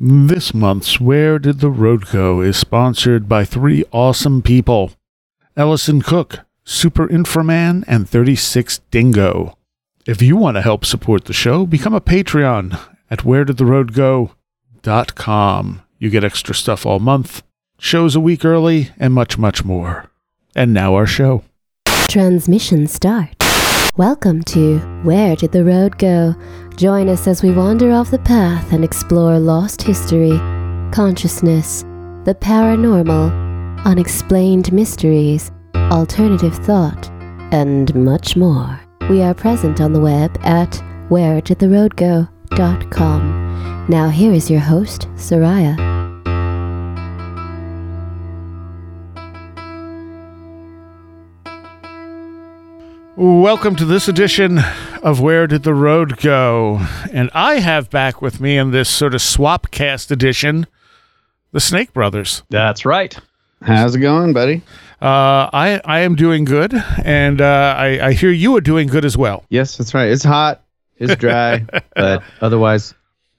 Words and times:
This 0.00 0.54
month's 0.54 1.00
Where 1.00 1.40
Did 1.40 1.58
the 1.58 1.72
Road 1.72 2.08
Go 2.12 2.40
is 2.40 2.56
sponsored 2.56 3.28
by 3.28 3.44
three 3.44 3.84
awesome 3.90 4.42
people 4.42 4.92
Ellison 5.56 6.02
Cook, 6.02 6.46
Super 6.62 7.08
Inframan, 7.08 7.82
and 7.88 8.08
36 8.08 8.78
Dingo. 8.92 9.58
If 10.06 10.22
you 10.22 10.36
want 10.36 10.56
to 10.56 10.62
help 10.62 10.84
support 10.84 11.24
the 11.24 11.32
show, 11.32 11.66
become 11.66 11.94
a 11.94 12.00
Patreon 12.00 12.78
at 13.10 13.24
wheredidtheroadgo.com. 13.24 15.82
You 15.98 16.10
get 16.10 16.22
extra 16.22 16.54
stuff 16.54 16.86
all 16.86 17.00
month, 17.00 17.42
shows 17.80 18.14
a 18.14 18.20
week 18.20 18.44
early, 18.44 18.90
and 19.00 19.12
much, 19.12 19.36
much 19.36 19.64
more. 19.64 20.12
And 20.54 20.72
now 20.72 20.94
our 20.94 21.06
show. 21.06 21.42
Transmission 22.08 22.86
start. 22.86 23.34
Welcome 23.96 24.44
to 24.44 24.78
Where 25.02 25.34
Did 25.34 25.50
the 25.50 25.64
Road 25.64 25.98
Go? 25.98 26.36
Join 26.78 27.08
us 27.08 27.26
as 27.26 27.42
we 27.42 27.50
wander 27.50 27.90
off 27.90 28.12
the 28.12 28.20
path 28.20 28.72
and 28.72 28.84
explore 28.84 29.40
lost 29.40 29.82
history, 29.82 30.38
consciousness, 30.92 31.82
the 32.24 32.36
paranormal, 32.40 33.84
unexplained 33.84 34.72
mysteries, 34.72 35.50
alternative 35.74 36.54
thought, 36.54 37.10
and 37.50 37.92
much 37.96 38.36
more. 38.36 38.78
We 39.10 39.22
are 39.22 39.34
present 39.34 39.80
on 39.80 39.92
the 39.92 39.98
web 40.00 40.38
at 40.44 40.80
where 41.08 41.40
did 41.40 41.58
the 41.58 41.68
road 41.68 41.96
wheredidtheroadgo.com. 41.96 43.86
Now 43.88 44.08
here 44.08 44.32
is 44.32 44.48
your 44.48 44.60
host, 44.60 45.08
Soraya. 45.16 45.87
Welcome 53.20 53.74
to 53.76 53.84
this 53.84 54.06
edition 54.06 54.60
of 55.02 55.20
Where 55.20 55.48
Did 55.48 55.64
the 55.64 55.74
Road 55.74 56.18
Go? 56.18 56.86
And 57.12 57.30
I 57.34 57.54
have 57.58 57.90
back 57.90 58.22
with 58.22 58.40
me 58.40 58.56
in 58.56 58.70
this 58.70 58.88
sort 58.88 59.12
of 59.12 59.20
swap 59.20 59.72
cast 59.72 60.12
edition 60.12 60.68
the 61.50 61.58
Snake 61.58 61.92
Brothers. 61.92 62.44
That's 62.48 62.84
right. 62.84 63.18
How's 63.60 63.96
it 63.96 63.98
going, 63.98 64.34
buddy? 64.34 64.62
Uh, 65.02 65.50
I, 65.52 65.80
I 65.84 65.98
am 66.00 66.14
doing 66.14 66.44
good, 66.44 66.72
and 67.04 67.40
uh, 67.40 67.74
I, 67.76 68.06
I 68.06 68.12
hear 68.12 68.30
you 68.30 68.54
are 68.56 68.60
doing 68.60 68.86
good 68.86 69.04
as 69.04 69.16
well. 69.16 69.44
Yes, 69.48 69.76
that's 69.76 69.94
right. 69.94 70.08
It's 70.08 70.22
hot, 70.22 70.62
it's 70.98 71.16
dry, 71.16 71.64
but 71.96 72.22
otherwise, 72.40 72.94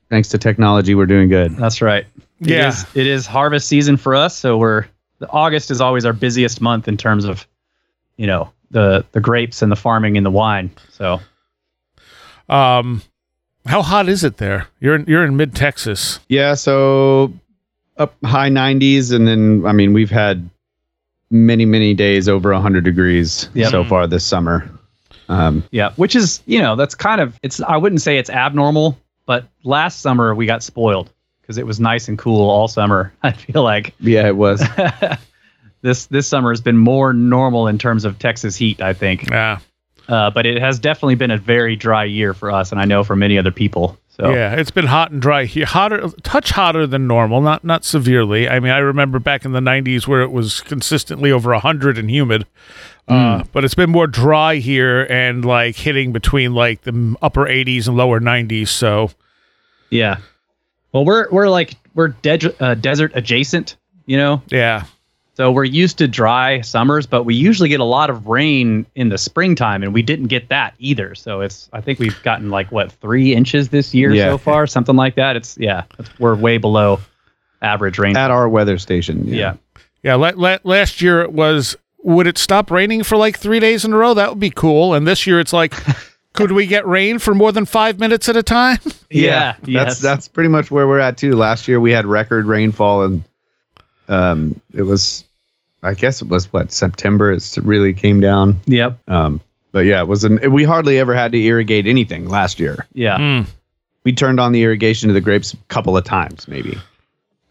thanks 0.10 0.28
to 0.30 0.38
technology, 0.38 0.94
we're 0.94 1.06
doing 1.06 1.30
good. 1.30 1.56
That's 1.56 1.82
right. 1.82 2.06
It 2.42 2.48
Yeah. 2.50 2.68
is- 2.68 2.86
it 2.96 3.08
is 3.08 3.26
harvest 3.26 3.70
season 3.70 3.96
for 3.96 4.14
us, 4.14 4.36
so 4.38 4.58
we're 4.58 4.88
the 5.20 5.30
August 5.30 5.72
is 5.72 5.80
always 5.80 6.04
our 6.06 6.12
busiest 6.14 6.60
month 6.60 6.90
in 6.90 6.98
terms 6.98 7.24
of, 7.24 7.48
you 8.18 8.28
know, 8.28 8.52
the 8.72 9.06
the 9.12 9.20
grapes 9.20 9.62
and 9.62 9.72
the 9.72 9.76
farming 9.76 10.18
and 10.18 10.26
the 10.26 10.32
wine. 10.32 10.72
So 10.92 11.20
Um, 12.48 13.02
how 13.66 13.82
hot 13.82 14.10
is 14.10 14.24
it 14.24 14.38
there? 14.38 14.68
You're 14.80 14.96
in, 14.96 15.06
you're 15.08 15.26
in 15.26 15.36
mid 15.38 15.56
Texas. 15.56 16.20
Yeah, 16.30 16.56
so 16.56 17.34
up 17.98 18.16
high 18.24 18.50
90s, 18.50 19.14
and 19.14 19.28
then 19.28 19.64
I 19.66 19.72
mean 19.72 19.94
we've 19.94 20.10
had 20.10 20.50
many 21.32 21.66
many 21.66 21.94
days 21.94 22.28
over 22.28 22.52
100 22.54 22.84
degrees 22.84 23.50
Yep. 23.54 23.70
so 23.72 23.84
far 23.84 24.08
this 24.08 24.26
summer. 24.26 24.70
Um, 25.28 25.64
yeah, 25.72 25.92
which 25.96 26.16
is 26.16 26.42
you 26.48 26.60
know 26.60 26.76
that's 26.76 26.96
kind 26.96 27.22
of 27.22 27.40
it's 27.44 27.62
I 27.62 27.78
wouldn't 27.78 28.02
say 28.02 28.18
it's 28.18 28.30
abnormal, 28.32 28.98
but 29.28 29.46
last 29.64 30.02
summer 30.02 30.34
we 30.34 30.46
got 30.48 30.64
spoiled 30.64 31.12
because 31.42 31.58
it 31.60 31.66
was 31.68 31.80
nice 31.80 32.08
and 32.08 32.18
cool 32.18 32.50
all 32.50 32.68
summer. 32.68 33.14
I 33.24 33.32
feel 33.34 33.62
like 33.64 33.94
yeah, 34.00 34.26
it 34.28 34.36
was. 34.38 34.64
this 35.82 36.06
this 36.08 36.28
summer 36.28 36.52
has 36.52 36.62
been 36.62 36.78
more 36.78 37.14
normal 37.14 37.68
in 37.68 37.78
terms 37.78 38.06
of 38.06 38.20
Texas 38.20 38.56
heat. 38.56 38.82
I 38.82 38.94
think, 38.94 39.30
Yeah, 39.30 39.60
uh, 40.08 40.30
but 40.32 40.46
it 40.46 40.60
has 40.62 40.80
definitely 40.80 41.16
been 41.16 41.32
a 41.32 41.38
very 41.38 41.76
dry 41.76 42.04
year 42.06 42.34
for 42.34 42.52
us, 42.52 42.72
and 42.72 42.80
I 42.82 42.86
know 42.86 43.04
for 43.04 43.16
many 43.16 43.38
other 43.38 43.52
people. 43.52 43.98
So 44.10 44.32
yeah. 44.34 44.56
It's 44.56 44.72
been 44.72 44.88
hot 44.88 45.12
and 45.12 45.22
dry 45.22 45.46
here. 45.46 45.66
Hotter, 45.66 46.10
touch 46.24 46.50
hotter 46.52 46.86
than 46.86 47.08
normal. 47.08 47.40
Not 47.40 47.64
not 47.64 47.86
severely. 47.86 48.50
I 48.50 48.60
mean, 48.60 48.74
I 48.74 48.80
remember 48.80 49.18
back 49.20 49.46
in 49.46 49.54
the 49.54 49.62
'90s 49.62 50.08
where 50.08 50.22
it 50.22 50.32
was 50.32 50.60
consistently 50.62 51.32
over 51.32 51.54
hundred 51.54 51.98
and 51.98 52.12
humid. 52.12 52.46
Uh, 53.08 53.44
but 53.54 53.66
it's 53.66 53.74
been 53.74 53.90
more 53.90 54.06
dry 54.06 54.58
here 54.58 55.02
and 55.10 55.44
like 55.44 55.76
hitting 55.76 56.12
between 56.12 56.54
like 56.54 56.82
the 56.84 57.16
upper 57.24 57.46
80s 57.46 57.88
and 57.88 57.98
lower 57.98 58.20
90s. 58.20 58.68
So 58.68 59.10
Yeah. 59.90 60.18
Well, 60.92 61.06
we're 61.06 61.28
we're 61.32 61.50
like 61.50 61.74
we're 61.96 62.10
de- 62.10 62.54
uh, 62.64 62.76
desert 62.76 63.14
adjacent, 63.16 63.78
you 64.06 64.18
know. 64.18 64.44
yeah, 64.50 64.84
So 65.40 65.50
we're 65.54 65.64
used 65.64 65.98
to 66.00 66.08
dry 66.10 66.60
summers, 66.60 67.06
but 67.08 67.24
we 67.24 67.34
usually 67.34 67.70
get 67.70 67.80
a 67.80 67.86
lot 67.86 68.10
of 68.10 68.28
rain 68.28 68.86
in 68.96 69.08
the 69.08 69.18
springtime, 69.18 69.84
and 69.84 69.94
we 69.94 70.02
didn't 70.02 70.28
get 70.28 70.50
that 70.50 70.74
either. 70.80 71.16
So 71.16 71.40
it's 71.40 71.70
I 71.72 71.80
think 71.80 71.98
we've 71.98 72.22
gotten 72.24 72.50
like 72.50 72.74
what 72.74 72.92
three 72.92 73.34
inches 73.34 73.70
this 73.70 73.94
year 73.94 74.14
Yeah. 74.14 74.32
so 74.32 74.38
far, 74.38 74.68
something 74.68 74.98
like 74.98 75.16
that. 75.16 75.38
It's 75.38 75.58
yeah, 75.58 75.84
it's, 75.98 76.10
we're 76.20 76.36
way 76.36 76.58
below 76.58 77.00
average 77.62 77.98
rain. 77.98 78.18
At 78.18 78.32
our 78.32 78.50
weather 78.50 78.78
station. 78.78 79.30
yeah. 79.30 79.56
yeah. 80.04 80.16
La- 80.16 80.34
la- 80.36 80.58
last 80.66 81.02
year 81.02 81.22
it 81.22 81.32
was. 81.32 81.78
Would 82.04 82.28
it 82.28 82.38
stop 82.38 82.70
raining 82.70 83.04
for 83.04 83.16
like 83.16 83.38
three 83.40 83.62
days 83.62 83.86
in 83.86 83.94
a 83.94 83.98
row? 83.98 84.14
That 84.14 84.30
would 84.32 84.40
be 84.42 84.50
cool. 84.50 84.94
And 84.94 85.08
this 85.08 85.26
year 85.26 85.40
it's 85.40 85.54
like, 85.54 85.74
could 86.34 86.52
we 86.52 86.66
get 86.66 86.86
rain 86.86 87.18
for 87.18 87.34
more 87.34 87.54
than 87.54 87.64
five 87.64 87.98
minutes 87.98 88.28
at 88.28 88.36
a 88.36 88.44
time? 88.44 88.80
Yeah, 89.10 89.54
That's 89.62 89.68
yes. 89.70 90.00
that's 90.02 90.28
pretty 90.28 90.50
much 90.50 90.70
where 90.70 90.86
we're 90.88 91.00
at 91.00 91.16
too. 91.18 91.32
Last 91.38 91.68
year 91.70 91.80
we 91.80 91.92
had 91.92 92.06
record 92.06 92.46
rainfall 92.46 93.04
and 93.04 93.24
um 94.10 94.60
it 94.74 94.84
was 94.84 95.24
I 95.84 95.94
guess 95.94 96.22
it 96.22 96.28
was 96.28 96.52
what 96.52 96.72
September 96.72 97.32
it 97.32 97.58
really 97.64 97.94
came 97.94 98.20
down. 98.20 98.60
Yep. 98.66 98.98
Um 99.08 99.42
but 99.72 99.86
yeah, 99.86 100.02
it 100.02 100.08
was 100.08 100.24
an 100.24 100.52
we 100.52 100.64
hardly 100.64 101.00
ever 101.00 101.14
had 101.14 101.32
to 101.32 101.38
irrigate 101.44 101.86
anything 101.88 102.28
last 102.28 102.60
year. 102.60 102.86
Yeah. 102.94 103.18
Hmm. 103.18 103.50
we 104.04 104.14
turned 104.14 104.40
on 104.40 104.52
the 104.52 104.64
irrigation 104.64 105.08
to 105.10 105.14
the 105.14 105.22
grapes 105.22 105.54
a 105.54 105.58
couple 105.68 105.96
of 105.98 106.04
times 106.04 106.48
maybe 106.48 106.78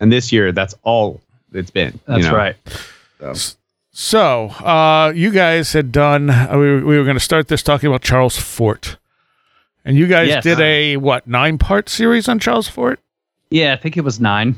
and 0.01 0.13
this 0.13 0.33
year 0.33 0.53
that's 0.53 0.75
all 0.83 1.21
it's 1.53 1.71
been 1.71 1.93
you 1.95 2.01
That's 2.07 2.25
know? 2.27 2.35
right. 2.37 2.57
So, 3.21 3.57
So, 3.91 4.47
uh, 4.65 5.13
you 5.15 5.33
guys 5.33 5.73
had 5.73 5.91
done, 5.91 6.31
uh, 6.31 6.51
we 6.53 6.59
were, 6.59 6.85
we 6.87 6.99
were 6.99 7.05
going 7.05 7.17
to 7.17 7.21
start 7.21 7.49
this 7.49 7.65
talking 7.65 7.89
about 7.89 8.01
Charles 8.03 8.37
Fort. 8.37 8.97
And 9.85 9.97
you 9.97 10.07
guys 10.07 10.29
Yes. 10.29 10.45
did 10.45 10.61
a, 10.61 10.97
what, 10.99 11.27
nine 11.27 11.59
part 11.59 11.89
series 11.89 12.29
on 12.29 12.39
Charles 12.39 12.69
Fort? 12.69 13.01
Yeah, 13.51 13.73
I 13.73 13.77
think 13.77 13.97
it 13.97 14.03
was 14.03 14.21
nine. 14.21 14.55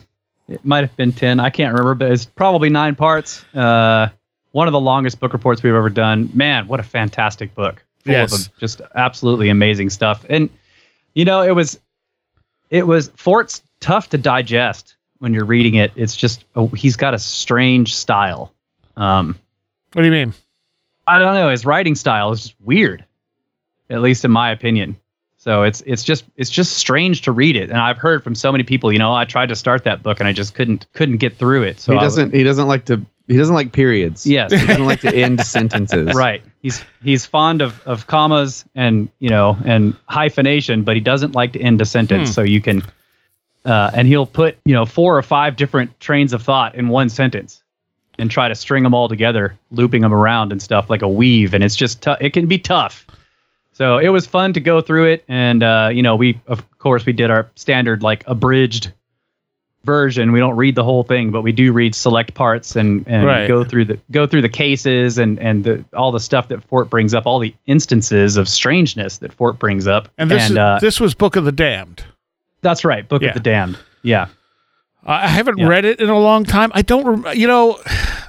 It 0.51 0.65
might 0.65 0.81
have 0.85 0.97
been 0.97 1.13
ten. 1.13 1.41
I 1.41 1.51
can't 1.51 1.73
remember, 1.73 1.95
but 1.95 2.11
it's 2.13 2.25
probably 2.25 2.69
nine 2.71 2.97
parts. 2.97 3.45
Uh, 3.55 4.09
one 4.53 4.67
of 4.67 4.73
the 4.73 4.81
longest 4.81 5.21
book 5.21 5.33
reports 5.33 5.63
we've 5.63 5.75
ever 5.75 5.91
done. 5.91 6.29
Man, 6.35 6.67
what 6.67 6.81
a 6.81 6.83
fantastic 6.83 7.55
book! 7.55 7.85
Full 8.05 8.13
Yes. 8.13 8.49
just 8.59 8.81
absolutely 8.95 9.49
amazing 9.49 9.91
stuff. 9.91 10.25
And 10.29 10.51
you 11.15 11.25
know, 11.25 11.43
it 11.43 11.53
was, 11.53 11.79
it 12.71 12.87
was 12.87 13.09
Fort's 13.17 13.63
tough 13.81 14.11
to 14.11 14.19
digest 14.19 14.97
when 15.19 15.33
you're 15.35 15.45
reading 15.45 15.75
it. 15.75 15.93
It's 15.95 16.17
just 16.17 16.45
oh, 16.57 16.67
he's 16.69 16.97
got 16.97 17.15
a 17.15 17.19
strange 17.19 17.95
style. 17.95 18.53
Um, 18.97 19.39
What 19.93 20.03
do 20.03 20.07
you 20.07 20.13
mean? 20.13 20.35
I 21.07 21.19
don't 21.19 21.35
know. 21.35 21.49
His 21.51 21.65
writing 21.65 21.95
style 21.95 22.33
is 22.33 22.43
just 22.43 22.55
weird, 22.61 23.05
at 23.89 24.01
least 24.03 24.25
in 24.25 24.31
my 24.31 24.51
opinion. 24.51 24.97
So 25.41 25.63
it's 25.63 25.83
it's 25.87 26.05
just 26.05 26.27
it's 26.37 26.51
just 26.51 26.75
strange 26.75 27.23
to 27.23 27.33
read 27.33 27.57
it, 27.57 27.71
and 27.71 27.79
I've 27.79 27.97
heard 27.97 28.23
from 28.23 28.35
so 28.35 28.53
many 28.53 28.63
people. 28.63 28.93
You 28.93 28.99
know, 28.99 29.15
I 29.15 29.25
tried 29.25 29.49
to 29.49 29.57
start 29.57 29.85
that 29.85 30.03
book 30.03 30.21
and 30.21 30.29
I 30.29 30.35
just 30.35 30.55
couldn't 30.55 30.85
couldn't 30.93 31.17
get 31.17 31.35
through 31.39 31.63
it. 31.63 31.81
So 31.81 31.95
he 31.95 31.99
doesn't 31.99 32.35
he 32.35 32.45
doesn't 32.45 32.69
like 32.69 32.85
to 32.85 33.01
he 33.27 33.39
doesn't 33.39 33.55
like 33.55 33.73
periods 33.73 34.27
yes, 34.27 34.53
he 34.53 34.67
doesn't 34.67 34.85
like 34.85 35.01
to 35.01 35.15
end 35.15 35.41
sentences 35.47 36.15
right. 36.15 36.43
He's 36.61 36.85
he's 37.03 37.25
fond 37.25 37.63
of 37.63 37.81
of 37.87 38.07
commas 38.07 38.67
and 38.75 39.09
you 39.19 39.31
know 39.31 39.57
and 39.65 39.97
hyphenation, 40.11 40.83
but 40.83 40.95
he 40.95 41.01
doesn't 41.01 41.35
like 41.35 41.55
to 41.55 41.59
end 41.59 41.81
a 41.81 41.87
sentence. 41.87 42.29
Hmm. 42.29 42.33
So 42.35 42.43
you 42.43 42.61
can, 42.61 42.83
uh, 43.65 43.93
and 43.95 44.07
he'll 44.07 44.27
put 44.27 44.59
you 44.67 44.75
know 44.75 44.85
four 44.85 45.17
or 45.17 45.23
five 45.23 45.57
different 45.57 45.99
trains 46.01 46.35
of 46.35 46.43
thought 46.43 46.75
in 46.75 46.89
one 46.89 47.09
sentence. 47.09 47.63
And 48.19 48.31
try 48.31 48.49
to 48.49 48.55
string 48.55 48.83
them 48.83 48.93
all 48.93 49.09
together, 49.09 49.59
looping 49.71 50.03
them 50.03 50.13
around 50.13 50.53
and 50.53 50.61
stuff 50.61 50.91
like 50.91 51.01
a 51.01 51.09
weave, 51.09 51.55
and 51.55 51.65
it's 51.65 51.75
just 51.75 52.07
it 52.21 52.35
can 52.35 52.45
be 52.45 52.59
tough. 52.59 53.07
So 53.81 53.97
it 53.97 54.11
was 54.11 54.27
fun 54.27 54.53
to 54.53 54.61
go 54.61 54.83
through 54.83 55.07
it, 55.07 55.25
and 55.27 55.63
uh, 55.63 55.89
you 55.91 56.03
know, 56.03 56.15
we 56.15 56.39
of 56.49 56.63
course 56.79 57.07
we 57.07 57.15
did 57.15 57.31
our 57.31 57.49
standard 57.55 58.03
like 58.03 58.23
abridged 58.27 58.93
version. 59.85 60.33
We 60.33 60.39
don't 60.39 60.55
read 60.57 60.75
the 60.75 60.85
whole 60.85 61.03
thing, 61.03 61.31
but 61.31 61.41
we 61.41 61.51
do 61.53 61.73
read 61.73 61.95
select 61.95 62.35
parts 62.35 62.77
and 62.77 63.03
and 63.09 63.25
Right. 63.25 63.49
go 63.49 63.65
through 63.65 63.87
the 63.87 63.99
go 64.11 64.27
through 64.27 64.43
the 64.43 64.51
cases 64.51 65.17
and 65.17 65.39
and 65.39 65.65
the, 65.65 65.83
all 65.97 66.13
the 66.13 66.21
stuff 66.21 66.49
that 66.49 66.63
Fort 66.65 66.91
brings 66.91 67.15
up, 67.15 67.25
all 67.25 67.39
the 67.39 67.55
instances 67.65 68.37
of 68.37 68.51
strangeness 68.51 69.17
that 69.17 69.33
Fort 69.33 69.59
brings 69.59 69.87
up. 69.87 70.11
And 70.19 70.31
this, 70.31 70.51
is, 70.51 70.59
uh, 70.59 70.79
this 70.83 71.01
was 71.01 71.15
Book 71.15 71.37
of 71.37 71.47
the 71.47 71.53
Damned. 71.53 72.05
that's 72.61 72.85
right, 72.85 73.09
Book 73.09 73.23
Yeah. 73.23 73.29
of 73.29 73.35
the 73.35 73.41
Damned. 73.41 73.79
Yeah, 74.03 74.27
I 75.07 75.27
haven't 75.27 75.57
Yeah. 75.57 75.69
read 75.69 75.87
it 75.87 76.01
in 76.01 76.11
a 76.11 76.19
long 76.19 76.45
time. 76.45 76.71
I 76.75 76.83
don't, 76.83 77.23
rem- 77.25 77.35
you 77.39 77.47
know, 77.47 77.79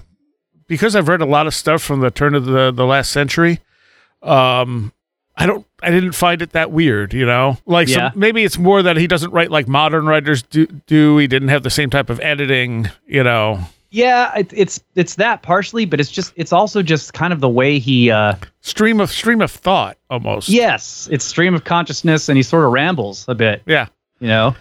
because 0.68 0.96
I've 0.96 1.10
read 1.10 1.20
a 1.20 1.26
lot 1.26 1.46
of 1.46 1.54
stuff 1.54 1.82
from 1.82 2.00
the 2.00 2.10
turn 2.10 2.36
of 2.36 2.46
the, 2.46 2.72
the 2.72 2.86
last 2.86 3.12
century. 3.12 3.60
Um, 4.24 4.94
I 5.42 5.46
don't, 5.46 5.66
I 5.82 5.90
didn't 5.92 6.12
find 6.14 6.42
it 6.42 6.52
that 6.52 6.72
weird, 6.72 7.14
you 7.14 7.26
know. 7.26 7.58
Like 7.66 7.88
Yeah. 7.88 8.12
maybe 8.16 8.44
it's 8.44 8.58
more 8.58 8.82
that 8.84 8.98
he 8.98 9.08
doesn't 9.08 9.32
write 9.32 9.52
like 9.52 9.68
modern 9.68 10.06
writers 10.06 10.42
do. 10.44 10.66
Do 10.88 11.18
he 11.18 11.28
didn't 11.28 11.50
have 11.50 11.64
the 11.64 11.70
same 11.70 11.90
type 11.90 12.10
of 12.10 12.20
editing, 12.20 12.90
you 13.08 13.24
know? 13.24 13.60
yeah, 13.94 14.34
it, 14.38 14.50
it's 14.54 14.82
it's 14.96 15.16
that 15.16 15.42
partially, 15.42 15.86
but 15.86 16.00
it's 16.00 16.10
just 16.12 16.32
it's 16.38 16.54
also 16.54 16.82
just 16.82 17.14
kind 17.14 17.34
of 17.34 17.40
the 17.42 17.50
way 17.50 17.78
he. 17.80 18.10
uh 18.10 18.36
Stream 18.62 19.02
of 19.02 19.12
stream 19.12 19.42
of 19.42 19.52
thought 19.52 19.98
almost. 20.10 20.48
Yes, 20.48 21.10
it's 21.12 21.26
stream 21.26 21.54
of 21.56 21.64
consciousness, 21.66 22.30
and 22.30 22.38
he 22.38 22.44
sort 22.44 22.64
of 22.66 22.72
rambles 22.72 23.26
a 23.28 23.36
bit. 23.36 23.62
yeah. 23.66 23.88
you 24.20 24.28
know 24.28 24.56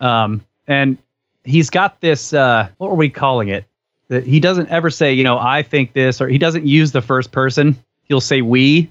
um 0.00 0.44
and 0.66 0.98
he's 1.44 1.70
got 1.70 2.00
this. 2.00 2.32
Uh, 2.32 2.68
what 2.78 2.90
were 2.90 2.96
we 2.96 3.08
calling 3.08 3.48
it? 3.48 3.64
That 4.08 4.24
he 4.26 4.40
doesn't 4.40 4.68
ever 4.68 4.90
say, 4.90 5.12
you 5.12 5.22
know, 5.24 5.38
I 5.38 5.62
think 5.62 5.92
this, 5.92 6.20
or 6.20 6.28
he 6.28 6.38
doesn't 6.38 6.66
use 6.66 6.90
the 6.92 7.00
first 7.02 7.30
person. 7.32 7.76
He'll 8.04 8.20
say 8.20 8.42
we. 8.42 8.90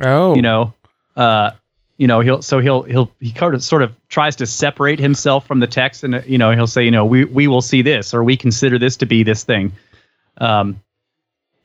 Oh, 0.00 0.34
You 0.34 0.42
know, 0.42 0.74
uh, 1.16 1.50
you 1.98 2.06
know, 2.06 2.20
he'll 2.20 2.40
so 2.40 2.60
he'll 2.60 2.82
he'll 2.82 3.10
he 3.20 3.30
kind 3.32 3.54
of 3.54 3.62
sort 3.62 3.82
of 3.82 3.94
tries 4.08 4.34
to 4.36 4.46
separate 4.46 4.98
himself 4.98 5.46
from 5.46 5.60
the 5.60 5.66
text, 5.66 6.02
and 6.02 6.14
uh, 6.14 6.22
you 6.26 6.38
know, 6.38 6.52
he'll 6.52 6.66
say, 6.66 6.82
you 6.82 6.90
know, 6.90 7.04
we 7.04 7.24
we 7.24 7.46
will 7.46 7.60
see 7.60 7.82
this, 7.82 8.14
or 8.14 8.24
we 8.24 8.36
consider 8.36 8.78
this 8.78 8.96
to 8.96 9.06
be 9.06 9.22
this 9.22 9.44
thing. 9.44 9.72
Um, 10.38 10.80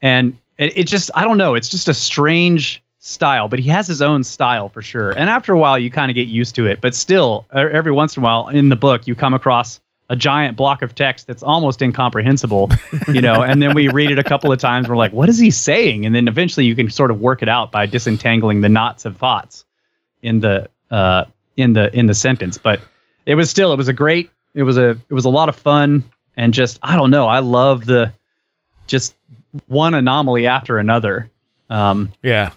and 0.01 0.37
it, 0.57 0.77
it 0.77 0.87
just 0.87 1.09
I 1.15 1.23
don't 1.23 1.37
know, 1.37 1.55
it's 1.55 1.69
just 1.69 1.87
a 1.87 1.93
strange 1.93 2.83
style, 2.99 3.47
but 3.47 3.59
he 3.59 3.69
has 3.69 3.87
his 3.87 4.01
own 4.01 4.23
style 4.23 4.67
for 4.67 4.81
sure. 4.81 5.11
And 5.11 5.29
after 5.29 5.53
a 5.53 5.57
while, 5.57 5.77
you 5.79 5.89
kind 5.89 6.09
of 6.09 6.15
get 6.15 6.27
used 6.27 6.55
to 6.55 6.65
it. 6.65 6.81
But 6.81 6.95
still, 6.95 7.45
every 7.53 7.91
once 7.91 8.17
in 8.17 8.23
a 8.23 8.25
while 8.25 8.49
in 8.49 8.69
the 8.69 8.75
book, 8.75 9.07
you 9.07 9.15
come 9.15 9.33
across 9.33 9.79
a 10.09 10.15
giant 10.15 10.55
block 10.55 10.81
of 10.81 10.93
text 10.93 11.27
that's 11.27 11.41
almost 11.41 11.81
incomprehensible, 11.81 12.69
you 13.07 13.21
know. 13.21 13.41
and 13.41 13.61
then 13.61 13.73
we 13.73 13.87
read 13.87 14.11
it 14.11 14.19
a 14.19 14.23
couple 14.23 14.51
of 14.51 14.59
times. 14.59 14.87
We're 14.87 14.97
like, 14.97 15.13
what 15.13 15.29
is 15.29 15.39
he 15.39 15.51
saying? 15.51 16.05
And 16.05 16.13
then 16.13 16.27
eventually, 16.27 16.65
you 16.65 16.75
can 16.75 16.89
sort 16.89 17.11
of 17.11 17.19
work 17.19 17.41
it 17.41 17.49
out 17.49 17.71
by 17.71 17.85
disentangling 17.85 18.61
the 18.61 18.69
knots 18.69 19.05
of 19.05 19.17
thoughts 19.17 19.65
in 20.21 20.39
the 20.39 20.69
uh, 20.91 21.25
in 21.57 21.73
the 21.73 21.95
in 21.97 22.05
the 22.05 22.13
sentence. 22.13 22.57
But 22.57 22.81
it 23.25 23.35
was 23.35 23.49
still, 23.49 23.73
it 23.73 23.77
was 23.77 23.87
a 23.87 23.93
great, 23.93 24.29
it 24.53 24.63
was 24.63 24.77
a 24.77 24.91
it 24.91 25.13
was 25.13 25.25
a 25.25 25.29
lot 25.29 25.49
of 25.49 25.55
fun, 25.55 26.03
and 26.37 26.53
just 26.53 26.79
I 26.83 26.95
don't 26.95 27.11
know, 27.11 27.27
I 27.27 27.39
love 27.39 27.85
the 27.85 28.13
just 28.87 29.15
one 29.67 29.93
anomaly 29.93 30.47
after 30.47 30.77
another. 30.77 31.31
Um, 31.69 32.11
yeah, 32.21 32.51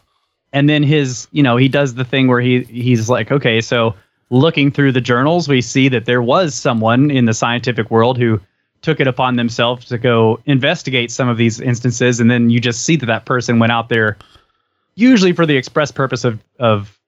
and 0.53 0.69
then 0.69 0.83
his 0.83 1.29
you 1.33 1.43
know 1.43 1.57
he 1.57 1.69
does 1.69 1.95
the 1.95 2.05
thing 2.05 2.29
where 2.29 2.41
he 2.41 2.63
he's 2.63 3.09
like 3.09 3.31
okay 3.31 3.61
so 3.61 3.95
looking 4.31 4.71
through 4.71 4.93
the 4.93 5.01
journals 5.01 5.49
we 5.49 5.61
see 5.61 5.89
that 5.89 6.05
there 6.05 6.23
was 6.23 6.55
someone 6.55 7.11
in 7.11 7.25
the 7.25 7.35
scientific 7.35 7.91
world 7.91 8.19
who 8.19 8.41
took 8.83 9.01
it 9.01 9.07
upon 9.07 9.37
themselves 9.37 9.87
to 9.87 9.99
go 9.99 10.39
investigate 10.47 11.11
some 11.11 11.29
of 11.29 11.37
these 11.37 11.61
instances 11.61 12.21
and 12.21 12.31
then 12.31 12.51
you 12.51 12.61
just 12.61 12.83
see 12.85 12.97
that 12.97 13.07
that 13.07 13.25
person 13.25 13.59
went 13.59 13.73
out 13.73 13.89
there 13.89 14.17
usually 14.95 15.33
for 15.33 15.47
the 15.47 15.57
express 15.57 15.91
purpose 15.91 16.25
of 16.25 16.39
of 16.59 16.99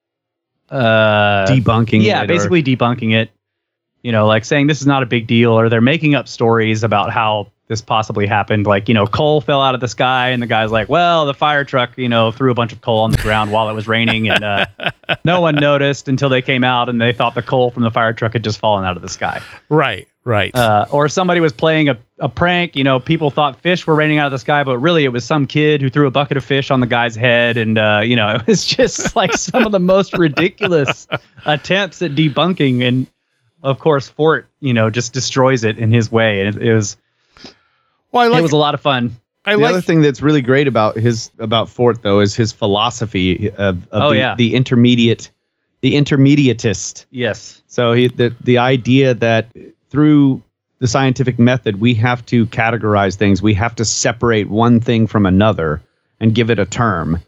uh 0.69 1.45
Debunking. 1.47 2.03
yeah 2.03 2.21
it 2.21 2.25
or- 2.25 2.27
basically 2.27 2.63
debunking 2.63 3.13
it 3.13 3.29
you 4.01 4.11
know 4.11 4.25
like 4.25 4.43
saying 4.43 4.67
this 4.67 4.81
is 4.81 4.87
not 4.87 5.03
a 5.03 5.05
big 5.05 5.27
deal 5.27 5.51
or 5.51 5.69
they're 5.69 5.81
making 5.81 6.15
up 6.15 6.27
stories 6.27 6.83
about 6.83 7.11
how 7.11 7.51
this 7.71 7.81
possibly 7.81 8.27
happened 8.27 8.67
like 8.67 8.87
you 8.89 8.93
know 8.93 9.07
coal 9.07 9.39
fell 9.39 9.61
out 9.61 9.73
of 9.73 9.79
the 9.79 9.87
sky 9.87 10.29
and 10.29 10.43
the 10.43 10.47
guy's 10.47 10.71
like 10.71 10.89
well 10.89 11.25
the 11.25 11.33
fire 11.33 11.63
truck 11.63 11.97
you 11.97 12.09
know 12.09 12.31
threw 12.31 12.51
a 12.51 12.53
bunch 12.53 12.73
of 12.73 12.81
coal 12.81 12.99
on 12.99 13.11
the 13.11 13.17
ground 13.17 13.51
while 13.51 13.69
it 13.69 13.73
was 13.73 13.87
raining 13.87 14.29
and 14.29 14.43
uh, 14.43 14.65
no 15.23 15.39
one 15.39 15.55
noticed 15.55 16.07
until 16.07 16.27
they 16.27 16.41
came 16.41 16.63
out 16.63 16.89
and 16.89 16.99
they 16.99 17.13
thought 17.13 17.33
the 17.33 17.41
coal 17.41 17.71
from 17.71 17.83
the 17.83 17.91
fire 17.91 18.11
truck 18.13 18.33
had 18.33 18.43
just 18.43 18.59
fallen 18.59 18.83
out 18.83 18.97
of 18.97 19.01
the 19.01 19.09
sky 19.09 19.41
right, 20.23 20.53
right. 20.53 20.55
uh, 20.55 20.85
or 20.91 21.09
somebody 21.09 21.39
was 21.39 21.53
playing 21.53 21.89
a, 21.89 21.97
a 22.19 22.29
prank. 22.29 22.75
You 22.75 22.83
know, 22.83 22.99
people 22.99 23.31
thought 23.31 23.59
fish 23.61 23.85
were 23.85 23.95
raining 23.95 24.17
out 24.17 24.27
of 24.27 24.31
the 24.31 24.39
sky, 24.39 24.63
but 24.63 24.77
really 24.79 25.03
it 25.03 25.09
was 25.09 25.25
some 25.25 25.47
kid 25.47 25.81
who 25.81 25.89
threw 25.89 26.07
a 26.07 26.11
bucket 26.11 26.37
of 26.37 26.45
fish 26.45 26.71
on 26.71 26.79
the 26.79 26.87
guy's 26.87 27.15
head. 27.15 27.57
And, 27.57 27.77
uh, 27.77 28.01
you 28.03 28.15
know, 28.15 28.29
it 28.35 28.47
was 28.47 28.65
just 28.65 29.15
like 29.15 29.33
some 29.33 29.65
of 29.65 29.71
the 29.71 29.79
most 29.79 30.17
ridiculous 30.17 31.07
attempts 31.45 32.01
at 32.01 32.11
debunking. 32.11 32.87
And 32.87 33.07
of 33.63 33.79
course, 33.79 34.09
Fort, 34.09 34.47
you 34.59 34.73
know, 34.73 34.89
just 34.89 35.13
destroys 35.13 35.63
it 35.63 35.77
in 35.77 35.91
his 35.91 36.11
way. 36.11 36.41
And 36.41 36.55
it, 36.55 36.61
it 36.61 36.73
was, 36.73 36.97
well, 38.11 38.23
I 38.23 38.27
like. 38.27 38.39
it 38.39 38.43
was 38.43 38.51
a 38.51 38.57
lot 38.57 38.73
of 38.73 38.81
fun. 38.81 39.15
I 39.45 39.53
the 39.55 39.61
like. 39.61 39.69
other 39.71 39.81
thing 39.81 40.01
that's 40.01 40.21
really 40.21 40.41
great 40.41 40.67
about 40.67 40.95
his 40.95 41.31
about 41.39 41.67
Fort 41.69 42.01
though 42.03 42.19
is 42.19 42.35
his 42.35 42.51
philosophy 42.51 43.49
of, 43.51 43.87
of 43.89 44.03
Oh, 44.03 44.09
the, 44.11 44.17
yeah. 44.17 44.35
the 44.35 44.53
intermediate, 44.55 45.31
the 45.81 45.95
intermediatist. 45.95 47.05
Yes. 47.11 47.61
So 47.67 47.93
he, 47.93 48.07
the 48.07 48.35
the 48.41 48.57
idea 48.59 49.13
that 49.15 49.47
through 49.89 50.41
the 50.79 50.87
scientific 50.87 51.37
method 51.39 51.79
we 51.79 51.93
have 51.95 52.25
to 52.27 52.45
categorize 52.47 53.15
things, 53.15 53.41
we 53.41 53.53
have 53.55 53.75
to 53.75 53.85
separate 53.85 54.49
one 54.49 54.79
thing 54.79 55.07
from 55.07 55.25
another 55.25 55.81
and 56.19 56.35
give 56.35 56.49
it 56.51 56.59
a 56.59 56.65
term, 56.65 57.19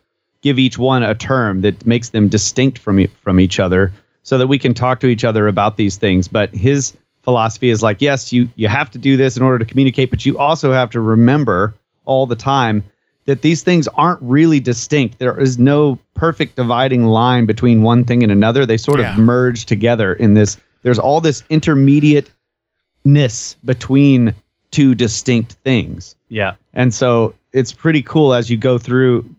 give 0.42 0.60
each 0.60 0.78
one 0.78 1.02
a 1.04 1.16
term 1.16 1.62
that 1.62 1.86
makes 1.86 2.10
them 2.10 2.28
distinct 2.28 2.78
from 2.78 3.08
from 3.24 3.40
each 3.40 3.60
other, 3.60 3.92
so 4.22 4.38
that 4.38 4.48
we 4.48 4.60
can 4.60 4.74
talk 4.76 5.00
to 5.00 5.08
each 5.08 5.24
other 5.24 5.48
about 5.48 5.78
these 5.78 5.98
things. 5.98 6.28
But 6.28 6.54
his 6.54 6.94
philosophy 7.24 7.70
is 7.70 7.82
like, 7.82 8.02
yes, 8.02 8.32
you 8.32 8.50
you 8.56 8.68
have 8.68 8.92
to 8.92 8.98
do 8.98 9.18
this 9.18 9.38
in 9.38 9.44
order 9.44 9.60
to 9.60 9.66
communicate, 9.66 10.10
but 10.10 10.26
you 10.26 10.38
also 10.38 10.72
have 10.72 10.90
to 10.92 11.02
remember 11.02 11.74
all 12.06 12.26
the 12.26 12.36
time 12.36 12.84
that 13.26 13.42
these 13.42 13.64
things 13.64 13.88
aren't 13.90 14.22
really 14.22 14.60
distinct. 14.60 15.20
There 15.20 15.40
is 15.40 15.58
no 15.58 15.98
perfect 16.14 16.58
dividing 16.58 17.06
line 17.06 17.46
between 17.46 17.82
one 17.82 18.04
thing 18.04 18.22
and 18.22 18.32
another. 18.32 18.66
They 18.66 18.78
sort 18.78 19.00
Yeah. 19.00 19.14
of 19.14 19.20
merge 19.20 19.66
together 19.66 20.14
in 20.14 20.34
this. 20.34 20.58
There's 20.82 21.00
all 21.00 21.22
this 21.22 21.42
intermediateness 21.50 23.56
between 23.64 24.34
two 24.72 24.96
distinct 24.96 25.54
things. 25.64 26.16
Yeah. 26.30 26.56
And 26.74 26.94
so 26.94 27.34
it's 27.54 27.72
pretty 27.72 28.02
cool 28.02 28.34
as 28.34 28.50
you 28.50 28.58
go 28.58 28.78
through 28.78 29.30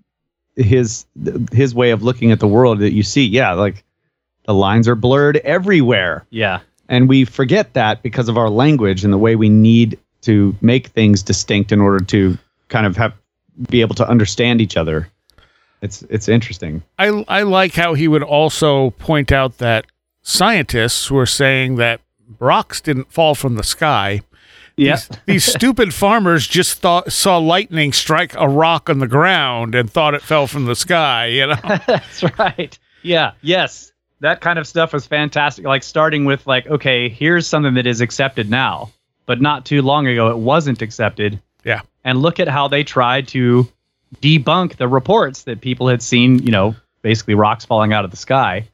his 0.57 1.05
his 1.53 1.75
way 1.75 1.91
of 1.91 2.03
looking 2.03 2.31
at 2.33 2.41
the 2.41 2.49
world 2.49 2.79
that 2.79 2.93
you 2.93 3.03
see, 3.03 3.27
yeah, 3.27 3.53
like 3.53 3.85
the 4.47 4.55
lines 4.55 4.89
are 4.89 4.95
blurred 4.95 5.37
everywhere. 5.39 6.25
Yeah. 6.31 6.61
And 6.89 7.09
we 7.09 7.25
forget 7.25 7.73
that 7.75 8.03
because 8.03 8.29
of 8.29 8.37
our 8.37 8.51
language 8.51 9.05
and 9.05 9.13
the 9.13 9.19
way 9.19 9.37
we 9.37 9.49
need 9.49 9.99
to 10.23 10.55
make 10.61 10.89
things 10.89 11.23
distinct 11.23 11.73
in 11.73 11.81
order 11.81 12.05
to 12.07 12.39
kind 12.69 12.87
of 12.87 12.97
have 12.97 13.15
be 13.69 13.81
able 13.81 13.95
to 13.95 14.09
understand 14.09 14.61
each 14.61 14.77
other. 14.77 15.09
It's 15.81 16.03
it's 16.05 16.29
interesting. 16.29 16.83
I 16.99 17.25
I 17.29 17.43
like 17.43 17.75
how 17.75 17.95
he 17.95 18.09
would 18.09 18.23
also 18.23 18.91
point 18.91 19.33
out 19.33 19.59
that 19.59 19.87
scientists 20.23 21.11
were 21.11 21.27
saying 21.27 21.77
that 21.77 22.01
rocks 22.39 22.81
didn't 22.81 23.13
fall 23.13 23.35
from 23.35 23.57
the 23.57 23.63
sky. 23.63 24.23
Yeah. 24.77 24.97
These, 24.97 25.11
these 25.27 25.45
stupid 25.55 25.95
farmers 25.95 26.47
just 26.47 26.81
thought 26.81 27.13
saw 27.13 27.39
lightning 27.39 27.93
strike 27.93 28.35
a 28.37 28.49
rock 28.49 28.91
on 28.91 28.99
the 28.99 29.07
ground 29.07 29.75
and 29.75 29.91
thought 29.91 30.15
it 30.15 30.23
fell 30.23 30.47
from 30.47 30.65
the 30.65 30.75
sky. 30.75 31.27
You 31.27 31.49
know, 31.49 31.57
That's 31.87 32.25
right. 32.39 32.77
Yeah. 33.03 33.33
Yes. 33.43 33.93
That 34.25 34.41
kind 34.41 34.59
of 34.59 34.67
stuff 34.67 34.95
was 34.95 35.07
fantastic. 35.07 35.67
Like 35.67 35.83
starting 35.83 36.25
with 36.25 36.47
like, 36.47 36.67
okay, 36.67 37.11
here's 37.11 37.47
something 37.47 37.75
that 37.75 37.87
is 37.87 38.01
accepted 38.01 38.49
now, 38.49 38.91
but 39.27 39.43
not 39.43 39.67
too 39.67 39.83
long 39.83 40.07
ago 40.07 40.31
it 40.31 40.39
wasn't 40.39 40.81
accepted. 40.81 41.39
Yeah. 41.63 41.83
And 42.05 42.23
look 42.23 42.41
at 42.41 42.49
how 42.49 42.67
they 42.69 42.85
tried 42.85 43.29
to 43.29 43.69
debunk 44.23 44.77
the 44.77 44.89
reports 44.89 45.43
that 45.43 45.61
people 45.61 45.89
had 45.89 46.03
seen, 46.03 46.39
you 46.39 46.53
know, 46.53 46.75
basically 47.03 47.35
rocks 47.35 47.67
falling 47.67 47.93
out 47.93 48.07
of 48.07 48.11
the 48.11 48.17
sky. 48.17 48.67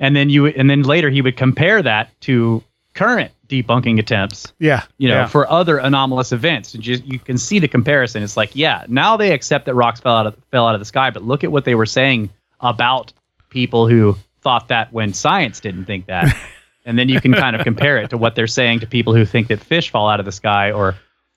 And 0.00 0.16
then 0.16 0.30
you 0.30 0.46
and 0.46 0.68
then 0.68 0.82
later 0.82 1.10
he 1.10 1.22
would 1.22 1.36
compare 1.36 1.80
that 1.80 2.20
to 2.22 2.64
current 2.94 3.30
debunking 3.48 4.00
attempts 4.00 4.52
yeah, 4.58 4.82
you 4.98 5.08
know, 5.08 5.20
yeah. 5.20 5.26
for 5.26 5.48
other 5.48 5.78
anomalous 5.78 6.32
events. 6.32 6.74
And 6.74 6.82
just 6.82 7.04
you 7.04 7.20
can 7.20 7.38
see 7.38 7.60
the 7.60 7.68
comparison. 7.68 8.24
It's 8.24 8.36
like, 8.36 8.56
yeah, 8.56 8.84
now 8.88 9.16
they 9.16 9.32
accept 9.32 9.66
that 9.66 9.74
rocks 9.74 10.00
fell 10.00 10.16
out 10.16 10.26
of 10.26 10.36
fell 10.50 10.66
out 10.66 10.74
of 10.74 10.80
the 10.80 10.86
sky, 10.86 11.10
but 11.10 11.22
look 11.22 11.44
at 11.44 11.52
what 11.52 11.64
they 11.64 11.76
were 11.76 11.86
saying 11.86 12.30
about 12.60 13.12
people 13.48 13.86
who 13.86 14.16
thought 14.42 14.68
that 14.68 14.92
when 14.92 15.14
science 15.14 15.60
didn't 15.60 15.86
think 15.86 16.06
that. 16.06 16.36
and 16.84 16.98
then 16.98 17.08
you 17.08 17.20
can 17.20 17.32
kind 17.32 17.56
of 17.56 17.62
compare 17.62 17.98
it 17.98 18.10
to 18.10 18.18
what 18.18 18.34
they're 18.34 18.46
saying 18.46 18.80
to 18.80 18.86
people 18.86 19.14
who 19.14 19.24
think 19.24 19.48
that 19.48 19.60
fish 19.60 19.90
fall 19.90 20.08
out 20.08 20.20
of 20.20 20.26
the 20.26 20.32
sky 20.32 20.72
or 20.72 20.96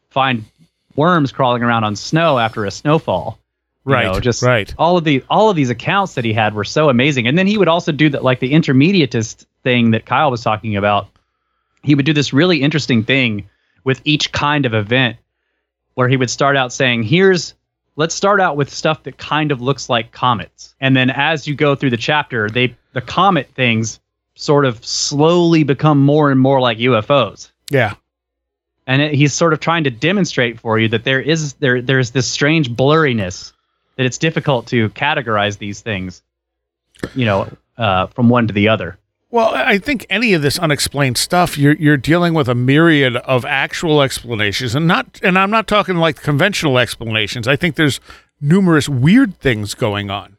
find 0.10 0.44
worms 0.96 1.32
crawling 1.32 1.64
around 1.64 1.84
on 1.84 1.96
snow 1.96 2.40
after 2.40 2.66
a 2.66 2.72
snowfall. 2.72 3.40
You 3.86 3.94
right, 3.94 4.06
know, 4.06 4.20
just 4.20 4.42
right. 4.42 4.74
all 4.80 4.98
of 4.98 5.04
the 5.04 5.24
all 5.30 5.52
of 5.52 5.56
these 5.56 5.70
accounts 5.70 6.16
that 6.16 6.26
he 6.26 6.34
had 6.34 6.56
were 6.56 6.64
so 6.64 6.90
amazing. 6.90 7.28
And 7.28 7.38
then 7.38 7.46
he 7.46 7.58
would 7.58 7.68
also 7.68 7.92
do 7.92 8.10
that 8.10 8.24
like 8.24 8.40
the 8.40 8.52
intermediatist 8.52 9.46
thing 9.64 9.92
that 9.92 10.08
Kyle 10.08 10.32
was 10.32 10.42
talking 10.42 10.76
about. 10.76 11.08
He 11.84 11.94
would 11.94 12.06
do 12.06 12.14
this 12.14 12.34
really 12.34 12.64
interesting 12.64 13.04
thing 13.04 13.48
with 13.84 14.02
each 14.04 14.32
kind 14.32 14.66
of 14.66 14.74
event 14.74 15.18
where 15.94 16.08
he 16.08 16.18
would 16.18 16.32
start 16.32 16.58
out 16.58 16.74
saying, 16.74 17.04
"Here's 17.04 17.54
let's 17.96 18.16
start 18.16 18.42
out 18.42 18.58
with 18.58 18.74
stuff 18.74 19.04
that 19.04 19.20
kind 19.20 19.52
of 19.52 19.62
looks 19.62 19.88
like 19.88 20.12
comets." 20.12 20.74
And 20.82 20.96
then 20.96 21.12
as 21.12 21.46
you 21.46 21.54
go 21.54 21.76
through 21.76 21.92
the 21.92 21.98
chapter, 21.98 22.50
they 22.50 22.76
the 22.96 23.02
comet 23.02 23.48
things 23.54 24.00
sort 24.34 24.66
of 24.66 24.84
slowly 24.84 25.64
become 25.64 26.04
more 26.04 26.32
and 26.32 26.40
more 26.40 26.60
like 26.60 26.80
UFOs 26.80 27.52
Yeah, 27.70 27.94
and 28.88 29.02
it, 29.02 29.14
he's 29.14 29.34
sort 29.34 29.54
of 29.54 29.60
trying 29.60 29.84
to 29.84 29.92
demonstrate 29.92 30.60
for 30.60 30.80
you 30.80 30.88
that 30.90 31.04
there 31.04 31.22
is 31.22 31.54
there 31.56 31.82
there's 31.82 32.12
this 32.12 32.28
strange 32.28 32.72
blurriness 32.72 33.54
that 33.98 34.06
it's 34.06 34.18
difficult 34.18 34.68
to 34.68 34.90
categorize 34.90 35.58
these 35.58 35.82
things 35.82 36.24
you 37.14 37.26
know 37.26 37.50
uh, 37.78 38.08
from 38.08 38.30
one 38.30 38.48
to 38.48 38.54
the 38.54 38.70
other 38.70 38.98
Well, 39.32 39.52
I 39.54 39.80
think 39.80 40.06
any 40.10 40.34
of 40.34 40.42
this 40.42 40.58
unexplained 40.58 41.18
stuff, 41.18 41.58
you're 41.58 41.76
you're 41.76 41.98
dealing 41.98 42.34
with 42.34 42.48
a 42.48 42.56
myriad 42.56 43.18
of 43.18 43.44
actual 43.44 44.02
explanations, 44.02 44.76
and 44.76 44.88
not, 44.88 45.20
and 45.22 45.38
I'm 45.38 45.52
not 45.52 45.68
talking 45.68 45.98
like 45.98 46.22
conventional 46.22 46.78
explanations. 46.80 47.48
I 47.48 47.58
think 47.58 47.76
there's 47.76 48.00
numerous 48.40 48.88
weird 48.88 49.38
things 49.40 49.74
going 49.74 50.10
on. 50.10 50.35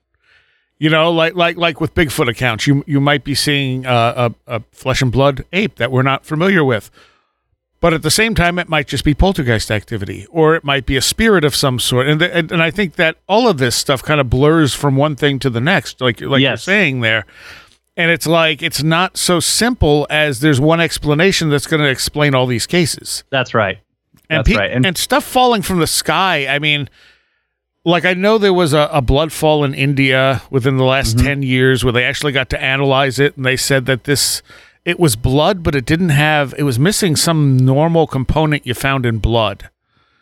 You 0.78 0.90
know, 0.90 1.10
like 1.10 1.34
like 1.34 1.56
like 1.56 1.80
with 1.80 1.94
Bigfoot 1.94 2.28
accounts, 2.28 2.66
you 2.66 2.84
you 2.86 3.00
might 3.00 3.24
be 3.24 3.34
seeing 3.34 3.86
uh, 3.86 4.30
a, 4.46 4.56
a 4.56 4.62
flesh 4.72 5.00
and 5.00 5.10
blood 5.10 5.44
ape 5.52 5.76
that 5.76 5.90
we're 5.90 6.02
not 6.02 6.26
familiar 6.26 6.62
with, 6.62 6.90
but 7.80 7.94
at 7.94 8.02
the 8.02 8.10
same 8.10 8.34
time, 8.34 8.58
it 8.58 8.68
might 8.68 8.86
just 8.86 9.02
be 9.02 9.14
poltergeist 9.14 9.70
activity, 9.70 10.26
or 10.30 10.54
it 10.54 10.64
might 10.64 10.84
be 10.84 10.96
a 10.96 11.00
spirit 11.00 11.44
of 11.44 11.54
some 11.54 11.78
sort. 11.78 12.06
And 12.08 12.20
and, 12.20 12.52
and 12.52 12.62
I 12.62 12.70
think 12.70 12.96
that 12.96 13.16
all 13.26 13.48
of 13.48 13.56
this 13.56 13.74
stuff 13.74 14.02
kind 14.02 14.20
of 14.20 14.28
blurs 14.28 14.74
from 14.74 14.96
one 14.96 15.16
thing 15.16 15.38
to 15.40 15.50
the 15.50 15.60
next, 15.62 16.02
like 16.02 16.20
like 16.20 16.42
you're 16.42 16.56
saying 16.58 17.00
there 17.00 17.24
And 17.96 18.10
it's 18.10 18.26
like 18.26 18.62
it's 18.62 18.82
not 18.82 19.16
so 19.16 19.40
simple 19.40 20.06
as 20.10 20.40
there's 20.40 20.60
one 20.60 20.82
explanation 20.82 21.48
that's 21.48 21.66
going 21.66 21.80
to 21.82 21.88
explain 21.88 22.34
all 22.34 22.46
these 22.46 22.66
cases. 22.66 23.24
That's 23.30 23.54
right. 23.54 23.78
And 24.28 24.40
That's 24.40 24.48
pe- 24.50 24.56
right. 24.56 24.70
And, 24.70 24.84
And- 24.84 24.98
stuff 24.98 25.24
falling 25.24 25.62
from 25.62 25.78
the 25.80 25.86
sky. 25.86 26.46
I 26.46 26.58
mean, 26.58 26.90
like 27.86 28.04
I 28.04 28.14
know 28.14 28.36
there 28.36 28.52
was 28.52 28.72
a, 28.74 28.90
a 28.92 29.00
blood 29.00 29.32
fall 29.32 29.64
in 29.64 29.72
India 29.72 30.42
within 30.50 30.76
the 30.76 30.84
last 30.84 31.16
Mm-hmm. 31.16 31.26
10 31.26 31.42
years 31.42 31.84
where 31.84 31.92
they 31.92 32.04
actually 32.04 32.32
got 32.32 32.50
to 32.50 32.60
analyze 32.60 33.18
it 33.18 33.36
and 33.36 33.46
they 33.46 33.56
said 33.56 33.86
that 33.86 34.04
this 34.04 34.42
it 34.84 34.98
was 34.98 35.14
blood 35.14 35.62
but 35.62 35.74
it 35.74 35.86
didn't 35.86 36.08
have 36.08 36.52
it 36.58 36.64
was 36.64 36.78
missing 36.78 37.14
some 37.14 37.56
normal 37.56 38.06
component 38.06 38.66
you 38.66 38.74
found 38.74 39.06
in 39.06 39.18
blood. 39.18 39.70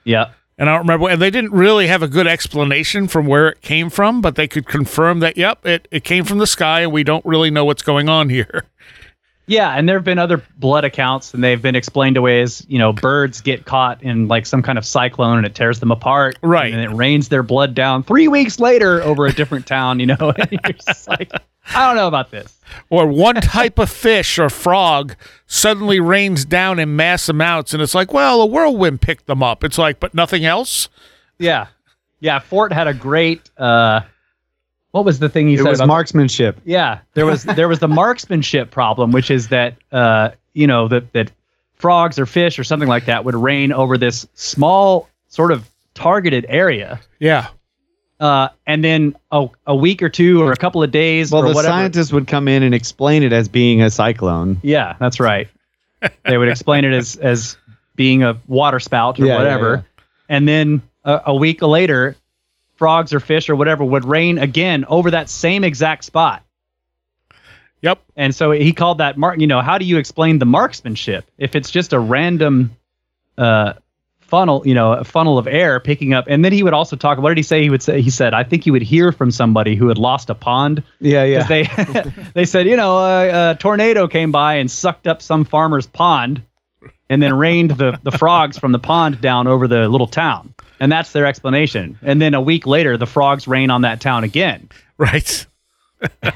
Yeah. 0.05 0.33
And 0.59 0.69
I 0.69 0.73
don't 0.75 0.83
remember 0.83 1.09
and 1.09 1.23
they 1.23 1.31
didn't 1.31 1.53
really 1.53 1.87
have 1.87 2.03
a 2.03 2.09
good 2.09 2.27
explanation 2.27 3.09
from 3.09 3.27
where 3.27 3.49
it 3.49 3.63
came 3.63 3.89
from, 3.89 4.21
but 4.21 4.37
they 4.37 4.47
could 4.47 4.67
confirm 4.67 5.21
that 5.21 5.37
yep, 5.39 5.65
it, 5.65 5.89
it 5.91 6.05
came 6.05 6.25
from 6.25 6.39
the 6.39 6.47
sky 6.47 6.83
and 6.83 6.93
we 6.93 7.03
don't 7.03 7.25
really 7.25 7.51
know 7.51 7.65
what's 7.65 7.83
going 7.83 8.09
on 8.09 8.29
here. 8.29 8.65
Yeah, 9.47 9.71
and 9.77 9.87
there 9.89 9.97
have 9.97 10.05
been 10.05 10.19
other 10.19 10.43
blood 10.57 10.85
accounts, 10.85 11.35
and 11.35 11.45
they've 11.45 11.61
been 11.61 11.75
explained 11.77 12.17
away 12.17 12.41
as 12.41 12.65
you 12.69 12.79
know 12.79 12.93
birds 12.95 13.41
get 13.43 13.67
caught 13.67 14.03
in 14.03 14.27
like 14.27 14.47
some 14.47 14.63
kind 14.63 14.79
of 14.79 14.87
cyclone 14.87 15.37
and 15.37 15.47
it 15.47 15.55
tears 15.55 15.81
them 15.81 15.91
apart, 15.91 16.39
Right. 16.43 16.73
And 16.73 16.81
it 16.83 16.89
rains 16.95 17.29
their 17.29 17.43
blood 17.43 17.75
down 17.75 18.03
three 18.05 18.27
weeks 18.29 18.59
later 18.59 19.03
over 19.03 19.27
a 19.27 19.33
different 19.33 19.67
town. 19.67 20.01
You 20.01 20.07
know, 20.07 20.17
and 20.39 20.49
you're 20.51 20.73
just 20.73 21.07
like, 21.09 21.31
I 21.75 21.87
don't 21.87 21.97
know 21.97 22.09
about 22.09 22.31
this. 22.31 22.59
or 22.89 23.07
one 23.07 23.35
type 23.37 23.79
of 23.79 23.91
fish 23.91 24.39
or 24.39 24.49
frog 24.49 25.15
suddenly 25.47 26.01
rains 26.01 26.45
down 26.47 26.79
in 26.79 26.97
mass 26.97 27.29
amounts 27.29 27.73
and 27.75 27.83
it's 27.83 27.95
like 27.95 28.13
well 28.13 28.41
a 28.41 28.47
whirlwind 28.47 29.01
picked 29.03 29.27
them 29.27 29.43
up 29.43 29.63
it's 29.63 29.77
like 29.79 30.01
but 30.01 30.15
nothing 30.15 30.45
else 30.47 30.89
Yeah, 31.39 31.67
yeah. 32.21 32.39
Fort 32.39 32.73
had 32.73 32.87
a 32.87 32.95
great. 32.95 33.51
uh 33.59 34.01
What 34.95 35.05
was 35.05 35.19
the 35.19 35.29
thing 35.29 35.49
he 35.49 35.55
It 35.55 35.59
said? 35.59 35.67
It 35.67 35.71
was 35.71 35.83
marksmanship. 35.87 36.61
Yeah, 36.65 37.01
there 37.15 37.27
was 37.27 37.43
there 37.43 37.67
was 37.67 37.81
the 37.81 37.89
marksmanship 38.03 38.71
problem, 38.71 39.11
which 39.11 39.29
is 39.29 39.49
that 39.49 39.75
uh, 39.91 40.31
you 40.53 40.69
know 40.69 40.87
that 40.87 41.13
that 41.15 41.33
frogs 41.75 42.17
or 42.17 42.27
fish 42.27 42.61
or 42.61 42.65
something 42.65 42.89
like 42.89 43.07
that 43.07 43.25
would 43.25 43.35
rain 43.35 43.73
over 43.73 43.99
this 43.99 44.25
small 44.35 45.09
sort 45.29 45.51
of 45.51 45.69
targeted 45.95 46.47
area, 46.49 47.01
yeah 47.19 47.49
uh, 48.21 48.49
and 48.69 48.85
then 48.85 49.17
a, 49.33 49.49
a 49.67 49.75
week 49.75 50.01
or 50.01 50.09
two 50.09 50.41
or 50.41 50.53
a 50.53 50.57
couple 50.57 50.81
of 50.83 50.93
days 50.93 51.33
Well, 51.33 51.43
the 51.43 51.49
whatever. 51.49 51.65
scientists 51.69 52.13
would 52.13 52.29
come 52.29 52.47
in 52.47 52.63
and 52.63 52.73
explain 52.73 53.25
it 53.25 53.33
as 53.33 53.49
being 53.49 53.83
a 53.83 53.91
cyclone. 53.91 54.59
yeah, 54.63 54.95
that's 55.01 55.19
right. 55.19 55.49
they 56.25 56.39
would 56.39 56.49
explain 56.49 56.85
it 56.85 56.93
as 56.93 57.17
as 57.17 57.57
being 57.97 58.23
a 58.23 58.41
water 58.47 58.79
spout 58.79 59.19
or 59.19 59.25
Yeah, 59.27 59.33
yeah, 59.33 59.39
whatever, 59.39 59.75
yeah. 59.99 60.05
and 60.37 60.47
then 60.49 60.83
a, 61.05 61.21
a 61.27 61.35
week 61.35 61.61
later, 61.63 62.15
frogs 62.85 63.15
or 63.15 63.21
fish 63.21 63.49
or 63.49 63.57
whatever 63.57 63.83
would 63.83 64.05
rain 64.05 64.37
again 64.37 64.85
over 64.89 65.11
that 65.11 65.31
same 65.31 65.65
exact 65.65 66.05
spot. 66.05 66.43
yep 67.81 67.99
And 68.15 68.35
so 68.35 68.51
he 68.51 68.75
called 68.75 68.99
that 68.99 69.17
mark. 69.17 69.41
You 69.41 69.47
know, 69.47 69.63
how 69.63 69.79
do 69.79 69.87
you 69.87 69.97
explain 69.97 70.39
the 70.39 70.45
marksmanship 70.45 71.25
if 71.39 71.55
it's 71.57 71.71
just 71.71 71.95
a 71.95 71.99
random 71.99 72.77
uh, 73.39 73.73
funnel? 74.21 74.63
You 74.67 74.75
know, 74.75 74.93
a 74.93 75.05
funnel 75.05 75.39
of 75.39 75.47
air 75.47 75.81
picking 75.81 76.13
up. 76.13 76.27
And 76.29 76.45
then 76.45 76.53
he 76.53 76.63
would 76.63 76.75
also 76.75 76.95
talk. 76.95 77.19
What 77.19 77.31
did 77.31 77.39
he 77.39 77.43
say? 77.43 77.63
He 77.63 77.71
would 77.71 77.83
say. 77.83 78.03
He 78.03 78.11
said, 78.11 78.35
"I 78.35 78.45
think 78.45 78.65
he 78.65 78.71
would 78.71 78.83
hear 78.83 79.13
from 79.13 79.31
somebody 79.31 79.77
who 79.77 79.89
had 79.89 79.97
lost 79.97 80.29
a 80.29 80.35
pond 80.35 80.83
Yeah, 81.01 81.25
yeah. 81.25 81.45
they 81.45 81.63
they 82.35 82.45
said, 82.45 82.67
you 82.67 82.77
know, 82.77 82.99
a, 82.99 83.53
a 83.53 83.55
tornado 83.55 84.09
came 84.09 84.31
by 84.31 84.57
and 84.57 84.71
sucked 84.71 85.07
up 85.07 85.23
some 85.23 85.45
farmer's 85.47 85.87
pond, 85.87 86.43
and 87.09 87.23
then 87.23 87.35
rained 87.35 87.73
the 87.73 87.99
the 88.03 88.13
frogs 88.13 88.59
from 88.59 88.73
the 88.73 88.79
pond 88.79 89.21
down 89.21 89.47
over 89.47 89.69
the 89.69 89.89
little 89.89 90.07
town." 90.07 90.55
And 90.81 90.91
that's 90.91 91.13
their 91.13 91.27
explanation. 91.27 91.99
And 92.03 92.21
then 92.21 92.35
a 92.35 92.41
week 92.41 92.67
later, 92.67 92.97
the 92.97 93.07
frogs 93.07 93.47
rain 93.47 93.71
on 93.71 93.83
that 93.83 94.01
town 94.01 94.25
again. 94.25 94.69
right 94.99 95.47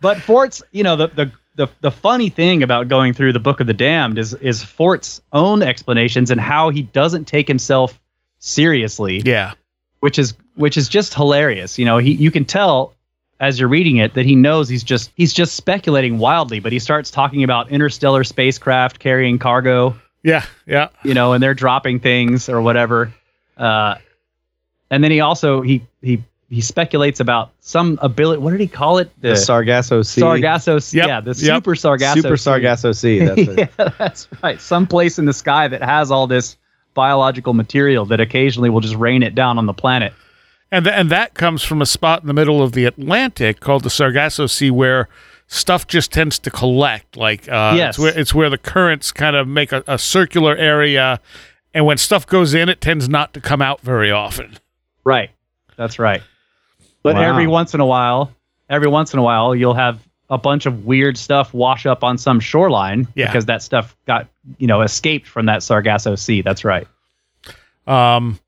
But 0.00 0.20
Fort's, 0.20 0.62
you 0.72 0.82
know, 0.82 0.96
the, 0.96 1.08
the 1.08 1.32
the 1.54 1.68
the 1.80 1.90
funny 1.90 2.28
thing 2.28 2.62
about 2.62 2.88
going 2.88 3.12
through 3.12 3.32
the 3.32 3.40
Book 3.40 3.60
of 3.60 3.66
the 3.66 3.74
Damned 3.74 4.18
is 4.18 4.34
is 4.34 4.62
Fort's 4.62 5.20
own 5.32 5.62
explanations 5.62 6.30
and 6.30 6.40
how 6.40 6.70
he 6.70 6.82
doesn't 6.82 7.26
take 7.26 7.46
himself 7.46 8.00
seriously, 8.38 9.22
yeah 9.24 9.52
which 10.02 10.18
is 10.18 10.34
which 10.56 10.76
is 10.76 10.88
just 10.88 11.14
hilarious. 11.14 11.78
You 11.78 11.84
know, 11.84 11.98
he 11.98 12.12
you 12.12 12.32
can 12.32 12.44
tell 12.44 12.92
as 13.42 13.58
you're 13.60 13.68
reading 13.68 13.96
it 13.98 14.14
that 14.14 14.24
he 14.24 14.34
knows 14.34 14.68
he's 14.70 14.84
just 14.84 15.10
he's 15.16 15.34
just 15.34 15.54
speculating 15.56 16.16
wildly, 16.18 16.60
but 16.60 16.72
he 16.72 16.78
starts 16.78 17.10
talking 17.10 17.42
about 17.42 17.68
interstellar 17.70 18.24
spacecraft 18.24 18.98
carrying 19.00 19.38
cargo, 19.38 19.94
yeah 20.22 20.44
yeah 20.64 20.88
you 21.04 21.12
know, 21.12 21.32
and 21.34 21.42
they're 21.42 21.52
dropping 21.52 22.00
things 22.00 22.48
or 22.48 22.62
whatever. 22.62 23.12
Uh, 23.58 23.96
and 24.90 25.02
then 25.04 25.10
he 25.10 25.20
also 25.20 25.60
he 25.60 25.82
he 26.00 26.22
he 26.48 26.60
speculates 26.60 27.18
about 27.18 27.50
some 27.60 27.98
ability. 28.02 28.40
What 28.42 28.50
did 28.50 28.60
he 28.60 28.68
call 28.68 28.98
it? 28.98 29.10
the 29.22 29.36
Sargasso 29.36 30.02
Sea. 30.02 30.20
Sargasso, 30.20 30.74
Yep, 30.74 31.08
yeah, 31.08 31.20
the 31.20 31.30
yep. 31.30 31.36
super 31.56 31.74
Sargasso, 31.74 32.20
Super 32.20 32.36
Sea. 32.36 32.42
Sargasso 32.42 32.92
Sea. 32.92 33.18
That's 33.20 33.40
it. 33.48 33.58
yeah, 33.58 33.88
that's 33.98 34.28
right. 34.42 34.60
Some 34.60 34.86
place 34.86 35.18
in 35.18 35.24
the 35.24 35.32
sky 35.32 35.66
that 35.68 35.82
has 35.82 36.10
all 36.10 36.26
this 36.26 36.56
biological 36.94 37.54
material 37.54 38.04
that 38.06 38.20
occasionally 38.20 38.68
will 38.68 38.80
just 38.80 38.96
rain 38.96 39.22
it 39.22 39.34
down 39.34 39.56
on 39.58 39.64
the 39.66 39.72
planet. 39.72 40.12
And 40.72 40.84
th- 40.86 40.96
and 40.96 41.08
that 41.10 41.34
comes 41.34 41.62
from 41.62 41.80
a 41.80 41.86
spot 41.86 42.22
in 42.22 42.26
the 42.26 42.32
middle 42.34 42.60
of 42.62 42.72
the 42.72 42.84
Atlantic 42.86 43.60
called 43.60 43.84
the 43.84 43.90
Sargasso 43.90 44.46
Sea 44.48 44.70
where 44.72 45.08
stuff 45.46 45.86
just 45.86 46.10
tends 46.12 46.38
to 46.40 46.50
collect 46.50 47.16
like 47.16 47.48
uh 47.48 47.74
Yes. 47.76 47.90
it's 47.90 47.98
where 47.98 48.18
it's 48.18 48.34
where 48.34 48.50
the 48.50 48.58
currents 48.58 49.12
kind 49.12 49.36
of 49.36 49.46
make 49.46 49.70
a, 49.70 49.84
a 49.86 49.98
circular 49.98 50.56
area 50.56 51.20
and 51.74 51.84
when 51.86 51.98
stuff 51.98 52.26
goes 52.26 52.54
in 52.54 52.68
it 52.68 52.80
tends 52.80 53.08
not 53.08 53.32
to 53.34 53.40
come 53.40 53.60
out 53.62 53.80
very 53.82 54.10
often 54.10 54.58
Right. 55.04 55.30
That's 55.76 55.98
right. 55.98 56.22
But 57.02 57.16
Wow. 57.16 57.22
every 57.22 57.46
once 57.48 57.74
in 57.74 57.80
a 57.80 57.86
while, 57.86 58.30
every 58.70 58.86
once 58.88 59.12
in 59.12 59.18
a 59.18 59.22
while, 59.22 59.54
you'll 59.54 59.74
have 59.74 59.98
a 60.30 60.38
bunch 60.38 60.64
of 60.66 60.86
weird 60.86 61.18
stuff 61.18 61.52
wash 61.52 61.84
up 61.84 62.02
on 62.04 62.16
some 62.16 62.38
shoreline 62.40 63.06
Yeah. 63.14 63.26
because 63.26 63.44
that 63.46 63.62
stuff 63.62 63.94
got, 64.06 64.28
you 64.58 64.66
know, 64.68 64.80
escaped 64.82 65.26
from 65.28 65.46
that 65.46 65.62
Sargasso 65.62 66.14
Sea. 66.14 66.40
That's 66.40 66.64
right. 66.64 66.86
um 67.86 68.38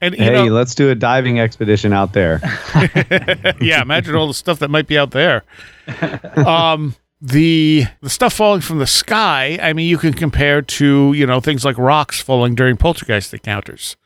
and 0.00 0.14
you 0.16 0.22
Hey, 0.22 0.32
know, 0.32 0.44
let's 0.46 0.74
do 0.74 0.90
a 0.90 0.94
diving 0.94 1.40
expedition 1.40 1.92
out 1.92 2.12
there. 2.12 2.40
yeah, 3.60 3.82
imagine 3.82 4.14
all 4.14 4.26
the 4.26 4.34
stuff 4.34 4.58
that 4.60 4.68
might 4.68 4.86
be 4.86 4.98
out 4.98 5.10
there. 5.10 5.44
Um, 6.36 6.94
the 7.22 7.84
the 8.02 8.10
stuff 8.10 8.34
falling 8.34 8.60
from 8.60 8.78
the 8.78 8.86
sky. 8.86 9.58
I 9.62 9.72
mean, 9.72 9.88
you 9.88 9.96
can 9.98 10.12
compare 10.12 10.60
to 10.62 11.12
you 11.14 11.26
know 11.26 11.40
things 11.40 11.64
like 11.64 11.78
rocks 11.78 12.20
falling 12.20 12.54
during 12.54 12.76
poltergeist 12.76 13.32
encounters. 13.32 13.96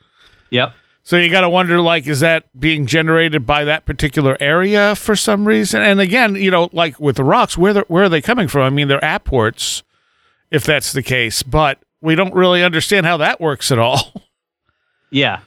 Yep. 0.51 0.75
So 1.03 1.17
you 1.17 1.31
got 1.31 1.41
to 1.41 1.49
wonder, 1.49 1.81
like, 1.81 2.07
is 2.07 2.21
that 2.21 2.45
being 2.59 2.87
generated 2.87 3.47
by 3.47 3.65
that 3.65 3.85
particular 3.87 4.37
area 4.39 4.95
for 4.95 5.17
some 5.17 5.49
reason? 5.49 5.83
And 5.83 5.99
again, 6.01 6.37
you 6.37 6.51
know, 6.51 6.69
like 6.73 7.01
with 7.01 7.17
the 7.17 7.25
rocks, 7.25 7.57
where 7.59 7.73
the, 7.73 7.81
where 7.89 8.05
are 8.05 8.09
they 8.09 8.21
coming 8.21 8.47
from? 8.47 8.63
I 8.63 8.71
mean, 8.71 8.87
they're 8.87 9.01
apports, 9.03 9.83
if 10.51 10.63
that's 10.65 10.93
the 10.93 11.03
case, 11.03 11.43
but 11.43 11.83
we 12.01 12.15
don't 12.15 12.35
really 12.35 12.63
understand 12.63 13.07
how 13.07 13.17
that 13.17 13.41
works 13.41 13.73
at 13.73 13.79
all. 13.79 14.13
Yeah. 15.11 15.41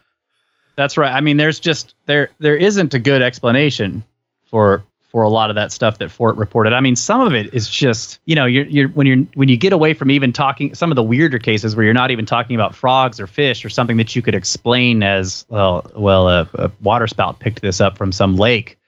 That's 0.75 0.97
right. 0.97 1.11
I 1.11 1.21
mean, 1.21 1.37
there's 1.37 1.59
just 1.59 1.95
there 2.05 2.29
there 2.39 2.55
isn't 2.55 2.93
a 2.93 2.99
good 2.99 3.21
explanation 3.21 4.03
for 4.45 4.83
for 5.11 5.21
a 5.21 5.29
lot 5.29 5.51
of 5.51 5.55
that 5.55 5.71
stuff 5.71 5.99
that 5.99 6.09
Fort 6.09 6.35
reported. 6.37 6.73
I 6.73 6.79
mean, 6.79 6.95
some 6.95 7.21
of 7.21 7.35
it 7.35 7.53
is 7.53 7.69
just, 7.69 8.19
you 8.25 8.33
know, 8.33 8.45
you're 8.45 8.65
you're 8.65 8.89
when 8.89 9.05
you're 9.05 9.17
when 9.35 9.47
you 9.49 9.57
get 9.57 9.71
away 9.71 9.93
from 9.93 10.09
even 10.09 10.33
talking 10.33 10.73
some 10.73 10.91
of 10.91 10.95
the 10.95 11.03
weirder 11.03 11.37
cases 11.37 11.75
where 11.75 11.85
you're 11.85 11.93
not 11.93 12.09
even 12.09 12.25
talking 12.25 12.55
about 12.55 12.73
frogs 12.73 13.19
or 13.19 13.27
fish 13.27 13.63
or 13.63 13.69
something 13.69 13.97
that 13.97 14.15
you 14.15 14.21
could 14.23 14.33
explain 14.33 15.03
as 15.03 15.45
well, 15.49 15.89
well, 15.95 16.27
a, 16.27 16.49
a 16.55 16.71
water 16.81 17.05
spout 17.07 17.39
picked 17.39 17.61
this 17.61 17.79
up 17.79 17.97
from 17.97 18.11
some 18.11 18.35
lake 18.35 18.79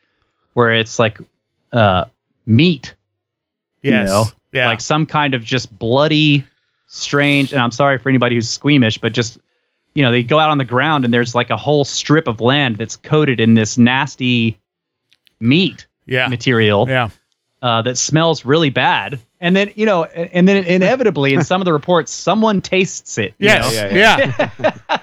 where 0.53 0.73
it's 0.73 0.97
like 0.97 1.19
uh 1.71 2.05
meat 2.47 2.95
Yes. 3.91 4.09
know, 4.09 4.25
yeah. 4.51 4.67
like 4.67 4.81
some 4.81 5.05
kind 5.05 5.33
of 5.33 5.43
just 5.43 5.77
bloody, 5.77 6.43
strange. 6.87 7.53
And 7.53 7.61
I'm 7.61 7.71
sorry 7.71 7.97
for 7.97 8.09
anybody 8.09 8.35
who's 8.35 8.49
squeamish, 8.49 8.97
but 8.97 9.13
just 9.13 9.37
you 9.95 10.03
know, 10.03 10.11
they 10.11 10.21
go 10.23 10.37
out 10.37 10.49
on 10.49 10.57
the 10.59 10.65
ground 10.65 11.05
and 11.05 11.13
there's 11.13 11.33
like 11.33 11.49
a 11.49 11.57
whole 11.57 11.83
strip 11.85 12.27
of 12.27 12.41
land 12.41 12.75
that's 12.77 12.95
coated 12.97 13.39
in 13.39 13.53
this 13.55 13.77
nasty 13.77 14.59
meat 15.39 15.87
yeah. 16.05 16.27
material 16.27 16.85
Yeah. 16.87 17.09
uh, 17.61 17.81
that 17.81 17.97
smells 17.97 18.45
really 18.45 18.69
bad. 18.69 19.19
And 19.39 19.55
then 19.55 19.71
you 19.75 19.85
know, 19.85 20.03
and 20.05 20.47
then 20.47 20.63
inevitably 20.65 21.33
in 21.33 21.43
some 21.43 21.61
of 21.61 21.65
the 21.65 21.73
reports, 21.73 22.11
someone 22.11 22.61
tastes 22.61 23.17
it. 23.17 23.33
you 23.37 23.47
Yes. 23.47 23.73
know? 23.73 23.89
Yeah. 23.97 24.49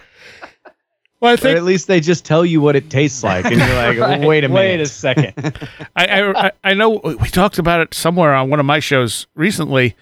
well, 1.20 1.30
I 1.30 1.34
Or 1.34 1.36
think 1.36 1.56
at 1.56 1.64
least 1.64 1.86
they 1.86 2.00
just 2.00 2.24
tell 2.24 2.44
you 2.44 2.60
what 2.60 2.74
it 2.76 2.90
tastes 2.90 3.22
like, 3.22 3.44
and 3.44 3.56
you're 3.56 3.74
like, 3.74 3.98
Right. 4.20 4.20
wait 4.26 4.44
a 4.44 4.48
minute. 4.48 4.60
Wait 4.60 4.80
a 4.80 4.86
second. 4.86 5.34
I, 5.96 6.06
I 6.06 6.46
I- 6.46 6.52
I 6.64 6.74
know 6.74 7.00
we 7.04 7.28
talked 7.28 7.58
about 7.58 7.80
it 7.80 7.94
somewhere 7.94 8.34
on 8.34 8.50
one 8.50 8.58
of 8.60 8.66
my 8.66 8.80
shows 8.80 9.26
recently. 9.34 9.94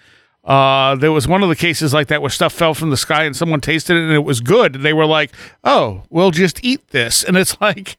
Uh, 0.43 0.95
there 0.97 1.13
was 1.13 1.29
one 1.29 1.43
of 1.43 1.49
the 1.51 1.57
cases 1.57 1.93
like 1.93 2.07
that 2.09 2.23
where 2.23 2.31
stuff 2.31 2.53
fell 2.53 2.73
from 2.75 2.91
the 2.91 2.97
sky 2.97 3.25
and 3.25 3.37
someone 3.37 3.61
tasted 3.61 3.97
it 3.97 4.03
and 4.05 4.13
it 4.13 4.25
was 4.25 4.41
good. 4.41 4.77
And 4.77 4.85
they 4.85 4.93
were 4.95 5.07
like, 5.07 5.33
"Oh, 5.65 6.03
we'll 6.11 6.31
just 6.31 6.65
eat 6.65 6.89
this." 6.89 7.23
And 7.23 7.37
it's 7.37 7.61
like 7.61 7.99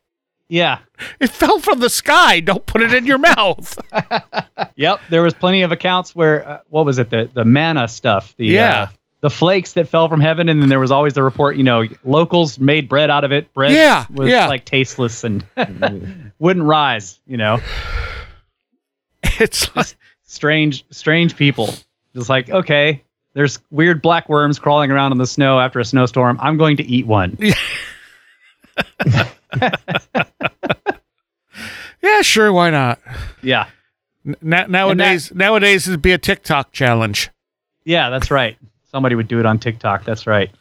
yeah. 0.49 0.79
it 1.19 1.29
fell 1.29 1.59
from 1.59 1.79
the 1.79 1.89
sky. 1.89 2.39
Don't 2.39 2.65
put 2.65 2.81
it 2.81 2.93
in 2.93 3.05
your 3.05 3.19
mouth. 3.19 3.77
Yep, 4.75 4.99
there 5.09 5.21
was 5.21 5.33
plenty 5.33 5.61
of 5.63 5.71
accounts 5.71 6.15
where 6.15 6.47
uh, 6.47 6.59
what 6.69 6.85
was 6.85 6.97
it 6.97 7.09
the 7.11 7.29
the 7.33 7.45
manna 7.45 7.87
stuff, 7.87 8.33
the 8.37 8.47
Yeah. 8.47 8.81
uh, 8.83 8.87
the 9.19 9.29
flakes 9.29 9.73
that 9.73 9.87
fell 9.87 10.09
from 10.09 10.19
heaven, 10.19 10.49
and 10.49 10.59
then 10.61 10.69
there 10.69 10.79
was 10.79 10.89
always 10.91 11.13
the 11.13 11.21
report, 11.21 11.55
you 11.55 11.63
know, 11.63 11.83
locals 12.03 12.57
made 12.57 12.89
bread 12.89 13.11
out 13.11 13.23
of 13.23 13.31
it. 13.31 13.53
Bread 13.53 13.73
Yeah, 13.73 14.05
was 14.11 14.29
yeah. 14.29 14.47
like 14.47 14.65
tasteless 14.65 15.23
and 15.23 15.45
wouldn't 16.39 16.65
rise, 16.65 17.19
you 17.27 17.37
know. 17.37 17.59
it's 19.23 19.75
like, 19.75 19.95
strange, 20.23 20.85
strange 20.89 21.35
people. 21.35 21.69
Just 22.15 22.29
like, 22.29 22.49
okay, 22.49 23.03
there's 23.33 23.59
weird 23.71 24.01
black 24.01 24.27
worms 24.27 24.59
crawling 24.59 24.91
around 24.91 25.11
in 25.11 25.17
the 25.17 25.27
snow 25.27 25.59
after 25.59 25.79
a 25.79 25.85
snowstorm. 25.85 26.37
I'm 26.41 26.57
going 26.57 26.77
to 26.77 26.83
eat 26.83 27.07
one. 27.07 27.37
yeah, 32.01 32.21
sure, 32.21 32.51
why 32.51 32.69
not? 32.69 32.99
Yeah. 33.41 33.67
Na- 34.41 34.67
nowadays, 34.67 35.33
nowadays 35.33 35.87
it'd 35.87 36.01
be 36.01 36.11
a 36.11 36.17
TikTok 36.17 36.71
challenge. 36.71 37.29
Yeah, 37.85 38.09
that's 38.09 38.29
right. 38.29 38.57
Somebody 38.91 39.15
would 39.15 39.27
do 39.27 39.39
it 39.39 39.45
on 39.45 39.57
TikTok. 39.57 40.03
That's 40.03 40.27
right. 40.27 40.51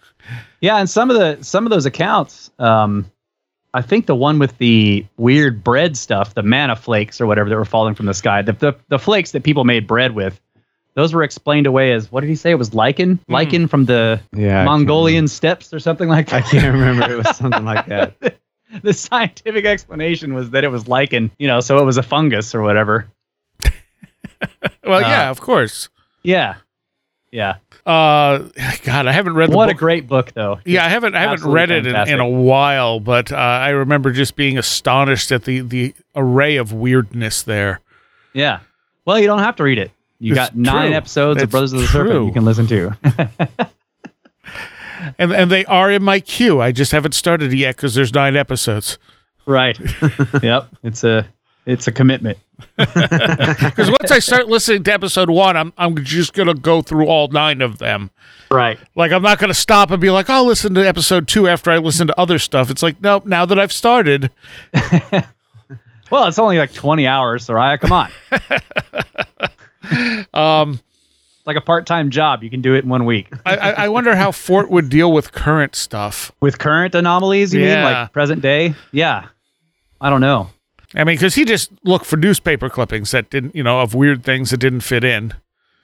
Yeah, 0.61 0.77
and 0.77 0.89
some 0.89 1.11
of 1.11 1.17
the 1.19 1.43
some 1.43 1.67
of 1.67 1.71
those 1.71 1.87
accounts, 1.87 2.51
um, 2.59 3.11
I 3.75 3.83
think 3.83 4.07
the 4.07 4.15
one 4.15 4.39
with 4.39 4.57
the 4.59 5.05
weird 5.17 5.65
bread 5.65 5.97
stuff, 5.97 6.35
the 6.35 6.43
manna 6.43 6.77
flakes 6.77 7.21
or 7.21 7.27
whatever 7.27 7.49
that 7.49 7.57
were 7.57 7.65
falling 7.65 7.95
from 7.95 8.07
the 8.07 8.15
sky, 8.15 8.43
the 8.43 8.53
the, 8.53 8.77
the 8.89 8.99
flakes 8.99 9.33
that 9.33 9.43
people 9.43 9.65
made 9.65 9.87
bread 9.87 10.15
with, 10.15 10.41
those 10.95 11.13
were 11.15 11.23
explained 11.23 11.67
away 11.67 11.93
as 11.93 12.11
what 12.11 12.21
did 12.23 12.29
he 12.31 12.37
say? 12.37 12.51
It 12.51 12.57
was 12.59 12.75
lichen, 12.75 13.19
lichen 13.29 13.67
from 13.69 13.85
the 13.87 14.21
Yeah. 14.35 14.65
Mongolian 14.65 15.29
steppes 15.29 15.73
or 15.73 15.79
something 15.79 16.09
like 16.09 16.29
that. 16.29 16.45
I 16.45 16.49
can't 16.49 16.73
remember. 16.75 17.11
It 17.11 17.17
was 17.17 17.37
something 17.37 17.65
like 17.65 17.87
that. 17.87 18.15
the 18.83 18.93
scientific 18.93 19.65
explanation 19.65 20.35
was 20.35 20.51
that 20.51 20.63
it 20.65 20.69
was 20.69 20.89
lichen, 20.89 21.31
you 21.39 21.47
know, 21.49 21.61
so 21.61 21.79
it 21.79 21.85
was 21.85 21.97
a 21.97 22.03
fungus 22.03 22.55
or 22.55 22.63
whatever. 22.63 23.07
Well, 24.85 24.99
Uh, 25.05 25.09
yeah, 25.09 25.31
of 25.31 25.41
course. 25.41 25.89
Yeah, 26.23 26.57
yeah. 27.31 27.57
Uh, 27.87 28.49
God, 28.85 29.07
I 29.07 29.13
haven't 29.13 29.35
read 29.35 29.51
the 29.53 29.57
What 29.57 29.69
a 29.69 29.75
great 29.75 30.07
book, 30.09 30.33
though. 30.33 30.59
yeah, 30.65 30.85
I 30.85 30.89
haven't. 30.89 31.15
I 31.15 31.21
haven't 31.21 31.49
read 31.51 31.71
it 31.71 31.87
in, 31.87 31.95
in 32.09 32.21
a 32.21 32.29
while, 32.29 33.01
but 33.01 33.31
uh, 33.33 33.37
I 33.37 33.71
remember 33.71 34.11
just 34.13 34.37
being 34.37 34.57
astonished 34.59 35.31
at 35.33 35.45
the 35.45 35.61
the 35.61 35.95
array 36.17 36.57
of 36.57 36.73
weirdness 36.73 37.43
there. 37.43 37.81
Yeah. 38.33 38.61
Well, 39.05 39.19
you 39.19 39.27
don't 39.27 39.39
have 39.41 39.57
to 39.57 39.63
read 39.63 39.79
it. 39.79 39.91
You 40.21 40.33
It's 40.33 40.37
got 40.39 40.55
nine 40.57 40.89
true. 40.89 40.97
episodes 40.97 41.37
It's 41.39 41.45
of 41.45 41.51
Brothers 41.51 41.73
of 41.73 41.81
the 41.81 41.87
true. 41.87 42.01
Serpent 42.09 42.27
you 42.27 42.33
can 42.33 42.45
listen 42.45 42.67
to. 42.69 42.97
And 45.19 45.33
and 45.33 45.51
they 45.51 45.65
are 45.65 45.91
in 45.91 46.03
my 46.03 46.21
queue. 46.21 46.61
I 46.61 46.73
just 46.73 46.93
haven't 46.93 47.13
started 47.13 47.55
yet 47.55 47.75
because 47.77 47.95
there's 47.95 48.13
nine 48.13 48.37
episodes. 48.37 48.99
right. 49.47 49.79
yep. 50.43 50.69
It's 50.83 51.05
a 51.05 51.27
it's 51.65 51.87
a 51.89 51.93
commitment. 51.93 52.39
Because 52.77 53.89
once 53.89 54.11
I 54.11 54.19
start 54.19 54.49
listening 54.49 54.85
to 54.85 54.93
episode 54.93 55.31
one, 55.31 55.57
I'm 55.57 55.73
I'm 55.79 55.97
just 56.05 56.35
gonna 56.35 56.53
go 56.53 56.83
through 56.83 57.07
all 57.07 57.29
nine 57.29 57.63
of 57.63 57.79
them. 57.79 58.11
Right. 58.51 58.79
Like 58.95 59.11
I'm 59.13 59.23
not 59.23 59.39
gonna 59.39 59.55
stop 59.55 59.91
and 59.91 60.03
be 60.03 60.11
like, 60.11 60.29
I'll 60.29 60.45
listen 60.45 60.75
to 60.75 60.87
episode 60.87 61.27
two 61.27 61.49
after 61.49 61.71
I 61.71 61.79
listen 61.79 62.07
to 62.09 62.21
other 62.21 62.39
stuff. 62.39 62.69
It's 62.71 62.83
like, 62.83 63.01
nope. 63.01 63.25
Now 63.25 63.47
that 63.47 63.59
I've 63.59 63.73
started, 63.73 64.31
Well, 66.11 66.27
it's 66.27 66.39
only 66.39 66.59
like 66.59 66.75
20 66.75 67.07
hours, 67.07 67.47
Soraya. 67.47 67.81
Come 67.81 67.93
on. 67.93 68.11
Um, 70.35 70.81
like 71.47 71.57
a 71.57 71.61
part-time 71.61 72.11
job. 72.11 72.43
You 72.43 72.51
can 72.51 72.61
do 72.61 72.75
it 72.75 72.85
in 72.85 72.91
one 72.91 73.05
week. 73.05 73.29
I, 73.45 73.57
I 73.57 73.71
I 73.71 73.89
wonder 73.89 74.15
how 74.15 74.33
Fort 74.33 74.71
would 74.71 74.89
deal 74.89 75.13
with 75.13 75.33
current 75.33 75.75
stuff. 75.75 76.33
With 76.41 76.59
current 76.59 76.95
anomalies, 76.95 77.55
you 77.55 77.61
mean 77.61 77.83
like 77.83 78.13
present 78.13 78.43
day? 78.43 78.75
Yeah. 78.93 79.29
I 80.01 80.11
don't 80.11 80.21
know. 80.21 80.51
I 80.95 81.05
mean, 81.05 81.15
because 81.17 81.35
he 81.35 81.45
just 81.45 81.71
looked 81.85 82.07
for 82.07 82.17
newspaper 82.17 82.69
clippings 82.69 83.13
that 83.13 83.31
didn't, 83.31 83.55
you 83.55 83.63
know, 83.63 83.81
of 83.81 83.95
weird 83.95 84.25
things 84.25 84.51
that 84.51 84.57
didn't 84.57 84.81
fit 84.81 85.05
in. 85.05 85.35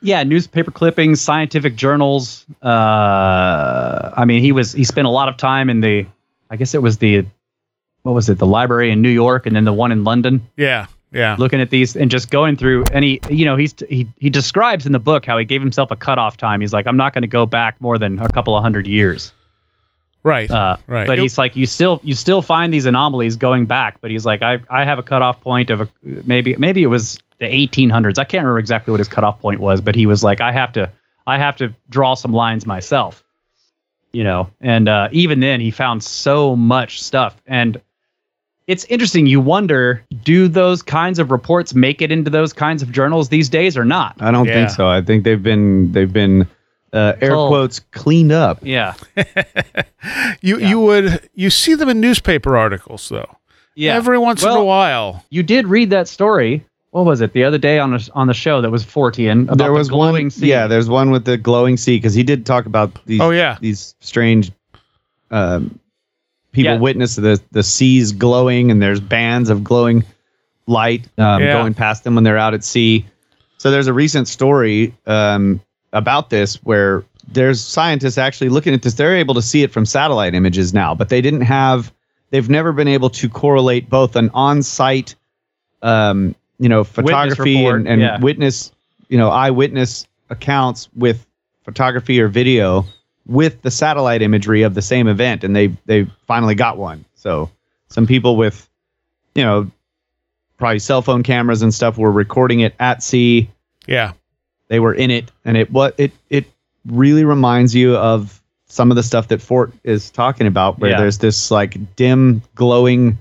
Yeah, 0.03 0.23
newspaper 0.25 0.71
clippings, 0.71 1.21
scientific 1.21 1.77
journals. 1.77 2.45
Uh, 2.63 4.11
I 4.17 4.25
mean, 4.27 4.43
he 4.43 4.53
was 4.53 4.73
he 4.73 4.85
spent 4.85 5.07
a 5.07 5.11
lot 5.11 5.29
of 5.29 5.37
time 5.37 5.71
in 5.71 5.81
the, 5.81 6.07
I 6.51 6.57
guess 6.57 6.75
it 6.75 6.83
was 6.83 6.99
the, 6.99 7.25
what 8.03 8.13
was 8.13 8.29
it, 8.29 8.39
the 8.39 8.47
library 8.47 8.91
in 8.91 9.01
New 9.01 9.11
York, 9.11 9.47
and 9.47 9.55
then 9.57 9.65
the 9.65 9.73
one 9.73 9.93
in 9.93 10.05
London. 10.05 10.47
Yeah, 10.57 10.87
yeah, 11.17 11.35
looking 11.39 11.61
at 11.61 11.71
these 11.71 11.97
and 11.97 12.11
just 12.11 12.31
going 12.31 12.57
through 12.57 12.85
and 12.93 13.05
he 13.05 13.21
you 13.31 13.45
know 13.45 13.57
he's 13.57 13.75
he, 13.89 14.07
he 14.19 14.29
describes 14.29 14.85
in 14.85 14.93
the 14.93 14.99
book 14.99 15.25
how 15.25 15.39
he 15.39 15.45
gave 15.45 15.63
himself 15.63 15.91
a 15.91 15.97
cutoff 15.97 16.37
time. 16.37 16.61
He's 16.61 16.73
like 16.73 16.87
i'm 16.87 16.97
not 16.97 17.15
going 17.15 17.23
to 17.23 17.29
go 17.29 17.47
back 17.47 17.81
more 17.81 17.99
than 17.99 18.19
a 18.19 18.29
couple 18.29 18.57
of 18.57 18.63
hundred 18.63 18.87
years. 18.87 19.33
Right, 20.23 20.51
uh, 20.51 20.77
right. 20.89 21.07
but 21.07 21.19
he's 21.19 21.39
like 21.39 21.57
you 21.57 21.67
still 21.67 22.01
you 22.03 22.15
still 22.15 22.43
find 22.43 22.73
these 22.73 22.85
anomalies 22.85 23.37
going 23.37 23.67
back. 23.67 24.01
But 24.01 24.11
he's 24.11 24.27
like 24.27 24.43
i 24.43 24.59
i 24.69 24.85
have 24.85 24.99
a 24.99 25.03
cutoff 25.03 25.41
point 25.41 25.71
of 25.71 25.81
a, 25.81 25.89
maybe 26.03 26.55
maybe 26.57 26.83
it 26.83 26.89
was 26.89 27.19
the 27.39 27.47
1800s 27.47 28.19
i 28.19 28.25
can't 28.25 28.43
remember 28.43 28.59
exactly 28.59 28.91
what 28.91 28.99
his 28.99 29.09
cutoff 29.09 29.39
point 29.41 29.61
was 29.61 29.83
but 29.83 29.95
he 29.95 30.07
was 30.07 30.25
like 30.25 30.41
i 30.41 30.51
have 30.51 30.73
to 30.73 30.91
i 31.27 31.37
have 31.37 31.55
to 31.57 31.75
draw 31.89 32.15
some 32.15 32.33
lines 32.33 32.67
myself. 32.67 33.23
You 34.13 34.25
know 34.25 34.51
and 34.61 34.89
uh, 34.89 35.09
even 35.13 35.41
then 35.41 35.61
he 35.61 35.71
found 35.71 36.03
so 36.05 36.57
much 36.57 37.03
stuff. 37.03 37.41
And 37.47 37.81
it's 38.67 38.85
interesting 38.87 39.27
you 39.27 39.41
wonder 39.41 40.03
do 40.25 40.49
those 40.49 40.83
kinds 40.83 41.19
of 41.19 41.31
reports 41.31 41.75
make 41.75 42.03
it 42.03 42.11
into 42.11 42.31
those 42.31 42.53
kinds 42.53 42.83
of 42.83 42.91
journals 42.93 43.29
these 43.29 43.49
days 43.49 43.77
or 43.77 43.85
not 43.85 44.17
I 44.21 44.31
don't 44.31 44.47
Yeah. 44.47 44.55
think 44.55 44.71
so. 44.71 44.89
I 44.89 45.03
think 45.03 45.25
they've 45.25 45.43
been 45.43 45.93
they've 45.93 46.13
been 46.13 46.47
uh, 46.93 47.13
air 47.21 47.35
Oh. 47.35 47.49
quotes 47.49 47.81
cleaned 47.93 48.33
up. 48.33 48.59
yeah 48.63 48.95
you 50.41 50.59
you 50.59 50.81
would 50.81 51.29
you 51.35 51.51
see 51.51 51.75
them 51.75 51.89
in 51.89 52.01
newspaper 52.01 52.57
articles 52.57 53.09
though. 53.09 53.37
yeah 53.75 53.95
Every 53.95 54.19
once 54.19 54.43
in 54.43 54.49
a 54.51 54.65
while. 54.65 55.25
you 55.31 55.43
did 55.43 55.67
read 55.67 55.91
that 55.91 56.09
story 56.09 56.65
what 56.91 57.05
was 57.05 57.21
it 57.21 57.33
the 57.35 57.45
other 57.45 57.59
day 57.59 57.79
on 57.79 57.93
a, 57.95 58.01
on 58.15 58.27
the 58.27 58.33
show 58.35 58.63
that 58.63 58.71
was 58.71 58.83
Fortean 58.85 59.43
about 59.45 59.59
there 59.59 59.73
was 59.73 59.89
the 59.89 59.93
glowing 59.93 60.27
one, 60.27 60.31
sea 60.31 60.49
yeah. 60.49 60.67
There's 60.67 60.89
one 60.89 61.11
with 61.11 61.25
the 61.27 61.37
glowing 61.37 61.77
sea 61.77 61.99
because 61.99 62.15
he 62.15 62.23
did 62.23 62.47
talk 62.47 62.65
about 62.65 63.05
these. 63.05 63.21
Oh, 63.21 63.31
yeah. 63.33 63.59
these 63.61 63.95
strange. 64.01 64.51
Um, 65.31 65.79
people 66.57 66.73
Yeah. 66.73 66.79
witness 66.81 67.17
the 67.17 67.39
the 67.53 67.63
seas 67.63 68.13
glowing, 68.13 68.71
and 68.71 68.81
there's 68.83 68.99
bands 68.99 69.51
of 69.51 69.63
glowing 69.63 70.03
light 70.67 71.07
um, 71.19 71.43
Yeah. 71.43 71.53
going 71.53 71.75
past 71.75 72.03
them 72.03 72.15
when 72.15 72.25
they're 72.25 72.39
out 72.39 72.55
at 72.55 72.65
sea. 72.65 73.05
So 73.59 73.71
there's 73.71 73.87
a 73.87 73.93
recent 73.93 74.27
story 74.27 74.95
um, 75.07 75.61
about 75.93 76.31
this 76.31 76.57
where 76.65 77.05
there's 77.31 77.61
scientists 77.61 78.17
actually 78.19 78.49
looking 78.49 78.73
at 78.73 78.83
this. 78.83 78.95
They're 78.95 79.17
able 79.17 79.35
to 79.35 79.43
see 79.43 79.63
it 79.63 79.71
from 79.71 79.85
satellite 79.85 80.35
images 80.35 80.73
now, 80.73 80.95
but 80.95 81.11
they 81.11 81.21
didn't 81.21 81.43
have. 81.43 81.93
They've 82.31 82.49
never 82.49 82.73
been 82.73 82.89
able 82.89 83.11
to 83.11 83.29
correlate 83.29 83.89
both 83.89 84.17
an 84.17 84.31
on-site, 84.35 85.15
um, 85.83 86.35
you 86.59 86.69
know, 86.69 86.83
photography 86.85 87.57
report, 87.59 87.81
and, 87.81 87.89
and 87.89 88.01
yeah. 88.01 88.19
witness, 88.21 88.73
you 89.09 89.19
know, 89.19 89.31
eyewitness 89.31 90.07
accounts 90.31 90.89
with 90.97 91.25
photography 91.65 92.21
or 92.21 92.29
video 92.29 92.85
with 93.27 93.61
the 93.63 93.71
satellite 93.71 94.23
imagery 94.23 94.63
of 94.63 94.75
the 94.75 94.83
same 94.83 95.09
event, 95.09 95.45
and 95.45 95.55
they 95.55 95.69
they 95.87 96.05
finally 96.27 96.55
got 96.55 96.79
one. 96.79 97.05
So 97.15 97.51
some 97.89 98.07
people 98.07 98.37
with, 98.37 98.69
you 99.35 99.43
know, 99.43 99.71
probably 100.57 100.79
cell 100.79 101.03
phone 101.03 101.23
cameras 101.23 101.63
and 101.63 101.73
stuff 101.75 101.99
were 101.99 102.13
recording 102.13 102.61
it 102.61 102.75
at 102.79 103.03
sea. 103.03 103.51
Yeah. 103.87 104.13
They 104.69 104.81
were 104.81 104.95
in 104.95 105.11
it, 105.11 105.31
and 105.45 105.57
it 105.57 105.71
what 105.71 105.95
it 105.99 106.13
it 106.31 106.47
really 106.87 107.25
reminds 107.25 107.75
you 107.75 107.97
of 107.97 108.41
some 108.69 108.91
of 108.91 108.97
the 108.97 109.03
stuff 109.03 109.29
that 109.29 109.41
Fort 109.41 109.73
is 109.85 110.11
talking 110.11 110.47
about, 110.47 110.79
where 110.79 110.91
Yeah. 110.91 110.99
there's 110.99 111.19
this 111.19 111.51
like 111.51 111.77
dim 111.97 112.43
glowing 112.55 113.19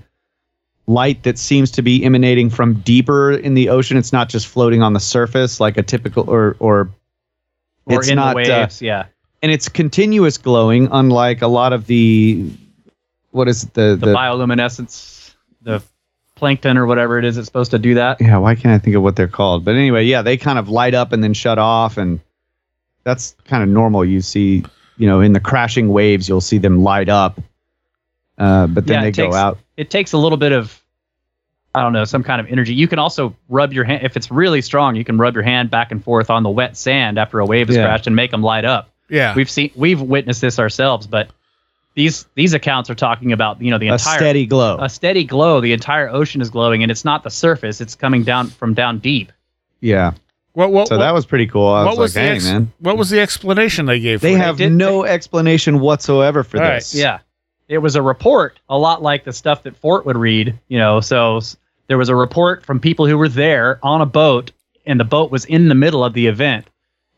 light 0.88 1.22
that 1.24 1.38
seems 1.38 1.70
to 1.72 1.82
be 1.82 2.04
emanating 2.04 2.50
from 2.50 2.74
deeper 2.74 3.32
in 3.32 3.54
the 3.54 3.68
ocean. 3.68 3.96
It's 3.96 4.12
not 4.12 4.28
just 4.28 4.46
floating 4.46 4.82
on 4.82 4.92
the 4.92 5.00
surface 5.00 5.60
like 5.60 5.76
a 5.76 5.82
typical 5.82 6.28
or 6.28 6.56
or 6.58 6.90
or 7.86 7.98
it's 7.98 8.08
in 8.08 8.16
not, 8.16 8.36
the 8.36 8.52
uh, 8.52 8.60
waves 8.60 8.82
yeah 8.82 9.06
and 9.42 9.52
it's 9.52 9.68
continuous 9.68 10.38
glowing, 10.38 10.88
unlike 10.90 11.42
a 11.42 11.46
lot 11.46 11.72
of 11.72 11.86
the 11.86 12.50
what 13.30 13.48
is 13.48 13.64
it, 13.64 13.74
the 13.74 13.96
the, 14.00 14.06
bioluminescence 14.14 15.34
the 15.62 15.82
plankton 16.36 16.76
or 16.78 16.86
whatever 16.86 17.18
it 17.18 17.24
is 17.24 17.36
it's 17.36 17.46
supposed 17.46 17.70
to 17.70 17.78
do 17.78 17.94
that 17.94 18.20
yeah 18.20 18.36
why 18.36 18.54
can't 18.54 18.74
I 18.74 18.78
think 18.78 18.94
of 18.96 19.02
what 19.02 19.16
they're 19.16 19.26
called? 19.28 19.64
But 19.64 19.74
anyway, 19.74 20.04
yeah, 20.04 20.22
they 20.22 20.36
kind 20.36 20.58
of 20.58 20.68
light 20.68 20.94
up 20.94 21.12
and 21.12 21.22
then 21.22 21.34
shut 21.34 21.58
off, 21.58 21.96
and 21.96 22.20
that's 23.04 23.34
kind 23.44 23.62
of 23.62 23.68
normal. 23.68 24.04
You 24.04 24.20
see, 24.20 24.64
you 24.96 25.06
know, 25.06 25.20
in 25.20 25.32
the 25.32 25.40
crashing 25.40 25.88
waves, 25.88 26.28
you'll 26.28 26.40
see 26.40 26.58
them 26.58 26.82
light 26.82 27.08
up, 27.08 27.40
uh, 28.38 28.66
but 28.66 28.86
then 28.86 28.96
Yeah, 28.96 29.02
they 29.02 29.08
it 29.08 29.16
go 29.30 29.34
out. 29.34 29.58
it 29.76 29.90
takes 29.90 30.12
a 30.12 30.18
little 30.18 30.38
bit 30.38 30.52
of 30.52 30.82
I 31.74 31.82
don't 31.82 31.92
know, 31.92 32.04
some 32.04 32.22
kind 32.22 32.40
of 32.40 32.46
energy. 32.50 32.72
You 32.74 32.88
can 32.88 32.98
also 32.98 33.36
rub 33.50 33.70
your 33.74 33.84
hand 33.84 34.02
if 34.02 34.16
it's 34.16 34.30
really 34.30 34.62
strong. 34.62 34.96
You 34.96 35.04
can 35.04 35.18
rub 35.18 35.34
your 35.34 35.42
hand 35.42 35.70
back 35.70 35.92
and 35.92 36.02
forth 36.02 36.30
on 36.30 36.42
the 36.42 36.48
wet 36.48 36.74
sand 36.74 37.18
after 37.18 37.38
a 37.38 37.44
wave 37.44 37.66
has 37.66 37.76
Yeah. 37.76 37.84
crashed 37.84 38.06
and 38.06 38.16
make 38.16 38.30
them 38.30 38.42
light 38.42 38.64
up. 38.64 38.90
Yeah. 39.08 39.34
We've 39.34 39.50
seen, 39.50 39.70
we've 39.76 40.00
witnessed 40.00 40.40
this 40.40 40.58
ourselves. 40.58 41.06
But 41.06 41.30
these 41.94 42.26
these 42.34 42.52
accounts 42.54 42.90
are 42.90 42.94
talking 42.94 43.32
about 43.32 43.60
you 43.62 43.70
know 43.70 43.78
the 43.78 43.88
A 43.88 43.92
entire 43.94 44.18
steady 44.18 44.46
glow. 44.46 44.78
a 44.80 44.88
steady 44.88 45.24
glow. 45.24 45.60
The 45.60 45.72
entire 45.72 46.08
ocean 46.08 46.40
is 46.40 46.50
glowing, 46.50 46.82
and 46.82 46.90
it's 46.90 47.04
not 47.04 47.22
the 47.22 47.30
surface. 47.30 47.80
It's 47.80 47.94
coming 47.94 48.22
down 48.22 48.48
from 48.48 48.74
down 48.74 48.98
deep. 48.98 49.32
yeah. 49.80 50.12
what, 50.52 50.72
what, 50.72 50.88
So 50.88 50.98
that 50.98 51.12
was 51.14 51.24
pretty 51.26 51.46
cool. 51.46 51.68
I 51.68 51.84
what 51.84 51.90
was, 51.96 52.14
was 52.14 52.16
like, 52.16 52.22
the 52.22 52.28
dang, 52.28 52.36
ex- 52.36 52.44
man. 52.44 52.72
what 52.80 52.96
was 52.98 53.10
the 53.10 53.20
explanation 53.20 53.86
they 53.86 54.00
gave? 54.00 54.20
They 54.20 54.32
for 54.32 54.38
it? 54.38 54.40
have 54.40 54.56
did- 54.58 54.72
no 54.72 55.04
explanation 55.04 55.80
whatsoever 55.80 56.42
for 56.44 56.58
All 56.58 56.62
right, 56.64 56.74
this. 56.76 56.94
Yeah. 56.94 57.18
It 57.68 57.78
was 57.78 57.96
a 57.96 58.02
report, 58.02 58.60
a 58.68 58.78
lot 58.78 59.02
like 59.02 59.24
the 59.24 59.32
stuff 59.32 59.64
that 59.64 59.76
Fort 59.76 60.06
would 60.06 60.16
read, 60.16 60.56
you 60.68 60.78
know. 60.78 61.00
So 61.00 61.40
there 61.88 61.98
was 61.98 62.08
a 62.08 62.14
report 62.14 62.64
from 62.64 62.78
people 62.80 63.06
who 63.06 63.18
were 63.18 63.28
there 63.28 63.78
on 63.82 64.02
a 64.02 64.06
boat, 64.06 64.52
and 64.86 65.00
the 65.00 65.04
boat 65.04 65.30
was 65.32 65.44
in 65.46 65.68
the 65.68 65.74
middle 65.74 66.04
of 66.04 66.12
the 66.12 66.26
event. 66.28 66.66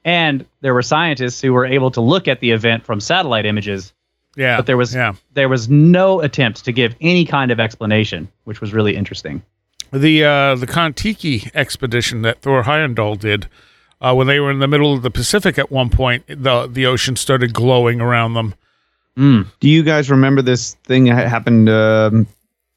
And 0.09 0.47
there 0.63 0.73
were 0.73 0.81
scientists 0.81 1.39
who 1.39 1.53
were 1.53 1.67
able 1.67 1.91
to 1.91 2.01
look 2.01 2.29
at 2.29 2.41
the 2.41 2.53
event 2.53 2.83
from 2.83 2.99
satellite 2.99 3.45
images, 3.45 3.93
yeah, 4.37 4.57
but 4.57 4.65
there 4.65 4.79
was 4.79 4.95
yeah. 4.95 5.13
there 5.35 5.51
was 5.51 5.69
no 5.69 6.23
attempt 6.23 6.65
to 6.65 6.73
give 6.73 6.97
any 7.03 7.27
kind 7.27 7.51
of 7.51 7.61
explanation, 7.61 8.27
which 8.45 8.63
was 8.63 8.73
really 8.73 8.97
interesting. 8.97 9.43
the 9.93 10.25
uh, 10.25 10.55
the 10.55 10.67
Kon-Tiki 10.67 11.51
expedition 11.53 12.23
that 12.23 12.41
Thor 12.41 12.63
Heyerdahl 12.63 13.19
did. 13.19 13.49
Uh, 14.01 14.15
when 14.15 14.27
they 14.27 14.41
were 14.41 14.51
in 14.51 14.61
the 14.61 14.69
middle 14.69 14.95
of 14.95 15.03
the 15.03 15.11
Pacific 15.11 15.59
at 15.59 15.71
one 15.71 15.91
point, 15.91 16.25
the 16.27 16.67
the 16.67 16.87
ocean 16.87 17.15
started 17.15 17.53
glowing 17.53 18.01
around 18.01 18.33
them. 18.33 18.55
Do 19.61 19.69
you 19.69 19.83
guys 19.83 20.11
remember 20.11 20.41
this 20.41 20.73
thing 20.85 21.05
that 21.05 21.29
happened 21.29 21.69
um, 21.69 22.27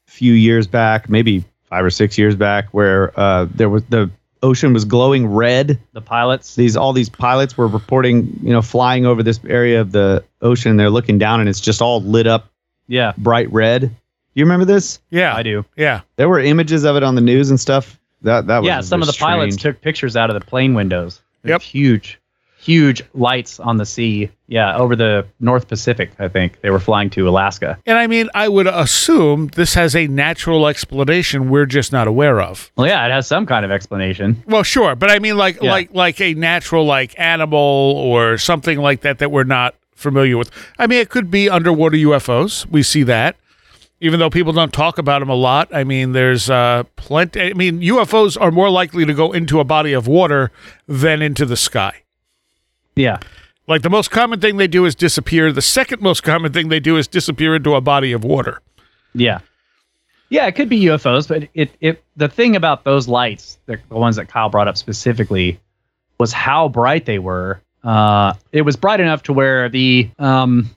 a 0.06 0.10
few 0.10 0.34
years 0.34 0.66
back, 0.66 1.08
maybe 1.08 1.44
five 1.64 1.82
or 1.82 1.90
six 1.90 2.18
years 2.18 2.36
back, 2.36 2.66
where 2.72 3.18
uh, 3.18 3.46
there 3.54 3.70
was 3.70 3.84
the 3.84 4.10
ocean 4.42 4.72
was 4.72 4.84
glowing 4.84 5.26
red. 5.26 5.78
The 5.92 6.00
pilots. 6.00 6.54
These 6.54 6.76
all 6.76 6.92
these 6.92 7.08
pilots 7.08 7.56
were 7.56 7.66
reporting, 7.68 8.38
you 8.42 8.52
know, 8.52 8.62
flying 8.62 9.06
over 9.06 9.22
this 9.22 9.40
area 9.46 9.80
of 9.80 9.92
the 9.92 10.24
ocean. 10.40 10.76
They're 10.76 10.90
looking 10.90 11.18
down, 11.18 11.40
and 11.40 11.48
it's 11.48 11.60
just 11.60 11.80
all 11.82 12.02
lit 12.02 12.26
up 12.26 12.50
Yeah, 12.88 13.12
bright 13.16 13.52
red. 13.52 13.82
Do 13.82 14.40
you 14.40 14.44
remember 14.44 14.64
this? 14.64 14.98
Yeah, 15.10 15.34
I 15.34 15.42
do. 15.42 15.64
Yeah, 15.76 16.00
There 16.16 16.28
were 16.28 16.40
images 16.40 16.84
of 16.84 16.96
it 16.96 17.02
on 17.02 17.14
the 17.14 17.20
news 17.20 17.50
and 17.50 17.60
stuff. 17.60 17.98
That 18.22 18.46
that 18.46 18.58
was 18.60 18.66
Yeah, 18.66 18.80
some 18.80 19.02
of 19.02 19.06
the 19.06 19.12
pilots 19.14 19.56
took 19.56 19.80
pictures 19.80 20.16
out 20.16 20.30
of 20.30 20.34
the 20.38 20.44
plane 20.46 20.74
windows. 20.74 21.20
There's 21.42 21.50
Yep. 21.54 21.62
Huge, 21.62 22.20
huge 22.62 23.02
lights 23.14 23.58
on 23.58 23.76
the 23.76 23.84
sea. 23.84 24.30
Yeah, 24.46 24.76
over 24.76 24.94
the 24.94 25.26
North 25.40 25.66
Pacific, 25.66 26.10
I 26.18 26.28
think. 26.28 26.60
They 26.60 26.70
were 26.70 26.78
flying 26.78 27.10
to 27.10 27.28
Alaska. 27.28 27.78
and 27.86 27.98
I 27.98 28.06
mean, 28.06 28.28
I 28.34 28.48
would 28.48 28.66
assume 28.66 29.48
this 29.48 29.74
has 29.74 29.96
a 29.96 30.06
natural 30.06 30.66
explanation 30.68 31.50
we're 31.50 31.66
just 31.66 31.90
not 31.92 32.06
aware 32.06 32.40
of. 32.40 32.70
Well, 32.76 32.86
yeah, 32.86 33.04
it 33.06 33.10
has 33.10 33.26
some 33.26 33.46
kind 33.46 33.64
of 33.64 33.70
explanation. 33.70 34.42
Well, 34.46 34.62
sure, 34.62 34.94
but 34.94 35.10
I 35.10 35.18
mean, 35.18 35.36
like 35.36 35.60
Yeah. 35.62 35.70
like 35.72 35.94
like 35.94 36.20
a 36.20 36.34
natural 36.34 36.84
like 36.84 37.18
animal 37.18 37.58
or 37.58 38.38
something 38.38 38.78
like 38.78 39.00
that 39.00 39.18
that 39.18 39.30
we're 39.32 39.44
not 39.44 39.74
familiar 39.94 40.36
with. 40.36 40.50
I 40.78 40.86
mean, 40.86 40.98
it 41.00 41.08
could 41.08 41.30
be 41.30 41.48
underwater 41.48 41.96
UFOs. 41.96 42.66
We 42.66 42.82
see 42.82 43.02
that, 43.04 43.36
even 44.00 44.20
though 44.20 44.30
people 44.30 44.52
don't 44.52 44.72
talk 44.72 44.98
about 44.98 45.20
them 45.20 45.30
a 45.30 45.34
lot. 45.34 45.68
I 45.74 45.84
mean, 45.84 46.12
there's 46.12 46.50
uh, 46.50 46.82
plenty. 46.96 47.40
I 47.40 47.52
mean, 47.54 47.80
UFOs 47.80 48.36
are 48.40 48.50
more 48.50 48.68
likely 48.68 49.06
to 49.06 49.14
go 49.14 49.32
into 49.32 49.60
a 49.60 49.64
body 49.64 49.92
of 49.94 50.06
water 50.06 50.50
than 50.86 51.22
into 51.22 51.46
the 51.46 51.56
sky. 51.56 52.01
Yeah. 52.96 53.18
Like 53.66 53.82
the 53.82 53.90
most 53.90 54.10
common 54.10 54.40
thing 54.40 54.56
they 54.56 54.66
do 54.66 54.84
is 54.84 54.94
disappear. 54.94 55.52
The 55.52 55.62
second 55.62 56.02
most 56.02 56.22
common 56.22 56.52
thing 56.52 56.68
they 56.68 56.80
do 56.80 56.96
is 56.96 57.06
disappear 57.06 57.54
into 57.54 57.74
a 57.74 57.80
body 57.80 58.12
of 58.12 58.24
water. 58.24 58.60
Yeah. 59.14 59.40
Yeah, 60.30 60.46
it 60.46 60.52
could 60.52 60.68
be 60.68 60.82
UFOs, 60.84 61.28
but 61.28 61.48
it 61.52 61.70
it 61.80 62.02
the 62.16 62.28
thing 62.28 62.56
about 62.56 62.84
those 62.84 63.06
lights, 63.06 63.58
the, 63.66 63.78
the 63.90 63.96
ones 63.96 64.16
that 64.16 64.28
Kyle 64.28 64.48
brought 64.48 64.66
up 64.66 64.78
specifically, 64.78 65.60
was 66.18 66.32
how 66.32 66.68
bright 66.68 67.04
they 67.04 67.18
were. 67.18 67.60
Uh, 67.84 68.32
it 68.50 68.62
was 68.62 68.74
bright 68.74 69.00
enough 69.00 69.22
to 69.24 69.32
where 69.34 69.68
the 69.68 70.08
um, 70.18 70.70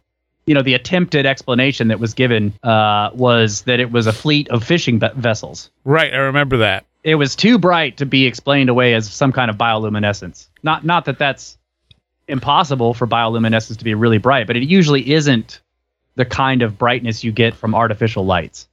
you 0.45 0.54
know, 0.54 0.62
the 0.62 0.73
attempted 0.73 1.25
explanation 1.25 1.88
that 1.88 1.99
was 1.99 2.13
given 2.13 2.54
uh, 2.63 3.10
was 3.13 3.63
that 3.63 3.80
it 3.80 3.91
was 3.91 4.08
a 4.08 4.13
fleet 4.13 4.47
of 4.49 4.63
fishing 4.63 4.99
ve- 4.99 5.10
vessels. 5.15 5.71
Right, 5.86 6.13
I 6.13 6.17
remember 6.17 6.58
that. 6.58 6.86
It 7.04 7.15
was 7.15 7.36
too 7.36 7.58
bright 7.58 7.97
to 7.97 8.06
be 8.06 8.25
explained 8.25 8.69
away 8.69 8.93
as 8.93 9.12
some 9.12 9.32
kind 9.32 9.49
of 9.49 9.58
bioluminescence. 9.58 10.47
Not 10.63 10.84
not 10.84 11.06
that 11.06 11.19
that's 11.19 11.58
impossible 12.27 12.93
for 12.93 13.07
bioluminescence 13.07 13.77
to 13.77 13.83
be 13.83 13.93
really 13.93 14.17
bright, 14.17 14.47
but 14.47 14.55
it 14.57 14.63
usually 14.63 15.11
isn't 15.13 15.61
the 16.15 16.25
kind 16.25 16.61
of 16.61 16.77
brightness 16.77 17.23
you 17.23 17.31
get 17.31 17.53
from 17.53 17.75
artificial 17.75 18.25
lights 18.25 18.67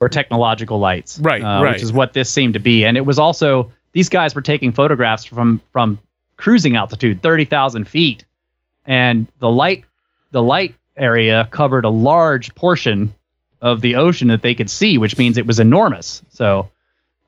or 0.00 0.08
technological 0.08 0.78
lights, 0.78 1.18
Right, 1.18 1.42
uh, 1.42 1.62
right. 1.62 1.72
Which 1.74 1.82
is 1.82 1.92
what 1.92 2.12
this 2.12 2.30
seemed 2.30 2.54
to 2.54 2.60
be, 2.60 2.84
and 2.84 2.96
it 2.96 3.04
was 3.04 3.18
also 3.18 3.72
these 3.92 4.08
guys 4.08 4.34
were 4.34 4.42
taking 4.42 4.72
photographs 4.72 5.24
from 5.24 5.60
from 5.72 5.98
cruising 6.36 6.76
altitude, 6.76 7.20
thirty 7.20 7.44
thousand 7.44 7.88
feet, 7.88 8.24
and 8.86 9.26
the 9.40 9.50
light 9.50 9.84
the 10.30 10.42
light 10.42 10.74
area 10.96 11.48
covered 11.50 11.84
a 11.84 11.88
large 11.90 12.54
portion 12.54 13.12
of 13.60 13.80
the 13.80 13.96
ocean 13.96 14.28
that 14.28 14.42
they 14.42 14.54
could 14.54 14.70
see, 14.70 14.98
which 14.98 15.18
means 15.18 15.36
it 15.36 15.46
was 15.46 15.58
enormous. 15.58 16.22
So 16.30 16.70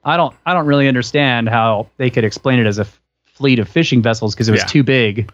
I 0.05 0.17
don't 0.17 0.35
I 0.47 0.55
don't 0.55 0.67
really 0.67 0.87
understand 0.87 1.49
how 1.49 1.89
they 1.97 2.09
could 2.09 2.25
explain 2.25 2.61
it 2.61 2.67
as 2.67 2.79
a 2.79 2.83
f- 2.83 3.01
fleet 3.25 3.59
of 3.59 3.69
fishing 3.69 4.01
vessels 4.01 4.35
because 4.35 4.49
it 4.49 4.53
was 4.53 4.61
Yeah. 4.61 4.67
too 4.67 4.83
big. 4.85 5.33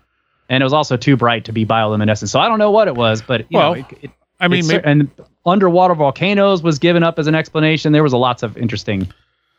And 0.49 0.63
it 0.63 0.65
was 0.65 0.73
also 0.73 0.97
too 0.97 1.17
bright 1.17 1.45
to 1.47 1.53
be 1.53 1.67
bioluminescent. 1.67 2.29
So 2.29 2.39
I 2.41 2.49
don't 2.49 2.59
know 2.59 2.71
what 2.71 2.89
it 2.89 2.95
was, 2.95 3.21
but 3.23 3.41
you 3.51 3.59
Well, 3.59 3.75
know, 3.75 3.81
it, 3.81 3.99
it, 4.03 4.11
I 4.41 4.49
mean, 4.49 4.67
maybe, 4.67 4.85
and 4.85 5.11
underwater 5.45 5.95
volcanoes 5.95 6.63
was 6.63 6.79
given 6.79 7.03
up 7.03 7.19
as 7.19 7.27
an 7.27 7.35
explanation. 7.35 7.93
There 7.93 8.03
was 8.03 8.13
a 8.13 8.17
lots 8.19 8.43
of 8.43 8.57
interesting 8.57 9.09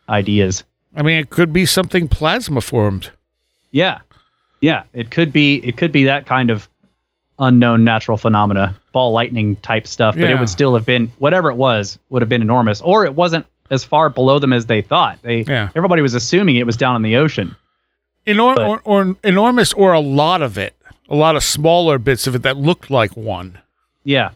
ideas. 0.08 0.63
I 0.95 1.02
mean, 1.02 1.19
it 1.19 1.30
could 1.30 1.52
be 1.52 1.65
something 1.65 2.08
plasma 2.08 2.62
formed. 2.62 3.12
Yeah, 3.71 4.00
yeah, 4.62 4.84
it 4.93 5.12
could 5.12 5.34
be 5.34 5.56
it 5.58 5.78
could 5.78 5.91
be 5.91 6.06
that 6.06 6.26
kind 6.26 6.50
of 6.50 6.69
unknown 7.39 7.84
natural 7.84 8.17
phenomena, 8.17 8.76
ball 8.93 9.12
lightning 9.12 9.56
type 9.58 9.86
stuff. 9.88 10.15
But 10.15 10.30
it 10.30 10.39
would 10.39 10.50
still 10.50 10.73
have 10.73 10.86
been 10.86 11.12
whatever 11.19 11.50
it 11.52 11.56
was 11.56 12.00
would 12.10 12.21
have 12.21 12.30
been 12.30 12.41
enormous, 12.41 12.82
or 12.82 13.06
it 13.06 13.13
wasn't 13.15 13.45
as 13.69 13.84
far 13.84 14.10
below 14.10 14.39
them 14.39 14.54
as 14.54 14.65
they 14.67 14.82
thought. 14.82 15.19
They 15.21 15.41
Yeah. 15.41 15.69
everybody 15.76 16.02
was 16.02 16.13
assuming 16.13 16.56
it 16.56 16.65
was 16.65 16.78
down 16.78 16.95
in 16.95 17.02
the 17.02 17.17
ocean. 17.17 17.56
Enor- 18.27 18.55
But- 18.55 18.67
or, 18.67 18.81
or 18.83 19.15
enormous, 19.23 19.73
or 19.73 19.93
a 19.93 19.99
lot 19.99 20.41
of 20.41 20.57
it, 20.57 20.75
a 21.09 21.15
lot 21.15 21.35
of 21.35 21.43
smaller 21.43 21.97
bits 21.97 22.27
of 22.27 22.35
it 22.35 22.43
that 22.43 22.57
looked 22.57 22.91
like 22.91 23.15
one. 23.17 23.57
Yeah, 24.03 24.31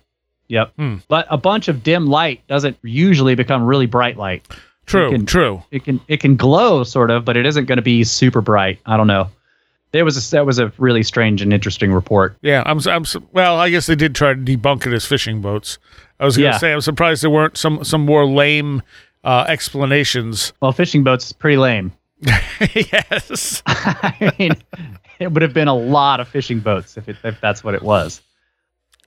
yep. 0.47 0.73
Hmm. 0.77 0.97
But 1.07 1.27
a 1.29 1.37
bunch 1.37 1.67
of 1.67 1.83
dim 1.83 2.07
light 2.07 2.45
doesn't 2.47 2.77
usually 2.83 3.35
become 3.35 3.63
really 3.63 3.85
bright 3.85 4.17
light. 4.17 4.47
True, 4.85 5.11
can- 5.11 5.25
true. 5.25 5.63
It 5.71 5.83
can 5.83 5.99
it 6.07 6.21
can 6.21 6.35
glow 6.37 6.83
sort 6.83 7.11
of, 7.11 7.23
but 7.25 7.37
it 7.37 7.45
isn't 7.45 7.65
going 7.65 7.77
to 7.77 7.81
be 7.83 8.03
super 8.03 8.41
bright. 8.41 8.79
I 8.85 8.97
don't 8.97 9.07
know. 9.07 9.29
There 9.93 10.05
was 10.05 10.15
a, 10.15 10.31
that 10.31 10.45
was 10.45 10.57
a 10.57 10.71
really 10.77 11.03
strange 11.03 11.41
and 11.41 11.51
interesting 11.51 11.91
report. 11.91 12.37
Yeah, 12.41 12.63
I'm. 12.65 12.79
I'm. 12.87 13.03
Well, 13.33 13.59
I 13.59 13.69
guess 13.69 13.87
they 13.87 13.95
did 13.95 14.15
try 14.15 14.33
to 14.33 14.39
debunk 14.39 14.87
it 14.87 14.93
as 14.93 15.05
fishing 15.05 15.41
boats. 15.41 15.77
I 16.17 16.23
was 16.25 16.37
going 16.37 16.49
to 16.49 16.53
Yeah. 16.53 16.57
say 16.59 16.71
I'm 16.73 16.79
surprised 16.81 17.23
there 17.23 17.29
weren't 17.29 17.57
some 17.57 17.83
some 17.83 18.05
more 18.05 18.25
lame 18.25 18.81
uh, 19.25 19.45
explanations. 19.49 20.53
Well, 20.61 20.71
fishing 20.71 21.03
boats 21.03 21.25
is 21.27 21.33
pretty 21.33 21.57
lame. 21.57 21.91
yes. 22.75 23.63
I 23.67 24.33
mean, 24.37 24.53
it 25.19 25.31
would 25.31 25.41
have 25.41 25.53
been 25.53 25.67
a 25.67 25.75
lot 25.75 26.19
of 26.19 26.27
fishing 26.27 26.59
boats 26.59 26.97
if 26.97 27.09
it, 27.09 27.17
if 27.23 27.39
that's 27.41 27.63
what 27.63 27.73
it 27.73 27.81
was. 27.81 28.21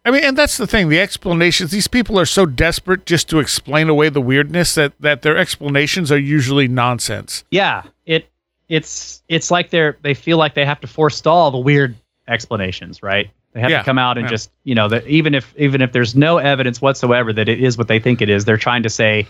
I 0.06 0.10
mean, 0.10 0.22
and 0.24 0.36
that's 0.36 0.58
the 0.58 0.66
thing. 0.66 0.90
The 0.90 1.00
explanations. 1.00 1.70
These 1.70 1.88
people 1.88 2.18
are 2.18 2.26
so 2.26 2.44
desperate 2.44 3.06
just 3.06 3.28
to 3.30 3.38
explain 3.38 3.88
away 3.88 4.10
the 4.10 4.20
weirdness 4.20 4.74
that 4.74 4.92
that 5.00 5.22
their 5.22 5.36
explanations 5.36 6.12
are 6.12 6.18
usually 6.18 6.68
nonsense. 6.68 7.44
Yeah, 7.50 7.84
it 8.04 8.28
it's 8.68 9.22
it's 9.28 9.50
like 9.50 9.70
they're 9.70 9.96
they 10.02 10.12
feel 10.14 10.36
like 10.36 10.54
they 10.54 10.66
have 10.66 10.80
to 10.80 10.86
forestall 10.86 11.50
the 11.50 11.58
weird 11.58 11.94
explanations, 12.28 13.02
right? 13.02 13.30
They 13.52 13.60
have 13.60 13.70
Yeah, 13.70 13.78
to 13.78 13.84
come 13.84 13.98
out 13.98 14.18
and 14.18 14.26
yeah. 14.26 14.30
just 14.30 14.50
you 14.64 14.74
know 14.74 14.88
that 14.88 15.06
even 15.06 15.34
if 15.34 15.54
even 15.56 15.80
if 15.80 15.92
there's 15.92 16.14
no 16.14 16.36
evidence 16.36 16.82
whatsoever 16.82 17.32
that 17.32 17.48
it 17.48 17.62
is 17.62 17.78
what 17.78 17.88
they 17.88 17.98
think 17.98 18.20
it 18.20 18.28
is, 18.28 18.44
they're 18.44 18.58
trying 18.58 18.82
to 18.82 18.90
say 18.90 19.26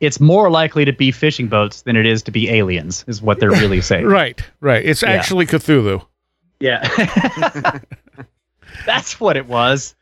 it's 0.00 0.20
more 0.20 0.50
likely 0.50 0.84
to 0.84 0.92
be 0.92 1.10
fishing 1.10 1.48
boats 1.48 1.82
than 1.82 1.96
it 1.96 2.06
is 2.06 2.22
to 2.24 2.30
be 2.30 2.48
aliens, 2.50 3.04
is 3.08 3.20
what 3.22 3.40
they're 3.40 3.50
really 3.50 3.80
saying. 3.80 4.06
Right. 4.08 4.40
Right. 4.60 4.84
It's 4.84 5.02
Yeah. 5.02 5.10
actually 5.10 5.46
Cthulhu. 5.46 6.04
Yeah. 6.60 6.86
That's 8.86 9.18
what 9.20 9.36
it 9.36 9.46
was. 9.46 9.94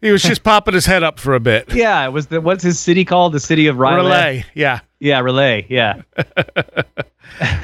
He 0.00 0.10
was 0.10 0.22
just 0.22 0.42
popping 0.42 0.74
his 0.74 0.84
head 0.84 1.02
up 1.02 1.18
for 1.18 1.34
a 1.34 1.40
bit. 1.40 1.72
Yeah, 1.74 2.04
it 2.06 2.10
was 2.10 2.26
the 2.26 2.40
what's 2.40 2.62
his 2.62 2.78
city 2.78 3.04
called? 3.06 3.32
The 3.32 3.40
city 3.40 3.66
of 3.68 3.78
Riley. 3.78 4.04
Relay. 4.04 4.44
Yeah. 4.54 4.80
Yeah, 5.00 5.20
Relay. 5.20 5.66
Yeah. 5.70 6.02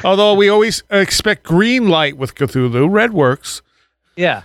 Although 0.04 0.34
we 0.34 0.48
always 0.48 0.82
expect 0.90 1.44
green 1.44 1.88
light 1.88 2.16
with 2.16 2.34
Cthulhu, 2.34 2.90
red 2.90 3.12
works. 3.12 3.60
Yeah. 4.16 4.42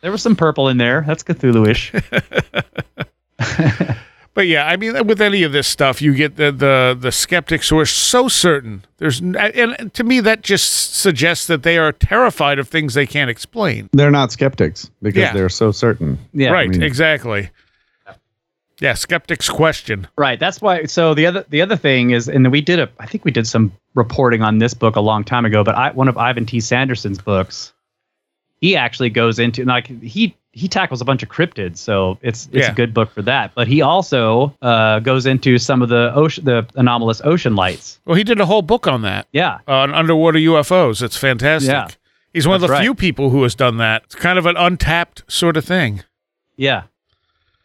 There 0.00 0.12
was 0.12 0.22
some 0.22 0.36
purple 0.36 0.68
in 0.68 0.76
there. 0.76 1.02
That's 1.06 1.24
Cthulhu-ish. 1.24 1.92
But 4.38 4.46
yeah, 4.46 4.68
I 4.68 4.76
mean, 4.76 5.04
with 5.08 5.20
any 5.20 5.42
of 5.42 5.50
this 5.50 5.66
stuff, 5.66 6.00
you 6.00 6.14
get 6.14 6.36
the 6.36 6.52
the, 6.52 6.96
the 6.96 7.10
skeptics 7.10 7.68
who 7.70 7.78
are 7.80 7.84
so 7.84 8.28
certain. 8.28 8.84
There's 8.98 9.18
and 9.20 9.92
to 9.94 10.04
me 10.04 10.20
that 10.20 10.42
just 10.42 10.94
suggests 10.94 11.48
that 11.48 11.64
they 11.64 11.76
are 11.76 11.90
terrified 11.90 12.60
of 12.60 12.68
things 12.68 12.94
they 12.94 13.04
can't 13.04 13.28
explain. 13.30 13.90
They're 13.92 14.12
not 14.12 14.30
skeptics 14.30 14.92
because 15.02 15.22
Yeah. 15.22 15.32
they're 15.32 15.48
so 15.48 15.72
certain. 15.72 16.20
Yeah. 16.32 16.50
right? 16.50 16.70
mean- 16.70 16.84
exactly. 16.84 17.50
Yeah, 18.78 18.94
skeptics 18.94 19.48
question. 19.50 20.06
Right. 20.16 20.38
That's 20.38 20.62
why. 20.62 20.84
So 20.84 21.14
the 21.14 21.26
other 21.26 21.44
the 21.48 21.60
other 21.60 21.76
thing 21.76 22.10
is, 22.10 22.28
and 22.28 22.48
we 22.52 22.60
did 22.60 22.78
a. 22.78 22.88
I 23.00 23.06
think 23.06 23.24
we 23.24 23.32
did 23.32 23.44
some 23.48 23.72
reporting 23.96 24.42
on 24.42 24.58
this 24.58 24.72
book 24.72 24.94
a 24.94 25.00
long 25.00 25.24
time 25.24 25.46
ago. 25.46 25.64
But 25.64 25.74
I, 25.74 25.90
one 25.90 26.06
of 26.06 26.16
Ivan 26.16 26.46
T. 26.46 26.60
Sanderson's 26.60 27.18
books, 27.20 27.72
he 28.60 28.76
actually 28.76 29.10
goes 29.10 29.40
into 29.40 29.64
like 29.64 29.88
he 30.00 30.36
he 30.52 30.66
tackles 30.66 31.00
a 31.00 31.04
bunch 31.04 31.22
of 31.22 31.28
cryptids. 31.28 31.76
So 31.78 32.18
it's 32.22 32.46
it's 32.52 32.66
Yeah. 32.66 32.72
a 32.72 32.74
good 32.74 32.92
book 32.94 33.10
for 33.12 33.22
that. 33.22 33.52
But 33.54 33.68
he 33.68 33.82
also 33.82 34.54
uh, 34.62 34.98
goes 35.00 35.26
into 35.26 35.58
some 35.58 35.82
of 35.82 35.88
the 35.88 36.12
ocean 36.14 36.44
the 36.44 36.66
anomalous 36.74 37.20
ocean 37.24 37.54
lights. 37.54 38.00
Well, 38.04 38.16
he 38.16 38.24
did 38.24 38.40
a 38.40 38.46
whole 38.46 38.62
book 38.62 38.86
on 38.86 39.02
that 39.02 39.26
Yeah. 39.32 39.58
on 39.68 39.94
underwater 39.94 40.38
UFOs. 40.38 41.02
It's 41.02 41.16
fantastic. 41.16 41.70
Yeah. 41.70 41.88
He's 42.32 42.46
one 42.46 42.56
of 42.56 42.60
the 42.60 42.68
right. 42.68 42.82
few 42.82 42.94
people 42.94 43.30
who 43.30 43.42
has 43.42 43.54
done 43.54 43.78
that. 43.78 44.02
It's 44.04 44.14
kind 44.14 44.38
of 44.38 44.46
an 44.46 44.56
untapped 44.56 45.22
sort 45.28 45.56
of 45.56 45.64
thing. 45.64 46.02
Yeah. 46.56 46.82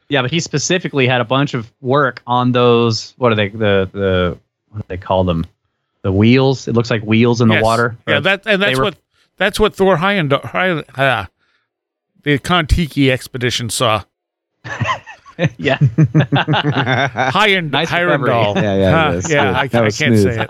Yeah, 0.10 0.22
but 0.22 0.32
he 0.32 0.39
specifically 0.39 1.08
had 1.08 1.22
a 1.22 1.26
bunch 1.26 1.54
of 1.54 1.72
work 1.82 2.22
on 2.28 2.52
those. 2.52 3.13
What 3.17 3.32
are 3.32 3.36
they? 3.36 3.50
The 3.50 3.89
the 3.91 4.38
what 4.69 4.80
do 4.80 4.86
they 4.88 4.98
call 4.98 5.24
them? 5.24 5.46
The 6.02 6.12
wheels. 6.12 6.67
It 6.67 6.74
looks 6.76 6.91
like 6.91 7.02
wheels 7.04 7.39
in 7.41 7.48
the 7.48 7.62
water. 7.62 7.96
Yeah, 8.08 8.19
that 8.19 8.43
and 8.46 8.62
that's 8.62 8.78
were- 8.78 8.84
what 8.86 8.96
that's 9.38 9.60
what 9.60 9.74
Thor 9.76 9.98
Heyerdahl, 9.98 10.46
Hey- 10.52 10.84
ah, 10.98 11.28
the 12.23 12.38
Kon-Tiki 12.39 13.12
expedition 13.12 13.69
saw. 13.69 14.03
yeah. 15.57 15.77
High 17.31 17.47
and 17.49 17.71
Nice 17.71 17.89
Hirondale. 17.89 18.55
Yeah, 18.55 18.75
yeah, 18.75 19.12
Huh, 19.13 19.21
yeah. 19.29 19.51
I, 19.51 19.62
I 19.63 19.67
can't 19.67 19.93
smooth. 19.93 20.23
say 20.23 20.47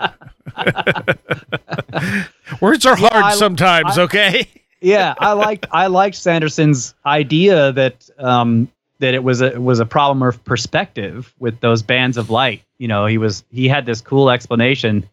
Words 2.60 2.86
are 2.86 2.96
hard 2.96 3.12
I- 3.24 3.34
sometimes. 3.34 3.98
okay. 3.98 4.48
yeah, 4.80 5.14
I 5.18 5.32
liked 5.32 5.66
I 5.72 5.86
liked 5.88 6.16
Sanderson's 6.16 6.94
idea 7.06 7.72
that 7.72 8.08
um, 8.18 8.68
that 9.00 9.14
it 9.14 9.24
was 9.24 9.40
a 9.40 9.52
it 9.54 9.62
was 9.62 9.80
a 9.80 9.86
problem 9.86 10.22
of 10.22 10.42
perspective 10.44 11.34
with 11.38 11.58
those 11.60 11.82
bands 11.82 12.16
of 12.16 12.30
light. 12.30 12.62
You 12.78 12.88
know, 12.88 13.06
he 13.06 13.18
was 13.18 13.44
he 13.50 13.68
had 13.68 13.86
this 13.86 14.00
cool 14.00 14.30
explanation, 14.30 15.08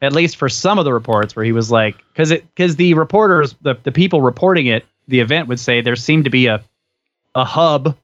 at 0.00 0.12
least 0.12 0.36
for 0.36 0.48
some 0.48 0.78
of 0.78 0.84
the 0.84 0.92
reports, 0.92 1.34
where 1.36 1.44
he 1.44 1.52
was 1.52 1.70
like, 1.70 1.96
because 2.12 2.30
it 2.30 2.46
because 2.54 2.76
the 2.76 2.94
reporters 2.94 3.54
the 3.62 3.74
the 3.82 3.92
people 3.92 4.22
reporting 4.22 4.66
it 4.66 4.86
the 5.08 5.20
event 5.20 5.48
would 5.48 5.60
say 5.60 5.80
there 5.80 5.96
seemed 5.96 6.24
to 6.24 6.30
be 6.30 6.46
a 6.46 6.62
a 7.34 7.44
hub 7.44 7.96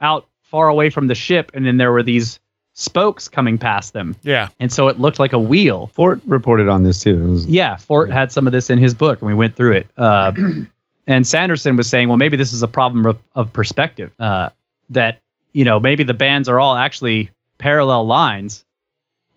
out 0.00 0.26
far 0.42 0.68
away 0.68 0.90
from 0.90 1.06
the 1.06 1.14
ship, 1.14 1.50
and 1.54 1.64
then 1.66 1.76
there 1.78 1.92
were 1.92 2.02
these 2.02 2.38
spokes 2.74 3.28
coming 3.28 3.56
past 3.56 3.92
them, 3.92 4.16
Yeah. 4.22 4.48
and 4.60 4.70
so 4.72 4.88
it 4.88 4.98
looked 5.00 5.18
like 5.18 5.32
a 5.32 5.38
wheel. 5.38 5.86
Fort 5.94 6.20
reported 6.26 6.68
on 6.68 6.82
this 6.82 7.00
too. 7.02 7.30
Was- 7.30 7.46
Yeah, 7.46 7.76
Fort 7.76 8.10
had 8.10 8.32
some 8.32 8.46
of 8.46 8.52
this 8.52 8.68
in 8.68 8.78
his 8.78 8.92
book, 8.94 9.20
and 9.22 9.28
we 9.28 9.34
went 9.34 9.54
through 9.56 9.72
it. 9.72 9.86
Uh, 9.96 10.32
and 11.06 11.26
Sanderson 11.26 11.76
was 11.76 11.88
saying, 11.88 12.08
well, 12.08 12.16
maybe 12.18 12.36
this 12.36 12.52
is 12.52 12.62
a 12.62 12.68
problem 12.68 13.06
of, 13.06 13.18
of 13.34 13.52
perspective. 13.52 14.10
Uh, 14.18 14.50
that 14.90 15.20
you 15.52 15.64
know, 15.64 15.78
maybe 15.78 16.02
the 16.04 16.14
bands 16.14 16.48
are 16.48 16.58
all 16.60 16.74
actually 16.76 17.30
parallel 17.58 18.06
lines, 18.06 18.64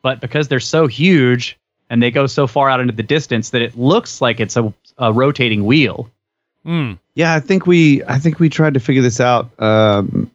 but 0.01 0.19
because 0.19 0.47
they're 0.47 0.59
so 0.59 0.87
huge 0.87 1.57
and 1.91 2.01
they 2.01 2.09
go 2.11 2.25
so 2.27 2.47
far 2.47 2.69
out 2.69 2.79
into 2.81 2.93
the 2.93 3.03
distance 3.03 3.51
that 3.51 3.61
it 3.61 3.77
looks 3.77 4.19
like 4.19 4.39
it's 4.39 4.57
a, 4.57 4.73
a 4.97 5.13
rotating 5.13 5.63
wheel. 5.65 6.09
Mm. 6.67 6.99
yeah, 7.15 7.33
I 7.33 7.39
think 7.39 7.65
we 7.65 8.03
I 8.03 8.19
think 8.19 8.39
we 8.39 8.49
tried 8.49 8.73
to 8.73 8.79
figure 8.79 9.01
this 9.01 9.19
out. 9.21 9.49
Um, 9.61 10.29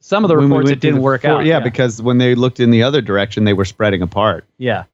Some 0.00 0.22
of 0.24 0.28
the 0.28 0.34
when 0.36 0.50
we 0.50 0.56
reports 0.56 0.70
it 0.70 0.80
didn't 0.80 1.00
work 1.02 1.22
fort- 1.22 1.32
out. 1.40 1.44
Yeah, 1.46 1.60
because 1.60 2.00
when 2.02 2.18
they 2.18 2.34
looked 2.34 2.60
in 2.60 2.70
the 2.70 2.82
other 2.82 3.00
direction, 3.00 3.44
they 3.44 3.54
were 3.54 3.64
spreading 3.64 4.02
apart. 4.02 4.44
Yeah, 4.58 4.84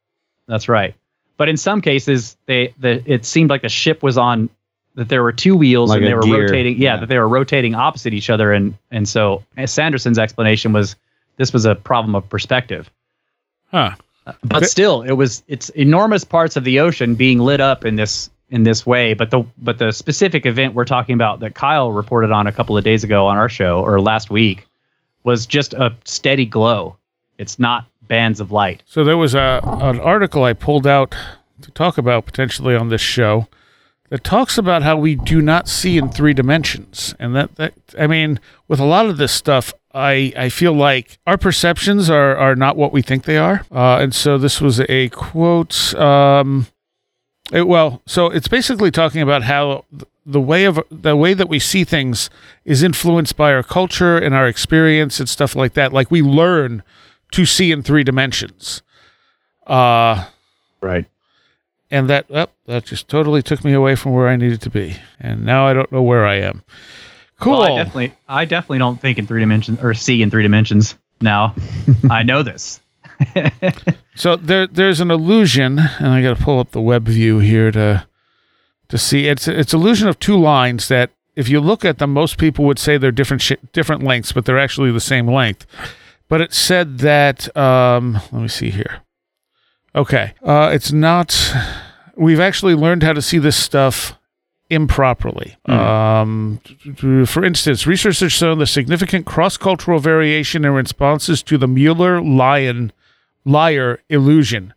that's 0.47 0.69
right. 0.69 0.95
But 1.37 1.49
in 1.49 1.57
some 1.57 1.81
cases, 1.81 2.37
they 2.45 2.73
the 2.79 3.03
it 3.05 3.25
seemed 3.25 3.49
like 3.49 3.61
the 3.61 3.69
ship 3.69 4.01
was 4.03 4.17
on 4.17 4.49
that 4.95 5.09
there 5.09 5.23
were 5.23 5.33
two 5.33 5.55
wheels 5.57 5.89
Like 5.89 5.97
and 5.97 6.07
they 6.07 6.13
were 6.13 6.21
gear. 6.21 6.41
rotating. 6.43 6.77
Yeah, 6.77 6.93
Yeah. 6.93 6.99
that 7.01 7.09
they 7.09 7.17
were 7.19 7.27
rotating 7.27 7.75
opposite 7.75 8.13
each 8.13 8.29
other, 8.29 8.51
and 8.53 8.75
and 8.89 9.07
so 9.09 9.43
Sanderson's 9.65 10.17
explanation 10.19 10.71
was 10.71 10.95
this 11.37 11.51
was 11.51 11.65
a 11.65 11.75
problem 11.75 12.15
of 12.15 12.29
perspective. 12.29 12.89
Huh. 13.71 13.91
But 14.43 14.67
still, 14.67 15.01
it 15.01 15.11
was 15.13 15.43
it's 15.49 15.67
enormous 15.69 16.23
parts 16.23 16.55
of 16.55 16.63
the 16.63 16.79
ocean 16.79 17.15
being 17.15 17.39
lit 17.39 17.59
up 17.59 17.83
in 17.83 17.95
this 17.97 18.29
in 18.53 18.61
this 18.61 18.85
way. 18.85 19.15
But 19.15 19.31
the 19.31 19.43
but 19.57 19.79
the 19.79 19.91
specific 19.91 20.45
event 20.45 20.75
we're 20.75 20.85
talking 20.85 21.15
about 21.15 21.39
that 21.39 21.55
Kyle 21.55 21.91
reported 21.91 22.31
on 22.31 22.45
a 22.45 22.51
couple 22.51 22.77
of 22.77 22.83
days 22.83 23.03
ago 23.03 23.25
on 23.25 23.35
our 23.35 23.49
show 23.49 23.81
or 23.81 23.99
last 23.99 24.29
week 24.29 24.67
was 25.23 25.47
just 25.47 25.73
a 25.73 25.93
steady 26.05 26.45
glow. 26.45 26.95
It's 27.39 27.57
not 27.57 27.87
bands 28.07 28.39
of 28.39 28.51
light. 28.51 28.83
So 28.85 29.03
there 29.03 29.17
was 29.17 29.33
a 29.33 29.59
an 29.63 29.99
article 29.99 30.43
I 30.43 30.53
pulled 30.53 30.85
out 30.85 31.15
to 31.63 31.71
talk 31.71 31.97
about 31.97 32.27
potentially 32.27 32.75
on 32.75 32.89
this 32.89 33.01
show 33.01 33.47
that 34.09 34.23
talks 34.23 34.59
about 34.59 34.83
how 34.83 34.97
we 34.97 35.15
do 35.15 35.41
not 35.41 35.67
see 35.67 35.97
in 35.97 36.09
three 36.09 36.35
dimensions, 36.35 37.15
and 37.17 37.35
that 37.35 37.55
that 37.55 37.73
I 37.97 38.05
mean, 38.05 38.39
with 38.67 38.79
a 38.79 38.85
lot 38.85 39.07
of 39.07 39.17
this 39.17 39.31
stuff, 39.31 39.73
I 39.95 40.31
I 40.37 40.49
feel 40.49 40.73
like 40.73 41.17
our 41.25 41.39
perceptions 41.39 42.07
are 42.07 42.37
are 42.37 42.55
not 42.55 42.77
what 42.77 42.93
we 42.93 43.01
think 43.01 43.23
they 43.23 43.37
are, 43.37 43.65
uh, 43.71 43.97
and 43.97 44.13
so 44.13 44.37
this 44.37 44.61
was 44.61 44.79
a 44.81 45.09
quote. 45.09 45.95
Um, 45.95 46.67
it, 47.51 47.67
well, 47.67 48.01
so 48.05 48.27
it's 48.27 48.47
basically 48.47 48.91
talking 48.91 49.21
about 49.21 49.43
how 49.43 49.85
the 50.25 50.39
way 50.39 50.63
of 50.65 50.79
the 50.89 51.15
way 51.15 51.33
that 51.33 51.49
we 51.49 51.59
see 51.59 51.83
things 51.83 52.29
is 52.63 52.81
influenced 52.83 53.35
by 53.35 53.51
our 53.53 53.63
culture 53.63 54.17
and 54.17 54.33
our 54.33 54.47
experience 54.47 55.19
and 55.19 55.27
stuff 55.27 55.55
like 55.55 55.73
that. 55.73 55.91
Like 55.91 56.09
we 56.09 56.21
learn 56.21 56.81
to 57.31 57.45
see 57.45 57.71
in 57.71 57.83
three 57.83 58.03
dimensions. 58.03 58.81
Uh 59.67 60.25
Right. 60.81 61.05
and 61.91 62.09
that 62.09 62.25
oh, 62.29 62.47
that 62.65 62.85
just 62.85 63.07
totally 63.07 63.41
took 63.41 63.63
me 63.63 63.73
away 63.73 63.95
from 63.95 64.13
where 64.13 64.27
I 64.27 64.35
needed 64.35 64.61
to 64.61 64.69
be. 64.69 64.95
And 65.19 65.45
now 65.45 65.65
I 65.67 65.73
don't 65.73 65.91
know 65.91 66.01
where 66.03 66.25
I 66.25 66.35
am. 66.35 66.63
Cool. 67.39 67.59
Well, 67.59 67.73
I 67.73 67.75
definitely, 67.83 68.13
I 68.29 68.45
definitely 68.45 68.77
don't 68.79 68.99
think 69.01 69.17
in 69.17 69.27
three 69.27 69.41
dimensions 69.41 69.79
or 69.81 69.93
see 69.93 70.21
in 70.21 70.29
three 70.29 70.43
dimensions. 70.43 70.95
Now, 71.21 71.55
I 72.09 72.23
know 72.23 72.43
this. 72.43 72.79
So 74.15 74.35
there 74.35 74.67
there's 74.67 74.99
an 74.99 75.11
illusion, 75.11 75.79
and 75.79 76.07
I 76.07 76.21
got 76.21 76.37
to 76.37 76.43
pull 76.43 76.59
up 76.59 76.71
the 76.71 76.81
web 76.81 77.05
view 77.07 77.39
here 77.39 77.71
to 77.71 78.05
to 78.89 78.97
see 78.97 79.27
it's 79.27 79.47
it's 79.47 79.73
illusion 79.73 80.07
of 80.07 80.19
two 80.19 80.37
lines 80.37 80.87
that 80.87 81.09
if 81.35 81.49
you 81.49 81.59
look 81.59 81.83
at 81.83 81.97
them, 81.97 82.13
most 82.13 82.37
people 82.37 82.65
would 82.65 82.77
say 82.77 82.97
they're 82.97 83.11
different 83.11 83.41
sh- 83.41 83.53
different 83.71 84.03
lengths, 84.03 84.31
but 84.31 84.45
they're 84.45 84.59
actually 84.59 84.91
the 84.91 84.99
same 84.99 85.27
length. 85.27 85.65
But 86.27 86.41
it 86.41 86.53
said 86.53 86.99
that 86.99 87.55
um, 87.57 88.13
let 88.31 88.41
me 88.41 88.47
see 88.47 88.69
here. 88.69 89.01
Okay, 89.95 90.33
uh, 90.43 90.69
it's 90.73 90.91
not. 90.91 91.53
We've 92.15 92.39
actually 92.39 92.75
learned 92.75 93.03
how 93.03 93.13
to 93.13 93.21
see 93.21 93.39
this 93.39 93.55
stuff 93.55 94.13
improperly. 94.69 95.55
Um, 95.67 96.59
for 97.25 97.43
instance, 97.43 97.85
research 97.85 98.19
has 98.19 98.31
shown 98.31 98.59
the 98.59 98.67
significant 98.67 99.25
cross-cultural 99.25 99.99
variation 99.99 100.65
in 100.65 100.71
responses 100.71 101.43
to 101.43 101.57
the 101.57 101.67
Müller-Lyer 101.67 102.89
Lyer 103.45 103.99
illusion. 104.09 104.73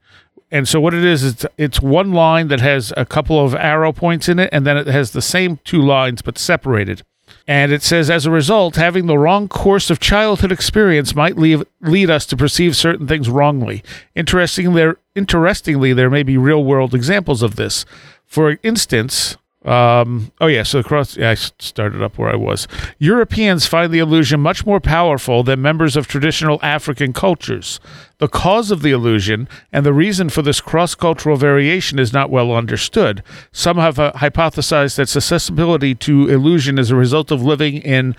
And 0.51 0.69
so 0.69 0.81
what 0.81 0.95
it 0.95 1.05
is, 1.05 1.25
it's 1.25 1.47
it's 1.59 1.81
one 1.81 2.13
line 2.13 2.49
that 2.49 2.61
has 2.61 2.93
a 2.97 3.05
couple 3.05 3.45
of 3.45 3.55
arrow 3.55 3.93
points 3.93 4.29
in 4.29 4.39
it, 4.39 4.49
and 4.53 4.67
then 4.67 4.77
it 4.77 4.87
has 4.87 5.11
the 5.11 5.23
same 5.23 5.59
two 5.65 5.83
lines 5.83 6.23
but 6.23 6.39
separated. 6.39 7.03
And 7.49 7.73
it 7.73 7.83
says, 7.83 8.11
as 8.11 8.27
a 8.27 8.31
result, 8.31 8.77
having 8.77 9.07
the 9.07 9.19
wrong 9.19 9.49
course 9.49 9.91
of 9.91 10.01
childhood 10.01 10.53
experience 10.53 11.15
might 11.15 11.37
leave, 11.37 11.63
lead 11.81 12.11
us 12.11 12.27
to 12.27 12.37
perceive 12.37 12.77
certain 12.77 13.07
things 13.07 13.29
wrongly. 13.29 13.83
Interesting 14.15 14.75
there, 14.75 14.97
interestingly, 15.15 15.93
there 15.93 16.11
may 16.11 16.23
be 16.23 16.37
real 16.37 16.65
world 16.65 16.95
examples 16.95 17.43
of 17.43 17.57
this. 17.57 17.85
For 18.25 18.59
instance, 18.63 19.37
um, 19.67 20.31
oh 20.41 20.47
yeah, 20.47 20.63
so 20.63 20.79
across, 20.79 21.17
yeah, 21.17 21.31
I 21.31 21.35
started 21.35 22.01
up 22.01 22.19
where 22.19 22.31
I 22.31 22.37
was. 22.37 22.69
Europeans 22.99 23.67
find 23.67 23.93
the 23.93 23.99
illusion 23.99 24.41
much 24.41 24.65
more 24.65 24.79
powerful 24.79 25.43
than 25.43 25.61
members 25.61 25.97
of 25.97 26.07
traditional 26.07 26.61
African 26.63 27.13
cultures. 27.13 27.81
The 28.19 28.29
cause 28.29 28.71
of 28.71 28.83
the 28.83 28.93
illusion 28.93 29.49
and 29.73 29.85
the 29.85 29.93
reason 29.93 30.29
for 30.29 30.41
this 30.43 30.61
cross 30.61 30.95
cultural 30.95 31.37
variation 31.37 31.99
is 31.99 32.13
not 32.13 32.31
well 32.31 32.53
understood. 32.53 33.25
Some 33.51 33.77
have 33.79 33.99
uh, 33.99 34.13
hypothesized 34.13 34.97
that 34.97 35.09
susceptibility 35.09 35.97
to 35.97 36.29
illusion 36.29 36.79
is 36.79 36.93
a 36.93 36.97
result 36.97 37.33
of 37.33 37.43
living 37.43 37.79
in 37.79 38.15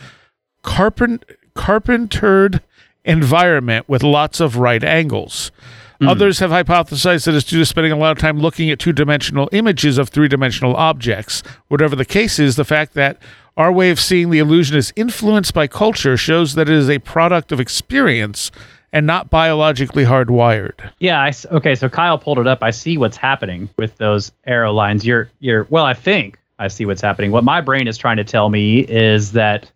carpent- 0.64 1.24
carpentered 1.56 2.62
environment 3.06 3.88
with 3.88 4.04
lots 4.04 4.42
of 4.42 4.58
right 4.58 4.84
angles. 4.84 5.52
Hmm. 6.00 6.10
Others 6.10 6.40
have 6.40 6.52
hypothesized 6.52 7.26
that 7.26 7.36
it's 7.36 7.46
due 7.48 7.60
to 7.60 7.66
spending 7.66 7.92
a 7.92 7.98
lot 7.98 8.12
of 8.12 8.20
time 8.20 8.40
looking 8.40 8.70
at 8.70 8.80
two 8.80 8.94
dimensional 8.94 9.50
images 9.52 9.98
of 9.98 10.10
three 10.10 10.28
dimensional 10.28 10.76
objects. 10.76 11.42
Whatever 11.70 11.96
the 11.96 12.06
case 12.06 12.40
is, 12.40 12.56
the 12.56 12.66
fact 12.66 12.94
that 12.94 13.18
our 13.56 13.72
way 13.72 13.90
of 13.90 14.00
seeing 14.00 14.30
the 14.30 14.40
illusion 14.40 14.78
is 14.78 14.94
influenced 14.96 15.54
by 15.54 15.66
culture 15.68 16.16
shows 16.16 16.54
that 16.54 16.70
it 16.70 16.76
is 16.76 16.90
a 16.90 17.00
product 17.00 17.52
of 17.52 17.60
experience 17.60 18.52
and 18.94 19.08
not 19.08 19.30
biologically 19.30 20.06
hardwired. 20.06 20.92
Yeah. 21.00 21.20
I 21.20 21.30
s 21.30 21.46
okay. 21.52 21.76
So 21.76 21.90
Kyle 21.90 22.18
pulled 22.18 22.40
it 22.40 22.48
up. 22.48 22.64
I 22.64 22.72
see 22.72 22.98
what's 22.98 23.18
happening 23.18 23.70
with 23.78 23.98
those 23.98 24.32
arrow 24.46 24.72
lines. 24.72 25.06
You're, 25.06 25.30
you're. 25.40 25.66
Well, 25.70 25.86
I 25.86 25.94
think 25.94 26.38
I 26.60 26.68
see 26.68 26.86
what's 26.86 27.02
happening. 27.02 27.32
What 27.32 27.44
my 27.44 27.60
brain 27.62 27.88
is 27.88 27.98
trying 27.98 28.18
to 28.18 28.24
tell 28.24 28.50
me 28.50 28.80
is 28.80 29.32
that 29.34 29.72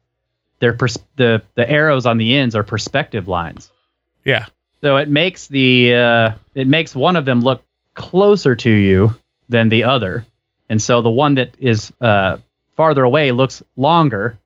they're 0.59 0.73
pers- 0.73 0.97
the 1.17 1.41
the 1.55 1.69
arrows 1.69 2.05
on 2.05 2.17
the 2.17 2.35
ends 2.35 2.55
are 2.55 2.63
perspective 2.63 3.27
lines. 3.27 3.71
Yeah. 4.23 4.45
So 4.81 4.97
it 4.97 5.09
makes 5.09 5.47
the 5.47 5.93
uh, 5.95 6.31
it 6.55 6.67
makes 6.67 6.95
one 6.95 7.15
of 7.15 7.25
them 7.25 7.41
look 7.41 7.63
closer 7.93 8.55
to 8.55 8.69
you 8.69 9.15
than 9.49 9.69
the 9.69 9.83
other, 9.83 10.25
and 10.69 10.81
so 10.81 11.01
the 11.01 11.09
one 11.09 11.35
that 11.35 11.53
is 11.59 11.91
uh, 12.01 12.37
farther 12.75 13.03
away 13.03 13.31
looks 13.31 13.61
longer 13.75 14.37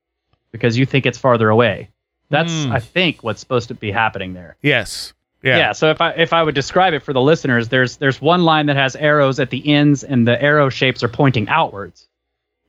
because 0.52 0.78
you 0.78 0.86
think 0.86 1.06
it's 1.06 1.18
farther 1.18 1.50
away. 1.50 1.90
That's 2.30 2.66
Hmm. 2.66 2.72
I 2.72 2.80
think 2.80 3.24
what's 3.24 3.40
supposed 3.40 3.68
to 3.70 3.76
be 3.76 3.92
happening 3.92 4.34
there. 4.34 4.56
Yes. 4.62 5.14
Yeah. 5.44 5.58
Yeah. 5.58 5.72
So 5.74 5.92
if 5.92 6.02
I 6.02 6.12
if 6.12 6.34
I 6.34 6.42
would 6.42 6.56
describe 6.56 6.94
it 6.94 7.04
for 7.04 7.14
the 7.14 7.22
listeners, 7.22 7.70
there's 7.70 7.98
there's 7.98 8.20
one 8.20 8.44
line 8.44 8.66
that 8.66 8.76
has 8.76 8.96
arrows 8.96 9.40
at 9.40 9.52
the 9.52 9.74
ends, 9.74 10.04
and 10.04 10.28
the 10.28 10.42
arrow 10.42 10.70
shapes 10.70 11.04
are 11.04 11.08
pointing 11.08 11.48
outwards. 11.50 12.08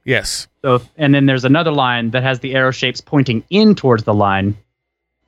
Yes. 0.04 0.46
So 0.62 0.82
and 0.96 1.14
then 1.14 1.26
there's 1.26 1.44
another 1.44 1.72
line 1.72 2.10
that 2.10 2.22
has 2.22 2.38
the 2.40 2.54
arrow 2.54 2.70
shapes 2.70 3.00
pointing 3.00 3.44
in 3.50 3.74
towards 3.74 4.04
the 4.04 4.14
line, 4.14 4.56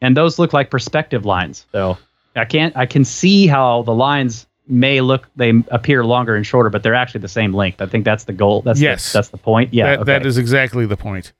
and 0.00 0.16
those 0.16 0.38
look 0.38 0.52
like 0.52 0.70
perspective 0.70 1.24
lines. 1.24 1.66
So 1.72 1.96
I 2.38 2.44
can't 2.44 2.76
I 2.76 2.86
can 2.86 3.04
see 3.04 3.46
how 3.46 3.82
the 3.82 3.94
lines 3.94 4.46
may 4.66 5.00
look 5.00 5.26
they 5.36 5.52
appear 5.70 6.04
longer 6.04 6.36
and 6.36 6.46
shorter, 6.46 6.70
but 6.70 6.82
they're 6.82 6.94
actually 6.94 7.20
the 7.20 7.28
same 7.28 7.54
length. 7.54 7.80
I 7.80 7.86
think 7.86 8.04
that's 8.04 8.24
the 8.24 8.32
goal. 8.34 8.62
That's 8.62 8.80
Yes. 8.80 9.12
the, 9.12 9.18
that's 9.18 9.28
the 9.30 9.38
point. 9.38 9.72
Yeah. 9.72 9.86
that, 9.86 9.98
okay. 10.00 10.04
that 10.12 10.26
is 10.26 10.36
exactly 10.38 10.86
the 10.86 10.96
point. 10.96 11.32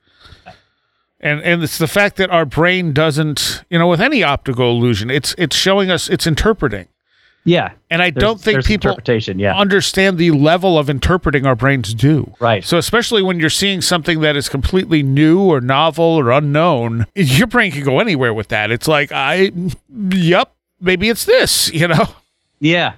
And 1.21 1.41
and 1.43 1.63
it's 1.63 1.79
the 1.79 1.89
fact 1.89 2.17
that 2.17 2.31
our 2.31 2.45
brain 2.45 2.93
doesn't, 2.93 3.65
you 3.71 3.79
know, 3.79 3.89
with 3.89 4.01
any 4.01 4.23
optical 4.23 4.71
illusion, 4.71 5.11
it's 5.11 5.35
it's 5.37 5.57
showing 5.57 5.91
us, 5.91 6.09
it's 6.09 6.27
interpreting. 6.27 6.87
Yeah. 7.45 7.71
And 7.91 8.03
I 8.03 8.11
There's- 8.11 8.21
don't 8.23 8.41
think 8.41 8.65
people 8.65 8.91
interpretation. 8.91 9.39
Yeah. 9.39 9.57
understand 9.57 10.19
the 10.19 10.31
level 10.33 10.79
of 10.79 10.91
interpreting 10.91 11.47
our 11.47 11.55
brains 11.57 11.95
do. 11.95 12.35
Right. 12.41 12.63
So 12.65 12.77
especially 12.79 13.23
when 13.23 13.41
you're 13.41 13.49
seeing 13.51 13.81
something 13.81 14.21
that 14.21 14.37
is 14.37 14.49
completely 14.51 15.03
new 15.03 15.41
or 15.41 15.61
novel 15.61 16.05
or 16.05 16.31
unknown, 16.31 17.07
your 17.15 17.47
brain 17.47 17.73
can 17.73 17.85
go 17.85 18.01
anywhere 18.01 18.35
with 18.35 18.49
that. 18.49 18.71
It's 18.71 18.87
like 18.87 19.13
I, 19.13 19.51
yep, 20.13 20.53
maybe 20.81 21.09
it's 21.09 21.25
this, 21.25 21.73
you 21.73 21.89
know. 21.89 22.07
yeah. 22.61 22.95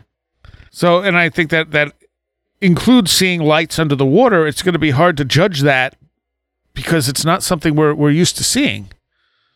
So, 0.70 1.00
and 1.00 1.16
I 1.16 1.28
think 1.28 1.50
that 1.50 1.72
that 1.72 1.92
includes 2.60 3.10
seeing 3.10 3.40
lights 3.40 3.78
under 3.78 3.96
the 3.96 4.06
water. 4.06 4.46
It's 4.46 4.62
going 4.62 4.74
to 4.74 4.78
be 4.78 4.90
hard 4.90 5.16
to 5.16 5.24
judge 5.24 5.60
that 5.60 5.96
because 6.74 7.08
it's 7.08 7.24
not 7.24 7.42
something 7.42 7.74
we're 7.74 7.94
we're 7.94 8.10
used 8.10 8.36
to 8.36 8.44
seeing. 8.44 8.90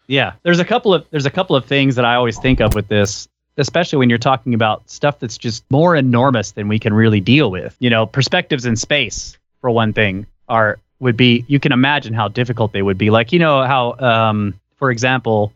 Yeah, 0.06 0.32
there's 0.42 0.58
a 0.58 0.64
couple 0.64 0.92
of 0.92 1.06
there's 1.10 1.26
a 1.26 1.30
couple 1.30 1.56
of 1.56 1.64
things 1.64 1.96
that 1.96 2.04
I 2.04 2.14
always 2.14 2.38
think 2.38 2.60
of 2.60 2.74
with 2.74 2.88
this, 2.88 3.28
especially 3.56 3.98
when 3.98 4.10
you're 4.10 4.18
talking 4.18 4.54
about 4.54 4.88
stuff 4.90 5.20
that's 5.20 5.38
just 5.38 5.64
more 5.70 5.96
enormous 5.96 6.52
than 6.52 6.68
we 6.68 6.78
can 6.78 6.92
really 6.92 7.20
deal 7.20 7.50
with. 7.50 7.76
You 7.78 7.90
know, 7.90 8.06
perspectives 8.06 8.66
in 8.66 8.76
space, 8.76 9.38
for 9.60 9.70
one 9.70 9.92
thing, 9.92 10.26
are 10.48 10.78
would 11.00 11.16
be 11.16 11.44
you 11.48 11.60
can 11.60 11.72
imagine 11.72 12.14
how 12.14 12.28
difficult 12.28 12.72
they 12.72 12.82
would 12.82 12.98
be. 12.98 13.10
Like 13.10 13.32
you 13.32 13.38
know 13.38 13.64
how, 13.64 13.94
um, 13.98 14.60
for 14.76 14.90
example, 14.90 15.52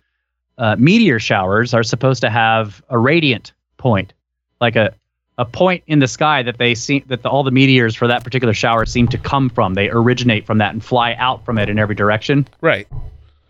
uh, 0.59 0.77
meteor 0.79 1.19
showers 1.19 1.73
are 1.75 1.83
supposed 1.83 2.21
to 2.23 2.31
have 2.31 2.83
a 2.91 2.99
radiant 2.99 3.53
point, 3.79 4.13
like 4.61 4.77
a 4.77 4.93
a 5.41 5.45
point 5.45 5.85
in 5.87 6.01
the 6.01 6.09
sky 6.09 6.43
that 6.43 6.59
they 6.59 6.75
see 6.75 6.99
that 7.07 7.23
the, 7.23 7.29
all 7.29 7.45
the 7.45 7.53
meteors 7.53 7.95
for 7.95 8.09
that 8.09 8.25
particular 8.25 8.53
shower 8.53 8.85
seem 8.85 9.07
to 9.07 9.17
come 9.17 9.49
from. 9.49 9.75
They 9.75 9.89
originate 9.89 10.45
from 10.47 10.59
that 10.59 10.73
and 10.73 10.85
fly 10.85 11.15
out 11.15 11.45
from 11.45 11.59
it 11.59 11.69
in 11.69 11.79
every 11.79 11.95
direction 11.95 12.49
Right. 12.61 12.89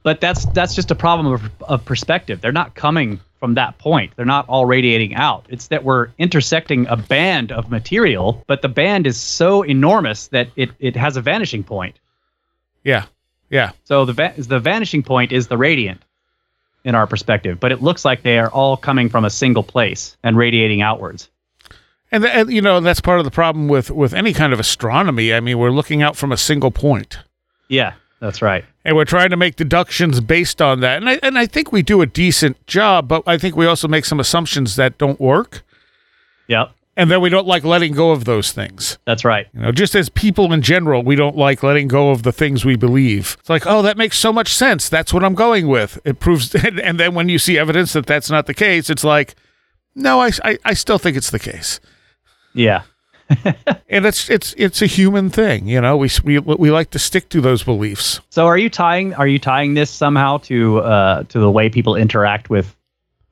but 0.03 0.21
that's 0.21 0.45
that's 0.53 0.75
just 0.75 0.91
a 0.91 0.95
problem 0.95 1.33
of, 1.33 1.43
of 1.63 1.85
perspective 1.87 2.43
they're 2.43 2.53
not 2.53 2.75
coming 2.75 3.21
from 3.41 3.55
that 3.55 3.79
point 3.79 4.13
they're 4.17 4.27
not 4.27 4.47
all 4.51 4.67
radiating 4.67 5.15
out 5.15 5.47
it's 5.49 5.69
that 5.69 5.83
we're 5.83 6.09
intersecting 6.19 6.87
a 6.89 6.97
band 6.97 7.53
of 7.53 7.71
material 7.71 8.45
but 8.47 8.61
the 8.61 8.69
band 8.69 9.07
is 9.07 9.17
so 9.17 9.63
enormous 9.63 10.29
that 10.29 10.49
it, 10.57 10.71
it 10.81 10.95
has 10.95 11.17
a 11.17 11.23
vanishing 11.23 11.65
point 11.65 11.99
Yeah. 12.85 13.07
Yeah. 13.49 13.71
so 13.85 14.05
the 14.05 14.13
va- 14.13 14.35
the 14.37 14.61
vanishing 14.61 15.03
point 15.03 15.33
is 15.33 15.47
the 15.49 15.57
radiant 15.57 16.03
in 16.89 16.95
our 16.95 17.07
perspective 17.07 17.61
but 17.61 17.71
it 17.71 17.83
looks 17.83 18.05
like 18.05 18.23
they 18.23 18.39
are 18.39 18.51
all 18.51 18.77
coming 18.77 19.09
from 19.09 19.25
a 19.25 19.31
single 19.31 19.63
place 19.63 20.17
and 20.25 20.37
radiating 20.37 20.81
outwards 20.83 21.29
And, 22.11 22.23
th- 22.25 22.35
and 22.35 22.51
you 22.51 22.63
know 22.63 22.81
that's 22.81 23.01
part 23.01 23.19
of 23.21 23.25
the 23.27 23.31
problem 23.31 23.69
with 23.69 23.91
with 23.91 24.15
any 24.15 24.33
kind 24.33 24.53
of 24.55 24.59
astronomy. 24.61 25.35
I 25.35 25.41
mean, 25.41 25.59
we're 25.59 25.71
looking 25.79 26.03
out 26.03 26.17
from 26.17 26.33
a 26.33 26.37
single 26.37 26.71
point. 26.71 27.19
yeah 27.69 27.93
that's 28.21 28.41
right 28.43 28.65
and 28.85 28.97
we're 28.97 29.05
trying 29.05 29.31
to 29.31 29.37
make 29.37 29.55
deductions 29.57 30.19
based 30.21 30.63
on 30.63 30.81
that. 30.81 30.97
And 30.97 31.09
I 31.11 31.21
and 31.23 31.39
I 31.39 31.47
think 31.47 31.71
we 31.73 31.83
do 31.83 32.01
a 32.01 32.07
decent 32.07 32.57
job, 32.67 33.07
but 33.07 33.23
I 33.27 33.37
think 33.39 33.55
we 33.55 33.67
also 33.67 33.87
make 33.87 34.07
some 34.07 34.19
assumptions 34.21 34.77
that 34.77 34.97
don't 34.97 35.21
work, 35.21 35.63
yep 36.49 36.71
and 36.99 37.11
then 37.11 37.21
we 37.21 37.31
don't 37.31 37.47
like 37.47 37.65
letting 37.65 37.95
go 37.95 38.11
of 38.11 38.25
those 38.27 38.53
things. 38.53 38.99
that's 39.07 39.25
right 39.25 39.47
You 39.55 39.61
know, 39.61 39.73
just 39.73 39.95
as 39.95 40.11
people 40.11 40.53
in 40.53 40.61
general, 40.61 41.03
we 41.03 41.17
don't 41.17 41.37
like 41.37 41.63
letting 41.63 41.89
go 41.89 42.11
of 42.11 42.25
the 42.25 42.33
things 42.33 42.65
we 42.65 42.77
believe. 42.77 43.37
It's 43.41 43.49
like, 43.49 43.67
oh, 43.67 43.81
that 43.83 43.97
makes 43.97 44.19
so 44.19 44.33
much 44.33 44.53
sense. 44.53 44.89
That's 44.89 45.15
what 45.15 45.25
I'm 45.25 45.35
going 45.35 45.69
with. 45.69 45.99
It 46.05 46.19
proves, 46.19 46.55
and, 46.83 46.99
then 46.99 47.15
when 47.15 47.29
you 47.29 47.39
see 47.39 47.57
evidence 47.57 47.93
that 47.93 48.07
that's 48.07 48.29
not 48.29 48.47
the 48.47 48.55
case, 48.55 48.91
it's 48.91 49.05
like, 49.05 49.37
no, 49.95 50.21
I, 50.21 50.33
I, 50.45 50.59
I 50.65 50.75
still 50.75 50.99
think 50.99 51.17
it's 51.17 51.31
the 51.31 51.39
case. 51.39 51.81
yeah 52.53 52.83
And 53.91 54.05
it's 54.07 54.29
it's 54.31 54.55
it's 54.57 54.83
a 54.83 54.87
human 54.87 55.31
thing, 55.31 55.67
you 55.67 55.81
know. 55.81 55.97
We 55.97 56.11
we 56.25 56.39
we 56.39 56.71
like 56.71 56.91
to 56.91 56.99
stick 56.99 57.29
to 57.31 57.41
those 57.41 57.63
beliefs. 57.63 58.21
so 58.31 58.47
are 58.47 58.59
you 58.59 58.71
tying 58.71 59.15
are 59.15 59.27
you 59.27 59.39
tying 59.39 59.75
this 59.75 59.91
somehow 59.91 60.39
to 60.39 60.79
uh 60.81 61.23
to 61.25 61.39
the 61.39 61.51
way 61.51 61.69
people 61.69 61.95
interact 61.95 62.51
with 62.51 62.75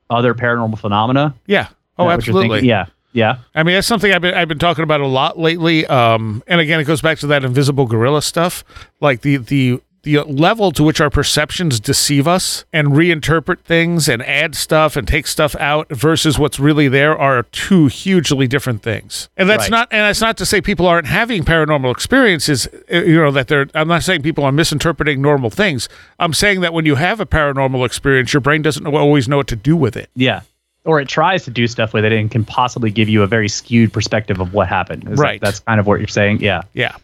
other 0.09 0.33
paranormal 0.33 0.77
phenomena 0.77 1.35
Yeah. 1.47 1.67
Oh, 1.97 2.07
that 2.07 2.17
what 2.17 2.27
you're 2.27 2.35
absolutely. 2.37 2.67
Yeah. 2.67 2.85
Yeah. 3.17 3.37
I 3.55 3.63
mean, 3.63 3.73
that's 3.73 3.87
something 3.87 4.11
I've 4.13 4.21
been 4.21 4.35
I've 4.35 4.47
been 4.47 4.59
talking 4.59 4.83
about 4.83 5.01
a 5.01 5.07
lot 5.07 5.39
lately. 5.39 5.87
Um, 5.87 6.43
and 6.45 6.61
again, 6.61 6.79
it 6.79 6.83
goes 6.83 7.01
back 7.01 7.17
to 7.19 7.27
that 7.27 7.43
invisible 7.43 7.87
gorilla 7.87 8.21
stuff, 8.21 8.63
like 9.01 9.21
the 9.21 9.37
the 9.37 9.81
the 10.03 10.19
level 10.23 10.71
to 10.71 10.83
which 10.83 11.01
our 11.01 11.09
perceptions 11.09 11.79
deceive 11.79 12.27
us 12.27 12.63
and 12.71 12.89
reinterpret 12.89 13.59
things 13.61 14.07
and 14.07 14.21
add 14.21 14.53
stuff 14.55 14.95
and 14.95 15.05
take 15.07 15.25
stuff 15.27 15.53
out 15.59 15.89
versus 15.89 16.37
what's 16.37 16.59
really 16.59 16.87
there 16.87 17.17
are 17.17 17.41
two 17.51 17.87
hugely 17.87 18.47
different 18.47 18.83
things. 18.83 19.27
And 19.35 19.49
that's 19.49 19.63
Right. 19.63 19.71
not 19.71 19.87
and 19.91 20.01
that's 20.01 20.21
not 20.21 20.37
to 20.37 20.45
say 20.45 20.61
people 20.61 20.85
aren't 20.85 21.07
having 21.07 21.43
paranormal 21.43 21.91
experiences. 21.91 22.67
uh, 22.93 22.97
You 23.01 23.15
know 23.23 23.31
that 23.31 23.47
they're. 23.47 23.65
I'm 23.73 23.87
not 23.87 24.03
saying 24.03 24.21
people 24.21 24.43
are 24.43 24.51
misinterpreting 24.51 25.21
normal 25.23 25.49
things. 25.49 25.89
I'm 26.19 26.33
saying 26.33 26.61
that 26.61 26.71
when 26.71 26.85
you 26.85 26.95
have 26.95 27.19
a 27.19 27.25
paranormal 27.25 27.83
experience, 27.83 28.31
your 28.31 28.41
brain 28.41 28.61
doesn't 28.61 28.85
always 28.85 29.27
know 29.27 29.37
what 29.37 29.47
to 29.47 29.55
do 29.55 29.75
with 29.75 29.97
it. 29.97 30.11
Yeah. 30.15 30.41
Or 30.87 30.99
it 30.99 31.07
tries 31.07 31.43
to 31.45 31.51
do 31.51 31.67
stuff 31.67 31.93
with 31.93 32.05
it 32.05 32.11
and 32.13 32.31
can 32.31 32.43
possibly 32.45 32.89
give 32.89 33.07
you 33.09 33.21
a 33.21 33.27
very 33.27 33.47
skewed 33.49 33.93
perspective 33.93 34.39
of 34.39 34.53
what 34.53 34.67
happened. 34.67 35.03
Is 35.03 35.17
that- 35.17 35.23
Right. 35.23 35.41
that's 35.41 35.59
kind 35.59 35.79
of 35.79 35.85
what 35.85 35.99
you're 35.99 36.07
saying. 36.07 36.41
Yeah. 36.41 36.61
Yeah. 36.73 36.95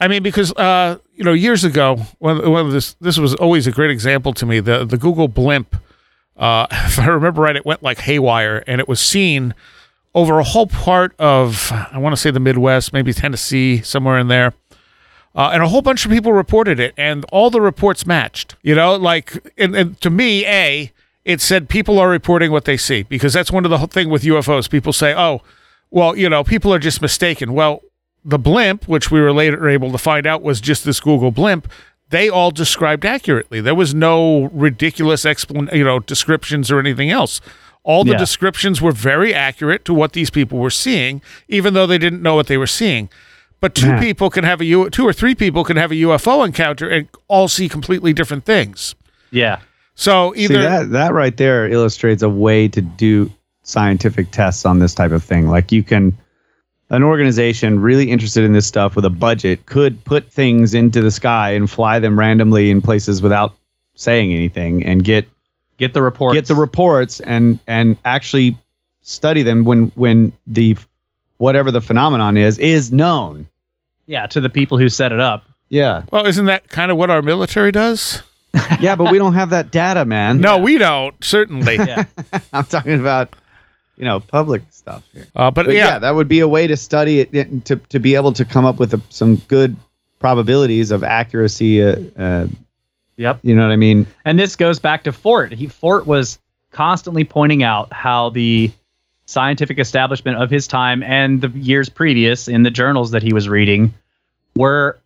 I 0.00 0.08
mean, 0.08 0.22
because 0.22 0.52
uh, 0.52 0.98
you 1.14 1.24
know, 1.24 1.32
years 1.32 1.64
ago, 1.64 1.96
when, 2.18 2.50
when 2.50 2.70
this 2.70 2.94
this 3.00 3.18
was 3.18 3.34
always 3.34 3.66
a 3.66 3.72
great 3.72 3.90
example 3.90 4.32
to 4.34 4.44
me. 4.46 4.60
The 4.60 4.84
the 4.84 4.98
Google 4.98 5.26
Blimp, 5.28 5.74
uh, 6.36 6.66
if 6.70 6.98
I 6.98 7.06
remember 7.06 7.42
right, 7.42 7.56
it 7.56 7.64
went 7.66 7.82
like 7.82 7.98
haywire, 8.00 8.62
and 8.66 8.80
it 8.80 8.88
was 8.88 9.00
seen 9.00 9.54
over 10.14 10.38
a 10.38 10.44
whole 10.44 10.66
part 10.66 11.14
of 11.18 11.70
I 11.72 11.96
want 11.98 12.12
to 12.14 12.20
say 12.20 12.30
the 12.30 12.40
Midwest, 12.40 12.92
maybe 12.92 13.12
Tennessee, 13.14 13.80
somewhere 13.82 14.18
in 14.18 14.28
there. 14.28 14.52
Uh, 15.34 15.50
and 15.52 15.62
a 15.62 15.68
whole 15.68 15.82
bunch 15.82 16.04
of 16.06 16.10
people 16.10 16.32
reported 16.32 16.78
it, 16.80 16.92
and 16.98 17.24
all 17.32 17.48
the 17.50 17.60
reports 17.62 18.06
matched. 18.06 18.54
You 18.62 18.74
know, 18.74 18.96
like, 18.96 19.50
and, 19.58 19.74
and 19.74 20.00
to 20.02 20.10
me, 20.10 20.44
a 20.46 20.92
it 21.26 21.40
said 21.42 21.68
people 21.68 21.98
are 21.98 22.08
reporting 22.08 22.50
what 22.52 22.64
they 22.64 22.76
see 22.78 23.02
because 23.02 23.32
that's 23.34 23.50
one 23.52 23.64
of 23.66 23.70
the 23.70 23.78
whole 23.78 23.88
thing 23.88 24.08
with 24.08 24.22
UFOs. 24.22 24.70
People 24.70 24.92
say, 24.94 25.12
"Oh, 25.14 25.42
well, 25.90 26.16
you 26.16 26.28
know, 26.30 26.42
people 26.44 26.72
are 26.72 26.78
just 26.78 27.02
mistaken." 27.02 27.52
Well, 27.52 27.82
the 28.24 28.38
blimp, 28.38 28.86
which 28.88 29.10
we 29.10 29.20
were 29.20 29.32
later 29.32 29.68
able 29.68 29.90
to 29.92 29.98
find 29.98 30.26
out 30.26 30.40
was 30.42 30.60
just 30.60 30.84
this 30.84 31.00
Google 31.00 31.30
blimp, 31.32 31.68
they 32.10 32.28
all 32.28 32.50
described 32.52 33.04
accurately. 33.04 33.60
There 33.60 33.74
was 33.74 33.92
no 33.94 34.44
ridiculous 34.52 35.24
explan- 35.24 35.72
you 35.74 35.84
know, 35.84 35.98
descriptions 35.98 36.70
or 36.70 36.78
anything 36.78 37.10
else. 37.10 37.40
All 37.82 38.04
the 38.04 38.12
Yeah. 38.12 38.18
descriptions 38.18 38.80
were 38.80 38.92
very 38.92 39.32
accurate 39.34 39.84
to 39.84 39.94
what 39.94 40.12
these 40.12 40.30
people 40.30 40.58
were 40.58 40.70
seeing, 40.70 41.22
even 41.48 41.74
though 41.74 41.86
they 41.86 41.98
didn't 41.98 42.22
know 42.22 42.34
what 42.34 42.46
they 42.46 42.56
were 42.56 42.66
seeing. 42.66 43.08
But 43.60 43.74
two 43.74 43.88
Man. 43.88 44.00
people 44.00 44.28
can 44.30 44.44
have 44.44 44.60
a 44.60 44.64
U- 44.64 44.90
two 44.90 45.06
or 45.06 45.12
three 45.12 45.34
people 45.34 45.64
can 45.64 45.76
have 45.76 45.90
a 45.90 45.96
UFO 45.96 46.44
encounter 46.44 46.88
and 46.88 47.08
all 47.28 47.48
see 47.48 47.68
completely 47.68 48.12
different 48.12 48.44
things. 48.44 48.94
Yeah. 49.30 49.58
So 49.96 50.32
See 50.34 50.44
either 50.44 50.62
that 50.62 50.90
that 50.90 51.12
right 51.14 51.36
there 51.36 51.66
illustrates 51.66 52.22
a 52.22 52.28
way 52.28 52.68
to 52.68 52.80
do 52.80 53.32
scientific 53.64 54.30
tests 54.30 54.64
on 54.64 54.78
this 54.78 54.94
type 54.94 55.10
of 55.10 55.24
thing. 55.24 55.48
Like 55.48 55.72
you 55.72 55.82
can 55.82 56.16
an 56.90 57.02
organization 57.02 57.80
really 57.80 58.10
interested 58.12 58.44
in 58.44 58.52
this 58.52 58.66
stuff 58.66 58.94
with 58.94 59.04
a 59.04 59.10
budget 59.10 59.66
could 59.66 60.04
put 60.04 60.30
things 60.30 60.72
into 60.74 61.00
the 61.02 61.10
sky 61.10 61.50
and 61.50 61.68
fly 61.68 61.98
them 61.98 62.16
randomly 62.16 62.70
in 62.70 62.80
places 62.80 63.20
without 63.20 63.56
saying 63.94 64.32
anything 64.32 64.84
and 64.84 65.02
get 65.02 65.26
Get 65.78 65.92
the 65.94 66.02
reports. 66.02 66.34
get 66.34 66.46
the 66.46 66.54
reports 66.54 67.20
and 67.20 67.58
and 67.66 67.96
actually 68.04 68.56
study 69.02 69.42
them 69.42 69.64
when 69.64 69.88
when 69.94 70.32
the 70.46 70.76
whatever 71.38 71.70
the 71.70 71.80
phenomenon 71.80 72.36
is 72.36 72.58
is 72.58 72.92
known. 72.92 73.48
yeah, 74.06 74.26
to 74.26 74.40
the 74.40 74.48
people 74.50 74.78
who 74.78 74.88
set 74.88 75.10
it 75.12 75.20
up. 75.20 75.44
Yeah. 75.68 76.04
well, 76.12 76.26
isn't 76.26 76.46
that 76.46 76.68
kind 76.68 76.90
of 76.92 76.96
what 76.96 77.10
our 77.10 77.22
military 77.22 77.72
does? 77.72 78.22
Yeah, 78.80 78.96
but 78.96 79.10
we 79.12 79.18
don't 79.18 79.34
have 79.34 79.50
that 79.50 79.70
data, 79.70 80.04
man. 80.04 80.40
No, 80.40 80.58
we 80.58 80.78
don't 80.78 81.14
certainly. 81.22 81.76
Yeah. 81.86 82.04
I'm 82.52 82.64
talking 82.64 82.98
about 82.98 83.34
you 83.96 84.04
know 84.04 84.20
public 84.20 84.62
stuff 84.70 85.04
here. 85.12 85.26
Uh, 85.34 85.50
but, 85.50 85.66
But 85.66 85.74
yeah, 85.74 85.86
yeah. 85.86 85.98
that 86.00 86.14
would 86.14 86.28
be 86.28 86.40
a 86.40 86.48
way 86.48 86.66
to 86.66 86.76
study 86.76 87.20
it 87.20 87.64
to 87.66 87.76
to 87.76 87.98
be 87.98 88.14
able 88.14 88.32
to 88.34 88.44
come 88.44 88.64
up 88.64 88.78
with 88.78 88.94
a, 88.94 89.00
some 89.08 89.36
good 89.36 89.76
probabilities 90.18 90.90
of 90.90 91.04
accuracy. 91.04 91.82
Uh, 91.82 91.96
uh, 92.18 92.46
yep. 93.16 93.38
you 93.42 93.54
know 93.54 93.62
what 93.62 93.72
I 93.72 93.76
mean? 93.76 94.06
And 94.24 94.38
this 94.38 94.56
goes 94.56 94.78
back 94.78 95.04
to 95.04 95.12
Fort. 95.12 95.52
He 95.52 95.66
Fort 95.66 96.06
was 96.06 96.38
constantly 96.72 97.24
pointing 97.24 97.62
out 97.62 97.92
how 97.92 98.30
the 98.30 98.70
scientific 99.26 99.78
establishment 99.78 100.38
of 100.38 100.50
his 100.50 100.66
time 100.66 101.02
and 101.02 101.40
the 101.40 101.48
years 101.48 101.88
previous 101.88 102.48
in 102.48 102.62
the 102.62 102.70
journals 102.70 103.10
that 103.10 103.22
he 103.22 103.32
was 103.32 103.48
reading 103.48 103.92
were 104.54 104.98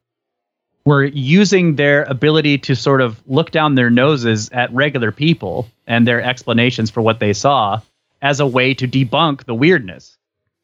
were 0.85 1.05
using 1.05 1.77
their 1.77 2.05
ability 2.05 2.57
to 2.59 2.75
sort 2.75 3.01
of 3.01 3.21
look 3.27 3.51
down 3.51 3.75
their 3.75 3.91
noses 3.91 4.49
at 4.51 4.73
regular 4.73 5.13
people 5.13 5.69
and 5.87 6.07
their 6.07 6.23
explanations 6.23 6.91
for 6.91 7.03
what 7.03 7.21
they 7.21 7.33
saw 7.33 7.81
as 8.23 8.41
a 8.41 8.47
way 8.47 8.75
to 8.75 8.87
debunk 8.89 9.45
the 9.45 9.55
weirdness 9.55 10.17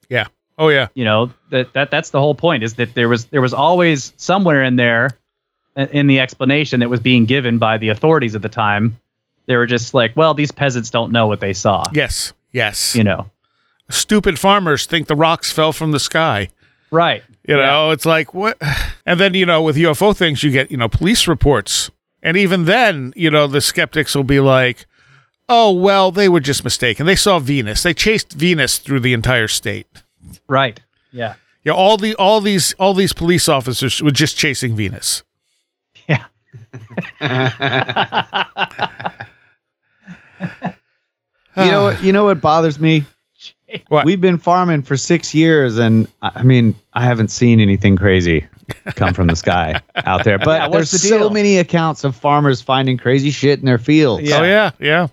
yeah. 0.09 0.27
Oh 0.59 0.69
yeah. 0.69 0.89
you 0.95 1.05
know 1.05 1.33
that, 1.51 1.73
that 1.75 1.91
that's 1.91 2.11
the 2.11 2.21
whole 2.21 2.35
point 2.35 2.63
is 2.63 2.75
that 2.75 2.95
there 2.95 3.09
was 3.09 3.27
there 3.27 3.41
was 3.43 3.53
always 3.53 4.13
somewhere 4.17 4.63
in 4.63 4.77
there 4.77 5.11
in- 5.77 5.89
in 5.89 6.07
the 6.07 6.21
explanation 6.21 6.81
that 6.81 6.89
was 6.89 7.01
being 7.01 7.27
given 7.27 7.59
by 7.59 7.77
the 7.77 7.91
authorities 7.91 8.35
at 8.35 8.41
the 8.43 8.49
time 8.49 8.99
they 9.47 9.57
were 9.57 9.67
just 9.67 9.93
like 9.95 10.17
well 10.17 10.33
these 10.33 10.51
peasants 10.53 10.89
don't 10.91 11.13
know 11.13 11.27
what 11.27 11.41
they 11.41 11.53
saw 11.53 11.85
Yes. 11.93 12.33
Yes. 12.53 12.95
you 12.97 13.05
know 13.05 13.31
Stupid 13.91 14.39
farmers 14.39 14.85
think 14.87 15.07
the 15.07 15.15
rocks 15.15 15.53
fell 15.53 15.73
from 15.73 15.93
the 15.93 16.01
sky. 16.01 16.49
right 16.91 17.23
You 17.47 17.57
know, 17.57 17.91
it's 17.91 18.07
like 18.07 18.35
what? 18.35 18.61
And 19.09 19.21
then 19.21 19.35
you 19.35 19.47
know, 19.47 19.63
with 19.63 19.77
UFO 19.77 20.17
things, 20.17 20.43
you 20.43 20.51
get 20.51 20.69
you 20.69 20.77
know 20.77 20.89
police 20.89 21.29
reports, 21.29 21.93
and 22.21 22.37
even 22.37 22.65
then, 22.65 23.13
you 23.15 23.31
know, 23.31 23.47
the 23.47 23.61
skeptics 23.61 24.17
will 24.17 24.25
be 24.25 24.41
like, 24.41 24.85
Oh 25.49 25.73
well, 25.73 26.11
they 26.11 26.29
were 26.29 26.41
just 26.41 26.65
mistaken. 26.65 27.07
They 27.07 27.15
saw 27.15 27.39
Venus. 27.39 27.85
They 27.85 27.95
chased 27.95 28.33
Venus 28.33 28.79
through 28.79 29.01
the 29.01 29.13
entire 29.13 29.47
state. 29.47 29.87
Right. 30.49 30.81
Yeah. 31.13 31.35
Yeah, 31.63 31.73
all 31.73 31.97
the 31.97 32.17
all 32.17 32.41
these 32.41 32.73
all 32.75 32.95
these 32.95 33.13
police 33.13 33.49
officers 33.49 34.03
were 34.03 34.11
just 34.11 34.37
chasing 34.37 34.75
Venus. 34.75 35.23
Yeah. 36.09 36.25
You 41.57 41.71
know 41.71 41.85
what? 41.85 42.03
You 42.03 42.13
know 42.13 42.25
what 42.25 42.43
bothers 42.43 42.79
me? 42.79 43.07
What? 43.89 44.05
We've 44.05 44.21
been 44.21 44.39
farming 44.39 44.83
for 44.83 44.97
six 44.97 45.35
years, 45.35 45.79
and 45.79 46.07
I 46.23 46.31
I 46.37 46.43
mean, 46.43 46.75
I 46.93 47.05
haven't 47.05 47.31
seen 47.31 47.61
anything 47.61 47.97
crazy 47.97 48.47
come 48.95 49.15
from 49.15 49.27
the 49.27 49.37
sky 49.37 49.81
out 49.97 50.25
there. 50.25 50.39
But 50.39 50.63
Yeah, 50.63 50.69
there's 50.69 50.91
the 50.91 50.99
so 50.99 51.31
many 51.31 51.59
accounts 51.59 52.05
of 52.05 52.15
farmers 52.15 52.61
finding 52.61 52.97
crazy 52.97 53.31
shit 53.31 53.59
in 53.59 53.67
their 53.67 53.79
fields. 53.79 54.31
Oh 54.33 54.43
yeah, 54.43 54.71
yeah. 54.79 55.09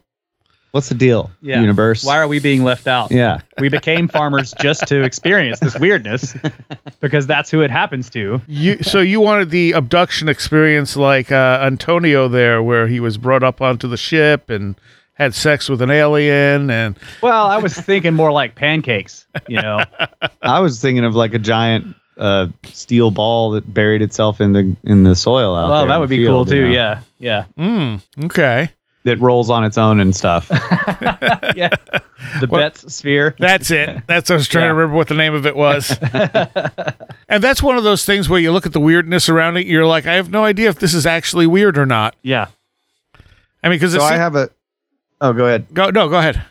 What's 0.72 0.90
the 0.90 0.96
deal? 0.96 1.30
Yeah. 1.40 1.62
Universe. 1.62 2.04
Why 2.04 2.18
are 2.18 2.28
we 2.28 2.40
being 2.40 2.64
left 2.64 2.88
out? 2.88 3.12
yeah. 3.12 3.42
We 3.60 3.70
became 3.70 4.08
farmers 4.08 4.56
just 4.60 4.88
to 4.88 5.04
experience 5.04 5.60
this 5.60 5.78
weirdness 5.78 6.36
because 7.00 7.28
that's 7.28 7.52
who 7.52 7.62
it 7.62 7.70
happens 7.70 8.10
to. 8.10 8.42
You 8.48 8.82
so 8.82 9.00
you 9.00 9.22
wanted 9.22 9.52
the 9.52 9.74
abduction 9.74 10.28
experience 10.28 10.96
like 10.98 11.32
uh, 11.32 11.60
Antonio 11.62 12.28
there, 12.28 12.64
where 12.64 12.88
he 12.88 13.00
was 13.00 13.20
brought 13.20 13.44
up 13.44 13.62
onto 13.62 13.88
the 13.88 13.98
ship 13.98 14.50
and 14.50 14.76
had 15.14 15.34
sex 15.36 15.70
with 15.70 15.82
an 15.82 15.92
alien, 15.92 16.70
and 16.70 16.98
Well, 17.22 17.46
I 17.48 17.58
was 17.58 17.74
thinking 17.76 18.14
more 18.14 18.32
like 18.32 18.56
pancakes, 18.56 19.26
you 19.48 19.62
know. 19.62 19.84
I 20.42 20.60
was 20.60 20.82
thinking 20.82 21.06
of 21.06 21.16
like 21.16 21.34
a 21.34 21.40
giant 21.40 21.96
uh, 22.18 22.48
steel 22.66 23.12
ball 23.12 23.52
that 23.52 23.72
buried 23.74 24.02
itself 24.02 24.40
in 24.42 24.54
the 24.54 24.76
in 24.84 25.04
the 25.04 25.16
soil 25.16 25.56
out 25.56 25.70
Well, 25.70 25.80
there 25.82 25.88
that 25.90 26.00
would 26.00 26.10
the 26.10 26.18
be 26.18 26.26
cool 26.26 26.46
field, 26.46 26.50
you 26.50 26.56
too. 26.62 26.68
know, 26.68 26.74
Yeah. 26.74 27.00
Yeah. 27.20 27.46
mm, 27.58 28.02
okay, 28.26 28.70
That 29.04 29.20
rolls 29.20 29.50
on 29.50 29.64
its 29.64 29.78
own 29.78 30.00
and 30.00 30.16
stuff. 30.16 30.50
Yeah. 31.56 31.70
The 32.40 32.48
Well- 32.50 32.62
Betz 32.62 32.92
sphere. 32.96 33.36
that's 33.38 33.70
it. 33.70 34.02
That's 34.08 34.32
I 34.32 34.36
was 34.36 34.48
trying 34.48 34.64
Yeah. 34.64 34.70
to 34.70 34.74
remember 34.76 34.96
what 34.96 35.08
the 35.08 35.14
name 35.14 35.36
of 35.36 35.46
it 35.46 35.56
was. 35.56 35.96
and 37.30 37.44
that's 37.44 37.62
one 37.62 37.78
of 37.78 37.84
those 37.84 38.06
things 38.06 38.28
where 38.30 38.40
you 38.40 38.52
look 38.52 38.66
at 38.66 38.74
the 38.74 38.80
weirdness 38.80 39.30
around 39.30 39.58
it, 39.58 39.68
you're 39.68 39.86
like, 39.86 40.08
I 40.08 40.14
have 40.16 40.32
no 40.32 40.44
idea 40.44 40.70
if 40.70 40.80
this 40.80 40.94
is 40.96 41.06
actually 41.06 41.46
weird 41.48 41.78
or 41.78 41.86
not. 41.86 42.16
Yeah. 42.24 42.48
I 43.64 43.70
mean, 43.70 43.78
because 43.78 43.94
so 43.94 44.02
I 44.02 44.16
have 44.18 44.36
a. 44.36 44.50
Oh, 45.22 45.34
go 45.34 45.46
ahead. 45.46 45.68
go 45.74 45.90
no, 45.90 46.10
go 46.10 46.18
ahead. 46.18 46.42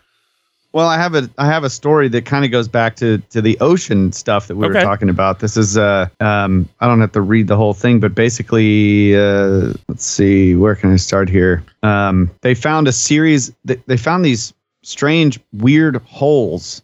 Well, 0.72 0.88
I 0.88 0.96
have 0.96 1.14
a 1.14 1.28
I 1.36 1.46
have 1.46 1.64
a 1.64 1.70
story 1.70 2.08
that 2.08 2.24
kind 2.24 2.46
of 2.46 2.50
goes 2.50 2.66
back 2.66 2.96
to 2.96 3.18
to 3.30 3.42
the 3.42 3.58
ocean 3.60 4.10
stuff 4.12 4.48
that 4.48 4.56
we 4.56 4.66
were 4.66 4.72
talking 4.72 5.10
about. 5.10 5.40
This 5.40 5.56
is 5.58 5.76
uh 5.76 6.08
um 6.20 6.66
I 6.80 6.86
don't 6.86 7.00
have 7.02 7.12
to 7.12 7.20
read 7.20 7.46
the 7.48 7.56
whole 7.56 7.74
thing, 7.74 8.00
but 8.00 8.14
basically 8.14 9.14
uh 9.14 9.74
let's 9.88 10.06
see 10.06 10.54
where 10.54 10.74
can 10.74 10.90
I 10.92 10.96
start 10.96 11.28
here. 11.28 11.62
Um 11.82 12.30
they 12.40 12.54
found 12.54 12.88
a 12.88 12.92
series 12.92 13.52
they, 13.66 13.76
they 13.86 13.98
found 13.98 14.24
these 14.24 14.54
strange 14.82 15.38
weird 15.52 15.96
holes 16.06 16.80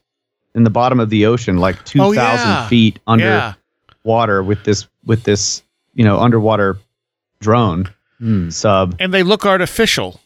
in 0.55 0.65
the 0.65 0.71
bottom 0.71 1.01
of 1.01 1.09
the 1.09 1.25
ocean 1.25 1.57
like 1.57 1.83
2000 1.87 2.07
Oh, 2.07 2.13
yeah. 2.13 2.69
feet 2.69 2.99
under 3.07 3.25
yeah, 3.25 3.55
water 4.05 4.43
with 4.43 4.65
this 4.65 4.87
with 5.07 5.23
this, 5.25 5.63
you 5.95 6.05
know, 6.05 6.19
underwater 6.19 6.77
drone 7.41 7.89
Hmm. 8.19 8.51
sub. 8.51 8.97
and 8.99 9.15
they 9.15 9.23
look 9.23 9.47
artificial. 9.47 10.21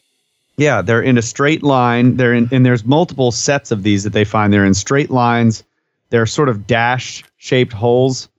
Yeah, 0.57 0.81
they're 0.81 1.01
in 1.01 1.17
a 1.17 1.21
straight 1.21 1.63
line. 1.63 2.15
They're 2.17 2.33
in, 2.33 2.49
and 2.51 2.65
there's 2.65 2.85
multiple 2.85 3.31
sets 3.31 3.71
of 3.71 3.81
these 3.83 4.03
that 4.03 4.13
they 4.13 4.23
find. 4.23 4.53
They're 4.53 4.65
in 4.65 4.73
straight 4.75 5.09
lines. 5.09 5.63
They're 6.09 6.25
sort 6.27 6.49
of 6.49 6.67
dash 6.67 7.23
shaped 7.37 7.73
holes. 7.73 8.29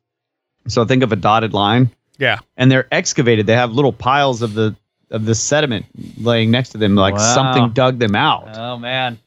So 0.69 0.85
think 0.85 1.03
of 1.03 1.12
a 1.12 1.17
dotted 1.17 1.53
line, 1.53 1.91
Yeah, 2.19 2.39
and 2.57 2.71
they're 2.71 2.87
excavated. 2.93 3.47
They 3.47 3.55
have 3.57 3.73
little 3.73 3.93
piles 3.93 4.43
of 4.43 4.55
the 4.55 4.75
of 5.11 5.27
the 5.27 5.35
sediment 5.35 5.87
laying 6.19 6.51
next 6.51 6.71
to 6.71 6.79
them, 6.79 6.95
like 6.95 7.15
Wow. 7.15 7.35
something 7.35 7.71
dug 7.71 7.99
them 7.99 8.15
out. 8.15 8.57
Oh 8.57 8.79
man. 8.79 9.19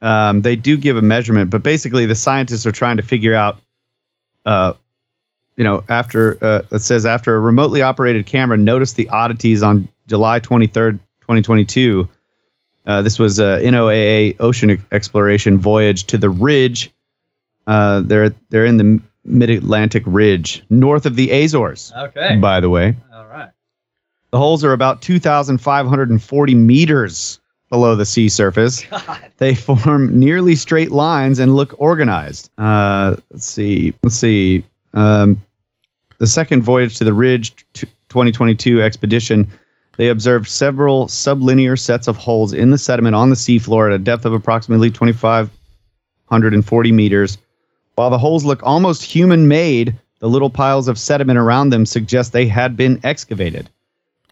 Um, 0.00 0.42
they 0.42 0.56
do 0.56 0.76
give 0.76 0.96
a 0.96 1.02
measurement, 1.02 1.50
but 1.50 1.62
basically 1.62 2.06
the 2.06 2.14
scientists 2.14 2.66
are 2.66 2.72
trying 2.72 2.96
to 2.98 3.02
figure 3.02 3.34
out, 3.34 3.58
uh, 4.44 4.74
you 5.56 5.64
know, 5.64 5.82
after 5.88 6.38
uh, 6.44 6.62
it 6.72 6.80
says 6.80 7.06
after 7.06 7.34
a 7.36 7.40
remotely 7.40 7.80
operated 7.82 8.26
camera 8.26 8.56
noticed 8.58 8.96
the 8.96 9.08
oddities 9.08 9.62
on 9.62 9.88
July 10.06 10.40
23rd, 10.40 10.98
2022. 11.24 12.08
Uh, 12.86 13.02
this 13.02 13.18
was 13.18 13.38
a 13.38 13.60
NOAA 13.62 14.36
ocean 14.40 14.82
exploration 14.92 15.58
voyage 15.58 16.04
to 16.04 16.18
the 16.18 16.28
ridge. 16.30 16.92
Uh, 17.66 18.00
they're 18.04 18.30
they're 18.50 18.66
in 18.66 18.76
the 18.76 19.00
Mid 19.24 19.48
Atlantic 19.48 20.02
Ridge, 20.06 20.62
north 20.68 21.06
of 21.06 21.16
the 21.16 21.30
Azores. 21.30 21.92
Okay. 21.96 22.36
By 22.36 22.60
the 22.60 22.68
way, 22.68 22.94
All 23.14 23.24
right. 23.26 23.48
the 24.32 24.38
holes 24.38 24.62
are 24.64 24.74
about 24.74 25.00
2,540 25.00 26.54
meters 26.54 27.40
below 27.70 27.96
the 27.96 28.04
sea 28.04 28.28
surface. 28.28 28.84
God. 28.90 29.32
They 29.38 29.54
form 29.54 30.20
nearly 30.20 30.54
straight 30.56 30.90
lines 30.92 31.38
and 31.38 31.56
look 31.56 31.74
organized. 31.78 32.50
Uh, 32.58 33.16
let's 33.30 33.46
see. 33.46 33.94
Let's 34.02 34.16
see. 34.16 34.62
Um, 34.92 35.42
the 36.18 36.26
second 36.26 36.62
voyage 36.62 36.98
to 36.98 37.04
the 37.04 37.14
Ridge 37.14 37.56
t- 37.72 37.86
2022 38.10 38.82
expedition, 38.82 39.50
they 39.96 40.08
observed 40.08 40.48
several 40.48 41.06
sublinear 41.06 41.78
sets 41.78 42.08
of 42.08 42.16
holes 42.16 42.52
in 42.52 42.70
the 42.70 42.78
sediment 42.78 43.14
on 43.14 43.30
the 43.30 43.36
seafloor 43.36 43.88
at 43.88 43.94
a 43.94 43.98
depth 43.98 44.24
of 44.24 44.32
approximately 44.32 44.90
2,540 44.90 46.92
meters. 46.92 47.38
While 47.94 48.10
the 48.10 48.18
holes 48.18 48.44
look 48.44 48.62
almost 48.62 49.02
human 49.02 49.46
made, 49.46 49.94
the 50.18 50.28
little 50.28 50.50
piles 50.50 50.88
of 50.88 50.98
sediment 50.98 51.38
around 51.38 51.70
them 51.70 51.86
suggest 51.86 52.32
they 52.32 52.46
had 52.46 52.76
been 52.76 53.00
excavated. 53.04 53.68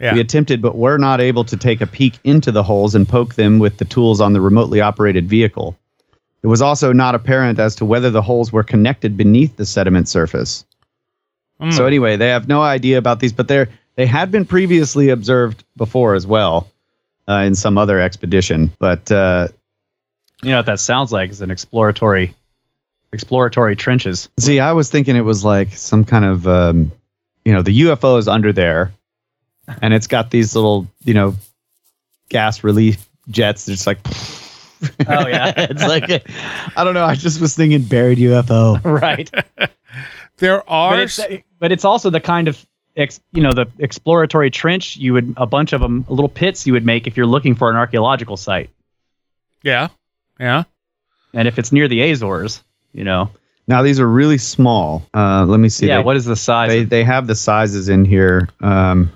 yeah. 0.01 0.15
We 0.15 0.21
attempted, 0.21 0.63
but 0.63 0.77
were 0.77 0.99
not 0.99 1.21
able 1.21 1.45
to 1.45 1.57
take 1.57 1.81
a 1.81 1.87
peek 1.87 2.19
into 2.25 2.51
the 2.51 2.63
holes 2.63 2.95
and 2.95 3.09
poke 3.09 3.35
them 3.35 3.59
with 3.59 3.77
the 3.77 3.85
tools 3.85 4.21
on 4.21 4.33
the 4.33 4.41
remotely 4.41 4.81
operated 4.81 5.29
vehicle. 5.29 5.77
It 6.43 6.49
was 6.49 6.63
also 6.63 6.93
not 6.93 7.15
apparent 7.15 7.61
as 7.61 7.77
to 7.77 7.85
whether 7.85 8.11
the 8.11 8.23
holes 8.23 8.53
were 8.53 8.65
connected 8.65 9.17
beneath 9.17 9.57
the 9.57 9.67
sediment 9.67 10.09
surface. 10.09 10.65
Mm. 11.61 11.73
So 11.73 11.87
anyway, 11.87 12.17
they 12.17 12.31
have 12.31 12.49
no 12.49 12.63
idea 12.63 12.99
about 12.99 13.21
these, 13.21 13.33
but 13.33 13.47
they're 13.47 13.69
they 13.95 14.07
had 14.07 14.31
been 14.31 14.45
previously 14.45 15.11
observed 15.11 15.65
before 15.77 16.15
as 16.15 16.27
well 16.27 16.69
uh, 17.29 17.45
in 17.47 17.55
some 17.55 17.79
other 17.79 18.01
expedition. 18.01 18.73
But 18.79 19.11
uh, 19.11 19.49
You 20.43 20.51
know 20.51 20.59
what 20.59 20.67
that 20.67 20.81
sounds 20.81 21.13
like? 21.13 21.31
Is 21.31 21.41
an 21.41 21.51
exploratory, 21.51 22.35
exploratory 23.13 23.77
trenches. 23.77 24.29
see, 24.39 24.61
I 24.61 24.73
was 24.73 24.91
thinking 24.91 25.17
it 25.17 25.21
was 25.23 25.45
like 25.45 25.73
some 25.73 26.05
kind 26.05 26.25
of 26.25 26.47
um, 26.47 26.93
you 27.45 27.53
know 27.53 27.63
the 27.63 27.83
UFO 27.83 28.19
is 28.19 28.29
under 28.29 28.53
there, 28.53 28.93
and 29.81 29.93
it's 29.95 30.07
got 30.07 30.31
these 30.31 30.55
little 30.55 30.87
you 31.05 31.15
know 31.15 31.37
gas 32.29 32.65
relief 32.65 33.09
jets. 33.29 33.69
It's 33.69 33.87
like. 33.87 33.99
Oh 35.07 35.29
yeah. 35.29 35.53
it's 35.57 35.87
like 35.87 36.11
I 36.77 36.83
don't 36.83 36.95
know. 36.95 37.05
I 37.05 37.15
just 37.15 37.41
was 37.41 37.55
thinking 37.55 37.83
buried 37.83 38.19
UFO. 38.19 38.83
right. 39.01 39.31
there 40.39 40.69
are 40.69 40.91
But 40.91 40.99
it's, 40.99 41.21
but 41.61 41.71
it's 41.71 41.85
also 41.85 42.11
the 42.11 42.21
kind 42.21 42.49
of 42.49 42.67
ex, 42.97 43.21
you 43.33 43.43
know 43.43 43.53
the 43.53 43.67
exploratory 43.79 44.51
trench 44.51 44.97
you 44.97 45.13
would 45.13 45.35
a 45.37 45.47
bunch 45.47 45.73
of 45.73 45.81
them 45.81 46.05
little 46.09 46.29
pits 46.29 46.67
you 46.67 46.73
would 46.73 46.85
make 46.85 47.07
if 47.07 47.17
you're 47.17 47.27
looking 47.27 47.55
for 47.55 47.71
an 47.71 47.77
archaeological 47.77 48.37
site 48.37 48.71
yeah, 49.63 49.89
yeah. 50.41 50.65
and 51.35 51.47
if 51.49 51.59
it's 51.59 51.73
near 51.73 51.89
the 51.89 52.03
azores 52.11 52.63
you 52.93 53.05
know 53.05 53.31
Now 53.69 53.83
these 53.83 54.01
are 54.01 54.09
really 54.09 54.39
small. 54.39 55.07
Uh, 55.15 55.45
let 55.47 55.61
me 55.61 55.69
see. 55.69 55.87
yeah 55.87 55.99
They, 55.99 56.03
what 56.05 56.17
is 56.17 56.25
the 56.25 56.37
size 56.37 56.69
they 56.71 56.85
they 56.85 57.05
have 57.05 57.27
the 57.27 57.35
sizes 57.37 57.89
in 57.89 58.05
here. 58.05 58.49
Um, 58.61 59.13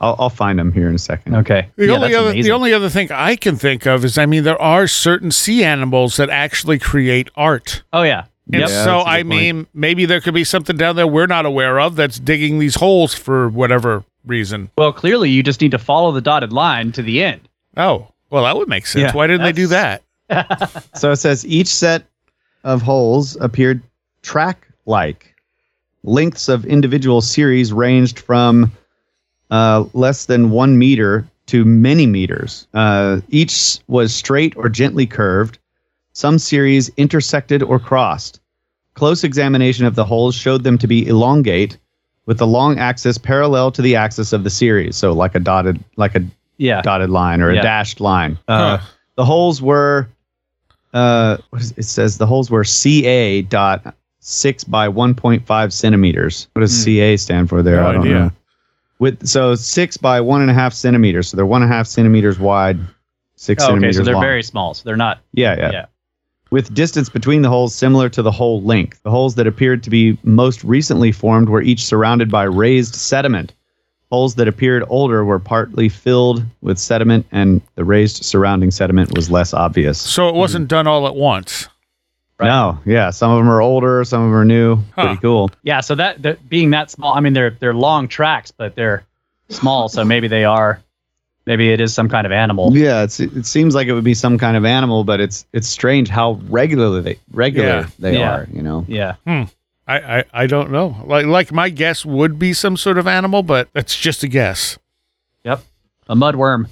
I'll 0.00 0.14
I'll 0.18 0.28
find 0.30 0.58
them 0.58 0.72
here 0.72 0.88
in 0.88 0.94
a 0.94 0.98
second. 0.98 1.36
okay 1.36 1.68
The 1.76 1.86
yeah, 1.86 1.92
only 1.94 2.08
that's 2.08 2.16
other 2.20 2.30
amazing. 2.30 2.50
the 2.50 2.54
only 2.54 2.72
other 2.74 2.90
thing 2.90 3.10
I 3.10 3.34
can 3.36 3.56
think 3.56 3.86
of 3.86 4.04
is 4.04 4.18
I 4.18 4.26
mean 4.26 4.44
there 4.44 4.60
are 4.60 4.86
certain 4.86 5.30
sea 5.30 5.64
animals 5.64 6.16
that 6.18 6.28
actually 6.28 6.78
create 6.78 7.30
art. 7.34 7.82
oh 7.94 8.02
yeah 8.02 8.26
And 8.52 8.60
yep. 8.60 8.68
Yeah, 8.70 8.84
so 8.84 8.98
I 8.98 9.16
a 9.18 9.18
I 9.18 9.22
good 9.22 9.28
point. 9.30 9.40
mean 9.40 9.66
maybe 9.74 10.06
there 10.06 10.20
could 10.20 10.34
be 10.34 10.44
something 10.44 10.76
down 10.76 10.94
there 10.96 11.06
we're 11.06 11.26
not 11.26 11.46
aware 11.46 11.80
of 11.80 11.96
that's 11.96 12.18
digging 12.18 12.58
these 12.60 12.76
holes 12.76 13.12
for 13.14 13.48
whatever 13.48 14.04
reason. 14.24 14.70
well 14.78 14.92
clearly 14.92 15.30
you 15.30 15.42
just 15.42 15.60
need 15.60 15.72
to 15.72 15.78
follow 15.78 16.12
the 16.12 16.20
dotted 16.20 16.52
line 16.52 16.92
to 16.92 17.02
the 17.02 17.22
end 17.22 17.40
Oh, 17.76 18.08
well 18.30 18.44
that 18.44 18.56
would 18.56 18.68
make 18.68 18.86
sense. 18.86 19.02
Yeah, 19.02 19.12
Why 19.12 19.26
didn't 19.26 19.42
they 19.42 19.52
do 19.52 19.66
that? 19.68 20.02
So 20.94 21.12
it 21.12 21.16
says 21.16 21.44
each 21.46 21.68
set 21.68 22.04
of 22.64 22.82
holes 22.82 23.36
appeared 23.40 23.82
track-like. 24.22 25.34
Lengths 26.02 26.48
of 26.48 26.64
individual 26.66 27.20
series 27.20 27.72
ranged 27.72 28.18
from 28.20 28.72
uh, 29.50 29.84
less 29.92 30.26
than 30.26 30.50
one 30.50 30.78
meter 30.78 31.26
to 31.46 31.64
many 31.64 32.06
meters. 32.06 32.66
Uh, 32.74 33.20
each 33.28 33.78
was 33.88 34.14
straight 34.14 34.56
or 34.56 34.68
gently 34.68 35.06
curved. 35.06 35.58
Some 36.16 36.38
series 36.38 36.88
intersected 36.96 37.62
or 37.62 37.78
crossed. 37.78 38.40
Close 38.94 39.22
examination 39.22 39.84
of 39.84 39.96
the 39.96 40.04
holes 40.06 40.34
showed 40.34 40.64
them 40.64 40.78
to 40.78 40.86
be 40.86 41.06
elongate, 41.06 41.76
with 42.24 42.38
the 42.38 42.46
long 42.46 42.78
axis 42.78 43.18
parallel 43.18 43.70
to 43.72 43.82
the 43.82 43.96
axis 43.96 44.32
of 44.32 44.42
the 44.42 44.48
series. 44.48 44.96
So 44.96 45.12
like 45.12 45.34
a 45.34 45.38
dotted, 45.40 45.78
like 45.96 46.14
a 46.14 46.24
yeah 46.56 46.80
dotted 46.80 47.10
line 47.10 47.42
or 47.42 47.50
a 47.50 47.56
dashed 47.56 48.00
line. 48.00 48.38
Uh, 48.48 48.78
Huh. 48.78 48.86
The 49.16 49.26
holes 49.26 49.60
were, 49.60 50.08
uh, 50.94 51.36
what 51.50 51.60
is, 51.60 51.74
it 51.76 51.82
says 51.84 52.16
the 52.16 52.26
holes 52.26 52.50
were 52.50 52.64
CA 52.64 53.42
dot 53.42 53.94
six 54.20 54.64
by 54.64 54.88
one 54.88 55.14
point 55.14 55.44
five 55.46 55.70
centimeters. 55.70 56.48
What 56.54 56.60
does 56.60 56.74
Hmm. 56.78 56.84
CA 56.84 57.16
stand 57.18 57.48
for 57.50 57.62
there? 57.62 57.76
No 57.82 57.88
I 57.88 57.92
don't 57.92 58.00
idea. 58.00 58.14
know. 58.14 58.30
With 58.98 59.26
so 59.28 59.54
six 59.54 59.98
by 59.98 60.22
one 60.22 60.40
and 60.40 60.50
a 60.50 60.54
half 60.54 60.72
centimeters, 60.72 61.28
so 61.28 61.36
they're 61.36 61.44
one 61.44 61.60
and 61.62 61.70
a 61.70 61.74
half 61.74 61.86
centimeters 61.86 62.38
wide, 62.38 62.78
six 63.34 63.62
Oh, 63.62 63.66
okay, 63.66 63.72
centimeters 63.72 63.96
Okay, 63.96 64.00
so 64.00 64.04
they're 64.06 64.14
long. 64.14 64.22
very 64.22 64.42
small. 64.42 64.72
So 64.72 64.82
they're 64.86 64.96
not. 64.96 65.18
yeah, 65.34 65.54
yeah, 65.58 65.70
Yeah. 65.72 65.86
With 66.50 66.72
distance 66.72 67.08
between 67.08 67.42
the 67.42 67.48
holes 67.48 67.74
similar 67.74 68.08
to 68.10 68.22
the 68.22 68.30
hole 68.30 68.62
length. 68.62 69.02
The 69.02 69.10
holes 69.10 69.34
that 69.34 69.46
appeared 69.46 69.82
to 69.82 69.90
be 69.90 70.16
most 70.22 70.62
recently 70.62 71.10
formed 71.10 71.48
were 71.48 71.62
each 71.62 71.84
surrounded 71.84 72.30
by 72.30 72.44
raised 72.44 72.94
sediment. 72.94 73.52
Holes 74.10 74.36
that 74.36 74.46
appeared 74.46 74.84
older 74.88 75.24
were 75.24 75.40
partly 75.40 75.88
filled 75.88 76.44
with 76.60 76.78
sediment, 76.78 77.26
and 77.32 77.60
the 77.74 77.84
raised 77.84 78.24
surrounding 78.24 78.70
sediment 78.70 79.16
was 79.16 79.28
less 79.28 79.52
obvious. 79.52 80.00
So 80.00 80.28
it 80.28 80.36
wasn't 80.36 80.64
mm-hmm. 80.64 80.68
done 80.68 80.86
all 80.86 81.08
at 81.08 81.16
once. 81.16 81.68
Right. 82.38 82.48
No, 82.48 82.78
yeah, 82.84 83.10
some 83.10 83.32
of 83.32 83.38
them 83.38 83.48
are 83.48 83.62
older, 83.62 84.04
some 84.04 84.22
of 84.22 84.28
them 84.28 84.34
are 84.34 84.44
new. 84.44 84.76
Huh. 84.94 85.06
Pretty 85.06 85.20
cool. 85.22 85.50
Yeah. 85.62 85.80
So 85.80 85.94
that, 85.94 86.22
that 86.22 86.48
being 86.48 86.70
that 86.70 86.90
small, 86.90 87.14
I 87.14 87.20
mean, 87.20 87.32
they're 87.32 87.50
they're 87.50 87.74
long 87.74 88.08
tracks, 88.08 88.50
but 88.50 88.74
they're 88.74 89.04
small. 89.48 89.88
So 89.88 90.04
maybe 90.04 90.28
they 90.28 90.44
are. 90.44 90.80
Maybe 91.46 91.70
it 91.70 91.80
is 91.80 91.94
some 91.94 92.08
kind 92.08 92.26
of 92.26 92.32
animal. 92.32 92.76
Yeah, 92.76 93.02
it's 93.04 93.20
it 93.20 93.46
seems 93.46 93.74
like 93.74 93.86
it 93.86 93.92
would 93.94 94.02
be 94.04 94.14
some 94.14 94.36
kind 94.36 94.56
of 94.56 94.64
animal, 94.64 95.04
but 95.04 95.20
it's 95.20 95.46
it's 95.52 95.68
strange 95.68 96.08
how 96.08 96.40
regularly 96.48 97.00
they 97.02 97.18
regular 97.32 97.68
Yeah. 97.68 97.86
they 97.98 98.18
Yeah. 98.18 98.32
are. 98.34 98.48
You 98.52 98.62
know. 98.62 98.84
Yeah. 98.88 99.14
I, 99.26 99.38
I 100.18 100.24
I 100.32 100.46
don't 100.48 100.72
know. 100.72 100.96
Like 101.04 101.26
like 101.26 101.52
my 101.52 101.68
guess 101.68 102.04
would 102.04 102.38
be 102.38 102.52
some 102.52 102.76
sort 102.76 102.98
of 102.98 103.06
animal, 103.06 103.42
but 103.44 103.68
that's 103.72 103.96
just 103.96 104.24
a 104.24 104.28
guess. 104.28 104.76
Yep. 105.44 105.60
A 106.08 106.16
mudworm. 106.16 106.66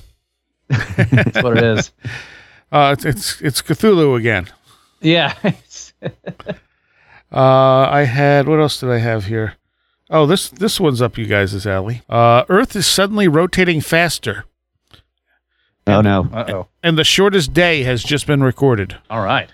That's 0.68 1.42
what 1.42 1.56
it 1.58 1.64
is. 1.64 1.92
Uh, 2.72 2.90
it's 2.98 3.04
it's, 3.04 3.40
it's 3.40 3.62
Cthulhu 3.62 4.16
again. 4.18 4.48
Yeah. 5.00 5.32
Uh, 7.32 7.88
I 7.90 8.04
had 8.04 8.46
what 8.48 8.60
else 8.60 8.78
did 8.78 8.90
I 8.90 8.98
have 8.98 9.24
here? 9.26 9.54
Oh, 10.10 10.26
this 10.26 10.48
this 10.50 10.78
one's 10.78 11.02
up 11.02 11.18
you 11.18 11.26
guys' 11.26 11.66
alley. 11.66 12.02
Uh, 12.08 12.44
Earth 12.48 12.76
is 12.76 12.86
suddenly 12.86 13.26
rotating 13.26 13.80
faster, 13.80 14.44
Oh 15.86 16.00
no. 16.00 16.28
uh 16.32 16.44
oh. 16.48 16.68
and 16.82 16.96
the 16.98 17.04
shortest 17.04 17.52
day 17.52 17.82
has 17.82 18.02
just 18.02 18.26
been 18.26 18.42
recorded. 18.42 18.96
All 19.10 19.22
right. 19.22 19.50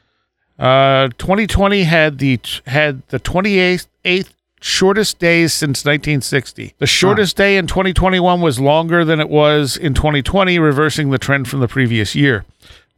Uh, 0.58 1.08
2020 1.18 1.84
had 1.84 2.18
the 2.18 2.38
had 2.66 3.02
the 3.08 3.18
28th 3.18 3.86
eighth 4.04 4.34
shortest 4.60 5.18
days 5.18 5.54
since 5.54 5.84
1960. 5.84 6.74
The 6.78 6.86
shortest 6.86 7.36
day 7.36 7.56
in 7.56 7.66
2021 7.66 8.40
was 8.42 8.60
longer 8.60 9.04
than 9.04 9.18
it 9.20 9.30
was 9.30 9.76
in 9.76 9.94
2020, 9.94 10.58
reversing 10.58 11.10
the 11.10 11.18
trend 11.18 11.48
from 11.48 11.60
the 11.60 11.68
previous 11.68 12.14
year. 12.14 12.44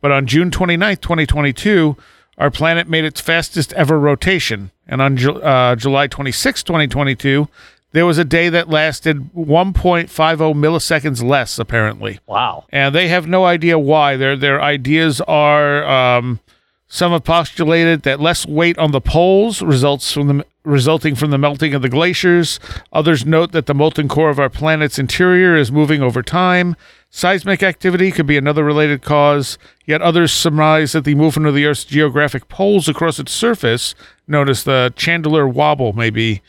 But 0.01 0.11
on 0.11 0.27
June 0.27 0.51
29th, 0.51 1.01
2022, 1.01 1.97
our 2.39 2.51
planet 2.51 2.89
made 2.89 3.05
its 3.05 3.21
fastest 3.21 3.73
ever 3.75 4.01
rotation, 4.01 4.73
and 4.89 5.01
on 5.01 5.17
Ju- 5.17 5.41
uh, 5.41 5.77
July 5.77 6.09
26, 6.09 6.65
2022, 6.65 7.47
there 7.93 8.07
was 8.07 8.19
a 8.19 8.25
day 8.25 8.49
that 8.49 8.69
lasted 8.69 9.33
1.50 9.35 10.09
milliseconds 10.55 11.23
less, 11.23 11.59
apparently 11.59 12.19
Wow. 12.27 12.65
and 12.71 12.95
they 12.95 13.09
have 13.09 13.27
no 13.27 13.45
idea 13.45 13.79
why. 13.79 14.17
Their 14.17 14.37
their 14.37 14.61
ideas 14.63 15.21
are 15.23 15.85
um, 15.85 16.41
some 16.89 17.13
have 17.13 17.25
postulated 17.25 18.03
that 18.03 18.21
less 18.21 18.47
weight 18.47 18.79
on 18.79 18.91
the 18.93 19.01
poles 19.01 19.63
results 19.63 20.13
from 20.13 20.27
the 20.29 20.47
resulting 20.65 21.15
from 21.17 21.31
the 21.31 21.39
melting 21.39 21.75
of 21.75 21.83
the 21.83 21.89
glaciers. 21.89 22.61
Others 22.93 23.27
note 23.27 23.51
that 23.53 23.67
the 23.67 23.75
molten 23.75 24.07
core 24.09 24.31
of 24.31 24.39
our 24.39 24.49
planet's 24.51 24.99
interior 24.99 25.57
is 25.57 25.73
moving 25.73 26.03
over 26.03 26.23
time. 26.23 26.77
Seismic 27.11 27.63
activity 27.65 28.11
could 28.13 28.27
be 28.27 28.37
another 28.37 28.63
related 28.63 29.03
cause. 29.03 29.59
Yet 29.87 30.01
others 30.03 30.33
surmise 30.33 30.93
that 30.93 31.05
the 31.05 31.17
movement 31.17 31.49
of 31.49 31.55
the 31.55 31.67
Earth's 31.67 31.85
geographic 31.85 32.49
poles 32.49 32.89
across 32.89 33.19
its 33.19 33.33
surface, 33.33 33.95
known 34.29 34.49
as 34.49 34.63
the 34.63 34.93
Chandler 34.97 35.49
wobble, 35.49 35.93
may 35.95 36.11
be 36.11 36.43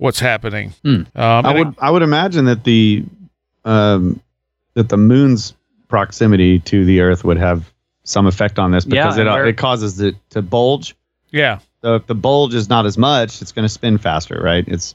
what's 0.00 0.18
happening. 0.18 0.72
Um, 0.84 1.06
I 1.14 1.40
and 1.50 1.58
would 1.58 1.74
I 1.78 1.90
would 1.90 2.02
imagine 2.02 2.46
that 2.46 2.64
the 2.64 3.04
um 3.64 4.20
that 4.74 4.88
the 4.88 4.96
moon's 4.96 5.54
proximity 5.88 6.58
to 6.60 6.84
the 6.84 7.00
Earth 7.00 7.24
would 7.24 7.36
have 7.38 7.70
some 8.04 8.26
effect 8.26 8.58
on 8.58 8.70
this 8.70 8.86
Yeah, 8.86 8.90
because 9.04 9.18
it 9.18 9.26
and 9.26 9.30
where- 9.34 9.46
it 9.46 9.56
causes 9.56 10.00
it 10.00 10.16
to 10.30 10.42
bulge. 10.42 10.96
yeah, 11.30 11.58
So 11.82 11.94
if 11.96 12.06
the 12.06 12.14
bulge 12.14 12.54
is 12.54 12.68
not 12.68 12.86
as 12.86 12.96
much, 12.98 13.40
it's 13.42 13.52
going 13.52 13.64
to 13.64 13.68
spin 13.68 13.98
faster, 13.98 14.40
right? 14.42 14.64
It's 14.66 14.94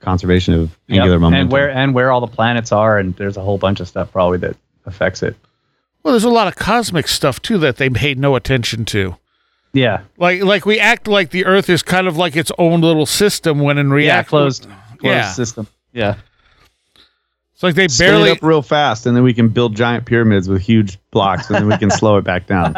conservation 0.00 0.54
of 0.54 0.76
Yep. 0.88 0.98
angular 1.00 1.18
momentum. 1.18 1.40
And 1.46 1.52
where 1.52 1.70
and 1.70 1.94
where 1.94 2.10
all 2.12 2.20
the 2.20 2.26
planets 2.26 2.72
are, 2.72 2.98
and 2.98 3.14
there's 3.16 3.36
a 3.36 3.42
whole 3.42 3.58
bunch 3.58 3.80
of 3.80 3.88
stuff 3.88 4.10
probably 4.12 4.38
that 4.38 4.56
affects 4.86 5.22
it. 5.22 5.36
Well, 6.02 6.12
there's 6.12 6.24
a 6.24 6.28
lot 6.30 6.46
of 6.48 6.56
cosmic 6.56 7.08
stuff 7.08 7.42
too 7.42 7.58
that 7.58 7.76
they 7.76 7.90
paid 7.90 8.18
no 8.18 8.36
attention 8.36 8.84
to. 8.86 9.16
Yeah. 9.72 10.02
Like, 10.16 10.42
like 10.42 10.64
we 10.66 10.78
act 10.80 11.06
like 11.08 11.30
the 11.30 11.44
Earth 11.46 11.68
is 11.68 11.82
kind 11.82 12.06
of 12.06 12.16
like 12.16 12.34
its 12.36 12.50
own 12.58 12.80
little 12.80 13.06
system 13.06 13.60
when 13.60 13.76
in 13.78 13.88
Yeah. 13.88 13.94
reality, 13.94 14.28
Closed. 14.28 14.62
Closed 14.64 15.04
Yeah. 15.04 15.32
system. 15.32 15.66
Yeah. 15.92 16.14
It's 17.54 17.62
like 17.62 17.74
they 17.74 17.88
Spin 17.88 18.08
barely. 18.08 18.30
it 18.30 18.38
up 18.38 18.42
real 18.42 18.60
fast, 18.62 19.06
and 19.06 19.16
then 19.16 19.22
we 19.24 19.32
can 19.32 19.48
build 19.48 19.74
giant 19.74 20.04
pyramids 20.04 20.46
with 20.48 20.60
huge 20.60 20.98
blocks, 21.10 21.46
and 21.48 21.56
then 21.56 21.66
we 21.68 21.76
can 21.78 21.90
slow 21.90 22.18
it 22.18 22.22
back 22.24 22.46
down. 22.46 22.74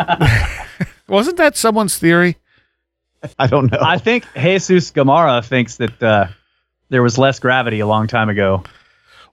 Wasn't 1.09 1.36
that 1.39 1.57
someone's 1.57 1.99
theory? 1.99 2.36
I 3.39 3.49
don't 3.49 3.72
know. 3.72 3.78
I 3.80 3.99
think 3.99 4.24
Jesus 4.36 4.93
Gamara 4.93 5.45
thinks 5.45 5.76
that 5.78 6.01
uh, 6.01 6.26
there 6.91 7.03
was 7.03 7.18
less 7.18 7.41
gravity 7.41 7.80
a 7.80 7.86
long 7.89 8.07
time 8.07 8.28
ago. 8.28 8.62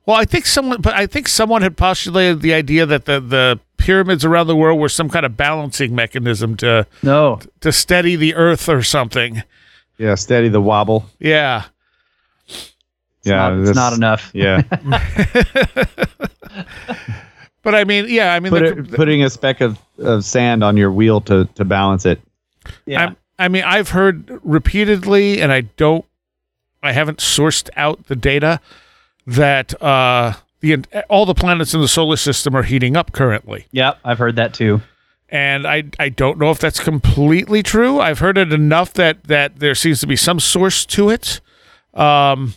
Well, 0.08 0.18
I 0.18 0.26
think 0.26 0.48
someone, 0.48 0.82
but 0.82 0.96
I 0.96 1.06
think 1.06 1.28
someone 1.28 1.62
had 1.62 1.78
postulated 1.78 2.42
the 2.42 2.54
idea 2.56 2.86
that 2.88 3.06
the 3.06 3.20
the 3.20 3.60
pyramids 3.86 4.26
around 4.26 4.48
the 4.48 4.56
world 4.56 4.80
were 4.80 4.90
some 4.90 5.10
kind 5.10 5.26
of 5.26 5.38
balancing 5.38 5.94
mechanism 5.94 6.58
to 6.58 6.88
No. 7.04 7.40
to 7.62 7.72
steady 7.72 8.16
the 8.16 8.34
Earth 8.36 8.68
or 8.68 8.82
something. 8.82 9.44
yeah, 9.98 10.16
steady 10.16 10.50
the 10.50 10.60
wobble. 10.62 11.06
Yeah. 11.20 11.66
It's 12.48 12.74
yeah, 13.24 13.50
not, 13.50 13.60
it's 13.60 13.76
not 13.76 13.94
enough. 13.94 14.32
Yeah, 14.34 14.62
But 17.64 17.74
I 17.74 17.84
mean, 17.84 18.06
yeah, 18.10 18.32
I 18.34 18.40
mean, 18.40 18.52
Put 18.52 18.60
the- 18.60 18.80
it, 18.80 18.92
putting 18.92 19.24
a 19.24 19.30
speck 19.30 19.60
of, 19.62 19.80
of 19.98 20.24
sand 20.24 20.64
on 20.64 20.78
your 20.78 20.92
wheel 20.92 21.20
to 21.22 21.46
to 21.56 21.66
balance 21.66 22.06
it. 22.06 22.22
Yeah. 22.86 23.02
I'm- 23.02 23.18
I 23.38 23.50
mean, 23.50 23.64
I've 23.64 23.90
heard 23.90 24.40
repeatedly, 24.46 25.42
and 25.42 25.52
I 25.52 25.62
don't, 25.76 26.06
I 26.82 26.94
haven't 26.94 27.18
sourced 27.18 27.70
out 27.76 28.06
the 28.08 28.16
data 28.16 28.62
that 29.28 29.74
uh, 29.84 30.34
the 30.66 31.06
all 31.10 31.26
the 31.26 31.34
planets 31.36 31.74
in 31.74 31.82
the 31.82 31.88
solar 31.88 32.18
system 32.18 32.56
are 32.56 32.64
heating 32.64 32.96
up 32.98 33.12
currently, 33.12 33.68
Yep. 33.72 34.00
I've 34.04 34.18
heard 34.20 34.36
that 34.38 34.54
too. 34.54 34.82
and 35.30 35.66
I 35.68 35.84
I 36.00 36.10
don't 36.10 36.38
know 36.40 36.52
if 36.52 36.60
that's 36.60 36.80
completely 36.80 37.62
true. 37.64 38.00
I've 38.00 38.20
heard 38.20 38.38
it 38.38 38.52
enough 38.54 38.94
that 38.94 39.24
that 39.26 39.60
there 39.60 39.76
seems 39.76 40.00
to 40.02 40.08
be 40.08 40.16
some 40.16 40.40
source 40.40 40.86
to 40.88 41.10
it. 41.10 41.42
Um, 41.94 42.54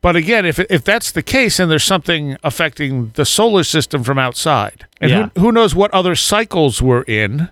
but 0.00 0.14
again, 0.16 0.46
if 0.46 0.58
if 0.58 0.84
that's 0.84 1.10
the 1.12 1.22
case, 1.22 1.58
and 1.58 1.70
there's 1.70 1.84
something 1.84 2.36
affecting 2.44 3.10
the 3.14 3.24
solar 3.24 3.64
system 3.64 4.04
from 4.04 4.18
outside, 4.18 4.86
and 5.00 5.10
Yeah. 5.10 5.28
who, 5.34 5.40
who 5.40 5.52
knows 5.52 5.74
what 5.74 5.92
other 5.92 6.14
cycles 6.14 6.80
we're 6.80 7.02
in, 7.02 7.48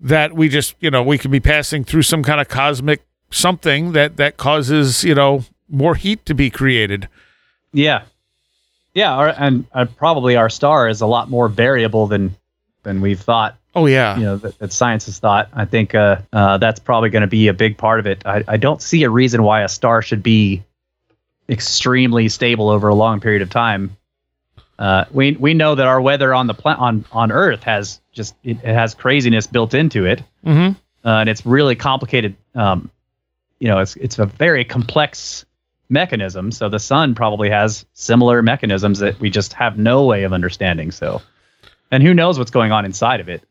that 0.00 0.34
we 0.34 0.48
just 0.48 0.74
you 0.80 0.90
know 0.90 1.02
we 1.02 1.16
could 1.18 1.30
be 1.30 1.40
passing 1.40 1.84
through 1.84 2.02
some 2.02 2.22
kind 2.22 2.40
of 2.40 2.48
cosmic 2.48 3.02
something 3.30 3.92
that 3.92 4.16
that 4.16 4.36
causes 4.36 5.04
you 5.04 5.14
know 5.14 5.44
more 5.68 5.94
heat 5.94 6.26
to 6.26 6.34
be 6.34 6.50
created. 6.50 7.08
Yeah. 7.72 8.02
Yeah. 8.94 9.12
Our, 9.14 9.28
and 9.28 9.64
uh, 9.72 9.86
probably 9.96 10.36
our 10.36 10.50
star 10.50 10.88
is 10.88 11.00
a 11.00 11.06
lot 11.06 11.30
more 11.30 11.48
variable 11.48 12.06
than 12.06 12.36
than 12.82 13.00
we've 13.00 13.20
thought. 13.20 13.56
Oh 13.74 13.86
yeah, 13.86 14.16
You 14.18 14.24
know 14.24 14.36
that, 14.38 14.58
that 14.58 14.72
science 14.72 15.06
has 15.06 15.18
thought. 15.20 15.48
I 15.52 15.64
think 15.64 15.94
uh, 15.94 16.22
uh, 16.32 16.58
that's 16.58 16.80
probably 16.80 17.10
going 17.10 17.22
to 17.22 17.28
be 17.28 17.46
a 17.46 17.54
big 17.54 17.78
part 17.78 18.00
of 18.00 18.06
it. 18.06 18.26
I, 18.26 18.42
I 18.48 18.56
don't 18.56 18.82
see 18.82 19.04
a 19.04 19.10
reason 19.10 19.44
why 19.44 19.62
a 19.62 19.68
star 19.68 20.02
should 20.02 20.24
be 20.24 20.64
extremely 21.48 22.28
stable 22.28 22.68
over 22.68 22.88
a 22.88 22.94
long 22.94 23.20
period 23.20 23.42
of 23.42 23.50
time. 23.50 23.96
Uh, 24.78 25.04
we 25.12 25.32
we 25.32 25.54
know 25.54 25.74
that 25.76 25.86
our 25.86 26.00
weather 26.00 26.34
on 26.34 26.46
the 26.48 26.54
pla- 26.54 26.76
on 26.78 27.04
on 27.12 27.30
Earth 27.30 27.62
has 27.62 28.00
just 28.12 28.34
it, 28.42 28.56
it 28.64 28.74
has 28.74 28.94
craziness 28.94 29.46
built 29.46 29.74
into 29.74 30.04
it, 30.06 30.22
hmm 30.42 30.70
uh, 31.04 31.20
and 31.20 31.28
it's 31.28 31.46
really 31.46 31.76
complicated. 31.76 32.34
Um, 32.56 32.90
you 33.60 33.68
know, 33.68 33.78
it's 33.78 33.94
it's 33.96 34.18
a 34.18 34.26
very 34.26 34.64
complex 34.64 35.44
mechanism. 35.90 36.52
So 36.52 36.68
the 36.68 36.78
sun 36.78 37.14
probably 37.14 37.50
has 37.50 37.84
similar 37.92 38.42
mechanisms 38.42 39.00
that 39.00 39.18
we 39.20 39.28
just 39.30 39.52
have 39.54 39.76
no 39.78 40.04
way 40.04 40.22
of 40.22 40.32
understanding. 40.32 40.90
So, 40.90 41.20
and 41.90 42.02
who 42.02 42.14
knows 42.14 42.38
what's 42.38 42.50
going 42.50 42.72
on 42.72 42.84
inside 42.84 43.20
of 43.20 43.28
it? 43.28 43.42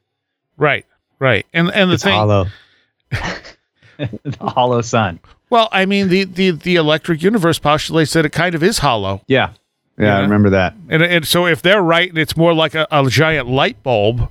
right, 0.58 0.86
right, 1.20 1.46
and 1.54 1.70
and 1.72 1.90
the 1.90 1.94
It's 1.96 2.04
thing. 2.04 2.14
hollow. 2.14 2.48
the 3.98 4.38
hollow 4.42 4.82
sun. 4.82 5.20
Well, 5.50 5.68
I 5.72 5.86
mean 5.86 6.10
the 6.10 6.24
the 6.26 6.52
the 6.52 6.76
electric 6.76 7.22
universe 7.24 7.60
postulates 7.60 8.14
that 8.14 8.26
it 8.26 8.32
kind 8.32 8.56
of 8.56 8.64
is 8.64 8.80
hollow. 8.80 9.22
Yeah, 9.28 9.54
yeah, 9.98 10.18
I 10.18 10.22
remember 10.22 10.52
that. 10.52 10.76
And, 10.90 11.02
and 11.04 11.28
so 11.28 11.46
if 11.48 11.62
they're 11.62 11.82
right, 11.82 12.08
and 12.10 12.18
it's 12.18 12.38
more 12.38 12.54
like 12.54 12.76
a, 12.76 12.88
a 12.92 13.08
giant 13.10 13.48
light 13.50 13.82
bulb, 13.84 14.30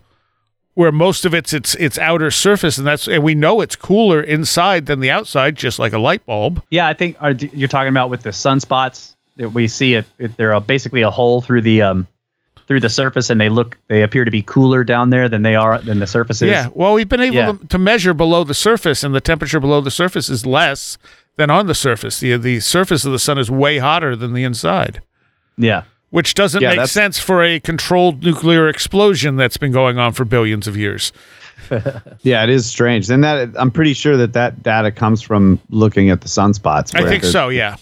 where 0.78 0.92
most 0.92 1.24
of 1.24 1.34
it's 1.34 1.52
its 1.52 1.74
its 1.74 1.98
outer 1.98 2.30
surface, 2.30 2.78
and 2.78 2.86
that's 2.86 3.08
and 3.08 3.24
we 3.24 3.34
know 3.34 3.60
it's 3.60 3.74
cooler 3.74 4.22
inside 4.22 4.86
than 4.86 5.00
the 5.00 5.10
outside, 5.10 5.56
just 5.56 5.80
like 5.80 5.92
a 5.92 5.98
light 5.98 6.24
bulb. 6.24 6.62
Yeah, 6.70 6.86
I 6.86 6.94
think 6.94 7.16
are, 7.20 7.32
you're 7.32 7.66
talking 7.66 7.88
about 7.88 8.10
with 8.10 8.22
the 8.22 8.30
sunspots 8.30 9.16
that 9.38 9.48
we 9.50 9.66
see 9.66 9.94
it. 9.94 10.06
it 10.20 10.36
they're 10.36 10.52
a, 10.52 10.60
basically 10.60 11.02
a 11.02 11.10
hole 11.10 11.40
through 11.40 11.62
the 11.62 11.82
um 11.82 12.06
through 12.68 12.78
the 12.78 12.88
surface, 12.88 13.28
and 13.28 13.40
they 13.40 13.48
look 13.48 13.76
they 13.88 14.04
appear 14.04 14.24
to 14.24 14.30
be 14.30 14.40
cooler 14.40 14.84
down 14.84 15.10
there 15.10 15.28
than 15.28 15.42
they 15.42 15.56
are 15.56 15.80
than 15.80 15.98
the 15.98 16.06
surface 16.06 16.42
is. 16.42 16.50
Yeah. 16.50 16.68
Well, 16.72 16.94
we've 16.94 17.08
been 17.08 17.22
able 17.22 17.34
Yeah. 17.34 17.52
to, 17.54 17.66
to 17.66 17.78
measure 17.78 18.14
below 18.14 18.44
the 18.44 18.54
surface, 18.54 19.02
and 19.02 19.12
the 19.12 19.20
temperature 19.20 19.58
below 19.58 19.80
the 19.80 19.90
surface 19.90 20.28
is 20.28 20.46
less 20.46 20.96
than 21.36 21.50
on 21.50 21.66
the 21.66 21.74
surface. 21.74 22.20
the 22.20 22.36
The 22.36 22.60
surface 22.60 23.04
of 23.04 23.10
the 23.10 23.18
sun 23.18 23.36
is 23.36 23.50
way 23.50 23.78
hotter 23.78 24.14
than 24.14 24.32
the 24.32 24.44
inside. 24.44 25.02
yeah. 25.56 25.82
Which 26.10 26.34
doesn't 26.34 26.60
Yeah, 26.62 26.68
make 26.70 26.76
that's- 26.76 26.92
sense 26.92 27.18
for 27.18 27.42
a 27.42 27.60
controlled 27.60 28.22
nuclear 28.22 28.68
explosion 28.68 29.36
that's 29.36 29.56
been 29.56 29.72
going 29.72 29.98
on 29.98 30.12
for 30.12 30.24
billions 30.24 30.66
of 30.66 30.76
years. 30.76 31.12
Yeah, 32.22 32.44
it 32.44 32.48
is 32.50 32.64
strange. 32.66 33.10
And 33.10 33.22
that 33.24 33.50
I'm 33.58 33.70
pretty 33.70 33.92
sure 33.92 34.16
that 34.16 34.32
that 34.32 34.62
data 34.62 34.90
comes 34.90 35.20
from 35.20 35.60
looking 35.68 36.08
at 36.08 36.22
the 36.22 36.28
sunspots. 36.28 36.94
I 36.94 37.06
think 37.06 37.24
so. 37.24 37.48
Yeah. 37.50 37.76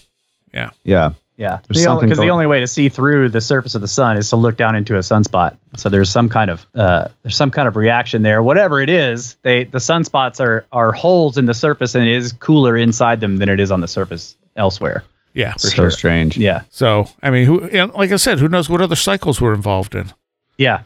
Yeah. 0.53 0.71
Yeah, 0.83 1.11
Yeah. 1.37 1.57
because 1.61 1.77
the, 1.77 1.83
something 1.83 2.09
going- 2.09 2.29
only 2.29 2.47
way 2.47 2.59
to 2.59 2.67
see 2.67 2.89
through 2.89 3.29
the 3.29 3.39
surface 3.39 3.75
of 3.75 3.81
the 3.81 3.87
sun 3.87 4.17
is 4.17 4.29
to 4.31 4.35
look 4.35 4.57
down 4.57 4.75
into 4.75 4.95
a 4.95 4.99
sunspot. 4.99 5.55
So 5.77 5.87
there's 5.87 6.09
some 6.09 6.27
kind 6.27 6.49
of 6.51 6.65
uh, 6.75 7.07
there's 7.23 7.35
some 7.37 7.49
kind 7.51 7.67
of 7.67 7.75
reaction 7.77 8.23
there. 8.23 8.43
Whatever 8.43 8.81
it 8.81 8.89
is, 8.89 9.37
they 9.43 9.63
the 9.65 9.77
sunspots 9.77 10.41
are 10.41 10.65
are 10.73 10.91
holes 10.91 11.37
in 11.37 11.45
the 11.45 11.53
surface, 11.53 11.95
and 11.95 12.05
it 12.05 12.13
is 12.13 12.33
cooler 12.33 12.75
inside 12.75 13.21
them 13.21 13.37
than 13.37 13.47
it 13.47 13.59
is 13.61 13.71
on 13.71 13.79
the 13.79 13.87
surface 13.87 14.35
elsewhere. 14.57 15.03
Yeah. 15.37 15.53
so 15.57 15.69
sure. 15.69 15.91
strange. 15.91 16.35
Yeah, 16.37 16.61
So 16.69 17.09
I 17.21 17.29
mean, 17.29 17.45
who? 17.45 17.63
And 17.65 17.93
like 17.93 18.11
I 18.11 18.15
said, 18.15 18.39
who 18.39 18.47
knows 18.47 18.69
what 18.69 18.81
other 18.81 18.95
cycles 18.95 19.39
we're 19.39 19.53
involved 19.53 19.93
in? 19.95 20.11
yeah, 20.57 20.81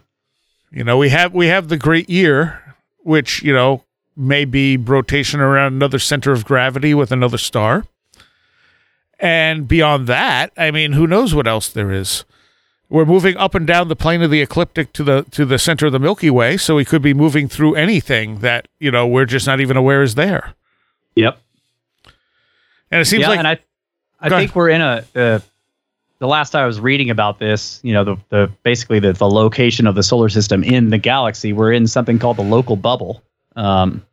You 0.71 0.83
know, 0.83 0.97
we 0.97 1.09
have 1.09 1.33
we 1.33 1.47
have 1.47 1.69
the 1.69 1.77
Great 1.77 2.09
Year, 2.09 2.75
which 2.99 3.41
you 3.43 3.53
know 3.53 3.83
may 4.17 4.43
be 4.43 4.75
rotation 4.75 5.39
around 5.39 5.73
another 5.73 5.97
center 5.99 6.31
of 6.33 6.43
gravity 6.43 6.93
with 6.93 7.11
another 7.13 7.37
star. 7.37 7.85
And 9.19 9.67
beyond 9.67 10.07
that, 10.07 10.51
I 10.57 10.71
mean, 10.71 10.93
who 10.93 11.07
knows 11.07 11.33
what 11.33 11.47
else 11.47 11.69
there 11.69 11.91
is? 11.91 12.25
We're 12.89 13.05
moving 13.05 13.37
up 13.37 13.55
and 13.55 13.65
down 13.65 13.87
the 13.87 13.95
plane 13.95 14.21
of 14.21 14.31
the 14.31 14.41
ecliptic 14.41 14.91
to 14.93 15.03
the 15.03 15.23
to 15.31 15.45
the 15.45 15.57
center 15.59 15.85
of 15.85 15.93
the 15.93 15.99
Milky 15.99 16.29
Way, 16.29 16.57
so 16.57 16.75
we 16.75 16.83
could 16.83 17.01
be 17.01 17.13
moving 17.13 17.47
through 17.47 17.75
anything 17.75 18.39
that 18.39 18.67
you 18.79 18.91
know 18.91 19.07
we're 19.07 19.25
just 19.25 19.47
not 19.47 19.61
even 19.61 19.77
aware 19.77 20.01
is 20.03 20.15
there. 20.15 20.55
yep. 21.15 21.39
And 22.91 22.99
it 22.99 23.05
seems 23.05 23.21
yeah, 23.21 23.29
like 23.29 23.39
and 23.39 23.47
I, 23.47 23.59
I 24.21 24.29
Go 24.29 24.37
think 24.37 24.55
we're 24.55 24.69
in 24.69 24.81
a. 24.81 25.03
Uh, 25.15 25.39
the 26.19 26.27
last 26.27 26.55
I 26.55 26.67
was 26.67 26.79
reading 26.79 27.09
about 27.09 27.39
this, 27.39 27.79
you 27.81 27.93
know, 27.93 28.03
the, 28.03 28.17
the 28.29 28.51
basically 28.61 28.99
the, 28.99 29.11
the 29.13 29.27
location 29.27 29.87
of 29.87 29.95
the 29.95 30.03
solar 30.03 30.29
system 30.29 30.63
in 30.63 30.91
the 30.91 30.99
galaxy, 30.99 31.51
we're 31.51 31.71
in 31.71 31.87
something 31.87 32.19
called 32.19 32.37
the 32.37 32.43
local 32.43 32.75
bubble. 32.75 33.23
Um, 33.55 34.05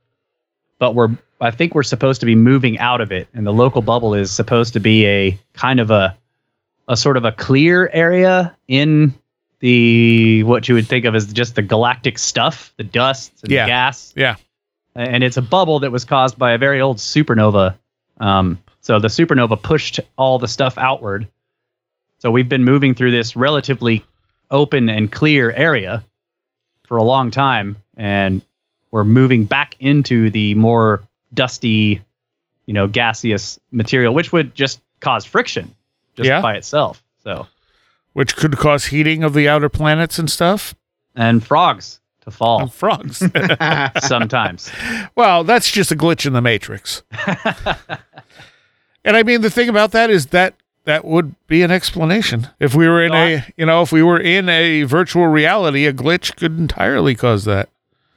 but 0.78 0.94
we're, 0.94 1.10
I 1.40 1.50
think 1.50 1.74
we're 1.74 1.82
supposed 1.82 2.20
to 2.20 2.26
be 2.26 2.34
moving 2.34 2.78
out 2.78 3.02
of 3.02 3.12
it, 3.12 3.28
and 3.34 3.46
the 3.46 3.52
local 3.52 3.82
bubble 3.82 4.14
is 4.14 4.30
supposed 4.30 4.72
to 4.72 4.80
be 4.80 5.04
a 5.06 5.38
kind 5.52 5.80
of 5.80 5.90
a, 5.90 6.16
a 6.88 6.96
sort 6.96 7.18
of 7.18 7.26
a 7.26 7.32
clear 7.32 7.90
area 7.92 8.56
in 8.68 9.12
the 9.60 10.44
what 10.44 10.66
you 10.68 10.76
would 10.76 10.86
think 10.86 11.04
of 11.04 11.14
as 11.14 11.30
just 11.30 11.56
the 11.56 11.62
galactic 11.62 12.18
stuff, 12.18 12.72
the 12.78 12.84
dust 12.84 13.32
and 13.42 13.52
Yeah. 13.52 13.64
the 13.64 13.68
gas 13.68 14.12
yeah, 14.16 14.36
and 14.94 15.22
it's 15.22 15.36
a 15.36 15.42
bubble 15.42 15.80
that 15.80 15.92
was 15.92 16.04
caused 16.06 16.38
by 16.38 16.52
a 16.52 16.58
very 16.58 16.80
old 16.80 16.96
supernova. 16.98 17.74
Um, 18.18 18.58
so 18.88 18.98
the 18.98 19.08
supernova 19.08 19.60
pushed 19.62 20.00
all 20.16 20.38
the 20.38 20.48
stuff 20.48 20.78
outward. 20.78 21.28
So 22.20 22.30
we've 22.30 22.48
been 22.48 22.64
moving 22.64 22.94
through 22.94 23.10
this 23.10 23.36
relatively 23.36 24.02
open 24.50 24.88
and 24.88 25.12
clear 25.12 25.50
area 25.52 26.02
for 26.86 26.96
a 26.96 27.02
long 27.02 27.30
time, 27.30 27.76
and 27.98 28.40
we're 28.90 29.04
moving 29.04 29.44
back 29.44 29.76
into 29.78 30.30
the 30.30 30.54
more 30.54 31.02
dusty, 31.34 32.00
you 32.64 32.72
know, 32.72 32.86
gaseous 32.88 33.60
material, 33.72 34.14
which 34.14 34.32
would 34.32 34.54
just 34.54 34.80
cause 35.00 35.26
friction 35.26 35.74
just 36.16 36.26
Yeah. 36.26 36.40
by 36.40 36.54
itself. 36.56 37.02
So 37.22 37.46
which 38.14 38.36
could 38.36 38.56
cause 38.56 38.86
heating 38.86 39.22
of 39.22 39.34
the 39.34 39.50
outer 39.50 39.68
planets 39.68 40.18
and 40.18 40.30
stuff. 40.30 40.74
and 41.14 41.44
frogs 41.46 42.00
to 42.22 42.30
fall 42.30 42.62
And 42.62 42.72
frogs. 42.72 43.18
sometimes. 44.00 44.70
Well, 45.14 45.44
that's 45.44 45.70
just 45.70 45.92
a 45.92 45.94
glitch 45.96 46.24
in 46.24 46.32
the 46.32 46.40
matrix. 46.40 47.02
and 49.08 49.16
I 49.16 49.22
mean, 49.22 49.40
the 49.40 49.50
thing 49.50 49.68
about 49.68 49.90
that 49.92 50.10
is 50.10 50.26
that 50.26 50.54
that 50.84 51.04
would 51.04 51.34
be 51.48 51.62
an 51.62 51.70
explanation. 51.70 52.46
If 52.60 52.74
we 52.74 52.86
were 52.88 53.02
in 53.02 53.12
a, 53.12 53.44
you 53.56 53.66
know, 53.66 53.82
if 53.82 53.90
we 53.92 54.02
were 54.02 54.20
in 54.20 54.48
a 54.48 54.84
virtual 54.84 55.26
reality, 55.26 55.86
a 55.86 55.92
glitch 55.92 56.36
could 56.36 56.58
entirely 56.58 57.14
cause 57.14 57.44
that. 57.44 57.68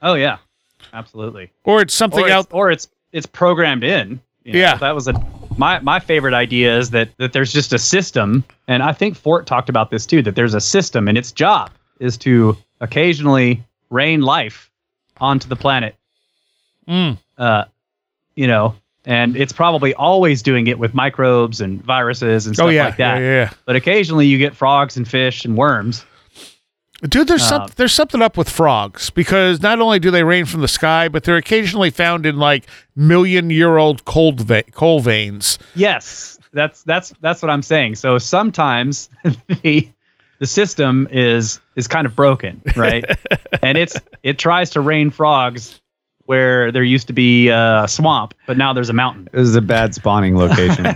Oh 0.01 0.13
yeah, 0.13 0.37
absolutely. 0.93 1.51
Or 1.63 1.81
it's 1.81 1.93
something 1.93 2.23
or 2.23 2.27
it's, 2.27 2.33
out. 2.33 2.47
or 2.51 2.71
it's 2.71 2.87
it's 3.11 3.25
programmed 3.25 3.83
in. 3.83 4.19
you 4.43 4.53
know. 4.53 4.59
Yeah. 4.59 4.75
that 4.77 4.95
was 4.95 5.07
a 5.07 5.13
my 5.57 5.79
my 5.79 5.99
favorite 5.99 6.33
idea 6.33 6.77
is 6.77 6.91
that 6.91 7.09
that 7.17 7.33
there's 7.33 7.51
just 7.51 7.73
a 7.73 7.79
system, 7.79 8.43
and 8.67 8.81
I 8.83 8.93
think 8.93 9.15
Fort 9.17 9.45
talked 9.47 9.69
about 9.69 9.91
this 9.91 10.05
too. 10.05 10.21
That 10.21 10.35
there's 10.35 10.53
a 10.53 10.61
system, 10.61 11.07
and 11.07 11.17
its 11.17 11.31
job 11.31 11.71
is 11.99 12.17
to 12.19 12.57
occasionally 12.79 13.63
rain 13.89 14.21
life 14.21 14.69
onto 15.19 15.47
the 15.47 15.55
planet. 15.55 15.95
Mm, 16.87 17.17
Uh, 17.37 17.65
you 18.35 18.47
know, 18.47 18.75
and 19.05 19.35
it's 19.35 19.53
probably 19.53 19.93
always 19.95 20.41
doing 20.41 20.67
it 20.67 20.77
with 20.79 20.93
microbes 20.93 21.61
and 21.61 21.83
viruses 21.83 22.45
and 22.45 22.55
stuff 22.55 22.67
oh 22.67 22.69
yeah, 22.69 22.85
like 22.85 22.97
that. 22.97 23.19
yeah, 23.19 23.25
yeah, 23.43 23.49
But 23.65 23.75
occasionally 23.75 24.27
you 24.27 24.37
get 24.37 24.55
frogs 24.55 24.97
and 24.97 25.07
fish 25.07 25.45
and 25.45 25.57
worms. 25.57 26.05
Dude, 27.03 27.27
there's 27.27 27.43
some 27.43 27.63
Uh, 27.63 27.67
there's 27.77 27.93
something 27.93 28.21
up 28.21 28.37
with 28.37 28.47
frogs 28.47 29.09
because 29.09 29.59
not 29.59 29.79
only 29.81 29.97
do 29.97 30.11
they 30.11 30.23
rain 30.23 30.45
from 30.45 30.61
the 30.61 30.67
sky, 30.67 31.07
but 31.09 31.23
they're 31.23 31.37
occasionally 31.37 31.89
found 31.89 32.27
in 32.27 32.37
like 32.37 32.67
million 32.95 33.49
year 33.49 33.77
old 33.77 34.05
cold 34.05 34.41
va- 34.41 34.63
coal 34.71 34.99
veins. 34.99 35.57
Yes, 35.73 36.37
that's 36.53 36.83
that's 36.83 37.11
that's 37.21 37.41
what 37.41 37.49
I'm 37.49 37.63
saying. 37.63 37.95
So 37.95 38.19
sometimes 38.19 39.09
the 39.63 39.89
the 40.37 40.45
system 40.45 41.07
is 41.09 41.59
is 41.75 41.87
kind 41.87 42.05
of 42.05 42.15
broken, 42.15 42.61
right? 42.75 43.03
and 43.63 43.79
it's 43.79 43.95
it 44.21 44.37
tries 44.37 44.69
to 44.71 44.81
rain 44.81 45.09
frogs 45.09 45.80
where 46.31 46.71
there 46.71 46.81
used 46.81 47.07
to 47.07 47.13
be 47.13 47.49
a 47.49 47.85
swamp, 47.89 48.33
but 48.47 48.57
now 48.57 48.71
there's 48.71 48.87
a 48.87 48.93
mountain. 48.93 49.27
This 49.33 49.49
is 49.49 49.55
a 49.57 49.61
bad 49.61 49.93
spawning 49.93 50.37
location. 50.37 50.87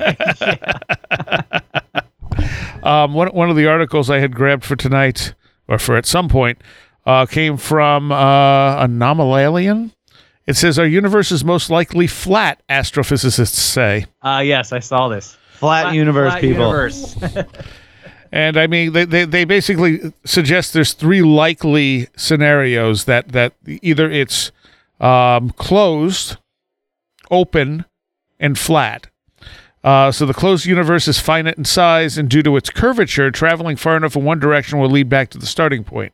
Um, 2.84 3.16
one 3.16 3.30
one 3.30 3.50
of 3.50 3.56
the 3.56 3.66
articles 3.66 4.12
I 4.12 4.20
had 4.20 4.36
grabbed 4.36 4.64
for 4.64 4.76
tonight, 4.76 5.34
or 5.68 5.80
for 5.80 5.98
at 5.98 6.06
some 6.06 6.30
point, 6.30 6.62
uh, 7.08 7.26
came 7.26 7.58
from 7.58 8.12
uh, 8.12 8.86
Anomalalian. 8.86 9.92
It 10.46 10.56
says 10.56 10.78
our 10.78 10.86
universe 10.86 11.32
is 11.32 11.44
most 11.44 11.72
likely 11.72 12.06
flat. 12.06 12.62
Astrophysicists 12.70 13.56
say, 13.56 14.06
Uh 14.22 14.44
yes, 14.46 14.72
I 14.72 14.80
saw 14.80 15.08
this. 15.08 15.36
Flat, 15.54 15.96
universe, 15.96 16.34
flat 16.34 16.42
people. 16.42 16.66
universe. 16.66 17.18
and 18.32 18.56
I 18.56 18.68
mean 18.68 18.94
they, 18.94 19.06
they, 19.06 19.26
they 19.26 19.46
basically 19.46 20.14
suggest 20.24 20.74
there's 20.74 20.94
three 20.94 21.24
likely 21.24 22.08
scenarios 22.16 23.06
that 23.06 23.30
that 23.30 23.54
either 23.66 24.12
it's 24.12 24.52
um, 25.00 25.52
closed, 25.52 26.38
open, 27.32 27.86
and 28.40 28.58
flat. 28.58 29.08
Uh, 29.84 30.12
so 30.12 30.26
the 30.26 30.34
closed 30.34 30.66
universe 30.66 31.08
is 31.08 31.20
finite 31.20 31.58
in 31.58 31.66
size, 31.66 32.18
and 32.18 32.28
due 32.28 32.42
to 32.42 32.58
its 32.58 32.70
curvature, 32.72 33.30
traveling 33.30 33.76
far 33.76 33.96
enough 33.96 34.16
in 34.16 34.24
one 34.24 34.40
direction 34.40 34.80
will 34.80 34.90
lead 34.90 35.10
back 35.10 35.30
to 35.30 35.38
the 35.38 35.46
starting 35.46 35.84
point. 35.84 36.12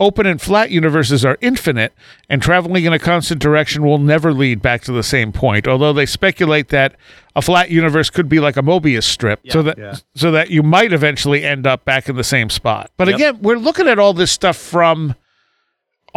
Open 0.00 0.26
and 0.26 0.40
flat 0.40 0.70
universes 0.70 1.24
are 1.24 1.38
infinite, 1.40 1.92
and 2.28 2.40
traveling 2.40 2.84
in 2.84 2.92
a 2.92 2.98
constant 2.98 3.40
direction 3.40 3.82
will 3.82 3.98
never 3.98 4.32
lead 4.32 4.62
back 4.62 4.82
to 4.82 4.92
the 4.92 5.02
same 5.02 5.32
point. 5.32 5.66
Although 5.66 5.92
they 5.92 6.06
speculate 6.06 6.68
that 6.68 6.94
a 7.34 7.42
flat 7.42 7.70
universe 7.70 8.08
could 8.08 8.28
be 8.28 8.38
like 8.38 8.56
a 8.56 8.62
Mobius 8.62 9.04
strip, 9.04 9.40
so 9.48 9.62
that 9.62 9.78
yeah. 9.78 9.96
so 10.14 10.30
that 10.30 10.50
you 10.50 10.62
might 10.62 10.92
eventually 10.92 11.44
end 11.44 11.66
up 11.66 11.84
back 11.84 12.08
in 12.08 12.14
the 12.14 12.22
same 12.22 12.50
spot. 12.50 12.90
But 12.96 13.08
Yep. 13.08 13.14
again, 13.16 13.38
we're 13.40 13.56
looking 13.56 13.88
at 13.88 13.98
all 13.98 14.12
this 14.12 14.30
stuff 14.30 14.56
from 14.56 15.16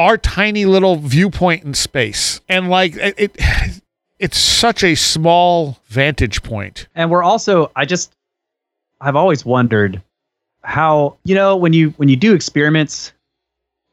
our 0.02 0.18
tiny 0.18 0.66
little 0.66 0.95
viewpoint 0.95 1.64
in 1.64 1.74
space, 1.74 2.41
and 2.49 2.70
like 2.70 2.95
it, 2.95 3.16
it 3.18 3.36
it's 4.20 4.38
such 4.38 4.84
a 4.84 4.95
small 4.95 5.78
vantage 5.88 6.43
point. 6.43 6.88
and 6.95 7.10
we're 7.10 7.24
also 7.24 7.72
i 7.76 7.86
just 7.86 8.14
i've 8.99 9.16
always 9.16 9.43
wondered 9.45 10.02
how 10.64 11.18
you 11.24 11.34
know 11.36 11.56
when 11.56 11.74
you 11.74 11.89
when 11.97 12.08
you 12.08 12.16
do 12.16 12.34
experiments 12.34 13.14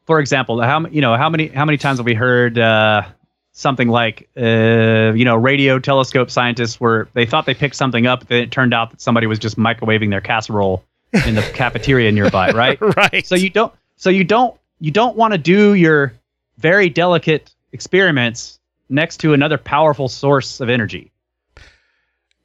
for 0.05 0.19
example 0.19 0.61
how 0.61 0.85
you 0.87 1.01
know 1.01 1.15
how 1.17 1.29
many 1.29 1.47
how 1.47 1.65
many 1.65 1.77
times 1.77 1.97
have 1.99 2.05
we 2.05 2.13
heard 2.13 2.59
uh 2.59 3.01
something 3.53 3.87
like 3.89 4.29
uh 4.37 5.11
you 5.13 5.25
know 5.25 5.35
radio 5.35 5.79
telescope 5.79 6.29
scientists 6.29 6.79
were 6.79 7.07
they 7.13 7.25
thought 7.25 7.45
they 7.45 7.55
picked 7.55 7.75
something 7.75 8.05
up 8.05 8.27
then 8.27 8.43
it 8.43 8.51
turned 8.51 8.73
out 8.73 8.91
that 8.91 9.01
somebody 9.01 9.25
was 9.27 9.39
just 9.39 9.57
microwaving 9.57 10.09
their 10.11 10.21
casserole 10.21 10.83
in 11.25 11.35
the 11.35 11.41
cafeteria 11.53 12.11
nearby 12.11 12.51
right 12.51 12.79
right. 12.97 13.25
so 13.25 13.35
you 13.35 13.49
don't 13.49 13.73
so 13.95 14.09
you 14.11 14.23
don't 14.23 14.58
you 14.79 14.91
don't 14.91 15.15
want 15.15 15.33
to 15.33 15.37
do 15.37 15.73
your 15.73 16.13
very 16.57 16.89
delicate 16.89 17.53
experiments 17.71 18.59
next 18.89 19.17
to 19.17 19.33
another 19.33 19.57
powerful 19.57 20.07
source 20.09 20.59
of 20.59 20.69
energy 20.69 21.11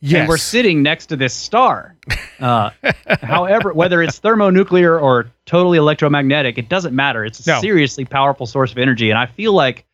yes. 0.05 0.21
and 0.21 0.29
we're 0.29 0.37
sitting 0.37 0.83
next 0.83 1.07
to 1.07 1.17
this 1.17 1.35
star. 1.35 1.97
Uh, 2.39 2.71
however, 3.23 3.73
whether 3.73 4.03
it's 4.03 4.19
thermonuclear 4.19 4.99
or 4.99 5.31
totally 5.47 5.79
electromagnetic, 5.79 6.59
it 6.59 6.69
doesn't 6.69 6.95
matter. 6.95 7.25
It's 7.25 7.47
a 7.47 7.51
No. 7.51 7.61
seriously 7.61 8.05
powerful 8.05 8.47
source 8.47 8.73
of 8.73 8.79
energy, 8.79 9.11
and 9.11 9.19
I 9.19 9.27
feel 9.27 9.53
like 9.53 9.85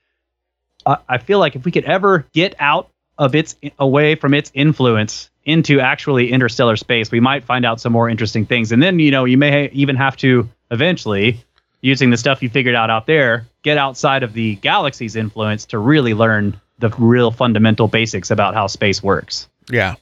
uh, 0.87 0.97
I 1.09 1.19
feel 1.19 1.39
like 1.39 1.57
if 1.57 1.65
we 1.65 1.71
could 1.71 1.85
ever 1.85 2.27
get 2.33 2.55
out 2.59 2.89
of 3.19 3.35
its 3.35 3.55
away 3.79 4.15
from 4.15 4.33
its 4.35 4.51
influence 4.55 5.31
into 5.45 5.79
actually 5.81 6.33
interstellar 6.33 6.77
space, 6.77 7.11
we 7.11 7.21
might 7.21 7.45
find 7.45 7.65
out 7.67 7.81
some 7.81 7.93
more 7.93 8.09
interesting 8.09 8.47
things. 8.47 8.73
And 8.73 8.83
then 8.83 8.99
you 8.99 9.11
know 9.11 9.25
you 9.27 9.37
may 9.39 9.67
ha- 9.67 9.71
even 9.75 9.97
have 9.97 10.17
to 10.19 10.49
eventually, 10.71 11.45
using 11.83 12.11
the 12.11 12.17
stuff 12.17 12.43
you 12.43 12.49
figured 12.49 12.75
out 12.75 12.91
out 12.91 13.07
there, 13.07 13.47
get 13.63 13.79
outside 13.79 14.23
of 14.23 14.33
the 14.33 14.57
galaxy's 14.57 15.17
influence 15.17 15.65
to 15.67 15.79
really 15.79 16.15
learn 16.15 16.59
the 16.79 16.89
real 16.99 17.31
fundamental 17.31 17.89
basics 17.89 18.31
about 18.31 18.55
how 18.55 18.67
space 18.67 19.03
works. 19.03 19.49
Yeah. 19.71 19.97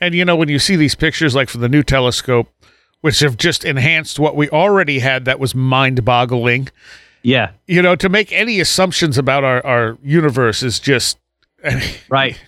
And 0.00 0.14
you 0.14 0.24
know, 0.24 0.36
when 0.36 0.48
you 0.48 0.58
see 0.58 0.76
these 0.76 0.94
pictures 0.94 1.34
like 1.34 1.48
from 1.48 1.60
the 1.60 1.68
new 1.68 1.82
telescope 1.82 2.48
which 3.02 3.18
have 3.18 3.36
just 3.36 3.64
enhanced 3.64 4.18
what 4.18 4.34
we 4.34 4.48
already 4.48 5.00
had 5.00 5.26
that 5.26 5.38
was 5.38 5.54
mind 5.54 6.04
boggling. 6.04 6.68
Yeah. 7.22 7.50
You 7.66 7.82
know, 7.82 7.94
to 7.96 8.08
make 8.08 8.32
any 8.32 8.58
assumptions 8.60 9.18
about 9.18 9.44
our, 9.44 9.64
our 9.66 9.98
universe 10.02 10.62
is 10.62 10.80
just, 10.80 11.18
Right. 12.08 12.40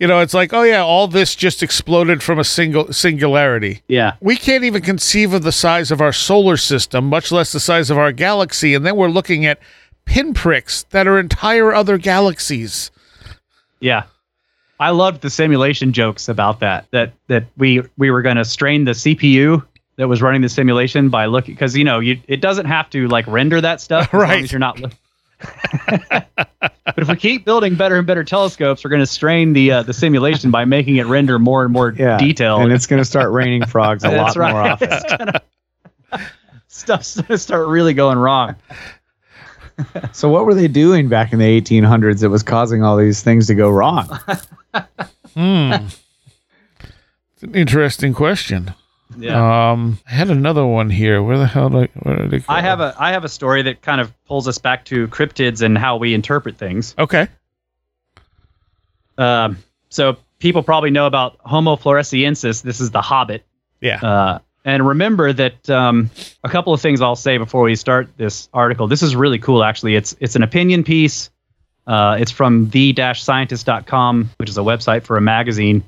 You 0.00 0.06
know, 0.06 0.20
it's 0.20 0.34
like, 0.34 0.52
oh 0.52 0.62
yeah, 0.62 0.82
all 0.82 1.06
this 1.08 1.34
just 1.34 1.62
exploded 1.62 2.22
from 2.22 2.38
a 2.38 2.44
single 2.44 2.92
singularity. 2.92 3.82
Yeah. 3.88 4.14
We 4.20 4.36
can't 4.36 4.64
even 4.64 4.82
conceive 4.82 5.32
of 5.32 5.42
the 5.42 5.52
size 5.52 5.90
of 5.90 6.00
our 6.00 6.12
solar 6.12 6.56
system, 6.56 7.08
much 7.08 7.30
less 7.30 7.52
the 7.52 7.60
size 7.60 7.90
of 7.90 7.98
our 7.98 8.12
galaxy. 8.12 8.74
And 8.74 8.84
then 8.84 8.96
we're 8.96 9.08
looking 9.08 9.46
at 9.46 9.60
pinpricks 10.04 10.82
that 10.90 11.06
are 11.06 11.18
entire 11.18 11.72
other 11.72 11.96
galaxies. 11.98 12.90
Yeah. 13.80 14.04
I 14.80 14.90
loved 14.90 15.20
the 15.22 15.30
simulation 15.30 15.92
jokes 15.92 16.28
about 16.28 16.60
that. 16.60 16.86
That 16.90 17.12
that 17.28 17.44
we 17.56 17.82
we 17.96 18.10
were 18.10 18.22
going 18.22 18.36
to 18.36 18.44
strain 18.44 18.84
the 18.84 18.90
CPU 18.92 19.64
that 19.96 20.08
was 20.08 20.20
running 20.20 20.40
the 20.42 20.48
simulation 20.48 21.08
by 21.08 21.26
looking 21.26 21.54
because 21.54 21.76
you 21.76 21.84
know 21.84 22.00
you 22.00 22.20
it 22.26 22.40
doesn't 22.40 22.66
have 22.66 22.90
to 22.90 23.06
like 23.06 23.24
render 23.28 23.60
that 23.60 23.80
stuff 23.80 24.08
as 24.12 24.12
long 24.12 24.22
Right. 24.22 24.42
as 24.42 24.50
you're 24.50 24.58
not. 24.58 24.80
Look- 25.90 26.02
but 26.86 26.98
if 26.98 27.08
we 27.08 27.16
keep 27.16 27.44
building 27.44 27.74
better 27.74 27.96
and 27.96 28.06
better 28.06 28.24
telescopes, 28.24 28.84
we're 28.84 28.90
going 28.90 29.00
to 29.02 29.06
strain 29.06 29.52
the 29.52 29.70
uh, 29.72 29.82
the 29.82 29.92
simulation 29.92 30.50
by 30.50 30.64
making 30.64 30.96
it 30.96 31.06
render 31.06 31.38
more 31.38 31.64
and 31.64 31.72
more 31.72 31.92
Yeah. 31.96 32.18
detail. 32.18 32.60
And 32.60 32.72
it's 32.72 32.86
going 32.86 33.00
to 33.00 33.04
start 33.04 33.32
raining 33.32 33.64
frogs 33.66 34.04
a 34.04 34.08
lot 34.16 34.16
That's 34.26 34.36
right. 34.36 34.52
more 34.52 34.62
often. 34.62 34.88
It's 34.92 35.04
gonna- 35.04 35.42
Stuff's 36.68 37.14
going 37.16 37.26
to 37.28 37.38
start 37.38 37.68
really 37.68 37.94
going 37.94 38.18
wrong. 38.18 38.56
So 40.12 40.28
what 40.28 40.46
were 40.46 40.54
they 40.54 40.68
doing 40.68 41.08
back 41.08 41.32
in 41.32 41.40
the 41.40 41.60
1800s 41.60 42.20
that 42.20 42.30
was 42.30 42.44
causing 42.44 42.84
all 42.84 42.96
these 42.96 43.24
things 43.24 43.48
to 43.48 43.56
go 43.56 43.68
wrong? 43.70 44.06
Hmm. 45.34 45.72
it's 47.32 47.42
an 47.42 47.56
interesting 47.56 48.14
question. 48.14 48.72
Yeah. 49.18 49.70
Um, 49.70 49.98
I 50.06 50.12
had 50.12 50.30
another 50.30 50.66
one 50.66 50.90
here. 50.90 51.22
Where 51.22 51.38
the 51.38 51.46
hell 51.46 51.68
did 51.68 51.90
I, 51.90 51.98
where 52.00 52.16
did 52.16 52.32
it 52.34 52.46
go? 52.46 52.52
I 52.52 52.60
have 52.60 52.80
a 52.80 52.94
I 52.98 53.12
have 53.12 53.24
a 53.24 53.28
story 53.28 53.62
that 53.62 53.82
kind 53.82 54.00
of 54.00 54.12
pulls 54.24 54.48
us 54.48 54.58
back 54.58 54.84
to 54.86 55.08
cryptids 55.08 55.62
and 55.62 55.76
how 55.76 55.96
we 55.96 56.14
interpret 56.14 56.56
things. 56.56 56.94
Okay. 56.98 57.28
Um, 59.16 59.58
so 59.88 60.16
people 60.38 60.62
probably 60.62 60.90
know 60.90 61.06
about 61.06 61.38
Homo 61.44 61.76
floresiensis. 61.76 62.62
This 62.62 62.80
is 62.80 62.90
the 62.90 63.00
Hobbit. 63.00 63.44
Yeah. 63.80 64.00
Uh, 64.00 64.38
and 64.64 64.86
remember 64.86 65.32
that 65.32 65.68
um, 65.68 66.10
a 66.42 66.48
couple 66.48 66.72
of 66.72 66.80
things 66.80 67.00
I'll 67.02 67.16
say 67.16 67.36
before 67.36 67.62
we 67.62 67.76
start 67.76 68.08
this 68.16 68.48
article. 68.54 68.88
This 68.88 69.02
is 69.02 69.14
really 69.14 69.38
cool, 69.38 69.62
actually. 69.62 69.94
It's 69.94 70.16
it's 70.20 70.36
an 70.36 70.42
opinion 70.42 70.84
piece. 70.84 71.30
Uh, 71.86 72.16
it's 72.18 72.30
from 72.30 72.70
the-scientist.com, 72.70 74.30
which 74.38 74.48
is 74.48 74.56
a 74.56 74.62
website 74.62 75.02
for 75.02 75.18
a 75.18 75.20
magazine. 75.20 75.84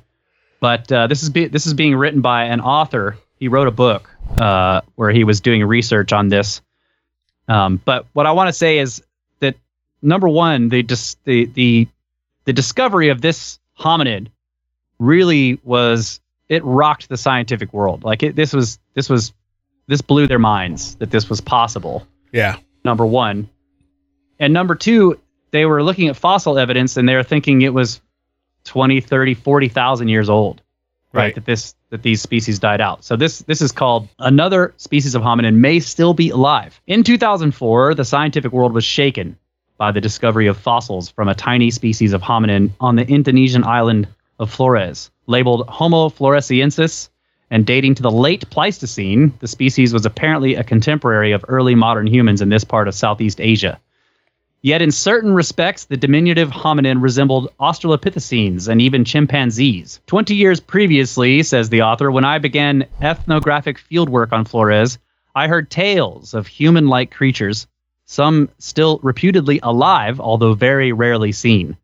But 0.59 0.91
uh, 0.91 1.07
this 1.07 1.23
is 1.23 1.29
be- 1.29 1.47
this 1.47 1.65
is 1.65 1.73
being 1.73 1.95
written 1.95 2.21
by 2.21 2.45
an 2.45 2.61
author. 2.61 3.17
He 3.39 3.47
wrote 3.47 3.67
a 3.67 3.71
book 3.71 4.09
uh, 4.39 4.81
where 4.95 5.11
he 5.11 5.23
was 5.23 5.41
doing 5.41 5.63
research 5.63 6.13
on 6.13 6.29
this. 6.29 6.61
Um, 7.47 7.79
but 7.83 8.07
what 8.13 8.25
I 8.25 8.31
want 8.31 8.47
to 8.49 8.53
say 8.53 8.79
is 8.79 9.03
that 9.39 9.55
number 10.01 10.27
one, 10.27 10.69
the 10.69 10.83
dis- 10.83 11.17
the 11.23 11.45
the 11.45 11.87
the 12.45 12.53
discovery 12.53 13.09
of 13.09 13.21
this 13.21 13.59
hominid 13.79 14.27
really 14.99 15.59
was 15.63 16.19
it 16.49 16.63
rocked 16.63 17.09
the 17.09 17.17
scientific 17.17 17.73
world. 17.73 18.03
Like 18.03 18.23
it, 18.23 18.35
this 18.35 18.53
was 18.53 18.79
this 18.93 19.09
was 19.09 19.33
this 19.87 20.01
blew 20.01 20.27
their 20.27 20.39
minds 20.39 20.95
that 20.95 21.11
this 21.11 21.29
was 21.29 21.39
possible. 21.41 22.07
Yeah. 22.31 22.57
Number 22.83 23.05
one, 23.05 23.49
and 24.39 24.53
number 24.53 24.75
two, 24.75 25.19
they 25.51 25.65
were 25.65 25.83
looking 25.83 26.07
at 26.07 26.15
fossil 26.15 26.57
evidence 26.57 26.97
and 26.97 27.07
they 27.07 27.15
were 27.15 27.23
thinking 27.23 27.61
it 27.61 27.73
was 27.73 28.01
20, 28.67 29.01
30, 29.01 29.33
40,000 29.33 30.07
years 30.07 30.29
old. 30.29 30.61
Right. 31.13 31.23
Right. 31.23 31.35
That 31.35 31.45
this 31.45 31.73
that 31.89 32.03
these 32.03 32.21
species 32.21 32.59
died 32.59 32.81
out. 32.81 33.03
So 33.03 33.15
this 33.15 33.39
this 33.39 33.61
is 33.61 33.71
called 33.71 34.09
another 34.19 34.73
species 34.75 35.15
of 35.15 35.21
hominin 35.21 35.55
may 35.55 35.79
still 35.79 36.13
be 36.13 36.29
alive. 36.29 36.79
In 36.85 37.03
2004, 37.03 37.95
the 37.95 38.03
scientific 38.03 38.51
world 38.51 38.73
was 38.73 38.83
shaken 38.83 39.37
by 39.77 39.91
the 39.91 40.01
discovery 40.01 40.47
of 40.47 40.57
fossils 40.57 41.09
from 41.09 41.29
a 41.29 41.33
tiny 41.33 41.71
species 41.71 42.11
of 42.11 42.21
hominin 42.21 42.71
on 42.81 42.97
the 42.97 43.07
Indonesian 43.07 43.63
island 43.63 44.07
of 44.37 44.51
Flores, 44.51 45.09
labeled 45.27 45.67
Homo 45.69 46.09
floresiensis 46.09 47.09
and 47.49 47.65
dating 47.65 47.95
to 47.95 48.03
the 48.03 48.11
late 48.11 48.49
Pleistocene. 48.49 49.33
The 49.39 49.47
species 49.47 49.93
was 49.93 50.05
apparently 50.05 50.55
a 50.55 50.63
contemporary 50.63 51.31
of 51.31 51.45
early 51.47 51.75
modern 51.75 52.05
humans 52.05 52.41
in 52.41 52.49
this 52.49 52.65
part 52.65 52.89
of 52.89 52.95
Southeast 52.95 53.39
Asia. 53.39 53.79
Yet, 54.61 54.81
in 54.81 54.91
certain 54.91 55.33
respects, 55.33 55.85
the 55.85 55.97
diminutive 55.97 56.49
hominin 56.49 57.01
resembled 57.01 57.53
Australopithecines 57.59 58.67
and 58.67 58.81
even 58.81 59.05
chimpanzees. 59.05 60.01
Twenty 60.07 60.35
years 60.35 60.59
previously, 60.59 61.43
says 61.43 61.69
the 61.69 61.83
author, 61.83 62.11
when 62.11 62.25
I 62.25 62.39
began 62.39 62.87
ethnographic 62.99 63.79
fieldwork 63.79 64.33
on 64.33 64.45
Flores, 64.45 64.97
I 65.35 65.47
heard 65.47 65.69
tales 65.69 66.33
of 66.33 66.47
human 66.47 66.87
like 66.87 67.11
creatures, 67.11 67.67
some 68.05 68.49
still 68.57 68.99
reputedly 69.03 69.59
alive, 69.61 70.19
although 70.19 70.55
very 70.55 70.91
rarely 70.91 71.31
seen. 71.31 71.77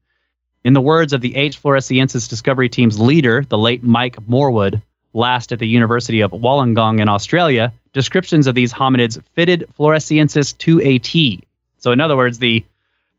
In 0.64 0.74
the 0.74 0.82
words 0.82 1.14
of 1.14 1.22
the 1.22 1.36
H. 1.36 1.62
floresiensis 1.62 2.28
discovery 2.28 2.70
team's 2.70 3.00
leader, 3.00 3.46
the 3.48 3.58
late 3.58 3.84
Mike 3.84 4.16
Morwood, 4.28 4.82
last 5.14 5.52
at 5.52 5.60
the 5.60 5.68
University 5.68 6.22
of 6.22 6.32
Wollongong 6.32 7.02
in 7.02 7.10
Australia, 7.10 7.72
descriptions 7.94 8.48
of 8.48 8.56
these 8.56 8.74
hominids 8.74 9.22
fitted 9.34 9.68
floresiensis 9.78 10.58
to 10.58 10.82
a 10.82 10.98
T. 10.98 11.44
So, 11.84 11.92
in 11.92 12.00
other 12.00 12.16
words, 12.16 12.40
the 12.40 12.64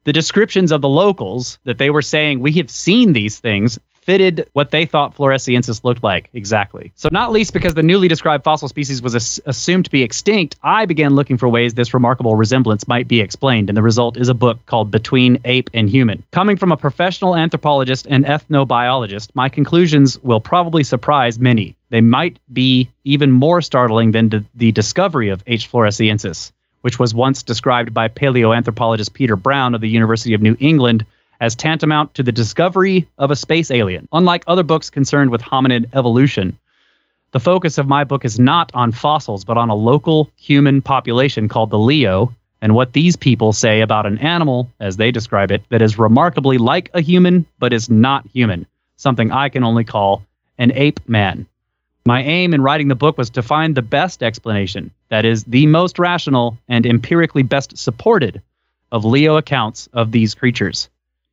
the 0.04 0.12
descriptions 0.12 0.72
of 0.72 0.80
the 0.80 0.88
locals 0.88 1.58
that 1.64 1.76
they 1.76 1.90
were 1.90 2.00
saying 2.02 2.40
we 2.40 2.52
have 2.52 2.70
seen 2.70 3.12
these 3.12 3.38
things 3.38 3.78
fitted 3.92 4.48
what 4.54 4.70
they 4.70 4.86
thought 4.86 5.14
floresiensis 5.14 5.84
looked 5.84 6.02
like 6.02 6.30
exactly. 6.32 6.90
So, 6.94 7.10
not 7.12 7.30
least 7.30 7.52
because 7.52 7.74
the 7.74 7.82
newly 7.82 8.08
described 8.08 8.42
fossil 8.42 8.68
species 8.68 9.02
was 9.02 9.14
as- 9.14 9.38
assumed 9.44 9.84
to 9.84 9.90
be 9.90 10.02
extinct, 10.02 10.56
I 10.62 10.86
began 10.86 11.14
looking 11.14 11.36
for 11.36 11.46
ways 11.46 11.74
this 11.74 11.92
remarkable 11.92 12.36
resemblance 12.36 12.88
might 12.88 13.06
be 13.06 13.20
explained, 13.20 13.68
and 13.68 13.76
the 13.76 13.82
result 13.82 14.16
is 14.16 14.30
a 14.30 14.34
book 14.34 14.64
called 14.64 14.90
Between 14.90 15.38
Ape 15.44 15.68
and 15.74 15.90
Human. 15.90 16.22
Coming 16.32 16.56
from 16.56 16.72
a 16.72 16.76
professional 16.78 17.36
anthropologist 17.36 18.06
and 18.08 18.24
ethnobiologist, 18.24 19.28
my 19.34 19.50
conclusions 19.50 20.18
will 20.22 20.40
probably 20.40 20.84
surprise 20.84 21.38
many. 21.38 21.76
They 21.90 22.00
might 22.00 22.38
be 22.50 22.88
even 23.04 23.30
more 23.30 23.60
startling 23.60 24.12
than 24.12 24.28
d- 24.28 24.44
the 24.54 24.72
discovery 24.72 25.28
of 25.28 25.42
H. 25.46 25.70
floresiensis 25.70 26.50
which 26.84 26.98
was 26.98 27.14
once 27.14 27.42
described 27.42 27.94
by 27.94 28.08
paleoanthropologist 28.08 29.14
Peter 29.14 29.36
Brown 29.36 29.74
of 29.74 29.80
the 29.80 29.88
University 29.88 30.34
of 30.34 30.42
New 30.42 30.54
England 30.60 31.06
as 31.40 31.54
tantamount 31.54 32.12
to 32.12 32.22
the 32.22 32.30
discovery 32.30 33.08
of 33.16 33.30
a 33.30 33.36
space 33.36 33.70
alien. 33.70 34.06
Unlike 34.12 34.44
other 34.46 34.62
books 34.62 34.90
concerned 34.90 35.30
with 35.30 35.40
hominid 35.40 35.88
evolution, 35.94 36.58
the 37.30 37.40
focus 37.40 37.78
of 37.78 37.88
my 37.88 38.04
book 38.04 38.26
is 38.26 38.38
not 38.38 38.70
on 38.74 38.92
fossils, 38.92 39.46
but 39.46 39.56
on 39.56 39.70
a 39.70 39.74
local 39.74 40.30
human 40.36 40.82
population 40.82 41.48
called 41.48 41.70
the 41.70 41.78
Lio, 41.78 42.34
and 42.60 42.74
what 42.74 42.92
these 42.92 43.16
people 43.16 43.54
say 43.54 43.80
about 43.80 44.04
an 44.04 44.18
animal, 44.18 44.70
as 44.78 44.98
they 44.98 45.10
describe 45.10 45.50
it, 45.50 45.62
that 45.70 45.80
is 45.80 45.98
remarkably 45.98 46.58
like 46.58 46.90
a 46.92 47.00
human, 47.00 47.46
but 47.58 47.72
is 47.72 47.88
not 47.88 48.26
human, 48.26 48.66
something 48.96 49.32
I 49.32 49.48
can 49.48 49.64
only 49.64 49.84
call 49.84 50.22
an 50.58 50.70
ape 50.74 51.00
man. 51.08 51.46
My 52.06 52.22
aim 52.22 52.52
in 52.52 52.60
writing 52.60 52.88
the 52.88 52.94
book 52.94 53.16
was 53.16 53.30
to 53.30 53.42
find 53.42 53.74
the 53.74 53.80
best 53.80 54.22
explanation, 54.22 54.90
that 55.08 55.24
is, 55.24 55.42
the 55.44 55.64
most 55.64 55.98
rational 55.98 56.58
and 56.68 56.84
empirically 56.84 57.42
best 57.42 57.78
supported 57.78 58.42
of 58.92 59.06
Lio 59.06 59.36
accounts 59.36 59.88
of 59.94 60.12
these 60.12 60.34
creatures. 60.34 60.90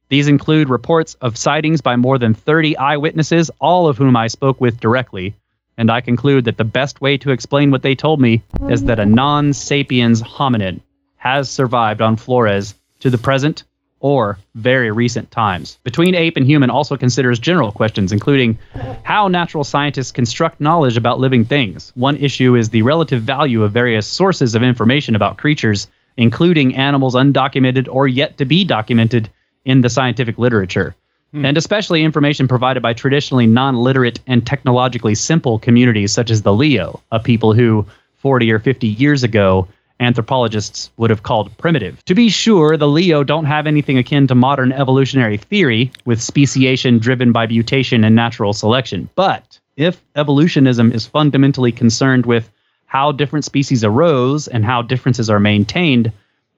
These 0.08 0.30
include 0.30 0.70
reports 0.70 1.16
of 1.16 1.36
sightings 1.36 1.82
by 1.82 1.98
more 1.98 2.18
than 2.18 2.34
30 2.34 2.78
eyewitnesses, 2.78 3.52
all 3.60 3.86
of 3.86 3.98
whom 3.98 4.16
I 4.16 4.28
spoke 4.28 4.62
with 4.62 4.80
directly, 4.80 5.36
and 5.78 5.92
I 5.92 6.00
conclude 6.00 6.46
that 6.46 6.56
the 6.56 6.64
best 6.64 7.02
way 7.02 7.18
to 7.18 7.32
explain 7.32 7.70
what 7.70 7.82
they 7.82 7.94
told 7.94 8.22
me 8.22 8.42
is 8.70 8.86
that 8.86 9.00
a 9.00 9.06
non 9.06 9.52
sapiens 9.52 10.22
hominid 10.22 10.80
has 11.18 11.50
survived 11.50 12.02
on 12.02 12.16
Flores 12.16 12.76
to 13.02 13.10
the 13.10 13.18
present 13.18 13.66
or 14.02 14.38
very 14.56 14.92
recent 14.92 15.32
times. 15.32 15.78
Between 15.84 16.16
ape 16.16 16.36
and 16.36 16.46
human 16.46 16.70
also 16.70 16.98
considers 16.98 17.40
general 17.40 17.72
questions, 17.72 18.12
including 18.12 18.58
how 19.04 19.28
natural 19.28 19.64
scientists 19.64 20.12
construct 20.12 20.60
knowledge 20.60 20.98
about 20.98 21.20
living 21.20 21.46
things. 21.46 21.92
One 21.96 22.18
issue 22.18 22.56
is 22.56 22.70
the 22.70 22.82
relative 22.82 23.22
value 23.22 23.64
of 23.64 23.72
various 23.72 24.06
sources 24.06 24.56
of 24.56 24.64
information 24.64 25.16
about 25.16 25.38
creatures, 25.38 25.88
including 26.18 26.76
animals 26.76 27.16
undocumented 27.16 27.88
or 27.90 28.08
yet 28.08 28.38
to 28.40 28.46
be 28.46 28.66
documented 28.66 29.30
in 29.64 29.82
the 29.82 29.90
scientific 29.90 30.38
literature. 30.38 30.96
Hmm. 31.32 31.46
And 31.46 31.58
especially 31.58 32.04
information 32.04 32.48
provided 32.48 32.84
by 32.84 32.94
traditionally 32.94 33.48
non 33.48 33.78
literate 33.78 34.20
and 34.28 34.46
technologically 34.46 35.16
simple 35.16 35.60
communities 35.60 36.12
such 36.12 36.30
as 36.30 36.42
the 36.42 36.54
Lio, 36.54 37.00
a 37.12 37.20
people 37.20 37.54
who 37.54 37.86
40 38.18 38.52
or 38.52 38.60
50 38.60 38.88
years 38.88 39.24
ago 39.24 39.68
anthropologists 40.02 40.92
would 40.98 41.10
have 41.10 41.24
called 41.24 41.56
primitive. 41.58 42.04
To 42.06 42.16
be 42.16 42.28
sure, 42.28 42.76
the 42.76 42.88
Lio 42.88 43.24
don't 43.24 43.46
have 43.46 43.68
anything 43.68 43.98
akin 43.98 44.28
to 44.28 44.36
modern 44.36 44.74
evolutionary 44.74 45.38
theory, 45.38 45.92
with 46.04 46.22
speciation 46.22 47.00
driven 47.00 47.32
by 47.32 47.48
mutation 47.48 48.04
and 48.04 48.16
natural 48.16 48.52
selection. 48.52 49.10
But 49.16 49.60
if 49.78 50.02
evolutionism 50.16 50.92
is 50.92 51.06
fundamentally 51.06 51.72
concerned 51.72 52.26
with 52.26 52.52
how 52.86 53.14
different 53.14 53.46
species 53.46 53.84
arose 53.84 54.48
and 54.50 54.66
how 54.66 54.82
differences 54.82 55.30
are 55.30 55.40
maintained, 55.40 56.12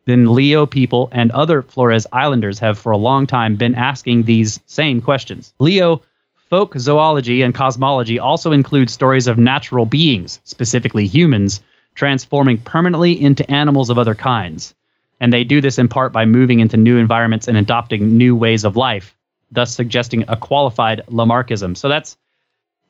then 0.06 0.34
Lio 0.34 0.66
people 0.66 1.10
and 1.12 1.30
other 1.32 1.62
Flores 1.62 2.08
Islanders 2.12 2.60
have 2.60 2.80
for 2.80 2.92
a 2.92 2.98
long 2.98 3.28
time 3.28 3.56
been 3.56 3.76
asking 3.76 4.24
these 4.24 4.60
same 4.66 5.02
questions. 5.02 5.54
Lio 5.60 6.02
Folk 6.54 6.78
zoology 6.78 7.42
and 7.42 7.56
cosmology 7.56 8.20
also 8.20 8.52
include 8.52 8.92
stories 8.92 9.26
of 9.26 9.40
natural 9.40 9.88
beings, 9.88 10.40
specifically 10.44 11.08
humans, 11.08 11.62
transforming 11.96 12.58
permanently 12.58 13.20
into 13.20 13.50
animals 13.50 13.90
of 13.90 13.98
other 13.98 14.16
kinds. 14.16 14.74
And 15.20 15.32
they 15.32 15.44
do 15.44 15.62
this 15.62 15.78
in 15.78 15.88
part 15.88 16.12
by 16.12 16.26
moving 16.26 16.60
into 16.60 16.78
new 16.78 16.98
environments 16.98 17.48
and 17.48 17.58
adopting 17.58 18.18
new 18.18 18.36
ways 18.36 18.66
of 18.66 18.76
life, 18.76 19.16
thus 19.52 19.74
suggesting 19.74 20.26
a 20.28 20.36
qualified 20.36 21.02
Lamarckism. 21.08 21.78
So 21.78 21.88
that's 21.88 22.18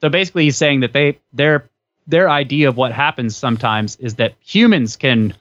so 0.02 0.10
basically 0.10 0.46
he's 0.46 0.58
saying 0.58 0.82
that 0.82 0.94
they 0.94 1.20
their 1.32 1.70
their 2.08 2.30
idea 2.30 2.68
of 2.68 2.76
what 2.76 2.92
happens 2.92 3.36
sometimes 3.36 3.96
is 3.98 4.16
that 4.16 4.34
humans 4.42 4.96
can 4.96 5.34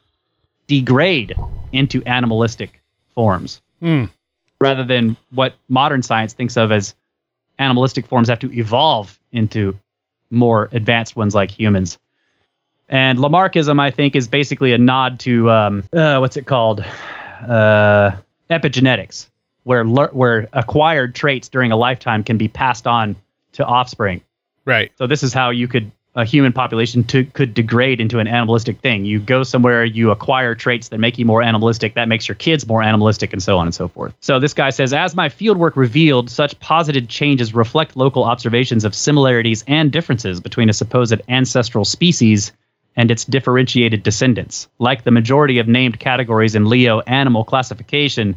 degrade 0.69 1.35
into 1.73 2.03
animalistic 2.05 2.81
forms 3.15 3.61
Hmm. 3.81 4.05
rather 4.61 4.85
than 4.85 5.17
what 5.31 5.55
modern 5.69 6.03
science 6.03 6.35
thinks 6.35 6.57
of 6.57 6.71
as 6.71 6.95
animalistic 7.59 8.07
forms 8.07 8.29
have 8.29 8.39
to 8.41 8.53
evolve 8.57 9.19
into 9.33 9.77
more 10.31 10.69
advanced 10.73 11.17
ones 11.17 11.35
like 11.35 11.51
humans. 11.51 11.99
And 12.93 13.19
Lamarckism, 13.19 13.81
I 13.81 13.91
think, 13.91 14.15
is 14.15 14.29
basically 14.29 14.75
a 14.75 14.79
nod 14.79 15.19
to 15.21 15.51
um, 15.51 15.85
uh, 15.95 16.19
what's 16.19 16.37
it 16.37 16.47
called? 16.47 16.81
Uh, 16.81 18.13
epigenetics, 18.51 19.29
where 19.65 19.85
lear- 19.85 20.11
where 20.13 20.49
acquired 20.53 21.15
traits 21.15 21.49
during 21.49 21.73
a 21.73 21.77
lifetime 21.77 22.23
can 22.23 22.37
be 22.37 22.49
passed 22.49 22.87
on 22.87 23.17
to 23.53 23.65
offspring. 23.65 24.21
Right. 24.67 24.93
So 24.99 25.07
this 25.07 25.23
is 25.23 25.33
how 25.33 25.49
you 25.49 25.69
could 25.69 25.91
a 26.15 26.27
human 26.27 26.53
population 26.53 27.03
to, 27.05 27.25
could 27.25 27.55
degrade 27.55 27.99
into 27.99 28.19
an 28.19 28.27
animalistic 28.27 28.79
thing. 28.81 29.07
You 29.07 29.19
go 29.19 29.43
somewhere, 29.45 29.83
you 29.83 30.11
acquire 30.11 30.55
traits 30.55 30.89
that 30.89 30.99
make 30.99 31.17
you 31.19 31.25
more 31.25 31.43
animalistic, 31.43 31.95
that 31.95 32.07
makes 32.07 32.29
your 32.29 32.35
kids 32.35 32.67
more 32.67 32.83
animalistic, 32.83 33.33
and 33.33 33.43
so 33.43 33.57
on 33.57 33.67
and 33.67 33.75
so 33.75 33.89
forth. 33.89 34.13
So 34.21 34.39
this 34.39 34.53
guy 34.53 34.69
says, 34.69 34.93
as 34.93 35.17
my 35.17 35.31
fieldwork 35.31 35.75
revealed, 35.75 36.29
such 36.29 36.59
posited 36.61 37.09
changes 37.09 37.55
reflect 37.55 37.97
local 37.97 38.25
observations 38.25 38.85
of 38.85 38.95
similarities 38.95 39.65
and 39.67 39.91
differences 39.91 40.39
between 40.39 40.69
a 40.69 40.75
supposed 40.75 41.19
ancestral 41.29 41.87
species 41.87 42.53
and 42.97 43.11
its 43.11 43.25
differentiated 43.25 44.03
descendants. 44.03 44.69
Like 44.79 45.05
the 45.05 45.11
majority 45.11 45.59
of 45.59 45.69
named 45.69 45.99
categories 45.99 46.55
in 46.55 46.69
Lio 46.69 47.01
animal 47.01 47.45
classification, 47.45 48.37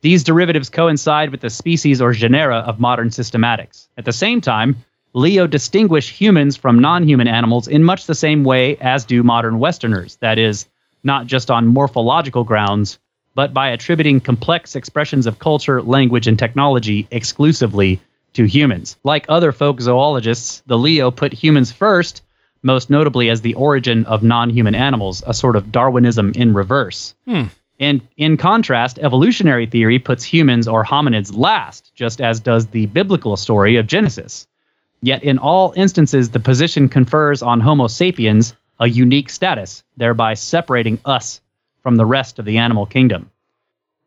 these 0.00 0.24
derivatives 0.24 0.70
coincide 0.70 1.30
with 1.30 1.40
the 1.40 1.50
species 1.50 2.00
or 2.00 2.12
genera 2.12 2.58
of 2.58 2.80
modern 2.80 3.08
systematics. 3.08 3.88
At 3.96 4.04
the 4.04 4.12
same 4.12 4.40
time, 4.40 4.76
Lio 5.14 5.46
distinguish 5.46 6.10
humans 6.10 6.56
from 6.56 6.80
non 6.80 7.08
human 7.08 7.28
animals 7.28 7.68
in 7.68 7.84
much 7.84 8.06
the 8.06 8.14
same 8.14 8.42
way 8.42 8.76
as 8.80 9.04
do 9.04 9.22
modern 9.22 9.58
Westerners, 9.58 10.16
that 10.16 10.38
is, 10.38 10.66
not 11.04 11.26
just 11.26 11.50
on 11.50 11.66
morphological 11.66 12.44
grounds, 12.44 12.98
but 13.34 13.54
by 13.54 13.68
attributing 13.68 14.20
complex 14.20 14.74
expressions 14.74 15.26
of 15.26 15.38
culture, 15.38 15.82
language, 15.82 16.26
and 16.26 16.38
technology 16.38 17.06
exclusively 17.10 18.00
to 18.32 18.44
humans. 18.44 18.96
Like 19.04 19.26
other 19.28 19.52
folk 19.52 19.80
zoologists, 19.80 20.62
the 20.66 20.78
Lio 20.78 21.10
put 21.10 21.32
humans 21.32 21.70
first, 21.70 22.22
most 22.64 22.90
notably 22.90 23.30
as 23.30 23.42
the 23.42 23.54
origin 23.54 24.04
of 24.06 24.24
non 24.24 24.50
human 24.50 24.74
animals, 24.74 25.22
a 25.26 25.34
sort 25.34 25.54
of 25.54 25.70
Darwinism 25.70 26.32
in 26.34 26.54
reverse. 26.54 27.14
Hmm. 27.26 27.44
And 27.78 28.00
in 28.16 28.36
contrast, 28.36 28.98
evolutionary 28.98 29.66
theory 29.66 29.98
puts 29.98 30.24
humans 30.24 30.66
or 30.66 30.84
hominids 30.84 31.36
last, 31.36 31.92
just 31.94 32.20
as 32.20 32.40
does 32.40 32.66
the 32.68 32.86
biblical 32.86 33.36
story 33.36 33.76
of 33.76 33.86
Genesis. 33.86 34.46
Yet 35.02 35.22
in 35.22 35.38
all 35.38 35.74
instances, 35.76 36.30
the 36.30 36.40
position 36.40 36.88
confers 36.88 37.42
on 37.42 37.60
Homo 37.60 37.88
sapiens 37.88 38.54
a 38.80 38.88
unique 38.88 39.28
status, 39.28 39.84
thereby 39.96 40.34
separating 40.34 40.98
us 41.04 41.40
from 41.82 41.96
the 41.96 42.06
rest 42.06 42.38
of 42.38 42.44
the 42.44 42.58
animal 42.58 42.86
kingdom. 42.86 43.30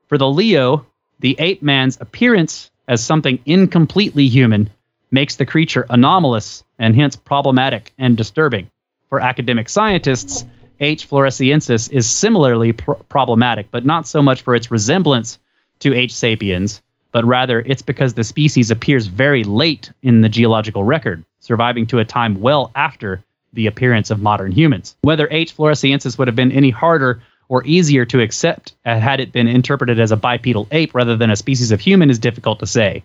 For 0.07 0.17
the 0.17 0.29
Lio, 0.29 0.85
the 1.19 1.35
ape 1.39 1.61
man's 1.61 1.99
appearance 2.01 2.71
as 2.87 3.03
something 3.03 3.39
incompletely 3.45 4.27
human 4.27 4.69
makes 5.11 5.35
the 5.35 5.45
creature 5.45 5.85
anomalous 5.89 6.63
and 6.79 6.95
hence 6.95 7.15
problematic 7.15 7.93
and 7.97 8.17
disturbing. 8.17 8.69
For 9.09 9.19
academic 9.19 9.69
scientists, 9.69 10.45
H. 10.79 11.09
floresiensis 11.09 11.91
is 11.91 12.09
similarly 12.09 12.73
pr- 12.73 12.93
problematic, 13.09 13.71
but 13.71 13.85
not 13.85 14.07
so 14.07 14.21
much 14.21 14.41
for 14.41 14.53
its 14.55 14.69
resemblance 14.69 15.39
to 15.79 15.93
H. 15.93 16.13
sapiens, 16.13 16.81
but 17.11 17.25
rather 17.25 17.61
it's 17.61 17.81
because 17.81 18.13
the 18.13 18.23
species 18.23 18.69
appears 18.69 19.07
very 19.07 19.43
late 19.43 19.91
in 20.03 20.21
the 20.21 20.29
geological 20.29 20.83
record, 20.83 21.23
surviving 21.39 21.87
to 21.87 21.99
a 21.99 22.05
time 22.05 22.41
well 22.41 22.71
after 22.75 23.23
the 23.53 23.67
appearance 23.67 24.11
of 24.11 24.21
modern 24.21 24.51
humans. 24.51 24.95
Whether 25.01 25.27
H. 25.31 25.55
floresiensis 25.55 26.17
would 26.17 26.27
have 26.27 26.35
been 26.35 26.51
any 26.51 26.69
harder 26.69 27.21
or 27.49 27.65
easier 27.65 28.05
to 28.05 28.21
accept 28.21 28.73
uh, 28.85 28.99
had 28.99 29.19
it 29.19 29.31
been 29.31 29.47
interpreted 29.47 29.99
as 29.99 30.11
a 30.11 30.17
bipedal 30.17 30.67
ape 30.71 30.93
rather 30.93 31.15
than 31.15 31.31
a 31.31 31.35
species 31.35 31.71
of 31.71 31.79
human 31.79 32.09
is 32.09 32.19
difficult 32.19 32.59
to 32.59 32.67
say. 32.67 33.03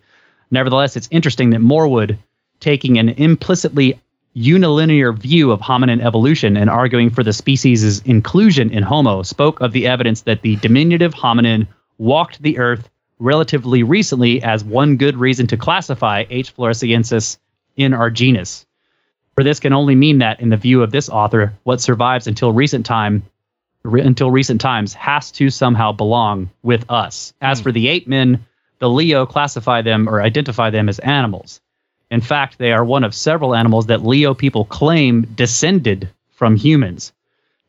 Nevertheless, 0.53 0.96
it's 0.96 1.09
interesting 1.11 1.50
that 1.50 1.61
Morwood, 1.61 2.18
taking 2.61 2.98
an 2.98 3.09
implicitly 3.09 3.98
unilinear 4.36 5.16
view 5.18 5.50
of 5.50 5.61
hominin 5.61 6.05
evolution 6.05 6.57
and 6.57 6.70
arguing 6.70 7.11
for 7.11 7.24
the 7.24 7.32
species' 7.32 8.00
inclusion 8.00 8.70
in 8.70 8.82
Homo, 8.82 9.22
spoke 9.22 9.61
of 9.61 9.72
the 9.72 9.86
evidence 9.86 10.22
that 10.22 10.42
the 10.42 10.57
diminutive 10.57 11.14
hominin 11.14 11.66
walked 11.98 12.40
the 12.42 12.59
earth 12.59 12.88
relatively 13.18 13.82
recently 13.82 14.42
as 14.42 14.62
one 14.62 14.96
good 14.96 15.16
reason 15.16 15.46
to 15.46 15.57
classify 15.57 16.24
H. 16.28 16.55
floresiensis 16.55 17.38
in 17.76 17.94
our 17.94 18.11
genus. 18.11 18.66
For 19.34 19.44
this 19.44 19.61
can 19.61 19.72
only 19.72 19.94
mean 19.94 20.18
that, 20.18 20.40
in 20.40 20.50
the 20.50 20.57
view 20.59 20.82
of 20.82 20.90
this 20.90 21.09
author, 21.09 21.55
what 21.62 21.80
survives 21.80 22.26
until 22.26 22.53
recent 22.53 22.84
time 22.84 23.22
re- 23.84 24.03
until 24.03 24.30
recent 24.30 24.61
times 24.61 24.92
has 24.94 25.30
to 25.32 25.48
somehow 25.48 25.92
belong 25.92 26.50
with 26.62 26.84
us. 26.90 27.32
As 27.40 27.59
hmm. 27.59 27.62
for 27.62 27.72
the 27.72 27.88
ape 27.88 28.07
men, 28.07 28.44
the 28.83 28.91
Lio 28.91 29.24
classify 29.24 29.80
them 29.80 30.09
or 30.09 30.20
identify 30.20 30.68
them 30.68 30.89
as 30.89 30.99
animals. 30.99 31.61
In 32.11 32.20
fact, 32.20 32.59
they 32.59 32.72
are 32.72 32.85
one 32.85 33.05
of 33.05 33.14
several 33.14 33.55
animals 33.55 33.87
that 33.87 34.05
Lio 34.05 34.35
people 34.35 34.64
claim 34.64 35.22
descended 35.37 36.11
from 36.33 36.57
humans. 36.57 37.12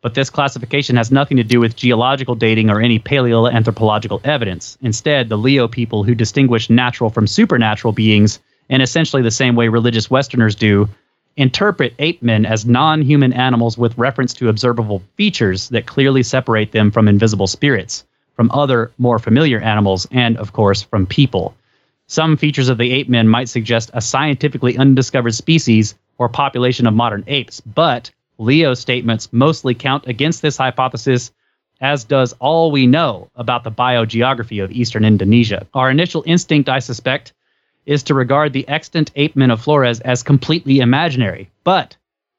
But 0.01 0.15
this 0.15 0.31
classification 0.31 0.95
has 0.95 1.11
nothing 1.11 1.37
to 1.37 1.43
do 1.43 1.59
with 1.59 1.75
geological 1.75 2.33
dating 2.33 2.71
or 2.71 2.81
any 2.81 2.97
paleoanthropological 2.97 4.25
evidence. 4.25 4.75
Instead, 4.81 5.29
the 5.29 5.37
Lio 5.37 5.67
people 5.67 6.03
who 6.03 6.15
distinguish 6.15 6.71
natural 6.71 7.11
from 7.11 7.27
supernatural 7.27 7.93
beings 7.93 8.39
in 8.67 8.81
essentially 8.81 9.21
the 9.21 9.29
same 9.29 9.55
way 9.55 9.67
religious 9.67 10.09
Westerners 10.09 10.55
do 10.55 10.89
interpret 11.37 11.93
ape 11.99 12.23
men 12.23 12.43
as 12.43 12.65
non 12.65 13.03
human 13.03 13.33
animals 13.33 13.77
with 13.77 13.95
reference 13.99 14.33
to 14.33 14.49
observable 14.49 15.03
features 15.15 15.69
that 15.69 15.85
clearly 15.85 16.23
separate 16.23 16.71
them 16.71 16.89
from 16.89 17.07
invisible 17.07 17.45
spirits, 17.45 18.03
from 18.35 18.51
other, 18.51 18.91
more 18.97 19.19
familiar 19.19 19.59
animals, 19.59 20.07
and, 20.11 20.37
of 20.37 20.53
course, 20.53 20.81
from 20.81 21.05
people. 21.05 21.55
Some 22.07 22.37
features 22.37 22.69
of 22.69 22.77
the 22.77 22.91
ape 22.91 23.09
men 23.09 23.27
might 23.27 23.49
suggest 23.49 23.91
a 23.93 24.01
scientifically 24.01 24.77
undiscovered 24.77 25.33
species 25.35 25.95
or 26.17 26.29
population 26.29 26.85
of 26.87 26.93
modern 26.93 27.23
apes, 27.27 27.61
but 27.61 28.11
Lio's 28.37 28.79
statements 28.79 29.31
mostly 29.31 29.73
count 29.73 30.07
against 30.07 30.41
this 30.41 30.57
hypothesis, 30.57 31.31
as 31.79 32.03
does 32.03 32.33
all 32.39 32.71
we 32.71 32.87
know 32.87 33.29
about 33.35 33.63
the 33.63 33.71
biogeography 33.71 34.63
of 34.63 34.71
eastern 34.71 35.05
Indonesia. 35.05 35.67
Our 35.73 35.89
initial 35.89 36.23
instinct, 36.25 36.69
I 36.69 36.79
suspect, 36.79 37.33
is 37.85 38.03
to 38.03 38.13
regard 38.13 38.53
the 38.53 38.67
extant 38.67 39.11
ape 39.15 39.35
men 39.35 39.51
of 39.51 39.61
Flores 39.61 39.99
as 39.99 40.23
completely 40.23 40.79
imaginary. 40.79 41.49
But 41.63 41.95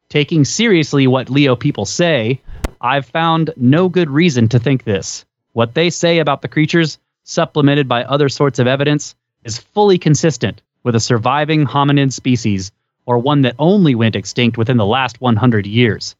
taking 0.08 0.44
seriously 0.44 1.06
what 1.06 1.30
Leo 1.30 1.56
people 1.56 1.84
say, 1.84 2.40
I've 2.80 3.06
found 3.06 3.50
no 3.56 3.88
good 3.88 4.10
reason 4.10 4.48
to 4.50 4.58
think 4.58 4.84
this. 4.84 5.24
What 5.54 5.74
they 5.74 5.88
say 5.88 6.18
about 6.18 6.42
the 6.42 6.48
creatures, 6.48 6.98
supplemented 7.22 7.86
by 7.86 8.02
other 8.02 8.28
sorts 8.28 8.58
of 8.58 8.66
evidence, 8.66 9.14
is 9.44 9.56
fully 9.56 9.98
consistent 9.98 10.60
with 10.82 10.96
a 10.96 11.00
surviving 11.00 11.64
hominid 11.64 12.12
species 12.12 12.72
or 13.06 13.18
one 13.18 13.42
that 13.42 13.54
only 13.60 13.94
went 13.94 14.16
extinct 14.16 14.58
within 14.58 14.78
the 14.78 14.84
last 14.84 15.20
100 15.20 15.64
years. 15.64 16.16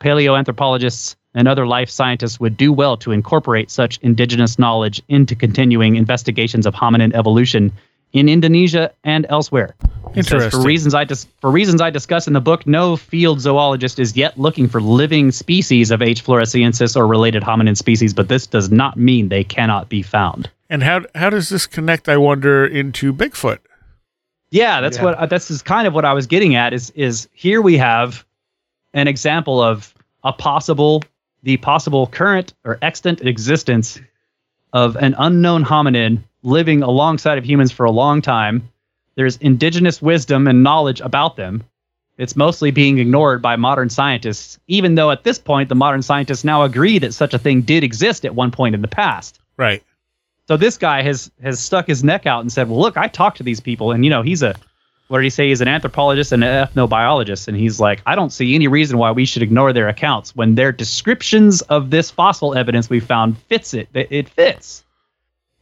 Paleoanthropologists 0.00 1.14
and 1.32 1.46
other 1.46 1.64
life 1.64 1.90
scientists 1.90 2.40
would 2.40 2.56
do 2.56 2.72
well 2.72 2.96
to 2.96 3.12
incorporate 3.12 3.70
such 3.70 4.00
indigenous 4.02 4.58
knowledge 4.58 5.00
into 5.08 5.36
continuing 5.36 5.94
investigations 5.94 6.66
of 6.66 6.74
hominin 6.74 7.14
evolution 7.14 7.72
in 8.12 8.28
Indonesia 8.28 8.90
and 9.04 9.26
elsewhere. 9.28 9.76
It 10.14 10.26
says, 10.26 10.50
For 10.50 10.60
reasons 10.60 10.94
I 10.94 11.04
dis- 11.04 11.26
for 11.40 11.50
reasons 11.50 11.80
I 11.80 11.90
discuss 11.90 12.26
in 12.26 12.32
the 12.32 12.40
book, 12.40 12.66
no 12.66 12.96
field 12.96 13.40
zoologist 13.40 13.98
is 13.98 14.16
yet 14.16 14.38
looking 14.38 14.68
for 14.68 14.80
living 14.80 15.32
species 15.32 15.90
of 15.90 16.02
H. 16.02 16.24
floresiensis 16.24 16.96
or 16.96 17.06
related 17.06 17.42
hominin 17.42 17.76
species, 17.76 18.12
but 18.12 18.28
this 18.28 18.46
does 18.46 18.70
not 18.70 18.96
mean 18.96 19.28
they 19.28 19.44
cannot 19.44 19.88
be 19.88 20.02
found. 20.02 20.50
And 20.68 20.82
how 20.82 21.02
how 21.14 21.30
does 21.30 21.48
this 21.48 21.66
connect? 21.66 22.08
I 22.08 22.16
wonder 22.16 22.66
into 22.66 23.12
Bigfoot. 23.12 23.58
Yeah, 24.50 24.82
that's 24.82 24.98
what 24.98 25.14
uh, 25.14 25.26
that's 25.26 25.50
is 25.50 25.62
kind 25.62 25.86
of 25.86 25.94
what 25.94 26.04
I 26.04 26.12
was 26.12 26.26
getting 26.26 26.54
at. 26.56 26.74
Is 26.74 26.90
is 26.90 27.28
here 27.32 27.62
we 27.62 27.78
have 27.78 28.24
an 28.92 29.08
example 29.08 29.62
of 29.62 29.94
a 30.24 30.32
possible 30.32 31.02
the 31.42 31.56
possible 31.56 32.06
current 32.06 32.52
or 32.64 32.78
extant 32.82 33.22
existence 33.22 34.00
of 34.72 34.96
an 34.96 35.14
unknown 35.18 35.64
hominin 35.64 36.22
living 36.42 36.82
alongside 36.82 37.38
of 37.38 37.44
humans 37.44 37.72
for 37.72 37.84
a 37.84 37.90
long 37.90 38.20
time. 38.20 38.68
There's 39.14 39.36
indigenous 39.36 40.00
wisdom 40.00 40.46
and 40.46 40.62
knowledge 40.62 41.00
about 41.00 41.36
them. 41.36 41.64
It's 42.18 42.36
mostly 42.36 42.70
being 42.70 42.98
ignored 42.98 43.42
by 43.42 43.56
modern 43.56 43.88
scientists, 43.88 44.58
even 44.68 44.94
though 44.94 45.10
at 45.10 45.24
this 45.24 45.38
point 45.38 45.68
the 45.68 45.74
modern 45.74 46.02
scientists 46.02 46.44
now 46.44 46.62
agree 46.62 46.98
that 46.98 47.14
such 47.14 47.34
a 47.34 47.38
thing 47.38 47.62
did 47.62 47.82
exist 47.82 48.24
at 48.24 48.34
one 48.34 48.50
point 48.50 48.74
in 48.74 48.82
the 48.82 48.88
past. 48.88 49.40
Right. 49.56 49.82
So 50.48 50.56
this 50.56 50.76
guy 50.76 51.02
has 51.02 51.30
has 51.42 51.60
stuck 51.60 51.86
his 51.86 52.04
neck 52.04 52.26
out 52.26 52.40
and 52.40 52.52
said, 52.52 52.68
"Well, 52.68 52.80
look, 52.80 52.96
I 52.96 53.08
talked 53.08 53.38
to 53.38 53.42
these 53.42 53.60
people, 53.60 53.92
and 53.92 54.04
you 54.04 54.10
know, 54.10 54.22
he's 54.22 54.42
a 54.42 54.54
what 55.08 55.18
did 55.18 55.24
he 55.24 55.30
say? 55.30 55.48
He's 55.48 55.60
an 55.60 55.68
anthropologist 55.68 56.32
and 56.32 56.42
an 56.42 56.66
ethnobiologist, 56.66 57.46
and 57.46 57.56
he's 57.56 57.78
like, 57.78 58.00
I 58.06 58.14
don't 58.14 58.32
see 58.32 58.54
any 58.54 58.66
reason 58.66 58.96
why 58.96 59.10
we 59.10 59.26
should 59.26 59.42
ignore 59.42 59.74
their 59.74 59.88
accounts 59.88 60.34
when 60.34 60.54
their 60.54 60.72
descriptions 60.72 61.60
of 61.62 61.90
this 61.90 62.10
fossil 62.10 62.54
evidence 62.54 62.88
we 62.88 62.98
found 62.98 63.36
fits 63.42 63.74
it. 63.74 63.88
It 63.92 64.08
it 64.10 64.28
fits. 64.28 64.84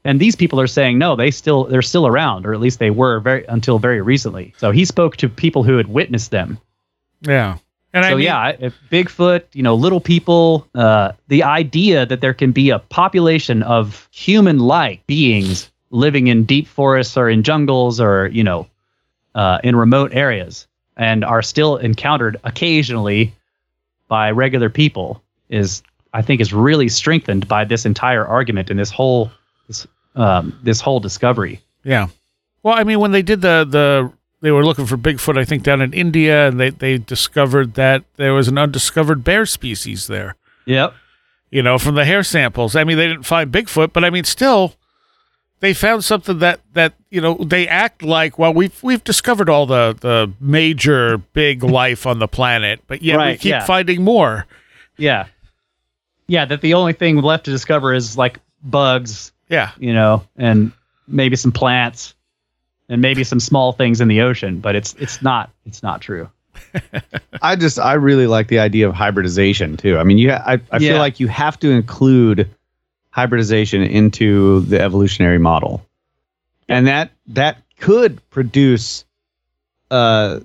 And 0.04 0.18
these 0.18 0.34
people 0.34 0.60
are 0.60 0.66
saying 0.66 0.98
no, 0.98 1.16
they 1.16 1.30
still 1.30 1.64
they're 1.64 1.82
still 1.82 2.06
around, 2.06 2.46
or 2.46 2.54
at 2.54 2.60
least 2.60 2.78
they 2.78 2.90
were 2.90 3.20
very 3.20 3.44
until 3.46 3.78
very 3.78 4.00
recently. 4.00 4.54
So 4.56 4.70
he 4.70 4.84
spoke 4.84 5.16
to 5.18 5.28
people 5.28 5.62
who 5.62 5.76
had 5.76 5.88
witnessed 5.88 6.30
them. 6.30 6.58
Yeah. 7.20 7.58
And 7.92 8.04
I 8.04 8.10
So 8.10 8.16
mean, 8.16 8.24
yeah, 8.24 8.56
if 8.58 8.74
Bigfoot, 8.90 9.44
you 9.52 9.62
know, 9.62 9.74
little 9.74 10.00
people, 10.00 10.66
uh, 10.74 11.12
the 11.26 11.42
idea 11.42 12.06
that 12.06 12.20
there 12.20 12.34
can 12.34 12.52
be 12.52 12.70
a 12.70 12.78
population 12.78 13.62
of 13.64 14.08
human-like 14.12 15.06
beings 15.06 15.70
living 15.90 16.28
in 16.28 16.44
deep 16.44 16.68
forests 16.68 17.16
or 17.16 17.28
in 17.28 17.42
jungles 17.42 18.00
or 18.00 18.28
you 18.28 18.44
know, 18.44 18.68
uh, 19.34 19.58
in 19.64 19.74
remote 19.74 20.12
areas 20.14 20.66
and 20.96 21.24
are 21.24 21.42
still 21.42 21.76
encountered 21.76 22.38
occasionally 22.44 23.34
by 24.06 24.30
regular 24.30 24.70
people 24.70 25.22
is, 25.48 25.82
I 26.12 26.22
think, 26.22 26.40
is 26.40 26.52
really 26.52 26.88
strengthened 26.88 27.48
by 27.48 27.64
this 27.64 27.86
entire 27.86 28.26
argument 28.26 28.70
and 28.70 28.78
this 28.78 28.90
whole 28.90 29.30
this 29.70 29.86
um, 30.16 30.58
this 30.62 30.80
whole 30.80 31.00
discovery. 31.00 31.60
Yeah. 31.84 32.08
Well, 32.62 32.74
I 32.74 32.84
mean, 32.84 33.00
when 33.00 33.12
they 33.12 33.22
did 33.22 33.40
the 33.40 33.66
the 33.68 34.12
they 34.42 34.50
were 34.50 34.64
looking 34.64 34.86
for 34.86 34.96
Bigfoot, 34.96 35.38
I 35.38 35.44
think 35.44 35.62
down 35.62 35.80
in 35.80 35.92
India, 35.92 36.48
and 36.48 36.58
they 36.58 36.70
they 36.70 36.98
discovered 36.98 37.74
that 37.74 38.04
there 38.16 38.34
was 38.34 38.48
an 38.48 38.58
undiscovered 38.58 39.24
bear 39.24 39.46
species 39.46 40.08
there. 40.08 40.36
Yep. 40.66 40.94
You 41.50 41.62
know, 41.62 41.78
from 41.78 41.94
the 41.94 42.04
hair 42.04 42.22
samples. 42.22 42.76
I 42.76 42.84
mean, 42.84 42.96
they 42.96 43.08
didn't 43.08 43.24
find 43.24 43.50
Bigfoot, 43.50 43.92
but 43.92 44.04
I 44.04 44.10
mean, 44.10 44.24
still, 44.24 44.74
they 45.60 45.74
found 45.74 46.04
something 46.04 46.38
that 46.40 46.60
that 46.74 46.94
you 47.10 47.20
know 47.20 47.34
they 47.34 47.66
act 47.68 48.02
like. 48.02 48.38
Well, 48.38 48.52
we've 48.52 48.82
we've 48.82 49.04
discovered 49.04 49.48
all 49.48 49.66
the 49.66 49.96
the 50.00 50.32
major 50.40 51.18
big 51.18 51.62
life 51.80 52.06
on 52.06 52.18
the 52.18 52.28
planet, 52.28 52.80
but 52.86 53.02
yet 53.02 53.18
we 53.18 53.36
keep 53.36 53.50
yeah. 53.50 53.64
finding 53.64 54.02
more. 54.02 54.46
Yeah. 54.96 55.26
Yeah, 56.26 56.44
that 56.44 56.60
the 56.60 56.74
only 56.74 56.92
thing 56.92 57.16
left 57.16 57.46
to 57.46 57.50
discover 57.50 57.92
is 57.92 58.16
like 58.16 58.38
bugs 58.62 59.32
Yeah. 59.50 59.72
you 59.78 59.92
know, 59.92 60.22
and 60.36 60.72
maybe 61.06 61.36
some 61.36 61.52
plants 61.52 62.14
and 62.88 63.02
maybe 63.02 63.24
some 63.24 63.40
small 63.40 63.72
things 63.72 64.00
in 64.00 64.08
the 64.08 64.22
ocean, 64.22 64.60
but 64.60 64.74
it's 64.74 64.94
it's 64.98 65.20
not 65.20 65.50
it's 65.66 65.82
not 65.82 66.00
true. 66.00 66.30
I 67.42 67.56
just 67.56 67.78
I 67.78 67.94
really 67.94 68.26
like 68.26 68.48
the 68.48 68.58
idea 68.60 68.88
of 68.88 68.94
hybridization 68.94 69.76
too. 69.76 69.98
I 69.98 70.04
mean, 70.04 70.18
you 70.18 70.30
I, 70.32 70.60
I 70.70 70.78
feel 70.78 70.98
like 70.98 71.20
you 71.20 71.28
have 71.28 71.58
to 71.60 71.70
include 71.70 72.48
hybridization 73.10 73.82
into 73.82 74.60
the 74.60 74.80
evolutionary 74.80 75.38
model, 75.38 75.84
and 76.68 76.86
that 76.86 77.10
that 77.28 77.58
could 77.78 78.20
produce 78.30 79.04
uh, 79.90 80.40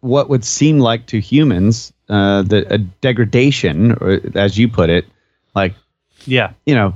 what 0.00 0.28
would 0.28 0.44
seem 0.44 0.78
like 0.78 1.06
to 1.06 1.20
humans 1.20 1.92
uh, 2.08 2.42
the 2.42 2.66
a 2.74 2.78
degradation, 2.78 3.92
or 3.92 4.20
as 4.34 4.58
you 4.58 4.68
put 4.68 4.90
it, 4.90 5.06
like 5.54 5.74
Yeah. 6.26 6.52
you 6.66 6.74
know. 6.74 6.94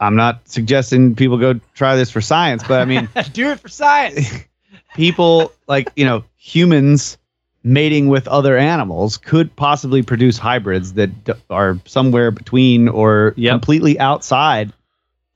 I'm 0.00 0.16
not 0.16 0.46
suggesting 0.48 1.14
people 1.14 1.38
go 1.38 1.58
try 1.74 1.96
this 1.96 2.10
for 2.10 2.20
science, 2.20 2.62
but 2.66 2.80
I 2.80 2.84
mean, 2.84 3.08
Do 3.32 3.50
it 3.50 3.60
for 3.60 3.68
science. 3.68 4.28
people 4.94 5.52
like 5.68 5.90
you 5.96 6.04
know 6.04 6.24
humans 6.36 7.16
mating 7.64 8.08
with 8.08 8.26
other 8.28 8.58
animals 8.58 9.16
could 9.16 9.54
possibly 9.56 10.02
produce 10.02 10.36
hybrids 10.36 10.94
that 10.94 11.24
d- 11.24 11.32
are 11.48 11.78
somewhere 11.86 12.30
between 12.30 12.88
or 12.88 13.32
Yep. 13.36 13.52
completely 13.52 13.98
outside 13.98 14.72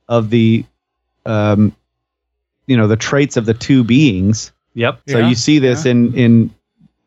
of 0.09 0.29
the 0.29 0.63
um 1.25 1.73
you 2.67 2.77
know 2.77 2.87
the 2.87 2.97
traits 2.97 3.37
of 3.37 3.45
the 3.45 3.53
two 3.53 3.83
beings 3.83 4.51
yep. 4.73 4.99
so 5.07 5.19
Yeah, 5.19 5.29
you 5.29 5.35
see 5.35 5.57
this 5.59 5.85
in 5.85 6.13
in 6.15 6.53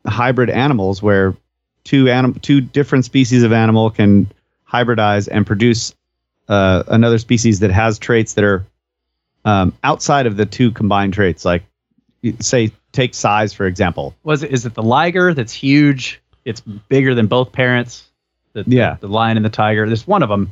hybrid 0.06 0.50
animals 0.50 1.02
where 1.02 1.36
two 1.84 2.08
anim- 2.08 2.34
two 2.40 2.60
different 2.60 3.04
species 3.04 3.42
of 3.42 3.52
animal 3.52 3.90
can 3.90 4.30
hybridize 4.68 5.28
and 5.30 5.46
produce 5.46 5.94
uh, 6.50 6.82
another 6.88 7.16
species 7.18 7.60
that 7.60 7.70
has 7.70 7.98
traits 7.98 8.34
that 8.34 8.44
are 8.44 8.66
um, 9.46 9.72
outside 9.84 10.26
of 10.26 10.36
the 10.36 10.44
two 10.44 10.70
combined 10.72 11.14
traits. 11.14 11.44
Like, 11.46 11.62
say, 12.40 12.70
take 12.92 13.14
size 13.14 13.54
for 13.54 13.66
example. 13.66 14.14
Was 14.24 14.42
it 14.42 14.50
is 14.50 14.66
it 14.66 14.74
the 14.74 14.82
liger 14.82 15.32
that's 15.32 15.52
huge? 15.52 16.20
It's 16.44 16.60
bigger 16.60 17.14
than 17.14 17.26
both 17.28 17.52
parents. 17.52 18.06
The, 18.52 18.64
Yeah. 18.66 18.96
The, 19.00 19.06
lion 19.08 19.36
and 19.36 19.46
the 19.46 19.50
tiger. 19.50 19.86
There's 19.86 20.06
one 20.06 20.22
of 20.22 20.28
them 20.28 20.50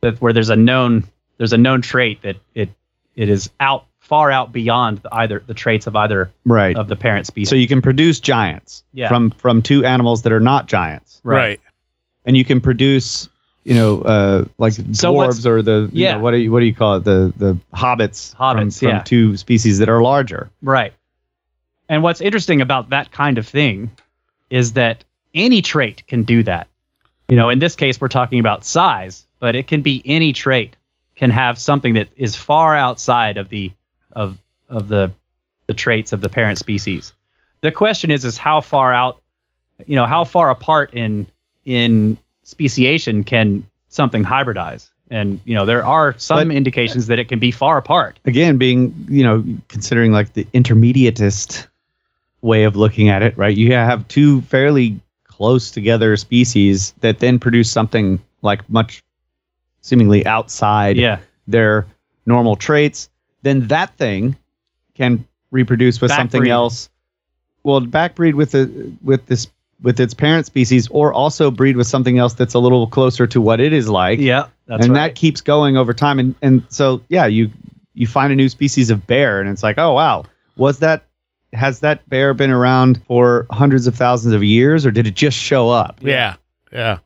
that 0.00 0.20
where 0.20 0.32
there's 0.32 0.50
a 0.50 0.56
known 0.56 1.04
there's 1.38 1.52
a 1.52 1.58
known 1.58 1.80
trait 1.82 2.20
that 2.22 2.36
it 2.54 2.68
it 3.14 3.28
is 3.28 3.48
out 3.60 3.86
far 4.00 4.30
out 4.30 4.52
beyond 4.52 4.98
the, 4.98 5.14
either 5.14 5.42
the 5.46 5.54
traits 5.54 5.86
of 5.86 5.94
either 5.96 6.30
Right. 6.44 6.76
of 6.76 6.88
the 6.88 6.96
parent 6.96 7.26
species. 7.26 7.48
so 7.48 7.56
you 7.56 7.66
can 7.68 7.80
produce 7.80 8.18
giants 8.20 8.82
Yeah. 8.92 9.08
from 9.08 9.30
from 9.30 9.62
two 9.62 9.84
animals 9.84 10.22
that 10.22 10.32
are 10.32 10.40
not 10.40 10.66
giants, 10.66 11.20
Right. 11.24 11.60
and 12.24 12.36
you 12.36 12.44
can 12.44 12.60
produce. 12.60 13.28
You 13.66 13.74
know, 13.74 14.02
uh, 14.02 14.44
like 14.58 14.74
So 14.74 15.12
dwarves 15.12 15.44
or 15.44 15.60
the 15.60 15.90
you 15.92 16.04
Yeah. 16.04 16.12
know, 16.14 16.20
what 16.20 16.30
do 16.30 16.36
you 16.36 16.52
what 16.52 16.60
do 16.60 16.66
you 16.66 16.74
call 16.74 16.94
it 16.98 17.04
the 17.04 17.32
the 17.36 17.58
hobbits 17.74 18.36
from, 18.36 18.58
Hobbits, 18.58 18.78
from 18.78 18.88
yeah. 18.88 19.02
two 19.02 19.36
species 19.36 19.78
that 19.78 19.88
are 19.88 20.00
larger. 20.00 20.50
Right. 20.62 20.92
And 21.88 22.00
what's 22.04 22.20
interesting 22.20 22.60
about 22.60 22.90
that 22.90 23.10
kind 23.10 23.38
of 23.38 23.46
thing 23.48 23.90
is 24.50 24.74
that 24.74 25.02
any 25.34 25.62
trait 25.62 26.06
can 26.06 26.22
do 26.22 26.44
that. 26.44 26.68
You 27.28 27.34
know, 27.36 27.48
in 27.48 27.58
this 27.58 27.74
case, 27.74 28.00
we're 28.00 28.06
talking 28.06 28.38
about 28.38 28.64
size, 28.64 29.26
but 29.40 29.56
it 29.56 29.66
can 29.66 29.82
be 29.82 30.00
any 30.04 30.32
trait 30.32 30.76
can 31.16 31.30
have 31.30 31.58
something 31.58 31.94
that 31.94 32.08
is 32.16 32.36
far 32.36 32.76
outside 32.76 33.36
of 33.36 33.48
the 33.48 33.72
of 34.12 34.38
of 34.68 34.86
the 34.86 35.10
the 35.66 35.74
traits 35.74 36.12
of 36.12 36.20
the 36.20 36.28
parent 36.28 36.58
species. 36.58 37.12
The 37.62 37.72
question 37.72 38.12
is 38.12 38.24
is 38.24 38.38
how 38.38 38.60
far 38.60 38.94
out, 38.94 39.20
you 39.86 39.96
know, 39.96 40.06
how 40.06 40.22
far 40.22 40.50
apart 40.50 40.94
in 40.94 41.26
in 41.64 42.16
speciation 42.46 43.24
can 43.24 43.66
something 43.88 44.24
hybridize? 44.24 44.88
And 45.10 45.40
you 45.44 45.54
know, 45.54 45.66
there 45.66 45.84
are 45.84 46.14
some 46.18 46.48
But- 46.48 46.56
indications 46.56 47.06
that 47.08 47.18
it 47.18 47.28
can 47.28 47.38
be 47.38 47.50
far 47.50 47.76
apart. 47.76 48.18
again 48.24 48.56
being 48.56 48.94
you 49.08 49.22
know 49.22 49.44
considering 49.68 50.12
like 50.12 50.32
the 50.32 50.44
intermediatist 50.54 51.66
way 52.42 52.64
of 52.64 52.76
looking 52.76 53.08
at 53.08 53.22
it 53.22 53.36
right 53.36 53.56
you 53.56 53.72
have 53.72 54.06
two 54.08 54.40
fairly 54.42 54.98
close 55.24 55.70
together 55.70 56.16
species 56.16 56.92
that 57.00 57.18
then 57.18 57.38
produce 57.38 57.70
something 57.70 58.20
like 58.42 58.68
much 58.70 59.02
seemingly 59.80 60.24
outside 60.26 60.96
Yeah. 60.96 61.18
their 61.48 61.86
normal 62.26 62.56
traits 62.56 63.08
then 63.42 63.66
that 63.68 63.96
thing 63.96 64.36
can 64.94 65.24
reproduce 65.50 66.00
with 66.00 66.10
something 66.10 66.42
Backbreed. 66.42 66.48
else 66.50 66.88
well 67.64 67.80
backbreed 67.80 68.34
with 68.34 68.50
the 68.52 68.92
with 69.02 69.26
this 69.26 69.46
with 69.82 70.00
its 70.00 70.14
parent 70.14 70.46
species 70.46 70.88
or 70.88 71.12
also 71.12 71.50
breed 71.50 71.76
with 71.76 71.86
something 71.86 72.18
else 72.18 72.34
that's 72.34 72.54
a 72.54 72.58
little 72.58 72.86
closer 72.86 73.26
to 73.26 73.40
what 73.40 73.60
it 73.60 73.72
is 73.72 73.88
like 73.88 74.18
Yeah. 74.18 74.46
That's 74.66 74.84
and 74.86 74.94
right. 74.94 75.08
that 75.08 75.14
keeps 75.14 75.40
going 75.40 75.76
over 75.76 75.92
time 75.92 76.18
and 76.18 76.34
and 76.42 76.62
so 76.68 77.02
yeah 77.08 77.26
you 77.26 77.50
you 77.94 78.06
find 78.06 78.32
a 78.32 78.36
new 78.36 78.48
species 78.48 78.90
of 78.90 79.06
bear 79.06 79.40
and 79.40 79.48
it's 79.50 79.62
like 79.62 79.76
oh 79.78 79.92
wow 79.92 80.24
was 80.56 80.78
that 80.80 81.04
has 81.52 81.80
that 81.80 82.08
bear 82.08 82.34
been 82.34 82.50
around 82.50 83.00
for 83.06 83.46
hundreds 83.50 83.86
of 83.86 83.94
thousands 83.94 84.34
of 84.34 84.42
years 84.42 84.84
or 84.86 84.90
did 84.90 85.06
it 85.06 85.14
just 85.14 85.36
show 85.36 85.68
up 85.70 85.98
Yeah. 86.00 86.36
Yeah. 86.72 86.98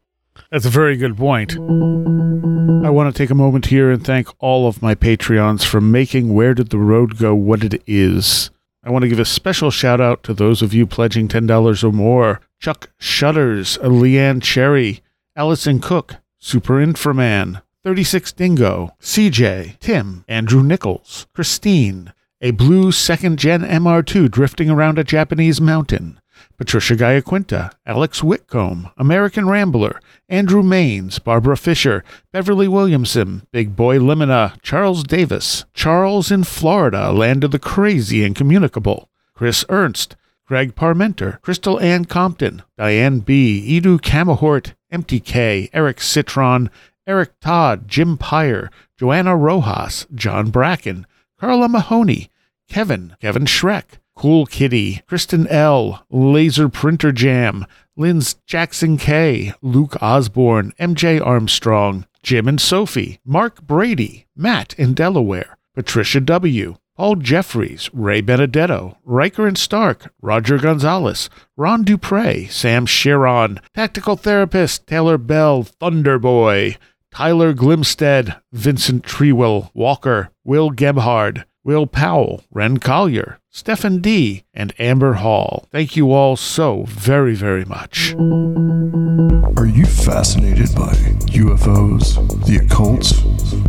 That's 0.51 0.64
a 0.64 0.71
very 0.71 0.97
good 0.97 1.16
point. 1.16 1.53
I 1.53 2.91
want 2.91 3.14
to 3.14 3.16
take 3.16 3.31
a 3.31 3.35
moment 3.37 3.66
here 3.66 3.91
and 3.91 4.05
thank 4.05 4.27
all 4.41 4.66
of 4.66 4.83
my 4.83 4.95
Patreons 4.95 5.64
for 5.64 5.81
making 5.81 6.33
Where 6.35 6.55
Did 6.55 6.71
the 6.71 6.79
Road 6.79 7.18
Go 7.18 7.35
what 7.35 7.62
it 7.62 7.81
is. 7.87 8.51
I 8.83 8.91
want 8.91 9.03
to 9.03 9.09
give 9.09 9.20
a 9.20 9.26
special 9.26 9.70
shout 9.70 10.01
out 10.01 10.22
to 10.22 10.33
those 10.33 10.62
of 10.62 10.72
you 10.72 10.87
pledging 10.87 11.28
$10 11.28 11.85
or 11.85 11.93
more. 11.93 12.41
Chuck 12.59 12.91
Shutters, 12.99 13.76
Leanne 13.78 14.43
Cherry, 14.43 15.03
Allison 15.37 15.81
Cook, 15.81 16.16
Super 16.39 16.74
Inframan, 16.74 17.61
36 17.85 18.33
Dingo, 18.33 18.91
CJ, 19.01 19.78
Tim, 19.81 20.24
Andrew 20.28 20.62
Nichols, 20.62 21.26
Christine, 21.35 22.12
a 22.41 22.53
blue 22.53 22.91
second 22.91 23.39
gen 23.39 23.61
MR2 23.62 24.31
drifting 24.31 24.70
around 24.70 24.99
a 24.99 25.05
Japanese 25.05 25.61
mountain, 25.61 26.20
Patricia 26.61 26.95
Giaquinta, 26.95 27.73
Alex 27.87 28.23
Whitcomb, 28.23 28.91
American 28.99 29.49
Rambler, 29.49 29.99
Andrew 30.29 30.63
Maines, 30.63 31.19
Barbara 31.19 31.57
Fisher, 31.57 32.05
Beverly 32.35 32.69
Williamson, 32.69 33.47
Big 33.51 33.75
Boy 33.75 33.97
Limina, 33.97 34.61
Charles 34.61 35.03
Davis, 35.03 35.65
Charles 35.73 36.31
in 36.31 36.45
Florida, 36.45 37.13
Land 37.13 37.45
of 37.45 37.53
the 37.53 37.59
Crazy 37.59 38.23
and 38.23 38.37
Communicable, 38.37 39.09
Chris 39.33 39.65
Ernst, 39.71 40.17
Greg 40.45 40.75
Parmenter, 40.75 41.41
Crystal 41.41 41.81
Ann 41.81 42.05
Compton, 42.05 42.63
Diane 42.77 43.21
B., 43.21 43.81
Edu 43.81 43.99
Camahort, 43.99 44.75
MTK, 44.93 45.71
Eric 45.73 46.03
Citron, 46.03 46.69
Eric 47.07 47.31
Todd, 47.41 47.89
Jim 47.89 48.19
Pyre, 48.19 48.69
Joanna 48.99 49.35
Rojas, 49.35 50.07
John 50.15 50.51
Bracken, 50.51 51.07
Carla 51.39 51.71
Mahoney, 51.71 52.29
Kevin, 52.69 53.17
Kevin 53.19 53.47
Schreck, 53.47 53.99
Cool 54.21 54.45
Kitty, 54.45 55.01
Kristen 55.07 55.47
L, 55.47 56.05
Laser 56.11 56.68
Printer 56.68 57.11
Jam, 57.11 57.64
Lynn's 57.97 58.35
Jackson 58.47 58.99
K, 58.99 59.55
Luke 59.62 59.97
Osborne, 60.03 60.75
MJ 60.79 61.25
Armstrong, 61.27 62.05
Jim 62.23 62.47
and 62.47 62.61
Sophie, 62.61 63.18
Mark 63.25 63.62
Brady, 63.62 64.27
Matt 64.37 64.75
in 64.75 64.93
Delaware, 64.93 65.57
Patricia 65.75 66.21
W., 66.21 66.77
Paul 66.99 67.16
Jeffries, 67.16 67.89
Ray 67.95 68.21
Benedetto, 68.21 68.99
Riker 69.05 69.47
and 69.47 69.57
Stark, 69.57 70.12
Roger 70.21 70.59
Gonzalez, 70.59 71.31
Ron 71.57 71.83
Dupre, 71.83 72.47
Sam 72.51 72.85
Sharon, 72.85 73.59
Tactical 73.75 74.16
Therapist, 74.16 74.87
Taylor 74.87 75.16
Bell, 75.16 75.64
Thunderboy, 75.64 76.77
Tyler 77.11 77.55
Glimstead, 77.55 78.39
Vincent 78.53 79.03
Trewell, 79.03 79.71
Walker, 79.73 80.29
Will 80.45 80.68
Gebhard, 80.68 81.47
Will 81.64 81.87
Powell, 81.87 82.45
Ren 82.51 82.77
Collier, 82.77 83.39
Stephen 83.53 84.01
D., 84.01 84.45
and 84.55 84.73
Amber 84.79 85.15
Hall. 85.15 85.67
Thank 85.73 85.97
you 85.97 86.13
all 86.13 86.37
so 86.37 86.85
very, 86.85 87.35
very 87.35 87.65
much. 87.65 88.15
Are 88.15 89.67
you 89.67 89.85
fascinated 89.85 90.73
by 90.77 90.93
UFOs, 91.35 92.15
the 92.47 92.59
occult, 92.65 93.05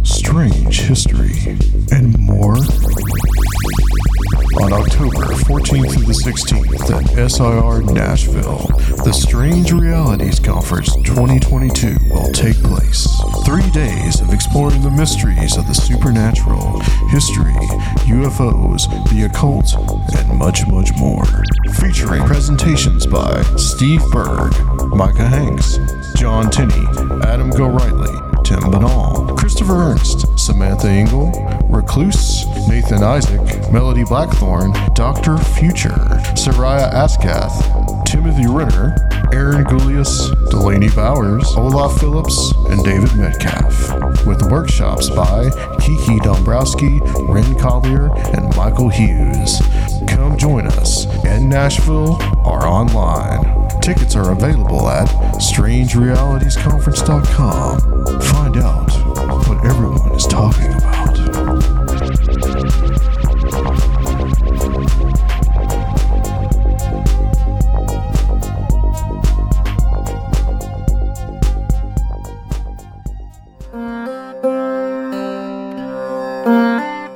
strange 0.05 0.81
history, 0.81 1.57
and 1.91 2.15
more? 2.19 2.57
On 4.59 4.73
October 4.73 5.27
14th 5.47 5.93
through 5.93 6.05
the 6.05 6.13
16th 6.13 6.91
at 6.91 7.31
SIR 7.31 7.93
Nashville, 7.93 8.67
the 9.05 9.13
Strange 9.13 9.71
Realities 9.71 10.39
Conference 10.41 10.93
2022 11.05 11.95
will 12.09 12.31
take 12.33 12.57
place. 12.57 13.07
Three 13.45 13.69
days 13.71 14.19
of 14.19 14.33
exploring 14.33 14.81
the 14.81 14.91
mysteries 14.91 15.55
of 15.55 15.67
the 15.67 15.73
supernatural, 15.73 16.81
history, 17.09 17.53
UFOs, 18.11 18.89
the 19.09 19.23
occult, 19.23 19.73
and 20.17 20.37
much, 20.37 20.67
much 20.67 20.91
more. 20.97 21.25
Featuring 21.75 22.23
presentations 22.25 23.07
by 23.07 23.41
Steve 23.55 24.01
Berg, 24.11 24.53
Micah 24.89 25.27
Hanks, 25.27 25.77
John 26.17 26.51
Tinney, 26.51 26.85
Adam 27.23 27.51
Gorightly, 27.51 28.30
Tim 28.51 28.67
Binnall, 28.69 29.37
Christopher 29.37 29.75
Ernst, 29.75 30.37
Samantha 30.37 30.89
Engel, 30.89 31.31
Recluse, 31.69 32.45
Nathan 32.67 33.01
Isaac, 33.01 33.39
Melody 33.71 34.03
Blackthorn, 34.03 34.73
Dr. 34.93 35.37
Future, 35.37 35.95
Soraya 36.35 36.91
Askath, 36.91 38.03
Timothy 38.05 38.47
Ritter, 38.47 38.93
Aaron 39.31 39.63
Gulyas, 39.63 40.29
Delaney 40.49 40.89
Bowers, 40.89 41.55
Olaf 41.55 41.97
Phillips, 41.97 42.51
and 42.69 42.83
David 42.83 43.15
Metcalf, 43.15 44.27
with 44.27 44.41
workshops 44.51 45.09
by 45.09 45.49
Kiki 45.79 46.19
Dombrowski, 46.19 46.99
Ren 47.21 47.57
Collier, 47.57 48.11
and 48.35 48.53
Michael 48.57 48.89
Hughes. 48.89 49.61
Come 50.09 50.37
join 50.37 50.67
us 50.67 51.05
in 51.23 51.47
Nashville 51.47 52.17
or 52.45 52.67
online. 52.67 53.45
Tickets 53.81 54.17
are 54.17 54.31
available 54.31 54.89
at 54.89 55.07
strangerealitiesconference.com. 55.39 58.01
Find 58.41 58.57
out 58.57 58.89
what 59.47 59.63
everyone 59.63 60.15
is 60.15 60.25
talking 60.25 60.73
about. 60.73 61.15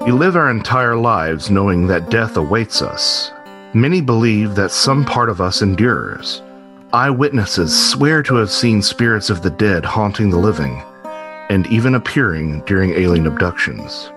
We 0.05 0.11
live 0.11 0.35
our 0.35 0.51
entire 0.51 0.95
lives 0.95 1.49
knowing 1.49 1.87
that 1.87 2.11
death 2.11 2.37
awaits 2.37 2.83
us. 2.83 3.31
Many 3.73 3.99
believe 3.99 4.53
that 4.53 4.69
some 4.69 5.03
part 5.03 5.29
of 5.29 5.41
us 5.41 5.63
endures. 5.63 6.43
Eyewitnesses 6.93 7.89
swear 7.89 8.21
to 8.21 8.35
have 8.35 8.51
seen 8.51 8.83
spirits 8.83 9.31
of 9.31 9.41
the 9.41 9.49
dead 9.49 9.83
haunting 9.83 10.29
the 10.29 10.37
living, 10.37 10.83
and 11.49 11.67
even 11.67 11.95
appearing 11.95 12.61
during 12.65 12.91
alien 12.93 13.27
abductions. 13.27 14.11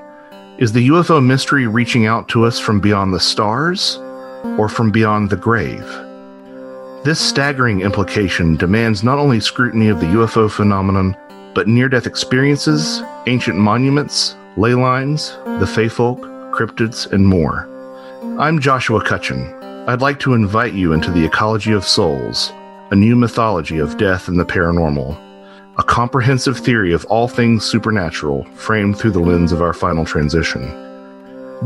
Is 0.58 0.72
the 0.72 0.88
UFO 0.88 1.24
mystery 1.24 1.66
reaching 1.66 2.06
out 2.06 2.28
to 2.30 2.44
us 2.44 2.58
from 2.58 2.80
beyond 2.80 3.14
the 3.14 3.20
stars 3.20 3.96
or 4.58 4.68
from 4.68 4.90
beyond 4.90 5.30
the 5.30 5.36
grave? 5.36 5.86
This 7.04 7.20
staggering 7.20 7.82
implication 7.82 8.56
demands 8.56 9.04
not 9.04 9.18
only 9.18 9.40
scrutiny 9.40 9.88
of 9.88 10.00
the 10.00 10.06
UFO 10.06 10.50
phenomenon, 10.50 11.16
but 11.54 11.68
near 11.68 11.88
death 11.88 12.06
experiences, 12.06 13.02
ancient 13.26 13.56
monuments, 13.56 14.34
ley 14.56 14.74
lines, 14.74 15.30
the 15.60 15.66
Fey 15.66 15.88
folk, 15.88 16.20
cryptids, 16.52 17.10
and 17.12 17.26
more. 17.26 17.68
I'm 18.38 18.58
Joshua 18.58 19.04
Cutchin. 19.04 19.54
I'd 19.86 20.00
like 20.00 20.18
to 20.20 20.34
invite 20.34 20.74
you 20.74 20.92
into 20.92 21.10
the 21.12 21.24
ecology 21.24 21.72
of 21.72 21.84
souls, 21.84 22.52
a 22.90 22.96
new 22.96 23.14
mythology 23.14 23.78
of 23.78 23.96
death 23.96 24.28
and 24.28 24.38
the 24.38 24.44
paranormal, 24.44 25.27
a 25.78 25.82
comprehensive 25.84 26.58
theory 26.58 26.92
of 26.92 27.04
all 27.04 27.28
things 27.28 27.64
supernatural 27.64 28.42
framed 28.54 28.98
through 28.98 29.12
the 29.12 29.20
lens 29.20 29.52
of 29.52 29.62
our 29.62 29.72
final 29.72 30.04
transition. 30.04 30.62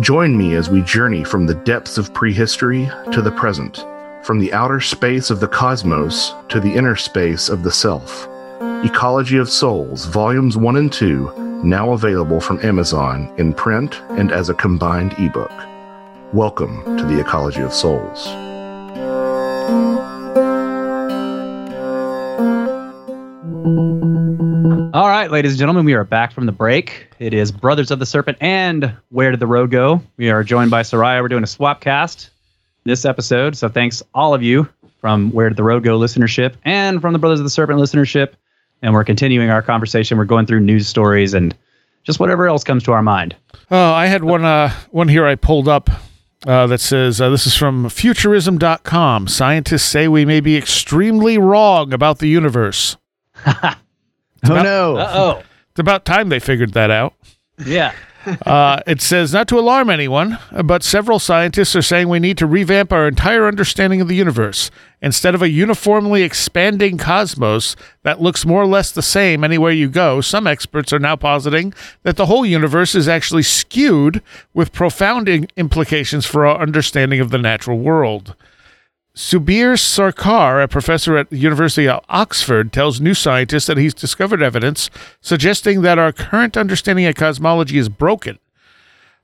Join 0.01 0.37
me 0.37 0.55
as 0.55 0.69
we 0.69 0.83
journey 0.83 1.25
from 1.25 1.47
the 1.47 1.55
depths 1.55 1.97
of 1.97 2.13
prehistory 2.13 2.91
to 3.11 3.23
the 3.23 3.33
present, 3.33 3.87
from 4.23 4.39
the 4.39 4.53
outer 4.53 4.81
space 4.81 5.31
of 5.31 5.41
the 5.41 5.49
cosmos 5.49 6.35
to 6.51 6.61
the 6.61 6.75
inner 6.75 6.95
space 6.95 7.49
of 7.49 7.63
the 7.63 7.73
self. 7.73 8.29
Ecology 8.85 9.39
of 9.39 9.49
Souls, 9.49 10.05
Volumes 10.05 10.59
1 10.59 10.77
and 10.77 10.93
2, 10.93 11.63
now 11.65 11.93
available 11.93 12.41
from 12.41 12.61
Amazon 12.61 13.33
in 13.39 13.55
print 13.55 13.99
and 14.11 14.31
as 14.31 14.51
a 14.51 14.55
combined 14.55 15.15
ebook. 15.19 15.53
Welcome 16.35 16.99
to 16.99 17.05
the 17.07 17.19
Ecology 17.19 17.63
of 17.63 17.73
Souls. 17.73 18.29
All 23.65 25.09
right, 25.09 25.29
ladies 25.31 25.53
and 25.53 25.59
gentlemen, 25.61 25.85
we 25.85 25.93
are 25.93 26.03
back 26.03 26.33
from 26.33 26.47
the 26.47 26.53
break. 26.53 27.07
It 27.21 27.33
is 27.33 27.53
Brothers 27.53 27.93
of 27.93 28.01
the 28.01 28.07
Serpent 28.07 28.37
and 28.41 28.93
Where 29.11 29.31
Did 29.31 29.39
the 29.39 29.47
Road 29.47 29.71
Go? 29.71 30.03
We 30.17 30.31
are 30.31 30.43
joined 30.43 30.73
by 30.73 30.83
Soraya. 30.83 31.23
We're 31.23 31.29
doing 31.29 31.45
a 31.45 31.47
swap 31.47 31.81
cast 31.81 32.31
this 32.83 33.05
episode. 33.05 33.57
So 33.57 33.69
thanks 33.69 34.03
all 34.15 34.35
of 34.35 34.43
you 34.43 34.69
from 35.01 35.31
Where 35.31 35.49
Did 35.49 35.57
the 35.57 35.63
Road 35.63 35.85
Go 35.85 35.97
listenership 35.97 36.55
and 36.65 37.01
from 37.01 37.13
the 37.13 37.21
Brothers 37.21 37.39
of 37.39 37.45
the 37.45 37.51
Serpent 37.51 37.79
listenership. 37.79 38.33
And 38.83 38.95
we're 38.95 39.05
continuing 39.05 39.49
our 39.49 39.63
conversation. 39.63 40.19
We're 40.19 40.25
going 40.25 40.47
through 40.47 40.61
news 40.61 40.89
stories 40.89 41.33
and 41.33 41.57
just 42.03 42.19
whatever 42.19 42.49
else 42.49 42.65
comes 42.65 42.83
to 42.83 42.93
our 42.93 43.03
mind. 43.03 43.37
Oh, 43.71 43.93
I 43.93 44.07
had 44.07 44.25
one 44.25 44.45
uh, 44.45 44.71
one 44.91 45.07
here 45.07 45.25
I 45.25 45.37
pulled 45.37 45.69
up 45.69 45.89
uh, 46.49 46.67
that 46.67 46.81
says 46.81 47.21
uh, 47.21 47.31
this 47.31 47.47
is 47.47 47.55
from 47.55 47.89
futurism.com. 47.89 49.29
Scientists 49.29 49.85
say 49.85 50.09
we 50.09 50.25
may 50.25 50.41
be 50.41 50.57
extremely 50.57 51.39
wrong 51.39 51.93
about 51.93 52.19
the 52.19 52.27
universe. 52.27 52.97
Oh 54.45 54.61
no! 54.63 54.97
Uh 54.97 55.11
oh. 55.15 55.43
It's 55.71 55.79
about 55.81 56.05
time 56.05 56.29
they 56.29 56.41
figured 56.41 56.73
that 56.75 56.91
out. 56.91 57.15
Yeah. 57.65 57.93
Uh, 58.47 58.81
it 58.87 59.01
says 59.01 59.33
not 59.33 59.49
to 59.49 59.59
alarm 59.59 59.91
anyone, 59.91 60.39
but 60.65 60.85
several 60.85 61.19
scientists 61.19 61.75
are 61.75 61.83
saying 61.83 62.09
we 62.09 62.21
need 62.21 62.39
to 62.39 62.47
revamp 62.47 62.93
our 62.93 63.09
entire 63.09 63.49
understanding 63.49 64.01
of 64.01 64.07
the 64.07 64.15
universe. 64.15 64.71
Instead 65.01 65.35
of 65.35 65.43
a 65.43 65.51
uniformly 65.51 66.23
expanding 66.23 66.97
cosmos 66.97 67.75
that 68.05 68.21
looks 68.21 68.47
more 68.47 68.63
or 68.63 68.67
less 68.67 68.93
the 68.93 69.03
same 69.03 69.43
anywhere 69.43 69.73
you 69.73 69.89
go, 69.89 70.21
some 70.21 70.47
experts 70.47 70.93
are 70.93 71.01
now 71.01 71.17
positing 71.17 71.75
that 72.05 72.17
the 72.17 72.27
whole 72.27 72.47
universe 72.47 72.95
is 72.95 73.09
actually 73.09 73.43
skewed 73.43 74.23
with 74.55 74.73
profound 74.73 75.29
in- 75.29 75.49
implications 75.57 76.25
for 76.25 76.47
our 76.47 76.61
understanding 76.61 77.19
of 77.19 77.31
the 77.31 77.39
natural 77.39 77.81
world. 77.81 78.37
Subir 79.15 79.75
Sarkar, 79.75 80.65
a 80.65 80.69
professor 80.69 81.19
at 81.19 81.29
the 81.29 81.37
University 81.37 81.87
of 81.87 82.03
Oxford, 82.09 82.73
tells 82.73 82.99
New 82.99 83.13
Scientist 83.13 83.67
that 83.67 83.77
he's 83.77 83.93
discovered 83.93 84.43
evidence 84.43 84.89
suggesting 85.21 85.83
that 85.83 85.99
our 85.99 86.13
current 86.13 86.57
understanding 86.57 87.05
of 87.05 87.15
cosmology 87.15 87.77
is 87.77 87.91
broken. 87.91 88.39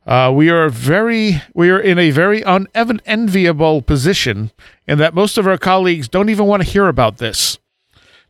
Uh, 0.07 0.31
we 0.35 0.51
are 0.51 0.69
very, 0.69 1.43
we 1.55 1.71
are 1.71 1.81
in 1.81 1.99
a 1.99 2.11
very 2.11 2.43
unenviable 2.43 3.81
position 3.81 4.51
in 4.87 4.99
that 4.99 5.15
most 5.15 5.39
of 5.39 5.47
our 5.47 5.59
colleagues 5.59 6.07
don't 6.07 6.29
even 6.29 6.45
want 6.45 6.63
to 6.63 6.69
hear 6.69 6.89
about 6.89 7.17
this. 7.17 7.59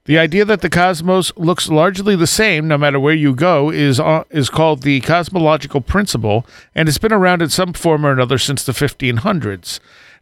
The 0.04 0.18
idea 0.18 0.44
that 0.44 0.60
the 0.60 0.70
cosmos 0.70 1.32
looks 1.36 1.68
largely 1.68 2.14
the 2.14 2.26
same 2.26 2.68
no 2.68 2.78
matter 2.78 3.00
where 3.00 3.14
you 3.14 3.34
go 3.34 3.70
is 3.70 4.00
uh, 4.00 4.24
is 4.30 4.48
called 4.48 4.82
the 4.82 5.00
cosmological 5.00 5.82
principle, 5.82 6.46
and 6.74 6.88
it's 6.88 6.98
been 6.98 7.12
around 7.12 7.42
in 7.42 7.50
some 7.50 7.74
form 7.74 8.06
or 8.06 8.12
another 8.12 8.38
since 8.38 8.64
the 8.64 8.72
1500s. 8.72 9.80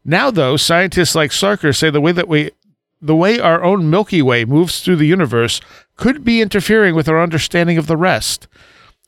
Now, 0.08 0.30
though, 0.30 0.56
scientists 0.56 1.16
like 1.16 1.32
Sarkar 1.32 1.76
say 1.76 1.90
the 1.90 2.00
way 2.00 2.12
that 2.12 2.28
we, 2.28 2.52
the 3.02 3.16
way 3.16 3.40
our 3.40 3.64
own 3.64 3.90
Milky 3.90 4.22
Way 4.22 4.44
moves 4.44 4.80
through 4.80 4.96
the 4.96 5.06
universe, 5.06 5.60
could 5.96 6.24
be 6.24 6.40
interfering 6.40 6.94
with 6.94 7.08
our 7.08 7.20
understanding 7.20 7.76
of 7.76 7.88
the 7.88 7.96
rest. 7.96 8.46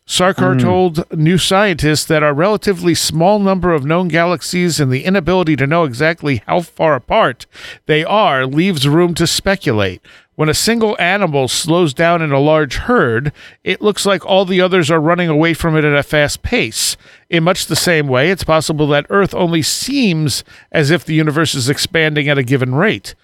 Sarkar 0.08 0.54
hmm. 0.54 0.66
told 0.66 1.16
New 1.16 1.38
Scientists 1.38 2.04
that 2.06 2.24
our 2.24 2.34
relatively 2.34 2.94
small 2.94 3.38
number 3.38 3.72
of 3.72 3.84
known 3.84 4.08
galaxies 4.08 4.80
and 4.80 4.90
the 4.90 5.04
inability 5.04 5.54
to 5.54 5.68
know 5.68 5.84
exactly 5.84 6.42
how 6.48 6.62
far 6.62 6.96
apart 6.96 7.46
they 7.86 8.02
are 8.04 8.44
leaves 8.44 8.88
room 8.88 9.14
to 9.14 9.26
speculate. 9.26 10.02
When 10.38 10.48
a 10.48 10.54
single 10.54 10.94
animal 11.00 11.48
slows 11.48 11.92
down 11.92 12.22
in 12.22 12.30
a 12.30 12.38
large 12.38 12.76
herd, 12.76 13.32
it 13.64 13.82
looks 13.82 14.06
like 14.06 14.24
all 14.24 14.44
the 14.44 14.60
others 14.60 14.88
are 14.88 15.00
running 15.00 15.28
away 15.28 15.52
from 15.52 15.76
it 15.76 15.84
at 15.84 15.98
a 15.98 16.04
fast 16.04 16.42
pace. 16.42 16.96
In 17.28 17.42
much 17.42 17.66
the 17.66 17.74
same 17.74 18.06
way, 18.06 18.30
it's 18.30 18.44
possible 18.44 18.86
that 18.86 19.06
Earth 19.10 19.34
only 19.34 19.62
seems 19.62 20.44
as 20.70 20.92
if 20.92 21.04
the 21.04 21.14
universe 21.14 21.56
is 21.56 21.68
expanding 21.68 22.28
at 22.28 22.38
a 22.38 22.44
given 22.44 22.72
rate. 22.76 23.16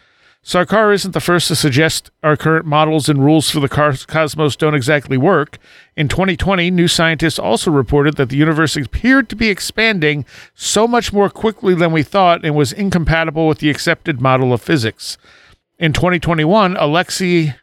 Sarkar 0.44 0.92
isn't 0.92 1.12
the 1.12 1.20
first 1.20 1.46
to 1.46 1.54
suggest 1.54 2.10
our 2.24 2.36
current 2.36 2.66
models 2.66 3.08
and 3.08 3.24
rules 3.24 3.48
for 3.48 3.60
the 3.60 3.68
cosmos 3.68 4.56
don't 4.56 4.74
exactly 4.74 5.16
work. 5.16 5.58
In 5.96 6.08
2020, 6.08 6.68
New 6.72 6.88
scientists 6.88 7.38
also 7.38 7.70
reported 7.70 8.16
that 8.16 8.28
the 8.28 8.36
universe 8.36 8.76
appeared 8.76 9.28
to 9.28 9.36
be 9.36 9.50
expanding 9.50 10.24
so 10.56 10.88
much 10.88 11.12
more 11.12 11.30
quickly 11.30 11.76
than 11.76 11.92
we 11.92 12.02
thought 12.02 12.44
and 12.44 12.56
was 12.56 12.72
incompatible 12.72 13.46
with 13.46 13.60
the 13.60 13.70
accepted 13.70 14.20
model 14.20 14.52
of 14.52 14.60
physics. 14.60 15.16
In 15.84 15.92
2021, 15.92 16.76
Alexi 16.76 17.56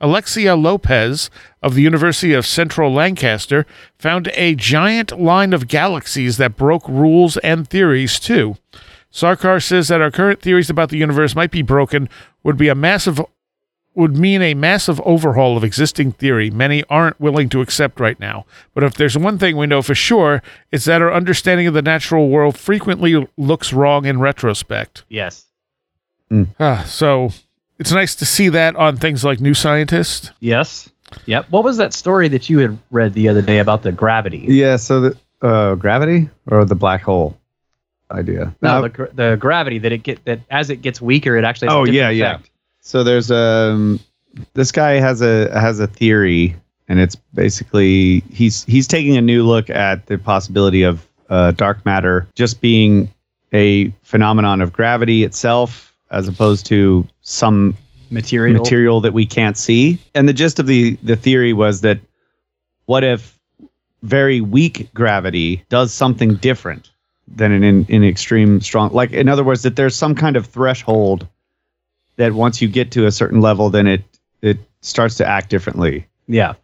Alexia 0.00 0.54
Lopez 0.54 1.28
of 1.60 1.74
the 1.74 1.82
University 1.82 2.32
of 2.32 2.46
Central 2.46 2.92
Lancaster 2.92 3.66
found 3.98 4.30
a 4.34 4.54
giant 4.54 5.18
line 5.18 5.52
of 5.52 5.66
galaxies 5.66 6.36
that 6.36 6.54
broke 6.54 6.88
rules 6.88 7.36
and 7.38 7.66
theories 7.66 8.20
too. 8.20 8.56
Sarkar 9.12 9.60
says 9.60 9.88
that 9.88 10.00
our 10.00 10.12
current 10.12 10.40
theories 10.40 10.70
about 10.70 10.90
the 10.90 10.98
universe 10.98 11.34
might 11.34 11.50
be 11.50 11.62
broken 11.62 12.08
would 12.44 12.56
be 12.56 12.68
a 12.68 12.76
massive 12.76 13.20
would 13.92 14.16
mean 14.16 14.40
a 14.40 14.54
massive 14.54 15.00
overhaul 15.00 15.56
of 15.56 15.64
existing 15.64 16.12
theory 16.12 16.50
many 16.50 16.84
aren't 16.84 17.18
willing 17.18 17.48
to 17.48 17.60
accept 17.60 17.98
right 17.98 18.20
now. 18.20 18.46
But 18.72 18.84
if 18.84 18.94
there's 18.94 19.18
one 19.18 19.36
thing 19.36 19.56
we 19.56 19.66
know 19.66 19.82
for 19.82 19.96
sure, 19.96 20.44
it's 20.70 20.84
that 20.84 21.02
our 21.02 21.12
understanding 21.12 21.66
of 21.66 21.74
the 21.74 21.82
natural 21.82 22.28
world 22.28 22.56
frequently 22.56 23.26
looks 23.36 23.72
wrong 23.72 24.04
in 24.04 24.20
retrospect. 24.20 25.02
Yes. 25.08 25.46
Ah, 26.60 26.84
so 26.86 27.32
it's 27.78 27.92
nice 27.92 28.14
to 28.16 28.24
see 28.26 28.48
that 28.50 28.76
on 28.76 28.96
things 28.96 29.24
like 29.24 29.40
New 29.40 29.54
Scientist. 29.54 30.32
Yes. 30.40 30.88
Yep. 31.26 31.46
What 31.50 31.64
was 31.64 31.76
that 31.78 31.92
story 31.94 32.28
that 32.28 32.50
you 32.50 32.58
had 32.58 32.78
read 32.90 33.14
the 33.14 33.28
other 33.28 33.40
day 33.42 33.58
about 33.58 33.82
the 33.82 33.92
gravity? 33.92 34.44
Yeah. 34.48 34.76
So 34.76 35.00
the 35.00 35.16
uh, 35.42 35.74
gravity 35.76 36.28
or 36.46 36.64
the 36.64 36.74
black 36.74 37.02
hole 37.02 37.38
idea. 38.10 38.54
No, 38.62 38.68
Uh, 38.70 38.80
the, 38.88 39.10
the 39.14 39.36
gravity 39.38 39.78
that 39.78 39.92
it 39.92 39.98
get 40.02 40.24
that 40.24 40.40
as 40.50 40.70
it 40.70 40.76
gets 40.82 41.00
weaker, 41.00 41.36
it 41.36 41.44
actually. 41.44 41.68
Has 41.68 41.74
Oh, 41.76 41.82
a 41.82 41.86
different 41.86 42.16
yeah, 42.16 42.30
yeah. 42.32 42.38
So 42.80 43.04
there's 43.04 43.30
um 43.30 44.00
this 44.54 44.72
guy 44.72 44.92
has 44.94 45.20
a 45.22 45.50
has 45.58 45.80
a 45.80 45.86
theory 45.86 46.56
and 46.88 46.98
it's 47.00 47.16
basically 47.34 48.20
he's 48.30 48.64
he's 48.64 48.86
taking 48.86 49.16
a 49.16 49.20
new 49.22 49.42
look 49.44 49.68
at 49.70 50.06
the 50.06 50.18
possibility 50.18 50.82
of 50.82 51.06
uh, 51.30 51.50
dark 51.52 51.84
matter 51.84 52.26
just 52.34 52.60
being 52.60 53.12
a 53.52 53.88
phenomenon 54.02 54.60
of 54.62 54.72
gravity 54.72 55.24
itself 55.24 55.87
as 56.10 56.28
opposed 56.28 56.66
to 56.66 57.06
some 57.22 57.76
Material. 58.10 58.62
material 58.62 59.00
that 59.02 59.12
we 59.12 59.26
can't 59.26 59.56
see. 59.56 59.98
And 60.14 60.28
the 60.28 60.32
gist 60.32 60.58
of 60.58 60.66
the 60.66 60.96
the 61.02 61.16
theory 61.16 61.52
was 61.52 61.82
that 61.82 62.00
what 62.86 63.04
if 63.04 63.38
very 64.02 64.40
weak 64.40 64.88
gravity 64.94 65.64
does 65.68 65.92
something 65.92 66.36
different 66.36 66.90
than 67.26 67.52
an 67.52 67.62
in, 67.62 67.84
in 67.88 68.04
extreme 68.04 68.60
strong 68.62 68.90
like 68.92 69.12
in 69.12 69.28
other 69.28 69.44
words 69.44 69.62
that 69.62 69.76
there's 69.76 69.94
some 69.94 70.14
kind 70.14 70.36
of 70.36 70.46
threshold 70.46 71.26
that 72.16 72.32
once 72.32 72.62
you 72.62 72.68
get 72.68 72.92
to 72.92 73.04
a 73.04 73.12
certain 73.12 73.42
level 73.42 73.68
then 73.68 73.86
it 73.86 74.02
it 74.40 74.58
starts 74.80 75.16
to 75.16 75.26
act 75.26 75.50
differently. 75.50 76.06
Yeah. 76.26 76.54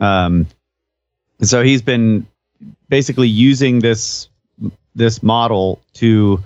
Um 0.00 0.46
so 1.40 1.62
he's 1.62 1.80
been 1.80 2.26
basically 2.90 3.28
using 3.28 3.78
this 3.78 4.28
this 4.94 5.22
model 5.22 5.80
to 5.94 6.44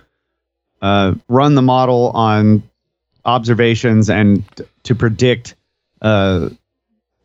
uh, 0.82 1.14
run 1.28 1.54
the 1.54 1.62
model 1.62 2.10
on 2.10 2.62
observations 3.24 4.08
and 4.08 4.44
to 4.84 4.94
predict 4.94 5.54
uh, 6.02 6.48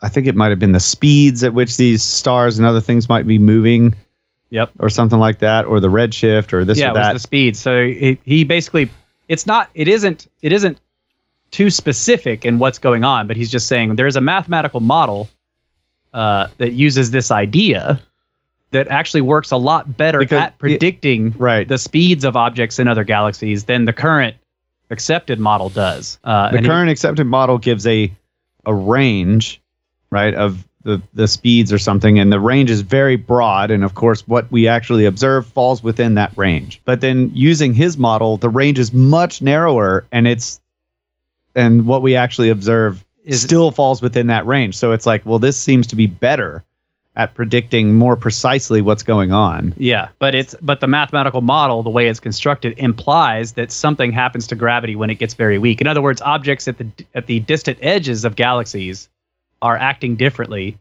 I 0.02 0.10
think 0.10 0.28
it 0.28 0.36
might 0.36 0.49
have 0.49 0.60
been 0.60 0.72
the 0.72 0.80
speeds 0.80 1.44
at 1.44 1.53
which 1.53 1.78
these 1.78 2.02
stars 2.02 2.57
and 2.57 2.65
other 2.65 2.82
things 2.82 3.07
might 3.07 3.28
be 3.28 3.38
moving 3.38 3.95
Yep. 4.49 4.72
or 4.80 4.90
something 4.90 5.19
like 5.19 5.40
that 5.40 5.64
or 5.64 5.80
the 5.80 5.88
redshift 5.88 6.52
or 6.52 6.65
this 6.65 6.78
yeah, 6.78 6.88
or 6.88 6.98
it 6.98 6.99
was 6.99 7.14
the 7.14 7.19
speed. 7.19 7.56
So 7.56 7.86
he, 7.86 8.19
he 8.26 8.44
basically, 8.44 8.90
it's 9.30 9.48
not, 9.48 9.69
it 9.73 9.88
isn't, 9.88 10.28
it 10.41 10.52
isn't 10.52 10.78
too 11.52 11.69
specific 11.69 12.44
in 12.44 12.60
what's 12.60 12.78
going 12.78 13.06
on, 13.06 13.28
but 13.28 13.38
he's 13.38 13.49
just 13.49 13.68
saying 13.68 13.95
there's 13.95 14.18
a 14.18 14.22
mathematical 14.22 14.82
model 14.82 15.30
uh, 16.14 16.48
that 16.57 16.73
uses 16.73 17.11
this 17.11 17.32
idea 17.32 18.02
that 18.72 18.88
actually 18.88 19.22
works 19.22 19.52
a 19.52 19.57
lot 19.57 19.95
better 19.98 20.19
Because 20.19 20.41
at 20.41 20.57
predicting 20.57 21.31
right. 21.38 21.68
the 21.68 21.77
speeds 21.77 22.23
of 22.23 22.35
objects 22.35 22.80
in 22.80 22.88
other 22.88 23.03
galaxies 23.03 23.65
than 23.65 23.85
the 23.85 23.93
current 23.93 24.35
accepted 24.89 25.39
model 25.39 25.69
does. 25.69 26.19
Uh, 26.23 26.52
the 26.52 26.61
current 26.61 26.89
accepted 26.89 27.26
model 27.26 27.57
gives 27.57 27.85
a 27.88 28.11
a 28.65 28.73
range 28.73 29.61
right 30.11 30.35
of 30.35 30.68
the 30.84 31.02
the 31.14 31.27
speeds 31.27 31.72
or 31.72 31.80
something 31.80 32.19
and 32.19 32.31
the 32.31 32.39
range 32.39 32.69
is 32.69 32.81
very 32.81 33.15
broad 33.15 33.72
and 33.72 33.84
of 33.84 33.95
course 33.95 34.27
what 34.27 34.52
we 34.52 34.68
actually 34.68 35.06
observe 35.06 35.48
falls 35.48 35.84
within 35.84 36.15
that 36.15 36.35
range. 36.38 36.81
But 36.85 37.02
then 37.02 37.31
using 37.34 37.73
his 37.73 37.98
model 37.98 38.38
the 38.38 38.49
range 38.49 38.80
is 38.80 38.93
much 38.93 39.41
narrower 39.41 40.06
and 40.11 40.27
it's 40.27 40.60
and 41.56 41.85
what 41.85 42.02
we 42.02 42.15
actually 42.15 42.49
observe 42.49 43.03
Is- 43.23 43.41
still 43.41 43.72
falls 43.72 44.02
within 44.02 44.27
that 44.27 44.45
range. 44.45 44.77
So 44.77 44.91
it's 44.91 45.06
like 45.06 45.26
well 45.26 45.39
this 45.39 45.57
seems 45.57 45.88
to 45.88 45.95
be 45.95 46.07
better 46.07 46.64
at 47.16 47.34
predicting 47.34 47.96
more 47.96 48.16
precisely 48.16 48.82
what's 48.82 49.04
going 49.04 49.32
on 49.32 49.74
Yeah, 49.78 50.10
but 50.20 50.34
it's 50.34 50.56
but 50.62 50.80
the 50.80 50.88
mathematical 50.88 51.42
model, 51.42 51.84
the 51.84 51.90
way 51.90 52.08
it's 52.08 52.20
constructed, 52.20 52.74
implies 52.78 53.54
that 53.54 53.72
something 53.72 54.12
happens 54.12 54.48
to 54.48 54.56
gravity 54.56 54.96
when 54.96 55.10
it 55.10 55.16
gets 55.16 55.34
very 55.34 55.58
weak. 55.58 55.82
In 55.82 55.88
other 55.88 56.02
words, 56.02 56.22
objects 56.22 56.68
at 56.68 56.78
the 56.78 56.88
at 57.14 57.26
the 57.28 57.40
distant 57.42 57.80
edges 57.82 58.24
of 58.26 58.36
galaxies 58.36 59.10
are 59.62 59.78
acting 59.78 60.16
differently 60.16 60.78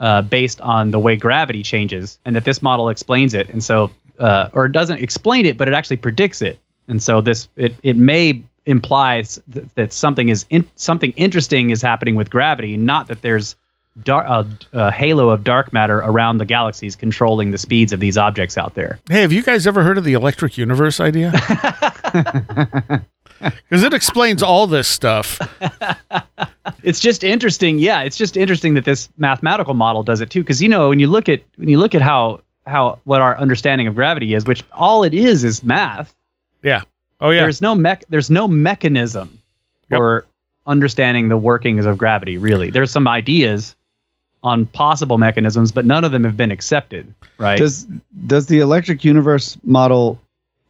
uh, 0.00 0.22
based 0.22 0.60
on 0.60 0.90
the 0.90 0.98
way 0.98 1.16
gravity 1.16 1.62
changes, 1.62 2.18
and 2.24 2.34
that 2.34 2.44
this 2.44 2.60
model 2.60 2.88
explains 2.88 3.34
it. 3.34 3.48
And 3.48 3.62
so, 3.62 3.90
uh, 4.18 4.48
or 4.52 4.66
it 4.66 4.72
doesn't 4.72 4.98
explain 4.98 5.46
it, 5.46 5.56
but 5.56 5.68
it 5.68 5.74
actually 5.74 5.98
predicts 5.98 6.42
it. 6.42 6.58
And 6.88 7.00
so 7.00 7.20
this 7.20 7.48
it 7.56 7.74
it 7.84 7.96
may 7.96 8.42
implies 8.66 9.40
th- 9.52 9.66
that 9.76 9.92
something 9.92 10.28
is 10.28 10.44
in, 10.50 10.68
something 10.74 11.12
interesting 11.12 11.70
is 11.70 11.82
happening 11.82 12.16
with 12.16 12.30
gravity, 12.30 12.76
not 12.76 13.06
that 13.08 13.22
there's 13.22 13.56
dar- 14.02 14.26
a, 14.26 14.46
a 14.72 14.76
uh, 14.76 14.90
halo 14.90 15.30
of 15.30 15.44
dark 15.44 15.72
matter 15.72 15.98
around 15.98 16.38
the 16.38 16.44
galaxies 16.44 16.96
controlling 16.96 17.50
the 17.50 17.58
speeds 17.58 17.92
of 17.92 18.00
these 18.00 18.16
objects 18.16 18.56
out 18.56 18.74
there. 18.74 18.98
Hey, 19.08 19.22
have 19.22 19.32
you 19.32 19.42
guys 19.42 19.66
ever 19.66 19.82
heard 19.82 19.98
of 19.98 20.04
the 20.04 20.12
electric 20.14 20.56
universe 20.58 21.00
idea? 21.00 21.32
Because 23.42 23.82
it 23.82 23.92
explains 23.92 24.42
all 24.42 24.66
this 24.66 24.88
stuff. 24.88 25.38
It's 26.84 27.00
just 27.00 27.22
interesting. 27.24 27.78
Yeah, 27.78 28.02
it's 28.02 28.16
just 28.16 28.36
interesting 28.36 28.74
that 28.74 28.84
this 28.84 29.08
mathematical 29.16 29.74
model 29.74 30.02
does 30.02 30.20
it 30.20 30.30
too. 30.30 30.42
Because 30.42 30.60
you 30.62 30.68
know, 30.68 30.88
when 30.88 30.98
you 31.00 31.06
look 31.08 31.28
at 31.28 31.42
when 31.56 31.68
you 31.68 31.78
look 31.78 31.94
at 31.94 32.02
how 32.02 32.40
how 32.66 32.98
what 33.04 33.20
our 33.20 33.36
understanding 33.38 33.86
of 33.88 33.94
gravity 33.96 34.34
is, 34.34 34.44
which 34.46 34.64
all 34.72 35.02
it 35.04 35.12
is 35.14 35.42
is 35.44 35.62
math. 35.64 36.14
Yeah. 36.62 36.82
Oh 37.20 37.30
yeah. 37.30 37.42
There's 37.42 37.60
no 37.62 37.74
mech. 37.74 38.04
There's 38.08 38.30
no 38.30 38.46
mechanism 38.48 39.38
Yep. 39.90 39.98
for 39.98 40.26
understanding 40.66 41.28
the 41.28 41.36
workings 41.36 41.84
of 41.84 41.98
gravity. 41.98 42.36
Really, 42.38 42.70
there's 42.70 42.90
some 42.90 43.06
ideas 43.08 43.74
on 44.42 44.66
possible 44.66 45.18
mechanisms, 45.18 45.70
but 45.72 45.84
none 45.84 46.04
of 46.04 46.12
them 46.12 46.24
have 46.24 46.36
been 46.36 46.50
accepted. 46.50 47.12
Right. 47.38 47.58
does 47.58 47.86
does 48.26 48.46
the 48.46 48.60
electric 48.60 49.04
universe 49.04 49.56
model 49.64 50.20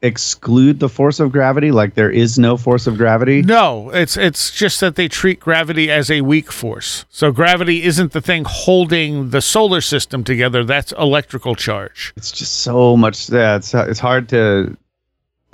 exclude 0.04 0.80
the 0.80 0.88
force 0.88 1.20
of 1.20 1.30
gravity 1.30 1.70
like 1.70 1.94
there 1.94 2.10
is 2.10 2.36
no 2.36 2.56
force 2.56 2.88
of 2.88 2.96
gravity 2.98 3.40
No, 3.40 3.90
it's 3.90 4.16
it's 4.16 4.50
just 4.50 4.80
that 4.80 4.96
they 4.96 5.06
treat 5.06 5.38
gravity 5.38 5.90
as 5.92 6.10
a 6.10 6.22
weak 6.22 6.50
force. 6.50 7.04
So 7.08 7.30
gravity 7.30 7.84
isn't 7.84 8.10
the 8.12 8.20
thing 8.20 8.44
holding 8.46 9.30
the 9.30 9.40
solar 9.40 9.80
system 9.80 10.24
together. 10.24 10.64
That's 10.64 10.92
electrical 10.98 11.54
charge. 11.54 12.12
it's 12.16 12.32
just 12.32 12.58
so 12.62 12.96
much 12.96 13.30
yeah 13.30 13.56
it's 13.56 13.72
it's 13.74 14.00
hard 14.00 14.28
to 14.30 14.76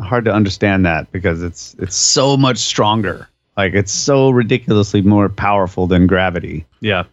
hard 0.01 0.24
to 0.24 0.32
understand 0.32 0.86
that 0.86 1.11
because 1.12 1.43
it's 1.43 1.74
it's 1.78 1.97
so 1.97 2.36
much 2.36 2.57
stronger 2.59 3.28
like 3.57 3.74
it's 3.74 3.93
so 3.93 4.31
ridiculously 4.31 5.03
more 5.03 5.28
powerful 5.28 5.86
than 5.86 6.07
gravity 6.07 6.65
yeah. 6.81 7.05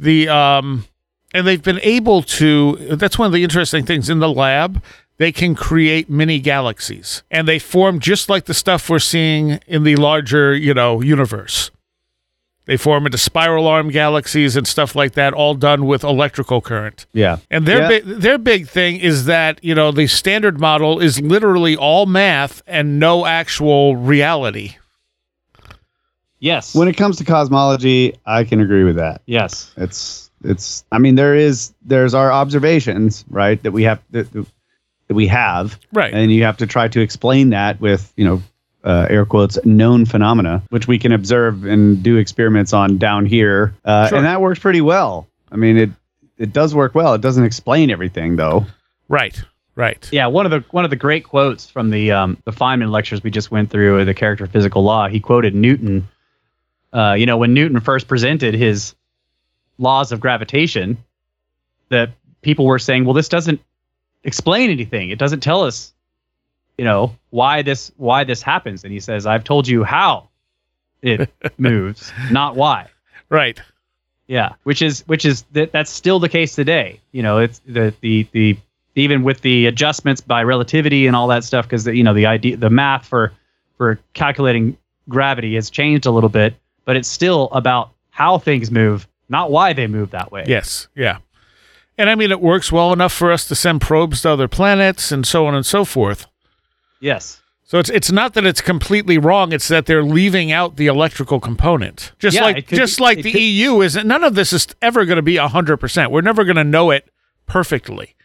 The 0.00 0.28
um 0.28 0.86
and 1.32 1.46
they've 1.46 1.62
been 1.62 1.78
able 1.82 2.22
to 2.22 2.76
that's 2.96 3.18
one 3.18 3.26
of 3.26 3.32
the 3.32 3.44
interesting 3.44 3.84
things 3.84 4.08
in 4.10 4.18
the 4.18 4.28
lab. 4.30 4.82
They 5.18 5.32
can 5.32 5.54
create 5.54 6.08
mini 6.08 6.40
galaxies 6.40 7.22
and 7.30 7.46
they 7.46 7.58
form 7.58 8.00
just 8.00 8.30
like 8.30 8.46
the 8.46 8.54
stuff 8.54 8.88
we're 8.88 8.98
seeing 8.98 9.60
in 9.66 9.84
the 9.84 9.96
larger, 9.96 10.54
you 10.56 10.72
know, 10.72 11.02
universe. 11.02 11.70
They 12.64 12.76
form 12.78 13.04
into 13.04 13.18
spiral 13.18 13.66
arm 13.66 13.88
galaxies 13.90 14.56
and 14.56 14.66
stuff 14.66 14.94
like 14.94 15.12
that, 15.14 15.32
all 15.34 15.54
done 15.54 15.86
with 15.86 16.04
electrical 16.04 16.60
current. 16.60 17.06
yeah 17.12 17.38
And 17.50 17.66
their 17.66 17.80
Yeah. 17.82 17.88
big 17.88 18.04
their 18.06 18.38
big 18.38 18.68
thing 18.68 18.96
is 18.96 19.26
that 19.26 19.62
you 19.62 19.74
know 19.74 19.90
the 19.92 20.06
standard 20.06 20.58
model 20.58 21.00
is 21.00 21.20
literally 21.20 21.76
all 21.76 22.06
math 22.06 22.62
and 22.66 22.98
no 22.98 23.26
actual 23.26 23.96
reality. 23.96 24.76
Yes. 26.40 26.74
when 26.74 26.88
it 26.88 26.94
comes 26.96 27.16
to 27.18 27.24
cosmology 27.24 28.14
i 28.26 28.44
can 28.44 28.60
agree 28.60 28.84
with 28.84 28.96
that 28.96 29.22
yes. 29.26 29.70
it's 29.76 30.30
it's 30.42 30.84
i 30.90 30.98
mean 30.98 31.14
there 31.14 31.34
is 31.34 31.72
there's 31.82 32.14
our 32.14 32.32
observations 32.32 33.24
right 33.28 33.62
that 33.62 33.72
we 33.72 33.82
have 33.84 34.00
that, 34.10 34.32
that 34.32 35.14
we 35.14 35.26
have 35.26 35.78
Right. 35.92 36.12
and 36.14 36.32
you 36.32 36.42
have 36.44 36.56
to 36.58 36.66
try 36.66 36.88
to 36.88 37.00
explain 37.00 37.50
that 37.50 37.80
with 37.80 38.12
you 38.16 38.24
know 38.24 38.42
uh, 38.82 39.06
air 39.10 39.26
quotes 39.26 39.58
known 39.66 40.06
phenomena 40.06 40.62
which 40.70 40.88
we 40.88 40.98
can 40.98 41.12
observe 41.12 41.64
and 41.66 42.02
do 42.02 42.16
experiments 42.16 42.72
on 42.72 42.96
down 42.96 43.26
here 43.26 43.74
uh, 43.84 44.08
Sure. 44.08 44.16
and 44.18 44.26
that 44.26 44.40
works 44.40 44.58
pretty 44.58 44.80
well 44.80 45.26
i 45.52 45.56
mean 45.56 45.76
it 45.76 45.90
it 46.38 46.52
does 46.54 46.74
work 46.74 46.94
well 46.94 47.12
it 47.12 47.20
doesn't 47.20 47.44
explain 47.44 47.90
everything 47.90 48.36
though 48.36 48.66
Right. 49.08 49.42
Right. 49.74 50.08
Yeah, 50.12 50.26
one 50.28 50.46
of 50.46 50.52
the 50.52 50.64
one 50.70 50.84
of 50.84 50.90
the 50.90 50.96
great 50.96 51.24
quotes 51.24 51.68
from 51.68 51.90
the 51.90 52.12
um, 52.12 52.36
the 52.44 52.52
Feynman 52.52 52.90
lectures 52.90 53.22
we 53.24 53.30
just 53.30 53.50
went 53.50 53.70
through, 53.70 54.04
the 54.04 54.14
character 54.14 54.44
of 54.44 54.50
physical 54.50 54.82
law. 54.84 55.08
He 55.08 55.18
quoted 55.20 55.54
Newton. 55.54 56.06
Uh, 56.92 57.14
you 57.16 57.26
know, 57.26 57.36
when 57.36 57.54
Newton 57.54 57.80
first 57.80 58.08
presented 58.08 58.54
his 58.54 58.94
laws 59.78 60.12
of 60.12 60.20
gravitation, 60.20 60.98
that 61.88 62.10
people 62.42 62.66
were 62.66 62.78
saying, 62.78 63.04
"Well, 63.04 63.14
this 63.14 63.28
doesn't 63.28 63.60
explain 64.24 64.70
anything. 64.70 65.10
It 65.10 65.18
doesn't 65.18 65.40
tell 65.40 65.64
us, 65.64 65.92
you 66.76 66.84
know, 66.84 67.16
why 67.30 67.62
this 67.62 67.92
why 67.96 68.24
this 68.24 68.42
happens." 68.42 68.84
And 68.84 68.92
he 68.92 69.00
says, 69.00 69.26
"I've 69.26 69.44
told 69.44 69.68
you 69.68 69.84
how 69.84 70.28
it 71.02 71.30
moves, 71.58 72.12
not 72.30 72.56
why." 72.56 72.88
Right. 73.28 73.60
Yeah, 74.26 74.54
which 74.62 74.82
is 74.82 75.02
which 75.06 75.24
is 75.24 75.42
that 75.52 75.72
that's 75.72 75.90
still 75.90 76.18
the 76.18 76.28
case 76.28 76.54
today. 76.54 77.00
You 77.12 77.22
know, 77.22 77.38
it's 77.38 77.60
the 77.66 77.94
the 78.00 78.28
the 78.32 78.56
even 78.94 79.22
with 79.22 79.40
the 79.40 79.66
adjustments 79.66 80.20
by 80.20 80.42
relativity 80.42 81.06
and 81.06 81.16
all 81.16 81.28
that 81.28 81.44
stuff 81.44 81.66
because 81.66 81.86
you 81.86 82.02
know 82.02 82.14
the 82.14 82.26
idea 82.26 82.56
the 82.56 82.70
math 82.70 83.06
for 83.06 83.32
for 83.76 83.98
calculating 84.12 84.76
gravity 85.08 85.54
has 85.54 85.70
changed 85.70 86.06
a 86.06 86.10
little 86.10 86.28
bit, 86.28 86.54
but 86.90 86.96
it's 86.96 87.06
still 87.08 87.48
about 87.52 87.92
how 88.10 88.36
things 88.36 88.68
move, 88.68 89.06
not 89.28 89.52
why 89.52 89.72
they 89.72 89.86
move 89.86 90.10
that 90.10 90.32
way. 90.32 90.42
Yes. 90.48 90.88
Yeah. 90.96 91.18
And 91.96 92.10
I 92.10 92.16
mean, 92.16 92.32
it 92.32 92.40
works 92.40 92.72
well 92.72 92.92
enough 92.92 93.12
for 93.12 93.30
us 93.30 93.46
to 93.46 93.54
send 93.54 93.80
probes 93.80 94.22
to 94.22 94.30
other 94.30 94.48
planets 94.48 95.12
and 95.12 95.24
so 95.24 95.46
on 95.46 95.54
and 95.54 95.64
so 95.64 95.84
forth. 95.84 96.26
Yes. 96.98 97.40
So 97.62 97.78
it's 97.78 97.90
it's 97.90 98.10
not 98.10 98.34
that 98.34 98.44
it's 98.44 98.60
completely 98.60 99.18
wrong. 99.18 99.52
It's 99.52 99.68
that 99.68 99.86
they're 99.86 100.02
leaving 100.02 100.50
out 100.50 100.74
the 100.74 100.88
electrical 100.88 101.38
component. 101.38 102.10
Just 102.18 102.34
Yeah, 102.34 102.42
like 102.42 102.66
just 102.66 102.98
be- 102.98 103.04
like 103.04 103.22
the 103.22 103.30
could- 103.30 103.40
EU 103.40 103.82
isn't. 103.82 104.04
None 104.08 104.24
of 104.24 104.34
this 104.34 104.52
is 104.52 104.66
ever 104.82 105.04
going 105.04 105.14
to 105.14 105.22
be 105.22 105.36
hundred 105.36 105.76
percent. 105.76 106.10
We're 106.10 106.22
never 106.22 106.42
going 106.42 106.56
to 106.56 106.64
know 106.64 106.90
it 106.90 107.08
perfectly. 107.46 108.16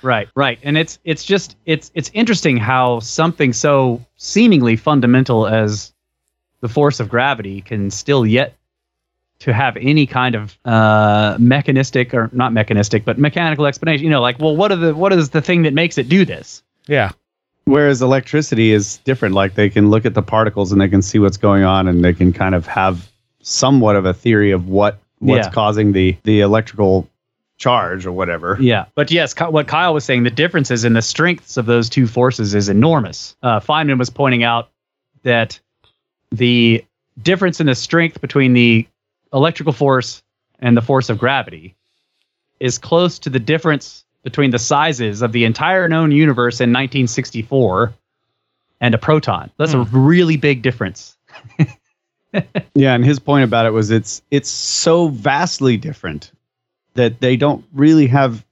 Right, 0.00 0.28
right. 0.34 0.58
And 0.62 0.78
it's 0.78 0.98
it's 1.04 1.24
just 1.24 1.56
it's 1.66 1.90
it's 1.94 2.10
interesting 2.14 2.56
how 2.56 3.00
something 3.00 3.52
so 3.52 4.00
seemingly 4.16 4.76
fundamental 4.76 5.46
as 5.46 5.92
the 6.64 6.68
force 6.70 6.98
of 6.98 7.10
gravity 7.10 7.60
can 7.60 7.90
still 7.90 8.24
yet 8.24 8.56
to 9.40 9.52
have 9.52 9.76
any 9.76 10.06
kind 10.06 10.34
of 10.34 10.56
uh, 10.64 11.36
mechanistic 11.38 12.14
or 12.14 12.30
not 12.32 12.54
mechanistic 12.54 13.04
but 13.04 13.18
mechanical 13.18 13.66
explanation. 13.66 14.02
You 14.04 14.10
know, 14.10 14.22
like 14.22 14.38
well, 14.38 14.56
what 14.56 14.72
are 14.72 14.76
the 14.76 14.94
what 14.94 15.12
is 15.12 15.28
the 15.28 15.42
thing 15.42 15.64
that 15.64 15.74
makes 15.74 15.98
it 15.98 16.08
do 16.08 16.24
this? 16.24 16.62
Yeah. 16.86 17.10
Whereas 17.66 18.00
electricity 18.00 18.72
is 18.72 18.96
different. 19.04 19.34
Like 19.34 19.56
they 19.56 19.68
can 19.68 19.90
look 19.90 20.06
at 20.06 20.14
the 20.14 20.22
particles 20.22 20.72
and 20.72 20.80
they 20.80 20.88
can 20.88 21.02
see 21.02 21.18
what's 21.18 21.36
going 21.36 21.64
on 21.64 21.86
and 21.86 22.02
they 22.02 22.14
can 22.14 22.32
kind 22.32 22.54
of 22.54 22.66
have 22.66 23.10
somewhat 23.42 23.94
of 23.96 24.06
a 24.06 24.14
theory 24.14 24.50
of 24.52 24.66
what 24.66 24.98
what's 25.18 25.46
Yeah. 25.48 25.52
causing 25.52 25.92
the 25.92 26.16
the 26.22 26.40
electrical 26.40 27.10
charge 27.58 28.06
or 28.06 28.12
whatever. 28.12 28.56
Yeah, 28.58 28.86
but 28.94 29.10
yes, 29.10 29.34
what 29.38 29.66
Kyle 29.68 29.92
was 29.92 30.04
saying, 30.04 30.22
the 30.22 30.30
differences 30.30 30.86
in 30.86 30.94
the 30.94 31.02
strengths 31.02 31.58
of 31.58 31.66
those 31.66 31.90
two 31.90 32.06
forces 32.06 32.54
is 32.54 32.70
enormous. 32.70 33.36
Uh, 33.42 33.60
Feynman 33.60 33.98
was 33.98 34.08
pointing 34.08 34.42
out 34.44 34.70
that 35.24 35.60
the 36.36 36.84
difference 37.20 37.60
in 37.60 37.66
the 37.66 37.74
strength 37.74 38.20
between 38.20 38.52
the 38.52 38.86
electrical 39.32 39.72
force 39.72 40.22
and 40.58 40.76
the 40.76 40.82
force 40.82 41.10
of 41.10 41.18
gravity 41.18 41.74
is 42.60 42.78
close 42.78 43.18
to 43.20 43.30
the 43.30 43.38
difference 43.38 44.04
between 44.22 44.50
the 44.50 44.58
sizes 44.58 45.22
of 45.22 45.32
the 45.32 45.44
entire 45.44 45.88
known 45.88 46.10
universe 46.10 46.60
in 46.60 46.70
1964 46.70 47.92
and 48.80 48.94
a 48.94 48.98
proton. 48.98 49.50
That's 49.58 49.74
a 49.74 49.84
hmm. 49.84 50.06
really 50.06 50.36
big 50.36 50.62
difference. 50.62 51.16
Yeah, 52.74 52.94
and 52.94 53.04
his 53.04 53.18
point 53.18 53.44
about 53.44 53.66
it 53.66 53.70
was 53.70 53.90
it's 53.90 54.22
it's 54.30 54.48
so 54.48 55.08
vastly 55.08 55.76
different 55.76 56.32
that 56.94 57.20
they 57.20 57.36
don't 57.36 57.64
really 57.72 58.06
have 58.08 58.44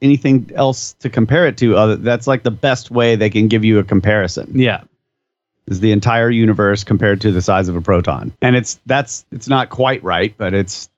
anything 0.00 0.50
else 0.54 0.94
to 0.94 1.10
compare 1.10 1.46
it 1.46 1.56
to 1.58 1.76
other 1.76 1.96
that's 1.96 2.26
like 2.26 2.42
the 2.42 2.50
best 2.50 2.90
way 2.90 3.16
they 3.16 3.30
can 3.30 3.48
give 3.48 3.64
you 3.64 3.78
a 3.78 3.84
comparison. 3.84 4.52
Yeah, 4.54 4.84
Is 5.66 5.80
the 5.80 5.92
entire 5.92 6.28
universe 6.28 6.82
compared 6.82 7.20
to 7.20 7.30
the 7.30 7.40
size 7.40 7.68
of 7.68 7.76
a 7.76 7.80
proton. 7.80 8.32
And 8.42 8.56
it's 8.56 8.80
that's 8.86 9.24
it's 9.30 9.48
not 9.48 9.70
quite 9.70 10.02
right, 10.02 10.34
but 10.36 10.54
it's 10.54 10.90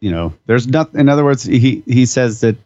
you 0.00 0.10
know, 0.10 0.32
there's 0.46 0.66
not 0.66 0.94
in 0.94 1.08
other 1.08 1.24
words 1.24 1.42
he 1.42 1.82
he 1.86 2.06
says 2.06 2.40
that 2.40 2.56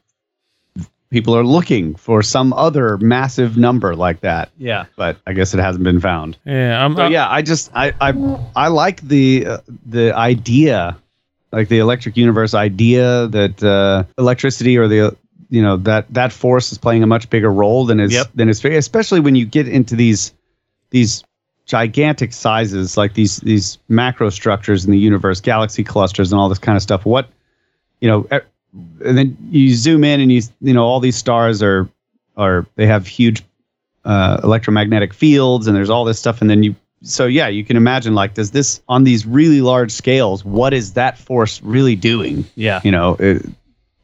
people 1.10 1.36
are 1.36 1.44
looking 1.44 1.94
for 1.94 2.22
some 2.22 2.52
other 2.52 2.98
massive 2.98 3.56
number 3.56 3.94
like 3.94 4.20
that, 4.20 4.50
yeah, 4.58 4.86
but 4.96 5.18
I 5.26 5.32
guess 5.32 5.54
it 5.54 5.60
hasn't 5.60 5.84
been 5.84 6.00
found. 6.00 6.36
Yeah. 6.44 6.84
I'm, 6.84 6.94
So 6.96 7.06
yeah, 7.08 7.28
I 7.28 7.42
just 7.42 7.70
I 7.74 7.94
I 8.00 8.12
I 8.54 8.68
like 8.68 9.00
the 9.00 9.46
uh, 9.46 9.58
the 9.86 10.12
idea, 10.14 10.96
like 11.52 11.68
the 11.68 11.78
electric 11.78 12.16
universe 12.16 12.54
idea 12.54 13.28
that 13.28 13.62
uh, 13.62 14.04
electricity 14.18 14.76
or 14.76 14.88
the 14.88 15.16
you 15.48 15.62
know 15.62 15.76
that 15.78 16.12
that 16.12 16.32
force 16.32 16.72
is 16.72 16.78
playing 16.78 17.02
a 17.02 17.06
much 17.06 17.30
bigger 17.30 17.52
role 17.52 17.86
than 17.86 18.00
is 18.00 18.12
Yep. 18.12 18.26
than 18.34 18.48
is 18.48 18.64
especially 18.64 19.20
when 19.20 19.36
you 19.36 19.46
get 19.46 19.68
into 19.68 19.96
these 19.96 20.34
these 20.90 21.24
gigantic 21.66 22.32
sizes 22.32 22.96
like 22.96 23.14
these 23.14 23.38
these 23.38 23.78
macro 23.88 24.30
structures 24.30 24.84
in 24.84 24.92
the 24.92 24.98
universe, 24.98 25.40
galaxy 25.40 25.84
clusters, 25.84 26.32
and 26.32 26.40
all 26.40 26.48
this 26.48 26.58
kind 26.58 26.76
of 26.76 26.82
stuff. 26.82 27.04
What 27.04 27.28
you 28.00 28.08
know, 28.08 28.26
and 29.04 29.18
then 29.18 29.36
you 29.50 29.74
zoom 29.74 30.04
in 30.04 30.20
and 30.20 30.32
you 30.32 30.42
you 30.60 30.72
know 30.72 30.84
all 30.84 31.00
these 31.00 31.16
stars 31.16 31.62
are 31.62 31.88
are 32.36 32.66
they 32.76 32.86
have 32.86 33.06
huge 33.06 33.42
uh, 34.04 34.40
electromagnetic 34.44 35.12
fields 35.12 35.66
and 35.66 35.76
there's 35.76 35.90
all 35.90 36.04
this 36.04 36.18
stuff 36.18 36.40
and 36.40 36.48
then 36.48 36.62
you 36.62 36.76
so 37.02 37.26
yeah 37.26 37.48
you 37.48 37.64
can 37.64 37.76
imagine 37.76 38.14
like 38.14 38.34
does 38.34 38.52
this 38.52 38.80
on 38.88 39.04
these 39.04 39.26
really 39.26 39.60
large 39.60 39.90
scales 39.90 40.44
what 40.44 40.72
is 40.72 40.92
that 40.92 41.18
force 41.18 41.60
really 41.62 41.96
doing 41.96 42.44
yeah. 42.54 42.80
you 42.84 42.92
know 42.92 43.16
it, 43.18 43.44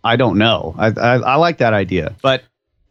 i 0.03 0.17
don't 0.17 0.37
know 0.37 0.75
I, 0.77 0.89
I 0.89 1.15
i 1.19 1.35
like 1.37 1.59
that 1.59 1.73
idea 1.73 2.17
but 2.21 2.43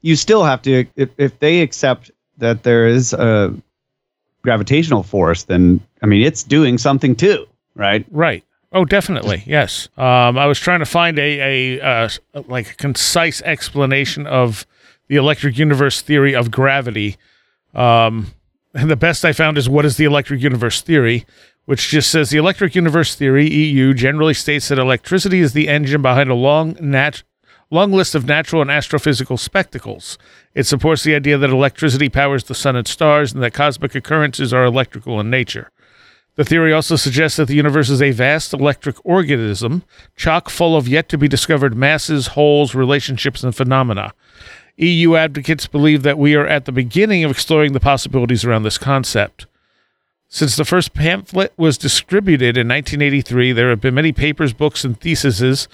you 0.02 0.15
still 0.15 0.43
have 0.43 0.61
to 0.64 0.85
if, 0.95 1.10
if 1.18 1.38
they 1.39 1.61
accept 1.61 2.11
that 2.38 2.64
there 2.64 2.88
is 2.88 3.14
a 3.14 3.53
gravitational 4.41 5.03
force 5.03 5.43
then 5.43 5.80
i 6.01 6.05
mean 6.05 6.26
it's 6.26 6.43
doing 6.43 6.77
something 6.77 7.15
too 7.15 7.45
right 7.76 8.05
Right. 8.11 8.43
Oh, 8.73 8.85
definitely. 8.85 9.43
Yes. 9.45 9.89
Um, 9.97 10.38
I 10.38 10.45
was 10.45 10.57
trying 10.57 10.80
to 10.80 10.85
find 10.85 11.19
a, 11.19 11.77
a 11.77 11.81
uh, 11.81 12.09
like 12.47 12.72
a 12.72 12.76
concise 12.76 13.41
explanation 13.41 14.26
of 14.26 14.65
the 15.07 15.18
electric 15.18 15.57
universe 15.57 16.01
theory 16.01 16.34
of 16.34 16.51
gravity. 16.51 17.18
Um, 17.76 18.27
and 18.73 18.89
the 18.89 18.95
best 18.95 19.26
I 19.26 19.34
found 19.34 19.57
is 19.57 19.68
what 19.68 19.84
is 19.84 19.97
the 19.97 20.05
electric 20.05 20.41
universe 20.41 20.81
theory, 20.81 21.26
which 21.65 21.89
just 21.89 22.09
says 22.09 22.30
the 22.30 22.38
electric 22.38 22.73
universe 22.73 23.13
theory 23.13 23.49
(EU) 23.49 23.93
generally 23.93 24.34
states 24.34 24.69
that 24.69 24.80
electricity 24.80 25.39
is 25.39 25.51
the 25.51 25.68
engine 25.68 26.01
behind 26.01 26.30
a 26.30 26.34
long 26.35 26.77
nat- 26.80 27.23
long 27.72 27.91
list 27.91 28.14
of 28.14 28.27
natural 28.27 28.61
and 28.61 28.69
astrophysical 28.69 29.39
spectacles. 29.39 30.19
It 30.53 30.68
supports 30.68 31.03
the 31.03 31.15
idea 31.15 31.38
that 31.38 31.49
electricity 31.49 32.10
powers 32.10 32.43
the 32.43 32.53
sun 32.53 32.76
and 32.76 32.88
stars, 32.88 33.34
and 33.34 33.41
that 33.41 33.53
cosmic 33.53 33.95
occurrences 33.95 34.53
are 34.53 34.65
electrical 34.65 35.19
in 35.19 35.30
nature. 35.30 35.72
The 36.35 36.45
theory 36.45 36.72
also 36.73 36.95
suggests 36.95 37.38
that 37.38 37.48
the 37.48 37.56
universe 37.56 37.89
is 37.89 38.02
a 38.02 38.11
vast 38.11 38.53
electric 38.53 38.98
organism, 39.06 39.84
chock 40.15 40.49
full 40.49 40.76
of 40.77 40.88
yet 40.88 41.10
to 41.10 41.18
be 41.18 41.27
discovered 41.27 41.76
masses, 41.76 42.27
holes, 42.27 42.76
relationships, 42.76 43.43
and 43.43 43.56
phenomena. 43.56 44.14
EU 44.77 45.15
advocates 45.15 45.68
believe 45.68 46.03
that 46.03 46.18
we 46.18 46.35
are 46.35 46.48
at 46.48 46.65
the 46.65 46.72
beginning 46.72 47.23
of 47.23 47.31
exploring 47.31 47.73
the 47.73 47.80
possibilities 47.80 48.45
around 48.45 48.64
this 48.64 48.77
concept. 48.77 49.45
Since 50.30 50.56
the 50.56 50.64
first 50.64 50.93
pamphlet 50.93 51.52
was 51.57 51.77
distributed 51.77 52.57
in 52.57 52.69
1983, 52.69 53.52
there 53.52 53.69
have 53.69 53.81
been 53.81 53.93
many 53.93 54.14
papers, 54.14 54.53
books, 54.53 54.85
and 54.85 54.99
theses 54.99 55.68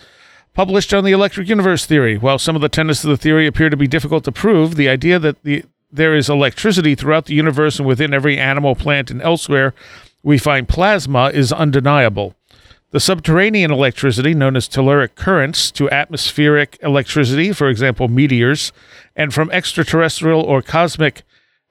published 0.57 0.91
on 0.91 1.03
the 1.03 1.11
electric 1.11 1.47
universe 1.47 1.85
theory. 1.85 2.17
While 2.17 2.39
some 2.39 2.55
of 2.55 2.63
the 2.63 2.67
tenets 2.67 3.03
of 3.03 3.11
the 3.11 3.15
theory 3.15 3.45
appear 3.45 3.69
to 3.69 3.77
be 3.77 3.85
difficult 3.85 4.23
to 4.23 4.31
prove, 4.31 4.73
the 4.73 4.89
idea 4.89 5.19
that 5.19 5.43
the, 5.43 5.63
there 5.91 6.15
is 6.15 6.29
electricity 6.29 6.95
throughout 6.95 7.25
the 7.25 7.35
universe 7.35 7.77
and 7.77 7.87
within 7.87 8.11
every 8.11 8.39
animal, 8.39 8.73
plant, 8.73 9.11
and 9.11 9.21
elsewhere 9.21 9.75
we 10.23 10.39
find 10.39 10.67
plasma 10.67 11.29
is 11.31 11.53
undeniable. 11.53 12.33
The 12.89 12.99
subterranean 12.99 13.69
electricity, 13.69 14.33
known 14.33 14.55
as 14.55 14.67
telluric 14.67 15.13
currents, 15.13 15.69
to 15.73 15.91
atmospheric 15.91 16.79
electricity, 16.81 17.53
for 17.53 17.69
example, 17.69 18.07
meteors, 18.07 18.71
and 19.15 19.31
from 19.31 19.51
extraterrestrial 19.51 20.41
or 20.41 20.63
cosmic 20.63 21.21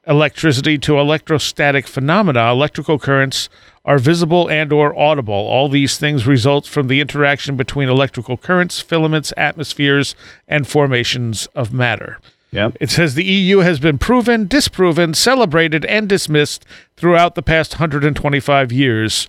electricity 0.06 0.78
to 0.78 0.98
electrostatic 0.98 1.86
phenomena, 1.86 2.50
electrical 2.50 2.98
currents 2.98 3.48
are 3.84 3.98
visible 3.98 4.48
and 4.48 4.72
or 4.72 4.96
audible. 4.98 5.34
All 5.34 5.68
these 5.68 5.98
things 5.98 6.26
result 6.26 6.66
from 6.66 6.88
the 6.88 7.00
interaction 7.00 7.56
between 7.56 7.88
electrical 7.88 8.36
currents, 8.36 8.80
filaments, 8.80 9.32
atmospheres, 9.36 10.14
and 10.48 10.66
formations 10.66 11.46
of 11.54 11.72
matter. 11.72 12.18
Yep. 12.50 12.76
It 12.80 12.90
says 12.90 13.14
the 13.14 13.24
EU 13.24 13.58
has 13.58 13.78
been 13.80 13.98
proven, 13.98 14.46
disproven, 14.46 15.14
celebrated, 15.14 15.84
and 15.84 16.08
dismissed 16.08 16.64
throughout 16.96 17.34
the 17.34 17.42
past 17.42 17.74
125 17.74 18.72
years, 18.72 19.28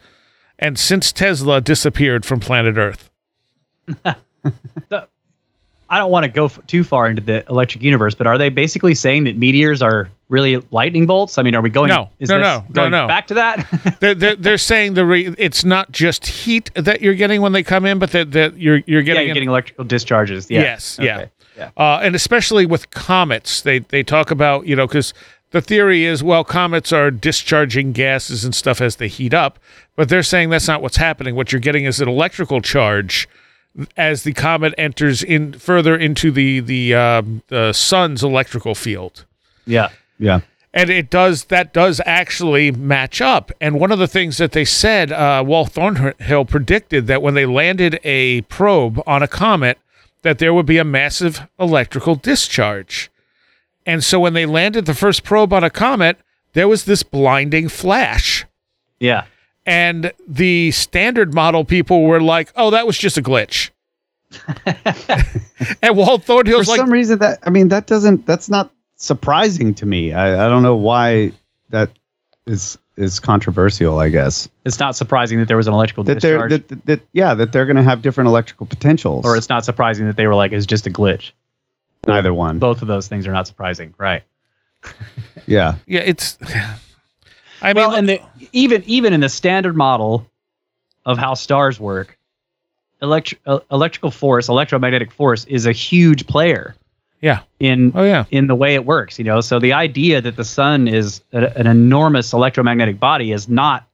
and 0.57 0.79
since 0.79 1.11
Tesla 1.11 1.59
disappeared 1.59 2.25
from 2.25 2.39
planet 2.39 2.77
Earth. 2.77 3.09
I 5.89 5.97
don't 5.97 6.11
want 6.11 6.25
to 6.25 6.31
go 6.31 6.45
f- 6.45 6.59
too 6.67 6.83
far 6.83 7.09
into 7.09 7.21
the 7.21 7.45
electric 7.49 7.83
universe, 7.83 8.13
but 8.15 8.27
are 8.27 8.37
they 8.37 8.49
basically 8.49 8.93
saying 8.95 9.23
that 9.25 9.37
meteors 9.37 9.81
are 9.81 10.09
really 10.29 10.57
lightning 10.71 11.05
bolts? 11.05 11.37
I 11.37 11.43
mean, 11.43 11.55
are 11.55 11.61
we 11.61 11.69
going? 11.69 11.89
No, 11.89 12.09
no, 12.19 12.37
no, 12.39 12.65
no, 12.73 12.89
no. 12.89 13.07
Back 13.07 13.27
to 13.27 13.33
that. 13.35 13.97
They're, 13.99 14.13
they're, 14.15 14.35
they're 14.35 14.57
saying 14.57 14.95
the 14.95 15.05
re- 15.05 15.33
it's 15.37 15.63
not 15.63 15.91
just 15.91 16.25
heat 16.27 16.69
that 16.75 17.01
you're 17.01 17.15
getting 17.15 17.41
when 17.41 17.53
they 17.53 17.63
come 17.63 17.85
in, 17.85 17.99
but 17.99 18.11
that, 18.11 18.31
that 18.31 18.57
you're 18.57 18.81
you're 18.85 19.01
yeah, 19.01 19.05
getting 19.05 19.21
you're 19.21 19.29
an- 19.29 19.33
getting 19.35 19.49
electrical 19.49 19.85
discharges. 19.85 20.49
Yeah. 20.49 20.61
Yes, 20.61 20.99
yeah. 21.01 21.27
Yeah. 21.57 21.71
Uh, 21.75 21.99
and 22.03 22.13
especially 22.15 22.65
with 22.65 22.91
comets, 22.91 23.61
they 23.61 23.79
they 23.79 24.03
talk 24.03 24.29
about 24.29 24.67
you 24.67 24.75
know 24.75 24.85
because 24.85 25.13
the 25.51 25.61
theory 25.61 26.05
is 26.05 26.23
well 26.23 26.43
comets 26.43 26.91
are 26.91 27.09
discharging 27.09 27.93
gases 27.93 28.43
and 28.43 28.53
stuff 28.53 28.81
as 28.81 28.97
they 28.97 29.07
heat 29.07 29.33
up, 29.33 29.57
but 29.95 30.09
they're 30.09 30.23
saying 30.23 30.49
that's 30.49 30.67
not 30.67 30.81
what's 30.81 30.97
happening. 30.97 31.35
What 31.35 31.51
you're 31.51 31.61
getting 31.61 31.85
is 31.85 31.99
an 32.01 32.07
electrical 32.09 32.61
charge 32.61 33.27
as 33.95 34.23
the 34.23 34.33
comet 34.33 34.73
enters 34.77 35.21
in 35.23 35.53
further 35.53 35.95
into 35.95 36.31
the 36.31 36.59
the, 36.59 36.93
um, 36.95 37.41
the 37.47 37.73
sun's 37.73 38.23
electrical 38.23 38.73
field 38.75 39.25
Yeah. 39.65 39.89
Yeah. 40.19 40.39
and 40.73 40.89
it 40.89 41.09
does 41.09 41.45
that 41.45 41.73
does 41.73 42.01
actually 42.05 42.71
match 42.71 43.21
up. 43.21 43.51
And 43.61 43.79
one 43.79 43.91
of 43.91 43.99
the 43.99 44.07
things 44.07 44.37
that 44.37 44.51
they 44.51 44.65
said, 44.65 45.11
uh, 45.11 45.43
Walt 45.45 45.71
Thornhill 45.71 46.45
predicted 46.45 47.07
that 47.07 47.21
when 47.21 47.33
they 47.35 47.45
landed 47.45 47.99
a 48.03 48.41
probe 48.41 49.01
on 49.05 49.21
a 49.23 49.27
comet, 49.27 49.77
that 50.23 50.39
there 50.39 50.53
would 50.53 50.65
be 50.65 50.77
a 50.79 50.83
massive 50.83 51.47
electrical 51.59 52.15
discharge. 52.15 53.11
And 53.85 54.03
so 54.03 54.19
when 54.19 54.33
they 54.33 54.45
landed 54.45 54.85
the 54.85 54.93
first 54.95 55.23
probe 55.23 55.53
on 55.53 55.63
a 55.63 55.69
comet, 55.69 56.17
there 56.53 56.67
was 56.67 56.85
this 56.85 57.03
blinding 57.03 57.69
flash. 57.69 58.45
Yeah. 58.99 59.25
And 59.67 60.13
the 60.27 60.71
standard 60.71 61.33
model 61.33 61.65
people 61.65 62.03
were 62.03 62.21
like, 62.21 62.51
"Oh, 62.55 62.71
that 62.71 62.87
was 62.87 62.97
just 62.97 63.17
a 63.17 63.21
glitch." 63.21 63.69
and 65.81 65.95
Walt 65.95 66.23
For 66.23 66.43
Thornhill's 66.43 66.67
like, 66.67 66.79
some 66.79 66.91
reason, 66.91 67.19
that 67.19 67.39
I 67.43 67.49
mean, 67.49 67.67
that 67.69 67.85
doesn't. 67.85 68.25
That's 68.25 68.49
not 68.49 68.71
surprising 68.95 69.73
to 69.75 69.85
me. 69.85 70.13
I, 70.13 70.45
I 70.45 70.49
don't 70.49 70.63
know 70.63 70.75
why 70.75 71.33
that 71.69 71.91
is 72.45 72.77
is 72.95 73.19
controversial. 73.19 73.99
I 73.99 74.09
guess 74.09 74.49
It's 74.65 74.79
not 74.79 74.95
surprising 74.95 75.37
that 75.39 75.47
there 75.47 75.57
was 75.57 75.67
an 75.67 75.73
electrical 75.73 76.03
that 76.05 76.21
they're 76.21 76.47
discharge, 76.47 76.51
that, 76.51 76.67
that, 76.69 76.85
that 76.85 77.01
yeah 77.13 77.33
that 77.33 77.51
they're 77.51 77.65
going 77.65 77.75
to 77.75 77.83
have 77.83 78.01
different 78.01 78.27
electrical 78.29 78.65
potentials. 78.65 79.25
or 79.25 79.37
it's 79.37 79.49
not 79.49 79.65
surprising 79.65 80.07
that 80.07 80.15
they 80.15 80.27
were 80.27 80.35
like, 80.35 80.51
it's 80.51 80.65
just 80.65 80.87
a 80.87 80.89
glitch. 80.89 81.31
neither 82.07 82.33
one. 82.33 82.57
Both 82.57 82.81
of 82.81 82.87
those 82.87 83.07
things 83.07 83.27
are 83.27 83.33
not 83.33 83.47
surprising, 83.47 83.93
right? 83.97 84.23
Yeah. 85.45 85.75
"Yeah, 85.85 86.01
it's." 86.01 86.37
I 87.61 87.73
mean, 87.73 87.75
well, 87.75 87.95
and 87.95 88.07
the, 88.09 88.21
even 88.51 88.83
even 88.85 89.13
in 89.13 89.19
the 89.21 89.29
standard 89.29 89.75
model 89.75 90.27
of 91.05 91.17
how 91.17 91.33
stars 91.33 91.79
work, 91.79 92.17
electri- 93.01 93.37
uh, 93.45 93.59
electrical 93.71 94.11
force, 94.11 94.49
electromagnetic 94.49 95.11
force 95.11 95.45
is 95.45 95.65
a 95.65 95.71
huge 95.71 96.27
player 96.27 96.75
yeah. 97.21 97.41
in 97.59 97.91
Oh 97.95 98.03
yeah. 98.03 98.25
in 98.31 98.47
the 98.47 98.55
way 98.55 98.75
it 98.75 98.85
works. 98.85 99.17
You 99.17 99.25
know, 99.25 99.41
so 99.41 99.59
the 99.59 99.73
idea 99.73 100.21
that 100.21 100.35
the 100.35 100.43
sun 100.43 100.87
is 100.87 101.21
a, 101.33 101.57
an 101.57 101.67
enormous 101.67 102.33
electromagnetic 102.33 102.99
body 102.99 103.31
is 103.31 103.47
not 103.49 103.87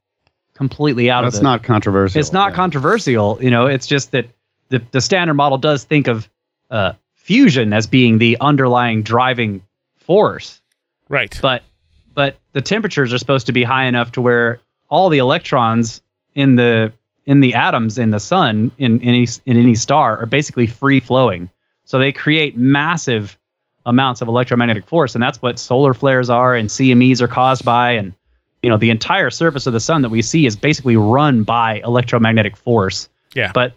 completely 0.56 1.10
out 1.10 1.24
That's 1.24 1.36
of 1.36 1.42
the, 1.42 1.44
not 1.44 1.64
controversial. 1.64 2.20
It's 2.20 2.34
not 2.34 2.52
yeah. 2.52 2.56
controversial. 2.56 3.38
You 3.42 3.50
know, 3.52 3.68
it's 3.68 3.88
just 3.88 4.12
that 4.12 4.28
the 4.70 4.82
the 4.92 5.02
standard 5.02 5.36
model 5.36 5.58
does 5.58 5.84
think 5.84 6.08
of 6.08 6.30
uh, 6.70 6.94
fusion 7.16 7.72
as 7.74 7.88
being 7.88 8.18
the 8.18 8.38
underlying 8.42 9.04
driving 9.04 9.62
force 9.98 10.60
Right. 11.08 11.38
but 11.42 11.64
but 12.14 12.38
the 12.54 12.62
temperatures 12.62 13.14
are 13.14 13.18
supposed 13.18 13.46
to 13.48 13.52
be 13.54 13.64
high 13.64 13.86
enough 13.86 14.12
to 14.14 14.22
where 14.22 14.60
all 14.90 15.10
the 15.10 15.18
electrons 15.18 16.02
in 16.36 16.56
the 16.56 16.92
in 17.26 17.40
the 17.40 17.54
atoms 17.54 17.98
in 17.98 18.10
the 18.12 18.20
sun 18.20 18.72
in, 18.78 19.00
in 19.00 19.08
any 19.10 19.28
in 19.46 19.58
any 19.58 19.76
star 19.76 20.18
are 20.20 20.26
basically 20.26 20.68
free 20.68 21.00
flowing 21.00 21.50
so 21.86 21.98
they 22.00 22.12
create 22.12 22.58
massive 22.58 23.38
amounts 23.86 24.22
of 24.22 24.28
electromagnetic 24.28 24.86
force 24.88 25.16
and 25.16 25.22
that's 25.24 25.42
what 25.42 25.58
solar 25.60 25.94
flares 25.94 26.30
are 26.30 26.56
and 26.56 26.70
cmes 26.70 27.22
are 27.22 27.28
caused 27.28 27.64
by 27.66 27.92
and 27.92 28.14
you 28.62 28.70
know 28.70 28.78
the 28.78 28.90
entire 28.90 29.30
surface 29.30 29.68
of 29.68 29.74
the 29.74 29.80
sun 29.80 30.02
that 30.02 30.10
we 30.10 30.22
see 30.22 30.46
is 30.46 30.56
basically 30.56 30.96
run 30.98 31.44
by 31.44 31.80
electromagnetic 31.84 32.56
force 32.58 33.10
Yeah. 33.34 33.52
but 33.54 33.74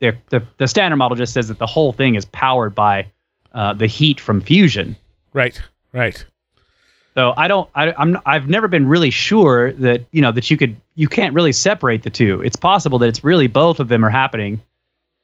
the, 0.00 0.16
the, 0.30 0.42
the 0.56 0.66
standard 0.66 0.96
model 0.96 1.16
just 1.16 1.34
says 1.34 1.48
that 1.48 1.58
the 1.58 1.66
whole 1.66 1.92
thing 1.92 2.14
is 2.14 2.24
powered 2.24 2.74
by 2.74 3.06
uh, 3.52 3.74
the 3.74 3.86
heat 3.86 4.18
from 4.20 4.40
fusion 4.40 4.96
Right. 5.32 5.60
Right. 5.92 6.24
So 7.14 7.34
I 7.36 7.48
don't, 7.48 7.68
I, 7.74 7.92
I'm, 7.92 8.18
I've 8.24 8.48
never 8.48 8.68
been 8.68 8.86
really 8.86 9.10
sure 9.10 9.72
that 9.72 10.04
you 10.12 10.22
know 10.22 10.32
that 10.32 10.50
you 10.50 10.56
could, 10.56 10.76
you 10.94 11.08
can't 11.08 11.34
really 11.34 11.52
separate 11.52 12.02
the 12.02 12.10
two. 12.10 12.40
It's 12.42 12.56
possible 12.56 12.98
that 13.00 13.08
it's 13.08 13.24
really 13.24 13.46
both 13.46 13.80
of 13.80 13.88
them 13.88 14.04
are 14.04 14.10
happening, 14.10 14.60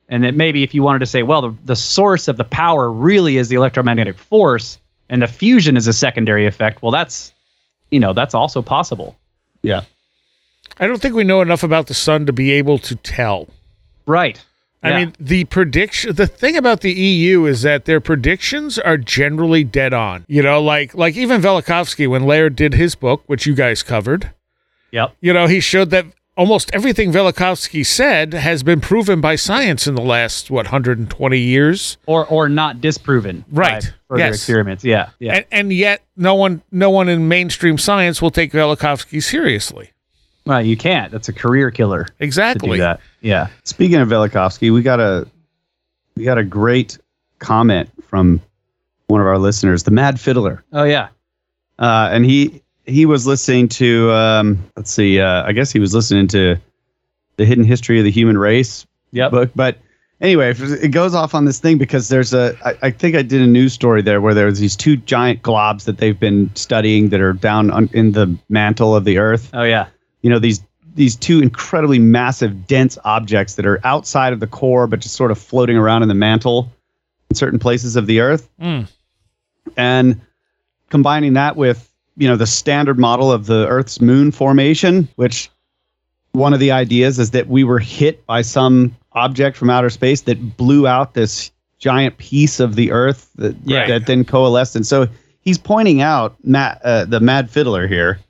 and 0.08 0.24
that 0.24 0.34
maybe 0.34 0.62
if 0.62 0.74
you 0.74 0.82
wanted 0.82 1.00
to 1.00 1.06
say, 1.06 1.22
well, 1.22 1.42
the, 1.42 1.56
the 1.64 1.76
source 1.76 2.28
of 2.28 2.36
the 2.36 2.44
power 2.44 2.90
really 2.90 3.36
is 3.36 3.48
the 3.48 3.56
electromagnetic 3.56 4.18
force, 4.18 4.78
and 5.08 5.22
the 5.22 5.26
fusion 5.26 5.76
is 5.76 5.86
a 5.86 5.92
secondary 5.92 6.46
effect. 6.46 6.82
Well, 6.82 6.92
that's, 6.92 7.32
you 7.90 8.00
know, 8.00 8.12
that's 8.12 8.34
also 8.34 8.62
possible. 8.62 9.16
Yeah. 9.62 9.82
I 10.78 10.86
don't 10.86 11.00
think 11.00 11.14
we 11.14 11.24
know 11.24 11.40
enough 11.40 11.62
about 11.62 11.86
the 11.86 11.94
sun 11.94 12.26
to 12.26 12.32
be 12.32 12.52
able 12.52 12.78
to 12.78 12.96
tell. 12.96 13.48
Right. 14.06 14.40
I 14.86 14.90
Yeah. 14.90 14.96
mean, 14.98 15.12
the 15.18 15.44
prediction. 15.44 16.14
The 16.14 16.26
thing 16.26 16.56
about 16.56 16.80
the 16.80 16.92
EU 16.92 17.44
is 17.46 17.62
that 17.62 17.84
their 17.86 18.00
predictions 18.00 18.78
are 18.78 18.96
generally 18.96 19.64
dead 19.64 19.92
on. 19.92 20.24
You 20.28 20.42
know, 20.42 20.62
like 20.62 20.94
like 20.94 21.16
even 21.16 21.40
Velikovsky 21.40 22.08
when 22.08 22.24
Laird 22.24 22.56
did 22.56 22.74
his 22.74 22.94
book, 22.94 23.22
which 23.26 23.46
you 23.46 23.54
guys 23.54 23.82
covered. 23.82 24.30
Yep. 24.92 25.14
You 25.20 25.32
know, 25.32 25.46
he 25.46 25.60
showed 25.60 25.90
that 25.90 26.06
almost 26.36 26.70
everything 26.74 27.10
Velikovsky 27.12 27.84
said 27.84 28.34
has 28.34 28.62
been 28.62 28.80
proven 28.80 29.20
by 29.20 29.34
science 29.36 29.86
in 29.86 29.94
the 29.94 30.02
last 30.02 30.50
what 30.50 30.66
120 30.66 31.38
years, 31.38 31.96
Or 32.06 32.26
or 32.26 32.48
not 32.48 32.80
disproven. 32.80 33.44
Right. 33.50 33.82
By 33.82 33.88
further 34.08 34.24
Yes. 34.24 34.34
experiments. 34.36 34.84
Yeah. 34.84 35.08
Yeah. 35.18 35.36
and, 35.36 35.44
and 35.50 35.72
yet 35.72 36.02
no 36.16 36.34
one 36.34 36.62
no 36.70 36.90
one 36.90 37.08
in 37.08 37.26
mainstream 37.26 37.78
science 37.78 38.20
will 38.22 38.30
take 38.30 38.52
Velikovsky 38.52 39.22
seriously. 39.22 39.90
Well, 40.46 40.62
you 40.62 40.76
can't. 40.76 41.12
That's 41.12 41.28
a 41.28 41.32
career 41.32 41.70
killer 41.70 42.06
Exactly. 42.20 42.78
that. 42.78 43.00
Yeah. 43.20 43.48
Speaking 43.64 43.96
of 43.98 44.08
Velikovsky, 44.08 44.72
we 44.72 44.80
got 44.82 45.00
a 45.00 45.26
we 46.16 46.24
got 46.24 46.38
a 46.38 46.44
great 46.44 46.98
comment 47.38 47.90
from 48.04 48.40
one 49.08 49.20
of 49.20 49.26
our 49.26 49.38
listeners, 49.38 49.82
the 49.82 49.90
Mad 49.90 50.18
Fiddler, 50.18 50.64
Oh 50.72 50.84
yeah. 50.84 51.08
uh, 51.78 52.08
and 52.10 52.24
he 52.24 52.62
he 52.86 53.04
was 53.06 53.26
listening 53.26 53.68
to 53.68 54.10
um, 54.12 54.64
let's 54.76 54.90
see, 54.90 55.20
uh, 55.20 55.44
I 55.44 55.52
guess 55.52 55.70
he 55.72 55.78
was 55.80 55.94
listening 55.94 56.26
to 56.28 56.56
the 57.36 57.44
Hidden 57.44 57.64
History 57.64 57.98
of 57.98 58.04
the 58.04 58.10
Human 58.10 58.38
Race 58.38 58.86
Yep. 59.12 59.30
book, 59.30 59.50
but. 59.54 59.78
Anyway, 60.22 60.54
it 60.58 60.92
goes 60.92 61.14
off 61.14 61.34
on 61.34 61.44
this 61.44 61.58
thing 61.58 61.76
because 61.76 62.08
there's 62.08 62.32
a. 62.32 62.56
I, 62.64 62.86
I 62.86 62.90
think 62.90 63.16
I 63.16 63.20
did 63.20 63.42
a 63.42 63.46
news 63.46 63.74
story 63.74 64.00
there 64.00 64.22
where 64.22 64.32
there 64.32 64.46
was 64.46 64.58
these 64.58 64.74
two 64.74 64.96
giant 64.96 65.42
globs 65.42 65.84
that 65.84 65.98
they've 65.98 66.18
been 66.18 66.50
studying 66.54 67.10
that 67.10 67.20
are 67.20 67.34
down 67.34 67.70
on, 67.70 67.90
in 67.92 68.12
the 68.12 68.34
mantle 68.48 68.96
of 68.96 69.04
the 69.04 69.18
Earth. 69.18 69.50
Oh 69.52 69.62
yeah. 69.64 69.88
You 70.22 70.30
know 70.30 70.38
these 70.38 70.62
these 70.94 71.16
two 71.16 71.40
incredibly 71.40 71.98
massive 71.98 72.66
dense 72.66 72.96
objects 73.04 73.54
that 73.56 73.66
are 73.66 73.80
outside 73.84 74.32
of 74.32 74.40
the 74.40 74.46
core 74.46 74.86
but 74.86 75.00
just 75.00 75.14
sort 75.14 75.30
of 75.30 75.38
floating 75.38 75.76
around 75.76 76.02
in 76.02 76.08
the 76.08 76.14
mantle 76.14 76.70
in 77.30 77.36
certain 77.36 77.58
places 77.58 77.96
of 77.96 78.06
the 78.06 78.20
earth. 78.20 78.48
Mm. 78.60 78.88
and 79.76 80.20
combining 80.90 81.34
that 81.34 81.56
with 81.56 81.90
you 82.16 82.28
know 82.28 82.36
the 82.36 82.46
standard 82.46 82.98
model 82.98 83.30
of 83.30 83.46
the 83.46 83.66
earth's 83.68 84.00
moon 84.00 84.30
formation 84.30 85.08
which 85.16 85.50
one 86.36 86.52
of 86.52 86.60
the 86.60 86.70
ideas 86.70 87.18
is 87.18 87.30
that 87.30 87.48
we 87.48 87.64
were 87.64 87.78
hit 87.78 88.24
by 88.26 88.42
some 88.42 88.94
object 89.12 89.56
from 89.56 89.70
outer 89.70 89.90
space 89.90 90.20
that 90.22 90.56
blew 90.56 90.86
out 90.86 91.14
this 91.14 91.50
giant 91.78 92.18
piece 92.18 92.60
of 92.60 92.74
the 92.74 92.92
earth 92.92 93.30
that, 93.36 93.56
that 93.88 94.06
then 94.06 94.24
coalesced. 94.24 94.76
And 94.76 94.86
so 94.86 95.08
he's 95.40 95.58
pointing 95.58 96.02
out 96.02 96.36
Matt, 96.44 96.80
uh, 96.84 97.06
the 97.06 97.20
mad 97.20 97.50
fiddler 97.50 97.86
here 97.88 98.20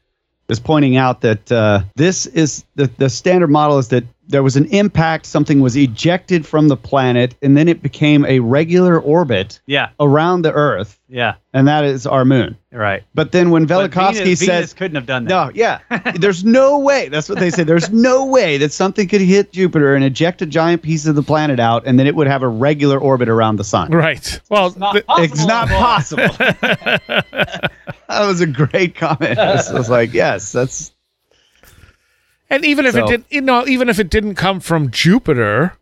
is 0.49 0.61
pointing 0.61 0.97
out 0.97 1.21
that 1.23 1.51
uh, 1.51 1.83
this 1.97 2.27
is 2.27 2.65
the, 2.75 2.87
the 2.99 3.09
standard 3.09 3.51
model 3.51 3.79
is 3.79 3.89
that 3.89 4.05
there 4.29 4.43
was 4.43 4.57
an 4.57 4.65
impact, 4.67 5.27
something 5.27 5.61
was 5.61 5.77
ejected 5.77 6.45
from 6.47 6.69
the 6.69 6.77
planet, 6.77 7.35
and 7.43 7.57
then 7.57 7.69
it 7.69 7.83
became 7.83 8.25
a 8.27 8.41
regular 8.41 8.99
orbit 9.01 9.61
Yeah. 9.67 9.89
around 10.01 10.43
the 10.43 10.53
Earth, 10.53 10.99
Yeah. 11.09 11.35
and 11.55 11.69
that 11.69 11.85
is 11.85 12.07
our 12.07 12.25
moon. 12.25 12.57
Right. 12.73 13.05
But 13.15 13.33
then 13.33 13.51
when 13.51 13.67
Velikovsky 13.67 14.25
Venus, 14.25 14.39
says, 14.41 14.49
Venus 14.49 14.73
couldn't 14.75 14.95
have 14.97 15.07
done 15.07 15.25
that. 15.25 15.31
no, 15.31 15.51
yeah, 15.55 15.79
there's 16.17 16.45
no 16.45 16.79
way. 16.79 17.09
That's 17.09 17.29
what 17.29 17.39
they 17.39 17.51
say. 17.51 17.63
There's 17.63 17.91
no 17.91 18.27
way 18.27 18.59
that 18.59 18.73
something 18.73 19.07
could 19.09 19.21
hit 19.21 19.53
Jupiter 19.53 19.95
and 19.95 20.05
eject 20.05 20.43
a 20.43 20.47
giant 20.47 20.83
piece 20.83 21.07
of 21.07 21.15
the 21.15 21.23
planet 21.23 21.61
out, 21.61 21.85
and 21.87 21.99
then 21.99 22.07
it 22.07 22.15
would 22.17 22.27
have 22.27 22.43
a 22.43 22.49
regular 22.49 22.99
orbit 22.99 23.29
around 23.29 23.57
the 23.57 23.65
sun. 23.65 23.91
Right. 23.93 24.41
Well, 24.51 24.75
not 24.77 24.93
th- 24.93 25.07
possible 25.07 25.25
It's 25.25 25.47
not 25.47 25.69
possible. 25.69 26.29
that 26.39 27.71
was 28.11 28.41
a 28.41 28.47
great 28.47 28.95
comment. 28.95 29.39
I 29.39 29.55
was, 29.55 29.69
I 29.71 29.75
was 29.75 29.91
like, 29.91 30.13
yes, 30.13 30.53
that's 30.53 30.93
And 32.49 32.65
even 32.65 32.87
if 32.87 32.93
So- 32.95 33.05
it 33.05 33.07
didn't, 33.09 33.27
you 33.31 33.41
know, 33.41 33.67
even 33.67 33.89
if 33.89 33.99
it 33.99 34.09
didn't 34.11 34.35
come 34.37 34.61
from 34.61 34.91
Jupiter, 34.91 35.75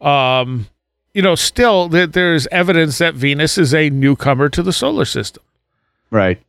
um, 0.00 0.66
you 1.14 1.22
know, 1.22 1.34
still 1.34 1.88
th- 1.88 2.10
there's 2.12 2.46
evidence 2.48 2.98
that 2.98 3.14
Venus 3.14 3.58
is 3.58 3.74
a 3.74 3.90
newcomer 3.90 4.48
to 4.50 4.62
the 4.62 4.72
solar 4.72 5.04
system. 5.04 5.42
right. 6.10 6.40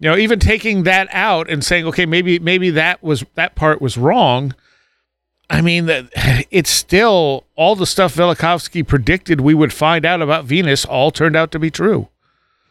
You 0.00 0.10
know, 0.10 0.16
even 0.16 0.40
taking 0.40 0.82
that 0.82 1.06
out 1.12 1.48
and 1.48 1.64
saying, 1.64 1.86
okay, 1.86 2.06
maybe 2.06 2.40
maybe 2.40 2.70
that 2.70 3.00
was 3.04 3.24
that 3.36 3.54
part 3.54 3.80
was 3.80 3.96
wrong. 3.96 4.52
I 5.48 5.60
mean, 5.60 5.86
that 5.86 6.06
it's 6.50 6.70
still 6.70 7.44
all 7.54 7.76
the 7.76 7.86
stuff 7.86 8.16
Velikovsky 8.16 8.84
predicted 8.84 9.40
we 9.40 9.54
would 9.54 9.72
find 9.72 10.04
out 10.04 10.20
about 10.20 10.44
Venus 10.44 10.84
all 10.84 11.12
turned 11.12 11.36
out 11.36 11.52
to 11.52 11.60
be 11.60 11.70
true. 11.70 12.08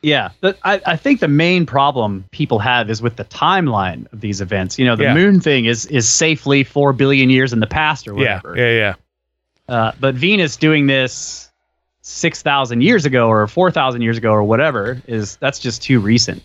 Yeah, 0.03 0.29
but 0.41 0.57
I, 0.63 0.81
I 0.85 0.95
think 0.95 1.19
the 1.19 1.27
main 1.27 1.65
problem 1.67 2.25
people 2.31 2.57
have 2.59 2.89
is 2.89 3.01
with 3.03 3.17
the 3.17 3.25
timeline 3.25 4.11
of 4.11 4.19
these 4.21 4.41
events. 4.41 4.79
You 4.79 4.85
know, 4.85 4.95
the 4.95 5.03
Yeah. 5.03 5.13
moon 5.13 5.39
thing 5.39 5.65
is 5.65 5.85
is 5.85 6.09
safely 6.09 6.63
four 6.63 6.91
billion 6.93 7.29
years 7.29 7.53
in 7.53 7.59
the 7.59 7.67
past 7.67 8.07
or 8.07 8.15
whatever. 8.15 8.55
yeah, 8.57 8.71
yeah. 8.71 8.93
Uh, 9.73 9.91
but 9.99 10.15
Venus 10.15 10.57
doing 10.57 10.87
this 10.87 11.49
six 12.01 12.41
thousand 12.41 12.81
years 12.81 13.05
ago 13.05 13.27
or 13.27 13.45
four 13.47 13.69
thousand 13.69 14.01
years 14.01 14.17
ago 14.17 14.31
or 14.31 14.43
whatever 14.43 14.99
is 15.07 15.35
that's 15.37 15.59
just 15.59 15.83
too 15.83 15.99
recent. 15.99 16.41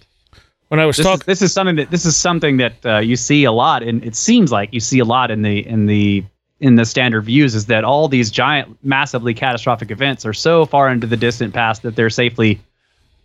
When 0.68 0.80
I 0.80 0.84
was 0.84 0.96
talking, 0.98 1.22
this 1.26 1.40
is 1.42 1.52
something 1.52 1.76
that 1.76 1.90
this 1.90 2.04
is 2.04 2.16
something 2.16 2.58
that 2.58 2.84
uh, 2.84 2.98
you 2.98 3.16
see 3.16 3.44
a 3.44 3.52
lot, 3.52 3.82
and 3.82 4.04
it 4.04 4.16
seems 4.16 4.52
like 4.52 4.72
you 4.74 4.80
see 4.80 4.98
a 4.98 5.04
lot 5.04 5.30
in 5.30 5.42
the 5.42 5.66
in 5.66 5.86
the 5.86 6.24
in 6.60 6.74
the 6.74 6.84
standard 6.84 7.22
views 7.22 7.54
is 7.54 7.66
that 7.66 7.84
all 7.84 8.08
these 8.08 8.30
giant, 8.30 8.76
massively 8.82 9.32
catastrophic 9.34 9.90
events 9.90 10.26
are 10.26 10.32
so 10.32 10.64
far 10.66 10.90
into 10.90 11.06
the 11.06 11.16
distant 11.16 11.52
past 11.54 11.82
that 11.82 11.94
they're 11.96 12.08
safely, 12.10 12.58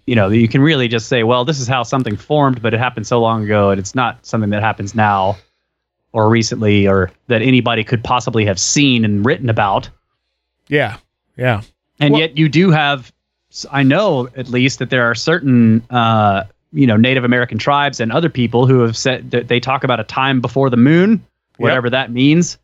you 0.07 0.15
know, 0.15 0.29
you 0.29 0.47
can 0.47 0.61
really 0.61 0.87
just 0.87 1.07
say, 1.07 1.23
well, 1.23 1.45
this 1.45 1.59
is 1.59 1.67
how 1.67 1.83
something 1.83 2.17
formed, 2.17 2.61
but 2.61 2.73
it 2.73 2.79
happened 2.79 3.07
so 3.07 3.19
long 3.21 3.43
ago, 3.43 3.69
and 3.69 3.79
it's 3.79 3.95
not 3.95 4.25
something 4.25 4.49
that 4.51 4.61
happens 4.61 4.95
now 4.95 5.37
or 6.13 6.29
recently 6.29 6.87
or 6.87 7.11
that 7.27 7.41
anybody 7.41 7.83
could 7.83 8.03
possibly 8.03 8.45
have 8.45 8.59
seen 8.59 9.05
and 9.05 9.25
written 9.25 9.49
about. 9.49 9.89
yeah, 10.67 10.97
yeah, 11.37 11.61
And 11.99 12.13
Well- 12.13 12.21
yet 12.21 12.37
you 12.37 12.49
do 12.49 12.71
have, 12.71 13.11
I 13.71 13.83
know 13.83 14.27
at 14.35 14.47
least 14.49 14.79
that 14.79 14.89
there 14.89 15.03
are 15.09 15.15
certain, 15.15 15.83
uh, 15.89 16.43
you 16.73 16.87
know, 16.87 16.95
Native 16.97 17.23
American 17.25 17.57
tribes 17.57 17.99
and 17.99 18.11
other 18.11 18.29
people 18.29 18.65
who 18.67 18.79
have 18.81 18.95
said 18.97 19.31
that 19.31 19.47
they 19.49 19.59
talk 19.59 19.83
about 19.83 19.99
a 19.99 20.03
time 20.03 20.39
before 20.41 20.69
the 20.69 20.77
moon, 20.77 21.23
whatever 21.57 21.89
that 21.89 22.11
means, 22.11 22.57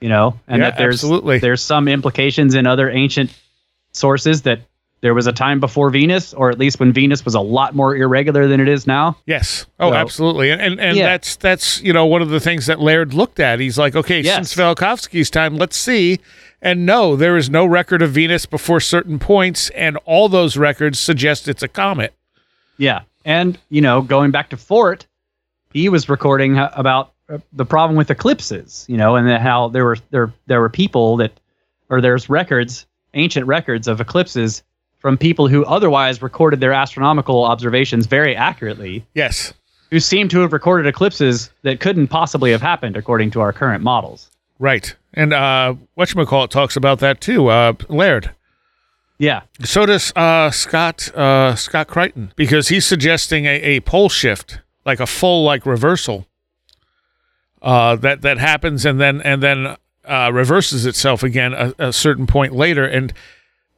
you 0.00 0.08
know, 0.08 0.38
and 0.48 0.60
Yeah, 0.60 0.70
that 0.70 0.78
there's 0.78 0.96
absolutely. 1.04 1.38
there's 1.38 1.62
some 1.62 1.88
implications 1.88 2.54
in 2.54 2.66
other 2.66 2.88
ancient 2.90 3.30
sources 3.92 4.42
that 4.42 4.60
there 5.02 5.14
was 5.14 5.26
a 5.26 5.32
time 5.32 5.60
before 5.60 5.90
Venus, 5.90 6.32
or 6.34 6.48
at 6.50 6.58
least 6.58 6.80
when 6.80 6.92
Venus 6.92 7.24
was 7.24 7.34
a 7.34 7.40
lot 7.40 7.74
more 7.74 7.94
irregular 7.96 8.46
than 8.48 8.60
it 8.60 8.68
is 8.68 8.86
now. 8.86 9.16
yes. 9.26 9.66
Oh, 9.78 9.90
So- 9.90 9.94
absolutely. 9.96 10.50
And 10.50 10.60
and, 10.60 10.80
and 10.80 10.96
Yeah. 10.96 11.06
that's 11.06 11.36
that's 11.36 11.80
you 11.82 11.92
know 11.92 12.06
one 12.06 12.22
of 12.22 12.30
the 12.30 12.40
things 12.40 12.66
that 12.66 12.80
Laird 12.80 13.12
looked 13.14 13.38
at. 13.40 13.60
He's 13.60 13.78
like, 13.78 13.94
okay, 13.94 14.20
Yes. 14.20 14.34
since 14.36 14.54
Velikovsky's 14.54 15.30
time, 15.30 15.56
let's 15.56 15.76
see. 15.76 16.18
And 16.62 16.86
no, 16.86 17.14
there 17.16 17.36
is 17.36 17.50
no 17.50 17.66
record 17.66 18.00
of 18.02 18.10
Venus 18.12 18.46
before 18.46 18.80
certain 18.80 19.18
points, 19.18 19.68
and 19.70 19.98
all 20.06 20.28
those 20.28 20.56
records 20.56 20.98
suggest 20.98 21.46
it's 21.48 21.62
a 21.62 21.68
comet. 21.68 22.14
Yeah, 22.78 23.02
and 23.24 23.58
you 23.68 23.82
know, 23.82 24.00
going 24.02 24.30
back 24.30 24.48
to 24.50 24.56
Fort, 24.56 25.06
he 25.72 25.88
was 25.90 26.08
recording 26.08 26.56
about 26.58 27.12
uh, 27.28 27.38
the 27.52 27.66
problem 27.66 27.96
with 27.96 28.10
eclipses, 28.10 28.86
you 28.88 28.96
know, 28.96 29.16
and 29.16 29.28
how 29.30 29.68
there 29.68 29.84
were 29.84 29.98
there 30.10 30.32
there 30.46 30.60
were 30.60 30.70
people 30.70 31.18
that, 31.18 31.32
or 31.90 32.00
there's 32.00 32.28
records, 32.30 32.86
ancient 33.14 33.46
records 33.46 33.86
of 33.86 34.00
eclipses 34.00 34.62
from 35.06 35.16
people 35.16 35.46
who 35.46 35.64
otherwise 35.66 36.20
recorded 36.20 36.58
their 36.58 36.72
astronomical 36.72 37.44
observations 37.44 38.06
very 38.06 38.34
accurately, 38.34 39.06
Yes. 39.14 39.54
who 39.92 40.00
seem 40.00 40.26
to 40.28 40.40
have 40.40 40.52
recorded 40.52 40.84
eclipses 40.88 41.48
that 41.62 41.78
couldn't 41.78 42.08
possibly 42.08 42.50
have 42.50 42.60
happened 42.60 42.96
according 42.96 43.30
to 43.30 43.40
our 43.40 43.52
current 43.52 43.84
models. 43.84 44.32
Right. 44.58 44.96
And 45.14 45.32
uh 45.32 45.74
whatchamacallit 45.96 46.50
talks 46.50 46.74
about 46.76 46.98
that 46.98 47.20
too, 47.20 47.46
uh 47.46 47.74
Laird. 47.88 48.32
Yeah, 49.20 49.42
So 49.62 49.86
does 49.86 50.12
uh, 50.16 50.50
Scott 50.50 51.08
uh, 51.14 51.54
Scott 51.54 51.86
Creighton 51.86 52.32
because 52.34 52.66
he's 52.68 52.84
suggesting 52.84 53.44
a, 53.46 53.62
a 53.62 53.80
pole 53.80 54.08
shift, 54.08 54.58
like 54.84 54.98
a 54.98 55.06
full 55.06 55.44
like 55.44 55.64
reversal. 55.64 56.26
Uh, 57.62 57.94
that 57.94 58.22
that 58.22 58.38
happens 58.38 58.84
and 58.84 59.00
then 59.00 59.22
and 59.22 59.40
then 59.40 59.76
uh, 60.04 60.30
reverses 60.34 60.84
itself 60.84 61.22
again 61.22 61.54
a, 61.54 61.72
a 61.78 61.92
certain 61.92 62.26
point 62.26 62.52
later. 62.54 62.84
And 62.84 63.12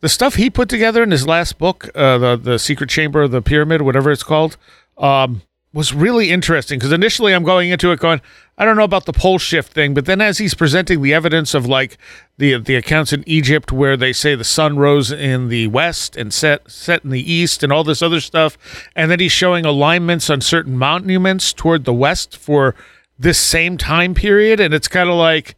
the 0.01 0.09
stuff 0.09 0.35
he 0.35 0.51
put 0.51 0.69
together 0.69 1.03
in 1.03 1.11
his 1.11 1.27
last 1.27 1.59
book, 1.59 1.91
uh, 1.95 2.19
the 2.19 2.37
the 2.37 2.59
Secret 2.59 2.91
Chamber 2.91 3.23
of 3.23 3.31
the 3.31 3.43
Pyramid, 3.43 3.83
whatever 3.83 4.11
it's 4.11 4.23
called, 4.23 4.57
um, 4.97 5.43
was 5.73 5.93
really 5.93 6.31
interesting. 6.31 6.79
Because 6.79 6.93
initially 6.93 7.35
I'm 7.35 7.45
going 7.45 7.71
into 7.71 7.93
it 7.93 8.01
going, 8.01 8.21
I 8.57 8.65
don't 8.65 8.77
know 8.77 8.85
about 8.85 9.07
the 9.07 9.13
pole 9.13 9.39
shift 9.39 9.73
thing, 9.73 9.95
but 9.95 10.07
then 10.07 10.21
as 10.21 10.39
he's 10.39 10.55
presenting 10.55 11.03
the 11.03 11.15
evidence 11.15 11.55
of 11.55 11.67
like 11.67 11.99
the 12.39 12.59
the 12.59 12.75
accounts 12.75 13.13
in 13.13 13.23
Egypt 13.27 13.71
where 13.71 13.97
they 13.97 14.13
say 14.13 14.35
the 14.35 14.45
sun 14.45 14.77
rose 14.77 15.13
in 15.13 15.49
the 15.49 15.69
west 15.69 16.17
and 16.17 16.33
set 16.33 16.71
set 16.71 17.05
in 17.05 17.11
the 17.11 17.33
east 17.33 17.63
and 17.63 17.73
all 17.73 17.85
this 17.85 18.03
other 18.03 18.21
stuff, 18.21 18.59
and 18.97 19.11
then 19.11 19.21
he's 19.21 19.33
showing 19.33 19.65
alignments 19.65 20.31
on 20.31 20.41
certain 20.41 20.77
monuments 20.77 21.53
toward 21.53 21.85
the 21.85 21.93
west 21.93 22.37
for 22.37 22.75
this 23.19 23.39
same 23.39 23.77
time 23.77 24.15
period, 24.15 24.61
and 24.61 24.73
it's 24.73 24.89
kind 24.89 25.09
of 25.09 25.17
like, 25.17 25.57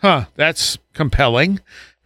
huh, 0.00 0.26
that's 0.36 0.78
compelling, 0.92 1.60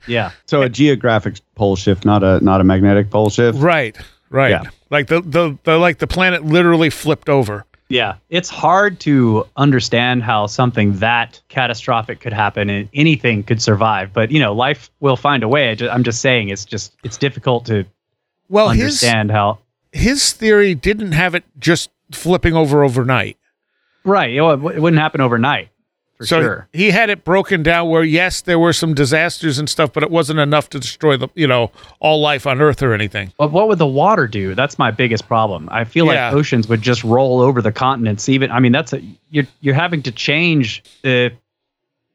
yeah, 0.06 0.30
So 0.46 0.62
a 0.62 0.68
geographic 0.68 1.36
pole 1.54 1.76
shift, 1.76 2.04
not 2.04 2.22
a 2.22 2.40
not 2.44 2.60
a 2.60 2.64
magnetic 2.64 3.10
pole 3.10 3.30
shift. 3.30 3.58
right? 3.58 3.96
Right. 4.30 4.50
Yeah. 4.50 4.62
Like 4.90 5.06
the, 5.08 5.20
the 5.20 5.58
the 5.64 5.78
like 5.78 5.98
the 5.98 6.06
planet 6.06 6.44
literally 6.44 6.90
flipped 6.90 7.28
over. 7.28 7.64
Yeah, 7.88 8.16
it's 8.30 8.48
hard 8.48 8.98
to 9.00 9.46
understand 9.56 10.24
how 10.24 10.46
something 10.48 10.98
that 10.98 11.40
catastrophic 11.48 12.18
could 12.18 12.32
happen 12.32 12.68
and 12.68 12.88
anything 12.92 13.44
could 13.44 13.62
survive. 13.62 14.12
But 14.12 14.32
you 14.32 14.40
know, 14.40 14.52
life 14.52 14.90
will 14.98 15.16
find 15.16 15.44
a 15.44 15.48
way. 15.48 15.70
I 15.70 15.74
ju- 15.76 15.88
I'm 15.88 16.02
just 16.02 16.20
saying, 16.20 16.48
it's 16.48 16.64
just 16.64 16.96
it's 17.04 17.16
difficult 17.16 17.66
to 17.66 17.84
Well, 18.48 18.70
his 18.70 18.82
understand 19.04 19.30
how. 19.30 19.58
his 19.92 20.32
theory 20.32 20.74
didn't 20.74 21.12
have 21.12 21.36
it 21.36 21.44
just 21.60 21.90
flipping 22.10 22.54
over 22.54 22.82
overnight. 22.82 23.36
Right, 24.04 24.30
it, 24.30 24.40
it 24.42 24.80
wouldn't 24.80 25.00
happen 25.00 25.20
overnight, 25.20 25.68
for 26.16 26.26
so 26.26 26.40
sure. 26.40 26.68
he 26.72 26.90
had 26.90 27.10
it 27.10 27.24
broken 27.24 27.62
down 27.62 27.88
where 27.88 28.02
yes, 28.02 28.40
there 28.40 28.58
were 28.58 28.72
some 28.72 28.94
disasters 28.94 29.58
and 29.58 29.68
stuff, 29.68 29.92
but 29.92 30.02
it 30.02 30.10
wasn't 30.10 30.38
enough 30.38 30.68
to 30.70 30.78
destroy 30.80 31.16
the 31.16 31.28
you 31.34 31.46
know 31.46 31.70
all 32.00 32.20
life 32.20 32.46
on 32.46 32.60
Earth 32.60 32.82
or 32.82 32.94
anything. 32.94 33.32
But 33.38 33.52
what 33.52 33.68
would 33.68 33.78
the 33.78 33.86
water 33.86 34.26
do? 34.26 34.54
That's 34.54 34.78
my 34.78 34.90
biggest 34.90 35.26
problem. 35.28 35.68
I 35.70 35.84
feel 35.84 36.06
Yeah. 36.06 36.26
like 36.28 36.34
oceans 36.34 36.68
would 36.68 36.82
just 36.82 37.04
roll 37.04 37.40
over 37.40 37.60
the 37.62 37.72
continents. 37.72 38.28
Even 38.28 38.50
I 38.50 38.60
mean, 38.60 38.72
that's 38.72 38.92
a 38.92 39.00
you're 39.30 39.46
you're 39.60 39.74
having 39.74 40.02
to 40.02 40.10
change 40.12 40.82
the. 41.02 41.32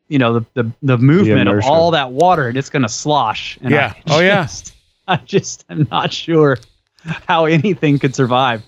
You 0.08 0.20
know 0.20 0.40
the 0.40 0.46
the, 0.56 0.72
the 0.82 0.98
movement 0.98 1.48
of 1.48 1.64
all 1.64 1.92
that 1.92 2.12
water, 2.12 2.50
and 2.50 2.58
it's 2.58 2.70
going 2.70 2.82
to 2.82 2.90
slosh. 2.90 3.58
And 3.62 3.72
Yeah. 3.72 3.94
I 3.96 4.02
Oh, 4.08 4.20
yeah. 4.20 4.40
I 4.42 4.44
just- 4.44 4.74
I 5.08 5.16
just 5.18 5.66
am 5.70 5.88
not 5.90 6.12
sure 6.12 6.58
how 7.28 7.46
anything 7.46 7.98
could 7.98 8.14
survive. 8.14 8.62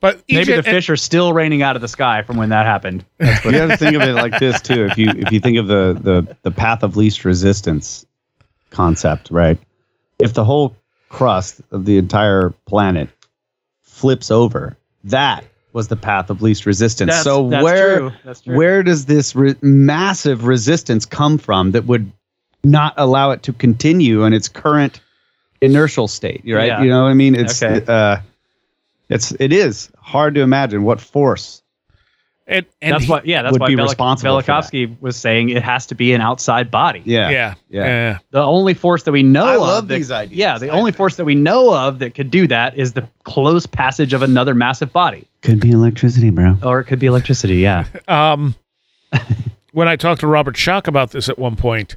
But 0.00 0.22
Maybe 0.28 0.40
Egypt, 0.42 0.64
the 0.64 0.70
fish 0.70 0.88
are 0.88 0.96
still 0.96 1.32
raining 1.34 1.62
out 1.62 1.76
of 1.76 1.82
the 1.82 1.88
sky 1.88 2.22
from 2.22 2.36
when 2.38 2.48
that 2.48 2.64
happened. 2.66 3.04
You 3.20 3.26
have 3.52 3.70
to 3.70 3.76
think 3.76 3.96
of 3.96 4.02
it 4.02 4.14
like 4.14 4.38
this 4.38 4.60
too. 4.60 4.86
If 4.86 4.96
you 4.98 5.10
if 5.10 5.30
you 5.32 5.40
think 5.40 5.58
of 5.58 5.66
the 5.66 5.98
the 6.00 6.36
the 6.42 6.50
path 6.50 6.82
of 6.82 6.96
least 6.96 7.24
resistance 7.24 8.06
concept, 8.70 9.30
right? 9.30 9.58
If 10.18 10.32
the 10.34 10.44
whole 10.44 10.74
crust 11.08 11.60
of 11.70 11.84
the 11.84 11.98
entire 11.98 12.50
planet 12.66 13.08
flips 13.82 14.30
over, 14.30 14.76
that 15.04 15.44
was 15.72 15.88
the 15.88 15.96
path 15.96 16.30
of 16.30 16.40
least 16.42 16.66
resistance. 16.66 17.10
That's- 17.10 17.24
so 17.24 17.48
that's 17.50 17.62
where 17.64 17.98
true. 17.98 18.12
That's 18.24 18.40
true. 18.40 18.56
where 18.56 18.82
does 18.82 19.06
this 19.06 19.34
re- 19.36 19.56
massive 19.60 20.44
resistance 20.46 21.04
come 21.04 21.36
from 21.38 21.72
that 21.72 21.84
would 21.86 22.10
not 22.64 22.94
allow 22.96 23.30
it 23.32 23.42
to 23.44 23.52
continue 23.52 24.24
in 24.24 24.32
its 24.32 24.48
current 24.48 25.00
inertial 25.60 26.08
state? 26.08 26.42
Right? 26.46 26.66
Yeah. 26.66 26.82
You 26.82 26.88
know 26.90 27.04
what 27.04 27.10
I 27.10 27.14
mean? 27.14 27.34
It's 27.34 27.62
Okay. 27.62 27.84
uh, 27.86 28.18
it's 29.10 29.32
it 29.32 29.52
is 29.52 29.90
hard 29.98 30.34
to 30.36 30.40
imagine 30.40 30.82
what 30.84 31.00
force 31.00 31.62
and, 32.46 32.66
and 32.82 32.94
that's 32.94 33.04
he- 33.04 33.10
what. 33.10 33.26
Yeah, 33.26 33.42
that's 33.42 33.58
why 33.60 33.68
be 33.68 33.76
Velik- 33.76 33.96
that. 33.96 34.18
Velikovsky 34.18 35.00
was 35.00 35.16
saying 35.16 35.50
it 35.50 35.62
has 35.62 35.86
to 35.86 35.94
be 35.94 36.12
an 36.14 36.20
outside 36.20 36.68
body. 36.68 37.00
Yeah. 37.04 37.28
yeah, 37.30 37.54
Yeah. 37.68 37.84
yeah, 37.84 38.18
The 38.32 38.42
only 38.42 38.74
force 38.74 39.04
that 39.04 39.12
we 39.12 39.22
know 39.22 39.44
I 39.46 39.54
of 39.54 39.60
love 39.60 39.88
that- 39.88 39.94
these 39.94 40.10
ideas. 40.10 40.36
Yeah, 40.36 40.58
the 40.58 40.70
only 40.70 40.90
force 40.90 41.14
that 41.16 41.24
we 41.24 41.36
know 41.36 41.72
of 41.72 42.00
that 42.00 42.14
could 42.16 42.28
do 42.30 42.48
that 42.48 42.76
is 42.76 42.92
the 42.94 43.06
close 43.22 43.66
passage 43.66 44.12
of 44.14 44.22
another 44.22 44.52
massive 44.54 44.92
body, 44.92 45.28
Could 45.42 45.60
be 45.60 45.70
electricity, 45.70 46.30
bro. 46.30 46.56
or 46.64 46.80
it 46.80 46.86
could 46.86 46.98
be 46.98 47.06
electricity. 47.06 47.58
Yeah. 47.58 47.84
Um, 48.08 48.56
when 49.72 49.86
I 49.86 49.94
talked 49.94 50.20
to 50.22 50.26
Robert 50.26 50.56
Schoch 50.56 50.88
about 50.88 51.12
this 51.12 51.28
at 51.28 51.38
one 51.38 51.54
point, 51.54 51.94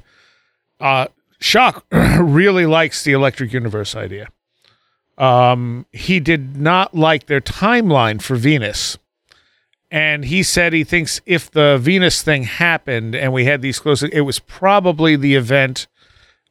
uh, 0.78 1.06
Schoch 1.40 1.82
really 2.34 2.66
likes 2.66 3.02
the 3.02 3.12
electric 3.12 3.52
universe 3.52 3.96
idea. 3.96 4.28
Um, 5.18 5.86
he 5.92 6.20
did 6.20 6.56
not 6.56 6.94
like 6.94 7.26
their 7.26 7.40
timeline 7.40 8.20
for 8.20 8.36
Venus. 8.36 8.98
And 9.90 10.24
he 10.24 10.42
said 10.42 10.72
he 10.72 10.82
thinks 10.82 11.20
if 11.24 11.50
the 11.50 11.78
Venus 11.80 12.22
thing 12.22 12.42
happened 12.42 13.14
and 13.14 13.32
we 13.32 13.44
had 13.44 13.62
these 13.62 13.78
close, 13.78 14.02
it 14.02 14.22
was 14.22 14.40
probably 14.40 15.14
the 15.14 15.36
event 15.36 15.86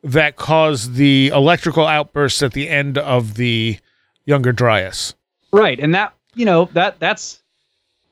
that 0.01 0.35
caused 0.35 0.95
the 0.95 1.27
electrical 1.33 1.85
outbursts 1.85 2.41
at 2.41 2.53
the 2.53 2.69
end 2.69 2.97
of 2.97 3.35
the 3.35 3.79
Younger 4.25 4.53
Dryas. 4.53 5.15
Right, 5.51 5.79
and 5.79 5.93
that 5.93 6.13
you 6.35 6.45
know 6.45 6.69
that 6.73 6.99
that's 6.99 7.41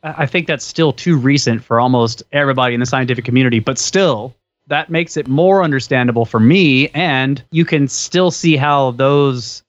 I 0.03 0.23
I 0.23 0.25
think 0.25 0.47
that's 0.47 0.65
still 0.65 0.91
too 0.91 1.17
recent 1.17 1.63
for 1.63 1.79
almost 1.79 2.23
everybody 2.31 2.73
in 2.73 2.79
the 2.79 2.85
scientific 2.85 3.25
community, 3.25 3.59
but 3.59 3.77
still 3.77 4.35
that 4.67 4.89
makes 4.89 5.17
it 5.17 5.27
more 5.27 5.63
understandable 5.63 6.25
for 6.25 6.39
me 6.39 6.87
and 6.89 7.43
you 7.51 7.65
can 7.65 7.87
still 7.87 8.31
see 8.31 8.55
how 8.55 8.91
those 8.91 9.63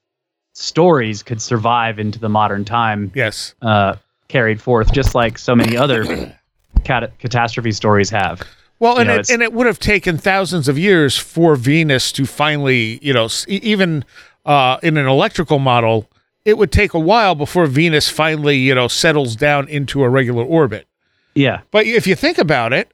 stories 0.63 1.23
could 1.23 1.43
survive 1.43 1.99
into 1.99 2.19
the 2.19 2.29
modern 2.29 2.65
time 2.65 3.11
Yes. 3.15 3.55
uh, 3.63 3.97
carried 4.29 4.61
forth 4.61 4.93
just 4.93 5.15
like 5.15 5.39
so 5.39 5.55
many 5.55 5.77
other 5.77 6.33
cat- 6.85 7.19
catastrophe 7.19 7.73
stories 7.73 8.09
have. 8.11 8.43
Well, 8.79 8.99
and 8.99 9.09
know, 9.09 9.17
it, 9.17 9.31
and 9.31 9.43
it 9.43 9.53
would 9.53 9.67
have 9.67 9.79
taken 9.79 10.19
thousands 10.19 10.69
of 10.69 10.77
years 10.79 11.17
for 11.17 11.55
Venus 11.57 12.11
to 12.13 12.27
finally, 12.27 12.99
you 13.03 13.13
know, 13.13 13.27
s- 13.27 13.45
even 13.49 14.05
uh, 14.45 14.79
in 14.83 14.97
an 14.97 15.07
electrical 15.07 15.59
model, 15.61 16.09
it 16.45 16.59
would 16.59 16.73
take 16.73 16.93
a 16.95 16.99
while 16.99 17.35
before 17.37 17.67
Venus 17.67 18.09
finally, 18.09 18.57
you 18.57 18.75
know, 18.75 18.89
settles 18.89 19.37
down 19.37 19.69
into 19.69 20.03
a 20.03 20.09
regular 20.09 20.43
orbit. 20.45 20.89
Yeah. 21.35 21.61
But 21.71 21.87
if 21.87 22.07
you 22.09 22.17
think 22.17 22.39
about 22.39 22.73
it, 22.73 22.93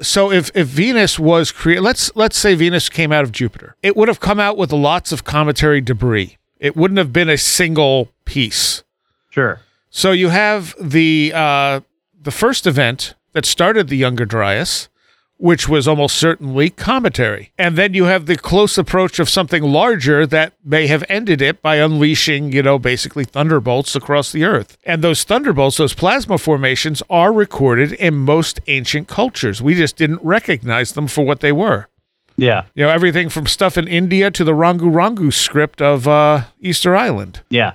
so 0.00 0.30
if 0.32 0.50
if 0.54 0.66
Venus 0.68 1.18
was 1.18 1.52
created, 1.52 1.82
let's 1.82 2.10
let's 2.16 2.36
say 2.38 2.54
Venus 2.54 2.88
came 2.88 3.12
out 3.12 3.24
of 3.24 3.32
Jupiter, 3.32 3.76
it 3.82 3.96
would 3.96 4.08
have 4.08 4.20
come 4.20 4.40
out 4.40 4.56
with 4.56 4.72
lots 4.72 5.12
of 5.12 5.24
cometary 5.24 5.80
debris. 5.82 6.36
It 6.58 6.76
wouldn't 6.76 6.98
have 6.98 7.12
been 7.12 7.28
a 7.28 7.38
single 7.38 8.10
piece. 8.24 8.82
Sure. 9.30 9.60
So 9.90 10.12
you 10.12 10.28
have 10.28 10.74
the 10.80 11.32
uh, 11.34 11.80
the 12.20 12.30
first 12.30 12.66
event 12.66 13.14
that 13.32 13.46
started 13.46 13.88
the 13.88 13.96
Younger 13.96 14.24
Dryas, 14.24 14.88
which 15.36 15.68
was 15.68 15.86
almost 15.86 16.16
certainly 16.16 16.70
cometary, 16.70 17.52
and 17.58 17.76
then 17.76 17.92
you 17.92 18.04
have 18.04 18.26
the 18.26 18.36
close 18.36 18.78
approach 18.78 19.18
of 19.18 19.28
something 19.28 19.62
larger 19.62 20.26
that 20.26 20.54
may 20.64 20.86
have 20.86 21.04
ended 21.08 21.42
it 21.42 21.60
by 21.60 21.76
unleashing, 21.76 22.52
you 22.52 22.62
know, 22.62 22.78
basically 22.78 23.24
thunderbolts 23.24 23.94
across 23.94 24.32
the 24.32 24.44
Earth. 24.44 24.78
And 24.84 25.02
those 25.02 25.24
thunderbolts, 25.24 25.76
those 25.76 25.94
plasma 25.94 26.38
formations, 26.38 27.02
are 27.10 27.32
recorded 27.32 27.92
in 27.92 28.14
most 28.16 28.60
ancient 28.66 29.08
cultures. 29.08 29.60
We 29.60 29.74
just 29.74 29.96
didn't 29.96 30.22
recognize 30.22 30.92
them 30.92 31.06
for 31.06 31.24
what 31.24 31.40
they 31.40 31.52
were. 31.52 31.88
Yeah. 32.36 32.64
You 32.74 32.84
know, 32.84 32.90
everything 32.90 33.28
from 33.28 33.46
stuff 33.46 33.78
in 33.78 33.88
India 33.88 34.30
to 34.30 34.44
the 34.44 34.52
Rongorongo 34.52 35.32
script 35.32 35.80
of 35.80 36.06
uh, 36.06 36.44
Easter 36.60 36.94
Island. 36.96 37.40
Yeah. 37.50 37.72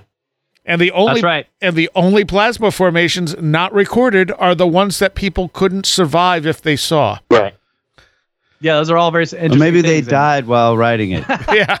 And 0.64 0.80
the 0.80 0.92
only 0.92 1.14
That's 1.14 1.24
right. 1.24 1.46
and 1.60 1.74
the 1.74 1.90
only 1.96 2.24
plasma 2.24 2.70
formations 2.70 3.36
not 3.40 3.72
recorded 3.74 4.30
are 4.38 4.54
the 4.54 4.66
ones 4.66 5.00
that 5.00 5.16
people 5.16 5.48
couldn't 5.48 5.86
survive 5.86 6.46
if 6.46 6.62
they 6.62 6.76
saw. 6.76 7.18
Right. 7.28 7.54
Yeah, 8.60 8.76
those 8.76 8.88
are 8.88 8.96
all 8.96 9.10
very 9.10 9.24
interesting. 9.24 9.52
Or 9.54 9.56
maybe 9.58 9.80
they 9.80 9.96
things, 9.96 10.06
and- 10.06 10.10
died 10.10 10.46
while 10.46 10.76
writing 10.76 11.10
it. 11.10 11.24
yeah. 11.52 11.78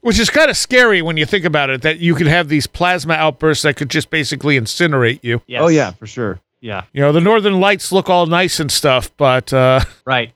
Which 0.00 0.18
is 0.18 0.30
kind 0.30 0.48
of 0.50 0.56
scary 0.56 1.02
when 1.02 1.18
you 1.18 1.26
think 1.26 1.44
about 1.44 1.68
it 1.68 1.82
that 1.82 1.98
you 1.98 2.14
could 2.14 2.26
have 2.26 2.48
these 2.48 2.66
plasma 2.66 3.12
outbursts 3.12 3.64
that 3.64 3.76
could 3.76 3.90
just 3.90 4.08
basically 4.08 4.58
incinerate 4.58 5.20
you. 5.22 5.42
Yes. 5.46 5.60
Oh 5.62 5.68
yeah, 5.68 5.90
for 5.90 6.06
sure. 6.06 6.40
Yeah. 6.60 6.84
You 6.92 7.00
know, 7.00 7.12
the 7.12 7.20
northern 7.20 7.58
lights 7.60 7.90
look 7.92 8.08
all 8.10 8.26
nice 8.26 8.60
and 8.60 8.70
stuff, 8.70 9.10
but 9.16 9.52
uh, 9.52 9.80
Right. 10.04 10.32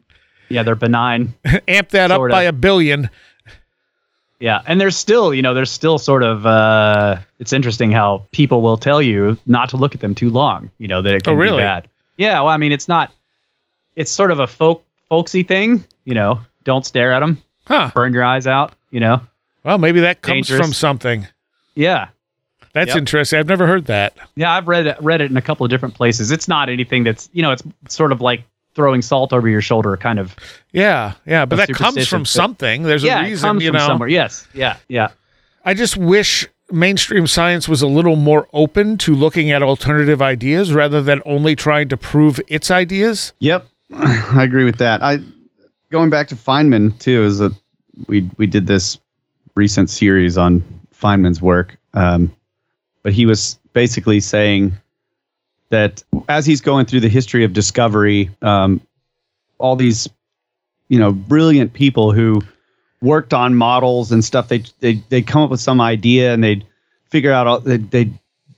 Yeah, 0.48 0.62
they're 0.62 0.74
benign. 0.74 1.34
amp 1.68 1.88
that 1.90 2.10
up 2.10 2.18
Sorta. 2.18 2.32
by 2.32 2.42
a 2.44 2.52
billion. 2.52 3.10
Yeah, 4.40 4.60
and 4.66 4.80
there's 4.80 4.96
still, 4.96 5.32
you 5.32 5.42
know, 5.42 5.54
there's 5.54 5.70
still 5.70 5.96
sort 5.98 6.22
of. 6.22 6.44
uh 6.44 7.18
It's 7.38 7.52
interesting 7.52 7.90
how 7.92 8.26
people 8.32 8.60
will 8.62 8.76
tell 8.76 9.00
you 9.00 9.38
not 9.46 9.68
to 9.70 9.76
look 9.76 9.94
at 9.94 10.00
them 10.00 10.14
too 10.14 10.28
long. 10.30 10.70
You 10.78 10.88
know 10.88 11.00
that 11.02 11.14
it 11.14 11.24
can 11.24 11.32
Oh, 11.32 11.36
really? 11.36 11.58
be 11.58 11.62
bad. 11.62 11.88
Yeah, 12.16 12.40
well, 12.40 12.48
I 12.48 12.56
mean, 12.58 12.72
it's 12.72 12.88
not. 12.88 13.10
It's 13.96 14.10
sort 14.10 14.30
of 14.30 14.40
a 14.40 14.46
folk 14.46 14.84
folksy 15.08 15.42
thing. 15.44 15.84
You 16.04 16.14
know, 16.14 16.40
don't 16.64 16.84
stare 16.84 17.12
at 17.12 17.20
them. 17.20 17.42
Huh. 17.66 17.90
Burn 17.94 18.12
your 18.12 18.24
eyes 18.24 18.46
out. 18.46 18.74
You 18.90 19.00
know. 19.00 19.20
Well, 19.62 19.78
maybe 19.78 20.00
that 20.00 20.20
comes 20.20 20.34
Dangerous. 20.48 20.60
from 20.60 20.72
something. 20.74 21.26
Yeah. 21.74 22.08
That's 22.74 22.88
Yep. 22.88 22.96
interesting. 22.98 23.38
I've 23.38 23.48
never 23.48 23.66
heard 23.66 23.86
that. 23.86 24.14
Yeah, 24.36 24.52
I've 24.52 24.68
read 24.68 24.86
it, 24.86 24.96
read 25.00 25.20
it 25.20 25.30
in 25.30 25.36
a 25.36 25.42
couple 25.42 25.64
of 25.64 25.70
different 25.70 25.94
places. 25.94 26.30
It's 26.30 26.48
not 26.48 26.68
anything 26.68 27.04
that's 27.04 27.30
you 27.32 27.40
know, 27.42 27.52
it's 27.52 27.62
sort 27.88 28.12
of 28.12 28.20
like 28.20 28.42
throwing 28.74 29.00
salt 29.00 29.32
over 29.32 29.48
your 29.48 29.60
shoulder, 29.62 29.96
kind 29.96 30.18
of. 30.18 30.34
Yeah, 30.72 31.14
yeah, 31.26 31.44
but 31.46 31.56
that 31.56 31.68
comes 31.70 32.06
from 32.08 32.22
but- 32.22 32.28
something. 32.28 32.82
There's 32.82 33.02
yeah, 33.04 33.20
a 33.20 33.22
it 33.24 33.28
reason, 33.30 33.46
comes 33.48 33.62
you 33.62 33.70
from 33.70 33.78
know. 33.78 33.86
somewhere. 33.86 34.08
Yes. 34.08 34.46
Yeah. 34.52 34.76
Yeah. 34.88 35.08
I 35.64 35.72
just 35.74 35.96
wish 35.96 36.46
mainstream 36.72 37.26
science 37.26 37.68
was 37.68 37.80
a 37.82 37.86
little 37.86 38.16
more 38.16 38.48
open 38.52 38.98
to 38.98 39.14
looking 39.14 39.50
at 39.52 39.62
alternative 39.62 40.20
ideas 40.20 40.72
rather 40.72 41.00
than 41.02 41.22
only 41.24 41.54
trying 41.54 41.88
to 41.90 41.96
prove 41.96 42.40
its 42.48 42.70
ideas. 42.70 43.32
Yep, 43.38 43.66
I 43.94 44.42
agree 44.42 44.64
with 44.64 44.78
that. 44.78 45.02
I 45.02 45.18
going 45.90 46.10
back 46.10 46.26
to 46.28 46.34
Feynman 46.34 46.98
too 46.98 47.22
is 47.22 47.38
that 47.38 47.52
we 48.08 48.28
we 48.36 48.46
did 48.46 48.66
this 48.66 48.98
recent 49.54 49.88
series 49.88 50.36
on 50.36 50.64
Feynman's 51.00 51.40
work, 51.40 51.76
um, 51.92 52.34
but 53.04 53.12
he 53.12 53.26
was 53.26 53.60
basically 53.72 54.18
saying 54.18 54.72
that 55.68 56.02
as 56.28 56.44
he's 56.44 56.60
going 56.60 56.86
through 56.86 57.00
the 57.00 57.08
history 57.08 57.44
of 57.44 57.52
discovery, 57.52 58.30
um, 58.42 58.80
all 59.58 59.76
these 59.76 60.08
you 60.88 60.98
know 60.98 61.12
brilliant 61.12 61.72
people 61.72 62.10
who 62.10 62.42
worked 63.00 63.32
on 63.32 63.54
models 63.54 64.10
and 64.10 64.24
stuff, 64.24 64.48
they 64.48 64.64
they 64.80 64.94
they 65.10 65.22
come 65.22 65.42
up 65.42 65.50
with 65.50 65.60
some 65.60 65.80
idea 65.80 66.32
and 66.34 66.42
they'd 66.42 66.66
figure 67.10 67.30
out 67.30 67.46
all, 67.46 67.60
they 67.60 67.76
they 67.76 68.10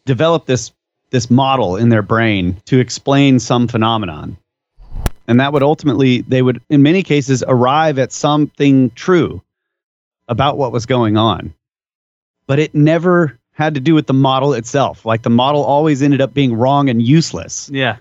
develop 0.07 0.47
this 0.47 0.73
this 1.11 1.29
model 1.31 1.77
in 1.77 1.91
their 1.91 2.03
brain 2.03 2.57
to 2.65 2.79
explain 2.79 3.39
some 3.39 3.69
phenomenon. 3.69 4.37
And 5.29 5.41
that 5.41 5.53
would 5.53 5.65
ultimately 5.65 6.21
they 6.23 6.41
would 6.41 6.63
in 6.71 6.83
many 6.83 7.03
cases 7.03 7.43
arrive 7.47 7.99
at 7.99 8.13
something 8.13 8.91
true 8.91 9.43
about 10.29 10.57
what 10.57 10.73
was 10.73 10.87
going 10.87 11.17
on. 11.17 11.53
But 12.47 12.61
it 12.61 12.75
never 12.77 13.39
had 13.57 13.75
to 13.75 13.81
do 13.81 13.95
with 13.95 14.07
the 14.07 14.13
model 14.15 14.53
itself. 14.53 15.05
Like 15.07 15.23
the 15.23 15.31
model 15.31 15.65
always 15.65 16.03
ended 16.03 16.21
up 16.21 16.35
being 16.35 16.55
wrong 16.55 16.89
and 16.91 17.01
useless. 17.03 17.71
Yeah. 17.73 17.97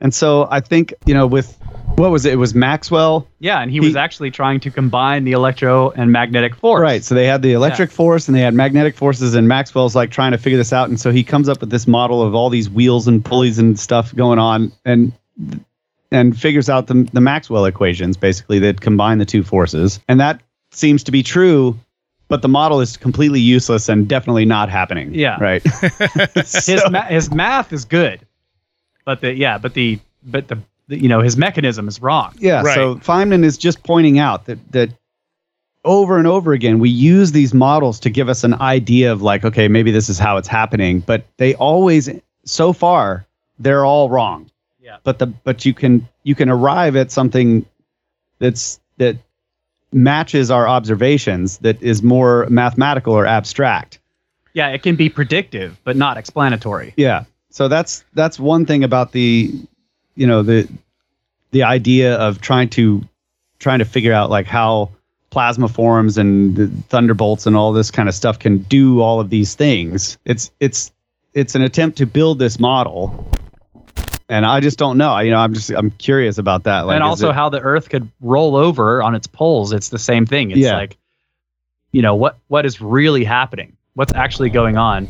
and 0.00 0.12
so 0.12 0.46
i 0.50 0.60
think 0.60 0.92
you 1.06 1.14
know 1.14 1.26
with 1.26 1.56
what 1.96 2.10
was 2.10 2.24
it? 2.24 2.32
It 2.32 2.36
was 2.36 2.54
maxwell. 2.54 3.28
Yeah, 3.38 3.60
and 3.60 3.70
he, 3.70 3.76
He- 3.78 3.86
was 3.86 3.96
actually 3.96 4.30
trying 4.30 4.60
to 4.60 4.70
combine 4.70 5.24
the 5.24 5.32
electro 5.32 5.90
and 5.90 6.10
magnetic 6.10 6.54
force. 6.56 6.80
right 6.80 7.04
so 7.04 7.14
they 7.14 7.26
had 7.26 7.42
the 7.42 7.52
electric 7.52 7.90
force 7.90 8.28
and 8.28 8.34
they 8.36 8.40
had 8.40 8.54
magnetic 8.54 8.96
forces 8.96 9.34
and 9.34 9.46
maxwell's 9.46 9.94
like 9.94 10.10
trying 10.10 10.32
to 10.32 10.38
figure 10.38 10.56
this 10.58 10.72
out 10.72 10.88
and 10.88 10.98
so 11.00 11.10
he 11.12 11.22
comes 11.22 11.48
up 11.48 11.60
with 11.60 11.70
this 11.70 11.86
model 11.86 12.22
of 12.22 12.34
all 12.34 12.50
these 12.50 12.68
wheels 12.70 13.08
and 13.08 13.24
pulleys 13.24 13.58
and 13.58 13.78
stuff 13.78 14.14
going 14.14 14.38
on 14.38 14.72
and 14.84 15.12
and 16.10 16.38
figures 16.38 16.68
out 16.68 16.86
the, 16.86 17.08
the 17.12 17.20
maxwell 17.20 17.64
equations 17.66 18.16
basically 18.16 18.58
that 18.58 18.80
combine 18.80 19.18
the 19.18 19.24
two 19.26 19.42
forces 19.42 20.00
and 20.08 20.20
that 20.20 20.40
seems 20.70 21.04
to 21.04 21.12
be 21.12 21.22
true 21.22 21.78
but 22.32 22.40
the 22.40 22.48
model 22.48 22.80
is 22.80 22.96
completely 22.96 23.40
useless 23.40 23.90
and 23.90 24.08
definitely 24.08 24.46
not 24.46 24.70
happening 24.70 25.12
Yeah. 25.14 25.36
right 25.38 25.62
His 26.34 26.82
ma- 26.90 27.02
his 27.04 27.30
math 27.30 27.72
is 27.74 27.84
good, 27.84 28.20
but 29.04 29.20
the 29.20 29.34
yeah, 29.34 29.58
but 29.58 29.74
the 29.74 29.98
but 30.24 30.48
the, 30.48 30.58
the 30.88 30.96
you 30.98 31.08
know 31.08 31.20
his 31.20 31.36
mechanism 31.36 31.88
is 31.88 32.00
wrong. 32.00 32.32
Yeah. 32.38 32.62
Right. 32.62 32.74
So 32.74 32.94
Feynman 32.96 33.44
is 33.44 33.58
just 33.58 33.82
pointing 33.82 34.18
out 34.18 34.46
that 34.46 34.58
that 34.72 34.88
over 35.84 36.16
and 36.16 36.26
over 36.26 36.52
again 36.54 36.78
we 36.78 36.88
use 36.88 37.32
these 37.32 37.52
models 37.52 38.00
to 38.00 38.08
give 38.10 38.28
us 38.30 38.44
an 38.44 38.54
idea 38.54 39.12
of 39.12 39.20
like, 39.20 39.44
okay, 39.44 39.68
maybe 39.68 39.90
this 39.90 40.08
is 40.08 40.18
how 40.18 40.38
it's 40.38 40.48
happening, 40.48 41.00
but 41.00 41.26
they 41.36 41.54
always 41.56 42.08
so 42.44 42.72
far 42.72 43.26
they're 43.58 43.84
all 43.84 44.08
wrong. 44.08 44.50
Yeah. 44.80 44.96
But 45.04 45.18
the 45.18 45.26
but 45.26 45.66
you 45.66 45.74
can 45.74 46.08
you 46.22 46.34
can 46.34 46.48
arrive 46.48 46.96
at 46.96 47.10
something 47.12 47.66
that's 48.38 48.80
that 48.96 49.16
matches 49.92 50.50
our 50.50 50.68
observations 50.68 51.58
that 51.58 51.82
is 51.82 52.02
more 52.02 52.46
mathematical 52.48 53.14
or 53.14 53.26
abstract. 53.26 53.98
Yeah, 54.54 54.68
it 54.68 54.82
can 54.82 54.96
be 54.96 55.08
predictive, 55.08 55.78
but 55.84 55.96
not 55.96 56.16
explanatory. 56.16 56.94
Yeah. 56.96 57.24
So 57.50 57.68
that's 57.68 58.04
that's 58.14 58.38
one 58.38 58.66
thing 58.66 58.84
about 58.84 59.12
the 59.12 59.52
you 60.14 60.26
know 60.26 60.42
the 60.42 60.68
the 61.50 61.62
idea 61.62 62.16
of 62.16 62.40
trying 62.40 62.70
to 62.70 63.02
trying 63.58 63.78
to 63.78 63.84
figure 63.84 64.12
out 64.12 64.30
like 64.30 64.46
how 64.46 64.90
plasma 65.30 65.68
forms 65.68 66.18
and 66.18 66.56
the 66.56 66.66
thunderbolts 66.88 67.46
and 67.46 67.56
all 67.56 67.72
this 67.72 67.90
kind 67.90 68.08
of 68.08 68.14
stuff 68.14 68.38
can 68.38 68.58
do 68.58 69.00
all 69.00 69.20
of 69.20 69.30
these 69.30 69.54
things. 69.54 70.18
It's 70.24 70.50
it's 70.60 70.92
it's 71.34 71.54
an 71.54 71.62
attempt 71.62 71.98
to 71.98 72.06
build 72.06 72.38
this 72.38 72.58
model. 72.58 73.26
And 74.32 74.46
I 74.46 74.60
just 74.60 74.78
don't 74.78 74.96
know. 74.96 75.10
I, 75.10 75.22
you 75.22 75.30
know, 75.30 75.36
I'm 75.38 75.52
just 75.52 75.68
I'm 75.70 75.90
curious 75.90 76.38
about 76.38 76.64
that. 76.64 76.86
Like, 76.86 76.94
and 76.94 77.04
also 77.04 77.28
it- 77.30 77.34
how 77.34 77.48
the 77.50 77.60
Earth 77.60 77.90
could 77.90 78.08
roll 78.20 78.56
over 78.56 79.02
on 79.02 79.14
its 79.14 79.26
poles. 79.26 79.72
It's 79.72 79.90
the 79.90 79.98
same 79.98 80.24
thing. 80.24 80.50
It's 80.50 80.60
Yeah. 80.60 80.74
like, 80.76 80.96
you 81.92 82.00
know, 82.00 82.14
what 82.14 82.38
what 82.48 82.64
is 82.64 82.80
really 82.80 83.24
happening? 83.24 83.76
What's 83.94 84.14
actually 84.14 84.48
going 84.48 84.78
on? 84.78 85.06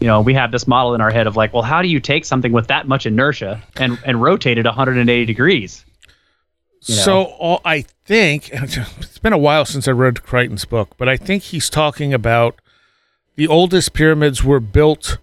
You 0.00 0.08
know, 0.08 0.20
we 0.20 0.34
have 0.34 0.50
this 0.50 0.66
model 0.66 0.94
in 0.96 1.00
our 1.00 1.10
head 1.12 1.28
of 1.28 1.36
like, 1.36 1.52
well, 1.54 1.62
how 1.62 1.82
do 1.82 1.88
you 1.88 2.00
take 2.00 2.24
something 2.24 2.50
with 2.50 2.66
that 2.66 2.88
much 2.88 3.06
inertia 3.06 3.62
and 3.76 3.96
and 4.04 4.20
rotate 4.20 4.58
it 4.58 4.64
180 4.66 5.24
degrees? 5.24 5.84
You 6.82 6.96
know? 6.96 7.02
So 7.02 7.22
all, 7.38 7.60
I 7.64 7.82
think 8.04 8.50
it's 8.52 9.18
been 9.18 9.32
a 9.32 9.38
while 9.38 9.64
since 9.64 9.86
I 9.86 9.92
read 9.92 10.24
Creighton's 10.24 10.64
book, 10.64 10.96
but 10.98 11.08
I 11.08 11.16
think 11.16 11.44
he's 11.44 11.70
talking 11.70 12.12
about 12.12 12.60
the 13.36 13.46
oldest 13.46 13.92
pyramids 13.94 14.42
were 14.42 14.60
built 14.60 15.18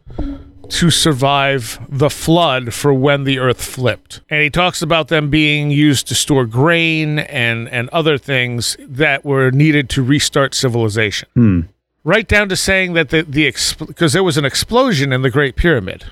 to 0.72 0.90
survive 0.90 1.80
the 1.90 2.10
flood 2.10 2.74
for 2.74 2.94
when 2.94 3.26
the 3.26 3.40
earth 3.40 3.64
flipped. 3.64 4.22
And 4.30 4.42
he 4.42 4.50
talks 4.50 4.82
about 4.82 5.10
them 5.10 5.30
being 5.30 5.70
used 5.70 6.08
to 6.08 6.16
store 6.16 6.46
grain 6.46 7.20
and 7.20 7.68
and 7.70 7.90
other 7.90 8.18
things 8.18 8.78
that 8.80 9.26
were 9.26 9.52
needed 9.52 9.90
to 9.90 10.04
restart 10.04 10.56
civilization. 10.56 11.28
Hmm. 11.34 11.62
Right 12.04 12.28
down 12.28 12.50
to 12.50 12.56
saying 12.56 12.94
that 12.94 13.10
the 13.10 13.24
the 13.24 13.52
because 13.86 14.14
there 14.14 14.24
was 14.24 14.38
an 14.38 14.46
explosion 14.46 15.12
in 15.12 15.22
the 15.22 15.30
Great 15.30 15.56
Pyramid. 15.56 16.06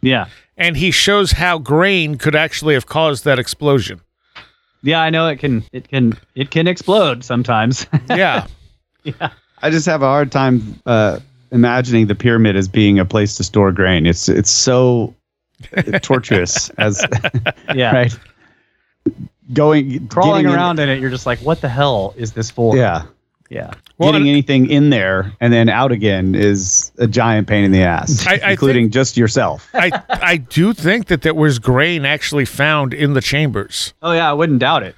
Yeah. 0.00 0.26
And 0.56 0.76
he 0.76 0.90
shows 0.90 1.32
how 1.32 1.58
grain 1.58 2.16
could 2.16 2.34
actually 2.34 2.74
have 2.74 2.86
caused 2.86 3.24
that 3.24 3.38
explosion. 3.38 4.00
Yeah, 4.82 5.00
I 5.00 5.10
know 5.10 5.28
it 5.28 5.38
can 5.38 5.64
it 5.72 5.88
can 5.88 6.16
it 6.34 6.50
can 6.50 6.66
explode 6.66 7.24
sometimes. 7.24 7.86
Yeah. 8.08 8.46
Yeah. 9.04 9.30
I 9.60 9.70
just 9.70 9.86
have 9.86 10.02
a 10.02 10.06
hard 10.06 10.32
time 10.32 10.80
uh, 10.86 11.20
imagining 11.50 12.06
the 12.06 12.14
pyramid 12.14 12.56
as 12.56 12.68
being 12.68 12.98
a 12.98 13.04
place 13.04 13.36
to 13.36 13.44
store 13.44 13.72
grain. 13.72 14.06
It's 14.06 14.28
it's 14.28 14.50
so 14.50 15.14
tortuous 16.02 16.70
as 16.70 17.04
yeah. 17.74 17.92
right 17.92 18.18
going 19.52 20.06
Crawling 20.08 20.42
getting 20.42 20.52
in- 20.52 20.58
around 20.58 20.78
in 20.78 20.88
it, 20.88 21.00
you're 21.00 21.10
just 21.10 21.26
like, 21.26 21.38
what 21.40 21.60
the 21.60 21.68
hell 21.68 22.14
is 22.16 22.32
this 22.32 22.50
for? 22.50 22.76
yeah, 22.76 23.04
Yeah. 23.48 23.72
Well, 23.96 24.12
Getting 24.12 24.28
anything 24.28 24.68
in 24.70 24.90
there 24.90 25.32
and 25.40 25.52
then 25.52 25.68
out 25.70 25.90
again 25.90 26.34
is 26.34 26.92
a 26.98 27.06
giant 27.06 27.48
pain 27.48 27.64
in 27.64 27.72
the 27.72 27.82
ass, 27.82 28.26
I- 28.26 28.40
I 28.44 28.50
including 28.52 28.84
think- 28.84 28.92
just 28.92 29.16
yourself. 29.16 29.68
I 29.74 29.90
I 30.10 30.36
do 30.36 30.72
think 30.74 31.06
that 31.06 31.22
there 31.22 31.34
was 31.34 31.58
grain 31.58 32.04
actually 32.04 32.44
found 32.44 32.92
in 32.94 33.14
the 33.14 33.20
chambers. 33.22 33.94
Oh 34.02 34.12
yeah, 34.12 34.30
I 34.30 34.34
wouldn't 34.34 34.58
doubt 34.60 34.82
it. 34.82 34.94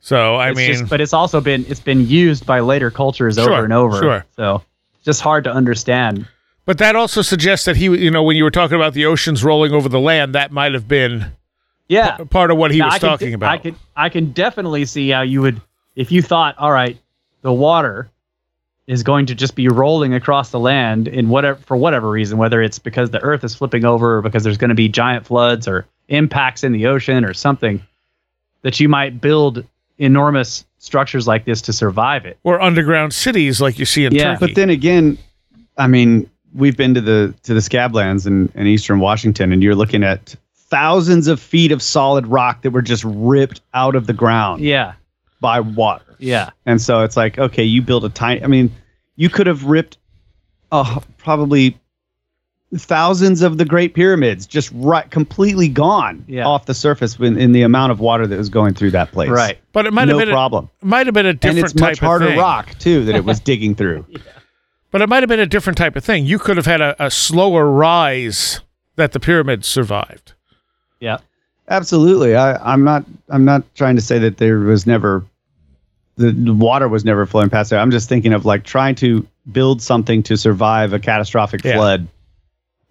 So 0.00 0.36
I 0.36 0.50
It's 0.50 0.56
mean, 0.58 0.72
just, 0.72 0.88
but 0.88 1.00
it's 1.00 1.12
also 1.12 1.40
been 1.40 1.64
it's 1.68 1.80
been 1.80 2.06
used 2.06 2.46
by 2.46 2.60
later 2.60 2.90
cultures 2.90 3.34
Sure, 3.36 3.52
over 3.52 3.64
and 3.64 3.72
over. 3.72 3.98
sure. 3.98 4.26
So 4.36 4.56
it's 4.56 4.64
just 5.04 5.20
hard 5.20 5.44
to 5.44 5.52
understand. 5.52 6.26
but 6.64 6.78
that 6.78 6.94
also 6.96 7.22
suggests 7.22 7.64
that 7.64 7.76
he, 7.76 7.84
you 7.84 8.10
know, 8.10 8.22
when 8.22 8.36
you 8.36 8.44
were 8.44 8.50
talking 8.50 8.76
about 8.76 8.92
the 8.94 9.06
oceans 9.06 9.42
rolling 9.42 9.72
over 9.72 9.88
the 9.88 10.00
land, 10.00 10.34
that 10.34 10.52
might 10.52 10.74
have 10.74 10.86
been 10.86 11.32
Yeah. 11.88 12.18
part 12.30 12.50
of 12.50 12.58
what 12.58 12.70
he 12.70 12.78
Now, 12.78 12.86
was 12.86 12.94
I 12.94 12.98
can, 12.98 13.08
talking 13.08 13.34
about. 13.34 13.50
I 13.50 13.58
can 13.58 13.76
I 13.96 14.08
can 14.10 14.32
definitely 14.32 14.84
see 14.84 15.08
how 15.10 15.22
you 15.22 15.40
would 15.42 15.60
if 15.96 16.12
you 16.12 16.20
thought, 16.22 16.56
all 16.58 16.70
right, 16.72 16.98
the 17.42 17.52
water 17.52 18.10
is 18.86 19.02
going 19.02 19.26
to 19.26 19.34
just 19.34 19.54
be 19.54 19.68
rolling 19.68 20.14
across 20.14 20.50
the 20.50 20.58
land 20.60 21.08
in 21.08 21.28
whatever 21.28 21.58
for 21.60 21.76
whatever 21.76 22.10
reason, 22.10 22.38
whether 22.38 22.60
it's 22.62 22.78
because 22.78 23.10
the 23.10 23.20
earth 23.22 23.44
is 23.44 23.54
flipping 23.54 23.84
over 23.84 24.18
or 24.18 24.22
because 24.22 24.42
there's 24.44 24.56
going 24.58 24.68
to 24.70 24.74
be 24.74 24.88
giant 24.88 25.26
floods 25.26 25.66
or 25.68 25.86
impacts 26.08 26.64
in 26.64 26.72
the 26.72 26.86
ocean 26.86 27.24
or 27.24 27.34
something, 27.34 27.82
that 28.62 28.78
you 28.80 28.88
might 28.88 29.20
build 29.20 29.64
enormous 29.98 30.64
structures 30.78 31.26
like 31.26 31.44
this 31.44 31.60
to 31.62 31.72
survive 31.72 32.24
it. 32.24 32.38
or 32.44 32.60
underground 32.60 33.12
cities 33.12 33.60
like 33.60 33.78
you 33.78 33.84
see 33.84 34.04
in 34.04 34.14
Yeah. 34.14 34.34
Turkey. 34.34 34.46
But 34.46 34.54
then 34.54 34.70
again, 34.70 35.18
I 35.76 35.86
mean, 35.88 36.28
we've 36.54 36.76
been 36.76 36.94
to 36.94 37.00
the 37.00 37.34
to 37.44 37.54
the 37.54 37.60
Scablands 37.60 38.26
in, 38.26 38.50
in 38.54 38.66
eastern 38.66 39.00
Washington, 39.00 39.52
and 39.52 39.62
you're 39.62 39.74
looking 39.74 40.02
at 40.04 40.34
thousands 40.54 41.26
of 41.28 41.40
feet 41.40 41.72
of 41.72 41.82
solid 41.82 42.26
rock 42.26 42.62
that 42.62 42.70
were 42.70 42.82
just 42.82 43.02
ripped 43.04 43.60
out 43.74 43.94
of 43.96 44.06
the 44.06 44.12
ground 44.12 44.60
Yeah. 44.62 44.92
by 45.40 45.60
water. 45.60 46.04
Yeah. 46.18 46.50
And 46.66 46.80
so 46.80 47.02
it's 47.02 47.16
like, 47.16 47.38
okay, 47.38 47.64
you 47.64 47.80
build 47.82 48.04
a 48.04 48.08
tiny. 48.10 48.42
I 48.42 48.46
mean, 48.48 48.70
you 49.16 49.28
could 49.30 49.46
have 49.46 49.64
ripped, 49.64 49.96
uh, 50.70 51.00
probably 51.16 51.78
thousands 52.76 53.40
of 53.42 53.56
the 53.56 53.64
Great 53.64 53.94
Pyramids 53.94 54.46
just 54.46 54.70
right, 54.74 55.10
completely 55.10 55.68
gone 55.68 56.24
Yeah. 56.28 56.46
off 56.46 56.66
the 56.66 56.74
surface 56.74 57.16
in, 57.18 57.38
in 57.38 57.52
the 57.52 57.62
amount 57.62 57.92
of 57.92 58.00
water 58.00 58.26
that 58.26 58.36
was 58.36 58.50
going 58.50 58.74
through 58.74 58.90
that 58.90 59.10
place. 59.10 59.30
Right. 59.30 59.58
but 59.72 59.86
it 59.86 59.92
might 59.92 60.04
No 60.06 60.18
have 60.18 60.26
been 60.26 60.32
problem. 60.34 60.68
A, 60.82 60.86
might 60.86 61.06
have 61.06 61.14
been 61.14 61.26
a 61.26 61.30
And 61.30 61.40
different 61.40 61.64
it's 61.64 61.72
type 61.74 61.90
much 61.92 61.98
harder 61.98 62.26
of 62.26 62.30
thing. 62.32 62.38
rock 62.38 62.78
too 62.78 63.04
that 63.06 63.14
it 63.14 63.24
was 63.24 63.40
digging 63.50 63.74
through. 63.74 64.04
But 64.90 65.00
it 65.02 65.08
might 65.08 65.22
have 65.22 65.28
been 65.28 65.40
a 65.40 65.46
different 65.46 65.76
type 65.78 65.96
of 65.96 66.04
thing. 66.04 66.26
You 66.26 66.38
could 66.38 66.56
have 66.58 66.66
had 66.66 66.80
a, 66.80 66.94
a 67.04 67.10
slower 67.10 67.70
rise 67.70 68.60
that 68.96 69.12
the 69.12 69.20
pyramids 69.20 69.66
survived. 69.66 70.32
Yeah. 71.00 71.18
Absolutely. 71.70 72.34
I, 72.34 72.54
I'm 72.72 72.82
not. 72.84 73.04
I'm 73.28 73.44
not 73.44 73.62
trying 73.74 73.94
to 73.96 74.00
say 74.02 74.18
that 74.20 74.38
there 74.38 74.58
was 74.60 74.86
never 74.86 75.24
the, 76.16 76.32
the 76.32 76.54
water 76.54 76.88
was 76.88 77.04
never 77.04 77.26
flowing 77.26 77.50
past 77.50 77.68
there. 77.70 77.78
I'm 77.78 77.90
just 77.90 78.08
thinking 78.08 78.32
of 78.32 78.46
like 78.46 78.64
trying 78.64 78.94
to 78.96 79.26
build 79.52 79.82
something 79.82 80.22
to 80.24 80.36
survive 80.38 80.92
a 80.94 80.98
catastrophic 80.98 81.62
Yeah. 81.62 81.74
flood. 81.76 82.08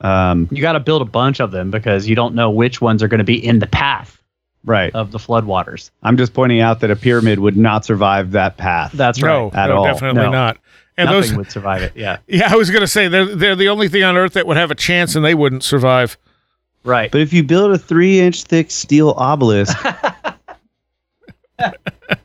Um, 0.02 0.48
You 0.52 0.62
got 0.62 0.74
to 0.74 0.80
build 0.80 1.02
a 1.02 1.06
bunch 1.06 1.40
of 1.40 1.52
them 1.52 1.72
because 1.72 2.08
you 2.08 2.16
don't 2.16 2.36
know 2.36 2.50
which 2.50 2.82
ones 2.82 3.02
are 3.04 3.08
going 3.08 3.18
to 3.20 3.24
be 3.24 3.44
in 3.44 3.60
the 3.60 3.68
path 3.68 4.22
right. 4.64 4.94
of 4.94 5.12
the 5.12 5.18
floodwaters. 5.18 5.90
I'm 6.04 6.18
just 6.18 6.34
pointing 6.34 6.60
out 6.62 6.82
that 6.82 6.92
a 6.92 6.96
pyramid 6.96 7.40
would 7.40 7.58
not 7.58 7.84
survive 7.86 8.32
that 8.32 8.58
path. 8.58 8.92
That's 8.92 9.20
no, 9.20 9.46
right. 9.46 9.56
at 9.56 9.68
no, 9.68 9.78
all. 9.78 9.84
definitely 9.86 10.24
No. 10.24 10.32
not. 10.32 10.58
And 11.00 11.06
Nothing 11.12 11.22
those, 11.30 11.38
would 11.38 11.52
survive 11.52 11.82
it. 11.84 11.94
Yeah. 11.96 12.18
yeah, 12.28 12.52
I 12.52 12.56
was 12.56 12.72
gonna 12.72 12.88
say 12.88 13.08
they're 13.08 13.36
they're 13.36 13.56
the 13.56 13.70
only 13.70 13.88
thing 13.88 14.04
on 14.04 14.18
Earth 14.18 14.34
that 14.34 14.48
would 14.48 14.58
have 14.58 14.72
a 14.72 14.76
chance, 14.76 15.16
and 15.16 15.24
they 15.24 15.36
wouldn't 15.36 15.64
survive. 15.64 16.18
Right. 16.84 17.12
but 17.12 17.22
if 17.22 17.34
you 17.34 17.44
build 17.44 17.72
a 17.72 17.78
three 17.78 18.20
inch 18.20 18.44
thick 18.46 18.72
steel 18.72 19.12
obelisk, 19.16 19.78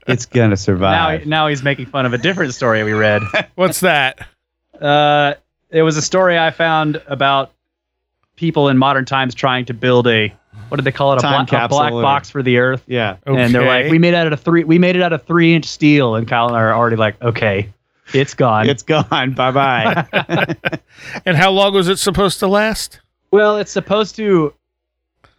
it's 0.06 0.26
gonna 0.26 0.48
now, 0.48 0.54
survive. 0.54 1.26
now 1.26 1.48
he's 1.48 1.62
making 1.62 1.86
fun 1.86 2.06
of 2.06 2.12
a 2.12 2.18
different 2.18 2.54
story 2.54 2.82
we 2.82 2.92
read. 2.92 3.22
What's 3.56 3.80
that? 3.80 4.26
Uh, 4.80 5.34
it 5.70 5.82
was 5.82 5.96
a 5.96 6.02
story 6.02 6.38
I 6.38 6.50
found 6.50 7.02
about 7.06 7.52
people 8.42 8.68
in 8.68 8.76
modern 8.76 9.04
times 9.04 9.34
trying 9.36 9.64
to 9.66 9.72
build 9.72 10.08
a 10.08 10.34
what 10.68 10.76
did 10.76 10.84
they 10.84 10.90
call 10.92 11.12
it 11.12 11.18
a, 11.18 11.22
Time 11.22 11.46
bla- 11.46 11.64
a 11.64 11.68
black 11.68 11.92
or- 11.92 12.02
box 12.02 12.28
for 12.28 12.42
the 12.42 12.58
Earth. 12.58 12.82
yeah. 12.88 13.16
And 13.24 13.54
they're 13.54 13.64
like, 13.64 13.88
we 13.90 13.98
made 14.00 14.14
it 14.14 14.16
out 14.16 14.32
of 14.32 14.40
three. 14.40 14.64
We 14.64 14.78
made 14.78 14.96
it 14.96 15.02
out 15.02 15.12
of 15.12 15.22
three 15.24 15.54
inch 15.54 15.66
steel, 15.66 16.16
and 16.16 16.26
Kyle 16.26 16.48
and 16.48 16.56
I 16.56 16.60
are 16.60 16.74
already 16.74 16.96
like, 16.96 17.22
okay, 17.22 17.72
it's 18.12 18.34
gone. 18.34 18.68
It's 18.68 18.82
gone. 18.82 19.32
Bye 19.36 19.50
bye. 19.52 20.56
And 21.24 21.36
how 21.36 21.50
long 21.52 21.72
was 21.72 21.88
it 21.88 21.98
supposed 21.98 22.40
to 22.40 22.46
last? 22.48 23.00
Well, 23.30 23.56
it's 23.58 23.70
supposed 23.70 24.16
to. 24.16 24.52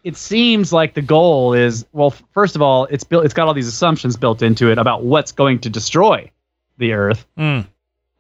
It 0.06 0.16
seems 0.18 0.72
like 0.74 0.94
the 0.94 1.02
goal 1.02 1.54
is 1.54 1.86
well. 1.92 2.12
First 2.32 2.56
of 2.56 2.62
all, 2.62 2.86
it's 2.86 3.04
built. 3.04 3.26
It's 3.26 3.34
got 3.34 3.48
all 3.48 3.54
these 3.54 3.68
assumptions 3.68 4.16
built 4.18 4.42
into 4.42 4.72
it 4.72 4.78
about 4.78 5.04
what's 5.04 5.32
going 5.32 5.60
to 5.60 5.70
destroy 5.70 6.30
the 6.78 6.94
Earth. 6.94 7.26
Hmm. 7.38 7.60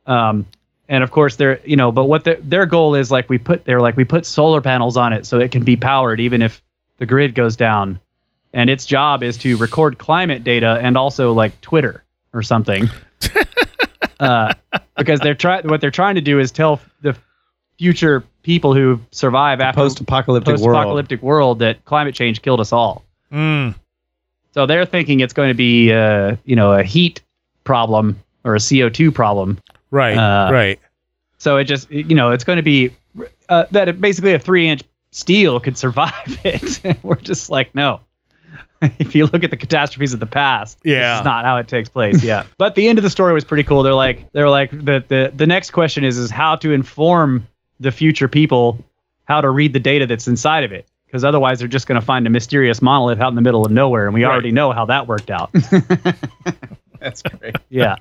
Um, 0.07 0.45
and 0.89 1.03
of 1.03 1.11
course, 1.11 1.35
they're 1.35 1.59
you 1.65 1.75
know, 1.75 1.91
but 1.91 2.05
what 2.05 2.23
their 2.23 2.35
their 2.35 2.65
goal 2.65 2.95
is 2.95 3.11
like 3.11 3.29
we 3.29 3.37
put 3.37 3.65
they're 3.65 3.81
like 3.81 3.95
we 3.95 4.03
put 4.03 4.25
solar 4.25 4.61
panels 4.61 4.97
on 4.97 5.13
it 5.13 5.25
so 5.25 5.39
it 5.39 5.51
can 5.51 5.63
be 5.63 5.75
powered 5.75 6.19
even 6.19 6.41
if 6.41 6.61
the 6.97 7.05
grid 7.05 7.35
goes 7.35 7.55
down. 7.55 7.99
And 8.53 8.69
its 8.69 8.85
job 8.85 9.23
is 9.23 9.37
to 9.39 9.57
record 9.57 9.97
climate 9.97 10.43
data 10.43 10.77
and 10.81 10.95
also 10.95 11.33
like 11.33 11.59
Twitter 11.61 12.03
or 12.33 12.43
something. 12.43 12.89
uh, 14.19 14.53
because 14.97 15.19
they're 15.21 15.33
trying 15.33 15.67
what 15.67 15.81
they're 15.81 15.91
trying 15.91 16.15
to 16.15 16.21
do 16.21 16.39
is 16.39 16.51
tell 16.51 16.79
the 17.01 17.15
future 17.77 18.23
people 18.43 18.73
who 18.73 18.99
survive 19.11 19.59
after 19.61 19.81
Post 19.81 20.01
apocalyptic 20.01 20.57
world. 20.57 20.59
post-apocalyptic 20.59 21.21
world 21.21 21.59
that 21.59 21.83
climate 21.85 22.13
change 22.13 22.41
killed 22.41 22.59
us 22.59 22.71
all. 22.71 23.03
Mm. 23.31 23.75
So 24.53 24.65
they're 24.65 24.85
thinking 24.85 25.21
it's 25.21 25.33
going 25.33 25.49
to 25.49 25.55
be, 25.55 25.91
uh, 25.91 26.35
you 26.45 26.55
know, 26.55 26.73
a 26.73 26.83
heat 26.83 27.21
problem 27.63 28.21
or 28.43 28.55
a 28.55 28.59
CO2 28.59 29.13
problem. 29.13 29.57
Right, 29.93 30.17
Uh, 30.17 30.51
right. 30.51 30.79
So 31.37 31.57
it 31.57 31.65
just, 31.65 31.91
you 31.91 32.15
know, 32.15 32.31
it's 32.31 32.43
going 32.43 32.57
to 32.57 32.63
be 32.63 32.91
uh, 33.47 33.65
that 33.71 33.89
it, 33.89 34.01
basically 34.01 34.33
a 34.33 34.39
three-inch 34.39 34.81
steel 35.11 35.59
could 35.59 35.77
survive 35.77 36.13
it. 36.43 36.81
We're 37.03 37.15
just 37.15 37.49
like, 37.51 37.75
no. 37.75 37.99
if 38.81 39.13
you 39.13 39.27
look 39.27 39.43
at 39.43 39.51
the 39.51 39.57
catastrophes 39.57 40.13
of 40.15 40.19
the 40.19 40.25
past, 40.25 40.79
Yeah. 40.83 41.13
this 41.13 41.19
is 41.21 41.25
not 41.25 41.45
how 41.45 41.57
it 41.57 41.67
takes 41.67 41.89
place. 41.89 42.23
Yeah. 42.23 42.45
but 42.57 42.73
the 42.75 42.87
end 42.87 42.97
of 42.97 43.03
the 43.03 43.09
story 43.11 43.33
was 43.33 43.43
pretty 43.43 43.63
cool. 43.63 43.83
They're 43.83 43.93
like, 43.93 44.31
they're 44.31 44.49
like, 44.49 44.71
the 44.71 45.03
the 45.07 45.31
the 45.35 45.45
next 45.47 45.69
question 45.71 46.03
is 46.03 46.17
is 46.17 46.31
how 46.31 46.55
to 46.57 46.71
inform 46.71 47.47
the 47.79 47.91
future 47.91 48.27
people 48.27 48.83
how 49.25 49.41
to 49.41 49.49
read 49.49 49.73
the 49.73 49.79
data 49.79 50.05
that's 50.07 50.27
inside 50.27 50.63
of 50.63 50.71
it. 50.71 50.87
Because 51.05 51.23
otherwise, 51.23 51.59
they're 51.59 51.67
just 51.67 51.85
going 51.87 51.99
to 51.99 52.05
find 52.05 52.25
a 52.25 52.29
mysterious 52.31 52.81
monolith 52.81 53.19
out 53.21 53.29
in 53.29 53.35
the 53.35 53.41
middle 53.41 53.63
of 53.65 53.71
nowhere, 53.71 54.05
and 54.05 54.13
we 54.15 54.23
Right. 54.25 54.31
already 54.31 54.51
know 54.51 54.71
how 54.71 54.85
that 54.85 55.07
worked 55.07 55.29
out. 55.29 55.51
That's 56.99 57.21
great. 57.21 57.55
yeah. 57.69 57.97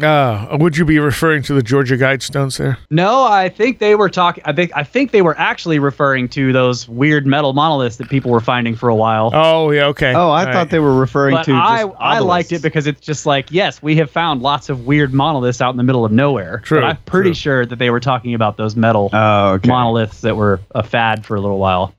Uh, 0.00 0.56
would 0.58 0.76
you 0.76 0.84
be 0.86 0.98
referring 0.98 1.42
to 1.42 1.52
the 1.52 1.62
Georgia 1.62 1.96
Guidestones 1.98 2.56
there? 2.56 2.78
No, 2.90 3.24
I 3.24 3.50
think 3.50 3.78
they 3.78 3.94
were 3.94 4.08
talking. 4.08 4.42
I 4.46 4.52
think 4.52 4.72
I 4.74 4.82
think 4.84 5.10
they 5.10 5.20
were 5.20 5.38
actually 5.38 5.78
referring 5.78 6.28
to 6.30 6.52
those 6.52 6.88
weird 6.88 7.26
metal 7.26 7.52
monoliths 7.52 7.96
that 7.98 8.08
people 8.08 8.30
were 8.30 8.40
finding 8.40 8.74
for 8.74 8.88
a 8.88 8.94
while. 8.94 9.30
Oh, 9.34 9.70
yeah, 9.70 9.86
okay. 9.88 10.14
Oh, 10.14 10.30
I 10.30 10.40
All 10.40 10.44
thought 10.46 10.54
right. 10.54 10.70
they 10.70 10.78
were 10.78 10.98
referring 10.98 11.34
but 11.34 11.44
to. 11.44 11.52
I, 11.52 11.84
just 11.84 11.96
I 12.00 12.18
liked 12.20 12.52
it 12.52 12.62
because 12.62 12.86
it's 12.86 13.00
just 13.02 13.26
like 13.26 13.52
yes, 13.52 13.82
we 13.82 13.94
have 13.96 14.10
found 14.10 14.40
lots 14.40 14.70
of 14.70 14.86
weird 14.86 15.12
monoliths 15.12 15.60
out 15.60 15.70
in 15.70 15.76
the 15.76 15.82
middle 15.84 16.04
of 16.06 16.12
nowhere. 16.12 16.60
True, 16.64 16.80
But 16.80 16.84
I'm 16.86 16.96
pretty 17.04 17.30
true. 17.30 17.34
sure 17.34 17.66
that 17.66 17.78
they 17.78 17.90
were 17.90 18.00
talking 18.00 18.32
about 18.34 18.56
those 18.56 18.74
metal 18.74 19.10
Oh, 19.12 19.52
okay. 19.54 19.68
monoliths 19.68 20.22
that 20.22 20.36
were 20.36 20.60
a 20.74 20.82
fad 20.82 21.26
for 21.26 21.36
a 21.36 21.40
little 21.40 21.58
while. 21.58 21.94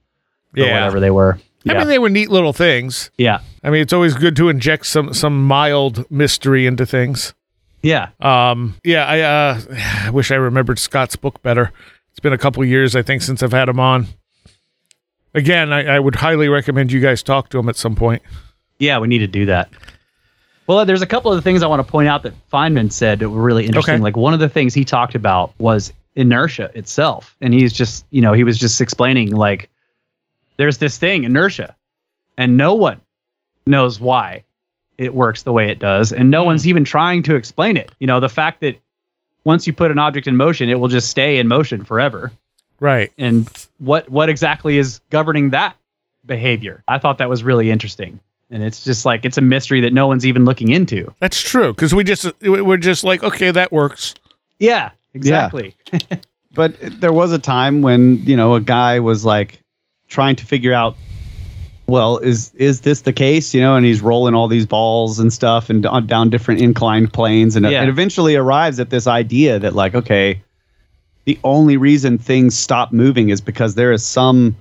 Or 0.57 0.63
Yeah. 0.63 0.73
whatever 0.73 0.99
they 0.99 1.11
were. 1.11 1.39
I 1.69 1.75
mean, 1.75 1.87
they 1.87 1.99
were 1.99 2.09
neat 2.09 2.29
little 2.29 2.51
things. 2.53 3.09
yeah. 3.17 3.39
I 3.63 3.69
mean, 3.69 3.81
it's 3.81 3.93
always 3.93 4.15
good 4.15 4.35
to 4.37 4.49
inject 4.49 4.85
some 4.87 5.13
some 5.13 5.45
mild 5.47 6.09
mystery 6.11 6.65
into 6.65 6.85
things. 6.85 7.33
Yeah. 7.83 8.09
Um, 8.19 8.75
yeah, 8.83 9.05
I 9.05 9.19
uh, 9.21 9.61
I 10.05 10.09
wish 10.11 10.31
I 10.31 10.35
remembered 10.35 10.79
Scott's 10.79 11.15
book 11.15 11.41
better. 11.43 11.71
It's 12.11 12.19
been 12.19 12.33
a 12.33 12.37
couple 12.37 12.63
years, 12.65 12.95
I 12.95 13.01
think, 13.01 13.21
since 13.21 13.43
I've 13.43 13.51
had 13.51 13.69
him 13.69 13.79
on. 13.79 14.07
Again, 15.35 15.73
I, 15.73 15.95
I 15.95 15.99
would 15.99 16.15
highly 16.15 16.47
recommend 16.47 16.91
you 16.91 16.99
guys 16.99 17.23
talk 17.23 17.49
to 17.49 17.59
him 17.59 17.67
at 17.69 17.75
some 17.75 17.95
point. 17.95 18.21
Yeah, 18.79 18.99
we 18.99 19.07
need 19.07 19.19
to 19.19 19.27
do 19.27 19.47
that. 19.47 19.69
Well, 20.67 20.85
there's 20.85 21.01
a 21.01 21.07
couple 21.07 21.31
of 21.31 21.37
the 21.37 21.41
things 21.41 21.61
I 21.61 21.67
want 21.67 21.85
to 21.85 21.91
point 21.91 22.07
out 22.07 22.23
that 22.23 22.33
Feynman 22.49 22.91
said 22.91 23.19
that 23.19 23.29
were 23.29 23.41
really 23.41 23.65
interesting. 23.65 23.95
Okay. 23.95 24.03
Like 24.03 24.15
one 24.15 24.33
of 24.33 24.39
the 24.39 24.47
things 24.47 24.73
he 24.73 24.85
talked 24.85 25.15
about 25.15 25.53
was 25.57 25.91
inertia 26.15 26.71
itself. 26.75 27.35
And 27.41 27.53
he's 27.53 27.73
just, 27.73 28.05
you 28.11 28.21
know, 28.21 28.33
he 28.33 28.43
was 28.43 28.57
just 28.57 28.79
explaining 28.79 29.31
like 29.31 29.69
there's 30.57 30.77
this 30.77 30.97
thing, 30.97 31.23
inertia, 31.23 31.75
and 32.37 32.55
no 32.55 32.75
one 32.75 33.01
knows 33.65 33.99
why 33.99 34.43
it 34.97 35.13
works 35.13 35.43
the 35.43 35.53
way 35.53 35.69
it 35.69 35.79
does. 35.79 36.11
And 36.11 36.29
no 36.29 36.41
hmm. 36.41 36.47
one's 36.47 36.67
even 36.67 36.83
trying 36.83 37.23
to 37.23 37.35
explain 37.35 37.77
it. 37.77 37.91
You 37.99 38.07
know, 38.07 38.19
the 38.19 38.29
fact 38.29 38.61
that 38.61 38.79
once 39.43 39.67
you 39.67 39.73
put 39.73 39.91
an 39.91 39.99
object 39.99 40.27
in 40.27 40.35
motion, 40.35 40.69
it 40.69 40.79
will 40.79 40.87
just 40.87 41.09
stay 41.09 41.37
in 41.37 41.47
motion 41.47 41.83
forever. 41.83 42.31
Right. 42.79 43.11
And 43.17 43.49
what 43.79 44.09
what 44.09 44.29
exactly 44.29 44.77
is 44.77 44.99
governing 45.09 45.51
that 45.51 45.75
behavior? 46.25 46.83
I 46.87 46.97
thought 46.97 47.17
that 47.19 47.29
was 47.29 47.43
really 47.43 47.71
interesting. 47.71 48.19
And 48.49 48.63
it's 48.63 48.83
just 48.83 49.05
like 49.05 49.25
it's 49.25 49.37
a 49.37 49.41
mystery 49.41 49.81
that 49.81 49.93
no 49.93 50.07
one's 50.07 50.25
even 50.25 50.45
looking 50.45 50.69
into. 50.69 51.13
That's 51.19 51.41
true 51.41 51.73
because 51.73 51.93
we 51.95 52.03
just 52.03 52.29
we're 52.41 52.77
just 52.77 53.03
like, 53.03 53.23
okay, 53.23 53.51
that 53.51 53.71
works. 53.71 54.15
Yeah, 54.59 54.91
exactly. 55.13 55.75
But 56.55 56.75
there 56.79 57.11
was 57.11 57.31
a 57.31 57.39
time 57.39 57.81
when 57.81 58.23
you 58.25 58.37
know 58.37 58.53
a 58.53 58.61
guy 58.61 58.99
was 58.99 59.25
like 59.25 59.59
trying 60.07 60.35
to 60.35 60.45
figure 60.45 60.73
out 60.73 60.95
well, 61.87 62.17
is 62.17 62.51
is 62.55 62.81
this 62.81 63.01
the 63.01 63.13
case? 63.13 63.53
You 63.53 63.61
know, 63.61 63.75
and 63.75 63.85
he's 63.85 64.01
rolling 64.01 64.35
all 64.35 64.47
these 64.47 64.65
balls 64.65 65.19
and 65.19 65.31
stuff 65.31 65.69
and 65.69 65.85
on, 65.85 66.07
down 66.07 66.29
different 66.29 66.61
inclined 66.61 67.11
planes, 67.13 67.55
and 67.55 67.65
Yeah. 67.65 67.83
it 67.83 67.89
eventually 67.89 68.35
arrives 68.35 68.79
at 68.79 68.89
this 68.89 69.07
idea 69.07 69.59
that 69.59 69.75
like, 69.75 69.93
okay, 69.95 70.41
the 71.25 71.37
only 71.43 71.77
reason 71.77 72.17
things 72.17 72.57
stop 72.57 72.91
moving 72.91 73.29
is 73.29 73.41
because 73.41 73.75
there 73.75 73.91
is 73.91 74.03
some 74.05 74.55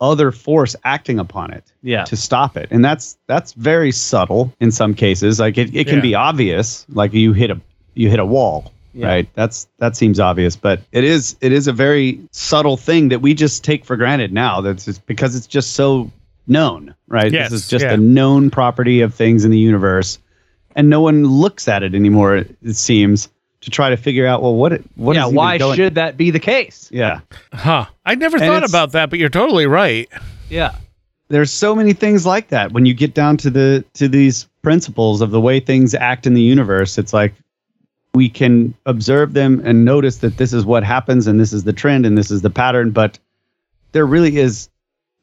other 0.00 0.30
force 0.30 0.76
acting 0.84 1.18
upon 1.18 1.50
it 1.52 1.64
Yeah. 1.82 2.04
to 2.04 2.16
stop 2.16 2.56
it, 2.56 2.68
and 2.70 2.84
that's 2.84 3.16
that's 3.26 3.52
very 3.54 3.92
subtle 3.92 4.52
in 4.60 4.70
some 4.70 4.92
cases. 4.94 5.38
Like 5.40 5.56
it, 5.58 5.74
it 5.74 5.86
can 5.86 5.96
Yeah. 5.96 6.02
be 6.02 6.14
obvious, 6.14 6.84
like 6.92 7.12
you 7.14 7.32
hit 7.32 7.50
a 7.50 7.60
you 7.94 8.10
hit 8.10 8.18
a 8.18 8.26
wall. 8.26 8.72
Yeah. 8.92 9.06
Right. 9.08 9.28
That's 9.34 9.68
that 9.78 9.94
seems 9.94 10.18
obvious, 10.18 10.56
but 10.56 10.80
it 10.90 11.04
is 11.04 11.36
it 11.40 11.52
is 11.52 11.68
a 11.68 11.72
very 11.72 12.18
subtle 12.32 12.76
thing 12.78 13.08
that 13.10 13.20
we 13.20 13.34
just 13.34 13.62
take 13.62 13.84
for 13.84 13.94
granted 13.96 14.32
now. 14.32 14.60
That's 14.62 14.98
because 15.00 15.36
it's 15.36 15.46
just 15.46 15.72
so 15.72 16.10
known, 16.46 16.94
right? 17.08 17.32
Yes, 17.32 17.50
this 17.50 17.62
is 17.64 17.68
just 17.68 17.84
yeah. 17.84 17.92
a 17.94 17.96
known 17.96 18.50
property 18.50 19.00
of 19.00 19.14
things 19.14 19.44
in 19.44 19.50
the 19.50 19.58
universe, 19.58 20.18
and 20.74 20.88
no 20.90 21.00
one 21.00 21.24
looks 21.24 21.68
at 21.68 21.82
it 21.82 21.94
anymore. 21.94 22.36
It, 22.36 22.56
it 22.62 22.74
seems 22.74 23.28
to 23.62 23.70
try 23.70 23.90
to 23.90 23.96
figure 23.96 24.26
out 24.26 24.42
well 24.42 24.54
what 24.54 24.72
it 24.72 24.84
what 24.96 25.16
yeah. 25.16 25.22
is 25.22 25.28
even 25.28 25.36
Why 25.36 25.58
going- 25.58 25.76
should 25.76 25.94
that 25.96 26.16
be 26.16 26.30
the 26.30 26.38
case? 26.38 26.88
yeah 26.92 27.20
Huh. 27.52 27.86
I 28.04 28.14
never 28.14 28.36
And 28.36 28.46
thought 28.46 28.68
about 28.68 28.92
that, 28.92 29.10
but 29.10 29.18
you're 29.18 29.28
totally 29.28 29.66
right. 29.66 30.08
Yeah. 30.48 30.76
there's 31.28 31.50
so 31.50 31.74
many 31.74 31.92
things 31.92 32.24
like 32.26 32.48
that 32.48 32.70
when 32.72 32.86
you 32.86 32.94
get 32.94 33.14
down 33.14 33.36
to 33.38 33.50
the 33.50 33.84
to 33.94 34.06
these 34.08 34.46
principles 34.62 35.20
of 35.20 35.30
the 35.32 35.40
way 35.40 35.58
things 35.58 35.94
act 35.94 36.26
in 36.26 36.34
the 36.34 36.42
universe 36.42 36.98
it's 36.98 37.12
like 37.12 37.34
we 38.14 38.28
can 38.28 38.72
observe 38.86 39.32
them 39.32 39.60
and 39.64 39.84
notice 39.84 40.18
that 40.18 40.36
this 40.36 40.52
is 40.52 40.64
what 40.64 40.84
happens 40.84 41.26
and 41.26 41.40
this 41.40 41.52
is 41.52 41.64
the 41.64 41.72
trend 41.72 42.06
and 42.06 42.16
this 42.16 42.30
is 42.30 42.42
the 42.42 42.50
pattern 42.50 42.90
but 42.90 43.18
there 43.92 44.06
really 44.06 44.36
is 44.36 44.68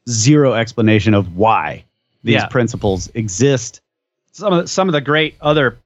zero 0.08 0.52
explanation 0.54 1.14
of 1.14 1.36
why 1.36 1.84
these 2.22 2.34
Yeah. 2.34 2.46
principles 2.46 3.10
exist. 3.14 3.80
Some 4.32 4.52
of 4.52 4.62
the, 4.62 4.68
some 4.68 4.88
of 4.88 4.92
the 4.92 5.00
great 5.00 5.34
other 5.40 5.78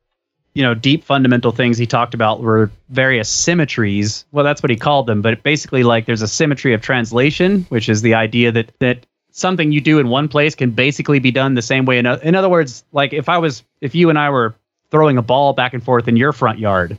you 0.54 0.62
know 0.62 0.74
deep 0.74 1.04
fundamental 1.04 1.52
things 1.52 1.78
he 1.78 1.86
talked 1.86 2.14
about 2.14 2.40
were 2.40 2.70
various 2.88 3.28
symmetries. 3.28 4.24
Well 4.32 4.44
that's 4.44 4.62
what 4.62 4.70
he 4.70 4.76
called 4.76 5.06
them 5.06 5.22
but 5.22 5.42
basically 5.42 5.82
like 5.84 6.06
there's 6.06 6.22
a 6.22 6.28
symmetry 6.28 6.72
of 6.74 6.80
translation 6.80 7.64
which 7.68 7.88
is 7.88 8.02
the 8.02 8.14
idea 8.14 8.50
that 8.52 8.72
that 8.80 9.06
something 9.30 9.70
you 9.70 9.80
do 9.80 9.98
in 10.00 10.08
one 10.08 10.26
place 10.26 10.54
can 10.56 10.70
basically 10.70 11.20
be 11.20 11.30
done 11.30 11.54
the 11.54 11.62
same 11.62 11.84
way 11.84 11.98
in, 11.98 12.06
o- 12.06 12.18
in 12.24 12.34
other 12.34 12.48
words 12.48 12.82
like 12.92 13.12
if 13.12 13.28
i 13.28 13.38
was 13.38 13.62
if 13.82 13.94
you 13.94 14.08
and 14.08 14.18
i 14.18 14.28
were 14.30 14.54
throwing 14.90 15.16
a 15.18 15.22
ball 15.22 15.52
back 15.52 15.74
and 15.74 15.84
forth 15.84 16.08
in 16.08 16.16
your 16.16 16.32
front 16.32 16.58
yard 16.58 16.98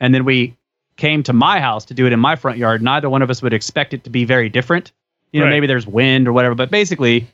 and 0.00 0.12
then 0.12 0.24
we 0.26 0.54
came 0.96 1.22
to 1.22 1.32
my 1.32 1.60
house 1.60 1.84
to 1.86 1.94
do 1.94 2.04
it 2.06 2.12
in 2.12 2.20
my 2.20 2.36
front 2.36 2.58
yard 2.58 2.82
neither 2.82 3.08
one 3.08 3.22
of 3.22 3.30
us 3.30 3.40
would 3.40 3.54
expect 3.54 3.94
it 3.94 4.04
to 4.04 4.10
be 4.10 4.24
very 4.26 4.48
different 4.50 4.92
you 5.32 5.40
know 5.40 5.46
Right. 5.46 5.50
maybe 5.50 5.66
there's 5.66 5.86
wind 5.86 6.26
or 6.28 6.32
whatever 6.32 6.54
but 6.54 6.70
basically 6.70 7.26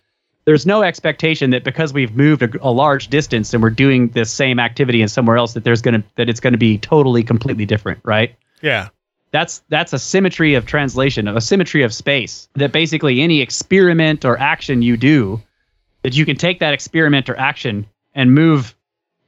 there's 0.44 0.66
no 0.66 0.82
expectation 0.82 1.50
that 1.50 1.62
because 1.62 1.92
we've 1.92 2.16
moved 2.16 2.42
a, 2.42 2.50
a 2.62 2.70
large 2.72 3.08
distance 3.08 3.54
and 3.54 3.62
we're 3.62 3.70
doing 3.70 4.08
this 4.08 4.30
same 4.30 4.58
activity 4.58 5.00
in 5.02 5.08
somewhere 5.08 5.36
else 5.36 5.52
that 5.54 5.62
there's 5.64 5.82
gonna 5.82 6.02
that 6.16 6.28
it's 6.28 6.40
gonna 6.40 6.58
be 6.58 6.78
totally 6.78 7.22
completely 7.22 7.64
different 7.66 8.00
right 8.04 8.34
Yeah. 8.60 8.88
that's 9.30 9.62
that's 9.68 9.92
a 9.92 9.98
symmetry 9.98 10.54
of 10.54 10.66
translation 10.66 11.28
a 11.28 11.40
symmetry 11.40 11.82
of 11.84 11.94
space 11.94 12.48
that 12.54 12.72
basically 12.72 13.20
any 13.22 13.40
experiment 13.40 14.24
or 14.24 14.38
action 14.38 14.82
you 14.82 14.96
do 14.96 15.40
that 16.02 16.14
you 16.16 16.24
can 16.26 16.36
take 16.36 16.58
that 16.60 16.74
experiment 16.74 17.28
or 17.28 17.36
action 17.38 17.86
and 18.14 18.34
move 18.34 18.74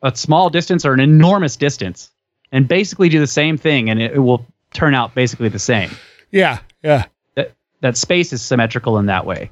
a 0.02 0.14
small 0.16 0.50
distance 0.50 0.84
or 0.84 0.92
an 0.92 1.00
enormous 1.00 1.56
distance 1.56 2.10
and 2.52 2.66
basically 2.68 3.08
do 3.08 3.20
the 3.20 3.26
same 3.26 3.56
thing 3.56 3.88
and 3.88 4.02
it, 4.02 4.12
it 4.14 4.18
will 4.18 4.44
turn 4.72 4.94
out 4.94 5.14
basically 5.14 5.48
the 5.48 5.58
same 5.60 5.90
Yeah. 6.32 6.58
Yeah. 6.82 7.04
That 7.84 7.94
that 7.94 7.98
space 7.98 8.32
is 8.32 8.42
symmetrical 8.42 8.98
in 8.98 9.06
that 9.06 9.26
way. 9.26 9.50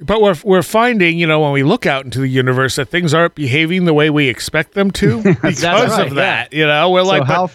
But 0.00 0.22
we're 0.22 0.36
we're 0.44 0.62
finding, 0.62 1.18
you 1.18 1.26
know, 1.26 1.40
when 1.40 1.52
we 1.52 1.64
look 1.64 1.86
out 1.86 2.04
into 2.04 2.20
the 2.20 2.28
universe, 2.28 2.76
that 2.76 2.88
things 2.88 3.12
aren't 3.12 3.34
behaving 3.34 3.84
the 3.84 3.92
way 3.92 4.10
we 4.10 4.28
expect 4.28 4.74
them 4.74 4.92
to 4.92 5.22
because 5.22 5.64
right, 5.64 6.06
of 6.06 6.14
that. 6.14 6.52
You 6.52 6.66
know, 6.66 6.90
we're 6.90 7.02
like, 7.02 7.24
how 7.24 7.50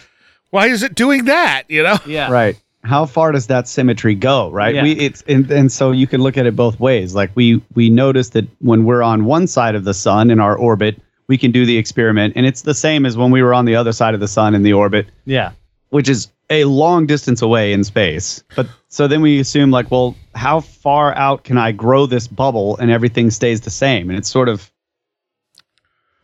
why 0.50 0.66
is 0.66 0.82
it 0.82 0.94
doing 0.94 1.24
that? 1.24 1.64
You 1.68 1.82
know, 1.82 1.98
yeah. 2.06 2.30
Right. 2.30 2.60
How 2.82 3.06
far 3.06 3.32
does 3.32 3.46
that 3.46 3.66
symmetry 3.66 4.14
go 4.14 4.50
right? 4.50 4.74
Yeah. 4.74 4.82
we 4.82 4.92
it's 4.92 5.22
and, 5.26 5.50
and 5.50 5.72
so 5.72 5.90
you 5.90 6.06
can 6.06 6.20
look 6.20 6.36
at 6.36 6.44
it 6.44 6.54
both 6.54 6.78
ways. 6.78 7.14
Like 7.14 7.30
we 7.34 7.62
we 7.74 7.88
notice 7.88 8.28
that 8.30 8.46
when 8.60 8.84
we're 8.84 9.02
on 9.02 9.24
one 9.24 9.46
side 9.46 9.74
of 9.74 9.84
the 9.84 9.94
sun 9.94 10.30
in 10.30 10.38
our 10.38 10.54
orbit 10.54 11.00
we 11.26 11.38
can 11.38 11.50
do 11.50 11.64
the 11.64 11.78
experiment 11.78 12.34
and 12.36 12.44
it's 12.44 12.60
the 12.60 12.74
same 12.74 13.06
as 13.06 13.16
when 13.16 13.30
we 13.30 13.42
were 13.42 13.54
on 13.54 13.64
the 13.64 13.74
other 13.74 13.92
side 13.92 14.12
of 14.12 14.20
the 14.20 14.28
sun 14.28 14.54
in 14.54 14.62
the 14.62 14.74
orbit 14.74 15.06
yeah. 15.24 15.52
which 15.88 16.10
is 16.10 16.28
a 16.50 16.64
long 16.64 17.06
distance 17.06 17.42
away 17.42 17.72
in 17.72 17.84
space. 17.84 18.44
But 18.54 18.68
so 18.94 19.08
then 19.08 19.22
we 19.22 19.40
assume 19.40 19.72
like 19.72 19.90
well 19.90 20.14
how 20.36 20.60
far 20.60 21.12
out 21.16 21.42
can 21.42 21.58
i 21.58 21.72
grow 21.72 22.06
this 22.06 22.28
bubble 22.28 22.76
and 22.76 22.92
everything 22.92 23.28
stays 23.28 23.60
the 23.62 23.70
same? 23.70 24.08
And 24.08 24.16
it's 24.16 24.28
sort 24.28 24.48
of 24.48 24.70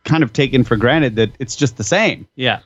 kind 0.05 0.23
of 0.23 0.31
taken 0.31 0.63
for 0.63 0.77
granted 0.77 1.17
that 1.17 1.31
it's 1.37 1.57
just 1.57 1.75
the 1.75 1.83
same. 1.83 2.27
Yeah. 2.35 2.59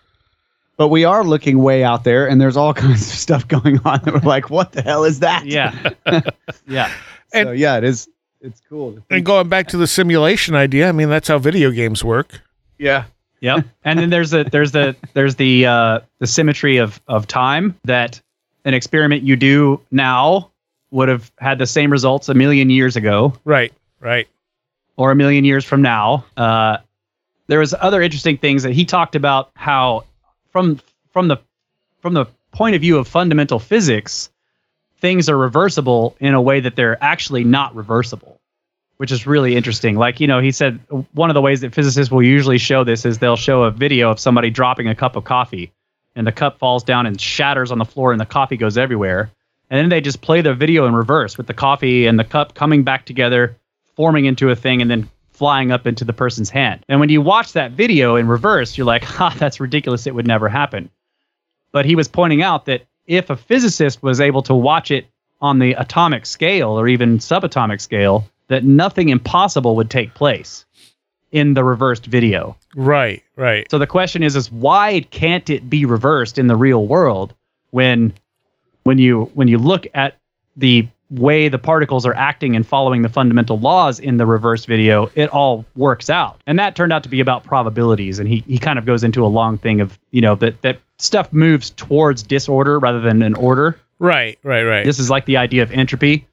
But 0.77 0.89
we 0.89 1.05
are 1.05 1.23
looking 1.23 1.57
way 1.57 1.83
out 1.83 2.03
there 2.03 2.29
and 2.29 2.39
there's 2.39 2.55
all 2.55 2.71
kinds 2.85 3.01
of 3.01 3.17
stuff 3.17 3.47
going 3.47 3.79
on 3.83 3.99
that 4.03 4.13
we're 4.13 4.19
like 4.19 4.51
what 4.51 4.73
the 4.73 4.83
hell 4.83 5.05
is 5.05 5.21
that? 5.21 5.47
Yeah. 5.47 5.73
Yeah. 6.67 6.91
So 7.33 7.51
yeah 7.51 7.77
it 7.77 7.83
is 7.83 8.07
it's 8.41 8.61
cool. 8.69 8.99
and 9.09 9.25
going 9.25 9.49
back 9.49 9.69
to 9.69 9.77
the 9.77 9.87
simulation 9.87 10.53
idea, 10.53 10.87
I 10.87 10.91
mean, 10.91 11.09
that's 11.09 11.29
how 11.29 11.39
video 11.39 11.71
games 11.71 12.03
work. 12.03 12.41
yeah. 12.77 13.05
Yep. 13.41 13.65
And 13.83 13.99
then 13.99 14.09
there's 14.11 14.33
a 14.33 14.43
there's 14.43 14.71
the 14.71 14.95
there's 15.13 15.35
the 15.35 15.65
uh, 15.65 15.99
the 16.19 16.27
symmetry 16.27 16.77
of 16.77 17.01
of 17.07 17.27
time 17.27 17.77
that 17.83 18.21
an 18.65 18.73
experiment 18.73 19.23
you 19.23 19.35
do 19.37 19.81
now 19.91 20.51
would 20.91 21.07
have 21.07 21.31
had 21.37 21.57
the 21.59 21.65
same 21.65 21.91
results 21.91 22.27
a 22.29 22.33
million 22.33 22.69
years 22.69 22.95
ago 22.95 23.33
Right. 23.45 23.71
Right. 23.99 24.27
or 24.97 25.11
a 25.11 25.15
million 25.15 25.45
years 25.45 25.63
from 25.63 25.81
now. 25.81 26.25
Uh, 26.35 26.77
there 27.47 27.59
was 27.59 27.73
other 27.79 28.01
interesting 28.01 28.37
things 28.37 28.63
that 28.63 28.73
he 28.73 28.85
talked 28.85 29.15
about 29.15 29.51
how 29.55 30.03
from 30.51 30.79
from 31.11 31.27
the 31.27 31.37
from 32.01 32.13
the 32.13 32.25
point 32.51 32.75
of 32.75 32.81
view 32.81 32.97
of 32.97 33.07
fundamental 33.07 33.59
physics, 33.59 34.29
things 34.99 35.29
are 35.29 35.37
reversible 35.37 36.15
in 36.19 36.33
a 36.33 36.41
way 36.41 36.59
that 36.61 36.75
they're 36.75 37.01
actually 37.03 37.43
not 37.43 37.75
reversible, 37.75 38.39
which 38.97 39.11
is 39.11 39.27
really 39.27 39.55
interesting. 39.55 39.95
Like, 39.95 40.19
you 40.19 40.27
know, 40.27 40.39
he 40.39 40.51
said 40.51 40.79
one 41.13 41.29
of 41.29 41.33
the 41.33 41.41
ways 41.41 41.61
that 41.61 41.73
physicists 41.75 42.11
will 42.11 42.23
usually 42.23 42.57
show 42.57 42.83
this 42.83 43.05
is 43.05 43.19
they'll 43.19 43.35
show 43.35 43.63
a 43.63 43.71
video 43.71 44.09
of 44.11 44.19
somebody 44.19 44.49
dropping 44.49 44.87
a 44.87 44.95
cup 44.95 45.15
of 45.15 45.23
coffee 45.25 45.71
and 46.15 46.25
the 46.25 46.31
cup 46.31 46.59
falls 46.59 46.83
down 46.83 47.05
and 47.05 47.19
shatters 47.19 47.71
on 47.71 47.77
the 47.77 47.85
floor 47.85 48.11
and 48.11 48.21
the 48.21 48.25
coffee 48.25 48.57
goes 48.57 48.77
everywhere. 48.77 49.31
And 49.69 49.79
then 49.79 49.89
they 49.89 50.01
just 50.01 50.21
play 50.21 50.41
the 50.41 50.53
video 50.53 50.85
in 50.85 50.95
reverse 50.95 51.37
with 51.37 51.47
the 51.47 51.53
coffee 51.53 52.05
and 52.05 52.19
the 52.19 52.23
cup 52.23 52.53
coming 52.53 52.83
back 52.83 53.05
together, 53.05 53.57
forming 53.95 54.25
into 54.25 54.49
a 54.49 54.55
thing, 54.55 54.81
and 54.81 54.89
then 54.89 55.09
flying 55.31 55.71
up 55.71 55.85
into 55.85 56.05
the 56.05 56.13
person's 56.13 56.49
hand. 56.49 56.85
And 56.87 56.99
when 56.99 57.09
you 57.09 57.21
watch 57.21 57.53
that 57.53 57.71
video 57.71 58.15
in 58.15 58.27
reverse, 58.27 58.77
you're 58.77 58.85
like, 58.85 59.03
ha, 59.05 59.35
that's 59.37 59.59
ridiculous. 59.59 60.07
It 60.07 60.15
would 60.15 60.27
never 60.27 60.47
happen. 60.47 60.89
But 61.71 61.85
he 61.85 61.95
was 61.95 62.07
pointing 62.07 62.41
out 62.41 62.65
that 62.65 62.85
if 63.05 63.29
a 63.29 63.35
physicist 63.35 64.01
was 64.01 64.21
able 64.21 64.43
to 64.43 64.55
watch 64.55 64.91
it 64.91 65.07
on 65.41 65.59
the 65.59 65.73
atomic 65.73 66.25
scale 66.25 66.79
or 66.79 66.87
even 66.87 67.17
subatomic 67.17 67.81
scale, 67.81 68.25
that 68.47 68.63
nothing 68.63 69.09
impossible 69.09 69.75
would 69.75 69.89
take 69.89 70.13
place 70.13 70.65
in 71.35 71.53
the 71.53 71.63
reversed 71.63 72.05
video. 72.05 72.55
Right. 72.75 73.21
Right. 73.35 73.69
So 73.69 73.77
the 73.77 73.85
question 73.87 74.23
is 74.23 74.35
is 74.37 74.49
why 74.51 75.01
can't 75.11 75.49
it 75.49 75.69
be 75.69 75.85
reversed 75.85 76.37
in 76.39 76.47
the 76.47 76.55
real 76.55 76.87
world 76.87 77.33
when 77.71 78.13
when 78.83 78.97
you 78.99 79.29
when 79.33 79.47
you 79.49 79.57
look 79.57 79.85
at 79.93 80.17
the 80.55 80.87
way 81.11 81.49
the 81.49 81.59
particles 81.59 82.05
are 82.05 82.15
acting 82.15 82.55
and 82.55 82.65
following 82.65 83.01
the 83.01 83.09
fundamental 83.09 83.59
laws 83.59 83.99
in 83.99 84.17
the 84.17 84.25
reverse 84.25 84.65
video, 84.65 85.09
it 85.15 85.29
all 85.29 85.65
works 85.75 86.09
out. 86.09 86.41
And 86.47 86.57
that 86.57 86.75
turned 86.75 86.93
out 86.93 87.03
to 87.03 87.09
be 87.09 87.19
about 87.19 87.43
probabilities. 87.43 88.17
And 88.17 88.27
he, 88.27 88.43
he 88.47 88.57
kind 88.57 88.79
of 88.79 88.85
goes 88.85 89.03
into 89.03 89.23
a 89.23 89.27
long 89.27 89.57
thing 89.59 89.81
of, 89.81 89.99
you 90.11 90.21
know, 90.21 90.33
that, 90.35 90.59
that 90.63 90.79
stuff 90.97 91.31
moves 91.31 91.69
towards 91.71 92.23
disorder 92.23 92.79
rather 92.79 93.01
than 93.01 93.21
an 93.21 93.35
order. 93.35 93.79
Right. 93.99 94.39
Right. 94.41 94.63
Right. 94.63 94.83
This 94.85 94.97
is 94.97 95.09
like 95.11 95.25
the 95.25 95.37
idea 95.37 95.61
of 95.61 95.71
entropy. 95.71 96.25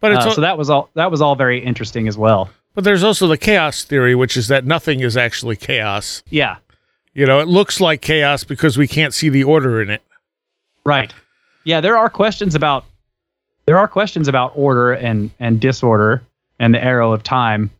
but 0.00 0.12
it's 0.12 0.24
Uh, 0.24 0.28
al- 0.28 0.34
so 0.36 0.40
that 0.40 0.56
was 0.56 0.70
all 0.70 0.88
that 0.94 1.10
was 1.10 1.20
all 1.20 1.34
very 1.36 1.58
interesting 1.62 2.08
as 2.08 2.16
well. 2.16 2.48
But 2.74 2.84
there's 2.84 3.02
also 3.02 3.26
the 3.26 3.38
chaos 3.38 3.84
theory, 3.84 4.14
which 4.14 4.36
is 4.36 4.48
that 4.48 4.64
nothing 4.64 5.00
is 5.00 5.16
actually 5.16 5.56
chaos. 5.56 6.22
Yeah. 6.30 6.56
You 7.14 7.26
know, 7.26 7.40
it 7.40 7.48
looks 7.48 7.80
like 7.80 8.00
chaos 8.00 8.44
because 8.44 8.78
we 8.78 8.86
can't 8.86 9.12
see 9.12 9.28
the 9.28 9.44
order 9.44 9.82
in 9.82 9.90
it. 9.90 10.02
Right. 10.84 11.12
Yeah, 11.64 11.80
there 11.80 11.96
are 11.96 12.08
questions 12.08 12.54
about 12.54 12.84
there 13.66 13.76
are 13.76 13.88
questions 13.88 14.28
about 14.28 14.52
order 14.54 14.92
and 14.92 15.30
and 15.40 15.60
disorder 15.60 16.22
and 16.58 16.72
the 16.72 16.82
arrow 16.82 17.12
of 17.12 17.22
time. 17.22 17.70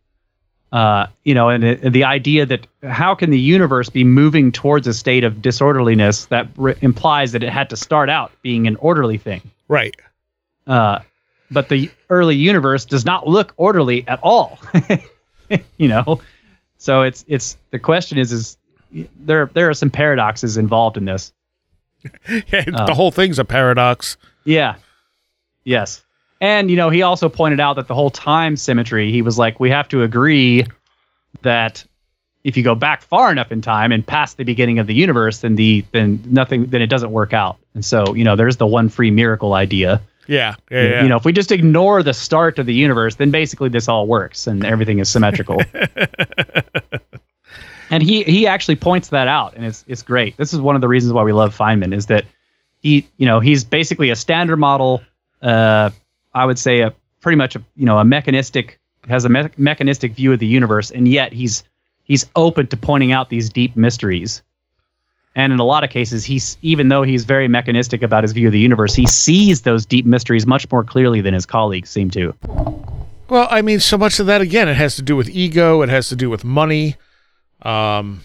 Uh, 0.71 1.07
you 1.25 1.33
know, 1.33 1.49
and 1.49 1.65
it, 1.65 1.93
the 1.93 2.05
idea 2.05 2.45
that 2.45 2.67
how 2.83 3.15
can 3.15 3.31
the 3.31 3.39
universe 3.39 3.89
be 3.89 4.05
moving 4.05 4.53
towards 4.53 4.87
a 4.87 4.93
state 4.93 5.25
of 5.25 5.41
disorderliness 5.41 6.27
that 6.27 6.47
re- 6.57 6.75
implies 6.83 7.33
that 7.33 7.43
it 7.43 7.49
had 7.49 7.71
to 7.71 7.77
start 7.77 8.11
out 8.11 8.31
being 8.43 8.67
an 8.67 8.77
orderly 8.77 9.17
thing. 9.17 9.41
Right. 9.69 9.97
Uh, 10.67 10.99
but 11.51 11.69
the 11.69 11.91
early 12.11 12.37
universe 12.37 12.85
does 12.85 13.05
not 13.05 13.27
look 13.27 13.55
orderly 13.57 14.07
at 14.07 14.21
all. 14.23 14.59
you 15.79 15.89
know, 15.89 16.21
so 16.79 17.03
it's 17.03 17.25
it's 17.29 17.57
the 17.71 17.79
question 17.79 18.19
is 18.19 18.33
is 18.33 18.57
there 19.21 19.51
there 19.55 19.69
are 19.69 19.75
some 19.75 19.91
paradoxes 19.91 20.57
involved 20.57 20.97
in 20.97 21.05
this. 21.05 21.33
the 22.29 22.75
um, 22.75 22.95
whole 22.95 23.11
thing's 23.11 23.39
a 23.39 23.45
paradox. 23.45 24.17
Yeah. 24.45 24.77
Yes. 25.65 26.03
And 26.41 26.71
you 26.71 26.77
know, 26.77 26.91
he 26.91 27.03
also 27.03 27.29
pointed 27.29 27.61
out 27.61 27.77
that 27.77 27.89
the 27.89 27.95
whole 27.95 28.11
time 28.11 28.57
symmetry, 28.57 29.11
he 29.11 29.23
was 29.23 29.39
like, 29.39 29.59
we 29.59 29.71
have 29.71 29.89
to 29.89 30.03
agree 30.03 30.65
that 31.43 31.85
if 32.45 32.57
you 32.57 32.63
go 32.63 32.75
back 32.75 33.03
far 33.03 33.33
enough 33.33 33.51
in 33.51 33.61
time 33.61 33.93
and 33.93 34.07
past 34.07 34.37
the 34.37 34.45
beginning 34.45 34.79
of 34.79 34.87
the 34.87 34.95
universe, 34.95 35.41
then 35.41 35.57
the 35.57 35.85
then 35.93 36.23
nothing 36.27 36.67
then 36.67 36.81
it 36.81 36.87
doesn't 36.87 37.11
work 37.11 37.33
out. 37.33 37.59
And 37.75 37.85
so, 37.85 38.15
you 38.15 38.25
know, 38.25 38.37
there's 38.37 38.57
the 38.57 38.67
one 38.67 38.89
free 38.89 39.11
miracle 39.11 39.55
idea. 39.55 40.01
Yeah, 40.29 40.57
yeah, 40.71 40.83
yeah. 40.83 41.03
You 41.03 41.09
know, 41.09 41.17
if 41.17 41.25
we 41.25 41.33
just 41.33 41.51
ignore 41.51 42.03
the 42.03 42.13
start 42.13 42.59
of 42.59 42.67
the 42.67 42.75
universe, 42.75 43.17
then 43.17 43.31
basically 43.31 43.71
this 43.71 43.89
all 43.89 44.07
works 44.07 44.47
and 44.47 44.65
everything 44.65 44.99
is 44.99 45.09
symmetrical. 45.09 45.63
and 47.91 48.03
he 48.03 48.25
he 48.25 48.47
actually 48.47 48.77
points 48.77 49.09
that 49.09 49.27
out, 49.27 49.55
and 49.55 49.65
it's 49.65 49.85
it's 49.89 50.03
great. 50.03 50.37
This 50.37 50.53
is 50.53 50.61
one 50.61 50.75
of 50.75 50.83
the 50.83 50.89
reasons 50.89 51.15
why 51.15 51.23
we 51.23 51.33
love 51.33 51.57
Feynman 51.57 51.95
is 51.95 52.07
that 52.07 52.27
he 52.81 53.09
you 53.17 53.25
know 53.25 53.41
he's 53.41 53.65
basically 53.65 54.11
a 54.11 54.17
standard 54.17 54.59
model. 54.59 55.03
Uh, 55.41 55.91
I 56.35 56.45
would 56.45 56.59
say 56.59 56.81
a 56.81 56.93
pretty 57.21 57.37
much 57.37 57.57
a 57.57 57.63
you 57.75 57.87
know 57.87 57.99
a 57.99 58.05
mechanistic 58.05 58.79
has 59.09 59.25
a 59.25 59.31
me- 59.31 59.49
mechanistic 59.57 60.13
view 60.13 60.35
of 60.35 60.41
the 60.41 60.47
universe, 60.47 60.91
and 60.91 61.09
yet 61.09 61.33
he's 61.33 61.65
he's 62.05 62.27
open 62.37 62.67
to 62.69 62.77
pointing 62.77 63.13
out 63.13 63.31
these 63.31 63.49
deep 63.49 63.77
mysteries. 63.77 64.43
And 65.39 65.53
in 65.53 65.61
a 65.61 65.65
lot 65.65 65.85
of 65.85 65.91
cases, 65.91 66.25
he's 66.25 66.59
even 66.63 66.89
though 66.89 67.05
he's 67.05 67.25
very 67.25 67.47
mechanistic 67.47 68.03
about 68.03 68.25
his 68.25 68.33
view 68.33 68.49
of 68.49 68.53
the 68.53 68.59
universe, 68.59 68.93
he 68.93 69.07
sees 69.07 69.63
those 69.63 69.87
deep 69.87 70.05
mysteries 70.05 70.49
much 70.49 70.69
more 70.73 70.83
clearly 70.83 71.21
than 71.21 71.33
his 71.33 71.47
colleagues 71.47 71.91
seem 71.91 72.11
to. 72.11 72.35
Well, 73.29 73.47
I 73.49 73.63
mean, 73.63 73.79
so 73.79 73.97
much 73.97 74.19
of 74.19 74.27
that 74.27 74.41
again, 74.41 74.69
it 74.69 74.75
has 74.75 74.97
to 74.97 75.03
do 75.03 75.15
with 75.15 75.29
ego. 75.29 75.83
It 75.83 75.91
has 75.91 76.09
to 76.09 76.17
do 76.17 76.29
with 76.29 76.43
money. 76.43 76.97
Um, 77.63 78.23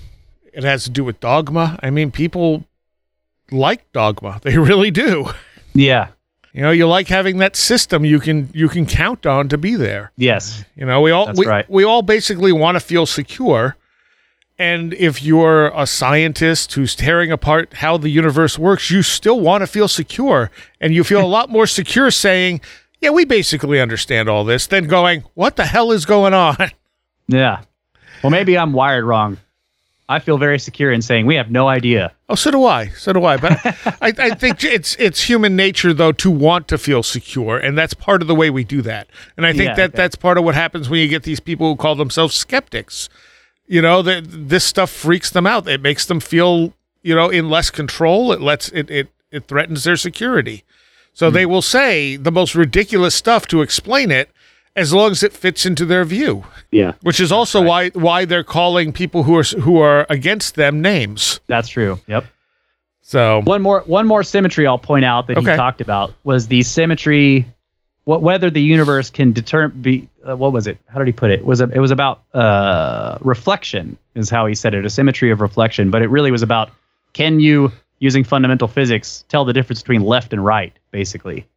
it 0.53 0.63
has 0.63 0.85
to 0.85 0.89
do 0.89 1.03
with 1.03 1.19
dogma. 1.19 1.79
I 1.83 1.91
mean, 1.91 2.09
people 2.09 2.65
like 3.51 3.91
dogma; 3.91 4.39
they 4.43 4.57
really 4.57 4.89
do. 4.89 5.27
Yeah. 5.75 6.07
You 6.51 6.63
know, 6.63 6.71
you 6.71 6.87
like 6.87 7.09
having 7.09 7.37
that 7.37 7.55
system 7.55 8.05
you 8.05 8.19
can 8.19 8.49
you 8.55 8.67
can 8.67 8.87
count 8.87 9.27
on 9.27 9.49
to 9.49 9.57
be 9.59 9.75
there. 9.75 10.11
Yes. 10.17 10.65
You 10.75 10.87
know, 10.87 11.01
we 11.01 11.11
all 11.11 11.27
That's 11.27 11.37
we, 11.37 11.45
right. 11.45 11.69
we 11.69 11.83
all 11.83 12.01
basically 12.01 12.51
want 12.51 12.73
to 12.75 12.79
feel 12.79 13.05
secure. 13.05 13.77
And 14.59 14.93
if 14.93 15.23
you're 15.23 15.67
a 15.69 15.87
scientist 15.87 16.73
who's 16.73 16.95
tearing 16.95 17.31
apart 17.31 17.73
how 17.75 17.97
the 17.97 18.09
universe 18.09 18.57
works, 18.59 18.91
you 18.91 19.01
still 19.01 19.39
want 19.39 19.61
to 19.61 19.67
feel 19.67 19.87
secure. 19.87 20.51
And 20.79 20.93
you 20.93 21.03
feel 21.03 21.23
a 21.23 21.27
lot 21.27 21.49
more 21.49 21.65
secure 21.65 22.11
saying, 22.11 22.61
Yeah, 23.01 23.09
we 23.09 23.25
basically 23.25 23.81
understand 23.81 24.29
all 24.29 24.43
this, 24.43 24.67
than 24.67 24.87
going, 24.87 25.23
What 25.33 25.55
the 25.55 25.65
hell 25.65 25.91
is 25.91 26.05
going 26.05 26.33
on? 26.33 26.57
Yeah. 27.29 27.61
Well, 28.21 28.31
maybe 28.31 28.57
I'm 28.57 28.73
wired 28.73 29.05
wrong. 29.05 29.37
I 30.09 30.19
feel 30.19 30.37
very 30.37 30.59
secure 30.59 30.91
in 30.91 31.01
saying 31.01 31.25
we 31.25 31.35
have 31.35 31.49
no 31.49 31.69
idea. 31.69 32.11
Oh, 32.27 32.35
so 32.35 32.51
do 32.51 32.65
I. 32.65 32.89
So 32.89 33.13
do 33.13 33.23
I. 33.23 33.37
But 33.37 33.65
I, 34.01 34.13
I 34.17 34.29
think 34.35 34.61
it's 34.65 34.97
it's 34.97 35.23
human 35.23 35.55
nature 35.55 35.93
though 35.93 36.11
to 36.11 36.29
want 36.29 36.67
to 36.67 36.77
feel 36.77 37.01
secure, 37.01 37.57
and 37.57 37.77
that's 37.77 37.93
part 37.93 38.21
of 38.21 38.27
the 38.27 38.35
way 38.35 38.49
we 38.49 38.65
do 38.65 38.81
that. 38.81 39.07
And 39.37 39.45
I 39.45 39.53
think 39.53 39.69
Yeah, 39.69 39.75
that 39.75 39.89
okay. 39.91 39.97
that's 39.97 40.17
part 40.17 40.37
of 40.37 40.43
what 40.43 40.53
happens 40.53 40.89
when 40.89 40.99
you 40.99 41.07
get 41.07 41.23
these 41.23 41.39
people 41.39 41.69
who 41.69 41.75
call 41.77 41.95
themselves 41.95 42.35
skeptics. 42.35 43.07
You 43.67 43.81
know, 43.81 44.01
that 44.01 44.25
this 44.27 44.63
stuff 44.65 44.89
freaks 44.91 45.29
them 45.29 45.47
out. 45.47 45.67
It 45.67 45.81
makes 45.81 46.05
them 46.05 46.19
feel, 46.19 46.73
you 47.01 47.15
know, 47.15 47.29
in 47.29 47.49
less 47.49 47.69
control. 47.69 48.31
It 48.33 48.41
lets 48.41 48.69
it 48.69 48.89
it 48.91 49.07
it 49.31 49.47
threatens 49.47 49.83
their 49.85 49.95
security. 49.97 50.63
So 51.13 51.29
Hmm. 51.29 51.33
they 51.35 51.45
will 51.45 51.61
say 51.61 52.15
the 52.17 52.31
most 52.31 52.55
ridiculous 52.55 53.15
stuff 53.15 53.47
to 53.47 53.61
explain 53.61 54.11
it 54.11 54.29
as 54.75 54.91
long 54.93 55.11
as 55.11 55.21
it 55.23 55.31
fits 55.33 55.65
into 55.65 55.85
their 55.85 56.03
view. 56.03 56.43
Yeah. 56.71 56.93
Which 57.01 57.19
is 57.19 57.31
also 57.31 57.61
why 57.61 57.89
why 57.89 58.25
they're 58.25 58.43
calling 58.43 58.91
people 58.91 59.23
who 59.23 59.37
are 59.37 59.43
who 59.43 59.79
are 59.79 60.05
against 60.09 60.55
them 60.55 60.81
names. 60.81 61.39
That's 61.47 61.69
true. 61.69 61.99
Yep. 62.07 62.25
So 63.01 63.41
One 63.45 63.61
more 63.61 63.83
one 63.85 64.07
more 64.07 64.23
symmetry 64.23 64.65
I'll 64.67 64.77
point 64.77 65.05
out 65.05 65.27
that 65.27 65.37
Okay. 65.37 65.51
he 65.51 65.57
talked 65.57 65.81
about 65.81 66.13
was 66.23 66.47
the 66.47 66.63
symmetry 66.63 67.45
what 68.05 68.21
whether 68.21 68.49
the 68.49 68.61
universe 68.61 69.09
can 69.09 69.31
determine 69.31 69.81
be 69.81 70.09
uh, 70.27 70.35
what 70.35 70.51
was 70.53 70.67
it? 70.67 70.77
How 70.87 70.99
did 70.99 71.07
he 71.07 71.13
put 71.13 71.31
it? 71.31 71.39
it 71.39 71.45
was 71.45 71.61
it, 71.61 71.71
it 71.71 71.79
was 71.79 71.91
about 71.91 72.23
uh, 72.33 73.17
reflection 73.21 73.97
is 74.15 74.29
how 74.29 74.45
he 74.45 74.55
said 74.55 74.73
it, 74.73 74.85
a 74.85 74.89
symmetry 74.89 75.31
of 75.31 75.41
reflection, 75.41 75.91
but 75.91 76.01
it 76.01 76.09
really 76.09 76.31
was 76.31 76.41
about 76.41 76.69
can 77.13 77.39
you 77.39 77.71
using 77.99 78.23
fundamental 78.23 78.67
physics 78.67 79.23
tell 79.29 79.45
the 79.45 79.53
difference 79.53 79.81
between 79.81 80.01
left 80.01 80.33
and 80.33 80.43
right 80.43 80.73
basically. 80.91 81.47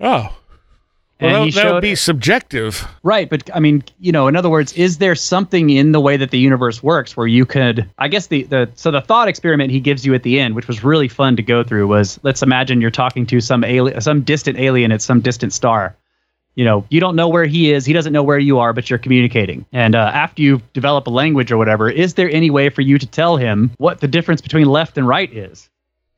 Oh. 0.00 0.34
And 1.22 1.32
Well, 1.32 1.50
that, 1.50 1.72
would 1.74 1.82
be 1.82 1.94
subjective. 1.94 2.86
Right, 3.02 3.30
but 3.30 3.48
I 3.54 3.60
mean, 3.60 3.84
you 4.00 4.12
know, 4.12 4.26
in 4.26 4.36
other 4.36 4.50
words, 4.50 4.72
is 4.72 4.98
there 4.98 5.14
something 5.14 5.70
in 5.70 5.92
the 5.92 6.00
way 6.00 6.16
that 6.16 6.30
the 6.30 6.38
universe 6.38 6.82
works 6.82 7.16
where 7.16 7.26
you 7.26 7.46
could 7.46 7.88
I 7.98 8.08
guess 8.08 8.26
the 8.26 8.42
the 8.44 8.70
so 8.74 8.90
the 8.90 9.00
thought 9.00 9.28
experiment 9.28 9.70
he 9.70 9.80
gives 9.80 10.04
you 10.04 10.14
at 10.14 10.22
the 10.22 10.40
end, 10.40 10.54
which 10.54 10.66
was 10.66 10.82
really 10.82 11.08
fun 11.08 11.36
to 11.36 11.42
go 11.42 11.62
through 11.62 11.86
was 11.86 12.18
let's 12.22 12.42
imagine 12.42 12.80
you're 12.80 12.90
talking 12.90 13.26
to 13.26 13.40
some 13.40 13.62
alien 13.64 14.00
some 14.00 14.22
distant 14.22 14.58
alien 14.58 14.90
at 14.90 15.02
some 15.02 15.20
distant 15.20 15.52
star. 15.52 15.96
You 16.54 16.64
know, 16.64 16.84
you 16.90 17.00
don't 17.00 17.16
know 17.16 17.28
where 17.28 17.46
he 17.46 17.72
is, 17.72 17.86
he 17.86 17.94
doesn't 17.94 18.12
know 18.12 18.22
where 18.22 18.38
you 18.38 18.58
are, 18.58 18.72
but 18.72 18.90
you're 18.90 18.98
communicating. 18.98 19.64
And 19.72 19.94
uh, 19.94 20.10
after 20.12 20.42
you 20.42 20.60
develop 20.74 21.06
a 21.06 21.10
language 21.10 21.50
or 21.50 21.56
whatever, 21.56 21.88
is 21.88 22.14
there 22.14 22.30
any 22.30 22.50
way 22.50 22.68
for 22.68 22.82
you 22.82 22.98
to 22.98 23.06
tell 23.06 23.36
him 23.36 23.70
what 23.78 24.00
the 24.00 24.08
difference 24.08 24.42
between 24.42 24.66
left 24.66 24.98
and 24.98 25.08
right 25.08 25.32
is 25.32 25.70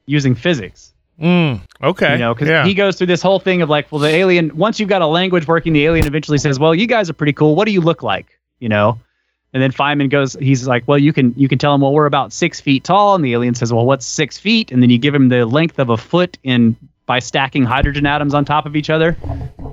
using 0.06 0.34
physics? 0.34 0.93
Mm, 1.20 1.60
okay. 1.82 2.12
You 2.12 2.18
know, 2.18 2.34
because 2.34 2.48
yeah. 2.48 2.64
he 2.64 2.74
goes 2.74 2.96
through 2.96 3.06
this 3.06 3.22
whole 3.22 3.38
thing 3.38 3.62
of 3.62 3.70
like, 3.70 3.90
well, 3.92 4.00
the 4.00 4.08
alien. 4.08 4.56
Once 4.56 4.80
you've 4.80 4.88
got 4.88 5.02
a 5.02 5.06
language 5.06 5.46
working, 5.46 5.72
the 5.72 5.86
alien 5.86 6.06
eventually 6.06 6.38
says, 6.38 6.58
"Well, 6.58 6.74
you 6.74 6.86
guys 6.86 7.08
are 7.08 7.14
pretty 7.14 7.32
cool. 7.32 7.54
What 7.54 7.66
do 7.66 7.72
you 7.72 7.80
look 7.80 8.02
like?" 8.02 8.38
You 8.58 8.68
know, 8.68 8.98
and 9.54 9.62
then 9.62 9.70
Feynman 9.70 10.10
goes, 10.10 10.34
he's 10.34 10.66
like, 10.66 10.82
"Well, 10.88 10.98
you 10.98 11.12
can 11.12 11.32
you 11.36 11.48
can 11.48 11.58
tell 11.58 11.74
him, 11.74 11.82
well, 11.82 11.92
we're 11.92 12.06
about 12.06 12.32
six 12.32 12.60
feet 12.60 12.82
tall," 12.82 13.14
and 13.14 13.24
the 13.24 13.32
alien 13.32 13.54
says, 13.54 13.72
"Well, 13.72 13.86
what's 13.86 14.04
six 14.04 14.36
feet?" 14.36 14.72
And 14.72 14.82
then 14.82 14.90
you 14.90 14.98
give 14.98 15.14
him 15.14 15.28
the 15.28 15.46
length 15.46 15.78
of 15.78 15.90
a 15.90 15.96
foot 15.96 16.36
in 16.42 16.76
by 17.06 17.20
stacking 17.20 17.64
hydrogen 17.64 18.04
atoms 18.06 18.34
on 18.34 18.44
top 18.44 18.66
of 18.66 18.74
each 18.74 18.90
other. 18.90 19.16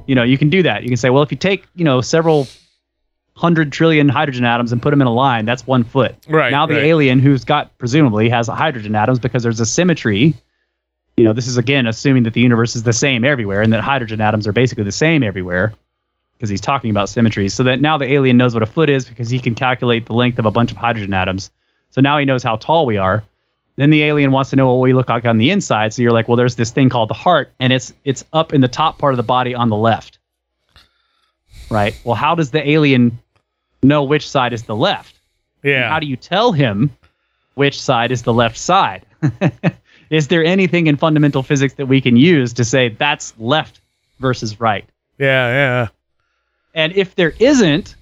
You 0.06 0.14
know, 0.14 0.24
you 0.24 0.38
can 0.38 0.50
do 0.50 0.62
that. 0.64 0.84
You 0.84 0.90
can 0.90 0.98
say, 0.98 1.10
well, 1.10 1.24
if 1.24 1.32
you 1.32 1.38
take 1.38 1.66
you 1.76 1.84
know 1.84 2.02
several 2.02 2.48
hundred 3.36 3.72
trillion 3.72 4.08
hydrogen 4.08 4.46
atoms 4.46 4.72
and 4.72 4.80
put 4.82 4.92
them 4.92 5.02
in 5.02 5.08
a 5.08 5.14
line, 5.14 5.46
that's 5.46 5.66
one 5.66 5.84
foot. 5.84 6.16
Right, 6.28 6.52
now, 6.52 6.68
the 6.68 6.76
right. 6.76 6.84
alien 6.84 7.18
who's 7.18 7.44
got 7.44 7.76
presumably 7.80 8.30
has 8.30 8.48
hydrogen 8.48 8.94
atoms 8.94 9.18
because 9.18 9.42
there's 9.42 9.60
a 9.60 9.66
symmetry 9.66 10.36
you 11.22 11.28
know, 11.28 11.34
this 11.34 11.46
is 11.46 11.58
again 11.58 11.86
assuming 11.86 12.24
that 12.24 12.34
the 12.34 12.42
universe 12.42 12.76
is 12.76 12.82
the 12.82 12.94
same 12.94 13.24
everywhere 13.24 13.62
and 13.62 13.72
that 13.74 13.82
hydrogen 13.82 14.20
atoms 14.22 14.48
are 14.48 14.52
basically 14.52 14.86
the 14.86 14.92
same 14.92 15.22
everywhere 15.22 15.72
because 16.34 16.50
he's 16.50 16.60
talking 16.60 16.90
about 16.90 17.10
symmetries. 17.10 17.54
So 17.54 17.62
that 17.66 17.80
now 17.80 18.00
the 18.00 18.12
alien 18.12 18.38
knows 18.38 18.56
what 18.56 18.64
a 18.64 18.66
foot 18.66 18.90
is 18.90 19.06
because 19.06 19.30
he 19.30 19.38
can 19.38 19.54
calculate 19.54 20.08
the 20.08 20.14
length 20.14 20.40
of 20.40 20.48
a 20.48 20.52
bunch 20.52 20.72
of 20.72 20.78
hydrogen 20.78 21.14
atoms. 21.14 21.52
So 21.92 22.02
now 22.02 22.18
he 22.18 22.26
knows 22.26 22.42
how 22.42 22.56
tall 22.56 22.88
we 22.88 22.98
are. 22.98 23.24
Then 23.76 23.92
the 23.92 24.02
alien 24.02 24.32
wants 24.32 24.50
to 24.50 24.56
know 24.56 24.74
what 24.74 24.82
we 24.82 24.94
look 24.94 25.10
like 25.10 25.26
on 25.26 25.38
the 25.38 25.52
inside. 25.52 25.94
So 25.94 26.02
you're 26.02 26.12
like, 26.12 26.28
well, 26.28 26.38
there's 26.38 26.56
this 26.56 26.72
thing 26.72 26.90
called 26.90 27.10
the 27.10 27.14
heart, 27.14 27.52
and 27.60 27.72
it's 27.72 27.94
it's 28.04 28.26
up 28.34 28.52
in 28.52 28.62
the 28.62 28.68
top 28.68 28.98
part 28.98 29.14
of 29.14 29.18
the 29.18 29.24
body 29.24 29.54
on 29.54 29.70
the 29.70 29.78
left. 29.78 30.18
Right. 31.70 31.96
Well, 32.04 32.16
how 32.16 32.34
does 32.34 32.50
the 32.50 32.68
alien 32.68 33.20
know 33.84 34.02
which 34.04 34.28
side 34.28 34.54
is 34.54 34.64
the 34.64 34.76
left? 34.76 35.20
yeah. 35.62 35.88
How 35.88 36.00
do 36.00 36.08
you 36.08 36.16
tell 36.16 36.52
him 36.52 36.90
which 37.54 37.80
side 37.80 38.12
is 38.12 38.24
the 38.24 38.34
left 38.34 38.58
side? 38.58 39.06
is 40.12 40.28
there 40.28 40.44
anything 40.44 40.86
in 40.86 40.98
fundamental 40.98 41.42
physics 41.42 41.74
that 41.76 41.88
we 41.88 42.02
can 42.02 42.18
use 42.18 42.54
to 42.54 42.66
say 42.66 42.90
that's 42.90 43.34
left 43.40 43.80
versus 44.20 44.60
right? 44.60 44.86
yeah. 45.18 45.48
Yeah. 45.48 45.88
And 46.74 46.94
if 46.94 47.16
there 47.16 47.34
isn't, 47.40 47.96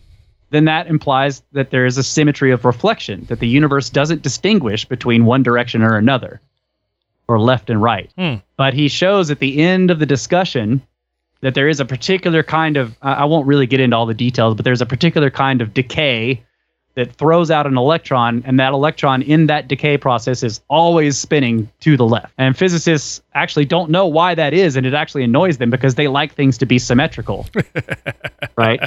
then 0.49 0.65
that 0.65 0.87
implies 0.87 1.41
that 1.53 1.69
there 1.69 1.85
is 1.85 1.97
a 1.97 2.03
symmetry 2.03 2.51
of 2.51 2.65
reflection, 2.65 3.25
that 3.29 3.39
the 3.39 3.47
universe 3.47 3.89
doesn't 3.89 4.21
distinguish 4.21 4.85
between 4.85 5.25
one 5.25 5.43
direction 5.43 5.81
or 5.83 5.97
another, 5.97 6.41
or 7.27 7.39
left 7.39 7.69
and 7.69 7.81
right. 7.81 8.11
Hmm. 8.17 8.35
But 8.57 8.73
he 8.73 8.87
shows 8.87 9.31
at 9.31 9.39
the 9.39 9.61
end 9.61 9.91
of 9.91 9.99
the 9.99 10.05
discussion 10.05 10.81
that 11.41 11.53
there 11.53 11.69
is 11.69 11.79
a 11.79 11.85
particular 11.85 12.43
kind 12.43 12.77
of, 12.77 12.95
I 13.01 13.13
I 13.13 13.25
won't 13.25 13.47
really 13.47 13.67
get 13.67 13.79
into 13.79 13.95
all 13.95 14.05
the 14.05 14.13
details, 14.13 14.55
but 14.55 14.65
there's 14.65 14.81
a 14.81 14.85
particular 14.85 15.29
kind 15.29 15.61
of 15.61 15.73
decay 15.73 16.43
that 16.95 17.13
throws 17.15 17.49
out 17.49 17.65
an 17.65 17.77
electron, 17.77 18.43
and 18.45 18.59
that 18.59 18.73
electron 18.73 19.21
in 19.21 19.47
that 19.47 19.67
decay 19.67 19.97
process 19.97 20.43
is 20.43 20.61
always 20.69 21.17
spinning 21.17 21.69
to 21.79 21.95
the 21.95 22.05
left. 22.05 22.33
And 22.37 22.57
physicists 22.57 23.21
actually 23.33 23.65
don't 23.65 23.89
know 23.89 24.05
why 24.07 24.35
that 24.35 24.53
is, 24.53 24.75
and 24.75 24.85
it 24.85 24.93
actually 24.93 25.23
annoys 25.23 25.57
them 25.57 25.69
because 25.69 25.95
they 25.95 26.07
like 26.07 26.33
things 26.33 26.57
to 26.57 26.65
be 26.65 26.79
symmetrical. 26.79 27.45
right? 28.57 28.81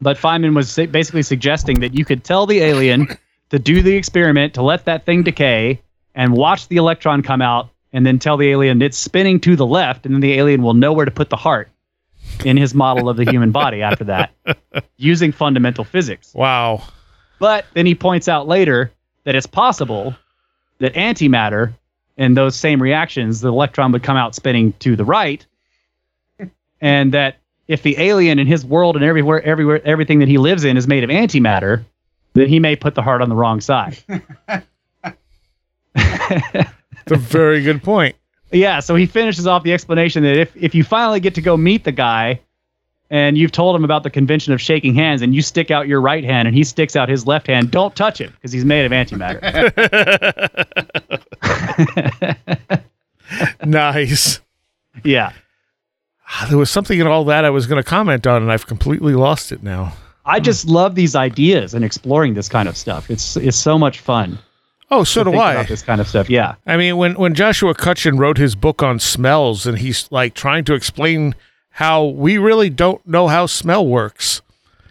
But 0.00 0.16
Feynman 0.16 0.54
was 0.54 0.74
basically 0.74 1.22
suggesting 1.22 1.80
that 1.80 1.94
you 1.94 2.04
could 2.04 2.24
tell 2.24 2.46
the 2.46 2.60
alien 2.60 3.08
to 3.50 3.58
do 3.58 3.82
the 3.82 3.96
experiment, 3.96 4.54
to 4.54 4.62
let 4.62 4.84
that 4.86 5.04
thing 5.04 5.22
decay, 5.22 5.80
and 6.14 6.32
watch 6.32 6.68
the 6.68 6.76
electron 6.76 7.22
come 7.22 7.42
out, 7.42 7.68
and 7.92 8.04
then 8.04 8.18
tell 8.18 8.36
the 8.36 8.50
alien 8.50 8.80
it's 8.82 8.98
spinning 8.98 9.40
to 9.40 9.56
the 9.56 9.66
left, 9.66 10.06
and 10.06 10.14
then 10.14 10.20
the 10.20 10.34
alien 10.34 10.62
will 10.62 10.74
know 10.74 10.92
where 10.92 11.04
to 11.04 11.10
put 11.10 11.30
the 11.30 11.36
heart 11.36 11.68
in 12.44 12.56
his 12.56 12.74
model 12.74 13.08
of 13.08 13.16
the 13.16 13.24
human 13.24 13.52
body 13.52 13.82
after 13.82 14.04
that, 14.04 14.32
using 14.96 15.32
fundamental 15.32 15.84
physics. 15.84 16.32
Wow. 16.34 16.82
But 17.38 17.66
then 17.74 17.86
he 17.86 17.94
points 17.94 18.28
out 18.28 18.48
later 18.48 18.92
that 19.24 19.34
it's 19.34 19.46
possible 19.46 20.14
that 20.78 20.94
antimatter 20.94 21.74
and 22.16 22.36
those 22.36 22.56
same 22.56 22.80
reactions, 22.80 23.40
the 23.40 23.48
electron 23.48 23.92
would 23.92 24.02
come 24.02 24.16
out 24.16 24.34
spinning 24.34 24.72
to 24.80 24.96
the 24.96 25.04
right, 25.04 25.44
and 26.80 27.12
that 27.12 27.36
if 27.68 27.82
the 27.82 27.98
alien 27.98 28.38
in 28.38 28.46
his 28.46 28.64
world 28.64 28.96
and 28.96 29.04
everywhere, 29.04 29.42
everywhere, 29.42 29.80
everything 29.84 30.20
that 30.20 30.28
he 30.28 30.38
lives 30.38 30.64
in 30.64 30.76
is 30.76 30.86
made 30.86 31.04
of 31.04 31.10
antimatter, 31.10 31.84
then 32.32 32.48
he 32.48 32.58
may 32.58 32.76
put 32.76 32.94
the 32.94 33.02
heart 33.02 33.20
on 33.20 33.28
the 33.28 33.36
wrong 33.36 33.60
side. 33.60 33.98
It's 37.06 37.12
a 37.12 37.16
very 37.16 37.62
good 37.62 37.84
point. 37.84 38.16
Yeah, 38.50 38.80
so 38.80 38.96
he 38.96 39.06
finishes 39.06 39.46
off 39.46 39.62
the 39.62 39.72
explanation 39.72 40.24
that 40.24 40.36
if, 40.36 40.56
if 40.56 40.74
you 40.74 40.82
finally 40.82 41.20
get 41.20 41.36
to 41.36 41.40
go 41.40 41.56
meet 41.56 41.84
the 41.84 41.92
guy 41.92 42.40
and 43.10 43.38
you've 43.38 43.52
told 43.52 43.76
him 43.76 43.84
about 43.84 44.02
the 44.02 44.10
convention 44.10 44.52
of 44.52 44.60
shaking 44.60 44.94
hands 44.94 45.22
and 45.22 45.34
you 45.34 45.42
stick 45.42 45.70
out 45.70 45.86
your 45.88 46.00
right 46.00 46.24
hand 46.24 46.48
and 46.48 46.56
he 46.56 46.64
sticks 46.64 46.96
out 46.96 47.08
his 47.08 47.26
left 47.26 47.46
hand, 47.46 47.70
don't 47.70 47.94
touch 47.94 48.20
him 48.20 48.32
because 48.32 48.52
he's 48.52 48.64
made 48.64 48.84
of 48.84 48.92
antimatter. 48.92 49.40
nice. 53.64 54.40
yeah. 55.04 55.32
Ah, 56.28 56.46
There 56.48 56.58
was 56.58 56.70
something 56.70 56.98
in 56.98 57.06
all 57.06 57.24
that 57.26 57.44
I 57.44 57.50
was 57.50 57.66
going 57.66 57.82
to 57.82 57.88
comment 57.88 58.26
on, 58.26 58.42
and 58.42 58.50
I've 58.50 58.66
completely 58.66 59.14
lost 59.14 59.52
it 59.52 59.62
now. 59.62 59.92
I 60.24 60.40
just 60.40 60.66
love 60.66 60.96
these 60.96 61.14
ideas 61.14 61.72
and 61.72 61.84
exploring 61.84 62.34
this 62.34 62.48
kind 62.48 62.68
of 62.68 62.76
stuff. 62.76 63.08
It's 63.10 63.36
it's 63.36 63.56
so 63.56 63.78
much 63.78 64.00
fun. 64.00 64.38
Oh, 64.90 65.04
so 65.04 65.22
do 65.22 65.34
I. 65.36 65.62
This 65.64 65.82
kind 65.82 66.00
of 66.00 66.08
stuff. 66.08 66.28
Yeah. 66.28 66.56
I 66.66 66.76
mean, 66.76 66.96
when 66.96 67.14
when 67.14 67.34
Joshua 67.34 67.74
Cutchin 67.74 68.16
wrote 68.18 68.36
his 68.38 68.56
book 68.56 68.82
on 68.82 68.98
smells, 68.98 69.66
and 69.66 69.78
he's 69.78 70.08
like 70.10 70.34
trying 70.34 70.64
to 70.64 70.74
explain 70.74 71.36
how 71.76 72.04
we 72.06 72.38
really 72.38 72.70
don't 72.70 73.06
know 73.06 73.28
how 73.28 73.44
smell 73.44 73.86
works. 73.86 74.40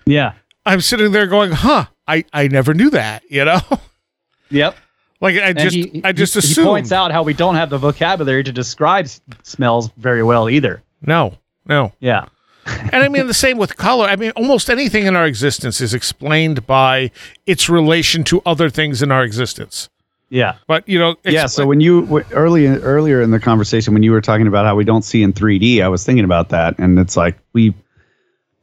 Yeah. 0.06 0.34
I'm 0.68 0.82
sitting 0.82 1.12
there 1.12 1.26
going, 1.28 1.52
"Huh? 1.52 1.86
I 2.08 2.26
I 2.32 2.48
never 2.48 2.74
knew 2.76 2.92
that." 2.92 3.24
You 3.30 3.46
know, 3.46 3.60
Yep. 4.52 4.76
like 5.20 5.36
I 5.36 5.40
And 5.50 5.58
just 5.60 5.76
he- 5.76 6.02
I 6.04 6.12
just 6.12 6.34
he, 6.36 6.42
he 6.42 6.64
points 6.64 6.92
out 6.92 7.12
how 7.12 7.24
we 7.24 7.34
don't 7.34 7.56
have 7.56 7.70
the 7.72 7.80
vocabulary 7.80 8.44
to 8.44 8.52
describe 8.52 9.06
s- 9.06 9.20
smells 9.44 9.90
very 9.98 10.22
well 10.24 10.48
either. 10.50 10.84
no, 11.02 11.38
no. 11.68 11.92
Yeah. 12.00 12.26
and 12.68 12.96
I 13.04 13.10
mean 13.10 13.26
the 13.28 13.34
same 13.34 13.58
with 13.58 13.78
color. 13.78 14.06
I 14.08 14.16
mean, 14.16 14.32
almost 14.36 14.70
anything 14.70 15.06
in 15.08 15.16
our 15.16 15.26
existence 15.26 15.82
is 15.82 15.94
explained 15.94 16.66
by 16.68 17.10
its 17.48 17.68
relation 17.70 18.24
to 18.26 18.42
other 18.46 18.70
things 18.70 19.02
in 19.04 19.12
our 19.12 19.24
existence. 19.24 19.90
Yeah. 20.36 20.56
But 20.68 20.88
you 20.90 21.00
know, 21.00 21.16
yeah. 21.24 21.46
So 21.46 21.66
when 21.66 21.80
you 21.80 22.02
w- 22.02 22.26
early 22.32 22.68
earlier 22.68 23.22
in 23.22 23.32
the 23.32 23.40
conversation 23.40 23.94
when 23.94 24.04
you 24.04 24.12
were 24.12 24.20
talking 24.22 24.48
about 24.48 24.66
how 24.66 24.76
we 24.76 24.84
don't 24.84 25.04
see 25.04 25.24
in 25.24 25.32
3D, 25.32 25.82
I 25.82 25.88
was 25.88 26.04
thinking 26.06 26.26
about 26.26 26.50
that, 26.50 26.78
and 26.78 27.00
it's 27.00 27.16
like 27.16 27.38
we 27.54 27.74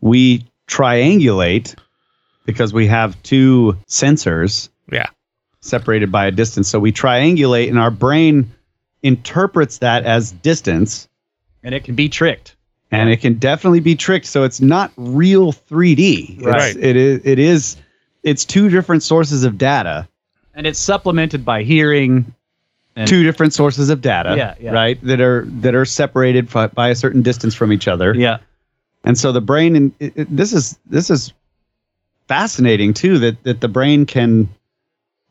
we 0.02 0.44
triangulate 0.68 1.74
because 2.44 2.72
we 2.74 2.86
have 2.88 3.20
two 3.22 3.76
sensors 3.88 4.68
yeah, 4.90 5.06
separated 5.60 6.12
by 6.12 6.26
a 6.26 6.30
distance. 6.30 6.68
So 6.68 6.78
we 6.78 6.92
triangulate, 6.92 7.68
and 7.70 7.78
our 7.78 7.90
brain 7.90 8.52
interprets 9.02 9.78
that 9.78 10.04
as 10.04 10.32
distance, 10.32 11.08
And 11.62 11.74
it 11.74 11.84
can 11.84 11.94
be 11.94 12.08
tricked. 12.08 12.54
and 12.90 13.08
it 13.08 13.20
can 13.22 13.34
definitely 13.34 13.80
be 13.80 13.94
tricked. 13.96 14.26
So 14.26 14.42
it's 14.44 14.60
not 14.60 14.92
real 14.96 15.52
3D. 15.52 16.38
It's- 16.40 16.44
Right. 16.44 16.76
It 16.76 16.96
is. 16.96 17.20
It 17.24 17.38
is. 17.38 17.76
It's 18.22 18.44
two 18.44 18.68
different 18.68 19.02
sources 19.02 19.44
of 19.44 19.56
data. 19.56 20.06
And 20.54 20.66
it's 20.66 20.78
supplemented 20.78 21.44
by 21.44 21.62
hearing. 21.62 22.34
And 22.94 23.08
two 23.08 23.22
different 23.22 23.54
sources 23.54 23.88
of 23.88 24.02
data, 24.02 24.34
Yeah, 24.36 24.54
yeah. 24.60 24.70
right? 24.72 25.02
That 25.02 25.20
are 25.22 25.46
that 25.46 25.74
are 25.74 25.86
separated 25.86 26.50
by 26.50 26.88
a 26.90 26.94
certain 26.94 27.22
distance 27.22 27.54
from 27.54 27.72
each 27.72 27.88
other. 27.88 28.14
yeah. 28.14 28.38
And 29.04 29.16
so 29.18 29.32
the 29.32 29.40
brain, 29.40 29.74
and 29.76 29.92
it, 29.98 30.12
it- 30.14 30.36
this 30.36 30.52
is 30.52 30.78
this 30.90 31.08
is 31.10 31.32
fascinating 32.28 32.92
too. 32.94 33.18
That 33.18 33.42
that 33.44 33.60
the 33.62 33.68
brain 33.68 34.04
can 34.06 34.48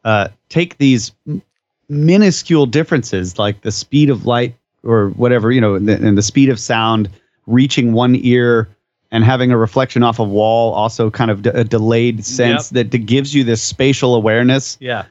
uh, 0.04 0.30
take 0.50 0.78
these 0.80 1.12
m- 1.28 1.42
minuscule 1.88 2.66
differences, 2.66 3.38
like 3.38 3.62
the 3.62 3.72
speed 3.72 4.10
of 4.10 4.26
light 4.26 4.56
or 4.84 5.10
whatever, 5.10 5.52
you 5.52 5.62
know, 5.62 5.76
and 5.76 5.88
the, 5.88 5.94
and 5.94 6.18
the 6.18 6.22
speed 6.24 6.50
of 6.50 6.60
sound 6.60 7.10
reaching 7.46 7.94
one 7.94 8.16
ear 8.16 8.68
and 9.12 9.24
having 9.24 9.52
a 9.52 9.58
reflection 9.58 10.04
off 10.04 10.20
a 10.20 10.24
wall, 10.24 10.74
also 10.74 11.10
kind 11.12 11.30
of 11.32 11.42
d- 11.42 11.50
a 11.54 11.64
delayed 11.64 12.24
sense 12.26 12.70
that, 12.70 12.92
that 12.92 13.06
gives 13.06 13.34
you 13.34 13.44
this 13.44 13.62
spatial 13.62 14.16
awareness 14.16 14.78
Yeah. 14.80 15.06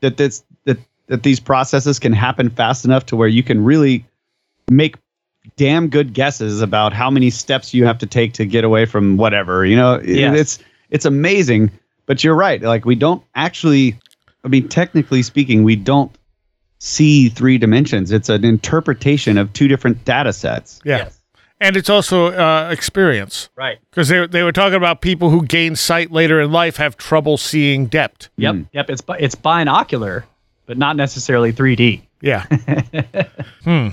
that 0.00 0.16
that's 0.16 0.42
that 0.64 0.78
that 1.08 1.22
these 1.22 1.40
processes 1.40 1.98
can 1.98 2.12
happen 2.12 2.48
fast 2.50 2.84
enough 2.84 3.06
to 3.06 3.16
where 3.16 3.28
you 3.28 3.42
can 3.42 3.62
really 3.62 4.04
make 4.70 4.96
damn 5.56 5.88
good 5.88 6.14
guesses 6.14 6.62
about 6.62 6.94
how 6.94 7.10
many 7.10 7.28
steps 7.28 7.74
you 7.74 7.84
have 7.84 7.98
to 7.98 8.06
take 8.06 8.32
to 8.32 8.46
get 8.46 8.64
away 8.64 8.86
from 8.86 9.18
whatever 9.18 9.66
you 9.66 9.76
know 9.76 10.00
Yes. 10.02 10.38
it's 10.38 10.58
it's 10.88 11.04
amazing 11.04 11.70
but 12.06 12.24
you're 12.24 12.34
right 12.34 12.62
like 12.62 12.86
we 12.86 12.94
don't 12.94 13.22
actually 13.34 13.98
i 14.42 14.48
mean 14.48 14.68
technically 14.70 15.22
speaking 15.22 15.62
we 15.62 15.76
don't 15.76 16.10
see 16.78 17.28
three 17.28 17.58
dimensions 17.58 18.10
it's 18.10 18.30
an 18.30 18.42
interpretation 18.42 19.36
of 19.36 19.52
two 19.52 19.68
different 19.68 20.02
data 20.06 20.32
sets 20.32 20.80
yeah. 20.82 20.96
Yes. 20.96 21.18
And 21.60 21.76
it's 21.76 21.88
also 21.88 22.26
uh, 22.26 22.68
experience 22.70 23.48
Right. 23.56 23.78
because 23.90 24.08
they 24.08 24.26
they 24.26 24.42
were 24.42 24.52
talking 24.52 24.74
about 24.76 25.00
people 25.00 25.30
who 25.30 25.46
gain 25.46 25.76
sight 25.76 26.10
later 26.10 26.40
in 26.40 26.50
life 26.52 26.76
have 26.76 26.96
trouble 26.96 27.36
seeing 27.36 27.86
depth. 27.86 28.28
Yep. 28.36 28.56
Yep. 28.72 28.90
It's 28.90 29.02
it's 29.18 29.34
binocular, 29.34 30.26
but 30.66 30.76
not 30.78 30.96
necessarily 30.96 31.52
3D. 31.52 32.02
Yeah. 32.20 32.44
hmm. 33.64 33.88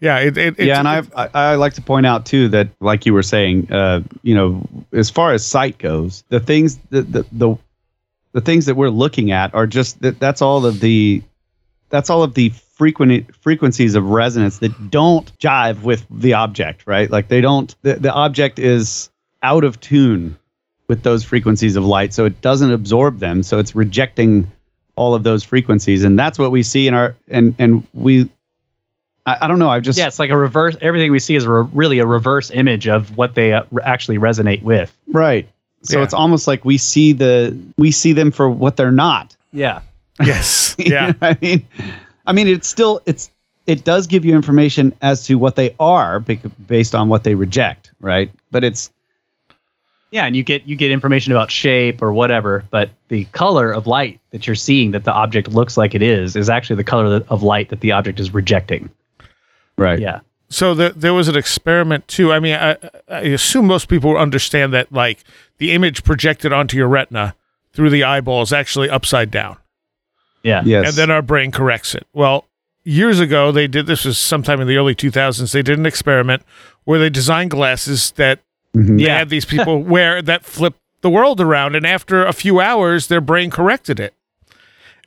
Yeah. 0.00 0.18
It, 0.20 0.36
it, 0.38 0.58
yeah, 0.60 0.78
and 0.78 0.88
I've, 0.88 1.12
I 1.16 1.28
I 1.34 1.54
like 1.56 1.74
to 1.74 1.82
point 1.82 2.06
out 2.06 2.26
too 2.26 2.48
that, 2.50 2.68
like 2.80 3.06
you 3.06 3.12
were 3.14 3.22
saying, 3.22 3.72
uh, 3.72 4.02
you 4.22 4.34
know, 4.34 4.62
as 4.92 5.10
far 5.10 5.32
as 5.32 5.44
sight 5.46 5.78
goes, 5.78 6.24
the 6.28 6.40
things 6.40 6.78
that 6.90 7.10
the, 7.10 7.26
the 7.32 7.56
the 8.32 8.40
things 8.40 8.66
that 8.66 8.74
we're 8.76 8.90
looking 8.90 9.30
at 9.32 9.54
are 9.54 9.66
just 9.66 10.00
that 10.02 10.18
that's 10.20 10.42
all 10.42 10.64
of 10.66 10.80
the 10.80 11.22
that's 11.90 12.10
all 12.10 12.22
of 12.22 12.34
the 12.34 12.52
frequent 12.74 13.34
frequencies 13.36 13.94
of 13.94 14.04
resonance 14.10 14.58
that 14.58 14.90
don't 14.90 15.36
jive 15.38 15.82
with 15.82 16.04
the 16.10 16.34
object, 16.34 16.86
right? 16.86 17.10
Like 17.10 17.28
they 17.28 17.40
don't 17.40 17.74
the, 17.82 17.94
the 17.94 18.12
object 18.12 18.58
is 18.58 19.10
out 19.42 19.64
of 19.64 19.80
tune 19.80 20.36
with 20.88 21.02
those 21.02 21.24
frequencies 21.24 21.76
of 21.76 21.84
light, 21.84 22.12
so 22.12 22.24
it 22.24 22.40
doesn't 22.40 22.70
absorb 22.72 23.18
them, 23.18 23.42
so 23.42 23.58
it's 23.58 23.74
rejecting 23.74 24.50
all 24.96 25.14
of 25.14 25.22
those 25.22 25.42
frequencies, 25.42 26.04
and 26.04 26.18
that's 26.18 26.38
what 26.38 26.50
we 26.50 26.62
see 26.62 26.86
in 26.88 26.94
our 26.94 27.16
and 27.28 27.54
and 27.58 27.86
we. 27.94 28.28
I, 29.26 29.38
I 29.42 29.48
don't 29.48 29.58
know. 29.58 29.70
I've 29.70 29.82
just 29.82 29.98
Yeah, 29.98 30.06
it's 30.06 30.18
like 30.18 30.28
a 30.30 30.36
reverse. 30.36 30.76
Everything 30.82 31.10
we 31.10 31.18
see 31.18 31.34
is 31.34 31.46
re- 31.46 31.66
really 31.72 31.98
a 32.00 32.06
reverse 32.06 32.50
image 32.50 32.86
of 32.86 33.16
what 33.16 33.34
they 33.34 33.54
uh, 33.54 33.64
re- 33.70 33.82
actually 33.82 34.18
resonate 34.18 34.62
with. 34.62 34.94
Right. 35.08 35.48
So 35.82 35.96
Yeah. 35.98 36.04
it's 36.04 36.12
almost 36.14 36.46
like 36.46 36.64
we 36.66 36.76
see 36.76 37.12
the 37.14 37.58
we 37.78 37.90
see 37.90 38.12
them 38.12 38.30
for 38.30 38.50
what 38.50 38.76
they're 38.76 38.92
not. 38.92 39.34
Yeah. 39.52 39.80
yes. 40.22 40.76
You 40.78 40.90
know 40.90 40.96
Yeah. 40.96 41.12
I 41.22 41.38
mean, 41.40 41.66
I 42.26 42.32
mean, 42.32 42.48
it's 42.48 42.68
still 42.68 43.00
it's 43.06 43.30
it 43.66 43.84
does 43.84 44.06
give 44.06 44.24
you 44.24 44.34
information 44.34 44.92
as 45.00 45.24
to 45.26 45.36
what 45.36 45.56
they 45.56 45.74
are 45.80 46.20
based 46.20 46.94
on 46.94 47.08
what 47.08 47.24
they 47.24 47.34
reject, 47.34 47.92
right? 48.00 48.30
But 48.50 48.64
it's 48.64 48.90
Yeah, 50.10 50.26
and 50.26 50.36
you 50.36 50.42
get 50.42 50.66
you 50.66 50.76
get 50.76 50.90
information 50.90 51.32
about 51.32 51.50
shape 51.50 52.02
or 52.02 52.12
whatever, 52.12 52.64
but 52.70 52.90
the 53.08 53.24
color 53.26 53.72
of 53.72 53.86
light 53.86 54.20
that 54.30 54.46
you're 54.46 54.56
seeing 54.56 54.92
that 54.92 55.04
the 55.04 55.12
object 55.12 55.48
looks 55.48 55.76
like 55.76 55.94
it 55.94 56.02
is 56.02 56.36
is 56.36 56.48
actually 56.48 56.76
the 56.76 56.84
color 56.84 57.24
of 57.28 57.42
light 57.42 57.70
that 57.70 57.80
the 57.80 57.92
object 57.92 58.20
is 58.20 58.32
rejecting. 58.32 58.90
right. 59.76 59.98
Yeah. 59.98 60.20
So 60.50 60.74
the, 60.74 60.92
there 60.94 61.14
was 61.14 61.26
an 61.26 61.36
experiment 61.36 62.06
too. 62.06 62.32
I 62.32 62.38
mean, 62.38 62.54
I, 62.54 62.76
I 63.08 63.20
assume 63.20 63.66
most 63.66 63.88
people 63.88 64.16
understand 64.16 64.72
that 64.72 64.92
like 64.92 65.24
the 65.58 65.72
image 65.72 66.04
projected 66.04 66.52
onto 66.52 66.76
your 66.76 66.86
retina 66.86 67.34
through 67.72 67.90
the 67.90 68.04
eyeball 68.04 68.42
is 68.42 68.52
actually 68.52 68.88
upside 68.88 69.32
down, 69.32 69.56
Yeah. 70.44 70.62
Yes. 70.64 70.88
and 70.88 70.96
then 70.96 71.10
our 71.10 71.22
brain 71.22 71.50
corrects 71.50 71.94
it. 71.94 72.06
Well, 72.12 72.44
years 72.84 73.18
ago 73.18 73.50
they 73.50 73.66
did 73.66 73.86
this 73.86 74.04
was 74.04 74.18
sometime 74.18 74.60
in 74.60 74.68
the 74.68 74.76
early 74.76 74.94
2000s. 74.94 75.50
They 75.52 75.62
did 75.62 75.78
an 75.78 75.86
experiment 75.86 76.42
where 76.84 76.98
they 77.00 77.10
designed 77.10 77.50
glasses 77.50 78.12
that 78.12 78.38
Mhm. 78.76 78.98
they 78.98 79.04
Yeah. 79.04 79.18
had 79.18 79.30
these 79.30 79.44
people 79.46 79.82
wear 79.94 80.20
that 80.22 80.44
flip 80.44 80.74
the 81.00 81.10
world 81.10 81.40
around, 81.40 81.74
and 81.76 81.86
after 81.86 82.24
a 82.24 82.32
few 82.32 82.60
hours, 82.60 83.06
their 83.08 83.20
brain 83.20 83.50
corrected 83.50 83.98
it. 84.00 84.14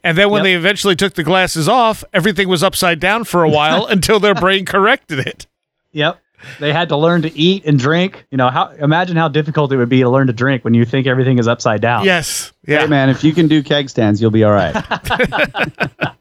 And 0.03 0.17
then 0.17 0.29
when 0.29 0.39
Yep. 0.39 0.43
they 0.43 0.53
eventually 0.55 0.95
took 0.95 1.13
the 1.15 1.23
glasses 1.23 1.67
off, 1.67 2.03
everything 2.13 2.47
was 2.47 2.63
upside 2.63 2.99
down 2.99 3.23
for 3.23 3.43
a 3.43 3.49
while 3.49 3.85
until 3.89 4.19
their 4.19 4.35
brain 4.35 4.63
corrected 4.65 5.19
it. 5.19 5.47
Yep. 5.93 6.19
They 6.59 6.71
had 6.71 6.89
to 6.89 6.97
learn 6.97 7.23
to 7.23 7.35
eat 7.37 7.65
and 7.65 7.79
drink. 7.79 8.25
You 8.31 8.37
know, 8.37 8.49
how 8.49 8.69
imagine 8.69 9.15
how 9.17 9.27
difficult 9.27 9.71
it 9.71 9.77
would 9.77 9.89
be 9.89 10.01
to 10.01 10.09
learn 10.09 10.27
to 10.27 10.33
drink 10.33 10.63
when 10.63 10.73
you 10.73 10.85
think 10.85 11.07
everything 11.07 11.39
is 11.39 11.47
upside 11.47 11.81
down. 11.81 12.05
Yes. 12.05 12.51
Yeah. 12.67 12.81
Hey 12.81 12.87
man, 12.87 13.09
if 13.09 13.23
you 13.23 13.33
can 13.33 13.47
do 13.47 13.63
keg 13.63 13.89
stands, 13.89 14.21
you'll 14.21 14.31
be 14.31 14.43
all 14.43 14.51
right. 14.53 14.75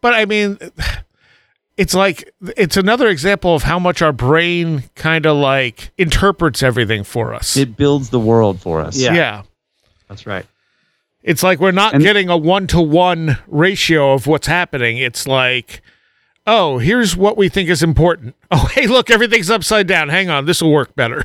But 0.00 0.14
I 0.14 0.24
mean, 0.24 0.58
it's 1.76 1.94
like 1.94 2.32
it's 2.56 2.76
another 2.76 3.08
example 3.08 3.54
of 3.56 3.64
how 3.64 3.78
much 3.80 4.02
our 4.02 4.12
brain 4.12 4.84
kind 4.94 5.26
of 5.26 5.36
like 5.36 5.90
interprets 5.98 6.62
everything 6.62 7.02
for 7.02 7.34
us. 7.34 7.56
it 7.56 7.76
builds 7.76 8.10
the 8.10 8.20
world 8.20 8.60
for 8.60 8.80
us. 8.80 8.96
Yeah. 8.96 9.14
yeah. 9.14 9.42
That's 10.08 10.26
right. 10.26 10.46
It's 11.24 11.42
like 11.42 11.58
we're 11.58 11.72
not 11.72 11.94
And- 11.94 12.02
getting 12.04 12.28
a 12.28 12.36
one 12.36 12.66
to 12.68 12.80
one 12.80 13.38
ratio 13.48 14.12
of 14.12 14.26
what's 14.28 14.46
happening. 14.46 14.98
It's 14.98 15.26
like, 15.26 15.82
oh, 16.46 16.78
here's 16.78 17.16
what 17.16 17.36
we 17.36 17.48
think 17.48 17.68
is 17.70 17.82
important. 17.82 18.34
Oh, 18.50 18.66
hey, 18.72 18.86
look, 18.86 19.10
everything's 19.10 19.50
upside 19.50 19.88
down. 19.88 20.08
Hang 20.08 20.30
on, 20.30 20.44
this 20.46 20.62
will 20.62 20.70
work 20.70 20.94
better. 20.94 21.24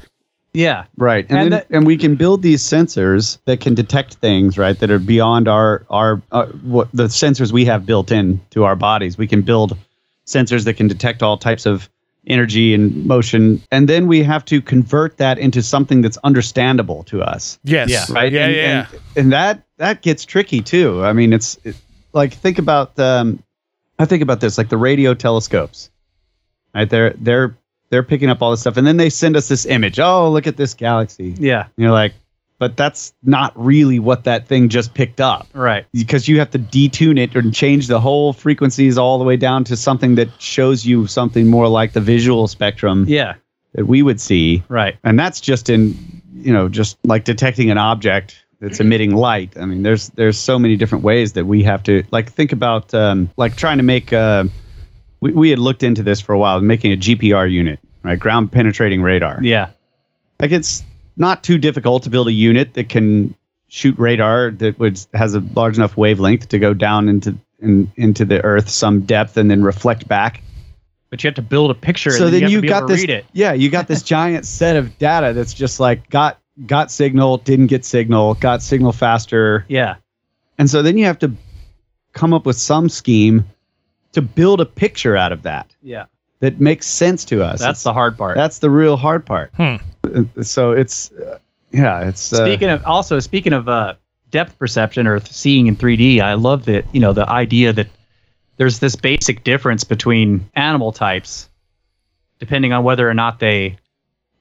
Yeah. 0.51 0.85
Right. 0.97 1.27
And 1.29 1.37
And 1.37 1.51
then, 1.53 1.59
that- 1.59 1.67
and 1.69 1.85
we 1.85 1.95
can 1.95 2.15
build 2.15 2.41
these 2.41 2.63
sensors 2.63 3.37
that 3.45 3.59
can 3.59 3.75
detect 3.75 4.15
things, 4.15 4.57
right, 4.57 4.77
that 4.79 4.89
are 4.89 4.97
beyond 4.97 5.47
our 5.47 5.85
our 5.91 6.21
uh, 6.31 6.47
what 6.63 6.87
the 6.91 7.03
sensors 7.03 7.51
we 7.51 7.65
have 7.65 7.85
built 7.85 8.11
in 8.11 8.41
to 8.49 8.63
our 8.63 8.75
bodies. 8.75 9.15
We 9.15 9.27
can 9.27 9.43
build 9.43 9.77
sensors 10.25 10.63
that 10.65 10.73
can 10.73 10.87
detect 10.87 11.21
all 11.21 11.37
types 11.37 11.67
of 11.67 11.87
energy 12.25 12.73
and 12.73 13.05
motion, 13.05 13.61
and 13.71 13.87
then 13.87 14.07
we 14.07 14.23
have 14.23 14.43
to 14.45 14.59
convert 14.61 15.17
that 15.17 15.37
into 15.37 15.61
something 15.61 16.01
that's 16.01 16.17
understandable 16.23 17.03
to 17.03 17.21
us, 17.21 17.59
Yes. 17.63 17.89
Yeah. 17.89 18.05
right? 18.09 18.31
Yeah, 18.31 18.45
and, 18.47 18.55
yeah. 18.55 18.87
And, 18.91 18.99
and 19.17 19.31
that 19.33 19.63
that 19.77 20.01
gets 20.01 20.25
tricky 20.25 20.61
too. 20.61 21.03
I 21.05 21.13
mean, 21.13 21.31
it's 21.31 21.59
it, 21.63 21.75
like 22.13 22.33
think 22.33 22.57
about 22.57 22.97
um, 22.99 23.43
I 23.99 24.05
think 24.05 24.23
about 24.23 24.39
this 24.39 24.57
like 24.57 24.69
the 24.69 24.77
radio 24.77 25.13
telescopes. 25.13 25.91
Right? 26.73 26.89
They're 26.89 27.13
they're 27.19 27.57
they're 27.89 28.03
picking 28.03 28.29
up 28.29 28.41
all 28.41 28.51
this 28.51 28.61
stuff 28.61 28.77
and 28.77 28.85
then 28.87 28.97
they 28.97 29.09
send 29.09 29.35
us 29.35 29.47
this 29.47 29.65
image. 29.65 29.99
Oh, 29.99 30.29
look 30.31 30.47
at 30.47 30.57
this 30.57 30.73
galaxy. 30.73 31.35
Yeah. 31.39 31.63
And 31.63 31.71
you're 31.77 31.91
like, 31.91 32.13
but 32.59 32.77
that's 32.77 33.13
not 33.23 33.51
really 33.55 33.99
what 33.99 34.25
that 34.25 34.47
thing 34.47 34.69
just 34.69 34.93
picked 34.93 35.19
up. 35.19 35.47
Right. 35.53 35.85
Because 35.93 36.27
you 36.27 36.39
have 36.39 36.51
to 36.51 36.59
detune 36.59 37.17
it 37.17 37.35
and 37.35 37.53
change 37.53 37.87
the 37.87 37.99
whole 37.99 38.31
frequencies 38.33 38.97
all 38.97 39.17
the 39.17 39.25
way 39.25 39.37
down 39.37 39.63
to 39.65 39.75
something 39.75 40.15
that 40.15 40.29
shows 40.41 40.85
you 40.85 41.07
something 41.07 41.47
more 41.47 41.67
like 41.67 41.93
the 41.93 42.01
visual 42.01 42.47
spectrum 42.47 43.05
Yeah. 43.07 43.35
that 43.73 43.87
we 43.87 44.01
would 44.03 44.21
see. 44.21 44.63
Right. 44.69 44.97
And 45.03 45.17
that's 45.17 45.41
just 45.41 45.69
in, 45.69 46.21
you 46.35 46.53
know, 46.53 46.69
just 46.69 46.97
like 47.05 47.23
detecting 47.23 47.71
an 47.71 47.77
object 47.79 48.45
that's 48.59 48.79
emitting 48.79 49.15
light. 49.15 49.57
I 49.57 49.65
mean, 49.65 49.83
there's 49.83 50.09
there's 50.09 50.37
so 50.37 50.59
many 50.59 50.75
different 50.75 51.03
ways 51.03 51.33
that 51.33 51.45
we 51.45 51.63
have 51.63 51.83
to 51.83 52.03
like 52.11 52.31
think 52.31 52.51
about 52.51 52.93
um, 52.93 53.29
like 53.37 53.55
trying 53.55 53.77
to 53.77 53.83
make. 53.83 54.11
Uh, 54.11 54.45
we 55.21 55.31
we 55.31 55.49
had 55.49 55.59
looked 55.59 55.83
into 55.83 56.03
this 56.03 56.19
for 56.21 56.33
a 56.33 56.39
while, 56.39 56.59
making 56.61 56.91
a 56.91 56.97
GPR 56.97 57.49
unit, 57.49 57.79
right, 58.03 58.19
ground 58.19 58.51
penetrating 58.51 59.01
radar. 59.01 59.39
Yeah. 59.41 59.69
Like 60.39 60.51
it's 60.51 60.83
not 61.17 61.43
too 61.43 61.57
difficult 61.57 62.03
to 62.03 62.09
build 62.09 62.27
a 62.27 62.33
unit 62.33 62.73
that 62.75 62.89
can 62.89 63.35
shoot 63.67 63.97
radar 63.99 64.51
that 64.51 64.79
would 64.79 64.99
has 65.13 65.35
a 65.35 65.39
large 65.39 65.77
enough 65.77 65.95
wavelength 65.95 66.49
to 66.49 66.59
go 66.59 66.73
down 66.73 67.07
into 67.07 67.37
in, 67.59 67.91
into 67.95 68.25
the 68.25 68.43
Earth 68.43 68.69
some 68.69 69.01
depth 69.01 69.37
and 69.37 69.49
then 69.49 69.63
reflect 69.63 70.07
back. 70.07 70.41
But 71.09 71.23
you 71.23 71.27
have 71.27 71.35
to 71.35 71.41
build 71.41 71.71
a 71.71 71.75
picture. 71.75 72.11
So 72.11 72.25
and 72.25 72.33
then 72.33 72.41
you, 72.49 72.57
have 72.57 72.63
you 72.63 72.69
got 72.69 72.87
this. 72.87 73.01
read 73.01 73.09
it. 73.09 73.25
Yeah, 73.33 73.53
you 73.53 73.69
got 73.69 73.87
this 73.87 74.03
giant 74.03 74.45
set 74.45 74.75
of 74.75 74.97
data 74.99 75.33
that's 75.33 75.53
just 75.53 75.79
like 75.79 76.09
got 76.09 76.38
got 76.65 76.91
signal, 76.91 77.37
didn't 77.37 77.67
get 77.67 77.85
signal, 77.85 78.33
got 78.35 78.61
signal 78.61 78.91
faster, 78.91 79.65
Yeah. 79.67 79.95
and 80.57 80.69
so 80.69 80.81
then 80.81 80.97
you 80.97 81.05
have 81.05 81.19
to 81.19 81.31
come 82.13 82.33
up 82.33 82.45
with 82.45 82.57
some 82.57 82.89
scheme 82.89 83.45
to 84.13 84.21
build 84.21 84.59
a 84.61 84.65
picture 84.65 85.15
out 85.15 85.31
of 85.31 85.43
that 85.43 85.67
Yeah. 85.81 86.05
that 86.39 86.59
makes 86.59 86.85
sense 86.87 87.25
to 87.25 87.43
us. 87.43 87.59
That's 87.59 87.83
the 87.83 87.93
hard 87.93 88.17
part. 88.17 88.35
that's 88.35 88.59
the 88.59 88.69
real 88.69 88.97
hard 88.97 89.25
part. 89.25 89.51
Hmm. 89.55 89.75
Uh, 90.03 90.43
So 90.43 90.71
it's 90.71 91.11
uh, 91.11 91.37
yeah, 91.71 92.07
it's 92.07 92.33
uh, 92.33 92.37
Speaking 92.45 92.69
of 92.69 92.83
also 92.85 93.19
speaking 93.19 93.53
of 93.53 93.69
uh, 93.69 93.93
depth 94.31 94.57
perception 94.57 95.05
or 95.07 95.19
seeing 95.19 95.67
in 95.67 95.75
3D, 95.75 96.19
I 96.21 96.33
love 96.33 96.65
that 96.65 96.85
you 96.93 96.99
know 96.99 97.13
the 97.13 97.29
idea 97.29 97.71
that 97.73 97.87
there's 98.57 98.79
this 98.79 98.95
basic 98.95 99.43
difference 99.43 99.83
between 99.85 100.49
animal 100.55 100.91
types, 100.91 101.47
depending 102.39 102.73
on 102.73 102.83
whether 102.83 103.07
or 103.09 103.13
not 103.13 103.39
they, 103.39 103.77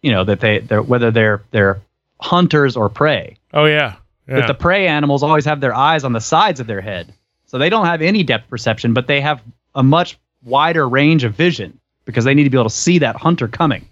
you 0.02 0.10
know, 0.10 0.24
that 0.24 0.40
they 0.40 0.58
they're 0.60 0.82
whether 0.82 1.10
they're 1.10 1.42
they're 1.50 1.80
hunters 2.20 2.76
or 2.76 2.88
prey. 2.88 3.36
Oh 3.52 3.64
yeah. 3.66 3.96
Yeah. 4.28 4.36
That 4.40 4.46
the 4.46 4.54
prey 4.54 4.86
animals 4.88 5.22
always 5.22 5.44
have 5.46 5.60
their 5.60 5.74
eyes 5.74 6.04
on 6.04 6.12
the 6.12 6.20
sides 6.20 6.60
of 6.60 6.66
their 6.66 6.80
head, 6.82 7.14
so 7.46 7.56
they 7.58 7.70
don't 7.70 7.86
have 7.86 8.02
any 8.02 8.22
depth 8.22 8.48
perception, 8.50 8.92
but 8.92 9.06
they 9.06 9.20
have 9.20 9.40
a 9.74 9.82
much 9.82 10.18
wider 10.44 10.88
range 10.88 11.24
of 11.24 11.34
vision 11.34 11.78
because 12.04 12.24
they 12.24 12.34
need 12.34 12.44
to 12.44 12.50
be 12.50 12.56
able 12.58 12.68
to 12.68 12.74
see 12.74 12.98
that 12.98 13.16
hunter 13.16 13.48
coming. 13.48 13.86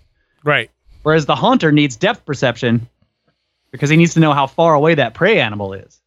right. 0.45 0.71
Whereas 1.03 1.25
the 1.27 1.37
hunter 1.37 1.71
needs 1.71 1.95
depth 1.95 2.27
perception 2.27 2.89
because 3.71 3.89
he 3.91 3.97
needs 3.97 4.15
to 4.15 4.21
know 4.21 4.33
how 4.33 4.49
far 4.49 4.75
away 4.75 4.97
that 4.97 5.15
prey 5.15 5.39
animal 5.41 5.73
is. 5.73 6.01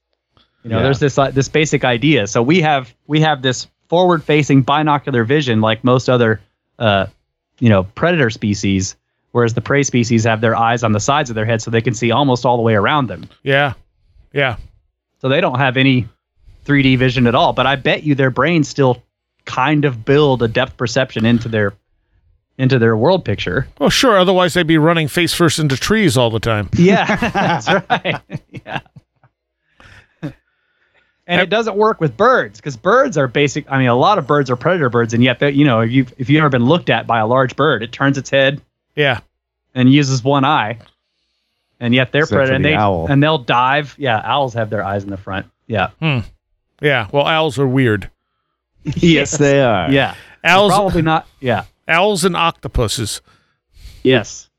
You 0.64 0.72
know, 0.72 0.78
Yeah. 0.78 0.84
there's 0.84 1.00
this 1.00 1.18
uh, 1.18 1.32
this 1.32 1.48
basic 1.48 1.86
idea. 1.86 2.28
So 2.28 2.44
we 2.44 2.60
have 2.62 2.94
we 3.08 3.22
have 3.22 3.42
this 3.42 3.68
forward-facing 3.88 4.64
binocular 4.64 5.24
vision 5.24 5.62
like 5.62 5.84
most 5.86 6.10
other 6.10 6.42
uh, 6.80 7.06
you 7.60 7.70
know 7.70 7.84
predator 7.86 8.30
species, 8.30 8.96
whereas 9.32 9.54
the 9.54 9.62
prey 9.62 9.84
species 9.84 10.24
have 10.24 10.42
their 10.42 10.56
eyes 10.56 10.84
on 10.84 10.92
the 10.92 11.00
sides 11.00 11.30
of 11.30 11.36
their 11.36 11.46
head 11.46 11.62
so 11.62 11.72
they 11.72 11.82
can 11.82 11.94
see 11.94 12.12
almost 12.12 12.46
all 12.46 12.58
the 12.58 12.64
way 12.64 12.74
around 12.76 13.08
them. 13.08 13.30
Yeah. 13.44 13.74
Yeah. 14.34 14.58
So 15.22 15.30
they 15.30 15.42
don't 15.42 15.60
have 15.60 15.78
any 15.78 16.08
3D 16.66 16.98
vision 16.98 17.28
at 17.28 17.36
all. 17.36 17.54
But 17.54 17.66
I 17.68 17.76
bet 17.76 18.04
you 18.04 18.16
their 18.16 18.30
brains 18.32 18.68
still 18.70 19.04
kind 19.46 19.86
of 19.86 20.06
build 20.06 20.44
a 20.44 20.48
depth 20.48 20.78
perception 20.78 21.26
into 21.26 21.50
their 21.50 21.74
into 22.58 22.78
their 22.78 22.96
world 22.98 23.24
picture. 23.24 23.68
Well, 23.80 23.90
sure. 23.90 24.18
Otherwise, 24.20 24.54
they'd 24.54 24.68
be 24.68 24.78
running 24.78 25.08
face 25.08 25.34
first 25.34 25.60
into 25.60 25.78
trees 25.78 26.18
all 26.18 26.30
the 26.30 26.42
time. 26.42 26.70
Yeah, 26.74 27.06
that's 27.32 27.68
right. 27.90 28.20
yeah. 28.52 28.82
And 31.28 31.40
it 31.42 31.50
doesn't 31.52 31.76
work 31.76 32.02
with 32.02 32.18
birds 32.18 32.60
because 32.60 32.76
birds 32.76 33.16
are 33.16 33.28
basic. 33.28 33.72
I 33.72 33.78
mean, 33.78 33.88
a 33.88 33.96
lot 33.96 34.18
of 34.18 34.26
birds 34.26 34.50
are 34.50 34.56
predator 34.56 34.90
birds, 34.90 35.14
and 35.14 35.24
yet, 35.24 35.38
they- 35.40 35.52
you 35.52 35.64
know, 35.64 35.82
if 35.82 35.92
you've, 35.92 36.12
if 36.18 36.28
you've 36.30 36.40
ever 36.40 36.50
been 36.50 36.66
looked 36.66 36.90
at 36.90 37.06
by 37.06 37.20
a 37.20 37.28
large 37.28 37.56
bird, 37.56 37.84
it 37.84 37.92
turns 37.92 38.18
its 38.18 38.32
head 38.32 38.62
Yeah. 39.00 39.20
and 39.74 39.92
uses 39.92 40.24
one 40.24 40.44
eye, 40.46 40.78
and 41.80 41.94
yet 41.96 42.12
they're 42.12 42.22
Except 42.24 42.30
for 42.32 42.36
predator, 42.38 42.56
and 42.56 42.66
the 42.66 42.70
they 42.70 42.76
owl. 42.76 43.08
and 43.10 43.24
they'll 43.24 43.38
dive. 43.38 43.96
Yeah, 43.98 44.22
owls 44.24 44.54
have 44.56 44.70
their 44.70 44.84
eyes 44.84 45.04
in 45.04 45.10
the 45.10 45.18
front. 45.18 45.46
Yeah, 45.68 45.90
Yeah. 46.82 47.08
Well, 47.12 47.26
owls 47.26 47.58
are 47.60 47.68
weird. 47.68 48.10
yes, 48.84 49.38
they 49.38 49.62
are. 49.62 49.92
yeah. 49.92 50.16
Owls, 50.44 50.72
Probably 50.74 51.02
not. 51.02 51.28
Yeah. 51.40 51.66
owls, 51.88 52.24
and 52.26 52.36
octopuses. 52.36 53.22
Yes. 54.04 54.50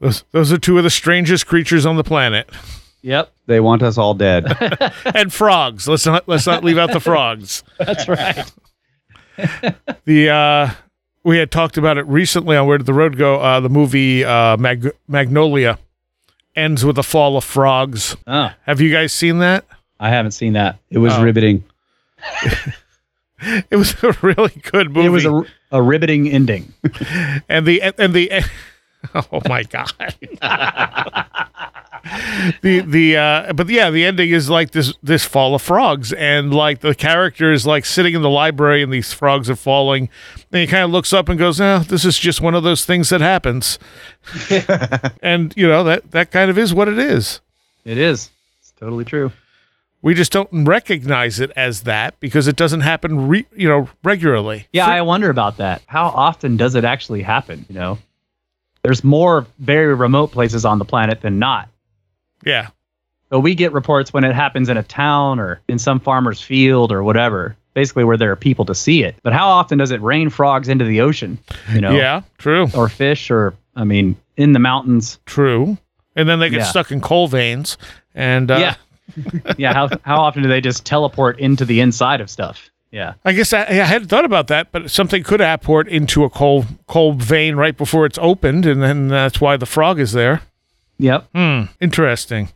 Those, 0.00 0.24
those 0.32 0.52
are 0.52 0.58
two 0.58 0.76
of 0.78 0.84
the 0.84 0.90
strangest 0.90 1.46
creatures 1.46 1.86
on 1.86 1.96
the 1.96 2.04
planet. 2.04 2.50
Yep. 3.02 3.32
They 3.46 3.60
want 3.60 3.82
us 3.82 3.98
all 3.98 4.14
dead. 4.14 4.44
and 5.14 5.32
frogs. 5.32 5.88
Let's 5.88 6.06
not 6.06 6.28
let's 6.28 6.46
not 6.46 6.62
leave 6.64 6.78
out 6.78 6.92
the 6.92 7.00
frogs. 7.00 7.64
That's 7.78 8.08
right. 8.08 8.52
The 10.04 10.28
uh, 10.30 10.70
we 11.24 11.38
had 11.38 11.50
talked 11.50 11.76
about 11.76 11.98
it 11.98 12.06
recently 12.06 12.56
on 12.56 12.66
Where 12.66 12.78
Did 12.78 12.86
the 12.86 12.94
Road 12.94 13.16
Go? 13.16 13.40
Uh, 13.40 13.60
the 13.60 13.68
movie 13.68 14.24
uh, 14.24 14.56
Mag- 14.56 14.92
Magnolia 15.08 15.78
ends 16.56 16.84
with 16.84 16.98
a 16.98 17.02
fall 17.02 17.36
of 17.36 17.44
frogs. 17.44 18.16
Oh, 18.26 18.50
Have 18.66 18.80
you 18.80 18.90
guys 18.92 19.12
seen 19.12 19.38
that? 19.38 19.64
I 20.00 20.10
haven't 20.10 20.32
seen 20.32 20.52
that. 20.54 20.78
It 20.90 20.98
was 20.98 21.12
Oh. 21.14 21.22
riveting. 21.22 21.64
It 23.72 23.74
was 23.74 24.00
a 24.04 24.16
really 24.22 24.52
good 24.70 24.92
movie. 24.92 25.06
It 25.06 25.08
was 25.08 25.24
a, 25.24 25.42
a 25.72 25.82
riveting 25.82 26.28
ending. 26.30 26.72
and 27.48 27.66
the 27.66 27.82
and 27.82 28.14
the 28.14 28.30
oh 29.32 29.42
my 29.48 29.64
god 29.64 29.90
the 32.62 32.80
the 32.86 33.16
uh 33.16 33.52
but 33.52 33.68
yeah 33.68 33.90
the 33.90 34.04
ending 34.04 34.30
is 34.30 34.48
like 34.48 34.70
this 34.70 34.94
this 35.02 35.24
fall 35.24 35.56
of 35.56 35.62
frogs 35.62 36.12
and 36.12 36.54
like 36.54 36.80
the 36.82 36.94
character 36.94 37.50
is 37.52 37.66
like 37.66 37.84
sitting 37.84 38.14
in 38.14 38.22
the 38.22 38.30
library 38.30 38.80
and 38.82 38.92
these 38.92 39.12
frogs 39.12 39.50
are 39.50 39.56
falling 39.56 40.08
and 40.52 40.60
he 40.60 40.66
kind 40.66 40.84
of 40.84 40.90
looks 40.90 41.12
up 41.12 41.28
and 41.28 41.38
goes 41.38 41.60
oh 41.60 41.78
this 41.80 42.04
is 42.04 42.18
just 42.18 42.40
one 42.40 42.54
of 42.54 42.62
those 42.62 42.84
things 42.84 43.08
that 43.08 43.20
happens 43.20 43.78
and 45.22 45.52
you 45.56 45.66
know 45.66 45.82
that 45.84 46.10
that 46.10 46.30
kind 46.30 46.50
of 46.50 46.58
is 46.58 46.72
what 46.74 46.88
it 46.88 46.98
is 46.98 47.40
It 47.84 47.98
is. 47.98 48.30
It's 48.60 48.72
totally 48.78 49.04
true. 49.04 49.32
we 50.02 50.14
just 50.14 50.32
don't 50.32 50.48
recognize 50.52 51.40
it 51.40 51.50
as 51.56 51.82
that 51.82 52.18
because 52.20 52.46
it 52.48 52.56
doesn't 52.56 52.80
happen 52.80 53.28
re- 53.28 53.46
you 53.56 53.68
know 53.68 53.88
regularly 54.04 54.66
Yeah, 54.72 54.86
I 54.86 55.02
wonder 55.02 55.30
about 55.30 55.56
that. 55.58 55.82
How 55.86 56.06
often 56.08 56.56
does 56.56 56.74
it 56.74 56.84
actually 56.84 57.22
happen? 57.22 57.64
You 57.68 57.74
know, 57.76 57.98
there's 58.82 59.02
more 59.04 59.46
very 59.58 59.94
remote 59.94 60.32
places 60.32 60.64
on 60.64 60.78
the 60.78 60.84
planet 60.84 61.20
than 61.20 61.38
not. 61.38 61.68
yeah 62.44 62.68
But 63.30 63.40
we 63.40 63.54
get 63.54 63.72
reports 63.72 64.12
when 64.12 64.24
it 64.24 64.34
happens 64.34 64.68
in 64.68 64.76
a 64.76 64.82
town 64.82 65.38
or 65.40 65.60
in 65.68 65.78
some 65.78 66.00
farmer's 66.00 66.40
field 66.40 66.90
or 66.92 67.02
whatever, 67.02 67.56
basically 67.74 68.04
where 68.04 68.16
there 68.16 68.30
are 68.32 68.36
people 68.36 68.64
to 68.66 68.74
see 68.74 69.02
it. 69.02 69.16
But 69.22 69.32
how 69.32 69.48
often 69.48 69.78
does 69.78 69.90
it 69.90 70.00
rain 70.02 70.30
frogs 70.30 70.68
into 70.68 70.84
the 70.84 71.00
ocean? 71.00 71.38
You 71.72 71.80
know, 71.80 71.92
yeah 71.96 72.22
true 72.38 72.68
or 72.74 72.88
fish, 72.88 73.30
or 73.30 73.54
I 73.76 73.84
mean, 73.84 74.16
in 74.36 74.52
the 74.52 74.58
mountains. 74.58 75.18
true 75.26 75.78
and 76.16 76.28
then 76.28 76.38
they 76.40 76.50
get 76.50 76.58
Yeah. 76.60 76.64
stuck 76.64 76.90
in 76.92 77.00
coal 77.00 77.28
veins 77.28 77.78
and 78.14 78.50
uh, 78.50 78.56
yeah, 78.58 78.74
yeah. 79.58 79.72
How 79.72 79.88
how 80.02 80.20
often 80.20 80.42
do 80.42 80.48
they 80.48 80.60
just 80.60 80.84
teleport 80.84 81.38
into 81.40 81.64
the 81.64 81.80
inside 81.80 82.20
of 82.20 82.28
stuff? 82.30 82.68
Yeah, 82.90 83.14
I 83.24 83.32
guess 83.32 83.54
I, 83.54 83.60
I 83.62 83.72
hadn't 83.72 84.08
thought 84.08 84.26
about 84.26 84.48
that, 84.48 84.70
but 84.70 84.90
something 84.90 85.22
could 85.22 85.40
apport 85.40 85.88
into 85.88 86.24
a 86.24 86.28
coal 86.30 86.66
coal 86.86 87.14
vein 87.14 87.56
right 87.56 87.74
before 87.74 88.04
it's 88.04 88.18
opened, 88.18 88.66
and 88.66 88.82
then 88.82 89.08
that's 89.08 89.40
why 89.40 89.56
the 89.56 89.64
frog 89.64 89.98
is 89.98 90.12
there. 90.12 90.42
yep. 90.98 91.26
Hmm, 91.34 91.62
interesting. 91.80 92.50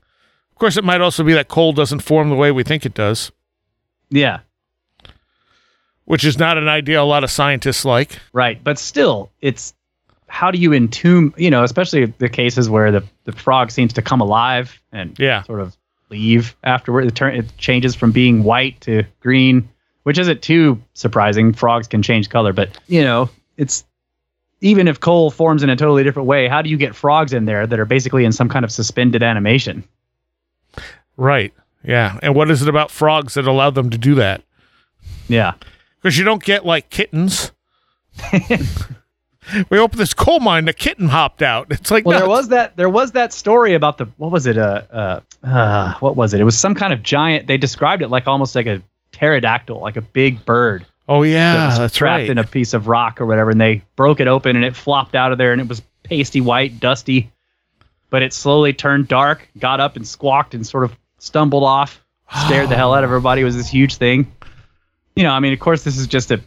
Of 0.50 0.58
course, 0.58 0.76
it 0.76 0.84
might 0.84 1.00
also 1.00 1.24
be 1.24 1.32
that 1.32 1.48
coal 1.48 1.72
doesn't 1.72 2.00
form 2.00 2.28
the 2.28 2.34
way 2.34 2.52
we 2.52 2.62
think 2.64 2.84
it 2.84 2.92
does, 2.92 3.32
Yeah, 4.10 4.40
which 6.06 6.24
is 6.24 6.38
not 6.38 6.56
an 6.58 6.66
idea 6.68 7.00
a 7.00 7.04
lot 7.04 7.22
of 7.22 7.30
scientists 7.30 7.84
like. 7.84 8.18
Right, 8.32 8.62
but 8.64 8.78
still, 8.78 9.30
it's 9.40 9.74
how 10.28 10.50
do 10.50 10.58
you 10.58 10.70
entomb? 10.70 11.34
You 11.36 11.50
know, 11.50 11.62
especially 11.62 12.06
the 12.06 12.28
cases 12.28 12.68
where 12.70 12.90
the 12.90 13.04
the 13.24 13.32
frog 13.32 13.70
seems 13.70 13.92
to 13.92 14.02
come 14.02 14.20
alive 14.20 14.80
and 14.92 15.16
Yeah. 15.18 15.42
sort 15.42 15.60
of 15.60 15.76
leave 16.10 16.56
afterward. 16.64 17.04
It 17.06 17.14
turn 17.14 17.34
it 17.36 17.56
changes 17.58 17.94
from 17.94 18.10
being 18.12 18.42
white 18.42 18.80
to 18.82 19.04
green, 19.20 19.68
which 20.04 20.18
isn't 20.18 20.42
too 20.42 20.80
surprising. 20.94 21.52
Frogs 21.52 21.86
can 21.88 22.02
change 22.02 22.28
color, 22.30 22.52
but 22.52 22.70
you 22.88 23.02
know, 23.02 23.28
it's 23.56 23.84
even 24.62 24.88
if 24.88 24.98
coal 25.00 25.30
forms 25.30 25.62
in 25.62 25.70
a 25.70 25.76
totally 25.76 26.02
different 26.02 26.26
way. 26.26 26.48
How 26.48 26.62
do 26.62 26.70
you 26.70 26.76
get 26.76 26.94
frogs 26.96 27.32
in 27.32 27.44
there 27.44 27.66
that 27.66 27.78
are 27.78 27.84
basically 27.84 28.24
in 28.24 28.32
some 28.32 28.48
kind 28.48 28.64
of 28.64 28.72
suspended 28.72 29.22
animation? 29.22 29.84
Right. 31.16 31.52
Yeah. 31.84 32.18
And 32.22 32.34
what 32.34 32.50
is 32.50 32.62
it 32.62 32.68
about 32.68 32.90
frogs 32.90 33.34
that 33.34 33.46
allow 33.46 33.70
them 33.70 33.90
to 33.90 33.98
do 33.98 34.14
that? 34.16 34.42
Yeah, 35.28 35.52
Because 36.06 36.18
you 36.18 36.24
don't 36.24 36.44
get 36.44 36.64
like 36.64 36.88
kittens. 36.88 37.50
we 39.70 39.76
opened 39.76 40.00
this 40.00 40.14
coal 40.14 40.38
mine, 40.38 40.64
the 40.64 40.72
kitten 40.72 41.08
hopped 41.08 41.42
out. 41.42 41.66
It's 41.70 41.90
like 41.90 42.04
Well, 42.04 42.20
there 42.20 42.28
was 42.28 42.46
that 42.50 42.76
there 42.76 42.88
was 42.88 43.10
that 43.10 43.32
story 43.32 43.74
about 43.74 43.98
the 43.98 44.04
what 44.16 44.30
was 44.30 44.46
it? 44.46 44.56
Uh, 44.56 44.82
uh, 44.92 45.20
uh, 45.42 45.94
what 45.94 46.14
was 46.14 46.32
it? 46.32 46.40
It 46.40 46.44
was 46.44 46.56
some 46.56 46.76
kind 46.76 46.92
of 46.92 47.02
giant. 47.02 47.48
They 47.48 47.56
described 47.56 48.02
it 48.02 48.08
like 48.08 48.28
almost 48.28 48.54
like 48.54 48.68
a 48.68 48.80
pterodactyl, 49.10 49.80
like 49.80 49.96
a 49.96 50.00
big 50.00 50.44
bird. 50.44 50.86
Oh 51.08 51.24
yeah, 51.24 51.70
that 51.70 51.78
that's 51.78 51.96
trapped 51.96 52.20
right. 52.20 52.30
in 52.30 52.38
a 52.38 52.44
piece 52.44 52.72
of 52.72 52.86
rock 52.86 53.20
or 53.20 53.26
whatever, 53.26 53.50
and 53.50 53.60
they 53.60 53.82
broke 53.96 54.20
it 54.20 54.28
open 54.28 54.54
and 54.54 54.64
it 54.64 54.76
flopped 54.76 55.16
out 55.16 55.32
of 55.32 55.38
there 55.38 55.50
and 55.50 55.60
it 55.60 55.66
was 55.66 55.82
pasty 56.04 56.40
white, 56.40 56.78
dusty. 56.78 57.32
But 58.10 58.22
it 58.22 58.32
slowly 58.32 58.72
turned 58.72 59.08
dark, 59.08 59.48
got 59.58 59.80
up 59.80 59.96
and 59.96 60.06
squawked 60.06 60.54
and 60.54 60.64
sort 60.64 60.84
of 60.84 60.96
stumbled 61.18 61.64
off, 61.64 62.00
scared 62.46 62.68
the 62.68 62.76
hell 62.76 62.94
out 62.94 63.02
of 63.02 63.10
everybody. 63.10 63.40
It 63.40 63.44
was 63.44 63.56
this 63.56 63.68
huge 63.68 63.96
thing. 63.96 64.30
You 65.16 65.24
know, 65.24 65.32
I 65.32 65.40
mean, 65.40 65.52
of 65.52 65.58
course, 65.60 65.82
this 65.82 65.98
is 65.98 66.06
just 66.06 66.30
a, 66.30 66.40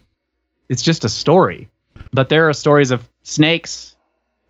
it's 0.69 0.81
just 0.81 1.03
a 1.03 1.09
story, 1.09 1.69
but 2.13 2.29
there 2.29 2.47
are 2.47 2.53
stories 2.53 2.91
of 2.91 3.07
snakes 3.23 3.95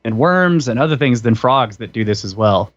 and 0.04 0.18
worms 0.18 0.68
and 0.68 0.80
other 0.80 0.98
things 0.98 1.22
than 1.22 1.36
frogs 1.36 1.78
that 1.78 1.94
do 1.94 2.04
this 2.04 2.24
as 2.24 2.36
well. 2.36 2.72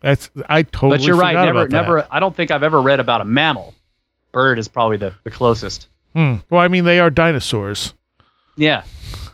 That's 0.00 0.30
I 0.48 0.62
totally. 0.62 0.98
but 0.98 1.06
you're 1.06 1.16
right. 1.16 1.34
Never, 1.34 1.68
never. 1.68 2.06
I 2.10 2.20
don't 2.20 2.34
think 2.34 2.50
I've 2.50 2.62
ever 2.62 2.80
read 2.80 3.00
about 3.00 3.20
a 3.20 3.24
mammal. 3.24 3.74
Bird 4.32 4.58
is 4.58 4.68
probably 4.68 4.96
the, 4.96 5.14
the 5.24 5.30
closest. 5.30 5.88
Hmm. 6.14 6.36
Well, 6.48 6.60
I 6.60 6.68
mean, 6.68 6.84
they 6.84 7.00
are 7.00 7.10
dinosaurs. 7.10 7.94
Yeah. 8.56 8.84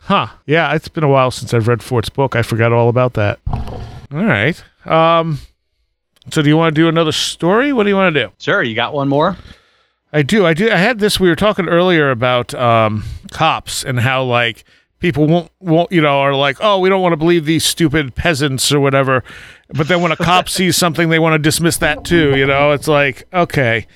Huh. 0.02 0.28
Yeah, 0.46 0.74
it's 0.74 0.88
been 0.88 1.04
a 1.04 1.08
while 1.08 1.30
since 1.30 1.52
I've 1.54 1.68
read 1.68 1.82
Fort's 1.82 2.08
book. 2.08 2.36
I 2.36 2.42
forgot 2.42 2.72
all 2.72 2.88
about 2.88 3.14
that. 3.14 3.38
All 3.46 4.24
right. 4.24 4.62
Um. 4.84 5.38
So, 6.30 6.42
do 6.42 6.48
you 6.48 6.56
want 6.56 6.74
to 6.74 6.80
do 6.80 6.88
another 6.88 7.12
story? 7.12 7.72
What 7.72 7.84
do 7.84 7.88
you 7.88 7.94
want 7.94 8.14
to 8.14 8.26
do? 8.26 8.32
Sure. 8.38 8.62
You 8.62 8.74
got 8.74 8.92
one 8.92 9.08
more? 9.08 9.36
I 10.12 10.22
do. 10.22 10.46
I 10.46 10.54
do. 10.54 10.70
I 10.70 10.76
had 10.76 10.98
this. 10.98 11.18
We 11.20 11.28
were 11.28 11.36
talking 11.36 11.68
earlier 11.68 12.10
about 12.10 12.54
um, 12.54 13.04
cops 13.32 13.84
and 13.84 14.00
how 14.00 14.22
like 14.22 14.64
people 14.98 15.26
won't 15.26 15.50
won't 15.60 15.92
you 15.92 16.00
know 16.00 16.20
are 16.20 16.34
like, 16.34 16.58
oh, 16.60 16.78
we 16.78 16.88
don't 16.88 17.02
want 17.02 17.12
to 17.12 17.16
believe 17.16 17.44
these 17.44 17.64
stupid 17.64 18.14
peasants 18.14 18.72
or 18.72 18.80
whatever. 18.80 19.24
But 19.68 19.88
then 19.88 20.00
when 20.00 20.12
a 20.12 20.16
cop 20.16 20.48
sees 20.48 20.76
something, 20.76 21.08
they 21.08 21.18
want 21.18 21.34
to 21.34 21.38
dismiss 21.38 21.78
that 21.78 22.04
too. 22.04 22.36
You 22.36 22.46
know, 22.46 22.72
it's 22.72 22.88
like 22.88 23.26
okay. 23.32 23.86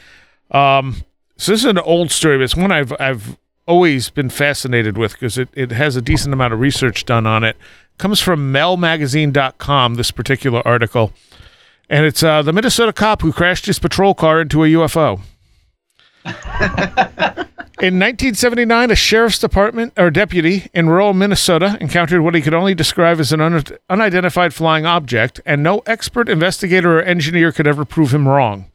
Um, 0.50 1.04
so 1.36 1.52
this 1.52 1.60
is 1.60 1.66
an 1.66 1.78
old 1.78 2.10
story, 2.10 2.36
but 2.38 2.44
it's 2.44 2.56
one 2.56 2.72
I've 2.72 2.92
I've 3.00 3.38
always 3.66 4.10
been 4.10 4.28
fascinated 4.28 4.98
with 4.98 5.12
because 5.12 5.38
it, 5.38 5.48
it 5.54 5.70
has 5.70 5.94
a 5.94 6.02
decent 6.02 6.34
amount 6.34 6.52
of 6.52 6.60
research 6.60 7.04
done 7.04 7.26
on 7.26 7.44
it. 7.44 7.56
Comes 7.98 8.20
from 8.20 8.52
melmagazine.com, 8.52 9.94
this 9.94 10.10
particular 10.10 10.66
article. 10.66 11.12
And 11.88 12.04
it's 12.04 12.22
uh, 12.22 12.42
the 12.42 12.52
Minnesota 12.52 12.92
cop 12.92 13.22
who 13.22 13.32
crashed 13.32 13.66
his 13.66 13.78
patrol 13.78 14.14
car 14.14 14.40
into 14.40 14.64
a 14.64 14.68
UFO. 14.68 15.20
In 17.80 17.98
1979, 17.98 18.90
a 18.90 18.94
sheriff's 18.94 19.38
department 19.38 19.94
or 19.96 20.10
deputy 20.10 20.68
in 20.74 20.90
rural 20.90 21.14
Minnesota 21.14 21.78
encountered 21.80 22.20
what 22.20 22.34
he 22.34 22.42
could 22.42 22.52
only 22.52 22.74
describe 22.74 23.18
as 23.18 23.32
an 23.32 23.40
un- 23.40 23.64
unidentified 23.88 24.52
flying 24.52 24.84
object, 24.84 25.40
and 25.46 25.62
no 25.62 25.78
expert 25.86 26.28
investigator 26.28 26.98
or 26.98 27.02
engineer 27.02 27.52
could 27.52 27.66
ever 27.66 27.86
prove 27.86 28.12
him 28.12 28.28
wrong. 28.28 28.66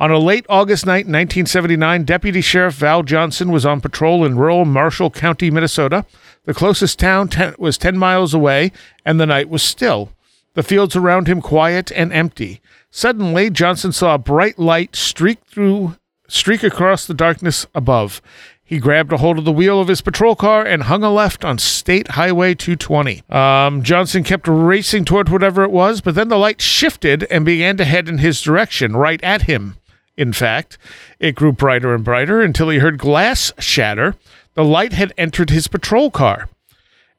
On 0.00 0.10
a 0.10 0.18
late 0.18 0.44
August 0.48 0.86
night 0.86 1.06
in 1.06 1.12
1979, 1.12 2.02
Deputy 2.02 2.40
Sheriff 2.40 2.74
Val 2.74 3.04
Johnson 3.04 3.52
was 3.52 3.64
on 3.64 3.80
patrol 3.80 4.24
in 4.24 4.36
rural 4.36 4.64
Marshall 4.64 5.10
County, 5.10 5.52
Minnesota. 5.52 6.04
The 6.44 6.54
closest 6.54 6.98
town 6.98 7.28
ten- 7.28 7.54
was 7.58 7.78
10 7.78 7.96
miles 7.96 8.34
away, 8.34 8.72
and 9.04 9.20
the 9.20 9.26
night 9.26 9.48
was 9.48 9.62
still. 9.62 10.10
The 10.54 10.64
fields 10.64 10.96
around 10.96 11.28
him 11.28 11.40
quiet 11.40 11.92
and 11.92 12.12
empty. 12.12 12.60
Suddenly, 12.90 13.50
Johnson 13.50 13.92
saw 13.92 14.14
a 14.14 14.18
bright 14.18 14.58
light 14.58 14.96
streak 14.96 15.38
through 15.46 15.94
streak 16.28 16.62
across 16.62 17.06
the 17.06 17.14
darkness 17.14 17.66
above. 17.74 18.22
He 18.62 18.78
grabbed 18.78 19.12
a 19.14 19.16
hold 19.16 19.38
of 19.38 19.46
the 19.46 19.52
wheel 19.52 19.80
of 19.80 19.88
his 19.88 20.02
patrol 20.02 20.36
car 20.36 20.62
and 20.62 20.82
hung 20.82 21.02
a 21.02 21.10
left 21.10 21.42
on 21.42 21.56
State 21.56 22.08
Highway 22.08 22.54
220. 22.54 23.22
Um, 23.30 23.82
Johnson 23.82 24.22
kept 24.22 24.46
racing 24.46 25.06
toward 25.06 25.30
whatever 25.30 25.62
it 25.64 25.70
was, 25.70 26.02
but 26.02 26.14
then 26.14 26.28
the 26.28 26.36
light 26.36 26.60
shifted 26.60 27.24
and 27.30 27.46
began 27.46 27.78
to 27.78 27.86
head 27.86 28.10
in 28.10 28.18
his 28.18 28.42
direction, 28.42 28.94
right 28.94 29.22
at 29.24 29.42
him. 29.42 29.76
In 30.18 30.34
fact, 30.34 30.76
it 31.18 31.34
grew 31.34 31.50
brighter 31.50 31.94
and 31.94 32.04
brighter 32.04 32.42
until 32.42 32.68
he 32.68 32.78
heard 32.78 32.98
glass 32.98 33.52
shatter. 33.58 34.16
The 34.52 34.64
light 34.64 34.92
had 34.92 35.14
entered 35.16 35.48
his 35.48 35.66
patrol 35.66 36.10
car. 36.10 36.50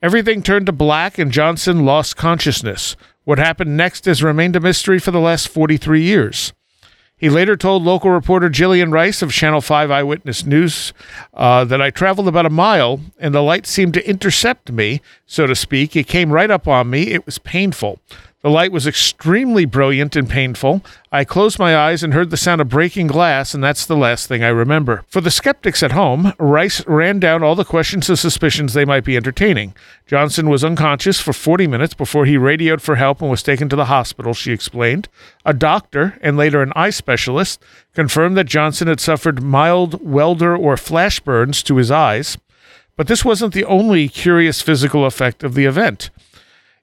Everything 0.04 0.44
turned 0.44 0.68
to 0.68 0.72
black 0.72 1.18
and 1.18 1.32
Johnson 1.32 1.84
lost 1.84 2.16
consciousness. 2.16 2.96
What 3.24 3.40
happened 3.40 3.76
next 3.76 4.06
has 4.06 4.22
remained 4.22 4.56
a 4.56 4.60
mystery 4.60 5.00
for 5.00 5.12
the 5.12 5.20
last 5.20 5.48
43 5.48 6.02
years. 6.04 6.54
He 7.20 7.30
later 7.30 7.58
told 7.58 7.84
local 7.84 8.12
reporter 8.12 8.50
Jillian 8.50 8.94
Rice 8.94 9.22
of 9.22 9.34
Channel 9.34 9.60
5 9.60 9.92
Eyewitness 9.92 10.46
News 10.46 10.94
uh, 11.34 11.66
that 11.66 11.82
I 11.82 11.90
traveled 11.90 12.30
about 12.30 12.46
a 12.46 12.50
mile 12.50 13.02
and 13.20 13.36
the 13.36 13.44
light 13.44 13.68
seemed 13.68 13.94
to 13.96 14.10
intercept 14.10 14.72
me, 14.72 15.02
so 15.26 15.46
to 15.46 15.54
speak. 15.54 15.98
It 15.98 16.08
came 16.08 16.32
right 16.32 16.50
up 16.50 16.66
on 16.66 16.90
me. 16.90 17.12
It 17.12 17.26
was 17.26 17.38
painful. 17.38 18.00
The 18.42 18.50
light 18.50 18.72
was 18.72 18.88
extremely 18.88 19.66
brilliant 19.66 20.16
and 20.16 20.30
painful. 20.30 20.82
I 21.12 21.26
closed 21.26 21.60
my 21.60 21.76
eyes 21.76 22.04
and 22.04 22.14
heard 22.14 22.30
the 22.30 22.38
sound 22.38 22.62
of 22.62 22.70
breaking 22.70 23.08
glass, 23.08 23.54
and 23.54 23.62
that's 23.62 23.86
the 23.86 23.98
last 23.98 24.28
thing 24.28 24.46
I 24.46 24.48
remember. 24.48 25.04
For 25.10 25.20
the 25.20 25.30
skeptics 25.30 25.84
at 25.84 25.92
home, 25.92 26.32
Rice 26.40 26.82
ran 26.88 27.20
down 27.20 27.44
all 27.44 27.56
the 27.56 27.66
questions 27.66 28.08
and 28.08 28.18
suspicions 28.18 28.72
they 28.72 28.86
might 28.86 29.04
be 29.04 29.18
entertaining. 29.18 29.74
Johnson 30.08 30.50
was 30.50 30.64
unconscious 30.64 31.20
for 31.20 31.34
40 31.34 31.68
minutes 31.68 31.94
before 31.94 32.26
he 32.26 32.38
radioed 32.38 32.82
for 32.82 32.96
help 32.96 33.22
and 33.22 33.30
was 33.30 33.44
taken 33.44 33.68
to 33.68 33.76
the 33.76 33.86
hospital, 33.86 34.34
she 34.34 34.54
explained. 34.54 35.10
A 35.44 35.54
doctor, 35.54 36.18
and 36.22 36.38
later 36.38 36.62
an 36.62 36.72
eye 36.78 36.92
specialist, 36.92 37.62
confirmed 37.94 38.38
that 38.38 38.46
Johnson 38.46 38.88
had 38.88 39.02
suffered 39.02 39.44
mild 39.44 40.02
welder 40.02 40.56
or 40.56 40.78
flash 40.78 41.20
burns 41.20 41.62
to 41.64 41.76
his 41.76 41.92
eyes. 41.92 42.38
But 42.96 43.08
this 43.08 43.26
wasn't 43.26 43.54
the 43.54 43.66
only 43.66 44.08
curious 44.08 44.62
physical 44.62 45.06
effect 45.06 45.44
of 45.44 45.56
the 45.56 45.66
event. 45.66 46.10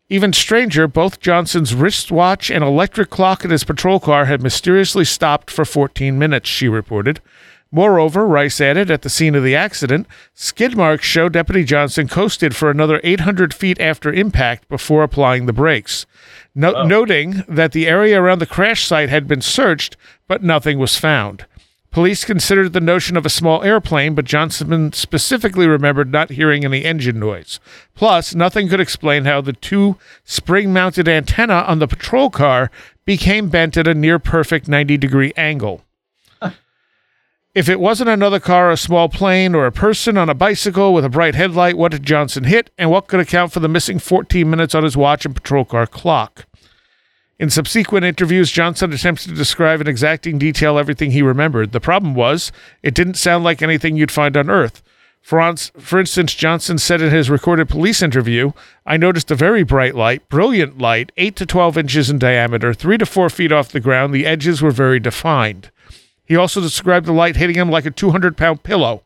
Even 0.08 0.32
stranger, 0.32 0.86
both 0.86 1.20
Johnson's 1.20 1.74
wristwatch 1.74 2.48
and 2.48 2.62
electric 2.62 3.10
clock 3.10 3.44
in 3.44 3.50
his 3.50 3.64
patrol 3.64 3.98
car 3.98 4.26
had 4.26 4.40
mysteriously 4.40 5.04
stopped 5.04 5.50
for 5.50 5.64
14 5.64 6.16
minutes, 6.16 6.48
she 6.48 6.68
reported. 6.68 7.20
Moreover, 7.72 8.24
Rice 8.24 8.60
added, 8.60 8.88
at 8.88 9.02
the 9.02 9.10
scene 9.10 9.34
of 9.34 9.42
the 9.42 9.56
accident, 9.56 10.06
skid 10.32 10.76
marks 10.76 11.04
show 11.04 11.28
Deputy 11.28 11.64
Johnson 11.64 12.06
coasted 12.06 12.54
for 12.54 12.70
another 12.70 13.00
800 13.02 13.52
feet 13.52 13.80
after 13.80 14.12
impact 14.12 14.68
before 14.68 15.02
applying 15.02 15.46
the 15.46 15.52
brakes, 15.52 16.06
no- 16.54 16.84
noting 16.84 17.42
that 17.48 17.72
the 17.72 17.88
area 17.88 18.22
around 18.22 18.38
the 18.38 18.46
crash 18.46 18.86
site 18.86 19.08
had 19.08 19.26
been 19.26 19.40
searched, 19.40 19.96
but 20.28 20.44
nothing 20.44 20.78
was 20.78 20.96
found. 20.96 21.46
Police 21.96 22.26
considered 22.26 22.74
the 22.74 22.80
notion 22.82 23.16
of 23.16 23.24
a 23.24 23.30
small 23.30 23.62
airplane, 23.62 24.14
but 24.14 24.26
Johnson 24.26 24.92
specifically 24.92 25.66
remembered 25.66 26.12
not 26.12 26.28
hearing 26.28 26.62
any 26.62 26.84
engine 26.84 27.18
noise. 27.18 27.58
Plus, 27.94 28.34
nothing 28.34 28.68
could 28.68 28.80
explain 28.80 29.24
how 29.24 29.40
the 29.40 29.54
two 29.54 29.96
spring 30.22 30.74
mounted 30.74 31.08
antenna 31.08 31.64
on 31.66 31.78
the 31.78 31.88
patrol 31.88 32.28
car 32.28 32.70
became 33.06 33.48
bent 33.48 33.78
at 33.78 33.88
a 33.88 33.94
near 33.94 34.18
perfect 34.18 34.68
90 34.68 34.98
degree 34.98 35.32
angle. 35.38 35.86
If 37.54 37.66
it 37.70 37.80
wasn't 37.80 38.10
another 38.10 38.40
car, 38.40 38.70
a 38.70 38.76
small 38.76 39.08
plane, 39.08 39.54
or 39.54 39.64
a 39.64 39.72
person 39.72 40.18
on 40.18 40.28
a 40.28 40.34
bicycle 40.34 40.92
with 40.92 41.06
a 41.06 41.08
bright 41.08 41.34
headlight, 41.34 41.78
what 41.78 41.92
did 41.92 42.02
Johnson 42.02 42.44
hit, 42.44 42.68
and 42.76 42.90
what 42.90 43.08
could 43.08 43.20
account 43.20 43.52
for 43.52 43.60
the 43.60 43.70
missing 43.70 43.98
14 43.98 44.50
minutes 44.50 44.74
on 44.74 44.84
his 44.84 44.98
watch 44.98 45.24
and 45.24 45.34
patrol 45.34 45.64
car 45.64 45.86
clock? 45.86 46.44
In 47.38 47.50
subsequent 47.50 48.06
interviews, 48.06 48.50
Johnson 48.50 48.92
attempts 48.92 49.24
to 49.24 49.34
describe 49.34 49.82
in 49.82 49.86
exacting 49.86 50.38
detail 50.38 50.78
everything 50.78 51.10
he 51.10 51.20
remembered. 51.20 51.72
The 51.72 51.80
problem 51.80 52.14
was, 52.14 52.50
it 52.82 52.94
didn't 52.94 53.14
sound 53.14 53.44
like 53.44 53.60
anything 53.60 53.96
you'd 53.96 54.10
find 54.10 54.36
on 54.38 54.48
Earth. 54.48 54.82
For 55.20 55.40
instance, 55.98 56.34
Johnson 56.34 56.78
said 56.78 57.02
in 57.02 57.12
his 57.12 57.28
recorded 57.28 57.68
police 57.68 58.00
interview, 58.00 58.52
I 58.86 58.96
noticed 58.96 59.30
a 59.30 59.34
very 59.34 59.64
bright 59.64 59.94
light, 59.94 60.28
brilliant 60.28 60.78
light, 60.78 61.10
8 61.16 61.36
to 61.36 61.46
12 61.46 61.76
inches 61.76 62.08
in 62.08 62.18
diameter, 62.18 62.72
3 62.72 62.96
to 62.98 63.06
4 63.06 63.28
feet 63.28 63.52
off 63.52 63.70
the 63.70 63.80
ground. 63.80 64.14
The 64.14 64.24
edges 64.24 64.62
were 64.62 64.70
very 64.70 65.00
defined. 65.00 65.70
He 66.24 66.36
also 66.36 66.60
described 66.60 67.06
the 67.06 67.12
light 67.12 67.36
hitting 67.36 67.56
him 67.56 67.70
like 67.70 67.86
a 67.86 67.90
200 67.90 68.36
pound 68.36 68.62
pillow. 68.62 69.02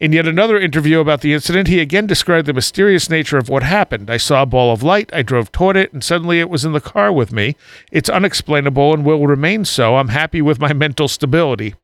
In 0.00 0.12
yet 0.12 0.28
another 0.28 0.58
interview 0.58 1.00
about 1.00 1.22
the 1.22 1.34
incident, 1.34 1.66
he 1.66 1.80
again 1.80 2.06
described 2.06 2.46
the 2.46 2.52
mysterious 2.52 3.10
nature 3.10 3.36
of 3.36 3.48
what 3.48 3.64
happened. 3.64 4.08
I 4.08 4.16
saw 4.16 4.42
a 4.42 4.46
ball 4.46 4.72
of 4.72 4.84
light, 4.84 5.10
I 5.12 5.22
drove 5.22 5.50
toward 5.50 5.76
it, 5.76 5.92
and 5.92 6.04
suddenly 6.04 6.38
it 6.38 6.48
was 6.48 6.64
in 6.64 6.72
the 6.72 6.80
car 6.80 7.12
with 7.12 7.32
me. 7.32 7.56
It's 7.90 8.08
unexplainable 8.08 8.94
and 8.94 9.04
will 9.04 9.26
remain 9.26 9.64
so. 9.64 9.96
I'm 9.96 10.08
happy 10.08 10.40
with 10.40 10.60
my 10.60 10.72
mental 10.72 11.08
stability. 11.08 11.74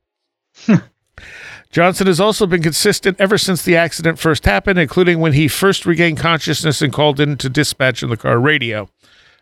Johnson 1.73 2.07
has 2.07 2.21
also 2.21 2.47
been 2.47 2.63
consistent 2.63 3.21
ever 3.21 3.37
since 3.37 3.65
the 3.65 3.77
accident 3.77 4.21
first 4.21 4.45
happened, 4.45 4.79
including 4.79 5.19
when 5.19 5.33
he 5.33 5.49
first 5.49 5.85
regained 5.85 6.19
consciousness 6.19 6.81
and 6.81 6.93
called 6.93 7.19
in 7.19 7.37
to 7.39 7.49
dispatch 7.49 8.01
in 8.01 8.11
the 8.11 8.17
car 8.17 8.39
radio. 8.39 8.89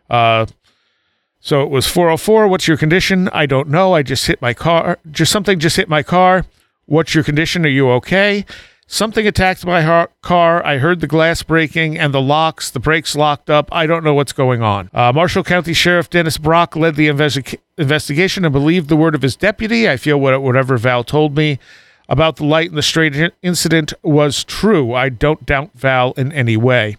Uh, 0.08 0.46
so 1.40 1.62
it 1.62 1.68
was 1.68 1.86
404. 1.86 2.48
What's 2.48 2.66
your 2.66 2.78
condition? 2.78 3.28
I 3.34 3.44
don't 3.44 3.68
know. 3.68 3.92
I 3.92 4.02
just 4.02 4.26
hit 4.28 4.40
my 4.40 4.54
car. 4.54 4.98
Just 5.10 5.30
something 5.30 5.58
just 5.58 5.76
hit 5.76 5.90
my 5.90 6.02
car. 6.02 6.46
What's 6.86 7.14
your 7.14 7.24
condition? 7.24 7.64
Are 7.64 7.70
you 7.70 7.90
okay? 7.92 8.44
Something 8.86 9.26
attacked 9.26 9.64
my 9.64 10.06
car. 10.20 10.64
I 10.66 10.76
heard 10.76 11.00
the 11.00 11.06
glass 11.06 11.42
breaking 11.42 11.98
and 11.98 12.12
the 12.12 12.20
locks, 12.20 12.70
the 12.70 12.80
brakes 12.80 13.16
locked 13.16 13.48
up. 13.48 13.70
I 13.72 13.86
don't 13.86 14.04
know 14.04 14.12
what's 14.12 14.34
going 14.34 14.62
on. 14.62 14.90
Uh, 14.92 15.12
Marshall 15.14 15.44
County 15.44 15.72
Sheriff 15.72 16.10
Dennis 16.10 16.36
Brock 16.36 16.76
led 16.76 16.96
the 16.96 17.08
investi- 17.08 17.58
investigation 17.78 18.44
and 18.44 18.52
believed 18.52 18.90
the 18.90 18.96
word 18.96 19.14
of 19.14 19.22
his 19.22 19.34
deputy. 19.34 19.88
I 19.88 19.96
feel 19.96 20.20
what, 20.20 20.42
whatever 20.42 20.76
Val 20.76 21.04
told 21.04 21.36
me 21.36 21.58
about 22.06 22.36
the 22.36 22.44
light 22.44 22.68
and 22.68 22.76
the 22.76 22.82
strange 22.82 23.16
incident 23.40 23.94
was 24.02 24.44
true. 24.44 24.92
I 24.92 25.08
don't 25.08 25.46
doubt 25.46 25.70
Val 25.74 26.12
in 26.18 26.30
any 26.30 26.58
way. 26.58 26.98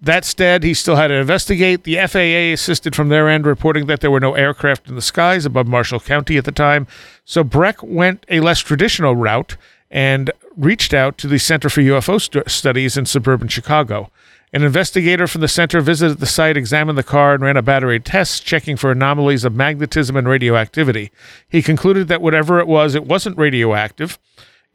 That 0.00 0.24
said, 0.24 0.62
he 0.62 0.74
still 0.74 0.96
had 0.96 1.08
to 1.08 1.14
investigate. 1.14 1.84
The 1.84 1.96
FAA 2.06 2.52
assisted 2.52 2.94
from 2.94 3.08
their 3.08 3.28
end, 3.28 3.46
reporting 3.46 3.86
that 3.86 4.00
there 4.00 4.10
were 4.10 4.20
no 4.20 4.34
aircraft 4.34 4.88
in 4.88 4.94
the 4.94 5.02
skies 5.02 5.46
above 5.46 5.66
Marshall 5.66 6.00
County 6.00 6.36
at 6.36 6.44
the 6.44 6.52
time. 6.52 6.86
So 7.24 7.42
Brekke 7.42 7.82
went 7.82 8.26
a 8.28 8.40
less 8.40 8.60
traditional 8.60 9.16
route 9.16 9.56
and 9.90 10.30
reached 10.56 10.92
out 10.92 11.16
to 11.18 11.26
the 11.26 11.38
Center 11.38 11.70
for 11.70 11.80
UFO 11.80 12.20
Stu- 12.20 12.42
Studies 12.46 12.96
in 12.96 13.06
suburban 13.06 13.48
Chicago. 13.48 14.10
An 14.52 14.62
investigator 14.62 15.26
from 15.26 15.40
the 15.40 15.48
center 15.48 15.80
visited 15.80 16.18
the 16.18 16.26
site, 16.26 16.56
examined 16.56 16.96
the 16.96 17.02
car, 17.02 17.34
and 17.34 17.42
ran 17.42 17.56
a 17.56 17.62
battery 17.62 17.96
of 17.96 18.04
tests, 18.04 18.40
checking 18.40 18.76
for 18.76 18.90
anomalies 18.92 19.44
of 19.44 19.54
magnetism 19.54 20.16
and 20.16 20.28
radioactivity. 20.28 21.10
He 21.48 21.62
concluded 21.62 22.08
that 22.08 22.22
whatever 22.22 22.60
it 22.60 22.68
was, 22.68 22.94
it 22.94 23.06
wasn't 23.06 23.36
radioactive. 23.36 24.18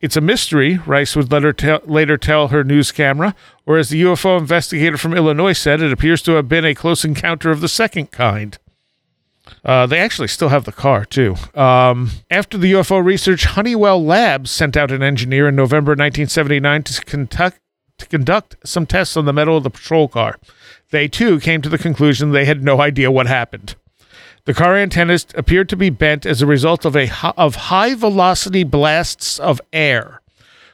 It's 0.02 0.18
a 0.18 0.22
mystery, 0.22 0.80
Rice 0.80 1.16
would 1.16 1.32
later 1.32 1.54
tell, 1.54 1.80
later 1.86 2.18
tell 2.18 2.48
her 2.48 2.64
news 2.64 2.92
camera, 2.92 3.36
or 3.68 3.78
as 3.78 3.90
the 3.90 4.02
UFO 4.02 4.40
investigator 4.40 4.98
from 4.98 5.14
Illinois 5.14 5.54
said, 5.54 5.80
it 5.80 5.94
appears 5.94 6.24
to 6.24 6.32
have 6.34 6.50
been 6.50 6.66
a 6.66 6.74
close 6.74 7.06
encounter 7.06 7.52
of 7.52 7.62
the 7.62 7.70
second 7.70 8.10
kind. 8.10 8.58
Uh, 9.64 9.86
they 9.86 10.00
actually 10.00 10.28
still 10.28 10.50
have 10.50 10.66
the 10.66 10.72
car, 10.72 11.06
too. 11.06 11.36
Um, 11.54 12.10
after 12.32 12.58
the 12.58 12.72
UFO 12.74 13.04
research, 13.04 13.44
Honeywell 13.44 14.04
Labs 14.04 14.50
sent 14.50 14.76
out 14.76 14.92
an 14.92 15.04
engineer 15.04 15.48
in 15.48 15.56
November 15.56 15.92
1979 15.92 16.84
to 16.84 17.02
conduct, 17.06 17.60
to 18.00 18.08
conduct 18.08 18.56
some 18.66 18.88
tests 18.88 19.16
on 19.16 19.26
the 19.26 19.34
metal 19.34 19.58
of 19.58 19.64
the 19.64 19.70
patrol 19.70 20.08
car. 20.08 20.40
They, 20.90 21.08
too, 21.08 21.40
came 21.40 21.62
to 21.62 21.70
the 21.70 21.78
conclusion 21.78 22.32
they 22.32 22.46
had 22.46 22.64
no 22.64 22.82
idea 22.82 23.12
what 23.12 23.28
happened. 23.28 23.76
The 24.46 24.54
car 24.56 24.76
antennas 24.76 25.28
appeared 25.36 25.70
to 25.70 25.76
be 25.76 25.92
bent 25.92 26.26
as 26.26 26.42
a 26.42 26.48
result 26.48 26.84
of 26.84 26.96
a 26.96 27.12
of 27.38 27.56
high 27.56 27.94
velocity 27.94 28.64
blasts 28.64 29.40
of 29.40 29.62
air, 29.72 30.22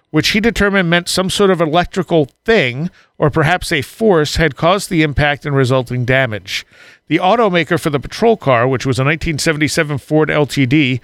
which 0.09 0.29
he 0.29 0.39
determined 0.39 0.89
meant 0.89 1.09
some 1.09 1.29
sort 1.29 1.49
of 1.49 1.59
electrical 1.59 2.29
thing 2.45 2.89
or 3.17 3.29
perhaps 3.29 3.71
a 3.71 3.81
force 3.81 4.37
had 4.37 4.55
caused 4.55 4.89
the 4.89 5.03
impact 5.03 5.45
and 5.45 5.55
resulting 5.55 6.05
damage. 6.05 6.65
The 7.07 7.17
automaker 7.17 7.79
for 7.79 7.89
the 7.89 7.99
patrol 7.99 8.37
car, 8.37 8.67
which 8.67 8.85
was 8.85 8.99
a 8.99 9.03
1977 9.03 9.97
Ford 9.97 10.29
LTD, 10.29 11.01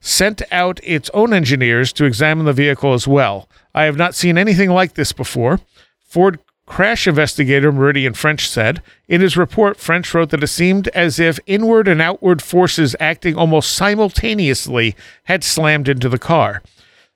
sent 0.00 0.40
out 0.50 0.80
its 0.82 1.10
own 1.12 1.34
engineers 1.34 1.92
to 1.94 2.04
examine 2.04 2.46
the 2.46 2.52
vehicle 2.52 2.94
as 2.94 3.06
well. 3.06 3.48
I 3.74 3.84
have 3.84 3.96
not 3.96 4.14
seen 4.14 4.38
anything 4.38 4.70
like 4.70 4.94
this 4.94 5.12
before. 5.12 5.60
Ford 6.02 6.38
crash 6.66 7.06
investigator 7.06 7.72
Meridian 7.72 8.12
French 8.12 8.48
said. 8.48 8.82
In 9.08 9.20
his 9.20 9.36
report, 9.36 9.78
French 9.78 10.12
wrote 10.12 10.30
that 10.30 10.42
it 10.42 10.48
seemed 10.48 10.88
as 10.88 11.18
if 11.18 11.38
inward 11.46 11.88
and 11.88 12.02
outward 12.02 12.42
forces 12.42 12.96
acting 13.00 13.36
almost 13.36 13.72
simultaneously 13.72 14.94
had 15.24 15.42
slammed 15.44 15.88
into 15.88 16.08
the 16.08 16.18
car. 16.18 16.62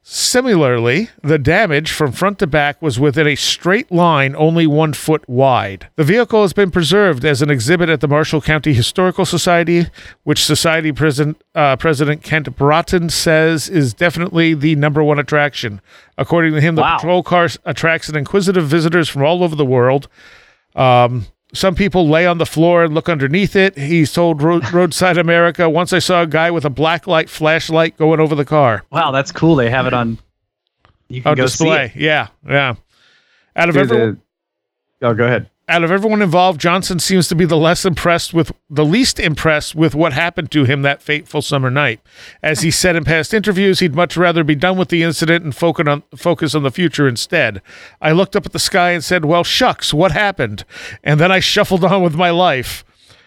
Similarly, 0.03 1.11
the 1.23 1.39
damage 1.39 1.93
from 1.93 2.13
front 2.13 2.39
to 2.39 2.47
back 2.47 2.81
was 2.81 2.99
within 2.99 3.27
a 3.27 3.35
straight 3.35 3.93
line 3.93 4.35
only 4.35 4.67
one 4.67 4.95
foot 4.95 5.29
wide. 5.29 5.89
The 5.97 6.05
vehicle 6.05 6.41
has 6.41 6.55
been 6.55 6.71
preserved 6.71 7.23
as 7.25 7.43
an 7.43 7.51
exhibit 7.51 7.91
at 7.91 8.01
the 8.01 8.09
Marshall 8.09 8.41
County 8.41 8.73
Historical 8.73 9.27
Society, 9.27 9.87
which 10.25 10.43
Society 10.45 10.91
President, 10.91 11.41
uh, 11.55 11.77
President 11.77 12.23
Kent 12.23 12.57
Broughton 12.57 13.11
says 13.11 13.69
is 13.69 13.93
definitely 13.93 14.55
the 14.55 14.75
number 14.75 15.05
one 15.05 15.19
attraction. 15.19 15.83
According 16.17 16.55
to 16.55 16.61
him, 16.63 16.77
the 16.77 16.83
Wow. 16.83 16.97
patrol 16.97 17.23
car 17.23 17.49
attracts 17.67 18.09
an 18.09 18.17
inquisitive 18.17 18.67
visitors 18.67 19.09
from 19.09 19.23
all 19.23 19.45
over 19.45 19.55
the 19.55 19.67
world. 19.67 20.09
Um, 20.75 21.27
some 21.53 21.75
people 21.75 22.09
lay 22.09 22.27
on 22.27 22.39
the 22.39 22.47
floor 22.47 22.85
and 22.85 22.95
look 22.95 23.09
underneath 23.09 23.57
it. 23.57 23.77
He 23.77 24.07
told 24.07 24.41
Road, 24.43 24.69
Roadside 24.73 25.19
America, 25.19 25.69
once 25.69 25.93
I 25.93 25.99
saw 25.99 26.23
a 26.23 26.27
guy 26.27 26.51
with 26.51 26.65
a 26.65 26.71
black 26.71 27.07
light 27.07 27.29
flashlight 27.29 27.97
going 27.97 28.21
over 28.21 28.35
the 28.35 28.45
car. 28.45 28.85
Wow, 28.91 29.11
that's 29.11 29.33
cool. 29.33 29.57
They 29.57 29.69
have 29.71 29.87
it 29.87 29.93
on. 29.95 30.19
You 31.09 31.23
can 31.23 31.33
on 31.33 31.37
go 31.37 31.43
display. 31.45 31.89
see 31.89 31.99
it. 31.99 32.03
Yeah, 32.03 32.29
yeah. 32.49 32.75
Out 33.57 33.69
of 33.69 33.75
Dude, 33.75 33.83
everyone, 33.91 34.21
the- 35.01 35.07
oh, 35.09 35.15
go 35.15 35.25
ahead. 35.25 35.50
Out 35.71 35.85
of 35.85 35.93
everyone 35.93 36.21
involved, 36.21 36.61
Johnson 36.61 36.99
seems 36.99 37.29
to 37.29 37.37
be 37.37 37.45
the 37.45 37.57
less 37.57 37.85
impressed 37.85 38.35
with 38.35 38.53
the 38.69 38.85
least 38.85 39.21
impressed 39.21 39.75
with 39.75 39.95
what 39.95 40.13
happened 40.13 40.51
to 40.51 40.65
him 40.65 40.83
that 40.83 41.01
fateful 41.01 41.41
summer 41.41 41.71
night. 41.71 42.01
As 42.43 42.63
he 42.63 42.71
said 42.71 42.97
in 42.97 43.05
past 43.05 43.33
interviews, 43.33 43.79
he'd 43.79 43.95
much 43.95 44.17
rather 44.17 44.43
be 44.43 44.57
done 44.57 44.77
with 44.77 44.89
the 44.89 45.05
incident 45.05 45.45
and 45.45 45.55
focus 45.55 45.87
on 45.87 46.03
focus 46.17 46.55
on 46.55 46.65
the 46.65 46.73
future 46.73 47.09
instead. 47.09 47.63
I 48.03 48.11
looked 48.11 48.35
up 48.35 48.47
at 48.47 48.53
the 48.53 48.59
sky 48.59 48.91
and 48.91 49.05
said, 49.05 49.25
"Well, 49.25 49.45
shucks, 49.45 49.95
what 49.95 50.11
happened?" 50.11 50.65
And 51.05 51.21
then 51.21 51.31
I 51.31 51.39
shuffled 51.39 51.85
on 51.85 52.03
with 52.03 52.17
my 52.17 52.31
life. 52.31 52.85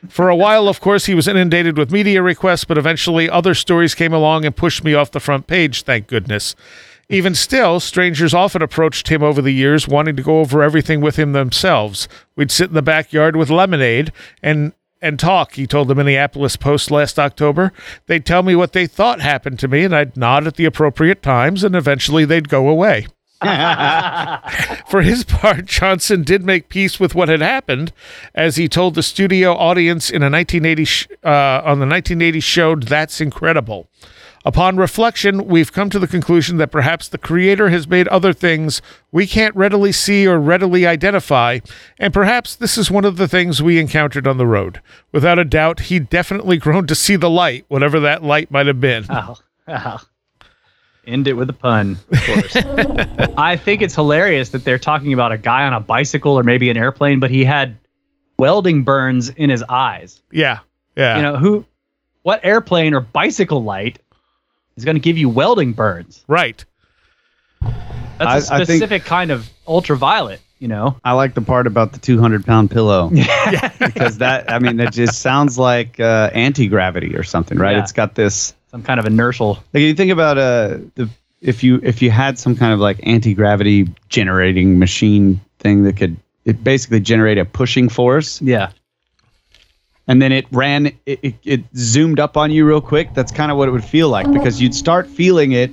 For 0.10 0.28
a 0.28 0.36
while, 0.36 0.68
of 0.68 0.82
course, 0.82 1.06
he 1.06 1.15
was 1.15 1.30
inundated 1.30 1.78
with 1.78 1.91
media 1.91 2.22
requests, 2.22 2.65
but 2.65 2.78
eventually 2.78 3.30
other 3.30 3.53
stories 3.53 3.95
came 3.95 4.11
along 4.11 4.44
and 4.44 4.53
pushed 4.53 4.84
me 4.84 4.94
off 4.94 5.11
the 5.11 5.22
front 5.22 5.48
page, 5.48 5.84
thank 5.84 6.07
goodness. 6.07 6.56
Even 7.14 7.35
still, 7.35 7.80
strangers 7.80 8.34
often 8.34 8.64
approached 8.64 9.07
him 9.10 9.22
over 9.22 9.41
the 9.41 9.52
years, 9.52 9.88
wanting 9.88 10.15
to 10.15 10.23
go 10.23 10.40
over 10.40 10.64
everything 10.64 10.99
with 10.99 11.15
him 11.18 11.34
themselves. 11.34 12.07
We'd 12.35 12.49
sit 12.49 12.69
in 12.69 12.73
the 12.73 12.81
backyard 12.81 13.35
with 13.35 13.49
lemonade 13.49 14.11
and 14.41 14.73
and 14.99 15.19
talk, 15.19 15.56
he 15.56 15.68
told 15.68 15.90
the 15.90 15.95
Minneapolis 15.95 16.56
Post 16.56 16.90
last 16.90 17.19
October. 17.19 17.73
They'd 18.07 18.26
tell 18.26 18.41
me 18.41 18.56
what 18.56 18.72
they 18.72 18.88
thought 18.88 19.19
happened 19.19 19.60
to 19.60 19.68
me, 19.68 19.84
and 19.84 19.94
I'd 19.94 20.15
nod 20.15 20.48
at 20.48 20.56
the 20.56 20.64
appropriate 20.64 21.22
times, 21.22 21.61
and 21.61 21.76
eventually 21.76 22.23
they'd 22.23 22.48
go 22.48 22.69
away. 22.69 23.07
For 24.88 25.02
his 25.02 25.26
part, 25.26 25.65
Johnson 25.65 26.23
did 26.23 26.45
make 26.45 26.69
peace 26.69 27.02
with 27.02 27.15
what 27.15 27.27
had 27.27 27.41
happened, 27.41 27.91
as 28.34 28.56
he 28.56 28.69
told 28.69 28.95
the 28.95 29.03
studio 29.03 29.53
audience 29.53 30.10
in 30.10 30.23
a 30.23 30.30
1980 30.30 30.85
sh- 30.85 31.07
uh, 31.22 31.61
on 31.65 31.80
the 31.80 31.85
1980 31.85 32.40
show 32.40 32.76
"That's 32.77 33.19
Incredible." 33.19 33.90
Upon 34.45 34.76
reflection, 34.76 35.45
we've 35.45 35.72
come 35.72 35.90
to 35.90 35.99
the 35.99 36.07
conclusion 36.07 36.57
that 36.57 36.72
perhaps 36.72 37.07
the 37.07 37.18
Creator 37.18 37.70
has 37.70 37.88
made 37.88 38.10
other 38.10 38.34
things 38.34 38.82
we 39.11 39.26
can't 39.26 39.56
readily 39.56 39.94
see 39.94 40.28
or 40.28 40.38
readily 40.38 40.86
identify, 40.86 41.60
and 41.98 42.14
perhaps 42.14 42.53
this 42.56 42.78
is 42.78 42.91
one 42.91 43.06
of 43.06 43.15
the 43.15 43.28
things 43.28 43.61
we 43.61 43.80
encountered 43.80 44.28
on 44.28 44.38
the 44.38 44.45
road. 44.45 44.82
Without 45.14 45.40
a 45.40 45.45
doubt, 45.45 45.82
he 45.82 45.98
definitely 45.98 46.57
grown 46.57 46.88
to 46.88 46.95
see 46.95 47.15
the 47.15 47.30
light, 47.30 47.64
whatever 47.70 48.02
that 48.02 48.22
light 48.22 48.52
might 48.52 48.68
have 48.68 48.82
been. 48.82 49.06
Oh, 49.10 49.38
oh. 49.70 50.02
End 51.06 51.28
it 51.28 51.34
with 51.34 51.49
a 51.49 51.53
pun, 51.53 51.98
of 52.11 52.22
course. 52.24 52.56
I 53.38 53.57
think 53.57 53.82
it's 53.82 53.95
hilarious 53.95 54.49
that 54.49 54.64
they're 54.64 54.80
talking 54.80 55.14
about 55.14 55.32
a 55.32 55.38
guy 55.38 55.65
on 55.65 55.74
a 55.74 55.80
bicycle 55.80 56.38
or 56.38 56.44
maybe 56.44 56.70
an 56.70 56.78
airplane, 56.78 57.20
but 57.20 57.30
he 57.30 57.44
had 57.44 57.78
welding 58.38 58.84
burns 58.84 59.30
in 59.30 59.49
his 59.49 59.64
eyes. 59.64 60.22
Yeah, 60.32 60.60
yeah. 60.95 61.18
You 61.18 61.22
know, 61.22 61.36
who, 61.38 61.65
what 62.24 62.40
airplane 62.44 62.94
or 62.94 63.02
bicycle 63.02 63.64
light 63.64 63.99
is 64.76 64.86
going 64.86 64.95
to 64.95 65.02
give 65.02 65.18
you 65.18 65.30
welding 65.30 65.74
burns? 65.74 66.24
right. 66.28 66.64
That's 68.20 68.50
a 68.50 68.54
I- 68.54 68.58
I 68.58 68.66
think- 68.66 68.78
specific 68.78 69.06
kind 69.06 69.32
of 69.32 69.50
ultraviolet, 69.68 70.40
you 70.60 70.68
know? 70.68 70.98
I 71.04 71.14
like 71.14 71.34
the 71.34 71.41
part 71.41 71.66
about 71.68 71.94
the 71.94 72.00
200 72.00 72.45
pound 72.45 72.70
pillow 72.72 73.10
because 73.80 74.20
that, 74.20 74.52
I 74.52 74.60
mean, 74.60 74.78
that 74.78 74.94
just 74.94 75.20
sounds 75.22 75.58
like 75.58 76.00
uh, 76.00 76.30
anti 76.34 76.68
gravity 76.68 77.16
or 77.16 77.24
something, 77.24 77.58
right? 77.58 77.76
Yeah. 77.76 77.82
It's 77.84 77.91
got 77.91 78.16
this. 78.16 78.54
Some 78.70 78.84
kind 78.84 79.00
of 79.00 79.06
inertial. 79.06 79.56
Like 79.74 79.82
you 79.82 79.94
think 79.94 80.12
about 80.12 80.38
uh, 80.38 80.78
the 80.95 81.10
if 81.41 81.64
you 81.64 81.80
if 81.84 82.02
you 82.02 82.10
had 82.10 82.40
some 82.40 82.56
kind 82.56 82.74
of 82.74 82.80
like 82.80 83.00
anti 83.04 83.34
gravity 83.34 83.88
generating 84.10 84.80
machine 84.80 85.41
thing 85.60 85.84
that 85.84 85.95
could 85.98 86.18
it 86.45 86.64
basically 86.64 87.00
generate 87.00 87.38
a 87.38 87.45
pushing 87.45 87.88
force 87.90 88.41
Yeah. 88.41 88.72
And 90.07 90.21
then 90.21 90.31
it 90.31 90.45
ran 90.51 90.88
it, 91.05 91.19
it, 91.21 91.35
it 91.43 91.61
zoomed 91.75 92.19
up 92.19 92.35
on 92.38 92.51
you 92.51 92.65
real 92.65 92.81
quick 92.81 93.13
that's 93.13 93.31
kind 93.31 93.51
of 93.51 93.57
what 93.57 93.67
it 93.67 93.71
would 93.71 93.84
feel 93.85 94.09
like 94.09 94.30
because 94.31 94.61
you'd 94.61 94.75
start 94.75 95.07
feeling 95.07 95.51
it 95.53 95.71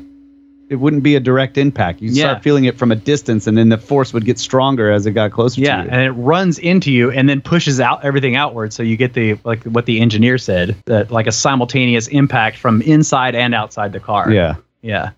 it 0.69 0.77
wouldn't 0.77 1.03
be 1.03 1.17
a 1.17 1.21
direct 1.21 1.59
impact 1.59 2.01
you'd 2.01 2.13
Yeah. 2.13 2.29
start 2.31 2.43
feeling 2.45 2.65
it 2.65 2.79
from 2.79 2.93
a 2.93 2.95
distance 2.97 3.49
and 3.49 3.59
then 3.59 3.71
the 3.71 3.77
force 3.79 4.13
would 4.13 4.25
get 4.25 4.39
stronger 4.39 4.93
as 4.93 5.05
it 5.05 5.13
got 5.13 5.33
closer 5.33 5.61
Yeah, 5.61 5.79
to 5.79 5.83
you 5.85 5.89
and 5.91 6.01
it 6.03 6.13
runs 6.13 6.59
into 6.61 6.93
you 6.93 7.11
and 7.11 7.29
then 7.29 7.41
pushes 7.41 7.81
out 7.81 8.05
everything 8.05 8.37
outward. 8.37 8.73
So 8.73 8.85
you 8.85 8.97
get 8.97 9.15
the 9.15 9.37
like 9.43 9.65
what 9.65 9.87
the 9.87 10.01
engineer 10.01 10.39
said 10.39 10.77
that 10.87 11.11
like 11.11 11.27
a 11.27 11.33
simultaneous 11.33 12.07
impact 12.07 12.57
from 12.57 12.83
inside 12.83 13.35
and 13.35 13.53
outside 13.53 13.93
the 13.93 13.99
car. 14.01 14.31
yeah 14.33 14.55
yeah. 14.83 15.11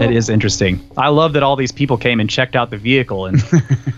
It 0.00 0.10
is 0.10 0.28
interesting. 0.28 0.80
I 0.96 1.08
love 1.08 1.34
that 1.34 1.42
all 1.42 1.54
these 1.56 1.70
people 1.72 1.96
came 1.96 2.18
and 2.18 2.28
checked 2.28 2.56
out 2.56 2.70
the 2.70 2.76
vehicle 2.78 3.26
and 3.26 3.42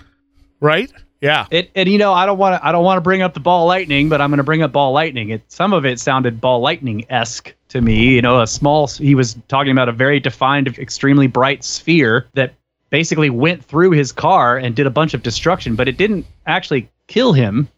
Right? 0.61 0.91
Yeah. 1.27 1.47
it. 1.51 1.71
And 1.75 1.89
you 1.89 1.99
know, 1.99 2.13
I 2.13 2.25
don't 2.27 2.39
want 2.39 2.61
to. 2.61 2.67
I 2.67 2.73
don't 2.73 2.85
want 2.85 2.99
to 2.99 3.01
bring 3.01 3.23
up 3.23 3.35
the 3.35 3.41
ball 3.41 3.67
lightning, 3.67 4.09
but 4.09 4.21
I'm 4.21 4.31
going 4.31 4.39
to 4.39 4.45
bring 4.45 4.63
up 4.63 4.73
ball 4.73 4.93
lightning. 4.93 5.31
It 5.31 5.43
some 5.49 5.73
of 5.73 5.85
it 5.85 5.99
sounded 5.99 6.41
ball 6.41 6.61
lightning 6.61 7.05
esque 7.11 7.53
to 7.71 7.81
me. 7.81 8.15
You 8.15 8.23
know, 8.23 8.41
a 8.41 8.47
small. 8.47 8.87
He 8.87 9.15
was 9.15 9.37
talking 9.49 9.73
about 9.73 9.89
a 9.89 9.93
very 9.93 10.21
defined, 10.21 10.69
extremely 10.79 11.27
bright 11.27 11.65
sphere 11.65 12.27
that 12.35 12.55
basically 12.91 13.31
went 13.31 13.65
through 13.65 13.91
his 13.91 14.13
car 14.13 14.57
and 14.57 14.75
did 14.77 14.87
a 14.87 14.91
bunch 14.91 15.13
of 15.15 15.23
destruction, 15.23 15.75
but 15.75 15.89
it 15.89 15.97
didn't 15.97 16.25
actually 16.47 16.89
kill 17.09 17.33
him. 17.33 17.69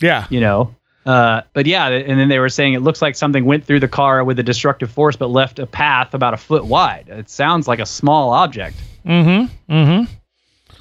Yeah. 0.00 0.26
you 0.30 0.40
know. 0.40 0.74
Uh, 1.04 1.42
but 1.52 1.66
yeah, 1.66 1.88
and 1.88 2.18
then 2.20 2.28
they 2.28 2.38
were 2.38 2.48
saying 2.48 2.74
it 2.74 2.80
looks 2.82 3.02
like 3.02 3.16
something 3.16 3.44
went 3.44 3.64
through 3.64 3.80
the 3.80 3.88
car 3.88 4.22
with 4.22 4.38
a 4.38 4.42
destructive 4.44 4.88
force, 4.88 5.16
but 5.16 5.30
left 5.30 5.58
a 5.58 5.66
path 5.66 6.14
about 6.14 6.32
a 6.32 6.36
foot 6.36 6.64
wide. 6.64 7.08
It 7.08 7.28
sounds 7.28 7.66
like 7.66 7.80
a 7.80 7.86
small 7.86 8.30
object, 8.30 8.76
Mm-hmm. 9.04 9.72
Mm-hmm. 9.72 10.12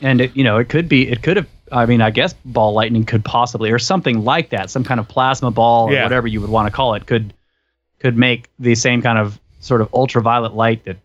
and 0.04 0.22
it, 0.22 0.36
you 0.36 0.44
know, 0.44 0.58
it 0.60 0.70
could 0.70 0.88
be, 0.88 1.08
it 1.10 1.24
could 1.24 1.38
have. 1.38 1.48
I 1.72 1.86
mean, 1.86 2.02
I 2.02 2.10
guess 2.12 2.34
ball 2.46 2.74
lightning 2.74 3.06
could 3.06 3.24
possibly, 3.24 3.72
or 3.72 3.80
something 3.80 4.24
like 4.24 4.50
that, 4.50 4.70
some 4.70 4.84
kind 4.84 5.00
of 5.00 5.08
plasma 5.08 5.52
ball 5.52 5.88
or 5.90 5.94
Yeah. 5.94 6.04
whatever 6.04 6.28
you 6.28 6.42
would 6.42 6.50
want 6.50 6.68
to 6.68 6.72
call 6.72 6.94
it, 6.96 7.06
could 7.06 7.34
could 8.00 8.18
make 8.18 8.50
the 8.60 8.74
same 8.76 9.02
kind 9.02 9.18
of 9.20 9.40
sort 9.60 9.80
of 9.82 9.94
ultraviolet 9.94 10.54
light 10.54 10.84
that 10.86 10.98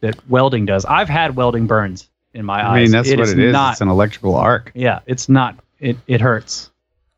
that 0.00 0.16
welding 0.28 0.66
does. 0.66 0.84
I've 0.84 1.08
had 1.08 1.36
welding 1.36 1.66
burns 1.66 2.08
in 2.34 2.44
my 2.44 2.60
eyes. 2.66 2.66
i 2.78 2.82
mean 2.82 2.90
that's 2.90 3.08
what 3.10 3.20
it 3.28 3.38
is 3.38 3.52
Not, 3.52 3.72
it's 3.72 3.80
an 3.80 3.88
electrical 3.88 4.34
arc 4.36 4.70
yeah, 4.74 5.00
it's 5.06 5.28
not. 5.28 5.56
It 5.80 5.96
it 6.06 6.20
hurts. 6.20 6.70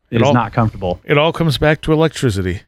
It 0.09 0.15
It 0.17 0.21
is 0.21 0.27
all- 0.27 0.33
not 0.33 0.53
comfortable. 0.53 1.01
It 1.03 1.17
all 1.17 1.33
comes 1.33 1.57
back 1.57 1.81
to 1.81 1.91
electricity. 1.93 2.61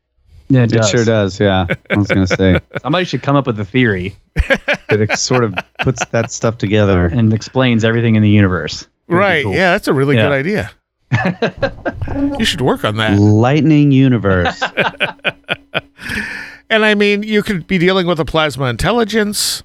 Yeah, 0.51 0.63
it, 0.63 0.73
It 0.73 0.77
does. 0.77 0.89
sure 0.89 1.05
does. 1.05 1.39
Yeah, 1.39 1.67
I 1.89 1.95
was 1.95 2.07
gonna 2.07 2.27
say 2.27 2.59
Somebody 2.81 3.05
should 3.05 3.21
come 3.21 3.35
up 3.37 3.47
with 3.47 3.59
a 3.59 3.65
theory 3.65 4.15
that 4.35 4.99
it 4.99 5.17
sort 5.17 5.43
of 5.45 5.55
puts 5.79 6.03
that 6.07 6.31
stuff 6.31 6.57
together. 6.57 7.05
and 7.05 7.31
explains 7.33 7.85
everything 7.85 8.15
in 8.15 8.21
the 8.23 8.29
universe. 8.29 8.85
Would 9.09 9.15
be 9.15 9.19
Right. 9.19 9.43
cool. 9.43 9.53
Yeah, 9.53 9.71
that's 9.71 9.87
a 9.87 9.93
really 9.93 10.15
Yeah. 10.15 10.23
good 10.29 10.31
idea. 10.31 10.71
you 12.39 12.45
should 12.45 12.61
work 12.61 12.85
on 12.85 12.97
that. 12.97 13.17
Lightning 13.19 13.91
universe. 13.91 14.61
And 16.71 16.85
I 16.85 16.93
mean, 16.93 17.23
you 17.23 17.41
could 17.41 17.65
be 17.65 17.79
dealing 17.79 18.05
with 18.05 18.19
a 18.19 18.25
plasma 18.25 18.65
intelligence. 18.65 19.63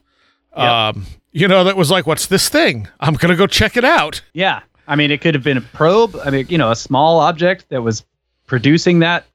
Um, 0.54 1.04
you 1.32 1.46
know, 1.46 1.62
that 1.64 1.76
was 1.76 1.90
like, 1.90 2.06
what's 2.06 2.28
this 2.28 2.48
thing? 2.48 2.88
I'm 2.98 3.12
gonna 3.12 3.36
go 3.36 3.46
check 3.46 3.76
it 3.76 3.84
out. 3.84 4.22
Yeah. 4.32 4.60
I 4.88 4.96
mean, 4.96 5.10
it 5.10 5.20
could 5.20 5.34
have 5.34 5.44
been 5.44 5.58
a 5.58 5.62
probe. 5.62 6.16
I 6.24 6.30
mean, 6.30 6.46
you 6.48 6.56
know, 6.56 6.70
a 6.70 6.76
small 6.76 7.20
object 7.20 7.66
that 7.68 7.82
was 7.82 8.04
producing 8.46 9.00
that 9.00 9.26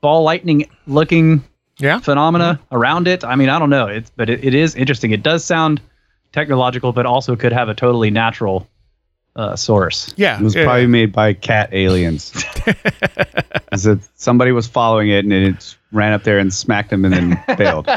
ball 0.00 0.24
lightning 0.24 0.68
looking 0.88 1.44
Yeah. 1.78 2.00
phenomena 2.00 2.58
around 2.72 3.06
it. 3.06 3.22
I 3.22 3.36
mean, 3.36 3.48
I 3.48 3.60
don't 3.60 3.70
know. 3.70 3.86
It's 3.86 4.10
but 4.16 4.28
it, 4.28 4.44
it 4.44 4.54
is 4.54 4.74
interesting. 4.74 5.12
It 5.12 5.22
does 5.22 5.44
sound 5.44 5.80
technological, 6.32 6.92
but 6.92 7.06
also 7.06 7.36
could 7.36 7.52
have 7.52 7.68
a 7.68 7.74
totally 7.74 8.10
natural 8.10 8.66
uh, 9.36 9.56
source. 9.56 10.12
Yeah. 10.16 10.38
It 10.38 10.42
was 10.42 10.54
yeah. 10.54 10.64
probably 10.64 10.86
made 10.86 11.12
by 11.12 11.32
cat 11.34 11.70
aliens. 11.72 12.32
Is 13.72 13.86
it 13.86 13.98
somebody 14.14 14.52
was 14.52 14.66
following 14.66 15.08
it 15.10 15.24
and 15.24 15.32
it 15.32 15.76
ran 15.92 16.12
up 16.12 16.22
there 16.22 16.38
and 16.38 16.52
smacked 16.52 16.92
him 16.92 17.04
and 17.04 17.12
then 17.14 17.42
failed? 17.56 17.88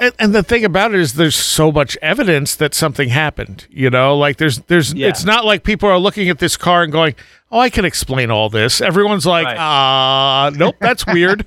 And, 0.00 0.14
and 0.20 0.34
the 0.34 0.44
thing 0.44 0.64
about 0.64 0.94
it 0.94 1.00
is, 1.00 1.14
there's 1.14 1.34
so 1.34 1.72
much 1.72 1.96
evidence 2.00 2.54
that 2.56 2.72
something 2.74 3.08
happened. 3.08 3.66
You 3.70 3.90
know, 3.90 4.16
like 4.16 4.36
there's, 4.36 4.58
there's, 4.60 4.94
Yeah. 4.94 5.08
it's 5.08 5.24
not 5.24 5.44
like 5.44 5.64
people 5.64 5.88
are 5.88 5.98
looking 5.98 6.28
at 6.28 6.38
this 6.38 6.56
car 6.56 6.84
and 6.84 6.92
going, 6.92 7.16
"Oh, 7.50 7.58
I 7.58 7.68
can 7.70 7.84
explain 7.84 8.30
all 8.30 8.48
this." 8.48 8.80
Everyone's 8.80 9.26
like, 9.26 9.46
Right. 9.46 9.56
"Ah, 9.58 10.52
nope, 10.54 10.76
that's 10.78 11.04
weird." 11.12 11.44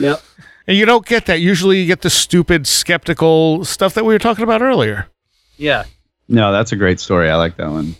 Yep. 0.00 0.20
and 0.66 0.76
you 0.76 0.84
don't 0.86 1.06
get 1.06 1.26
that. 1.26 1.38
Usually, 1.40 1.78
you 1.80 1.86
get 1.86 2.00
the 2.02 2.10
stupid, 2.10 2.66
skeptical 2.66 3.64
stuff 3.64 3.94
that 3.94 4.04
we 4.04 4.12
were 4.12 4.18
talking 4.18 4.42
about 4.42 4.60
earlier. 4.60 5.06
Yeah. 5.56 5.84
No, 6.28 6.50
that's 6.50 6.72
a 6.72 6.76
great 6.76 6.98
story. 6.98 7.30
I 7.30 7.36
like 7.36 7.56
that 7.58 7.70
one. 7.70 7.94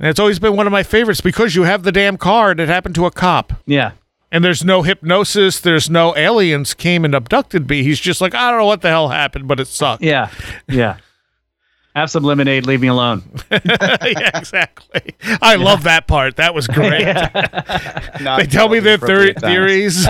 And 0.00 0.08
it's 0.08 0.18
always 0.18 0.38
been 0.38 0.56
one 0.56 0.66
of 0.66 0.72
my 0.72 0.82
favorites 0.82 1.20
because 1.20 1.54
you 1.54 1.64
have 1.64 1.82
the 1.82 1.92
damn 1.92 2.16
car 2.16 2.50
and 2.50 2.58
it 2.58 2.68
happened 2.70 2.94
to 2.94 3.04
a 3.04 3.10
cop. 3.10 3.52
Yeah. 3.66 3.92
And 4.32 4.42
there's 4.42 4.64
no 4.64 4.82
hypnosis, 4.82 5.60
there's 5.60 5.90
no 5.90 6.16
aliens 6.16 6.72
came 6.72 7.04
and 7.04 7.14
abducted 7.14 7.68
me. 7.68 7.82
He's 7.82 8.00
just 8.00 8.20
like, 8.22 8.34
I 8.34 8.50
don't 8.50 8.60
know 8.60 8.66
what 8.66 8.80
the 8.80 8.88
hell 8.88 9.10
happened, 9.10 9.46
but 9.46 9.60
it 9.60 9.66
sucked. 9.66 10.02
Yeah. 10.02 10.30
Yeah. 10.68 10.96
Have 11.96 12.10
some 12.10 12.22
lemonade. 12.22 12.66
Leave 12.66 12.80
me 12.80 12.88
alone. 12.88 13.24
yeah, 13.50 14.38
exactly. 14.38 15.16
I 15.42 15.56
love 15.56 15.82
that 15.82 16.06
part. 16.06 16.36
That 16.36 16.54
was 16.54 16.66
great. 16.68 17.04
They 17.04 18.46
tell 18.46 18.68
me 18.68 18.78
their 18.78 18.96
theor- 18.96 19.38
theories. 19.38 20.06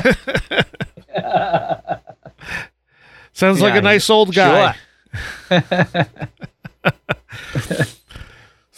Sounds 3.32 3.60
like 3.62 3.74
a 3.74 3.80
nice 3.80 4.08
old 4.10 4.34
guy. 4.34 4.76
Sure. 5.48 5.60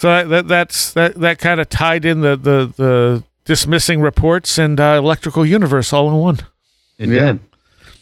So 0.02 0.08
that, 0.08 0.28
that 0.30 0.48
that's 0.48 0.92
that 0.94 1.14
that 1.20 1.38
kind 1.38 1.60
of 1.60 1.68
tied 1.68 2.04
in 2.04 2.22
the 2.22 2.34
the 2.34 2.72
the 2.76 3.24
dismissing 3.44 4.00
reports 4.00 4.58
and 4.58 4.80
uh, 4.80 4.96
electrical 4.98 5.46
universe 5.46 5.92
all 5.92 6.08
in 6.08 6.16
one. 6.16 6.40
It 6.98 7.08
Yeah. 7.08 7.20
did. 7.34 7.40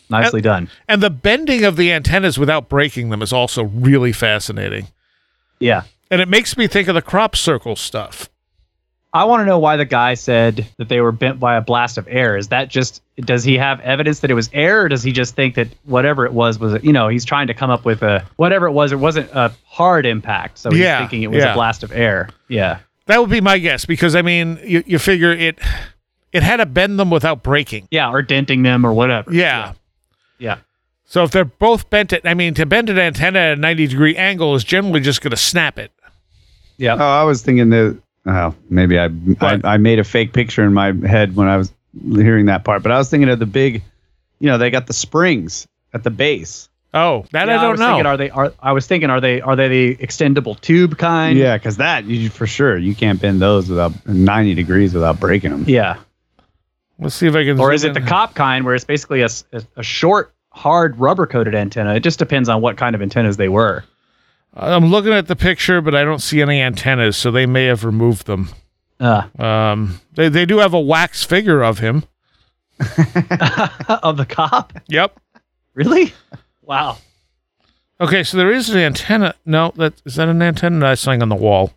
Nicely 0.09 0.41
done. 0.41 0.71
And 0.89 1.03
the 1.03 1.11
bending 1.11 1.63
of 1.63 1.77
the 1.77 1.93
antennas 1.93 2.39
without 2.39 2.71
breaking 2.71 3.11
them 3.11 3.21
is 3.21 3.35
also 3.35 3.65
really 3.65 4.13
fascinating. 4.13 4.87
Yeah. 5.59 5.83
And 6.11 6.23
it 6.23 6.29
makes 6.29 6.57
me 6.57 6.67
think 6.67 6.89
of 6.89 6.95
the 6.95 7.03
crop 7.03 7.37
circle 7.37 7.77
stuff. 7.77 8.31
I 9.13 9.25
want 9.25 9.41
to 9.41 9.45
know 9.45 9.59
why 9.59 9.77
the 9.77 9.85
guy 9.85 10.15
said 10.15 10.67
that 10.77 10.89
they 10.89 11.01
were 11.01 11.11
bent 11.11 11.41
by 11.41 11.57
a 11.57 11.61
blast 11.61 11.99
of 11.99 12.07
air. 12.09 12.37
Is 12.37 12.49
that 12.49 12.69
just 12.69 13.03
does 13.19 13.43
he 13.43 13.57
have 13.59 13.81
evidence 13.81 14.21
that 14.21 14.31
it 14.31 14.35
was 14.35 14.49
air, 14.53 14.83
or 14.83 14.89
does 14.89 15.03
he 15.03 15.11
just 15.11 15.35
think 15.35 15.57
that 15.57 15.67
whatever 15.85 16.25
it 16.27 16.33
was 16.33 16.59
was 16.61 16.83
you 16.85 16.93
know 16.93 17.09
he's 17.09 17.25
trying 17.25 17.49
to 17.49 17.55
come 17.55 17.71
up 17.71 17.85
with 17.85 18.03
a 18.03 18.25
whatever 18.37 18.67
it 18.67 18.73
was? 18.73 18.93
It 18.93 19.01
wasn't 19.01 19.29
a 19.33 19.53
hard 19.67 20.07
impact, 20.07 20.59
so 20.59 20.71
he's 20.71 20.81
Yeah, 20.81 21.01
thinking 21.01 21.23
it 21.23 21.31
was 21.31 21.39
yeah. 21.43 21.53
a 21.53 21.55
blast 21.55 21.83
of 21.83 21.91
air. 21.93 22.29
Yeah, 22.49 22.79
That 23.07 23.21
would 23.21 23.31
be 23.31 23.41
my 23.41 23.59
guess 23.59 23.85
because 23.85 24.15
I 24.15 24.23
mean, 24.23 24.61
you, 24.65 24.85
you 24.87 24.99
figure 25.01 25.33
it 25.33 25.59
it 26.33 26.45
had 26.45 26.59
to 26.59 26.67
bend 26.67 27.01
them 27.01 27.11
without 27.11 27.43
breaking. 27.43 27.89
yeah, 27.91 28.11
or 28.11 28.23
denting 28.23 28.63
them 28.63 28.87
or 28.87 28.93
whatever. 28.93 29.33
Yeah. 29.35 29.73
yeah, 30.39 30.59
So 31.07 31.25
if 31.25 31.33
they're 31.33 31.45
both 31.45 31.91
bent 31.91 32.13
at, 32.13 32.25
I 32.25 32.35
mean, 32.35 32.55
to 32.55 32.65
bend 32.65 32.89
an 32.89 32.99
antenna 33.01 33.39
at 33.41 33.59
a 33.59 33.61
90 33.61 33.89
degree 33.89 34.15
angle 34.17 34.55
is 34.55 34.63
generally 34.63 35.01
just 35.01 35.21
going 35.21 35.33
to 35.33 35.37
snap 35.37 35.81
it. 35.81 35.91
yeah. 36.77 36.95
Oh, 36.95 36.99
I 37.05 37.25
was 37.25 37.43
thinking 37.43 37.71
that. 37.71 37.99
Oh, 38.31 38.55
maybe 38.69 38.99
I, 38.99 39.07
I 39.41 39.61
I 39.65 39.77
made 39.79 39.99
a 39.99 40.05
fake 40.05 40.33
picture 40.33 40.65
in 40.65 40.73
my 40.73 40.93
head 41.07 41.35
when 41.35 41.49
I 41.49 41.57
was 41.57 41.73
hearing 42.01 42.47
that 42.47 42.65
part, 42.65 42.83
but 42.85 42.93
I 42.93 42.99
was 42.99 43.11
thinking 43.11 43.29
of 43.29 43.39
the 43.41 43.47
big. 43.47 43.83
You 44.39 44.47
know, 44.49 44.57
they 44.57 44.71
got 44.71 44.87
the 44.87 44.93
springs 44.93 45.67
at 45.93 46.05
the 46.05 46.11
base. 46.11 46.69
Oh, 46.95 47.27
that 47.33 47.49
Yeah, 47.49 47.59
I 47.59 47.63
don't 47.63 47.71
was 47.73 47.81
know. 47.81 47.87
Thinking, 47.89 48.07
are 48.07 48.17
they? 48.17 48.31
Are 48.31 48.53
I 48.61 48.73
was 48.73 48.87
thinking, 48.87 49.11
are 49.11 49.21
they? 49.21 49.41
Are 49.41 49.57
they 49.57 49.69
the 49.69 49.97
extendable 49.97 50.59
tube 50.61 50.97
kind? 50.97 51.37
Yeah, 51.37 51.57
because 51.57 51.77
that 51.79 52.05
you 52.05 52.31
for 52.31 52.47
sure 52.47 52.77
you 52.79 52.95
can't 52.95 53.21
bend 53.21 53.43
those 53.43 53.69
without 53.69 53.93
ninety 54.07 54.55
degrees 54.55 54.95
without 54.95 55.19
breaking 55.21 55.51
them. 55.51 55.65
Yeah. 55.67 55.97
Let's 56.99 57.15
see 57.15 57.27
if 57.27 57.35
I 57.35 57.45
can. 57.45 57.59
Or 57.59 57.73
is 57.73 57.85
it 57.85 57.95
the 57.95 58.01
cop 58.01 58.35
kind 58.35 58.65
where 58.65 58.75
it's 58.75 58.85
basically 58.85 59.23
a 59.23 59.29
a 59.77 59.83
short, 59.83 60.33
hard 60.51 60.99
rubber 60.99 61.27
coated 61.27 61.55
antenna? 61.55 61.95
It 61.95 62.01
just 62.01 62.19
depends 62.19 62.49
on 62.49 62.61
what 62.61 62.77
kind 62.77 62.95
of 62.95 63.03
antennas 63.03 63.37
they 63.37 63.49
were. 63.49 63.85
I'm 64.55 64.87
looking 64.87 65.13
at 65.13 65.27
the 65.29 65.37
picture, 65.37 65.81
but 65.81 65.95
I 65.95 66.03
don't 66.05 66.21
see 66.21 66.43
any 66.43 66.61
antennas, 66.61 67.17
so 67.17 67.31
they 67.31 67.47
may 67.47 67.67
have 67.67 67.85
removed 67.85 68.27
them. 68.27 68.49
Uh, 68.99 69.23
Um, 69.39 70.01
they 70.15 70.29
they 70.29 70.45
do 70.45 70.59
have 70.59 70.75
a 70.75 70.81
wax 70.81 71.25
figure 71.25 71.63
of 71.63 71.79
him. 71.79 72.05
of 72.81 74.17
the 74.17 74.27
cop? 74.29 74.73
Yep. 74.89 75.19
Really? 75.75 76.13
Wow. 76.63 76.99
Okay, 78.01 78.23
so 78.23 78.37
there 78.39 78.51
is 78.53 78.71
an 78.71 78.79
antenna. 78.79 79.35
No, 79.45 79.73
that 79.77 80.01
is 80.05 80.15
that 80.17 80.29
an 80.29 80.41
antenna 80.43 80.79
No, 80.79 80.87
that's 80.89 81.07
lying 81.07 81.23
on 81.23 81.29
the 81.29 81.35
wall. 81.37 81.73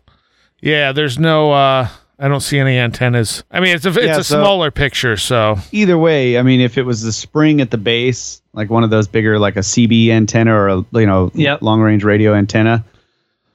Yeah, 0.60 0.92
there's 0.92 1.18
no. 1.18 1.52
uh 1.52 1.88
I 2.18 2.28
don't 2.28 2.40
see 2.40 2.58
any 2.58 2.78
antennas. 2.78 3.42
I 3.50 3.60
mean, 3.60 3.74
it's 3.74 3.84
a 3.84 3.88
it's 3.90 3.98
Yeah, 3.98 4.18
a 4.18 4.24
so- 4.24 4.40
smaller 4.42 4.70
picture, 4.70 5.16
so 5.16 5.56
Either 5.72 5.98
way, 5.98 6.38
I 6.38 6.42
mean, 6.42 6.60
if 6.60 6.78
it 6.78 6.82
was 6.82 7.02
the 7.02 7.12
spring 7.12 7.60
at 7.60 7.70
the 7.70 7.78
base, 7.78 8.40
like 8.52 8.70
one 8.70 8.84
of 8.84 8.90
those 8.90 9.08
bigger, 9.08 9.38
like 9.38 9.56
a 9.56 9.60
CB 9.62 10.10
antenna 10.10 10.54
or 10.54 10.68
a 10.68 10.84
you 10.92 11.06
know 11.06 11.30
Yep. 11.34 11.62
long 11.62 11.80
range 11.80 12.04
radio 12.04 12.34
antenna, 12.34 12.84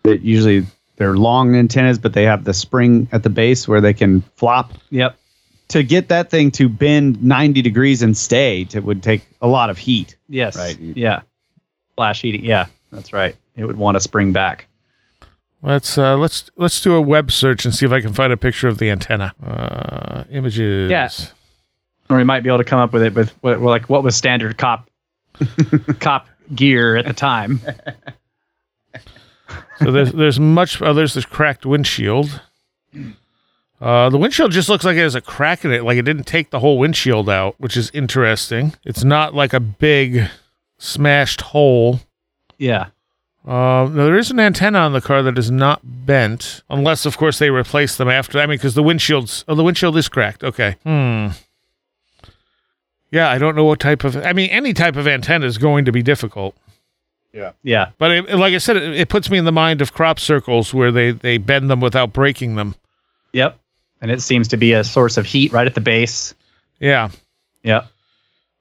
that 0.03 0.22
usually 0.22 0.65
they're 0.98 1.15
long 1.15 1.56
antennas, 1.56 1.98
but 1.98 2.11
they 2.14 2.23
have 2.23 2.44
the 2.44 2.53
spring 2.53 3.07
at 3.14 3.23
the 3.23 3.30
base 3.30 3.68
where 3.68 3.80
they 3.80 3.94
can 3.94 4.22
flop. 4.36 4.73
Yep. 4.90 5.15
To 5.69 5.84
get 5.84 6.10
that 6.10 6.30
thing 6.30 6.52
to 6.52 6.68
bend 6.68 7.23
ninety 7.23 7.61
degrees 7.61 8.02
and 8.02 8.18
stay, 8.18 8.68
it 8.73 8.84
would 8.84 9.02
take 9.03 9.22
a 9.41 9.48
lot 9.48 9.69
of 9.69 9.77
heat. 9.77 10.15
Yes. 10.27 10.57
Right. 10.57 10.77
Yeah. 10.80 11.22
Flash 11.95 12.22
heating. 12.22 12.44
Yeah, 12.44 12.65
that's 12.91 13.14
right. 13.14 13.36
It 13.56 13.65
would 13.65 13.77
want 13.77 13.95
to 13.95 13.99
spring 14.02 14.31
back. 14.34 14.68
Let's 15.61 15.98
uh 15.98 16.18
let's 16.18 16.49
let's 16.56 16.80
do 16.81 16.94
a 16.95 17.02
web 17.02 17.31
search 17.31 17.65
and 17.65 17.73
see 17.73 17.86
if 17.86 17.91
I 17.91 18.02
can 18.02 18.14
find 18.14 18.31
a 18.34 18.38
picture 18.38 18.68
of 18.68 18.77
the 18.77 18.90
antenna. 18.90 19.34
Uh 19.44 20.23
images. 20.31 20.90
Yeah. 20.91 21.10
Or 22.10 22.18
we 22.18 22.23
might 22.23 22.41
be 22.41 22.49
able 22.49 22.57
to 22.60 22.64
come 22.64 22.80
up 22.80 22.91
with 22.91 23.03
it 23.03 23.14
with 23.14 23.30
what, 23.41 23.61
like 23.61 23.90
what 23.90 24.03
was 24.03 24.15
standard 24.15 24.57
cop 24.57 24.90
cop 25.99 26.27
gear 26.56 26.95
at 26.98 27.06
the 27.06 27.14
time. 27.14 27.61
So 29.80 29.91
there's 29.91 30.11
there's 30.11 30.40
much. 30.40 30.81
Oh, 30.81 30.94
there's 30.94 31.14
this 31.14 31.26
cracked 31.26 31.65
windshield. 31.65 32.41
Uh, 33.81 34.10
the 34.10 34.18
windshield 34.18 34.52
just 34.52 34.68
looks 34.68 34.84
like 34.84 34.98
it 34.98 35.02
has 35.02 35.15
a 35.15 35.22
crack 35.22 35.64
in 35.64 35.72
it, 35.72 35.84
like 35.86 35.98
it 35.98 36.02
didn't 36.02 36.26
take 36.26 36.49
the 36.49 36.60
whole 36.60 36.77
windshield 36.77 37.30
out, 37.30 37.56
which 37.60 37.77
is 37.77 37.90
interesting. 37.91 38.73
It's 38.84 39.06
not 39.06 39.34
like 39.34 39.53
a 39.53 39.60
big 39.60 40.27
smashed 40.77 41.41
hole. 41.41 42.02
Yeah. 42.57 42.88
Uh, 43.45 43.90
no, 43.91 44.06
there 44.06 44.18
is 44.18 44.32
an 44.32 44.40
antenna 44.40 44.80
on 44.80 44.94
the 44.94 45.02
car 45.02 45.24
that 45.24 45.38
is 45.38 45.49
not 45.49 45.80
bent, 45.84 46.61
unless, 46.70 47.06
of 47.06 47.18
course, 47.18 47.40
they 47.40 47.49
replace 47.49 47.95
them 47.95 48.10
after. 48.10 48.40
I 48.40 48.45
mean, 48.45 48.57
because 48.57 48.76
the 48.76 48.84
windshield's 48.84 49.45
oh, 49.48 49.56
the 49.56 49.64
windshield 49.64 49.98
is 49.98 50.10
cracked. 50.10 50.44
Okay. 50.44 50.76
Hmm. 50.84 51.30
Yeah, 53.11 53.30
I 53.30 53.38
don't 53.38 53.56
know 53.56 53.64
what 53.64 53.80
type 53.80 54.03
of. 54.03 54.18
I 54.18 54.34
mean, 54.34 54.49
any 54.49 54.74
type 54.74 54.95
of 54.95 55.07
antenna 55.07 55.45
is 55.45 55.57
going 55.57 55.86
to 55.86 55.91
be 55.91 56.03
difficult. 56.03 56.56
Yeah. 57.34 57.52
Yeah. 57.64 57.91
But 57.98 58.11
it, 58.11 58.30
like 58.36 58.53
I 58.53 58.57
said, 58.57 58.78
it, 58.78 58.95
it 58.95 59.10
puts 59.10 59.30
me 59.30 59.38
in 59.38 59.45
the 59.45 59.52
mind 59.52 59.82
of 59.82 59.94
crop 59.94 60.20
circles 60.20 60.74
where 60.74 60.91
they 60.91 61.11
they 61.11 61.38
bend 61.38 61.70
them 61.70 61.80
without 61.80 62.14
breaking 62.14 62.56
them. 62.56 62.76
Yep. 63.34 63.57
And 64.02 64.11
it 64.11 64.22
seems 64.22 64.48
to 64.49 64.57
be 64.57 64.74
a 64.74 64.84
source 64.84 65.18
of 65.18 65.26
heat 65.26 65.52
right 65.52 65.68
at 65.68 65.76
the 65.76 65.82
base. 65.82 66.34
Yeah. 66.80 67.10
Yep. 67.64 67.88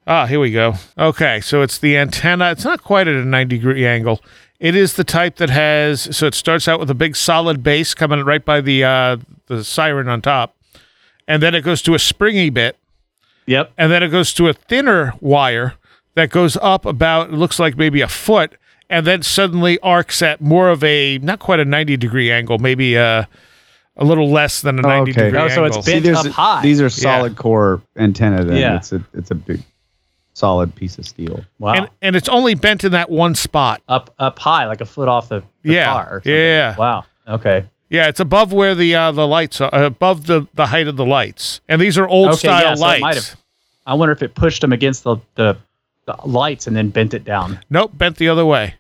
Ah, 0.07 0.27
here 0.27 0.41
we 0.41 0.51
go. 0.51 0.75
Okay, 0.97 1.41
so 1.43 1.61
it's 1.61 1.79
the 1.79 1.97
antenna. 1.97 2.51
It's 2.51 2.65
not 2.65 2.83
quite 2.83 3.07
at 3.07 3.15
a 3.15 3.25
90 3.25 3.57
degree 3.57 3.87
angle. 3.87 4.23
It 4.61 4.75
is 4.75 4.95
the 4.95 5.05
type 5.05 5.37
that 5.37 5.51
has 5.51 6.17
so 6.17 6.27
it 6.27 6.35
starts 6.35 6.67
out 6.67 6.81
with 6.81 6.91
a 6.91 6.95
big 6.95 7.15
solid 7.17 7.63
base 7.63 7.95
coming 7.95 8.25
right 8.25 8.45
by 8.45 8.61
the 8.61 8.85
uh 8.85 9.17
the 9.47 9.63
siren 9.65 10.09
on 10.09 10.21
top. 10.21 10.57
And 11.29 11.43
then 11.43 11.55
it 11.55 11.61
goes 11.63 11.83
to 11.83 11.95
a 11.95 11.99
springy 11.99 12.51
bit, 12.51 12.77
Yep. 13.47 13.73
and 13.77 13.93
then 13.93 14.03
it 14.03 14.09
goes 14.09 14.33
to 14.35 14.49
a 14.49 14.53
thinner 14.55 15.13
wire 15.21 15.75
that 16.15 16.31
goes 16.31 16.57
up 16.61 16.85
about 16.87 17.33
looks 17.33 17.59
like 17.59 17.77
maybe 17.77 18.01
a 18.01 18.09
foot 18.09 18.55
and 18.91 19.07
then 19.07 19.23
suddenly 19.23 19.79
arcs 19.81 20.23
at 20.23 20.41
more 20.41 20.71
of 20.71 20.83
a 20.83 21.19
not 21.19 21.39
quite 21.39 21.61
a 21.61 21.65
90 21.65 21.97
degree 21.99 22.31
angle, 22.33 22.59
maybe 22.59 22.95
a 22.97 23.29
a 24.01 24.05
little 24.05 24.31
less 24.31 24.61
than 24.63 24.79
a 24.79 24.83
90 24.83 25.11
Okay. 25.13 25.25
degree 25.25 25.39
Oh, 25.41 25.49
so 25.49 25.65
it's 25.65 25.77
angle. 25.77 25.93
bent 25.93 26.05
there's 26.05 26.19
up 26.19 26.27
a- 26.27 26.31
high. 26.31 26.63
These 26.63 26.81
are 26.81 26.89
solid 26.89 27.37
core 27.37 27.83
antenna. 27.97 28.45
Then 28.45 28.57
Yeah. 28.57 28.77
it's 28.77 28.93
a 28.93 29.03
it's 29.15 29.31
a 29.31 29.35
big. 29.35 29.61
Solid 30.39 30.75
piece 30.75 30.99
of 30.99 31.07
steel. 31.07 31.45
Wow. 31.59 31.73
and 31.75 31.89
and 32.01 32.15
it's 32.17 32.29
only 32.29 32.55
bent 32.55 32.85
in 32.85 32.93
that 32.93 33.11
one 33.11 33.35
spot. 33.35 33.83
up 33.89 34.15
up 34.19 34.39
high, 34.39 34.67
like 34.67 34.81
a 34.81 34.87
foot 34.87 35.09
off 35.09 35.29
the, 35.29 35.43
the 35.63 35.75
Yeah. 35.75 35.93
car. 35.93 36.05
or 36.11 36.19
something. 36.21 36.33
Yeah. 36.33 36.77
Wow. 36.77 37.05
Okay. 37.27 37.65
Yeah, 37.91 38.09
it's 38.09 38.21
above 38.21 38.53
where 38.53 38.75
the 38.75 38.95
uh, 38.95 39.13
the 39.13 39.27
lights 39.27 39.61
are, 39.61 39.71
above 39.73 40.27
the 40.27 40.47
the 40.55 40.67
height 40.67 40.89
of 40.89 40.97
the 40.97 41.07
lights, 41.07 41.61
and 41.69 41.81
these 41.81 41.97
are 41.99 42.07
old 42.07 42.29
Okay, 42.29 42.37
style 42.49 42.63
yeah, 42.63 42.75
so 42.75 42.85
it 42.85 42.87
lights. 42.89 43.01
might 43.03 43.15
have- 43.17 43.37
I 43.87 43.95
wonder 43.95 44.13
if 44.13 44.23
it 44.23 44.35
pushed 44.35 44.61
them 44.61 44.73
against 44.73 45.05
the, 45.05 45.17
the 45.37 45.57
the 46.05 46.15
lights 46.25 46.67
and 46.67 46.77
then 46.77 46.91
bent 46.91 47.15
it 47.15 47.25
down. 47.25 47.59
Nope, 47.71 47.93
bent 47.97 48.17
the 48.19 48.29
other 48.29 48.45
way. 48.45 48.75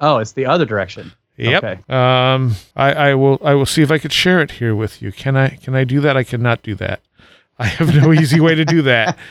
Oh, 0.00 0.18
it's 0.18 0.32
the 0.32 0.46
other 0.46 0.64
direction. 0.64 1.12
Yep. 1.36 1.62
Okay. 1.64 1.80
Um, 1.88 2.56
I, 2.74 2.92
I 3.10 3.14
will 3.14 3.40
I 3.44 3.54
will 3.54 3.66
see 3.66 3.82
if 3.82 3.92
I 3.92 3.98
could 3.98 4.12
share 4.12 4.40
it 4.42 4.50
here 4.52 4.74
with 4.74 5.00
you. 5.00 5.12
Can 5.12 5.36
I 5.36 5.50
can 5.50 5.76
I 5.76 5.84
do 5.84 6.00
that? 6.00 6.16
I 6.16 6.24
cannot 6.24 6.62
do 6.62 6.74
that. 6.76 7.00
I 7.60 7.66
have 7.66 7.94
no 7.94 8.12
easy 8.12 8.40
way 8.40 8.54
to 8.56 8.64
do 8.64 8.82
that. 8.82 9.16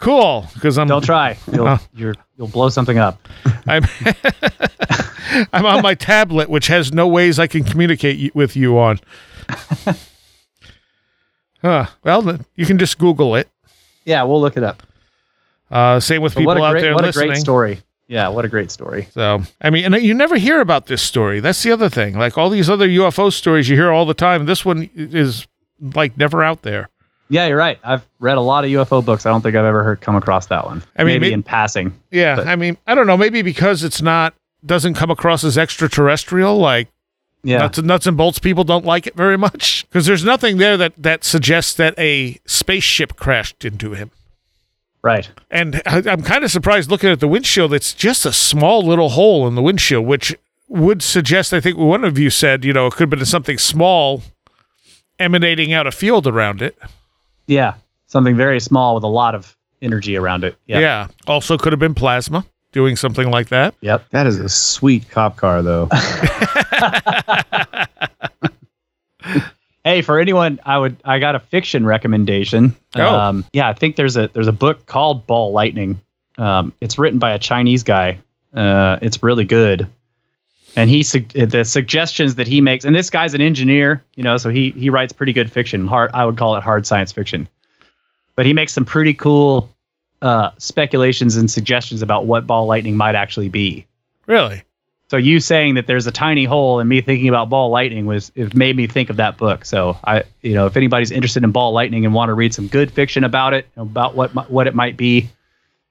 Cool, 0.00 0.46
because 0.54 0.78
I'm 0.78 0.88
Don't 0.88 1.04
try. 1.04 1.36
You'll 1.52 1.68
Oh. 1.68 1.78
you're, 1.94 2.14
you'll 2.36 2.48
blow 2.48 2.68
something 2.70 2.98
up. 2.98 3.28
I'm 3.66 3.84
I'm 5.52 5.64
on 5.66 5.82
my 5.82 5.94
tablet, 5.94 6.48
which 6.50 6.66
has 6.66 6.92
no 6.92 7.06
ways 7.06 7.38
I 7.38 7.46
can 7.46 7.62
communicate 7.64 8.18
y- 8.20 8.30
with 8.34 8.56
you 8.56 8.78
on. 8.78 8.98
Huh. 11.62 11.86
Well, 12.04 12.38
you 12.56 12.64
can 12.64 12.78
just 12.78 12.96
Google 12.98 13.34
it. 13.36 13.46
Yeah, 14.06 14.22
we'll 14.22 14.40
look 14.40 14.56
it 14.56 14.62
up. 14.62 14.82
Uh, 15.70 16.00
same 16.00 16.22
with 16.22 16.34
But 16.34 16.40
people 16.40 16.64
out 16.64 16.70
great 16.72 16.80
there 16.80 16.94
what 16.94 17.04
listening. 17.04 17.24
a 17.24 17.32
great 17.32 17.40
story. 17.40 17.80
Yeah, 18.08 18.28
what 18.28 18.44
a 18.44 18.48
great 18.48 18.70
story. 18.70 19.08
So, 19.12 19.42
I 19.60 19.68
mean, 19.70 19.84
and 19.84 20.02
you 20.02 20.14
never 20.14 20.36
hear 20.36 20.60
about 20.62 20.86
this 20.86 21.02
story. 21.02 21.38
That's 21.40 21.62
the 21.62 21.70
other 21.70 21.90
thing. 21.90 22.16
Like 22.18 22.38
all 22.38 22.48
these 22.48 22.70
other 22.70 22.88
UFO 22.88 23.30
stories 23.32 23.68
you 23.68 23.76
hear 23.76 23.90
all 23.92 24.06
the 24.06 24.14
time. 24.14 24.46
This 24.46 24.64
one 24.64 24.88
is 24.94 25.46
like 25.94 26.16
never 26.16 26.42
out 26.42 26.62
there. 26.62 26.88
Yeah, 27.30 27.46
you're 27.46 27.56
right. 27.56 27.78
I've 27.84 28.04
read 28.18 28.36
a 28.36 28.40
lot 28.40 28.64
of 28.64 28.70
UFO 28.70 29.04
books. 29.04 29.24
I 29.24 29.30
don't 29.30 29.40
think 29.40 29.54
I've 29.56 29.64
ever 29.64 29.82
heard 29.84 30.00
come 30.00 30.16
across 30.16 30.46
that 30.46 30.64
one. 30.66 30.82
I 30.96 31.04
mean, 31.04 31.14
maybe 31.14 31.28
may- 31.28 31.32
in 31.34 31.42
passing. 31.42 31.92
Yeah, 32.10 32.36
But- 32.36 32.48
I 32.48 32.56
mean, 32.56 32.76
I 32.86 32.94
don't 32.94 33.06
know. 33.06 33.16
Maybe 33.16 33.40
because 33.42 33.82
it's 33.84 34.02
not 34.02 34.34
doesn't 34.66 34.94
come 34.94 35.10
across 35.10 35.42
as 35.44 35.56
extraterrestrial. 35.56 36.58
Like 36.58 36.88
Yeah. 37.42 37.58
nuts 37.58 37.78
and 37.78 37.86
nuts 37.86 38.06
and 38.06 38.16
bolts 38.16 38.38
people 38.38 38.64
don't 38.64 38.84
like 38.84 39.06
it 39.06 39.16
very 39.16 39.38
much 39.38 39.86
because 39.88 40.04
there's 40.06 40.24
nothing 40.24 40.58
there 40.58 40.76
that 40.76 40.92
that 40.98 41.24
suggests 41.24 41.72
that 41.74 41.94
a 41.98 42.38
spaceship 42.46 43.16
crashed 43.16 43.64
into 43.64 43.92
him. 43.92 44.10
right. 45.02 45.30
And 45.50 45.80
I, 45.86 46.02
I'm 46.06 46.20
kind 46.22 46.44
of 46.44 46.50
surprised 46.50 46.90
looking 46.90 47.08
at 47.10 47.20
the 47.20 47.28
windshield. 47.28 47.72
It's 47.72 47.94
just 47.94 48.26
a 48.26 48.32
small 48.34 48.82
little 48.82 49.08
hole 49.10 49.48
in 49.48 49.54
the 49.54 49.62
windshield, 49.62 50.04
which 50.04 50.34
would 50.68 51.00
suggest. 51.02 51.54
I 51.54 51.60
think 51.60 51.78
one 51.78 52.04
of 52.04 52.18
you 52.18 52.28
said, 52.28 52.64
you 52.66 52.72
know, 52.74 52.86
it 52.88 52.92
could 52.92 53.04
have 53.10 53.18
been 53.18 53.24
something 53.24 53.56
small 53.56 54.22
emanating 55.18 55.72
out 55.72 55.86
a 55.86 55.90
field 55.92 56.26
around 56.26 56.60
it. 56.62 56.76
Yeah. 57.50 57.74
Something 58.06 58.36
very 58.36 58.60
small 58.60 58.94
with 58.94 59.04
a 59.04 59.08
lot 59.08 59.34
of 59.34 59.56
energy 59.82 60.16
around 60.16 60.44
it. 60.44 60.56
Yeah. 60.66 60.78
Yeah. 60.78 61.08
Also, 61.26 61.58
could 61.58 61.72
have 61.72 61.80
been 61.80 61.94
plasma 61.94 62.44
doing 62.72 62.96
something 62.96 63.30
like 63.30 63.48
that. 63.48 63.74
Yep. 63.80 64.10
That 64.10 64.26
is 64.26 64.38
a 64.38 64.48
sweet 64.48 65.08
cop 65.10 65.36
car, 65.36 65.62
though. 65.62 65.88
Hey, 69.84 70.02
for 70.02 70.20
anyone, 70.20 70.60
I 70.64 70.76
would 70.76 70.96
I 71.04 71.18
got 71.18 71.34
a 71.34 71.40
fiction 71.40 71.86
recommendation. 71.86 72.76
Oh. 72.94 73.02
Um, 73.02 73.44
yeah, 73.52 73.68
I 73.68 73.72
think 73.72 73.96
there's 73.96 74.16
a 74.16 74.28
there's 74.28 74.46
a 74.46 74.52
book 74.52 74.84
called 74.86 75.26
Ball 75.26 75.52
Lightning. 75.52 76.00
Um, 76.36 76.72
it's 76.80 76.98
written 76.98 77.18
by 77.18 77.32
a 77.32 77.38
Chinese 77.38 77.82
guy. 77.82 78.18
Uh, 78.52 78.98
it's 79.00 79.22
really 79.22 79.44
good, 79.44 79.88
and 80.76 80.88
he 80.90 81.02
sug- 81.02 81.28
the 81.28 81.64
suggestions 81.64 82.36
that 82.36 82.46
he 82.46 82.60
makes. 82.60 82.84
And 82.84 82.94
this 82.94 83.10
guy's 83.10 83.34
an 83.34 83.40
engineer, 83.40 84.02
you 84.14 84.22
know, 84.22 84.36
so 84.36 84.48
he 84.50 84.70
he 84.70 84.90
writes 84.90 85.12
pretty 85.12 85.32
good 85.32 85.50
fiction. 85.50 85.86
Hard, 85.86 86.10
I 86.14 86.24
would 86.24 86.36
call 86.36 86.56
it 86.56 86.62
hard 86.62 86.86
science 86.86 87.12
fiction, 87.12 87.48
but 88.36 88.46
he 88.46 88.52
makes 88.52 88.72
some 88.72 88.84
pretty 88.84 89.14
cool 89.14 89.70
uh, 90.22 90.50
speculations 90.58 91.36
and 91.36 91.50
suggestions 91.50 92.02
about 92.02 92.26
what 92.26 92.46
ball 92.46 92.66
lightning 92.66 92.96
might 92.96 93.14
actually 93.14 93.48
be. 93.48 93.86
Really? 94.26 94.62
So 95.10 95.16
you 95.16 95.40
saying 95.40 95.74
that 95.74 95.88
there's 95.88 96.06
a 96.06 96.12
tiny 96.12 96.44
hole 96.44 96.78
and 96.78 96.88
me 96.88 97.00
thinking 97.00 97.28
about 97.28 97.48
ball 97.48 97.70
lightning 97.70 98.06
was 98.06 98.30
it 98.36 98.54
made 98.54 98.76
me 98.76 98.86
think 98.86 99.10
of 99.10 99.16
that 99.16 99.36
book. 99.36 99.64
So 99.64 99.98
I, 100.04 100.22
you 100.40 100.54
know, 100.54 100.66
if 100.66 100.76
anybody's 100.76 101.10
interested 101.10 101.42
in 101.42 101.50
ball 101.50 101.72
lightning 101.72 102.04
and 102.04 102.14
want 102.14 102.28
to 102.28 102.34
read 102.34 102.54
some 102.54 102.68
good 102.68 102.92
fiction 102.92 103.24
about 103.24 103.52
it, 103.52 103.66
about 103.76 104.14
what 104.14 104.30
what 104.48 104.68
it 104.68 104.74
might 104.74 104.96
be, 104.96 105.28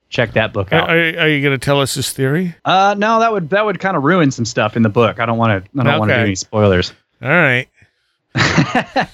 check 0.10 0.34
that 0.34 0.54
book 0.54 0.74
out. 0.74 0.90
are, 0.90 0.98
are 0.98 1.28
you 1.30 1.42
going 1.42 1.58
to 1.58 1.64
tell 1.64 1.80
us 1.82 1.94
his 1.94 2.12
theory? 2.12 2.56
Uh, 2.66 2.96
no, 2.98 3.20
that 3.20 3.32
would 3.32 3.50
that 3.52 3.66
would 3.66 3.80
kind 3.80 3.96
of 3.96 4.04
ruin 4.04 4.32
some 4.32 4.46
stuff 4.46 4.76
in 4.76 4.84
the 4.84 4.90
book. 4.90 5.20
I 5.20 5.26
don't 5.26 5.38
want 5.38 5.66
to. 5.66 5.80
I 5.80 5.84
don't 5.84 6.00
want 6.00 6.10
to 6.10 6.16
do 6.16 6.22
any 6.22 6.36
spoilers. 6.36 6.94
All 7.22 7.30
right. 7.30 7.68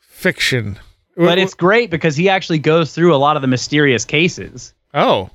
Fiction. 0.00 0.78
But 1.16 1.38
it's 1.38 1.54
great 1.54 1.90
because 1.90 2.14
he 2.16 2.28
actually 2.28 2.58
goes 2.58 2.92
through 2.94 3.14
a 3.14 3.16
lot 3.16 3.36
of 3.36 3.42
the 3.42 3.48
mysterious 3.48 4.04
cases. 4.04 4.74
oh 4.92 5.30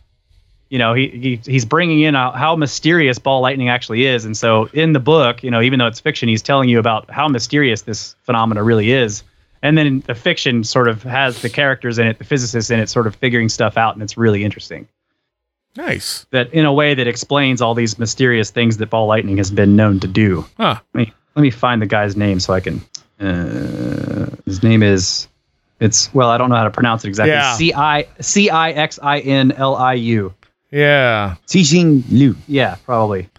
you 0.71 0.79
know 0.79 0.95
he, 0.95 1.09
he 1.09 1.39
he's 1.45 1.65
bringing 1.65 2.01
in 2.01 2.15
how, 2.15 2.31
how 2.31 2.55
mysterious 2.55 3.19
ball 3.19 3.41
lightning 3.41 3.69
actually 3.69 4.05
is 4.05 4.25
and 4.25 4.35
so 4.35 4.65
in 4.73 4.93
the 4.93 4.99
book 4.99 5.43
you 5.43 5.51
know 5.51 5.61
even 5.61 5.77
though 5.77 5.85
it's 5.85 5.99
fiction 5.99 6.27
he's 6.27 6.41
telling 6.41 6.69
you 6.69 6.79
about 6.79 7.11
how 7.11 7.27
mysterious 7.27 7.83
this 7.83 8.15
phenomena 8.23 8.63
really 8.63 8.91
is 8.91 9.21
and 9.63 9.77
then 9.77 10.01
the 10.07 10.15
fiction 10.15 10.63
sort 10.63 10.88
of 10.88 11.03
has 11.03 11.41
the 11.41 11.49
characters 11.49 11.99
in 11.99 12.07
it 12.07 12.17
the 12.17 12.23
physicists 12.25 12.69
in 12.71 12.79
it 12.79 12.89
sort 12.89 13.07
of 13.07 13.15
figuring 13.15 13.49
stuff 13.49 13.77
out 13.77 13.93
and 13.93 14.03
it's 14.03 14.17
really 14.17 14.43
interesting 14.43 14.88
nice. 15.75 16.25
that 16.31 16.51
in 16.53 16.65
a 16.65 16.73
way 16.73 16.93
that 16.93 17.07
explains 17.07 17.61
all 17.61 17.73
these 17.73 17.97
mysterious 17.99 18.49
things 18.51 18.77
that 18.77 18.89
ball 18.89 19.07
lightning 19.07 19.38
has 19.38 19.51
been 19.51 19.75
known 19.75 19.99
to 19.99 20.07
do 20.07 20.45
Huh. 20.57 20.79
let 20.93 21.07
me 21.07 21.13
let 21.35 21.41
me 21.41 21.49
find 21.51 21.81
the 21.81 21.85
guy's 21.85 22.15
name 22.17 22.39
so 22.39 22.53
i 22.53 22.59
can 22.59 22.81
uh, 23.19 24.27
his 24.45 24.63
name 24.63 24.81
is 24.83 25.27
it's 25.79 26.13
well 26.13 26.29
i 26.29 26.38
don't 26.38 26.49
know 26.49 26.55
how 26.55 26.63
to 26.63 26.71
pronounce 26.71 27.03
it 27.05 27.09
exactly 27.09 27.31
Yeah. 27.33 27.55
c-i 27.55 28.07
c-i-x-i-n-l-i-u 29.11 30.33
Yeah. 30.71 31.35
Cixin 31.47 32.03
Liu. 32.09 32.35
yeah 32.47 32.75
probably 32.85 33.29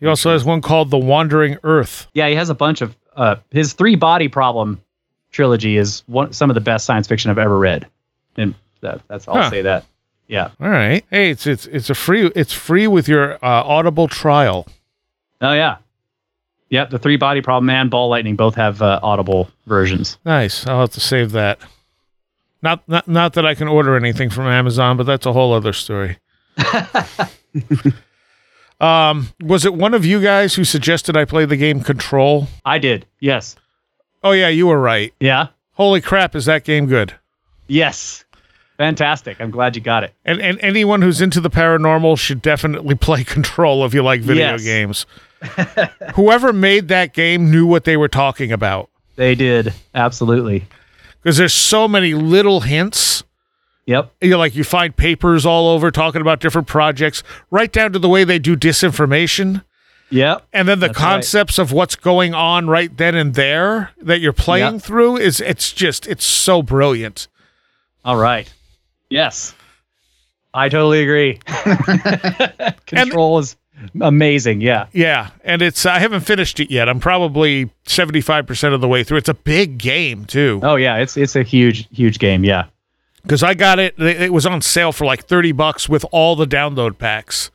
He 0.00 0.06
also 0.06 0.30
has 0.32 0.44
one 0.44 0.60
called 0.60 0.90
The 0.90 0.98
Wandering 0.98 1.58
Earth. 1.64 2.06
Yeah, 2.14 2.28
he 2.28 2.34
has 2.36 2.50
a 2.50 2.54
bunch 2.54 2.82
of 2.82 2.96
uh, 3.16 3.36
his 3.50 3.72
three 3.72 3.96
body 3.96 4.28
problem 4.28 4.80
trilogy 5.30 5.76
is 5.76 6.02
one 6.06 6.32
some 6.32 6.50
of 6.50 6.54
the 6.54 6.60
best 6.60 6.84
science 6.86 7.06
fiction 7.06 7.30
I've 7.30 7.38
ever 7.38 7.58
read, 7.58 7.86
and 8.36 8.54
that, 8.80 9.00
that's 9.08 9.26
I'll 9.28 9.34
Huh. 9.42 9.50
say 9.50 9.62
that. 9.62 9.84
Yeah. 10.26 10.50
All 10.60 10.68
right. 10.68 11.04
Hey, 11.10 11.30
it's 11.30 11.46
it's 11.46 11.66
it's 11.66 11.90
a 11.90 11.94
free 11.94 12.30
it's 12.34 12.52
free 12.52 12.86
with 12.86 13.08
your 13.08 13.34
uh, 13.44 13.62
Audible 13.64 14.08
trial. 14.08 14.66
Oh 15.40 15.52
yeah. 15.52 15.76
Yeah, 16.70 16.84
the 16.84 16.98
three 16.98 17.16
body 17.16 17.40
problem 17.40 17.70
and 17.70 17.90
ball 17.90 18.10
lightning 18.10 18.36
both 18.36 18.54
have 18.56 18.82
uh, 18.82 19.00
audible 19.02 19.48
versions. 19.66 20.18
Nice. 20.26 20.66
I'll 20.66 20.80
have 20.80 20.90
to 20.90 21.00
save 21.00 21.32
that. 21.32 21.58
Not 22.60 22.86
not 22.88 23.08
not 23.08 23.32
that 23.34 23.46
I 23.46 23.54
can 23.54 23.68
order 23.68 23.96
anything 23.96 24.28
from 24.28 24.46
Amazon, 24.46 24.98
but 24.98 25.04
that's 25.04 25.24
a 25.24 25.32
whole 25.32 25.54
other 25.54 25.72
story. 25.72 26.18
um, 28.80 29.28
was 29.40 29.64
it 29.64 29.74
one 29.74 29.94
of 29.94 30.04
you 30.04 30.20
guys 30.20 30.54
who 30.54 30.64
suggested 30.64 31.16
I 31.16 31.24
play 31.24 31.44
the 31.44 31.56
game 31.56 31.80
Control? 31.80 32.48
I 32.64 32.78
did. 32.78 33.06
Yes. 33.20 33.56
Oh 34.22 34.32
yeah, 34.32 34.48
you 34.48 34.66
were 34.66 34.80
right. 34.80 35.12
Yeah. 35.20 35.48
Holy 35.72 36.00
crap, 36.00 36.34
is 36.34 36.44
that 36.46 36.64
game 36.64 36.86
good? 36.86 37.14
Yes. 37.68 38.24
Fantastic. 38.78 39.40
I'm 39.40 39.50
glad 39.50 39.74
you 39.76 39.82
got 39.82 40.04
it. 40.04 40.12
And 40.24 40.40
and 40.40 40.58
anyone 40.60 41.02
who's 41.02 41.20
into 41.20 41.40
the 41.40 41.50
paranormal 41.50 42.18
should 42.18 42.42
definitely 42.42 42.94
play 43.06 43.24
Control 43.24 43.84
if 43.84 43.94
you 43.94 44.02
like 44.02 44.20
video 44.20 44.52
Yes. 44.52 44.64
games. 44.64 45.06
Whoever 46.14 46.52
made 46.52 46.88
that 46.88 47.12
game 47.14 47.50
knew 47.50 47.66
what 47.66 47.84
they 47.84 47.96
were 47.96 48.08
talking 48.08 48.50
about 48.52 48.90
They 49.16 49.34
did. 49.34 49.72
Absolutely. 49.94 50.66
because 51.22 51.36
there's 51.36 51.52
so 51.54 51.86
many 51.88 52.14
little 52.14 52.60
hints. 52.60 53.22
Yep. 53.86 54.12
You 54.20 54.30
know, 54.30 54.38
like 54.38 54.54
you 54.54 54.64
find 54.64 54.94
papers 54.94 55.46
all 55.46 55.68
over 55.68 55.90
talking 55.90 56.20
about 56.20 56.40
different 56.40 56.66
projects, 56.68 57.22
right 57.50 57.72
down 57.72 57.92
to 57.94 57.98
the 57.98 58.08
way 58.08 58.22
they 58.24 58.38
do 58.38 58.54
disinformation, 58.56 59.64
Yep. 60.10 60.46
and 60.52 60.66
then 60.68 60.80
the 60.80 60.86
That's 60.88 60.98
right. 60.98 61.04
concepts 61.10 61.58
of 61.58 61.70
what's 61.72 61.94
going 61.96 62.32
on 62.34 62.66
right 62.66 62.94
then 62.96 63.14
and 63.14 63.34
there 63.34 63.90
that 64.00 64.20
you're 64.20 64.32
playing 64.32 64.74
Yep. 64.74 64.82
through 64.82 65.16
is 65.18 65.40
it's 65.40 65.72
just 65.72 66.06
it's 66.06 66.24
so 66.24 66.62
brilliant. 66.62 67.28
All 68.04 68.16
right. 68.16 68.52
Yes. 69.10 69.54
I 70.54 70.68
totally 70.70 71.02
agree. 71.02 71.40
Control 72.86 73.38
is 73.38 73.56
amazing. 74.00 74.60
Yeah. 74.60 74.86
Yeah, 74.92 75.30
and 75.44 75.60
it's 75.62 75.84
I 75.86 75.98
haven't 75.98 76.22
finished 76.22 76.58
it 76.60 76.70
yet. 76.70 76.88
I'm 76.88 77.00
probably 77.00 77.70
75% 77.86 78.72
of 78.74 78.80
the 78.80 78.88
way 78.88 79.04
through. 79.04 79.18
It's 79.18 79.28
a 79.28 79.34
big 79.34 79.78
game 79.78 80.24
too. 80.24 80.60
Oh 80.62 80.76
yeah. 80.76 80.96
It's 80.96 81.16
it's 81.16 81.36
a 81.36 81.42
huge 81.42 81.86
huge 81.92 82.18
game. 82.18 82.44
Yeah. 82.44 82.64
because 83.22 83.42
I 83.42 83.54
got 83.54 83.78
it. 83.78 83.98
It 84.00 84.32
was 84.32 84.46
on 84.46 84.62
sale 84.62 84.92
for 84.92 85.04
like 85.04 85.24
thirty 85.26 85.52
bucks 85.52 85.88
with 85.88 86.04
all 86.12 86.34
the 86.34 86.46
download 86.46 86.98
packs. 86.98 87.50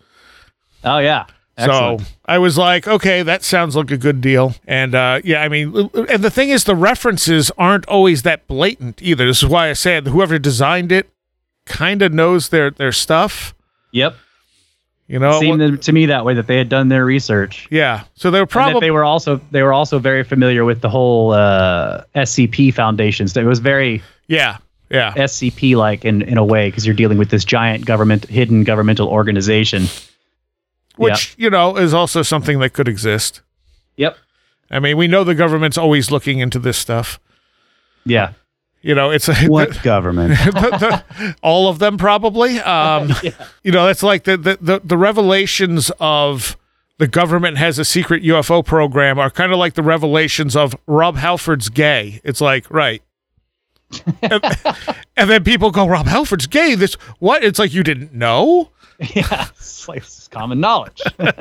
Oh 0.84 1.00
yeah. 1.00 1.26
Excellent. 1.58 2.02
So 2.02 2.08
I 2.26 2.40
was 2.40 2.58
like, 2.58 2.88
okay, 2.88 3.22
that 3.24 3.44
sounds 3.44 3.76
like 3.76 3.92
a 3.92 3.98
good 3.98 4.22
deal. 4.22 4.56
And 4.66 4.96
uh, 4.96 5.22
yeah, 5.24 5.44
I 5.44 5.50
mean, 5.50 5.90
and 5.94 6.24
the 6.24 6.32
thing 6.32 6.50
is, 6.50 6.64
the 6.64 6.76
references 6.76 7.52
aren't 7.58 7.86
always 7.88 8.24
that 8.24 8.48
blatant 8.48 9.02
either. 9.04 9.28
This 9.28 9.44
is 9.44 9.50
why 9.50 9.70
I 9.70 9.74
said 9.74 10.08
whoever 10.08 10.40
designed 10.40 10.92
it 10.92 11.10
kind 11.66 12.02
of 12.02 12.12
knows 12.12 12.50
their 12.50 12.72
their 12.72 12.92
stuff. 12.92 13.54
Yep. 13.92 14.16
You 15.08 15.20
know, 15.20 15.38
it 15.38 15.40
seemed 15.42 15.84
to 15.84 15.92
me 15.92 16.08
that 16.08 16.26
way 16.26 16.34
that 16.34 16.48
they 16.48 16.58
had 16.58 16.70
done 16.70 16.88
their 16.88 17.06
research. 17.06 17.68
yeah. 17.70 18.06
So 18.16 18.32
they 18.32 18.40
were 18.40 18.48
probably 18.48 18.80
they 18.80 18.92
were 18.92 19.04
also 19.04 19.40
they 19.52 19.62
were 19.62 19.74
also 19.74 20.00
very 20.00 20.24
familiar 20.24 20.66
with 20.66 20.82
the 20.82 20.90
whole 20.90 21.34
uh, 21.34 22.04
SCP 22.16 22.74
foundations. 22.74 23.36
It 23.38 23.44
was 23.44 23.60
very 23.60 24.02
yeah. 24.28 24.58
Yeah. 24.90 25.14
SCP 25.14 25.76
like 25.76 26.06
in, 26.06 26.22
in 26.22 26.38
a 26.38 26.46
way 26.46 26.70
because 26.70 26.86
you're 26.86 26.96
dealing 26.96 27.18
with 27.18 27.30
this 27.30 27.44
giant 27.46 27.86
government, 27.86 28.26
hidden 28.26 28.64
governmental 28.64 29.08
organization. 29.08 29.86
Which, 30.98 31.36
you 31.38 31.50
know, 31.50 31.76
is 31.78 31.94
also 31.94 32.22
something 32.22 32.60
that 32.60 32.74
could 32.74 32.88
exist. 32.88 33.42
Yep. 33.98 34.18
I 34.70 34.80
mean, 34.80 34.98
we 34.98 35.08
know 35.08 35.24
the 35.24 35.36
government's 35.36 35.78
always 35.78 36.12
looking 36.12 36.40
into 36.40 36.60
this 36.60 36.78
stuff. 36.78 37.20
Yeah. 38.06 38.34
You 38.82 38.94
know, 38.96 39.12
it's 39.12 39.30
a, 39.30 39.36
What 39.48 39.82
government? 39.82 40.34
the, 40.46 41.04
the, 41.16 41.36
all 41.42 41.70
of 41.70 41.80
them 41.80 41.98
probably. 41.98 42.60
Um, 42.60 43.12
You 43.64 43.72
know, 43.72 43.88
that's 43.88 44.04
like 44.04 44.26
the, 44.26 44.36
the 44.36 44.58
the 44.60 44.82
the 44.84 44.98
revelations 44.98 45.90
of 46.02 46.58
the 46.98 47.08
government 47.08 47.58
has 47.58 47.80
a 47.80 47.86
secret 47.86 48.24
UFO 48.24 48.64
program 48.64 49.18
are 49.18 49.30
kind 49.30 49.54
of 49.54 49.58
like 49.58 49.76
the 49.76 49.84
revelations 49.84 50.56
of 50.56 50.76
Rob 50.86 51.16
Halford's 51.16 51.70
gay. 51.70 52.20
It's 52.26 52.42
like 52.42 52.70
right. 52.70 53.02
and, 54.22 54.44
and 55.16 55.30
then 55.30 55.44
people 55.44 55.72
go, 55.72 55.88
Rob 55.88 56.08
Halford's 56.08 56.48
gay. 56.48 56.76
This 56.76 56.96
what? 57.20 57.44
It's 57.44 57.60
like 57.60 57.74
you 57.74 57.84
didn't 57.84 58.14
know. 58.14 58.70
Yeah. 59.16 59.48
It's 59.58 59.88
like 59.88 60.00
it's 60.00 60.28
common 60.28 60.60
knowledge. 60.60 61.02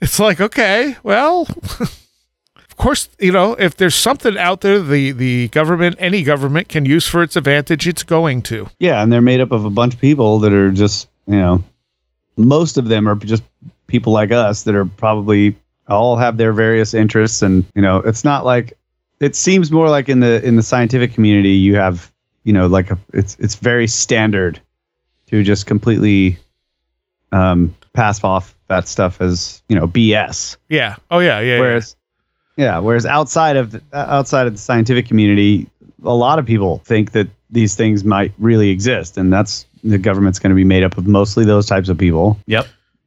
It's 0.00 0.20
like 0.20 0.40
okay, 0.40 0.96
well, 1.02 1.48
of 1.80 2.76
course, 2.76 3.08
you 3.18 3.32
know, 3.32 3.54
if 3.54 3.76
there's 3.76 3.96
something 3.96 4.38
out 4.38 4.60
there 4.60 4.80
the 4.80 5.10
the 5.10 5.48
government, 5.48 5.96
any 5.98 6.22
government 6.22 6.68
can 6.68 6.84
use 6.84 7.06
for 7.08 7.22
its 7.24 7.34
advantage, 7.34 7.88
it's 7.88 8.04
going 8.04 8.42
to. 8.42 8.68
yeah, 8.78 9.02
and 9.02 9.12
they're 9.12 9.20
made 9.20 9.40
up 9.40 9.50
of 9.50 9.64
a 9.64 9.70
bunch 9.70 9.94
of 9.94 10.00
people 10.00 10.38
that 10.40 10.52
are 10.52 10.70
just, 10.70 11.08
you 11.26 11.36
know, 11.36 11.64
most 12.36 12.78
of 12.78 12.86
them 12.88 13.08
are 13.08 13.16
just 13.16 13.42
people 13.88 14.12
like 14.12 14.30
us 14.30 14.62
that 14.62 14.76
are 14.76 14.84
probably 14.84 15.56
all 15.88 16.16
have 16.16 16.36
their 16.36 16.52
various 16.52 16.94
interests 16.94 17.42
and, 17.42 17.64
you 17.74 17.82
know, 17.82 17.96
it's 17.96 18.22
not 18.22 18.44
like 18.44 18.78
it 19.18 19.34
seems 19.34 19.72
more 19.72 19.88
like 19.90 20.08
in 20.08 20.20
the 20.20 20.44
in 20.46 20.54
the 20.54 20.62
scientific 20.62 21.12
community 21.12 21.50
you 21.50 21.74
have, 21.74 22.12
you 22.44 22.52
know, 22.52 22.68
like 22.68 22.92
a 22.92 22.98
it's 23.12 23.36
it's 23.40 23.56
very 23.56 23.88
standard 23.88 24.60
to 25.28 25.42
just 25.42 25.66
completely 25.66 26.38
um 27.32 27.74
pass 27.92 28.22
off 28.24 28.54
that 28.68 28.86
stuff 28.86 29.20
as, 29.20 29.62
you 29.68 29.76
know, 29.76 29.86
BS. 29.88 30.56
Yeah. 30.68 30.96
Oh 31.10 31.18
yeah. 31.20 31.40
Yeah. 31.40 31.54
yeah. 31.54 31.60
whereas 31.60 31.96
yeah 32.56 32.78
whereas 32.78 33.06
outside 33.06 33.56
of 33.56 33.70
the, 33.72 33.82
outside 33.92 34.46
of 34.46 34.52
the 34.52 34.58
scientific 34.58 35.06
community 35.06 35.68
a 36.04 36.14
lot 36.14 36.38
of 36.38 36.46
people 36.46 36.78
think 36.84 37.12
that 37.12 37.28
these 37.50 37.74
things 37.76 38.04
might 38.04 38.32
really 38.38 38.68
exist 38.70 39.16
and 39.16 39.32
that's 39.32 39.64
the 39.84 39.96
government's 39.98 40.38
going 40.38 40.50
to 40.50 40.56
be 40.56 40.64
made 40.64 40.82
up 40.82 40.98
of 40.98 41.06
mostly 41.06 41.44
those 41.44 41.66
types 41.66 41.88
of 41.88 41.96
people 41.96 42.36
yep. 42.46 42.66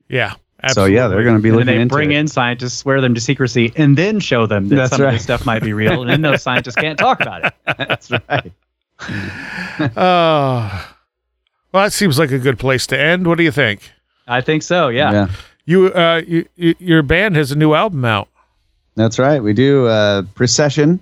yeah. 0.09 0.33
so 0.69 0.85
yeah 0.85 1.07
they're 1.09 1.23
going 1.23 1.35
to 1.35 1.41
be 1.41 1.49
And 1.49 1.57
looking 1.57 1.65
then 1.67 1.75
they 1.75 1.81
into 1.83 1.93
bring 1.95 2.11
it. 2.11 2.17
in 2.19 2.27
scientists, 2.27 2.73
swear 2.75 3.01
them 3.01 3.13
to 3.15 3.21
secrecy, 3.21 3.71
and 3.75 3.97
then 3.97 4.19
show 4.19 4.45
them 4.45 4.69
that 4.69 4.75
That's 4.75 4.95
some 4.95 5.05
of 5.05 5.11
this 5.13 5.23
stuff 5.23 5.45
might 5.45 5.63
be 5.63 5.73
real, 5.73 6.01
and 6.01 6.09
then 6.09 6.21
those 6.21 6.41
scientists 6.41 6.75
can't 6.75 6.97
talk 6.97 7.19
about 7.21 7.45
it. 7.45 7.53
that's 7.77 8.09
right 8.11 8.51
Uh, 9.97 10.83
well, 11.71 11.83
that 11.83 11.93
seems 11.93 12.17
like 12.19 12.31
a 12.31 12.39
good 12.39 12.59
place 12.59 12.85
to 12.87 12.99
end. 12.99 13.27
What 13.27 13.37
do 13.37 13.43
you 13.43 13.51
think? 13.51 13.91
I 14.27 14.41
think 14.41 14.63
so. 14.63 14.89
Yeah. 14.89 15.27
You, 15.65 15.87
uh, 15.87 16.21
you, 16.27 16.45
you, 16.55 16.75
your 16.79 17.03
band 17.03 17.35
has 17.35 17.51
a 17.51 17.55
new 17.55 17.73
album 17.73 18.03
out. 18.05 18.27
that's 18.95 19.17
right 19.19 19.41
we 19.41 19.53
do 19.53 19.87
uh 19.87 20.21
procession 20.35 20.99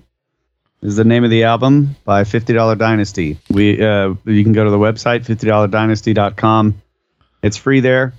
is 0.84 0.96
the 0.96 1.04
name 1.04 1.24
of 1.24 1.32
the 1.32 1.44
album 1.44 1.96
by 2.06 2.24
$50 2.24 2.78
dynasty 2.78 3.38
we 3.50 3.82
uh 3.82 4.14
you 4.26 4.44
can 4.44 4.54
go 4.54 4.64
to 4.64 4.70
the 4.70 4.78
website 4.78 5.26
$50dynasty.com 5.26 6.82
it's 7.42 7.58
free 7.58 7.80
there 7.80 8.14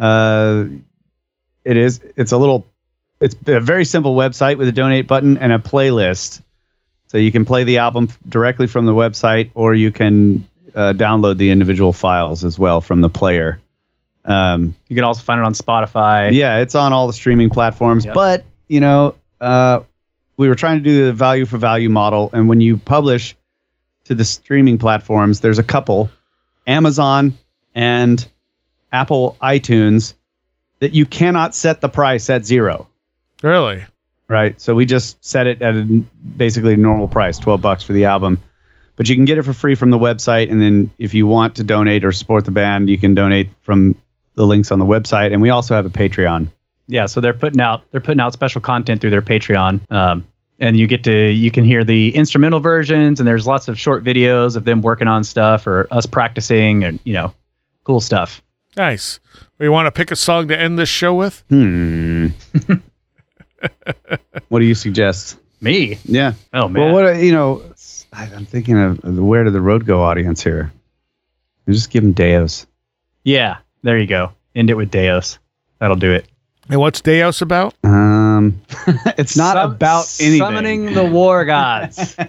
uh 0.00 0.64
it 1.64 1.76
is 1.76 2.00
it's 2.16 2.32
a 2.32 2.38
little 2.38 2.66
it's 3.20 3.36
a 3.46 3.60
very 3.60 3.84
simple 3.84 4.16
website 4.16 4.56
with 4.58 4.68
a 4.68 4.72
donate 4.72 5.06
button 5.06 5.36
and 5.38 5.52
a 5.52 5.58
playlist 5.58 6.40
so 7.08 7.18
you 7.18 7.30
can 7.32 7.44
play 7.44 7.64
the 7.64 7.78
album 7.78 8.08
directly 8.28 8.66
from 8.66 8.86
the 8.86 8.92
website 8.94 9.50
or 9.54 9.74
you 9.74 9.92
can 9.92 10.46
uh, 10.74 10.92
download 10.92 11.36
the 11.38 11.50
individual 11.50 11.92
files 11.92 12.44
as 12.44 12.58
well 12.58 12.80
from 12.80 13.00
the 13.00 13.08
player 13.08 13.60
um, 14.24 14.74
You 14.88 14.96
can 14.96 15.04
also 15.04 15.22
find 15.22 15.38
it 15.40 15.44
on 15.44 15.52
Spotify. 15.54 16.32
yeah 16.32 16.58
it's 16.58 16.74
on 16.74 16.92
all 16.92 17.06
the 17.06 17.12
streaming 17.12 17.50
platforms 17.50 18.04
Yep. 18.04 18.14
but 18.14 18.44
you 18.68 18.80
know 18.80 19.14
uh, 19.40 19.80
we 20.36 20.48
were 20.48 20.54
trying 20.54 20.78
to 20.78 20.84
do 20.84 21.04
the 21.06 21.12
value 21.12 21.46
for 21.46 21.58
value 21.58 21.88
model 21.90 22.30
and 22.32 22.48
when 22.48 22.60
you 22.60 22.76
publish 22.78 23.36
to 24.04 24.14
the 24.14 24.24
streaming 24.24 24.78
platforms 24.78 25.40
there's 25.40 25.58
a 25.58 25.62
couple 25.62 26.10
amazon 26.66 27.36
and 27.74 28.26
apple 28.92 29.36
itunes 29.42 30.14
that 30.80 30.92
you 30.94 31.06
cannot 31.06 31.54
set 31.54 31.80
the 31.80 31.88
price 31.88 32.28
at 32.30 32.44
zero 32.44 32.88
Really? 33.42 33.84
right 34.28 34.58
so 34.60 34.74
we 34.74 34.86
just 34.86 35.22
set 35.24 35.46
it 35.46 35.60
at 35.62 35.74
a 35.76 35.82
basically 36.36 36.76
normal 36.76 37.08
price 37.08 37.38
12 37.38 37.60
bucks 37.60 37.82
for 37.82 37.92
the 37.92 38.06
album 38.06 38.40
but 38.96 39.08
you 39.08 39.14
can 39.16 39.24
get 39.24 39.38
it 39.38 39.42
for 39.42 39.52
free 39.52 39.74
from 39.74 39.90
the 39.90 39.98
website 39.98 40.50
and 40.50 40.60
then 40.60 40.90
if 40.98 41.14
you 41.14 41.26
want 41.26 41.56
to 41.56 41.64
donate 41.64 42.04
or 42.04 42.12
support 42.12 42.44
the 42.44 42.50
band 42.50 42.88
you 42.88 42.98
can 42.98 43.14
donate 43.14 43.48
from 43.62 43.94
the 44.34 44.46
links 44.46 44.70
on 44.72 44.78
the 44.78 44.84
website 44.84 45.32
and 45.32 45.40
we 45.42 45.50
also 45.50 45.74
have 45.74 45.86
a 45.86 45.90
patreon 45.90 46.48
yeah 46.86 47.06
so 47.06 47.20
they're 47.20 47.32
putting 47.34 47.60
out 47.60 47.82
they're 47.90 48.00
putting 48.00 48.20
out 48.20 48.32
special 48.32 48.60
content 48.60 49.00
through 49.00 49.10
their 49.10 49.22
patreon 49.22 49.80
um, 49.92 50.26
and 50.60 50.76
you 50.76 50.86
get 50.86 51.02
to 51.04 51.30
you 51.30 51.50
can 51.50 51.64
hear 51.64 51.82
the 51.84 52.14
instrumental 52.14 52.60
versions 52.60 53.20
and 53.20 53.26
there's 53.26 53.46
lots 53.46 53.68
of 53.68 53.78
short 53.78 54.04
videos 54.04 54.56
of 54.56 54.64
them 54.64 54.80
working 54.82 55.08
on 55.08 55.24
stuff 55.24 55.66
or 55.66 55.86
us 55.90 56.06
practicing 56.06 56.84
and 56.84 56.98
you 57.04 57.12
know 57.12 57.32
cool 57.84 58.00
stuff 58.00 58.40
Nice. 58.76 59.20
We 59.58 59.68
want 59.68 59.86
to 59.86 59.92
pick 59.92 60.10
a 60.10 60.16
song 60.16 60.48
to 60.48 60.58
end 60.58 60.80
this 60.80 60.88
show 60.88 61.14
with? 61.14 61.44
Hmm. 61.48 62.30
what 64.48 64.58
do 64.58 64.64
you 64.64 64.74
suggest? 64.74 65.38
me 65.60 65.96
Yeah. 66.04 66.34
oh 66.52 66.68
man 66.68 66.82
Well, 66.86 66.92
what 66.92 67.04
are- 67.04 67.14
you 67.22 67.32
know, 67.32 67.62
I, 68.14 68.24
I'm 68.34 68.46
thinking 68.46 68.78
of 68.78 69.00
the 69.02 69.22
where 69.24 69.44
did 69.44 69.52
the 69.52 69.60
road 69.60 69.84
go 69.86 70.02
audience 70.02 70.42
here. 70.42 70.72
You 71.66 71.74
just 71.74 71.90
give 71.90 72.02
them 72.02 72.12
Deos. 72.12 72.66
yeah 73.24 73.58
there 73.82 73.98
you 73.98 74.06
go 74.06 74.32
end 74.54 74.70
it 74.70 74.74
with 74.74 74.90
deos 74.90 75.38
that'll 75.78 75.96
do 75.96 76.12
it 76.12 76.26
And 76.70 76.80
what's 76.80 77.00
Deos 77.00 77.42
about? 77.42 77.74
Um, 77.84 78.60
it's 79.18 79.36
not 79.36 79.54
Sum- 79.56 79.72
about 79.72 80.06
anything. 80.20 80.38
summoning 80.38 80.94
the 80.94 81.04
war 81.04 81.44
gods 81.44 82.16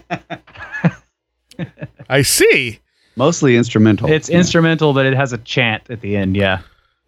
I 2.10 2.22
see. 2.22 2.80
Mostly 3.16 3.56
instrumental. 3.56 4.10
it's 4.12 4.30
instrumental 4.30 4.94
but 4.94 5.06
it 5.06 5.14
has 5.16 5.32
a 5.34 5.38
chant 5.40 5.84
at 5.90 6.02
the 6.02 6.18
end 6.18 6.36
yeah 6.36 6.62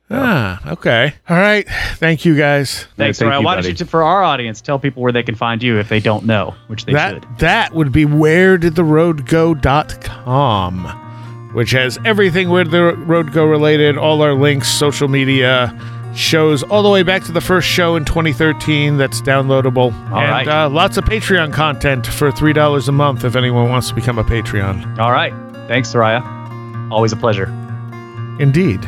Ah, 0.09 0.71
okay. 0.71 1.13
All 1.29 1.35
right. 1.37 1.67
Thank 1.95 2.23
you 2.23 2.37
guys. 2.37 2.85
thanks 2.95 3.19
thank 3.19 3.29
Ryan. 3.29 3.41
you, 3.41 3.45
why 3.45 3.55
don't 3.55 3.63
buddy. 3.65 3.75
you 3.77 3.85
for 3.85 4.03
our 4.03 4.23
audience 4.23 4.61
tell 4.61 4.79
people 4.79 5.03
where 5.03 5.11
they 5.11 5.23
can 5.23 5.35
find 5.35 5.61
you 5.61 5.77
if 5.79 5.89
they 5.89 5.99
don't 5.99 6.25
know 6.25 6.55
which 6.67 6.85
they 6.85 6.93
that 6.93 7.13
should 7.15 7.39
that 7.39 7.73
would 7.73 7.91
be 7.91 8.05
where 8.05 8.57
did 8.57 8.75
the 8.75 8.83
road 8.85 9.25
go.com 9.27 10.85
which 11.53 11.71
has 11.71 11.97
everything 12.05 12.49
where 12.49 12.63
the 12.63 12.95
road 12.95 13.33
go 13.33 13.43
related 13.45 13.97
all 13.97 14.21
our 14.21 14.33
links 14.33 14.69
social 14.69 15.07
media 15.09 15.77
shows 16.15 16.63
all 16.63 16.83
the 16.83 16.89
way 16.89 17.03
back 17.03 17.23
to 17.23 17.31
the 17.33 17.41
first 17.41 17.67
show 17.67 17.95
in 17.97 18.05
2013 18.05 18.95
that's 18.97 19.21
downloadable 19.21 19.91
All 20.11 20.19
and 20.19 20.31
right. 20.31 20.47
uh, 20.47 20.69
lots 20.69 20.95
of 20.97 21.03
patreon 21.03 21.51
content 21.53 22.07
for 22.07 22.31
three 22.31 22.53
dollars 22.53 22.87
a 22.87 22.91
month 22.93 23.25
if 23.25 23.35
anyone 23.35 23.69
wants 23.69 23.89
to 23.89 23.93
become 23.95 24.17
a 24.17 24.23
patreon 24.23 24.97
all 24.99 25.11
right 25.11 25.33
thanks 25.67 25.91
Seriah 25.93 26.23
always 26.91 27.11
a 27.11 27.17
pleasure 27.17 27.47
indeed 28.39 28.87